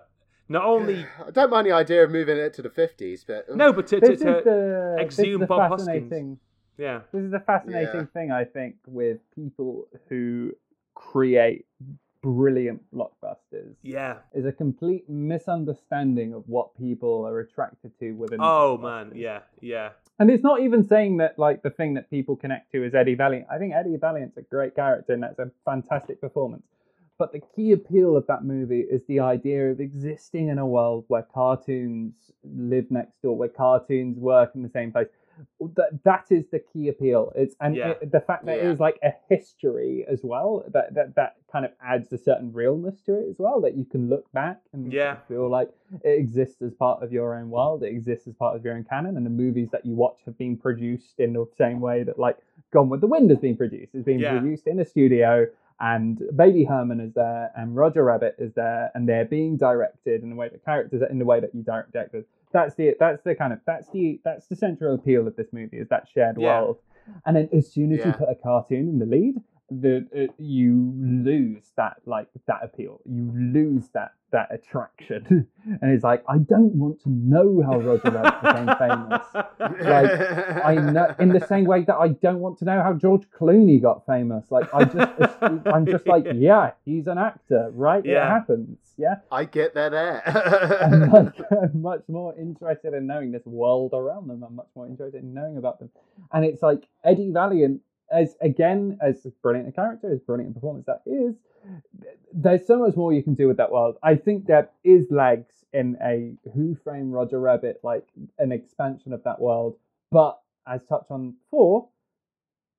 not 0.48 0.64
only 0.64 1.06
I 1.26 1.30
don't 1.30 1.50
mind 1.50 1.66
the 1.66 1.72
idea 1.72 2.02
of 2.04 2.10
moving 2.10 2.36
it 2.36 2.52
to 2.54 2.62
the 2.62 2.68
50s, 2.70 3.24
but 3.26 3.54
no, 3.54 3.72
but 3.72 3.86
to, 3.88 4.00
to, 4.00 4.06
This 4.06 4.16
is 4.16 4.24
to 4.24 4.24
the, 4.44 4.94
this 4.98 5.04
exhume 5.06 5.40
the 5.40 5.46
Bob 5.46 5.70
Hoskins. 5.70 5.86
fascinating. 5.88 6.38
yeah, 6.76 7.00
This 7.12 7.22
is 7.24 7.30
the 7.30 7.40
fascinating 7.40 8.00
Yeah. 8.00 8.06
thing, 8.12 8.32
I 8.32 8.44
think, 8.44 8.76
with 8.86 9.18
people 9.34 9.86
who 10.08 10.52
create 10.94 11.66
brilliant 12.22 12.82
blockbusters. 12.94 13.74
yeah. 13.82 14.16
Is 14.32 14.44
a 14.44 14.52
complete 14.52 15.08
misunderstanding 15.08 16.34
of 16.34 16.44
what 16.46 16.76
people 16.76 17.26
are 17.26 17.40
attracted 17.40 17.98
to 18.00 18.12
within. 18.12 18.38
Oh 18.42 18.78
man, 18.78 19.12
yeah, 19.14 19.40
yeah, 19.60 19.90
And 20.18 20.30
it's 20.30 20.42
not 20.42 20.60
even 20.60 20.86
saying 20.86 21.18
that 21.18 21.38
like 21.38 21.62
the 21.62 21.70
thing 21.70 21.94
that 21.94 22.10
people 22.10 22.36
connect 22.36 22.72
to 22.72 22.84
is 22.84 22.94
Eddie 22.94 23.14
Valiant. 23.14 23.46
I 23.50 23.58
think 23.58 23.74
Eddie 23.74 23.96
Valiant's 23.96 24.36
a 24.36 24.42
great 24.42 24.74
character 24.74 25.12
and 25.12 25.22
that's 25.22 25.38
a 25.38 25.50
fantastic 25.64 26.20
performance. 26.20 26.64
But 27.18 27.32
the 27.32 27.40
key 27.40 27.72
appeal 27.72 28.16
of 28.16 28.28
that 28.28 28.44
movie 28.44 28.80
is 28.80 29.02
the 29.08 29.20
idea 29.20 29.72
of 29.72 29.80
existing 29.80 30.48
in 30.48 30.58
a 30.58 30.66
world 30.66 31.04
where 31.08 31.22
cartoons 31.22 32.14
live 32.44 32.88
next 32.90 33.20
door, 33.22 33.36
where 33.36 33.48
cartoons 33.48 34.16
work 34.18 34.52
in 34.54 34.62
the 34.62 34.68
same 34.68 34.92
place. 34.92 35.08
That 35.76 36.02
that 36.04 36.26
is 36.30 36.46
the 36.48 36.58
key 36.58 36.88
appeal. 36.88 37.32
It's 37.36 37.54
and 37.60 37.74
Yeah. 37.76 37.90
it, 38.00 38.10
the 38.12 38.20
fact 38.20 38.44
that 38.46 38.56
Yeah. 38.58 38.64
it 38.68 38.72
is 38.72 38.80
like 38.80 38.98
a 39.02 39.12
history 39.28 40.04
as 40.08 40.22
well. 40.24 40.64
That 40.72 40.94
that 40.94 41.14
that 41.16 41.36
kind 41.50 41.64
of 41.64 41.72
adds 41.82 42.12
a 42.12 42.18
certain 42.18 42.52
realness 42.52 43.00
to 43.02 43.14
it 43.18 43.28
as 43.28 43.38
well. 43.38 43.60
That 43.60 43.76
you 43.76 43.84
can 43.84 44.08
look 44.08 44.30
back 44.32 44.60
and 44.72 44.92
Yeah. 44.92 45.16
feel 45.28 45.48
like 45.48 45.70
it 46.02 46.18
exists 46.18 46.60
as 46.62 46.74
part 46.74 47.02
of 47.02 47.12
your 47.12 47.34
own 47.34 47.50
world. 47.50 47.82
It 47.82 47.88
exists 47.88 48.26
as 48.26 48.34
part 48.34 48.56
of 48.56 48.64
your 48.64 48.74
own 48.74 48.84
canon, 48.84 49.16
and 49.16 49.24
the 49.24 49.30
movies 49.30 49.70
that 49.70 49.86
you 49.86 49.94
watch 49.94 50.20
have 50.24 50.36
been 50.38 50.56
produced 50.56 51.20
in 51.20 51.32
the 51.32 51.46
same 51.56 51.80
way 51.80 52.02
that 52.02 52.18
like 52.18 52.36
Gone 52.70 52.88
with 52.88 53.00
the 53.00 53.06
Wind 53.06 53.30
has 53.30 53.38
been 53.38 53.56
produced. 53.56 53.94
It's 53.94 54.04
been 54.04 54.18
Yeah. 54.18 54.38
produced 54.38 54.66
in 54.66 54.78
a 54.80 54.84
studio, 54.84 55.46
and 55.80 56.20
Baby 56.36 56.64
Herman 56.64 57.00
is 57.00 57.14
there, 57.14 57.50
and 57.56 57.74
Roger 57.76 58.04
Rabbit 58.04 58.34
is 58.38 58.52
there, 58.54 58.90
and 58.94 59.08
they're 59.08 59.24
being 59.24 59.56
directed 59.56 60.22
in 60.22 60.30
the 60.30 60.36
way 60.36 60.48
that 60.48 60.64
characters 60.64 61.00
are 61.02 61.06
in 61.06 61.18
the 61.18 61.24
way 61.24 61.40
that 61.40 61.54
you 61.54 61.62
direct 61.62 61.94
actors. 61.96 62.26
That's 62.52 62.74
the 62.74 62.96
that's 62.98 63.22
the 63.22 63.34
kind 63.34 63.52
of 63.52 63.60
that's 63.66 63.88
the 63.90 64.20
that's 64.24 64.46
the 64.46 64.56
central 64.56 64.94
appeal 64.94 65.26
of 65.26 65.36
this 65.36 65.48
movie 65.52 65.78
is 65.78 65.88
that 65.88 66.08
shared 66.08 66.36
Yeah. 66.38 66.60
world. 66.60 66.78
And 67.26 67.36
then 67.36 67.48
as 67.52 67.72
soon 67.72 67.92
as 67.92 68.04
you 68.04 68.12
put 68.12 68.28
a 68.28 68.34
cartoon 68.34 68.88
in 68.88 68.98
the 68.98 69.06
lead, 69.06 69.36
the 69.70 70.06
uh, 70.16 70.32
you 70.38 70.94
lose 70.98 71.64
that 71.76 71.96
like 72.06 72.28
that 72.46 72.60
appeal. 72.62 73.00
You 73.04 73.30
lose 73.34 73.88
that 73.94 74.12
that 74.30 74.48
attraction, 74.50 75.46
and 75.64 75.92
it's 75.92 76.04
like 76.04 76.24
I 76.28 76.38
don't 76.38 76.74
want 76.74 77.02
to 77.02 77.10
know 77.10 77.62
how 77.64 77.78
Roger 77.78 78.10
Rabbit 78.10 78.42
became 78.42 78.76
famous. 78.78 79.26
Like 79.84 80.64
I 80.64 80.74
know 80.74 81.14
in 81.18 81.30
the 81.30 81.44
same 81.46 81.64
way 81.64 81.84
that 81.84 81.96
I 81.96 82.08
don't 82.08 82.40
want 82.40 82.58
to 82.58 82.64
know 82.64 82.82
how 82.82 82.94
George 82.94 83.24
Clooney 83.38 83.80
got 83.80 84.06
famous. 84.06 84.50
Like 84.50 84.72
I 84.72 84.84
just 84.84 85.36
I'm 85.66 85.86
just 85.86 86.06
like 86.06 86.26
yeah, 86.34 86.72
he's 86.84 87.06
an 87.06 87.18
actor, 87.18 87.70
right? 87.74 88.04
It 88.04 88.16
happens, 88.16 88.78
yeah. 88.98 89.16
I 89.30 89.44
get 89.44 89.74
there. 89.74 90.22
I'm 90.82 91.10
like 91.12 91.34
I'm 91.50 91.80
much 91.80 92.02
more 92.08 92.34
interested 92.36 92.94
in 92.94 93.06
knowing 93.06 93.32
this 93.32 93.46
world 93.46 93.92
around 93.94 94.28
them. 94.28 94.42
I'm 94.42 94.56
much 94.56 94.68
more 94.74 94.86
interested 94.86 95.22
in 95.22 95.32
knowing 95.32 95.56
about 95.56 95.78
them. 95.78 95.90
And 96.32 96.44
it's 96.44 96.62
like 96.62 96.84
Eddie 97.04 97.30
Valiant, 97.30 97.80
as 98.10 98.36
again, 98.40 98.98
as 99.00 99.26
brilliant 99.42 99.68
a 99.68 99.72
character, 99.72 100.10
as 100.12 100.20
brilliant 100.20 100.52
a 100.52 100.54
performance 100.54 100.86
that 100.86 101.02
is, 101.06 101.34
there's 102.32 102.66
so 102.66 102.78
much 102.78 102.96
more 102.96 103.12
you 103.12 103.22
can 103.22 103.34
do 103.34 103.48
with 103.48 103.56
that 103.58 103.70
world. 103.72 103.96
I 104.02 104.14
think 104.16 104.46
there 104.46 104.70
is 104.84 105.06
legs 105.10 105.54
in 105.72 105.96
a 106.02 106.34
Who 106.54 106.74
Framed 106.82 107.12
Roger 107.12 107.38
Rabbit, 107.40 107.80
like 107.82 108.06
an 108.38 108.52
expansion 108.52 109.12
of 109.12 109.22
that 109.24 109.40
world. 109.40 109.76
But 110.10 110.40
as 110.66 110.80
touched 110.88 111.10
on 111.10 111.32
before, 111.32 111.88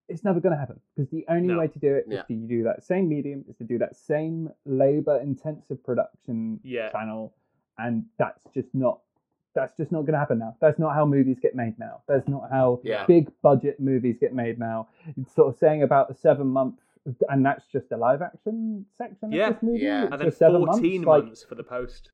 it's 0.07 0.23
never 0.23 0.39
going 0.39 0.53
to 0.53 0.59
happen 0.59 0.79
because 0.95 1.09
the 1.11 1.25
only 1.29 1.49
No. 1.49 1.59
way 1.59 1.67
to 1.67 1.79
do 1.79 1.93
it 1.93 2.05
is 2.07 2.13
Yeah. 2.13 2.21
to 2.23 2.33
do 2.35 2.63
that 2.63 2.83
same 2.83 3.07
medium, 3.07 3.45
is 3.47 3.55
to 3.57 3.63
do 3.63 3.77
that 3.77 3.95
same 3.95 4.51
labor-intensive 4.65 5.83
production 5.83 6.59
Yeah. 6.63 6.89
channel, 6.89 7.35
and 7.77 8.05
that's 8.17 8.43
just 8.53 8.73
not 8.73 9.01
that's 9.55 9.75
just 9.77 9.91
not 9.91 10.01
going 10.01 10.13
to 10.13 10.19
happen 10.19 10.39
now. 10.39 10.55
That's 10.61 10.79
not 10.79 10.93
how 10.93 11.05
movies 11.05 11.37
get 11.41 11.55
made 11.55 11.77
now. 11.79 12.01
That's 12.07 12.27
not 12.27 12.49
how 12.51 12.79
Yeah. 12.83 13.05
big 13.05 13.29
budget 13.41 13.79
movies 13.79 14.17
get 14.19 14.33
made 14.33 14.59
now. 14.59 14.87
It's 15.17 15.33
sort 15.33 15.47
of 15.53 15.57
saying 15.59 15.83
about 15.83 16.07
the 16.07 16.13
seven 16.15 16.47
month, 16.47 16.75
and 17.29 17.45
that's 17.45 17.65
just 17.67 17.89
the 17.89 17.97
live 17.97 18.21
action 18.21 18.85
section 18.97 19.31
Yeah. 19.31 19.47
of 19.49 19.53
this 19.55 19.63
movie. 19.63 19.79
Yeah. 19.79 20.03
It's 20.03 20.11
and 20.11 20.21
then 20.21 20.27
just 20.27 20.37
seven 20.37 20.65
fourteen 20.65 21.03
months. 21.03 21.07
Like, 21.07 21.23
months 21.25 21.43
for 21.43 21.55
the 21.55 21.63
post. 21.63 22.11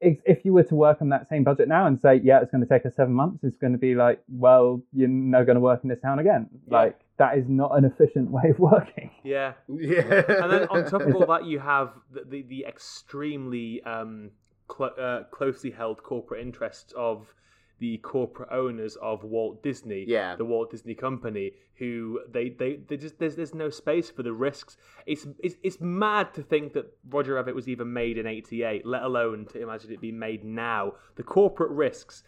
if, 0.00 0.20
if 0.24 0.44
you 0.44 0.52
were 0.52 0.62
to 0.62 0.76
work 0.76 1.02
on 1.02 1.08
that 1.08 1.28
same 1.28 1.42
budget 1.42 1.66
now 1.66 1.86
and 1.88 2.00
say, 2.00 2.20
yeah, 2.22 2.40
it's 2.40 2.52
going 2.52 2.60
to 2.62 2.68
take 2.68 2.86
us 2.86 2.94
seven 2.94 3.12
months, 3.12 3.42
it's 3.42 3.56
going 3.56 3.72
to 3.72 3.78
be 3.80 3.96
like, 3.96 4.22
well, 4.28 4.80
you're 4.92 5.08
never 5.08 5.44
going 5.44 5.56
to 5.56 5.60
work 5.60 5.80
in 5.82 5.88
this 5.88 5.98
town 6.00 6.20
again. 6.20 6.48
Yeah. 6.68 6.78
Like 6.78 7.00
that 7.16 7.36
is 7.36 7.48
not 7.48 7.76
an 7.76 7.84
efficient 7.84 8.30
way 8.36 8.50
of 8.50 8.60
working. 8.60 9.10
Yeah, 9.24 9.54
yeah. 9.68 10.22
and 10.28 10.52
then 10.52 10.68
on 10.70 10.84
top 10.88 11.00
of 11.02 11.16
all 11.16 11.26
that, 11.26 11.46
you 11.46 11.58
have 11.58 11.90
the 12.12 12.22
the, 12.24 12.42
the 12.42 12.64
extremely 12.64 13.82
um, 13.82 14.30
cl- 14.70 14.94
uh, 14.98 15.22
closely 15.30 15.70
held 15.70 16.02
corporate 16.02 16.40
interests 16.40 16.92
of 16.96 17.34
the 17.80 17.96
corporate 17.98 18.48
owners 18.50 18.96
of 19.00 19.22
Walt 19.22 19.62
Disney, 19.62 20.04
Yeah. 20.08 20.34
the 20.34 20.44
Walt 20.44 20.70
Disney 20.72 20.94
Company, 20.96 21.52
who 21.78 22.18
they 22.28 22.48
they, 22.48 22.80
they 22.88 22.96
just 22.96 23.20
there's 23.20 23.36
there's 23.36 23.54
no 23.54 23.70
space 23.70 24.10
for 24.10 24.24
the 24.24 24.32
risks. 24.32 24.76
It's 25.06 25.26
it's 25.38 25.54
it's 25.62 25.80
mad 25.80 26.34
to 26.34 26.42
think 26.42 26.72
that 26.72 26.86
Roger 27.08 27.34
Rabbit 27.34 27.54
was 27.54 27.68
even 27.68 27.92
made 27.92 28.18
in 28.18 28.26
'88, 28.26 28.84
let 28.84 29.02
alone 29.04 29.46
to 29.52 29.62
imagine 29.62 29.92
it 29.92 30.00
being 30.00 30.18
made 30.18 30.42
now. 30.44 30.94
The 31.14 31.22
corporate 31.22 31.70
risks. 31.70 32.24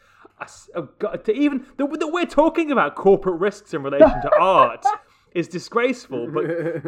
Oh 0.77 0.89
God, 1.01 1.25
to 1.25 1.33
even 1.35 1.67
the, 1.77 1.87
that 1.87 2.09
we're 2.09 2.27
talking 2.27 2.71
about 2.71 2.95
corporate 2.95 3.41
risks 3.41 3.75
in 3.75 3.83
relation 3.83 4.21
to 4.23 4.31
art 4.41 4.87
is 5.35 5.49
disgraceful. 5.49 6.31
But 6.33 6.45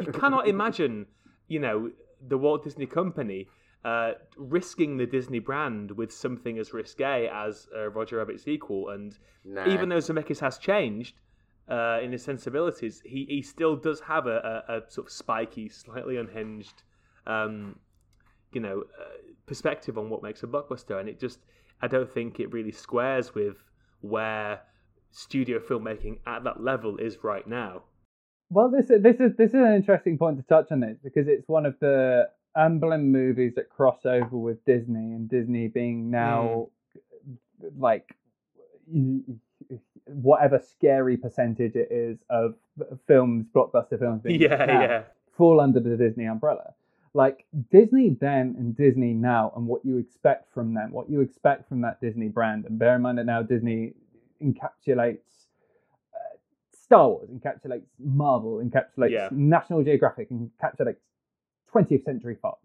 you 0.06 0.12
cannot 0.20 0.46
imagine, 0.46 1.06
you 1.48 1.58
know, 1.58 1.90
the 2.26 2.38
Walt 2.38 2.62
Disney 2.62 2.86
Company 2.86 3.48
uh, 3.84 4.12
risking 4.36 4.96
the 4.96 5.06
Disney 5.06 5.40
brand 5.40 5.90
with 5.92 6.12
something 6.12 6.58
as 6.58 6.72
risque 6.72 7.28
as 7.32 7.66
a 7.74 7.88
Roger 7.88 8.18
Rabbit 8.18 8.40
sequel. 8.40 8.90
And 8.90 9.16
Nah. 9.44 9.68
even 9.68 9.88
though 9.88 9.96
Zemeckis 9.98 10.38
has 10.40 10.58
changed 10.58 11.16
uh, 11.68 11.98
in 12.02 12.12
his 12.12 12.22
sensibilities, 12.22 13.02
he, 13.04 13.26
he 13.28 13.42
still 13.42 13.76
does 13.76 14.00
have 14.00 14.26
a, 14.26 14.64
a, 14.68 14.76
a 14.76 14.90
sort 14.90 15.08
of 15.08 15.12
spiky, 15.12 15.68
slightly 15.68 16.16
unhinged, 16.16 16.82
um, 17.26 17.78
you 18.52 18.60
know, 18.60 18.84
uh, 19.00 19.04
perspective 19.46 19.98
on 19.98 20.10
what 20.10 20.22
makes 20.22 20.42
a 20.42 20.46
blockbuster. 20.46 21.00
And 21.00 21.08
it 21.08 21.18
just, 21.18 21.40
I 21.80 21.88
don't 21.88 22.08
think 22.08 22.38
it 22.38 22.52
really 22.52 22.72
squares 22.72 23.34
with 23.34 23.56
where 24.00 24.60
studio 25.10 25.58
filmmaking 25.58 26.18
at 26.26 26.44
that 26.44 26.62
level 26.62 26.98
is 26.98 27.18
right 27.22 27.46
now. 27.46 27.82
Well, 28.50 28.70
this 28.70 28.88
this 28.88 29.16
is 29.18 29.34
this 29.38 29.48
is 29.48 29.54
an 29.54 29.74
interesting 29.74 30.18
point 30.18 30.36
to 30.36 30.42
touch 30.42 30.70
on 30.70 30.80
this 30.80 30.98
because 31.02 31.26
it's 31.26 31.48
one 31.48 31.64
of 31.64 31.74
the 31.80 32.28
Amblin 32.56 33.04
movies 33.04 33.54
that 33.56 33.70
cross 33.70 34.04
over 34.04 34.36
with 34.36 34.64
Disney, 34.64 35.12
and 35.14 35.28
Disney 35.28 35.68
being 35.68 36.10
now 36.10 36.68
like 37.78 38.14
whatever 40.06 40.58
scary 40.58 41.16
percentage 41.16 41.76
it 41.76 41.88
is 41.90 42.18
of 42.28 42.54
films, 43.06 43.46
blockbuster 43.54 43.98
films 43.98 44.22
being 44.22 44.40
Yeah, 44.40 44.66
yeah. 44.66 45.02
fall 45.36 45.60
under 45.60 45.80
the 45.80 45.96
Disney 45.96 46.24
umbrella. 46.26 46.74
like 47.14 47.44
Disney 47.70 48.10
then 48.20 48.54
and 48.58 48.74
Disney 48.76 49.12
now, 49.12 49.52
and 49.54 49.66
what 49.66 49.84
you 49.84 49.98
expect 49.98 50.52
from 50.52 50.72
them, 50.74 50.92
what 50.92 51.10
you 51.10 51.20
expect 51.20 51.68
from 51.68 51.82
that 51.82 52.00
Disney 52.00 52.28
brand. 52.28 52.64
And 52.64 52.78
bear 52.78 52.96
in 52.96 53.02
mind 53.02 53.18
that 53.18 53.26
now 53.26 53.42
Disney 53.42 53.92
encapsulates 54.42 55.46
uh, 56.14 56.36
Star 56.72 57.08
Wars, 57.08 57.28
encapsulates 57.30 57.84
Marvel, 57.98 58.62
encapsulates 58.64 59.10
Yeah. 59.10 59.28
National 59.30 59.82
Geographic, 59.84 60.30
encapsulates 60.30 60.96
20th 61.74 62.04
Century 62.04 62.36
Fox. 62.40 62.58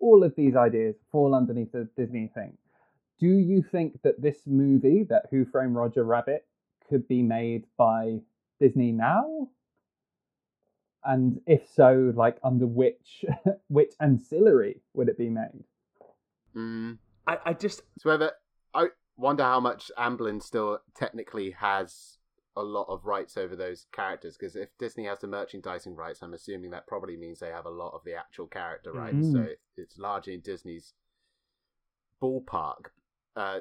All 0.00 0.24
of 0.24 0.34
these 0.36 0.56
ideas 0.56 0.96
fall 1.10 1.34
underneath 1.34 1.72
the 1.72 1.88
Disney 1.96 2.30
thing. 2.34 2.56
Do 3.18 3.28
you 3.28 3.62
think 3.62 4.02
that 4.02 4.20
this 4.20 4.40
movie, 4.46 5.04
that 5.04 5.26
Who 5.30 5.44
Framed 5.44 5.74
Roger 5.74 6.04
Rabbit, 6.04 6.46
could 6.88 7.08
be 7.08 7.22
made 7.22 7.64
by 7.78 8.20
Disney 8.60 8.92
now? 8.92 9.48
And 11.04 11.40
if 11.46 11.62
so, 11.72 12.12
like 12.14 12.36
under 12.42 12.66
which 12.66 13.24
which 13.68 13.94
ancillary 14.00 14.82
would 14.92 15.08
it 15.08 15.16
be 15.16 15.30
made? 15.30 15.64
Mm. 16.54 16.98
I, 17.26 17.38
I 17.46 17.52
just 17.52 17.82
So 17.98 18.10
whether 18.10 18.32
I 18.74 18.88
wonder 19.16 19.44
how 19.44 19.60
much 19.60 19.90
Amblin 19.96 20.42
still 20.42 20.80
technically 20.94 21.52
has 21.52 22.15
a 22.56 22.62
lot 22.62 22.86
of 22.88 23.04
rights 23.04 23.36
over 23.36 23.54
those 23.54 23.86
characters 23.92 24.36
because 24.36 24.56
if 24.56 24.68
Disney 24.78 25.04
has 25.04 25.20
the 25.20 25.26
merchandising 25.26 25.94
rights, 25.94 26.22
I'm 26.22 26.34
assuming 26.34 26.70
that 26.70 26.86
probably 26.86 27.16
means 27.16 27.38
they 27.38 27.50
have 27.50 27.66
a 27.66 27.70
lot 27.70 27.92
of 27.94 28.02
the 28.04 28.14
actual 28.14 28.46
character 28.46 28.92
rights. 28.92 29.30
So 29.32 29.38
Mhm. 29.40 29.56
it's 29.76 29.98
largely 29.98 30.34
in 30.34 30.40
Disney's 30.40 30.94
ballpark, 32.22 32.90
uh, 33.34 33.60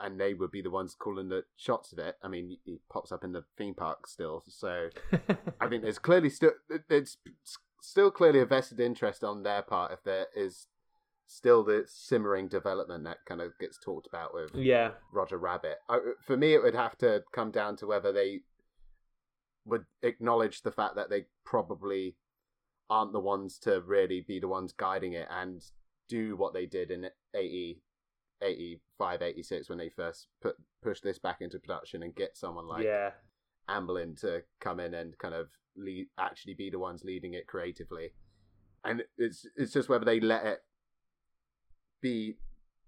and 0.00 0.20
they 0.20 0.34
would 0.34 0.50
be 0.50 0.62
the 0.62 0.70
ones 0.70 0.94
calling 0.94 1.28
the 1.28 1.44
shots 1.56 1.92
of 1.92 1.98
it. 1.98 2.16
I 2.22 2.28
mean, 2.28 2.58
he 2.64 2.80
pops 2.88 3.10
up 3.10 3.24
in 3.24 3.32
the 3.32 3.44
theme 3.56 3.74
park 3.74 4.06
still, 4.06 4.44
so 4.46 4.90
I 5.60 5.68
think 5.68 5.82
there's 5.82 5.98
clearly 5.98 6.30
still 6.30 6.52
it's 6.88 7.18
still 7.80 8.10
clearly 8.10 8.40
a 8.40 8.46
vested 8.46 8.80
interest 8.80 9.24
on 9.24 9.42
their 9.42 9.62
part 9.62 9.92
if 9.92 10.02
there 10.04 10.26
is 10.36 10.68
still 11.28 11.62
the 11.62 11.84
simmering 11.86 12.48
development 12.48 13.04
that 13.04 13.18
kind 13.26 13.40
of 13.42 13.52
gets 13.60 13.78
talked 13.78 14.06
about 14.06 14.34
with 14.34 14.50
yeah. 14.54 14.92
Roger 15.12 15.36
Rabbit. 15.36 15.76
I, 15.88 15.98
for 16.26 16.36
me, 16.36 16.54
it 16.54 16.62
would 16.62 16.74
have 16.74 16.96
to 16.98 17.22
come 17.32 17.50
down 17.50 17.76
to 17.76 17.86
whether 17.86 18.12
they 18.12 18.40
would 19.66 19.84
acknowledge 20.02 20.62
the 20.62 20.72
fact 20.72 20.96
that 20.96 21.10
they 21.10 21.26
probably 21.44 22.16
aren't 22.88 23.12
the 23.12 23.20
ones 23.20 23.58
to 23.58 23.82
really 23.82 24.24
be 24.26 24.40
the 24.40 24.48
ones 24.48 24.72
guiding 24.72 25.12
it 25.12 25.28
and 25.30 25.62
do 26.08 26.34
what 26.34 26.54
they 26.54 26.64
did 26.64 26.90
in 26.90 27.06
80, 27.34 27.82
85, 28.40 29.22
86 29.22 29.68
when 29.68 29.78
they 29.78 29.90
first 29.90 30.28
put 30.40 30.56
push 30.82 31.00
this 31.00 31.18
back 31.18 31.42
into 31.42 31.58
production 31.58 32.02
and 32.02 32.14
get 32.14 32.38
someone 32.38 32.66
like 32.66 32.84
yeah. 32.84 33.10
Amblin 33.68 34.18
to 34.22 34.42
come 34.60 34.80
in 34.80 34.94
and 34.94 35.18
kind 35.18 35.34
of 35.34 35.48
lead, 35.76 36.06
actually 36.18 36.54
be 36.54 36.70
the 36.70 36.78
ones 36.78 37.04
leading 37.04 37.34
it 37.34 37.46
creatively. 37.46 38.12
And 38.82 39.02
it's 39.18 39.46
it's 39.56 39.74
just 39.74 39.90
whether 39.90 40.06
they 40.06 40.20
let 40.20 40.46
it 40.46 40.60
be, 42.00 42.36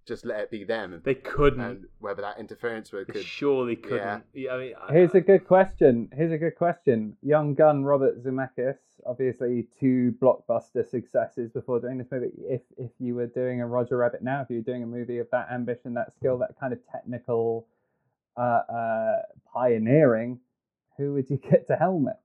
just 0.06 0.24
let 0.24 0.40
it 0.40 0.50
be 0.50 0.64
them, 0.64 1.00
They 1.04 1.14
couldn't. 1.14 1.60
and 1.60 1.84
whether 1.98 2.22
that 2.22 2.38
interference 2.38 2.90
would 2.92 3.08
could. 3.08 3.24
surely 3.24 3.76
couldn't. 3.76 4.24
Yeah. 4.32 4.54
I 4.54 4.58
mean, 4.58 4.74
I- 4.80 4.92
Here's 4.92 5.14
a 5.14 5.20
good 5.20 5.46
question. 5.46 6.08
Here's 6.12 6.32
a 6.32 6.38
good 6.38 6.56
question. 6.56 7.16
Young 7.22 7.54
gun 7.54 7.84
Robert 7.84 8.22
Zemeckis, 8.24 8.78
obviously 9.06 9.68
two 9.78 10.14
blockbuster 10.20 10.84
successes 10.88 11.50
before 11.50 11.80
doing 11.80 11.98
this 11.98 12.08
movie. 12.10 12.30
If 12.38 12.62
if 12.76 12.90
you 12.98 13.14
were 13.14 13.26
doing 13.26 13.60
a 13.60 13.66
Roger 13.66 13.96
Rabbit 13.98 14.22
now, 14.22 14.40
if 14.42 14.50
you 14.50 14.56
were 14.56 14.62
doing 14.62 14.82
a 14.82 14.86
movie 14.86 15.18
of 15.18 15.28
that 15.30 15.48
ambition, 15.52 15.94
that 15.94 16.12
skill, 16.16 16.38
that 16.38 16.58
kind 16.58 16.72
of 16.72 16.80
technical 16.90 17.66
uh, 18.36 18.40
uh, 18.40 19.22
pioneering, 19.52 20.40
who 20.96 21.12
would 21.14 21.28
you 21.30 21.36
get 21.50 21.66
to 21.68 21.76
helm 21.76 22.08
it? 22.08 22.16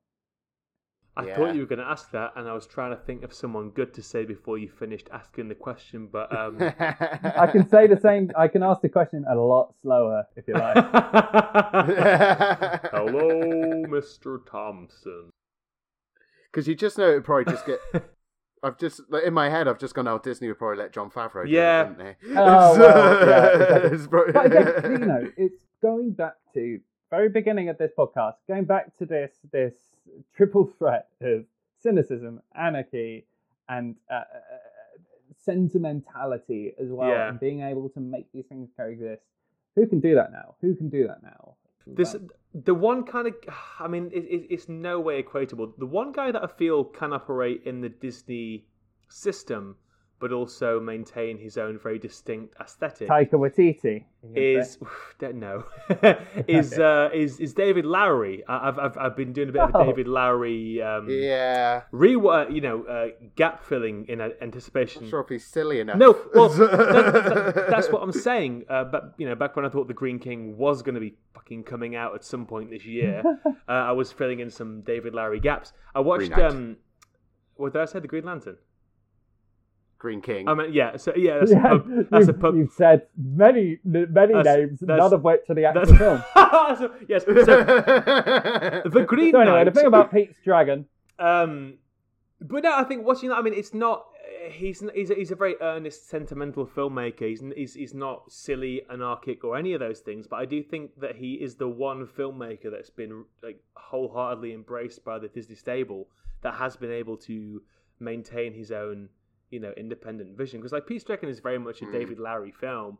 I 1.17 1.27
Yeah. 1.27 1.35
thought 1.35 1.55
you 1.55 1.61
were 1.61 1.65
going 1.67 1.79
to 1.79 1.85
ask 1.87 2.11
that, 2.11 2.33
and 2.35 2.45
I 2.47 2.53
was 2.53 2.67
trying 2.67 2.91
to 2.91 2.97
think 3.01 3.23
of 3.23 3.33
someone 3.33 3.69
good 3.69 3.93
to 3.93 4.01
say 4.03 4.25
before 4.25 4.57
you 4.57 4.67
finished 4.67 5.07
asking 5.13 5.47
the 5.47 5.55
question, 5.55 6.07
but 6.11 6.35
um, 6.35 6.57
I 7.39 7.47
can 7.51 7.65
say 7.69 7.87
the 7.87 7.95
same. 7.97 8.31
I 8.37 8.49
can 8.49 8.63
ask 8.63 8.81
the 8.81 8.89
question 8.89 9.23
a 9.29 9.35
lot 9.35 9.73
slower 9.81 10.25
if 10.35 10.45
you 10.47 10.55
like. 10.55 10.75
Hello, 12.91 13.29
Mr. 13.87 14.45
Thompson. 14.45 15.29
Because 16.51 16.67
you 16.67 16.75
just 16.75 16.97
know 16.97 17.09
it 17.11 17.15
would 17.15 17.23
probably 17.23 17.51
just 17.53 17.65
get. 17.65 17.79
I've 18.63 18.77
just 18.77 19.01
like, 19.09 19.23
in 19.23 19.33
my 19.33 19.49
head. 19.49 19.67
I've 19.67 19.79
just 19.79 19.93
gone. 19.93 20.07
Oh, 20.07 20.17
Disney 20.19 20.47
would 20.47 20.57
probably 20.57 20.77
let 20.83 20.91
Jon 20.91 21.09
Favreau. 21.11 21.43
do 21.45 21.49
it, 21.49 21.49
Yeah. 21.51 21.83
wouldn't 21.89 21.97
they? 21.99 22.15
Oh, 22.31 22.77
well, 22.79 23.27
yeah, 23.27 23.75
exactly. 23.87 24.07
Probably- 24.07 24.33
but 24.33 24.45
again, 24.47 24.91
you 24.91 24.97
know, 25.05 25.31
it's 25.37 25.63
going 25.81 26.11
back 26.11 26.33
to 26.55 26.79
very 27.11 27.29
beginning 27.29 27.69
of 27.69 27.77
this 27.77 27.91
podcast, 27.97 28.33
going 28.47 28.65
back 28.65 28.95
to 28.97 29.05
this 29.05 29.31
this 29.51 29.75
triple 30.35 30.65
threat 30.77 31.07
of 31.21 31.45
cynicism, 31.79 32.41
anarchy, 32.55 33.25
and 33.69 33.95
uh, 34.11 34.15
uh, 34.15 34.23
sentimentality 35.39 36.73
as 36.79 36.89
well, 36.89 37.09
Yeah. 37.09 37.29
and 37.29 37.39
being 37.39 37.61
able 37.61 37.89
to 37.89 37.99
make 37.99 38.31
these 38.31 38.45
things 38.45 38.69
coexist. 38.77 39.23
Who 39.75 39.87
can 39.87 39.99
do 39.99 40.15
that 40.15 40.31
now? 40.31 40.55
Who 40.61 40.75
can 40.75 40.89
do 40.89 41.07
that 41.07 41.21
now? 41.21 41.55
This 41.87 42.15
the 42.53 42.73
one 42.73 43.03
kind 43.03 43.27
of 43.27 43.35
I 43.79 43.87
mean 43.87 44.09
it, 44.11 44.23
it, 44.23 44.47
it's 44.49 44.67
no 44.67 44.99
way 44.99 45.21
equatable. 45.21 45.73
The 45.77 45.85
one 45.85 46.11
guy 46.11 46.31
that 46.31 46.43
I 46.43 46.47
feel 46.47 46.83
can 46.83 47.13
operate 47.13 47.61
in 47.65 47.81
the 47.81 47.89
Disney 47.89 48.65
system, 49.09 49.75
but 50.19 50.31
also 50.31 50.79
maintain 50.79 51.37
his 51.37 51.57
own 51.57 51.77
very 51.77 51.99
distinct 51.99 52.55
aesthetic. 52.61 53.07
Taika 53.09 53.33
Waititi 53.33 54.05
is 54.33 54.79
don't 55.19 55.35
know 55.35 55.65
is 56.47 56.79
uh, 56.79 57.09
is 57.13 57.39
is 57.39 57.53
David 57.53 57.85
Lowery. 57.85 58.43
I- 58.47 58.67
I've 58.69 58.79
I've 58.79 58.97
I've 58.97 59.15
been 59.17 59.33
doing 59.33 59.49
a 59.49 59.51
bit 59.51 59.61
of 59.61 59.75
a 59.75 59.77
Oh. 59.77 59.85
David 59.85 60.07
Lowery 60.07 60.81
um, 60.81 61.07
yeah. 61.09 61.81
re 61.91 62.11
you 62.11 62.61
know 62.61 62.83
uh, 62.85 63.07
gap 63.35 63.63
filling 63.63 64.05
in 64.07 64.21
anticipation. 64.21 65.03
I'm 65.03 65.09
sure 65.09 65.19
if 65.21 65.29
he's 65.29 65.45
silly 65.45 65.79
enough. 65.81 65.97
No, 65.97 66.17
well, 66.33 66.49
that, 66.49 66.71
that- 66.71 67.67
that's 67.69 67.89
what 67.91 68.01
I'm 68.01 68.11
saying. 68.13 68.65
Uh, 68.69 68.85
but 68.85 69.13
you 69.17 69.27
know, 69.27 69.35
back 69.35 69.55
when 69.55 69.65
I 69.65 69.69
thought 69.69 69.87
the 69.87 69.93
Green 69.93 70.17
King 70.19 70.57
was 70.57 70.81
going 70.81 70.95
to 70.95 71.01
be 71.01 71.15
fucking 71.33 71.63
coming 71.65 71.95
out 71.95 72.15
at 72.15 72.23
some 72.23 72.45
point 72.45 72.69
this 72.71 72.85
year, 72.85 73.21
uh, 73.45 73.51
I 73.71 73.91
was 73.91 74.11
filling 74.11 74.39
in 74.39 74.49
some 74.49 74.81
David 74.81 75.13
Lowery 75.13 75.39
gaps. 75.39 75.73
I 75.93 75.99
watched. 75.99 76.31
Um 76.33 76.77
What 77.55 77.73
did 77.73 77.81
I 77.81 77.85
say? 77.85 77.99
The 77.99 78.07
Green 78.07 78.25
Lantern. 78.25 78.57
Green 80.05 80.21
King. 80.21 80.47
I 80.47 80.53
mean, 80.53 80.71
yeah. 80.71 80.97
So 80.97 81.11
yeah, 81.15 81.37
that's, 81.39 81.51
yeah, 81.51 81.57
a 81.57 81.79
pub, 81.79 81.87
that's 82.11 82.27
a 82.27 82.31
you've, 82.31 82.39
pub. 82.39 82.55
you've 82.55 82.71
said 82.73 83.07
many 83.17 83.79
many 83.83 84.05
That's- 84.33 84.45
names, 84.45 84.79
that's- 84.81 84.99
none 84.99 85.13
of 85.13 85.23
which 85.23 85.41
are 85.49 85.55
the 85.55 85.65
actual 85.65 85.85
That's, 85.85 85.97
film. 85.97 86.23
so, 86.77 86.93
yes. 87.09 87.23
So 87.25 87.33
the 88.95 89.05
Green 89.07 89.31
So 89.31 89.39
anyway, 89.39 89.63
the 89.65 89.71
thing 89.71 89.85
about 89.87 90.11
Pete's 90.13 90.35
Dragon, 90.43 90.85
Um, 91.17 91.79
but 92.39 92.63
no, 92.63 92.75
I 92.75 92.83
think 92.83 93.03
watching 93.05 93.29
that. 93.29 93.37
I 93.37 93.41
mean, 93.41 93.55
it's 93.55 93.73
not. 93.73 94.05
He's 94.51 94.83
he's 94.93 95.09
a, 95.09 95.15
he's 95.15 95.31
a 95.31 95.35
very 95.35 95.55
earnest, 95.61 96.07
sentimental 96.07 96.67
filmmaker. 96.67 97.27
He's, 97.27 97.41
he's 97.55 97.73
he's 97.73 97.93
not 97.95 98.31
silly, 98.31 98.83
anarchic, 98.91 99.43
or 99.43 99.57
any 99.57 99.73
of 99.73 99.79
those 99.79 100.01
things. 100.01 100.27
But 100.27 100.37
I 100.37 100.45
do 100.45 100.61
think 100.61 100.91
that 100.99 101.15
he 101.15 101.33
is 101.33 101.55
the 101.55 101.67
one 101.67 102.05
filmmaker 102.05 102.69
that's 102.69 102.91
been 102.91 103.25
like 103.41 103.59
wholeheartedly 103.75 104.53
embraced 104.53 105.03
by 105.03 105.17
the 105.17 105.27
Disney 105.29 105.55
stable 105.55 106.07
that 106.43 106.53
has 106.55 106.75
been 106.75 106.91
able 106.91 107.17
to 107.17 107.61
maintain 107.99 108.53
his 108.53 108.71
own, 108.71 109.09
you 109.51 109.59
know, 109.59 109.71
independent 109.77 110.37
vision. 110.37 110.59
Because 110.59 110.71
like 110.71 110.87
Pete's 110.87 111.03
Dragon 111.03 111.29
is 111.29 111.39
very 111.39 111.59
much 111.59 111.81
a 111.81 111.85
Mm. 111.85 111.91
David 111.91 112.19
Lowery 112.19 112.51
film 112.51 112.97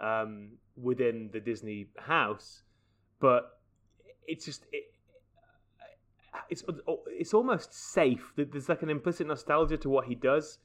um, 0.00 0.50
within 0.76 1.30
the 1.32 1.40
Disney 1.40 1.88
house, 1.96 2.62
but 3.20 3.58
it's 4.26 4.44
just 4.44 4.64
it, 4.72 4.84
it's 6.50 6.64
it's 7.08 7.34
almost 7.34 7.72
safe. 7.72 8.32
There- 8.36 8.44
There's 8.44 8.68
like 8.68 8.82
an 8.82 8.90
implicit 8.90 9.26
nostalgia 9.26 9.76
to 9.78 9.88
what 9.88 10.06
he 10.06 10.14
does. 10.14 10.58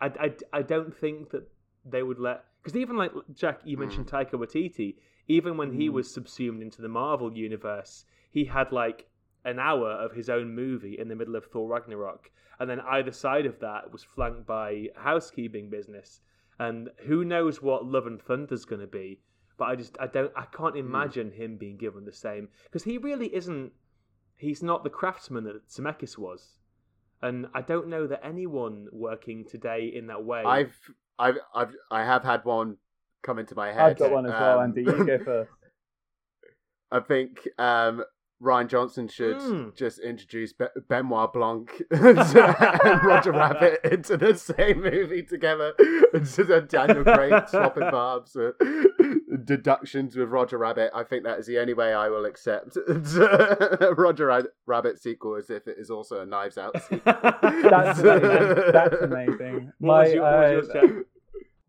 I, 0.00 0.06
I, 0.06 0.58
I 0.58 0.62
don't 0.62 0.94
think 0.94 1.30
that 1.30 1.48
they 1.84 2.02
would 2.02 2.18
let 2.18 2.44
because 2.62 2.76
even 2.76 2.96
like 2.96 3.12
Jack, 3.34 3.60
you 3.64 3.76
mentioned 3.76 4.06
Taika 4.08 4.32
Waititi. 4.32 4.96
Even 5.28 5.56
when 5.56 5.72
he 5.72 5.88
was 5.88 6.08
subsumed 6.12 6.62
into 6.62 6.80
the 6.80 6.88
Marvel 6.88 7.36
universe, 7.36 8.04
he 8.30 8.44
had 8.44 8.70
like 8.70 9.08
an 9.46 9.58
hour 9.58 9.90
of 9.90 10.12
his 10.12 10.28
own 10.28 10.54
movie 10.54 10.98
in 10.98 11.08
the 11.08 11.16
middle 11.16 11.36
of 11.36 11.46
Thor 11.46 11.68
Ragnarok, 11.68 12.30
and 12.58 12.68
then 12.68 12.80
either 12.80 13.12
side 13.12 13.46
of 13.46 13.60
that 13.60 13.92
was 13.92 14.02
flanked 14.02 14.46
by 14.46 14.88
housekeeping 14.96 15.70
business. 15.70 16.20
And 16.58 16.90
who 17.06 17.24
knows 17.24 17.62
what 17.62 17.86
Love 17.86 18.06
and 18.06 18.20
Thunder's 18.20 18.64
going 18.64 18.80
to 18.80 18.86
be? 18.86 19.20
But 19.56 19.68
I 19.68 19.76
just 19.76 19.96
I 19.98 20.06
don't 20.06 20.32
I 20.36 20.44
can't 20.44 20.76
imagine 20.76 21.30
him 21.30 21.56
being 21.56 21.78
given 21.78 22.04
the 22.04 22.12
same 22.12 22.48
because 22.64 22.84
he 22.84 22.98
really 22.98 23.34
isn't 23.34 23.72
he's 24.36 24.62
not 24.62 24.84
the 24.84 24.90
craftsman 24.90 25.44
that 25.44 25.68
Zemeckis 25.68 26.18
was. 26.18 26.58
And 27.22 27.46
I 27.54 27.62
don't 27.62 27.88
know 27.88 28.06
that 28.06 28.20
anyone 28.24 28.88
working 28.92 29.44
today 29.44 29.90
in 29.94 30.08
that 30.08 30.22
way. 30.22 30.42
I've, 30.44 30.78
I've, 31.18 31.38
I've, 31.54 31.74
I 31.90 32.04
have 32.04 32.22
had 32.22 32.44
one 32.44 32.76
come 33.22 33.38
into 33.38 33.54
my 33.54 33.72
head. 33.72 33.92
I've 33.92 33.98
got 33.98 34.10
one 34.10 34.26
as 34.26 34.32
well, 34.32 34.58
um, 34.58 34.64
Andy. 34.64 34.82
You 34.82 35.04
go 35.04 35.18
first. 35.24 35.50
I 36.90 37.00
think 37.00 37.48
um, 37.58 38.04
Rian 38.42 38.68
Johnson 38.68 39.08
should 39.08 39.36
Mm. 39.38 39.74
just 39.74 39.98
introduce 39.98 40.52
Be- 40.52 40.66
Benoit 40.88 41.32
Blanc 41.32 41.82
and 41.90 43.04
Roger 43.04 43.32
Rabbit 43.42 43.80
into 43.84 44.16
the 44.16 44.34
same 44.34 44.82
movie 44.82 45.22
together. 45.22 45.72
Instead 46.12 46.50
of 46.50 46.68
Daniel 46.68 47.02
Craig 47.04 47.44
swapping 47.48 47.90
barbs, 47.90 48.36
uh, 48.36 48.52
deductions 49.44 50.16
with 50.16 50.28
Roger 50.28 50.58
Rabbit. 50.58 50.90
I 50.94 51.02
think 51.04 51.24
that 51.24 51.38
is 51.38 51.46
the 51.46 51.58
only 51.58 51.74
way 51.74 51.94
I 51.94 52.08
will 52.08 52.24
accept 52.26 52.76
Roger 53.96 54.26
Ra- 54.26 54.42
Rabbit 54.66 54.98
sequel, 55.00 55.36
as 55.36 55.50
if 55.50 55.66
it 55.66 55.76
is 55.78 55.90
also 55.90 56.20
a 56.20 56.26
Knives 56.26 56.58
Out 56.58 56.80
sequel. 56.82 57.00
That's 57.14 57.98
amazing. 58.00 58.72
That's 58.72 58.96
amazing. 59.02 59.72
What 59.78 60.06
was 60.06 60.08
My, 60.08 60.14
your- 60.14 60.22
was 60.22 60.34
uh, 60.34 60.50
yours, 60.52 60.68
Jack? 60.72 61.06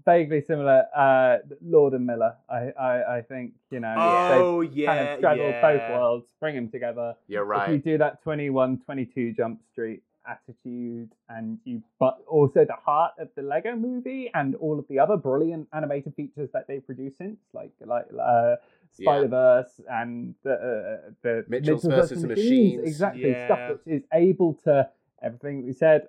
Vaguely 0.07 0.41
similar. 0.41 0.85
Uh, 0.95 1.37
Lord 1.61 1.93
and 1.93 2.05
Miller. 2.05 2.35
I, 2.49 2.71
I, 2.79 3.17
I 3.17 3.21
think 3.21 3.53
you 3.69 3.79
know 3.79 3.93
Oh 3.97 4.61
yeah, 4.61 4.85
kind 4.87 5.07
of 5.09 5.17
straddled 5.19 5.49
yeah. 5.49 5.61
both 5.61 5.81
worlds, 5.91 6.33
bring 6.39 6.55
them 6.55 6.69
together. 6.69 7.13
You're 7.27 7.45
If 7.53 7.69
you 7.69 7.91
do 7.91 7.97
that 7.99 8.23
21, 8.23 8.79
22 8.85 9.33
Jump 9.33 9.61
Street 9.71 10.01
attitude, 10.27 11.09
and 11.29 11.57
you, 11.63 11.81
but 11.99 12.19
also 12.27 12.65
the 12.65 12.75
heart 12.85 13.13
of 13.19 13.29
the 13.35 13.41
Lego 13.41 13.75
Movie 13.75 14.29
and 14.33 14.55
all 14.55 14.79
of 14.79 14.85
the 14.89 14.99
other 14.99 15.17
brilliant 15.17 15.67
animated 15.73 16.15
features 16.15 16.49
that 16.53 16.67
they 16.67 16.79
produce 16.79 17.17
since, 17.17 17.39
like 17.53 17.71
like 17.85 18.05
uh, 18.19 18.55
Spider 18.91 19.27
Verse 19.27 19.81
and 19.89 20.35
the 20.43 20.53
uh, 20.53 21.11
the 21.21 21.45
Mitchell's 21.47 21.83
Mitchell's 21.83 22.09
versus 22.09 22.21
the 22.21 22.27
Machines. 22.29 22.83
exactly 22.87 23.31
Yeah. 23.31 23.45
stuff 23.47 23.59
that 23.85 23.91
is 23.91 24.03
able 24.13 24.53
to 24.65 24.89
everything 25.21 25.65
we 25.65 25.73
said. 25.73 26.07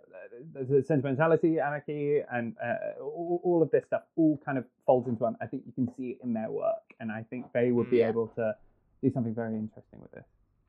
Uh, 0.59 0.63
The 0.69 0.83
sentimentality, 0.83 1.59
anarchy, 1.61 2.21
and 2.33 2.55
uh, 2.65 2.75
all, 3.03 3.41
all 3.45 3.63
of 3.63 3.71
this 3.71 3.85
stuff 3.87 4.03
all 4.17 4.39
kind 4.45 4.59
of 4.59 4.65
folds 4.87 5.09
into 5.09 5.23
one. 5.23 5.37
I 5.41 5.47
think 5.47 5.63
you 5.67 5.73
can 5.73 5.89
see 5.97 6.11
it 6.11 6.19
in 6.23 6.33
their 6.33 6.51
work, 6.51 6.83
and 7.01 7.11
I 7.13 7.25
think 7.31 7.47
they 7.53 7.73
would 7.73 7.91
be 7.91 7.99
Yeah. 7.99 8.09
able 8.09 8.29
to 8.37 8.55
do 9.03 9.11
something 9.13 9.35
very 9.35 9.55
interesting 9.55 10.01
with 10.01 10.13
this. 10.13 10.25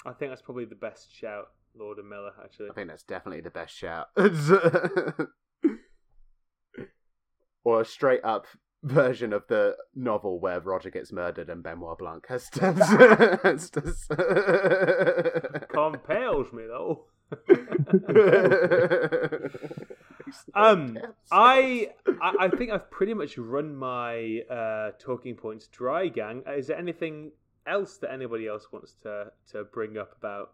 I 0.05 0.11
think 0.13 0.31
that's 0.31 0.41
probably 0.41 0.65
the 0.65 0.75
best 0.75 1.13
shout, 1.13 1.49
Lord 1.77 1.97
and 1.97 2.07
Miller. 2.09 2.31
Actually, 2.43 2.69
I 2.69 2.73
think 2.73 2.87
that's 2.89 3.03
definitely 3.03 3.41
the 3.41 3.49
best 3.49 3.75
shout. 3.75 4.07
or 7.63 7.81
a 7.81 7.85
straight 7.85 8.23
up 8.23 8.45
version 8.83 9.33
of 9.33 9.43
the 9.47 9.75
novel 9.93 10.39
where 10.39 10.61
Roger 10.61 10.89
gets 10.89 11.11
murdered 11.11 11.49
and 11.49 11.61
Benoit 11.61 11.97
Blanc 11.97 12.25
has 12.29 12.49
to. 12.51 12.71
has 13.43 13.69
to- 13.71 13.81
compels 15.73 16.53
me 16.53 16.63
though. 16.67 17.05
Um. 20.53 20.97
I, 21.31 21.89
I 22.21 22.33
I 22.41 22.49
think 22.49 22.71
I've 22.71 22.89
pretty 22.91 23.15
much 23.15 23.37
run 23.37 23.75
my 23.75 24.41
uh, 24.49 24.91
talking 24.99 25.35
points 25.35 25.67
dry, 25.67 26.07
gang. 26.07 26.43
Uh, 26.47 26.53
Is 26.53 26.67
there 26.67 26.77
anything 26.77 27.31
else 27.65 27.97
that 27.97 28.11
anybody 28.11 28.47
else 28.47 28.67
wants 28.71 28.93
to 29.03 29.31
to 29.51 29.63
bring 29.63 29.97
up 29.97 30.15
about 30.17 30.53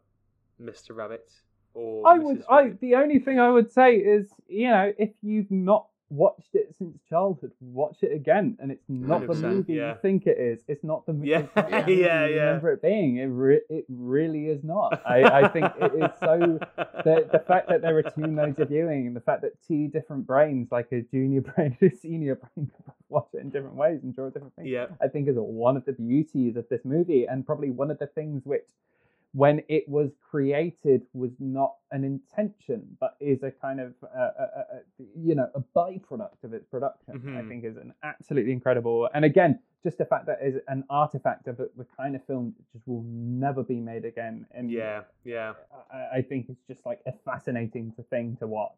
Mr. 0.62 0.96
Rabbit 0.96 1.30
or 1.74 2.08
I 2.08 2.18
Mrs. 2.18 2.24
would. 2.24 2.44
I 2.50 2.70
the 2.80 2.96
only 2.96 3.20
thing 3.20 3.40
I 3.40 3.50
would 3.50 3.72
say 3.72 3.96
is, 3.96 4.30
you 4.48 4.70
know, 4.70 4.94
if 4.98 5.12
you've 5.22 5.52
not 5.52 5.88
watched 6.10 6.54
it 6.54 6.76
since 6.78 6.98
childhood, 7.10 7.52
watch 7.60 7.98
it 8.02 8.12
again, 8.14 8.58
and 8.60 8.72
it's 8.72 8.84
not 8.88 9.22
the 9.22 9.34
100%, 9.34 9.42
movie 9.42 9.74
yeah. 9.74 9.94
you 9.94 10.00
think 10.02 10.28
it 10.28 10.38
is. 10.38 10.64
It's 10.68 10.84
not 10.84 11.06
the 11.06 11.14
movie. 11.14 11.30
Yeah, 11.30 11.48
yeah, 11.56 11.88
you 11.88 11.96
yeah. 11.96 12.26
Remember 12.26 12.74
it 12.74 12.82
being? 12.82 13.18
It 13.18 13.26
re- 13.26 13.62
it 13.70 13.86
really 13.90 14.48
is 14.48 14.64
not. 14.64 15.02
I, 15.08 15.24
I 15.24 15.48
think 15.48 15.66
it 15.82 15.94
is 15.96 16.12
so. 16.20 16.60
The 16.78 17.28
the 17.32 17.44
fact 17.48 17.70
that 17.70 17.82
there 17.82 17.98
are 17.98 18.04
two 18.04 18.28
modes 18.28 18.60
of 18.60 18.70
viewing, 18.70 19.08
and 19.08 19.16
the 19.16 19.22
fact 19.22 19.42
that 19.42 19.54
two 19.68 19.88
different 19.88 20.28
brains, 20.28 20.68
like 20.72 20.92
a 20.92 21.02
junior 21.02 21.42
brain 21.56 21.76
and 21.80 21.92
a 21.92 21.96
senior 21.96 22.36
brain, 22.36 22.72
watch 23.10 23.28
it 23.34 23.42
in 23.42 23.50
different 23.50 23.76
ways 23.76 24.00
and 24.04 24.16
draw 24.16 24.30
different 24.30 24.56
things. 24.56 24.68
yeah, 24.70 24.88
I 25.02 25.08
think 25.08 25.28
is 25.28 25.36
one 25.38 25.78
of 25.78 25.86
the 25.86 25.94
beauties 25.94 26.56
of 26.56 26.68
this 26.70 26.82
movie, 26.86 27.26
and 27.26 27.46
probably 27.46 27.72
one 27.72 27.90
of 27.92 28.00
the 28.00 28.08
things 28.08 28.44
which, 28.46 28.68
when 29.36 29.62
it 29.68 29.84
was 29.90 30.12
created, 30.32 31.02
was 31.14 31.32
not 31.40 31.74
an 31.92 32.06
intention, 32.06 32.96
but 33.02 33.18
is 33.20 33.44
a 33.44 33.52
kind 33.52 33.82
of, 33.82 33.94
uh, 34.04 34.18
uh, 34.18 34.32
uh, 34.40 34.60
uh, 34.76 35.04
you 35.28 35.36
know, 35.36 35.50
a 35.56 35.62
byproduct 35.76 36.42
of 36.46 36.54
its 36.54 36.66
production. 36.68 37.16
I 37.16 37.42
Mhm. 37.42 37.48
think 37.50 37.66
is 37.66 37.76
an 37.76 37.94
absolutely 38.02 38.54
incredible, 38.54 39.10
and 39.14 39.26
again, 39.26 39.60
just 39.84 39.98
the 39.98 40.06
fact 40.06 40.26
that 40.28 40.40
is 40.42 40.56
an 40.70 40.86
artifact 40.90 41.48
of 41.48 41.58
the 41.58 41.86
kind 41.98 42.16
of 42.16 42.24
film 42.26 42.56
that 42.58 42.72
just 42.72 42.88
will 42.88 43.04
never 43.04 43.62
be 43.62 43.80
made 43.82 44.06
again. 44.06 44.48
And 44.52 44.72
yeah, 44.72 45.04
yeah, 45.26 45.54
I, 45.92 46.18
I 46.18 46.22
think 46.22 46.50
it's 46.50 46.64
just 46.68 46.86
like 46.86 47.02
a 47.06 47.12
fascinating 47.12 47.92
thing 48.10 48.38
to 48.38 48.48
watch. 48.48 48.78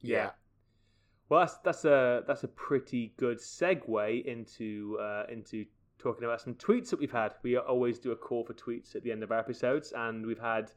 yeah. 0.00 0.30
Well, 1.28 1.40
that's 1.40 1.58
that's 1.58 1.84
a 1.84 2.22
that's 2.26 2.44
a 2.44 2.48
pretty 2.48 3.12
good 3.16 3.38
segue 3.38 4.24
into 4.24 4.96
uh, 5.00 5.26
into 5.28 5.66
talking 6.06 6.24
about 6.24 6.40
some 6.40 6.54
tweets 6.54 6.90
that 6.90 7.00
we've 7.00 7.10
had. 7.10 7.32
We 7.42 7.56
always 7.56 7.98
do 7.98 8.12
a 8.12 8.16
call 8.16 8.44
for 8.44 8.54
tweets 8.54 8.94
at 8.94 9.02
the 9.02 9.10
end 9.12 9.22
of 9.24 9.32
our 9.32 9.38
episodes, 9.38 9.92
and 9.96 10.24
we've 10.24 10.38
had, 10.38 10.70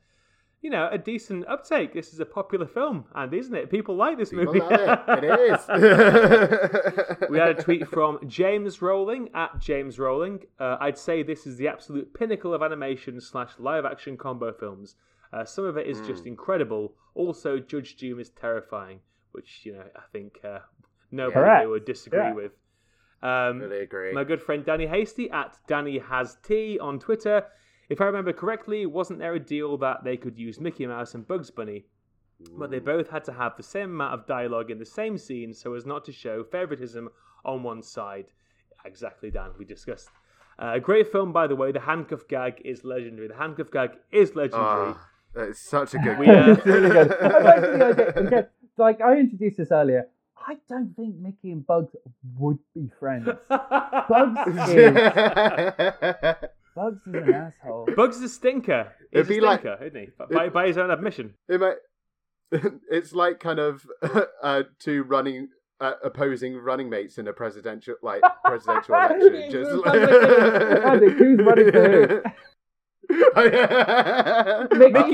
you 0.61 0.69
know, 0.71 0.89
a 0.91 0.97
decent 0.97 1.47
uptake. 1.47 1.93
This 1.93 2.13
is 2.13 2.19
a 2.19 2.25
popular 2.25 2.65
film, 2.65 3.05
and 3.13 3.31
isn't 3.33 3.53
it? 3.53 3.69
People 3.69 3.95
like 3.95 4.17
this 4.17 4.29
People 4.31 4.45
movie. 4.45 4.59
love 4.61 4.71
it. 4.71 5.23
It 5.23 5.39
is. 5.53 7.29
we 7.29 7.37
had 7.37 7.49
a 7.49 7.61
tweet 7.63 7.87
from 7.87 8.19
James 8.27 8.81
Rowling 8.81 9.29
at 9.35 9.59
James 9.59 9.99
Rowling. 9.99 10.39
Uh, 10.59 10.77
I'd 10.79 10.97
say 10.97 11.21
this 11.21 11.45
is 11.45 11.57
the 11.57 11.67
absolute 11.67 12.13
pinnacle 12.13 12.53
of 12.53 12.63
animation 12.63 13.21
slash 13.21 13.51
live 13.59 13.85
action 13.85 14.17
combo 14.17 14.51
films. 14.51 14.95
Uh, 15.31 15.45
some 15.45 15.65
of 15.65 15.77
it 15.77 15.85
is 15.87 16.01
just 16.01 16.25
incredible. 16.25 16.93
Also, 17.13 17.59
Judge 17.59 17.97
Doom 17.97 18.19
is 18.19 18.29
terrifying, 18.31 18.99
which 19.33 19.61
you 19.63 19.73
know 19.73 19.83
I 19.95 20.01
think 20.11 20.39
uh, 20.43 20.59
nobody 21.11 21.33
Correct. 21.35 21.69
would 21.69 21.85
disagree 21.85 22.19
Yeah. 22.19 22.33
with. 22.33 22.51
Um, 23.21 23.59
Really 23.59 23.81
agree. 23.81 24.13
my 24.13 24.23
good 24.23 24.41
friend 24.41 24.63
Danny 24.65 24.87
Hasty 24.87 25.29
at 25.31 25.57
Danny 25.67 25.97
Has 25.99 26.37
Tea 26.43 26.79
on 26.79 26.99
Twitter. 26.99 27.45
If 27.89 27.99
I 28.01 28.05
remember 28.05 28.31
correctly, 28.33 28.85
wasn't 28.85 29.19
there 29.19 29.33
a 29.33 29.39
deal 29.39 29.77
that 29.79 30.03
they 30.03 30.15
could 30.15 30.37
use 30.37 30.59
Mickey 30.59 30.85
Mouse 30.85 31.15
and 31.15 31.27
Bugs 31.27 31.49
Bunny? 31.51 31.85
But 32.57 32.71
they 32.71 32.79
both 32.79 33.09
had 33.09 33.25
to 33.25 33.33
have 33.33 33.57
the 33.57 33.63
same 33.63 33.89
amount 33.89 34.13
of 34.13 34.25
dialogue 34.25 34.71
in 34.71 34.79
the 34.79 34.85
same 34.85 35.17
scene 35.17 35.53
so 35.53 35.73
as 35.73 35.85
not 35.85 36.05
to 36.05 36.13
show 36.13 36.43
favoritism 36.43 37.09
on 37.43 37.63
one 37.63 37.81
side. 37.81 38.27
Exactly, 38.85 39.29
Dan. 39.31 39.49
We 39.57 39.65
discussed. 39.65 40.09
Uh, 40.57 40.73
a 40.75 40.79
great 40.79 41.11
film, 41.11 41.33
by 41.33 41.47
the 41.47 41.55
way. 41.55 41.71
The 41.73 41.81
handcuff 41.81 42.27
gag 42.29 42.61
is 42.63 42.85
legendary. 42.85 43.27
The 43.27 43.35
handcuff 43.35 43.71
gag 43.71 43.91
is 44.11 44.35
legendary. 44.35 44.93
Oh, 44.93 44.99
it's 45.35 45.59
such 45.59 45.93
a 45.95 45.97
good. 45.99 46.17
We, 46.19 46.27
uh, 46.29 46.51
it's 46.53 46.65
really 46.65 46.89
good. 46.89 47.11
I 47.21 47.27
like 47.39 47.61
the 47.61 47.85
idea. 47.85 48.09
Again, 48.27 48.47
like 48.77 49.01
I 49.01 49.17
introduced 49.17 49.57
this 49.57 49.71
earlier. 49.71 50.07
I 50.47 50.57
don't 50.67 50.95
think 50.95 51.15
Mickey 51.17 51.51
and 51.51 51.65
Bugs 51.65 51.95
would 52.37 52.59
be 52.73 52.89
friends. 52.99 53.27
Bugs 53.49 54.39
is 54.69 54.93
Bugs 56.75 57.01
is 57.07 57.13
an 57.13 57.33
asshole. 57.33 57.87
Bugs 57.95 58.17
is 58.17 58.23
a 58.23 58.29
stinker. 58.29 58.93
It'd 59.11 59.27
He's 59.27 59.37
a 59.37 59.39
be 59.39 59.45
like- 59.45 59.59
stinker, 59.61 59.83
isn't 59.85 59.99
he? 59.99 60.07
By, 60.33 60.49
by 60.49 60.67
his 60.67 60.77
own 60.77 60.91
admission. 60.91 61.33
It 61.47 61.59
might, 61.59 61.75
it's 62.91 63.13
like 63.13 63.39
kind 63.39 63.59
of 63.59 63.85
uh, 64.43 64.63
two 64.79 65.03
running 65.03 65.49
uh, 65.81 65.93
opposing 66.03 66.57
running 66.57 66.89
mates 66.89 67.17
in 67.17 67.27
a 67.27 67.33
presidential 67.33 67.95
like 68.01 68.21
presidential 68.43 68.95
election. 68.95 69.51
Just 69.51 69.87
Andy, 69.87 71.11
who's 71.11 71.39
running 71.39 71.71
for 71.71 72.07
who? 72.07 72.21
Mickey, 73.35 73.55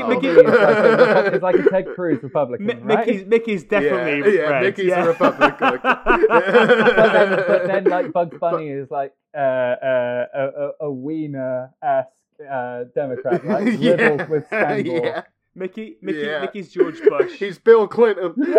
Uh-oh. 0.01 0.07
Mickey 0.09 0.27
is, 0.27 0.37
like 0.37 0.47
a, 0.47 1.35
is 1.35 1.41
like 1.41 1.55
a 1.55 1.69
Ted 1.69 1.85
Cruz 1.95 2.21
Republican, 2.21 2.65
Mi- 2.65 2.73
right? 2.73 3.07
Mickey's, 3.07 3.25
Mickey's 3.25 3.63
definitely 3.63 4.33
yeah, 4.37 4.41
red. 4.43 4.63
Mickey's 4.63 4.85
yeah. 4.87 5.03
a 5.03 5.07
Republican. 5.07 5.57
but, 5.83 7.13
then, 7.13 7.29
but 7.47 7.67
then, 7.67 7.83
like 7.85 8.11
Bugs 8.11 8.37
Bunny 8.39 8.69
is 8.69 8.91
like 8.91 9.13
uh, 9.33 9.37
uh, 9.39 10.25
a, 10.33 10.43
a, 10.43 10.71
a 10.87 10.91
Weiner 10.91 11.71
esque 11.81 12.09
uh, 12.51 12.83
Democrat, 12.93 13.45
like 13.45 13.65
riddled 13.65 14.27
with 14.29 14.45
scandal. 14.47 14.95
yeah. 15.03 15.21
Mickey, 15.57 15.95
Mickey, 16.01 16.19
Yeah. 16.19 16.41
Mickey's 16.41 16.67
George 16.73 16.99
Bush. 17.07 17.31
He's 17.39 17.57
Bill 17.57 17.87
Clinton. 17.87 18.33
Yeah. 18.37 18.55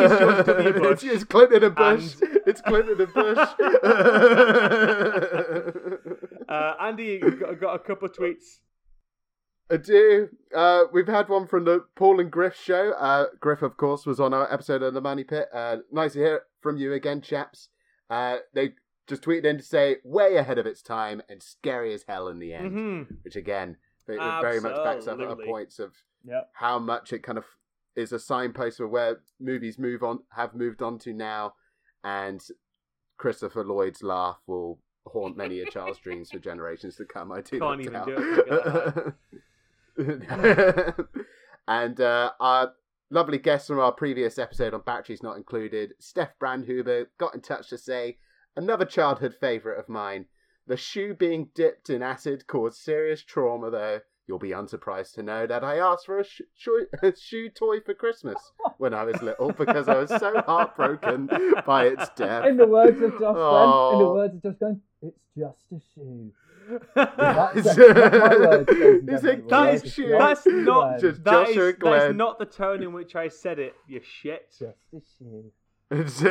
He's 0.00 0.18
George 0.18 0.44
W. 0.46 0.72
Bush. 0.72 1.04
It's, 1.04 1.04
it's 1.04 1.22
Clinton 1.24 1.62
and 1.62 1.74
Bush. 1.76 2.14
And- 2.20 2.40
It's 2.46 2.60
Clinton 2.60 3.00
and 3.00 3.14
Bush. 3.14 3.48
Uh, 6.48 6.74
Andy, 6.80 7.18
got, 7.20 7.60
got 7.60 7.74
a 7.76 7.78
couple 7.78 8.06
of 8.08 8.12
tweets. 8.14 8.58
I 9.72 9.76
do. 9.78 10.28
Uh, 10.54 10.84
we've 10.92 11.06
had 11.08 11.28
one 11.28 11.46
from 11.46 11.64
the 11.64 11.84
Paul 11.96 12.20
and 12.20 12.30
Griff 12.30 12.54
show. 12.54 12.92
Uh, 12.92 13.26
Griff, 13.40 13.62
of 13.62 13.76
course, 13.76 14.04
was 14.04 14.20
on 14.20 14.34
our 14.34 14.52
episode 14.52 14.82
of 14.82 14.92
the 14.94 15.00
Money 15.00 15.24
Pit. 15.24 15.48
Uh, 15.52 15.78
nice 15.90 16.12
to 16.12 16.18
hear 16.18 16.42
from 16.60 16.76
you 16.76 16.92
again, 16.92 17.20
chaps. 17.22 17.68
Uh, 18.10 18.38
they 18.52 18.72
just 19.06 19.22
tweeted 19.22 19.44
in 19.46 19.56
to 19.58 19.62
say 19.64 19.96
way 20.04 20.36
ahead 20.36 20.58
of 20.58 20.66
its 20.66 20.82
time 20.82 21.22
and 21.28 21.42
scary 21.42 21.94
as 21.94 22.04
hell 22.06 22.28
in 22.28 22.38
the 22.38 22.52
end, 22.52 22.72
Mhm. 22.72 23.24
which 23.24 23.34
again 23.36 23.76
it 24.06 24.18
very 24.42 24.60
much 24.60 24.76
backs 24.84 25.06
up 25.08 25.18
our 25.20 25.36
points 25.36 25.78
of 25.78 25.94
Yep. 26.24 26.50
how 26.54 26.78
much 26.78 27.12
it 27.12 27.20
kind 27.22 27.38
of 27.38 27.44
is 27.96 28.12
a 28.12 28.18
signpost 28.18 28.76
for 28.76 28.86
where 28.86 29.22
movies 29.40 29.78
move 29.78 30.02
on 30.02 30.20
have 30.32 30.54
moved 30.54 30.82
on 30.82 30.98
to 31.00 31.12
now, 31.12 31.54
and 32.04 32.46
Christopher 33.16 33.64
Lloyd's 33.64 34.02
laugh 34.02 34.40
will 34.46 34.80
haunt 35.06 35.36
many 35.36 35.60
a 35.60 35.66
child's 35.66 35.98
dreams 36.04 36.30
for 36.30 36.38
generations 36.38 36.96
to 36.96 37.04
come. 37.04 37.32
I 37.32 37.40
do 37.40 37.58
Can't 37.58 37.80
even 37.80 37.92
doubt. 37.92 38.06
do 38.06 38.16
it. 38.18 39.14
And 41.68 42.00
uh, 42.00 42.32
our 42.40 42.72
lovely 43.10 43.38
guest 43.38 43.68
from 43.68 43.78
our 43.78 43.92
previous 43.92 44.36
episode 44.38 44.74
on 44.74 44.82
Batteries 44.84 45.22
Not 45.22 45.36
Included, 45.36 45.92
Steph 46.00 46.36
Brandhuber, 46.40 47.06
got 47.18 47.34
in 47.36 47.40
touch 47.40 47.68
to 47.68 47.78
say 47.78 48.18
another 48.56 48.84
childhood 48.84 49.34
favourite 49.40 49.78
of 49.78 49.88
mine. 49.88 50.26
The 50.66 50.76
shoe 50.76 51.14
being 51.14 51.50
dipped 51.54 51.88
in 51.88 52.02
acid 52.02 52.46
caused 52.48 52.78
serious 52.78 53.22
trauma, 53.22 53.70
though, 53.70 54.00
You'll 54.28 54.38
be 54.38 54.52
unsurprised 54.52 55.14
to 55.16 55.22
know 55.24 55.48
that 55.48 55.64
I 55.64 55.78
asked 55.78 56.06
for 56.06 56.20
a, 56.20 56.24
sh- 56.24 56.42
sh- 56.54 56.68
a 57.02 57.12
shoe 57.16 57.48
toy 57.50 57.80
for 57.80 57.92
Christmas 57.92 58.38
when 58.78 58.94
I 58.94 59.02
was 59.02 59.20
little 59.20 59.50
because 59.52 59.88
I 59.88 59.98
was 59.98 60.10
so 60.10 60.40
heartbroken 60.46 61.28
by 61.66 61.86
its 61.86 62.08
death. 62.16 62.46
In 62.46 62.56
the 62.56 62.66
words 62.68 63.02
of 63.02 63.10
Josh, 63.18 63.20
then, 63.20 63.28
in 63.28 63.34
the 63.34 63.34
Oh. 63.36 64.14
words 64.14 64.44
of 64.44 64.58
Josh, 64.60 64.76
it's 65.02 65.18
just 65.36 65.64
a 65.72 65.80
shoe. 65.94 66.32
That's 66.94 67.64
That 67.76 69.44
guy's 69.48 69.78
is- 69.78 69.84
It's 69.84 69.94
shoe. 69.94 70.08
just 70.08 70.44
that's 70.44 70.46
not. 70.46 71.00
Just 71.00 71.24
that 71.24 71.48
is, 71.48 71.54
Joshua 71.54 71.64
that 71.64 71.68
is 71.72 71.78
Glenn. 71.78 72.16
not 72.16 72.38
the 72.38 72.44
tone 72.46 72.82
in 72.82 72.92
which 72.92 73.14
I 73.16 73.28
said 73.28 73.58
it. 73.58 73.74
You 73.88 74.00
shit. 74.02 74.54
just. 74.58 76.24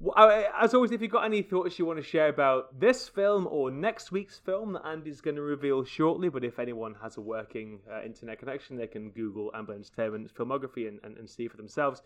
Well, 0.00 0.44
As 0.56 0.74
always, 0.74 0.92
if 0.92 1.02
you've 1.02 1.10
got 1.10 1.24
any 1.24 1.42
thoughts 1.42 1.76
you 1.76 1.84
want 1.84 1.98
to 1.98 2.04
share 2.04 2.28
about 2.28 2.78
this 2.78 3.08
film 3.08 3.48
or 3.50 3.72
next 3.72 4.12
week's 4.12 4.38
film 4.38 4.74
that 4.74 4.86
Andy's 4.86 5.20
going 5.20 5.34
to 5.34 5.42
reveal 5.42 5.82
shortly, 5.84 6.28
but 6.28 6.44
if 6.44 6.60
anyone 6.60 6.94
has 7.02 7.16
a 7.16 7.20
working 7.20 7.80
uh, 7.92 8.02
internet 8.04 8.38
connection, 8.38 8.76
they 8.76 8.86
can 8.86 9.10
Google 9.10 9.50
Amblin 9.56 9.74
Entertainment's 9.74 10.30
filmography 10.32 10.86
and, 10.86 11.00
and, 11.02 11.16
and 11.16 11.28
see 11.28 11.48
for 11.48 11.56
themselves. 11.56 12.02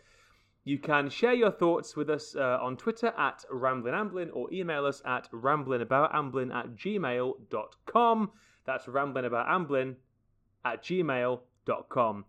You 0.65 0.79
can 0.79 1.09
share 1.09 1.35
your 1.35 1.51
thoughts 1.51 1.97
with 1.97 2.09
us 2.09 2.37
uh, 2.37 2.59
on 2.63 2.77
Twitter 2.77 3.09
at 3.19 3.45
RamblinAmblin 3.53 4.31
or 4.33 4.53
email 4.53 4.87
us 4.87 5.03
at 5.05 5.29
ramblinaboutAmblin 5.33 6.55
at 6.55 6.77
gmail.com. 6.77 8.31
That's 8.65 8.87
ramblinaboutAmblin 8.87 9.97
at 10.65 10.85
gmail.com. 10.85 12.25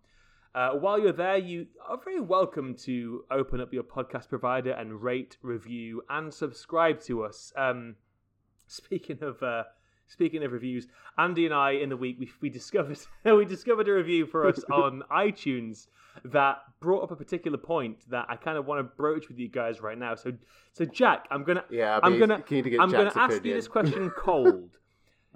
Uh, 0.55 0.69
while 0.71 0.99
you're 0.99 1.11
there, 1.11 1.37
you 1.37 1.67
are 1.87 1.97
very 2.03 2.21
welcome 2.21 2.75
to 2.75 3.23
open 3.29 3.61
up 3.61 3.71
your 3.71 3.83
podcast 3.83 4.29
provider 4.29 4.71
and 4.71 5.01
rate, 5.01 5.37
review, 5.43 6.01
and 6.09 6.33
subscribe 6.33 7.01
to 7.01 7.23
us. 7.23 7.53
Um, 7.55 7.95
speaking 8.67 9.19
of 9.21 9.43
uh, 9.43 9.63
speaking 10.07 10.43
of 10.43 10.51
reviews, 10.51 10.87
Andy 11.17 11.45
and 11.45 11.53
I 11.53 11.71
in 11.71 11.89
the 11.89 11.97
week 11.97 12.17
we, 12.19 12.31
we 12.41 12.49
discovered 12.49 12.97
we 13.25 13.45
discovered 13.45 13.87
a 13.87 13.93
review 13.93 14.25
for 14.25 14.47
us 14.47 14.63
on 14.71 15.03
iTunes 15.11 15.87
that 16.25 16.57
brought 16.79 17.03
up 17.03 17.11
a 17.11 17.15
particular 17.15 17.57
point 17.57 18.09
that 18.09 18.25
I 18.29 18.35
kind 18.35 18.57
of 18.57 18.65
want 18.65 18.79
to 18.79 18.83
broach 18.83 19.27
with 19.27 19.39
you 19.39 19.47
guys 19.49 19.81
right 19.81 19.97
now. 19.97 20.15
So, 20.15 20.33
so 20.71 20.85
Jack, 20.85 21.27
I'm 21.31 21.43
gonna 21.43 21.63
Yeah, 21.69 21.97
I'd 21.97 22.03
I'm 22.03 22.19
gonna 22.19 22.41
keen 22.41 22.63
to 22.63 22.69
get 22.69 22.79
I'm 22.79 22.91
gonna 22.91 23.05
Jack's 23.05 23.17
ask 23.17 23.45
you 23.45 23.53
this 23.53 23.67
question 23.67 24.09
cold. 24.17 24.77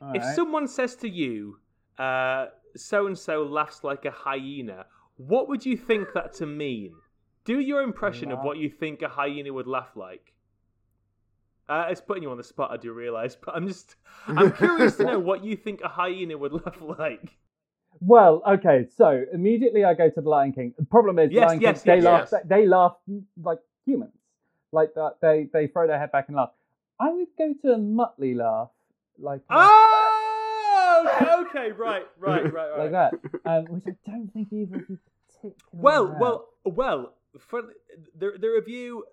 All 0.02 0.14
If 0.14 0.24
right. 0.24 0.36
someone 0.36 0.68
says 0.68 0.96
to 0.98 1.10
you, 1.10 1.60
so 1.98 3.08
and 3.08 3.18
so 3.18 3.44
laughs 3.44 3.84
like 3.84 4.06
a 4.06 4.12
hyena, 4.12 4.86
what 5.18 5.48
would 5.50 5.66
you 5.66 5.76
think 5.76 6.14
that 6.14 6.34
to 6.34 6.46
mean? 6.46 6.94
Do 7.46 7.60
your 7.60 7.82
impression 7.82 8.32
of 8.32 8.44
what 8.44 8.58
you 8.58 8.70
think 8.70 9.02
a 9.02 9.08
hyena 9.08 9.52
would 9.54 9.68
laugh 9.68 9.96
like. 9.96 10.34
Uh, 11.70 11.88
it's 11.90 12.00
putting 12.02 12.24
you 12.24 12.32
on 12.32 12.38
the 12.38 12.44
spot, 12.44 12.72
I 12.72 12.78
do 12.78 12.94
realise, 12.94 13.36
but 13.36 13.56
I'm 13.56 13.68
just 13.68 13.96
I'm 14.28 14.52
curious 14.54 14.96
to 14.98 15.04
know 15.04 15.20
what 15.20 15.44
you 15.44 15.56
think 15.56 15.82
a 15.82 15.90
hyena 15.90 16.38
would 16.38 16.54
laugh 16.54 16.78
like. 16.82 17.38
Well, 18.00 18.42
okay, 18.48 18.86
so 18.96 19.24
immediately 19.34 19.84
I 19.84 19.94
go 19.96 20.10
to 20.10 20.22
the 20.22 20.30
Lion 20.30 20.54
King. 20.54 20.74
The 20.78 20.86
problem 20.86 21.18
is, 21.20 21.32
Yes, 21.32 21.48
Lion 21.48 21.62
yes, 21.62 21.84
King, 21.84 21.96
yes, 21.96 22.04
they 22.04 22.10
laugh. 22.10 22.48
They 22.48 22.68
laugh 22.68 22.96
like 23.44 23.60
humans, 23.86 24.14
like 24.72 24.94
that. 24.96 25.16
They 25.22 25.50
they 25.52 25.68
throw 25.68 25.88
their 25.88 26.00
head 26.00 26.12
back 26.12 26.28
and 26.28 26.38
laugh. 26.38 26.52
I 27.00 27.10
would 27.12 27.28
go 27.38 27.54
to 27.64 27.74
a 27.74 27.78
Muttley 27.78 28.36
laugh, 28.36 28.70
like 29.20 29.42
Oh, 29.50 31.46
okay, 31.50 31.72
right, 31.72 32.06
right, 32.20 32.44
right, 32.44 32.54
right. 32.54 32.80
like 32.80 32.92
that, 32.92 33.14
um, 33.46 33.66
which 33.66 33.84
I 33.88 34.10
don't 34.10 34.32
think 34.32 34.54
either 34.54 34.78
of 34.78 34.90
you 34.90 35.00
particularly. 35.28 35.58
Well, 35.74 36.16
well, 36.20 36.46
well. 36.64 37.14
For 37.40 37.62
the 38.18 38.32
the 38.40 38.50
review, 38.50 39.04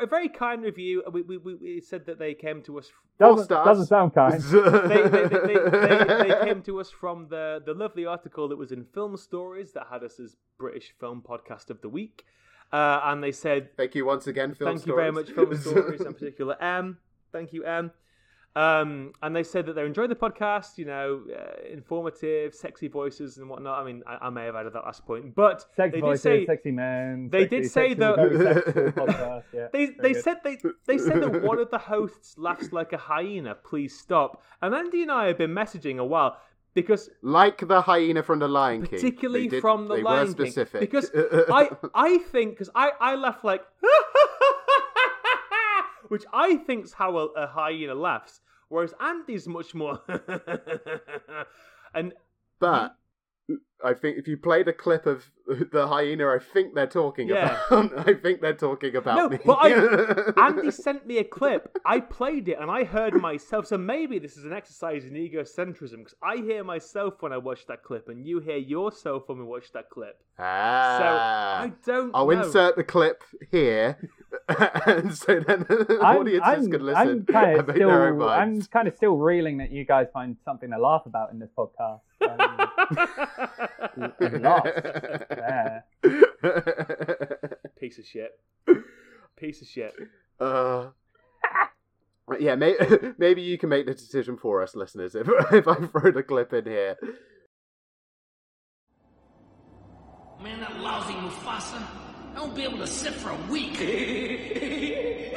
a 0.00 0.06
very 0.06 0.28
kind 0.28 0.62
review. 0.62 1.02
We 1.12 1.22
we, 1.22 1.36
we- 1.38 1.54
we 1.54 1.80
said 1.80 2.06
that 2.06 2.18
they 2.18 2.34
came 2.34 2.62
to 2.62 2.78
us. 2.78 2.88
Four 3.18 3.30
doesn't, 3.32 3.44
stars. 3.44 3.66
doesn't 3.66 3.86
sound 3.86 4.14
kind. 4.14 4.42
They, 4.42 5.02
they, 5.08 5.26
they, 5.28 5.38
they, 5.48 5.54
they, 5.70 6.28
they 6.28 6.44
came 6.44 6.62
to 6.62 6.80
us 6.80 6.90
from 6.90 7.28
the 7.28 7.62
the 7.64 7.74
lovely 7.74 8.06
article 8.06 8.48
that 8.48 8.56
was 8.56 8.72
in 8.72 8.84
Film 8.84 9.16
Stories 9.16 9.72
that 9.72 9.86
had 9.90 10.02
us 10.04 10.18
as 10.20 10.36
British 10.58 10.92
Film 10.98 11.22
Podcast 11.26 11.70
of 11.70 11.80
the 11.82 11.88
Week, 11.88 12.24
uh, 12.72 13.00
and 13.04 13.22
they 13.22 13.32
said 13.32 13.76
Thank 13.76 13.94
you 13.94 14.04
once 14.06 14.26
again, 14.26 14.54
Film 14.54 14.70
thank 14.76 14.86
you 14.86 14.94
very 14.94 15.12
much, 15.12 15.30
Film 15.32 15.54
Stories 15.60 16.00
in 16.02 16.14
particular. 16.14 16.56
M, 16.62 16.98
thank 17.32 17.52
you, 17.52 17.64
M. 17.64 17.90
Um, 18.56 19.12
and 19.22 19.34
they 19.34 19.44
said 19.44 19.66
that 19.66 19.74
they 19.74 19.86
enjoyed 19.86 20.10
the 20.10 20.16
podcast, 20.16 20.76
you 20.76 20.84
know, 20.84 21.22
uh, 21.32 21.72
informative, 21.72 22.52
sexy 22.52 22.88
voices 22.88 23.38
and 23.38 23.48
whatnot. 23.48 23.78
I 23.80 23.84
mean, 23.84 24.02
I, 24.08 24.26
I 24.26 24.30
may 24.30 24.44
have 24.46 24.56
added 24.56 24.72
that 24.72 24.84
last 24.84 25.06
point, 25.06 25.36
but 25.36 25.64
Sex 25.76 25.94
they 25.94 26.00
voices, 26.00 26.22
did 26.24 26.40
say 26.40 26.46
sexy 26.46 26.70
men. 26.72 27.28
they 27.30 27.42
sexy, 27.42 27.56
did 27.60 27.70
say 27.70 27.88
sexy, 27.90 27.94
that- 27.94 28.16
very 28.16 28.54
sexual 28.54 28.72
podcast, 29.06 29.44
yeah. 29.54 29.68
they 29.72 29.86
they 30.00 30.12
good. 30.14 30.24
said 30.24 30.36
they 30.42 30.58
they 30.86 30.98
said 30.98 31.22
that 31.22 31.42
one 31.42 31.60
of 31.60 31.70
the 31.70 31.78
hosts 31.78 32.36
laughs 32.38 32.72
like 32.72 32.92
a 32.92 32.98
hyena. 32.98 33.54
Please 33.54 33.96
stop. 33.96 34.42
And 34.60 34.74
Andy 34.74 35.02
and 35.02 35.12
I 35.12 35.26
have 35.28 35.38
been 35.38 35.52
messaging 35.52 35.98
a 35.98 36.04
while 36.04 36.36
because 36.74 37.08
like 37.22 37.66
the 37.66 37.80
hyena 37.82 38.22
from 38.24 38.40
the 38.40 38.48
Lion 38.48 38.80
King. 38.82 38.90
particularly 38.98 39.46
did- 39.46 39.60
from 39.60 39.86
the 39.86 39.94
they 39.96 40.02
Lion 40.02 40.26
were 40.28 40.34
King, 40.34 40.46
specific. 40.52 40.80
because 40.80 41.08
I 41.52 41.70
I 41.94 42.18
think 42.18 42.54
because 42.54 42.70
I 42.74 42.90
I 43.00 43.14
laugh 43.14 43.44
like 43.44 43.62
which 46.10 46.24
I 46.32 46.56
think's 46.56 46.92
how 46.92 47.16
a, 47.16 47.26
a 47.28 47.46
hyena 47.46 47.94
laughs, 47.94 48.40
whereas 48.68 48.92
Andy's 49.00 49.48
much 49.48 49.74
more 49.74 50.00
and 51.94 52.12
But 52.58 52.96
I 53.82 53.94
think 53.94 54.18
if 54.18 54.28
you 54.28 54.36
played 54.36 54.68
a 54.68 54.72
clip 54.72 55.06
of 55.06 55.24
the 55.72 55.86
hyena, 55.88 56.28
I 56.28 56.38
think 56.38 56.74
they're 56.74 56.86
talking 56.86 57.28
Yeah. 57.28 57.58
about. 57.70 57.98
I 58.08 58.14
think 58.14 58.42
they're 58.42 58.52
talking 58.68 58.94
about 58.94 59.16
No, 59.16 59.28
me. 59.30 59.38
but 59.44 59.58
I- 59.62 60.46
Andy 60.48 60.70
sent 60.70 61.06
me 61.06 61.18
a 61.18 61.24
clip. 61.24 61.76
I 61.84 61.98
played 62.00 62.48
it 62.48 62.58
and 62.60 62.70
I 62.70 62.84
heard 62.84 63.14
myself. 63.14 63.66
So 63.66 63.78
maybe 63.78 64.18
this 64.18 64.36
is 64.36 64.44
an 64.44 64.52
exercise 64.52 65.04
in 65.04 65.14
egocentrism 65.14 65.96
because 65.98 66.14
I 66.22 66.36
hear 66.36 66.62
myself 66.62 67.14
when 67.20 67.32
I 67.32 67.38
watch 67.38 67.66
that 67.68 67.82
clip, 67.82 68.08
and 68.08 68.26
you 68.26 68.38
hear 68.40 68.58
yourself 68.58 69.28
when 69.28 69.38
we 69.38 69.44
watch 69.44 69.72
that 69.72 69.88
clip. 69.90 70.16
Ah. 70.38 70.96
So. 71.00 71.64
I 71.64 71.72
don't. 71.86 72.10
I'll 72.14 72.26
know. 72.26 72.42
insert 72.42 72.76
the 72.76 72.84
clip 72.84 73.24
here, 73.50 73.96
and 74.86 75.14
so 75.14 75.40
then 75.40 75.60
the 75.68 75.98
I'm, 76.02 76.18
audiences 76.18 76.66
I'm, 76.66 76.70
can 76.70 76.80
I'm 76.80 76.86
listen 76.86 77.26
kind 77.26 77.58
of 77.58 77.66
make 77.68 77.76
their 77.76 78.08
own 78.08 78.18
still, 78.18 78.28
I'm 78.28 78.62
kind 78.62 78.88
of 78.88 78.96
still 78.96 79.16
reeling 79.16 79.58
that 79.58 79.70
you 79.70 79.84
guys 79.84 80.06
find 80.12 80.36
something 80.44 80.70
to 80.70 80.78
laugh 80.78 81.02
about 81.06 81.32
in 81.32 81.38
this 81.38 81.50
podcast. 81.56 82.00
Um, 82.22 84.12
lost 84.42 84.68
there. 85.30 85.84
Piece 87.78 87.98
of 87.98 88.06
shit. 88.06 88.38
Piece 89.36 89.62
of 89.62 89.68
shit. 89.68 89.94
Uh, 90.38 90.88
yeah, 92.38 92.54
may- 92.54 92.76
maybe 93.18 93.42
you 93.42 93.58
can 93.58 93.68
make 93.68 93.86
the 93.86 93.94
decision 93.94 94.36
for 94.36 94.62
us, 94.62 94.74
listeners. 94.74 95.14
If 95.14 95.28
if 95.52 95.66
I 95.66 95.74
throw 95.74 96.10
the 96.10 96.22
clip 96.22 96.52
in 96.52 96.66
here, 96.66 96.96
Man, 100.42 100.60
that 100.60 100.80
lousy 100.80 101.12
Mufasa. 101.12 102.09
I 102.40 102.44
won't 102.44 102.56
be 102.56 102.64
able 102.64 102.78
to 102.78 102.86
sit 102.86 103.12
for 103.12 103.28
a 103.28 103.36
week. 103.50 103.76
it's 103.82 105.34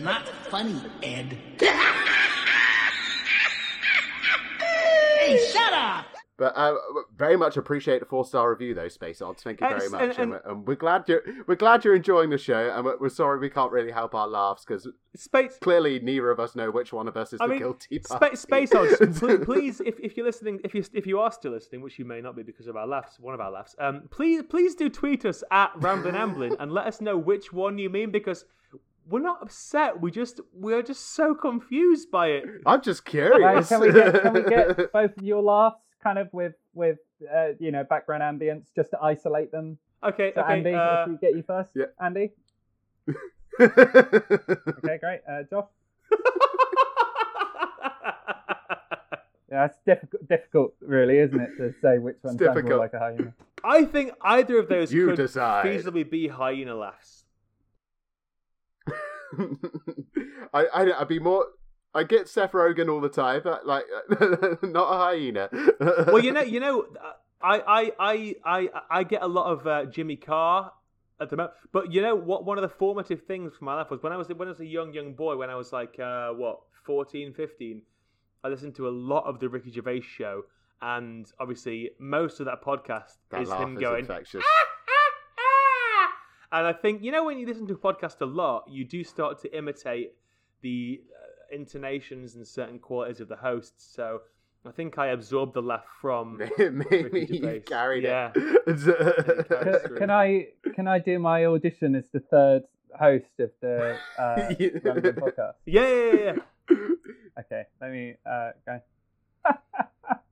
not 0.00 0.26
funny, 0.50 0.82
Ed. 1.04 1.38
hey, 4.58 5.38
shut 5.52 5.72
up! 5.72 6.15
But 6.38 6.54
uh, 6.56 6.74
very 7.16 7.36
much 7.36 7.56
appreciate 7.56 8.00
the 8.00 8.06
four 8.06 8.24
star 8.24 8.50
review, 8.50 8.74
though, 8.74 8.88
Space 8.88 9.22
Odds. 9.22 9.42
Thank 9.42 9.60
you 9.60 9.68
very 9.68 9.80
Yes, 9.82 9.90
much, 9.90 10.00
and- 10.02 10.10
and, 10.18 10.32
and- 10.34 10.40
and 10.44 10.66
we're 10.66 10.74
glad 10.74 11.04
you're 11.08 11.22
we're 11.46 11.54
glad 11.54 11.84
you're 11.84 11.94
enjoying 11.96 12.30
the 12.30 12.38
show, 12.38 12.70
and 12.74 12.84
we're, 12.84 12.98
we're 12.98 13.08
sorry 13.08 13.38
we 13.38 13.48
can't 13.50 13.72
really 13.72 13.90
help 13.92 14.14
our 14.14 14.28
laughs 14.28 14.64
because 14.64 14.86
Space. 15.14 15.56
clearly 15.60 15.98
neither 16.00 16.30
of 16.30 16.38
us 16.38 16.54
know 16.54 16.70
which 16.70 16.92
one 16.92 17.08
of 17.08 17.16
us 17.16 17.32
is 17.32 17.40
I 17.40 17.46
the 17.46 17.50
mean, 17.52 17.58
guilty 17.60 18.00
spa- 18.04 18.18
party. 18.18 18.36
space 18.36 18.74
odds. 18.74 18.96
Please, 19.18 19.44
please, 19.44 19.80
if, 19.80 19.98
if 20.00 20.16
you're 20.16 20.26
listening, 20.26 20.60
if 20.62 20.74
you 20.74 20.84
if 20.92 21.06
you 21.06 21.18
are 21.20 21.32
still 21.32 21.52
listening, 21.52 21.80
which 21.80 21.98
you 21.98 22.04
may 22.04 22.20
not 22.20 22.36
be 22.36 22.42
because 22.42 22.66
of 22.66 22.76
our 22.76 22.86
laughs, 22.86 23.18
one 23.18 23.32
of 23.34 23.40
our 23.40 23.50
laughs, 23.50 23.74
um, 23.78 24.02
please 24.10 24.42
please 24.48 24.74
do 24.74 24.90
tweet 24.90 25.24
us 25.24 25.42
at 25.50 25.70
Ramblin' 25.76 26.14
Amblin 26.14 26.56
and 26.60 26.70
let 26.70 26.86
us 26.86 27.00
know 27.00 27.16
which 27.16 27.52
one 27.52 27.78
you 27.78 27.88
mean 27.88 28.10
because 28.10 28.44
we're 29.08 29.20
not 29.20 29.40
upset. 29.40 30.00
We 30.00 30.10
just 30.10 30.40
we're 30.52 30.82
just 30.82 31.14
so 31.14 31.34
confused 31.34 32.10
by 32.10 32.26
it. 32.28 32.44
I'm 32.66 32.82
just 32.82 33.02
Right, 33.06 33.10
curious. 33.12 33.68
can 33.68 33.80
we 33.80 33.92
get 33.92 34.20
can 34.22 34.32
we 34.34 34.42
get 34.42 34.76
both 34.92 35.16
of 35.16 35.22
your 35.22 35.42
laughs 35.42 35.76
kind 36.06 36.18
of 36.18 36.28
with 36.32 36.54
with 36.72 36.98
uh, 37.34 37.48
you 37.58 37.72
know 37.72 37.82
background 37.82 38.22
ambience 38.22 38.66
just 38.76 38.90
to 38.90 38.98
isolate 39.02 39.50
them? 39.50 39.78
Okay, 40.04 40.30
So 40.34 40.42
okay. 40.42 40.52
Andy, 40.52 40.72
uh, 40.74 41.02
if 41.02 41.08
we 41.08 41.16
get 41.16 41.34
you 41.34 41.42
first, 41.42 41.70
Yeah. 41.74 41.86
Andy. 42.00 42.32
Okay, 43.58 44.98
great. 45.00 45.20
Uh, 45.28 45.42
Josh. 45.50 45.64
Yeah, 49.50 49.66
it's 49.66 49.78
difficult, 49.86 50.28
difficult, 50.28 50.74
really, 50.80 51.18
isn't 51.18 51.40
it, 51.40 51.50
to 51.58 51.72
say 51.80 51.98
which 51.98 52.16
one 52.22 52.36
sounds 52.36 52.40
more 52.46 52.54
difficult. 52.54 52.80
like 52.80 52.92
a 52.94 52.98
hyena? 52.98 53.32
I 53.64 53.84
think 53.84 54.10
either 54.20 54.58
of 54.58 54.68
those 54.68 54.92
You 54.92 55.06
could 55.06 55.16
decide. 55.16 55.64
feasibly 55.64 56.08
be 56.10 56.26
hyena 56.28 56.74
laughs. 56.74 57.24
I, 60.52 60.66
I 60.74 61.00
I'd 61.00 61.08
be 61.08 61.20
more. 61.20 61.46
I 61.94 62.02
get 62.04 62.28
Seth 62.28 62.52
Rogen 62.52 62.90
all 62.92 63.00
the 63.00 63.08
time, 63.08 63.40
but 63.42 63.66
like 63.66 63.84
not 64.62 64.92
a 64.92 64.98
hyena. 64.98 65.48
well, 65.80 66.18
you 66.18 66.32
know, 66.32 66.42
you 66.42 66.60
know, 66.60 66.86
I, 67.42 67.60
I, 67.60 67.92
I, 67.98 68.34
I, 68.44 68.68
I 68.90 69.04
get 69.04 69.22
a 69.22 69.26
lot 69.26 69.50
of 69.50 69.66
uh, 69.66 69.84
Jimmy 69.86 70.16
Carr 70.16 70.72
at 71.20 71.30
the 71.30 71.36
moment. 71.36 71.54
But 71.72 71.92
you 71.92 72.02
know 72.02 72.14
what? 72.14 72.44
One 72.44 72.58
of 72.58 72.62
the 72.62 72.68
formative 72.68 73.22
things 73.22 73.54
for 73.58 73.64
my 73.64 73.74
life 73.74 73.90
was 73.90 74.02
when 74.02 74.12
I 74.12 74.16
was 74.16 74.28
when 74.28 74.46
I 74.48 74.50
was 74.50 74.60
a 74.60 74.66
young 74.66 74.92
young 74.92 75.14
boy. 75.14 75.36
When 75.36 75.48
I 75.48 75.54
was 75.54 75.72
like 75.72 75.98
uh, 75.98 76.30
what 76.32 76.60
14, 76.84 77.32
15, 77.32 77.82
I 78.44 78.48
listened 78.48 78.74
to 78.76 78.88
a 78.88 78.90
lot 78.90 79.24
of 79.24 79.40
the 79.40 79.48
Ricky 79.48 79.70
Gervais 79.70 80.02
show, 80.02 80.42
and 80.82 81.30
obviously 81.40 81.92
most 81.98 82.40
of 82.40 82.46
that 82.46 82.62
podcast 82.62 83.16
That 83.30 83.42
is 83.42 83.50
him 83.52 83.76
is 83.76 83.80
going. 83.80 84.00
infectious. 84.00 84.44
And 86.52 86.66
I 86.66 86.72
think 86.72 87.02
you 87.02 87.10
know 87.10 87.24
when 87.24 87.38
you 87.38 87.46
listen 87.46 87.66
to 87.68 87.74
a 87.74 87.78
podcast 87.78 88.20
a 88.20 88.24
lot, 88.24 88.64
you 88.68 88.84
do 88.84 89.02
start 89.02 89.40
to 89.42 89.56
imitate 89.56 90.12
the 90.62 91.00
uh, 91.12 91.26
intonations 91.52 92.34
and 92.36 92.46
certain 92.46 92.78
qualities 92.78 93.20
of 93.20 93.28
the 93.28 93.36
hosts. 93.36 93.92
So 93.94 94.20
I 94.66 94.70
think 94.72 94.98
I 94.98 95.08
absorbed 95.08 95.54
the 95.54 95.62
laugh 95.62 95.84
from. 96.00 96.38
Maybe 96.58 97.02
Ricky 97.08 97.36
you 97.36 97.42
Gervais. 97.42 97.60
carried 97.60 98.04
Yeah. 98.04 98.32
it. 98.36 98.66
That's 98.66 99.86
Can, 99.86 99.96
can 99.96 100.10
I 100.10 100.48
can 100.74 100.88
I 100.88 100.98
do 100.98 101.18
my 101.18 101.44
audition 101.46 101.94
as 101.94 102.04
the 102.12 102.20
third 102.20 102.62
host 102.98 103.26
of 103.38 103.50
the 103.60 103.96
uh, 104.18 104.54
Yeah. 104.58 104.68
Podcast? 104.68 105.54
Yeah, 105.66 105.88
yeah, 105.88 106.12
yeah, 106.12 106.32
yeah. 106.70 106.76
Okay, 107.38 107.62
let 107.80 107.90
me 107.92 108.14
uh, 108.28 108.50
go. 108.64 108.80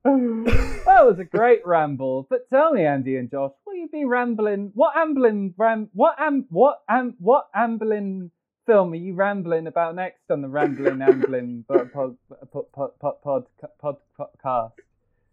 that 0.03 1.05
was 1.05 1.19
a 1.19 1.23
great 1.23 1.65
ramble. 1.65 2.27
But 2.29 2.49
tell 2.49 2.73
me, 2.73 2.85
Andy 2.85 3.17
and 3.17 3.29
Josh, 3.29 3.51
what 3.63 3.73
you 3.75 3.87
been 3.91 4.07
rambling? 4.07 4.71
What 4.73 4.95
ambling 4.97 5.53
ram? 5.57 5.89
What 5.93 6.15
am? 6.19 6.45
What 6.49 6.81
am? 6.89 7.15
What 7.19 7.47
ambling 7.55 8.31
film 8.65 8.93
are 8.93 8.95
you 8.95 9.13
rambling 9.13 9.67
about 9.67 9.95
next 9.95 10.29
on 10.29 10.41
the 10.41 10.47
rambling 10.47 11.01
ambling 11.01 11.65
pod 11.67 11.91
pod 11.91 12.17
pod 12.51 12.99
pod 12.99 13.15
pod 13.21 13.45
pod 13.79 13.95
podcast? 14.19 14.71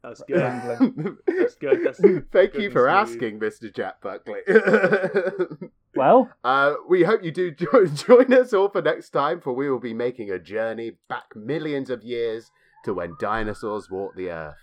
That's 0.02 0.22
good. 0.26 0.40
Rambling. 0.40 1.18
That's 1.26 1.54
good. 1.54 1.80
That's 1.84 2.00
Thank 2.32 2.54
you 2.54 2.70
for 2.70 2.86
me. 2.86 2.92
asking, 2.92 3.38
Mr. 3.38 3.72
Jack 3.74 4.00
Buckley. 4.00 4.40
Well, 5.94 6.30
uh, 6.42 6.74
we 6.88 7.02
hope 7.02 7.22
you 7.22 7.30
do 7.30 7.50
jo- 7.50 7.84
join 7.86 8.32
us 8.32 8.54
all 8.54 8.70
for 8.70 8.80
next 8.80 9.10
time, 9.10 9.42
for 9.42 9.52
we 9.52 9.68
will 9.68 9.78
be 9.78 9.92
making 9.92 10.30
a 10.30 10.38
journey 10.38 10.92
back 11.06 11.26
millions 11.36 11.90
of 11.90 12.02
years 12.02 12.50
to 12.86 12.94
when 12.94 13.14
dinosaurs 13.20 13.90
walked 13.90 14.16
the 14.16 14.30
earth. 14.30 14.56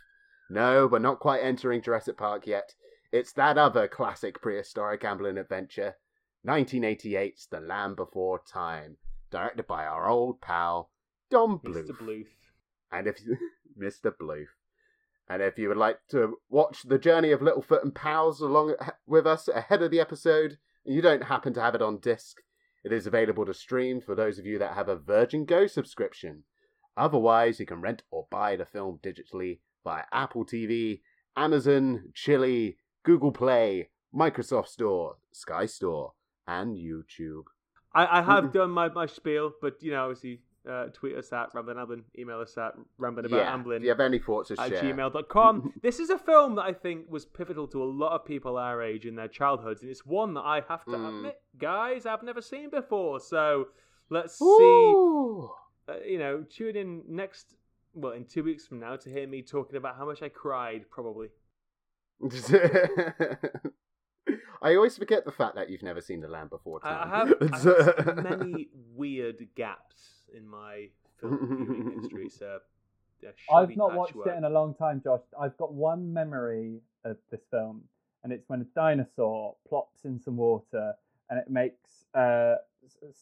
No, 0.49 0.87
we're 0.87 0.97
not 0.97 1.19
quite 1.19 1.41
entering 1.43 1.83
Jurassic 1.83 2.17
Park 2.17 2.47
yet. 2.47 2.73
It's 3.11 3.31
that 3.33 3.59
other 3.59 3.87
classic 3.87 4.41
prehistoric 4.41 5.01
gambling 5.01 5.37
adventure, 5.37 5.97
1988's 6.49 7.45
The 7.51 7.59
Land 7.59 7.95
Before 7.95 8.41
Time, 8.51 8.97
directed 9.29 9.67
by 9.67 9.85
our 9.85 10.09
old 10.09 10.41
pal, 10.41 10.89
Don 11.29 11.59
Bluth. 11.59 11.87
Mr. 11.87 11.95
Bluth. 11.95 12.25
And 12.91 13.05
if 13.05 13.19
Mr. 13.79 14.11
Bluth. 14.19 14.47
And 15.29 15.43
if 15.43 15.59
you 15.59 15.67
would 15.67 15.77
like 15.77 15.99
to 16.09 16.39
watch 16.49 16.81
the 16.81 16.97
journey 16.97 17.31
of 17.31 17.41
Littlefoot 17.41 17.83
and 17.83 17.93
Pals 17.93 18.41
along 18.41 18.73
with 19.05 19.27
us 19.27 19.47
ahead 19.47 19.83
of 19.83 19.91
the 19.91 19.99
episode, 19.99 20.57
and 20.87 20.95
you 20.95 21.03
don't 21.03 21.25
happen 21.25 21.53
to 21.53 21.61
have 21.61 21.75
it 21.75 21.83
on 21.83 21.99
disc, 21.99 22.37
it 22.83 22.91
is 22.91 23.05
available 23.05 23.45
to 23.45 23.53
stream 23.53 24.01
for 24.01 24.15
those 24.15 24.39
of 24.39 24.47
you 24.47 24.57
that 24.57 24.73
have 24.73 24.89
a 24.89 24.95
Virgin 24.95 25.45
Go 25.45 25.67
subscription. 25.67 26.45
Otherwise, 26.97 27.59
you 27.59 27.67
can 27.67 27.79
rent 27.79 28.01
or 28.09 28.25
buy 28.31 28.55
the 28.55 28.65
film 28.65 28.99
digitally 29.03 29.59
via 29.83 30.05
Apple 30.11 30.47
TV, 30.47 31.01
Amazon, 31.37 32.05
Chili, 32.15 32.79
Google 33.03 33.31
Play, 33.31 33.89
Microsoft 34.11 34.69
Store, 34.69 35.17
Sky 35.31 35.67
Store, 35.67 36.13
and 36.49 36.75
YouTube. 36.75 37.43
I, 37.93 38.19
I 38.19 38.21
have 38.21 38.51
done 38.53 38.71
my, 38.71 38.89
my 38.89 39.05
spiel, 39.05 39.51
but 39.61 39.81
you 39.81 39.91
know, 39.91 40.03
obviously, 40.03 40.41
uh, 40.69 40.85
tweet 40.93 41.15
us 41.15 41.31
at 41.33 41.47
Ramblin' 41.55 41.77
Amblin, 41.77 42.03
email 42.17 42.39
us 42.41 42.55
at 42.57 42.73
Ramblin' 42.97 43.25
About 43.25 43.37
yeah, 43.37 43.55
Amblin 43.55 43.77
if 43.77 43.83
you 43.83 43.89
have 43.89 43.99
any 44.01 44.19
thoughts 44.19 44.49
to 44.49 44.59
at 44.61 44.69
share. 44.69 44.83
gmail.com. 44.83 45.73
this 45.81 45.99
is 45.99 46.09
a 46.09 46.17
film 46.19 46.55
that 46.55 46.63
I 46.63 46.73
think 46.73 47.09
was 47.09 47.25
pivotal 47.25 47.67
to 47.69 47.81
a 47.81 47.85
lot 47.85 48.11
of 48.13 48.25
people 48.25 48.57
our 48.57 48.81
age 48.83 49.05
in 49.05 49.15
their 49.15 49.27
childhoods, 49.27 49.81
and 49.81 49.89
it's 49.89 50.05
one 50.05 50.33
that 50.35 50.41
I 50.41 50.61
have 50.69 50.83
to 50.85 50.91
Mm. 50.91 51.07
admit, 51.17 51.41
guys, 51.57 52.05
I've 52.05 52.23
never 52.23 52.41
seen 52.41 52.69
before. 52.69 53.19
So 53.19 53.69
let's 54.09 54.37
see. 54.37 54.45
Uh, 54.45 55.93
you 56.05 56.19
know, 56.19 56.43
tune 56.49 56.75
in 56.75 57.03
next, 57.07 57.55
well, 57.95 58.11
in 58.11 58.25
two 58.25 58.43
weeks 58.43 58.67
from 58.67 58.79
now 58.79 58.95
to 58.97 59.09
hear 59.09 59.27
me 59.27 59.41
talking 59.41 59.77
about 59.77 59.97
how 59.97 60.05
much 60.05 60.21
I 60.21 60.29
cried, 60.29 60.85
probably. 60.91 61.29
I 64.61 64.75
always 64.75 64.97
forget 64.97 65.25
the 65.25 65.31
fact 65.31 65.55
that 65.55 65.69
you've 65.69 65.83
never 65.83 66.01
seen 66.01 66.21
The 66.21 66.27
Land 66.27 66.49
before. 66.49 66.79
I, 66.83 66.89
I 66.89 67.03
Time. 67.03 67.27
have, 67.27 67.53
I 67.53 68.03
have 68.03 68.23
many 68.39 68.69
weird 68.95 69.47
gaps 69.55 70.25
in 70.35 70.47
my 70.47 70.87
film 71.19 71.67
viewing 71.67 72.01
history, 72.01 72.29
so. 72.29 72.59
I've 73.53 73.67
shabby 73.67 73.75
not 73.75 73.95
watched 73.95 74.13
patchwork. 74.13 74.27
it 74.27 74.37
in 74.37 74.43
a 74.45 74.49
long 74.49 74.73
time, 74.75 75.01
Josh. 75.03 75.19
I've 75.37 75.57
got 75.57 75.73
one 75.73 76.13
memory 76.13 76.79
of 77.03 77.17
this 77.29 77.41
film, 77.51 77.81
and 78.23 78.31
it's 78.31 78.47
when 78.47 78.61
a 78.61 78.65
dinosaur 78.75 79.55
plops 79.67 80.05
in 80.05 80.19
some 80.21 80.37
water 80.37 80.93
and 81.29 81.39
it 81.39 81.49
makes 81.49 82.05
uh, 82.15 82.55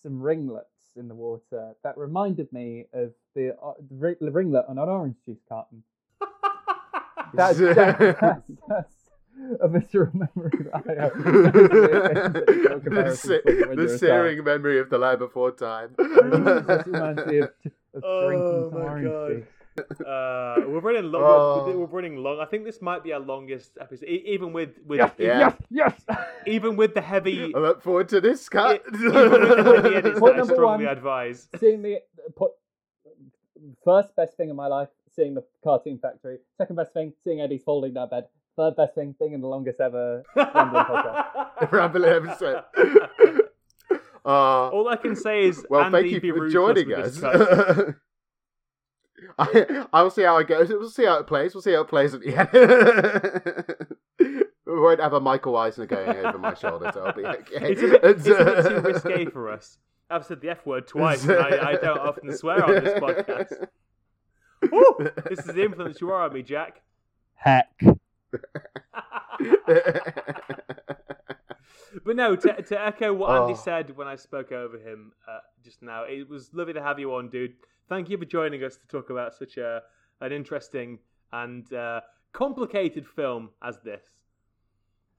some 0.01 0.21
ringlets 0.21 0.93
in 0.95 1.07
the 1.07 1.15
water. 1.15 1.73
That 1.83 1.97
reminded 1.97 2.51
me 2.53 2.85
of 2.93 3.11
the, 3.35 3.55
uh, 3.61 3.73
the 3.89 4.31
ringlet 4.31 4.65
on 4.67 4.77
an 4.77 4.89
orange 4.89 5.17
juice 5.25 5.41
carton. 5.47 5.83
That's, 7.33 7.57
that's, 7.57 7.75
that's, 8.21 8.51
that's 8.69 8.95
a 9.61 9.67
visceral 9.67 10.11
memory 10.13 10.51
that 10.71 10.73
I 10.89 11.01
have. 11.01 11.13
the, 12.83 13.73
the 13.75 13.97
searing 13.97 14.43
memory 14.43 14.79
of 14.79 14.89
The 14.89 14.97
Land 14.97 15.19
Before 15.19 15.51
Time. 15.51 15.95
This 15.97 16.87
reminds 16.87 17.25
me 17.27 17.37
of, 17.39 17.49
of 17.93 18.03
Oh 18.03 18.71
my 18.71 19.01
God. 19.03 19.47
Uh, 19.77 20.55
we're 20.67 20.79
running 20.79 21.11
long. 21.11 21.21
Oh. 21.23 21.77
We're, 21.77 21.85
running 21.85 22.17
long. 22.17 22.39
I 22.39 22.45
think 22.45 22.65
this 22.65 22.81
might 22.81 23.03
be 23.03 23.13
our 23.13 23.19
longest 23.19 23.77
episode, 23.79 24.09
e- 24.09 24.23
even 24.25 24.51
with 24.51 24.71
with 24.87 24.97
Yes, 24.97 25.11
Yeah. 25.19 25.39
yes, 25.69 25.93
yes. 26.09 26.17
even 26.47 26.75
with 26.77 26.95
the 26.95 27.01
heavy. 27.01 27.53
I 27.53 27.59
look 27.59 27.83
forward 27.83 28.09
to 28.09 28.19
this 28.19 28.49
cut. 28.49 28.81
e- 28.91 28.95
even 28.95 29.13
with 29.13 29.41
the 29.65 29.73
heavy 29.83 29.95
edits 29.95 30.19
Point 30.19 30.37
that 30.37 30.49
I 30.49 30.53
strongly 30.53 30.85
one. 30.87 30.97
advise. 30.97 31.47
seeing 31.59 31.83
the 31.83 32.01
put, 32.35 32.53
first 33.85 34.15
best 34.15 34.35
thing 34.35 34.49
in 34.49 34.55
my 34.55 34.65
life, 34.65 34.89
seeing 35.15 35.35
the 35.35 35.43
cartoon 35.63 35.99
factory. 35.99 36.39
Second 36.57 36.75
best 36.75 36.93
thing, 36.93 37.13
seeing 37.23 37.41
Eddie's 37.41 37.61
folding 37.63 37.93
that 37.93 38.09
bed. 38.09 38.25
Third 38.57 38.75
best 38.75 38.95
thing, 38.95 39.15
being 39.19 39.33
in 39.33 39.41
the 39.41 39.47
longest 39.47 39.79
ever 39.79 40.23
Rambling 40.35 40.83
podcast. 40.83 41.71
Rambling 41.71 42.27
episode. 42.27 42.63
Uh, 44.25 44.67
All 44.71 44.89
I 44.89 44.97
can 44.97 45.15
say 45.15 45.45
is, 45.45 45.65
well, 45.69 45.83
Andy, 45.85 46.11
thank 46.11 46.21
you 46.21 46.35
for 46.35 46.49
joining 46.49 46.91
us. 46.93 47.23
I, 49.39 49.85
I 49.93 50.03
will 50.03 50.09
see 50.09 50.23
how 50.23 50.37
it 50.39 50.49
goes. 50.49 50.67
We'll 50.67 50.89
see 50.89 51.05
how 51.05 51.19
it 51.19 51.27
plays. 51.27 51.55
We'll 51.55 51.61
see 51.61 51.71
how 51.71 51.79
it 51.81 51.87
plays 51.87 52.13
at 52.13 52.19
the 52.19 52.35
end. 54.19 54.19
we 54.65 54.79
won't 54.81 54.99
have 54.99 55.13
a 55.13 55.21
Michael 55.21 55.55
Eisner 55.55 55.85
going 55.85 56.09
over 56.25 56.37
my 56.37 56.53
shoulder, 56.55 56.91
so 56.93 57.05
I'll 57.05 57.13
be 57.13 57.25
okay. 57.25 57.71
It's 57.71 57.81
a 57.81 57.87
bit, 57.87 58.03
it's 58.03 58.27
a 58.27 58.43
bit 58.43 58.65
too 58.65 58.81
risque 58.81 59.25
for 59.31 59.49
us. 59.49 59.77
I've 60.09 60.25
said 60.25 60.41
the 60.41 60.49
F 60.49 60.65
word 60.65 60.89
twice, 60.89 61.23
and 61.23 61.39
I, 61.39 61.69
I 61.69 61.75
don't 61.75 61.99
often 61.99 62.35
swear 62.35 62.65
on 62.65 62.83
this 62.83 62.99
podcast. 62.99 63.67
Woo! 64.69 65.09
This 65.29 65.39
is 65.39 65.45
the 65.45 65.63
influence 65.63 66.01
you 66.01 66.11
are 66.11 66.23
on 66.23 66.33
me, 66.33 66.43
Jack. 66.43 66.81
Heck. 67.35 67.81
But 72.05 72.15
no, 72.15 72.35
to, 72.35 72.61
to 72.61 72.81
echo 72.85 73.13
what 73.13 73.29
Andy 73.41 73.53
Oh. 73.53 73.55
said 73.55 73.95
when 73.97 74.07
I 74.07 74.15
spoke 74.15 74.51
over 74.51 74.77
him 74.77 75.11
uh, 75.27 75.39
just 75.63 75.81
now, 75.81 76.03
it 76.03 76.29
was 76.29 76.53
lovely 76.53 76.73
to 76.73 76.81
have 76.81 76.99
you 76.99 77.13
on, 77.15 77.29
dude. 77.29 77.53
Thank 77.89 78.09
you 78.09 78.17
for 78.17 78.25
joining 78.25 78.63
us 78.63 78.77
to 78.77 78.87
talk 78.87 79.09
about 79.09 79.33
such 79.33 79.57
a 79.57 79.81
an 80.21 80.31
interesting 80.31 80.99
and 81.31 81.71
uh, 81.73 82.01
complicated 82.33 83.05
film 83.07 83.49
as 83.61 83.79
this. 83.83 84.03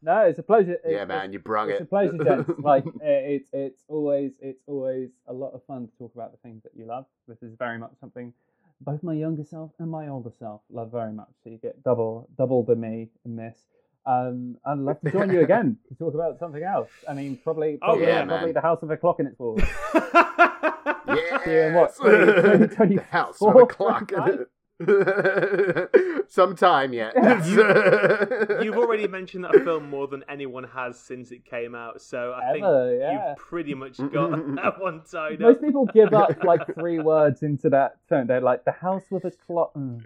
No, 0.03 0.20
it's 0.23 0.39
a 0.39 0.43
pleasure. 0.43 0.75
It's, 0.85 0.93
yeah, 0.93 1.05
man, 1.05 1.33
you 1.33 1.39
brung 1.41 1.70
It's 1.70 1.81
it. 1.81 1.85
a 1.85 1.87
pleasure, 1.87 2.19
gents. 2.25 2.51
Like 2.59 2.85
it's 3.03 3.49
it's 3.53 3.85
always 3.89 4.39
it's 4.41 4.62
always 4.67 5.11
a 5.27 5.33
lot 5.33 5.53
of 5.55 5.65
fun 5.65 5.87
to 5.89 5.93
talk 5.99 6.15
about 6.15 6.33
the 6.33 6.39
things 6.39 6.62
that 6.62 6.73
you 6.77 6.87
love. 6.87 7.07
This 7.27 7.43
is 7.43 7.55
very 7.59 7.78
much 7.78 7.93
something 8.01 8.33
both 8.81 9.03
my 9.03 9.15
younger 9.15 9.45
self 9.45 9.71
and 9.79 9.91
my 9.91 10.09
older 10.09 10.33
self 10.39 10.63
love 10.71 10.91
very 10.91 11.13
much. 11.13 11.31
So 11.43 11.51
you 11.51 11.59
get 11.59 11.83
double 11.83 12.29
double 12.37 12.63
the 12.63 12.77
me 12.77 13.09
in 13.25 13.37
this. 13.37 13.59
Um, 14.07 14.57
I'd 14.65 14.79
love 14.79 15.01
to 15.03 15.11
join 15.11 15.31
you 15.31 15.41
again 15.49 15.77
to 15.89 15.95
talk 15.95 16.15
about 16.15 16.39
something 16.39 16.63
else. 16.63 16.89
I 17.09 17.13
mean, 17.13 17.39
probably, 17.43 17.75
oh, 17.83 17.87
probably, 17.87 18.07
oh, 18.07 18.09
yeah, 18.09 18.25
probably 18.25 18.53
the 18.53 18.61
House 18.61 18.83
of 18.83 18.91
a 18.91 18.97
Clock 18.97 19.21
in 19.21 19.27
its 19.27 19.39
walls. 19.39 19.61
yeah. 19.95 21.75
what? 21.75 21.95
20, 21.97 22.41
20, 22.41 22.75
20, 22.75 22.97
the 22.97 23.03
House 23.03 23.43
of 23.43 23.55
a 23.55 23.67
Clock. 23.67 24.09
25? 24.09 24.47
Some 26.29 26.55
time 26.55 26.93
yet. 26.93 27.15
You've 28.63 28.77
already 28.77 29.09
mentioned 29.09 29.45
that 29.45 29.55
film 29.65 29.91
more 29.91 30.07
than 30.07 30.25
anyone 30.29 30.65
has 30.65 30.99
since 30.99 31.33
it 31.33 31.45
came 31.45 31.75
out, 31.75 32.01
so 32.01 32.33
I 32.33 32.51
Ever, 32.51 32.89
think 32.89 33.01
yeah. 33.01 33.29
you've 33.31 33.39
pretty 33.39 33.75
much 33.75 33.97
got 33.97 34.31
that 34.57 34.81
one 34.81 35.03
tied 35.11 35.41
Most 35.41 35.61
people 35.61 35.87
give 35.87 36.15
up 36.15 36.45
like 36.45 36.75
three 36.75 37.01
words 37.01 37.43
into 37.43 37.69
that 37.71 37.97
term. 38.09 38.29
They're 38.29 38.41
like, 38.41 38.65
the 38.65 38.73
house 38.73 39.05
with 39.11 39.25
a 39.25 39.33
clock. 39.33 39.75
Mm. 39.75 40.01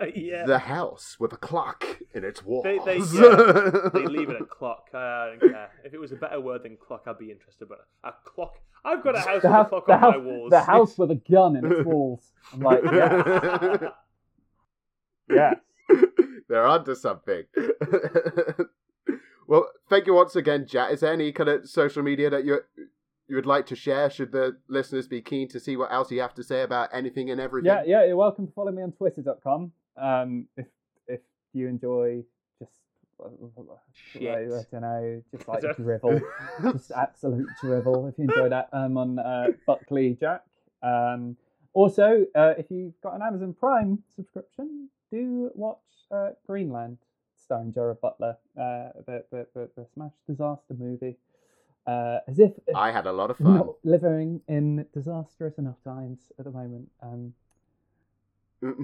Uh, 0.00 0.06
yeah. 0.14 0.44
The 0.46 0.58
house 0.58 1.16
with 1.20 1.32
a 1.32 1.36
clock 1.36 1.84
in 2.12 2.24
its 2.24 2.44
walls. 2.44 2.64
They, 2.64 2.78
they, 2.84 2.98
yeah, 2.98 3.88
they 3.94 4.04
leave 4.06 4.30
it 4.30 4.40
a 4.40 4.44
clock. 4.44 4.88
I 4.92 5.36
don't 5.38 5.52
care. 5.52 5.70
If 5.84 5.94
it 5.94 5.98
was 5.98 6.12
a 6.12 6.16
better 6.16 6.40
word 6.40 6.64
than 6.64 6.76
clock, 6.76 7.04
I'd 7.06 7.18
be 7.18 7.30
interested. 7.30 7.68
But 7.68 7.86
a 8.04 8.12
clock. 8.24 8.58
I've 8.84 9.02
got 9.02 9.16
a 9.16 9.20
house 9.20 9.42
the 9.42 9.48
with 9.48 9.56
house, 9.56 9.66
a 9.66 9.68
clock 9.68 9.88
on 9.88 9.98
house, 10.00 10.14
my 10.16 10.18
walls. 10.18 10.50
The 10.50 10.60
house 10.60 10.98
with 10.98 11.10
a 11.10 11.20
gun 11.30 11.56
in 11.56 11.72
its 11.72 11.84
walls. 11.86 12.32
I'm 12.52 12.60
like, 12.60 12.80
yeah 12.84 13.88
yeah. 15.30 15.54
They're 16.48 16.66
onto 16.66 16.94
something. 16.94 17.44
well, 19.46 19.68
thank 19.88 20.06
you 20.06 20.14
once 20.14 20.36
again, 20.36 20.66
Jack. 20.66 20.92
Is 20.92 21.00
there 21.00 21.12
any 21.12 21.32
kind 21.32 21.48
of 21.48 21.68
social 21.68 22.02
media 22.02 22.30
that 22.30 22.44
you 22.44 22.60
you 23.28 23.36
would 23.36 23.46
like 23.46 23.66
to 23.66 23.76
share? 23.76 24.08
Should 24.10 24.32
the 24.32 24.56
listeners 24.68 25.06
be 25.06 25.20
keen 25.20 25.48
to 25.48 25.60
see 25.60 25.76
what 25.76 25.92
else 25.92 26.10
you 26.10 26.20
have 26.20 26.34
to 26.34 26.42
say 26.42 26.62
about 26.62 26.88
anything 26.92 27.30
and 27.30 27.40
everything? 27.40 27.66
Yeah, 27.66 27.82
yeah, 27.86 28.06
you're 28.06 28.16
welcome 28.16 28.46
to 28.46 28.52
follow 28.52 28.72
me 28.72 28.82
on 28.82 28.92
twitter.com. 28.92 29.72
Um, 29.96 30.46
if 30.56 30.66
if 31.06 31.20
you 31.52 31.68
enjoy 31.68 32.22
just 32.58 32.72
Shit. 34.12 34.28
I, 34.28 34.44
don't 34.70 34.72
know, 34.80 35.22
just 35.32 35.48
like 35.48 35.62
drivel, 35.76 36.20
just 36.62 36.92
absolute 36.92 37.48
drivel. 37.60 38.06
If 38.06 38.16
you 38.16 38.24
enjoy 38.24 38.48
that, 38.48 38.68
I'm 38.72 38.96
on 38.96 39.18
uh, 39.18 39.48
Buckley 39.66 40.16
Jack. 40.18 40.42
Um, 40.82 41.36
also, 41.74 42.26
uh, 42.34 42.54
if 42.56 42.66
you've 42.70 42.98
got 43.02 43.14
an 43.14 43.22
Amazon 43.22 43.54
Prime 43.58 44.02
subscription, 44.14 44.88
do 45.10 45.50
watch 45.54 45.78
uh, 46.10 46.30
Greenland, 46.46 46.98
starring 47.44 47.72
Gerard 47.72 48.00
Butler, 48.00 48.36
uh, 48.56 48.90
the, 49.06 49.24
the, 49.30 49.46
the 49.54 49.70
the 49.76 49.86
smash 49.94 50.12
disaster 50.26 50.74
movie. 50.78 51.16
Uh, 51.86 52.18
as 52.28 52.38
if 52.38 52.52
I 52.74 52.90
had 52.92 53.06
a 53.06 53.12
lot 53.12 53.30
of 53.30 53.38
fun. 53.38 53.56
not 53.56 53.74
living 53.82 54.42
in 54.46 54.84
disastrous 54.92 55.56
enough 55.56 55.82
times 55.82 56.18
at 56.38 56.44
the 56.44 56.50
moment. 56.50 56.90
Um, 57.02 57.32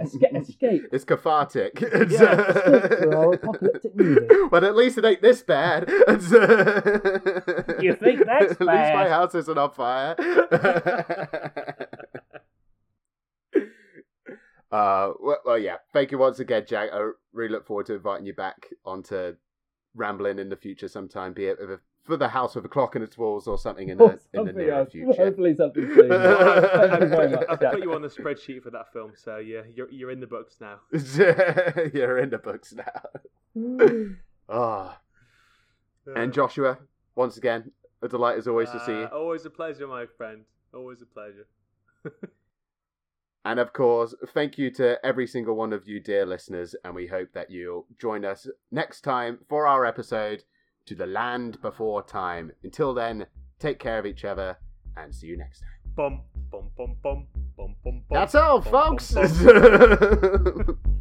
escape, 0.00 0.34
escape. 0.34 0.82
It's 0.90 1.04
cathartic. 1.04 1.82
escape 1.82 2.18
for 2.18 3.14
our 3.14 3.34
apocalyptic 3.34 3.94
movie. 3.94 4.26
but 4.50 4.64
at 4.64 4.74
least 4.74 4.96
it 4.96 5.04
ain't 5.04 5.20
this 5.20 5.42
bad. 5.42 5.84
You 7.82 7.94
think 7.96 8.24
that's 8.24 8.52
At 8.52 8.60
least 8.60 8.94
my 8.94 9.08
house 9.08 9.34
isn't 9.34 9.58
on 9.58 9.70
fire. 9.72 10.14
Uh, 14.74 15.12
well, 15.20 15.38
well, 15.44 15.58
yeah. 15.58 15.76
Thank 15.92 16.10
you 16.12 16.18
once 16.18 16.38
again, 16.40 16.64
Jack. 16.66 16.90
I 16.92 17.10
really 17.32 17.52
look 17.52 17.66
forward 17.66 17.86
to 17.86 17.94
inviting 17.94 18.26
you 18.26 18.34
back 18.34 18.66
onto 18.84 19.34
rambling 19.94 20.38
in 20.38 20.48
the 20.48 20.56
future 20.56 20.88
sometime, 20.88 21.32
be 21.32 21.46
it 21.46 21.58
with 21.60 21.70
a, 21.70 21.80
for 22.02 22.16
the 22.16 22.28
house 22.28 22.54
with 22.54 22.64
a 22.64 22.68
clock 22.68 22.96
in 22.96 23.02
its 23.02 23.16
walls 23.16 23.46
or 23.46 23.56
something 23.56 23.88
in 23.88 23.96
the, 23.98 24.04
Or 24.04 24.18
in 24.34 24.44
the 24.46 24.52
near 24.52 24.72
else. 24.74 24.90
future. 24.92 25.12
Hopefully 25.24 25.54
something 25.54 25.86
soon. 25.94 26.08
Thank 26.08 27.00
you 27.02 27.08
very 27.08 27.28
much. 27.30 27.46
I've 27.48 27.60
Jack. 27.62 27.72
put 27.74 27.82
you 27.82 27.94
on 27.94 28.02
the 28.02 28.08
spreadsheet 28.08 28.62
for 28.62 28.70
that 28.70 28.92
film, 28.92 29.12
so 29.16 29.38
yeah, 29.38 29.62
you're 29.74 29.90
you're 29.90 30.10
in 30.10 30.20
the 30.20 30.26
books 30.26 30.56
now. 30.60 30.80
You're 30.92 32.18
in 32.18 32.30
the 32.30 32.38
books 32.42 32.74
now. 32.74 34.10
Ah. 34.48 35.00
And 36.14 36.34
Joshua, 36.34 36.78
once 37.16 37.38
again, 37.38 37.70
a 38.02 38.08
delight 38.08 38.36
as 38.36 38.46
always 38.46 38.70
to 38.72 38.80
see 38.84 38.92
you. 38.92 39.04
Uh, 39.04 39.16
Always 39.16 39.46
a 39.46 39.50
pleasure, 39.50 39.86
my 39.86 40.04
friend. 40.18 40.42
Always 40.74 41.00
a 41.00 41.06
pleasure. 41.06 41.46
And 43.44 43.60
of 43.60 43.72
course, 43.74 44.14
thank 44.32 44.56
you 44.56 44.70
to 44.72 45.04
every 45.04 45.26
single 45.26 45.54
one 45.54 45.72
of 45.74 45.86
you, 45.86 46.00
dear 46.00 46.24
listeners, 46.24 46.74
and 46.82 46.94
we 46.94 47.06
hope 47.06 47.28
that 47.34 47.50
you'll 47.50 47.86
join 48.00 48.24
us 48.24 48.48
next 48.70 49.02
time 49.02 49.38
for 49.48 49.66
our 49.66 49.84
episode 49.84 50.44
to 50.86 50.94
the 50.94 51.06
land 51.06 51.60
before 51.60 52.02
time. 52.02 52.52
Until 52.62 52.94
then, 52.94 53.26
take 53.58 53.78
care 53.78 53.98
of 53.98 54.06
each 54.06 54.24
other 54.24 54.56
and 54.96 55.14
see 55.14 55.26
you 55.26 55.36
next 55.36 55.60
time. 55.60 55.68
Bum 55.94 56.22
bum 56.50 56.70
bum 56.76 56.96
bum 57.02 57.26
bum 57.56 57.76
bum. 57.84 57.84
bum 57.84 58.02
That's 58.10 58.34
all, 58.34 58.60
bum, 58.60 58.72
bum, 58.72 58.98
folks. 58.98 59.12
bum. 59.42 60.78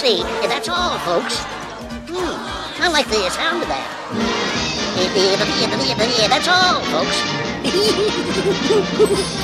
see. 0.00 0.22
That's 0.48 0.66
all, 0.66 0.98
folks. 1.00 1.36
Hmm, 2.08 2.82
I 2.82 2.88
like 2.90 3.06
the 3.08 3.28
sound 3.28 3.62
of 3.62 3.68
that. 3.68 3.86
That's 6.30 6.48
all, 6.48 6.80
folks. 6.88 7.20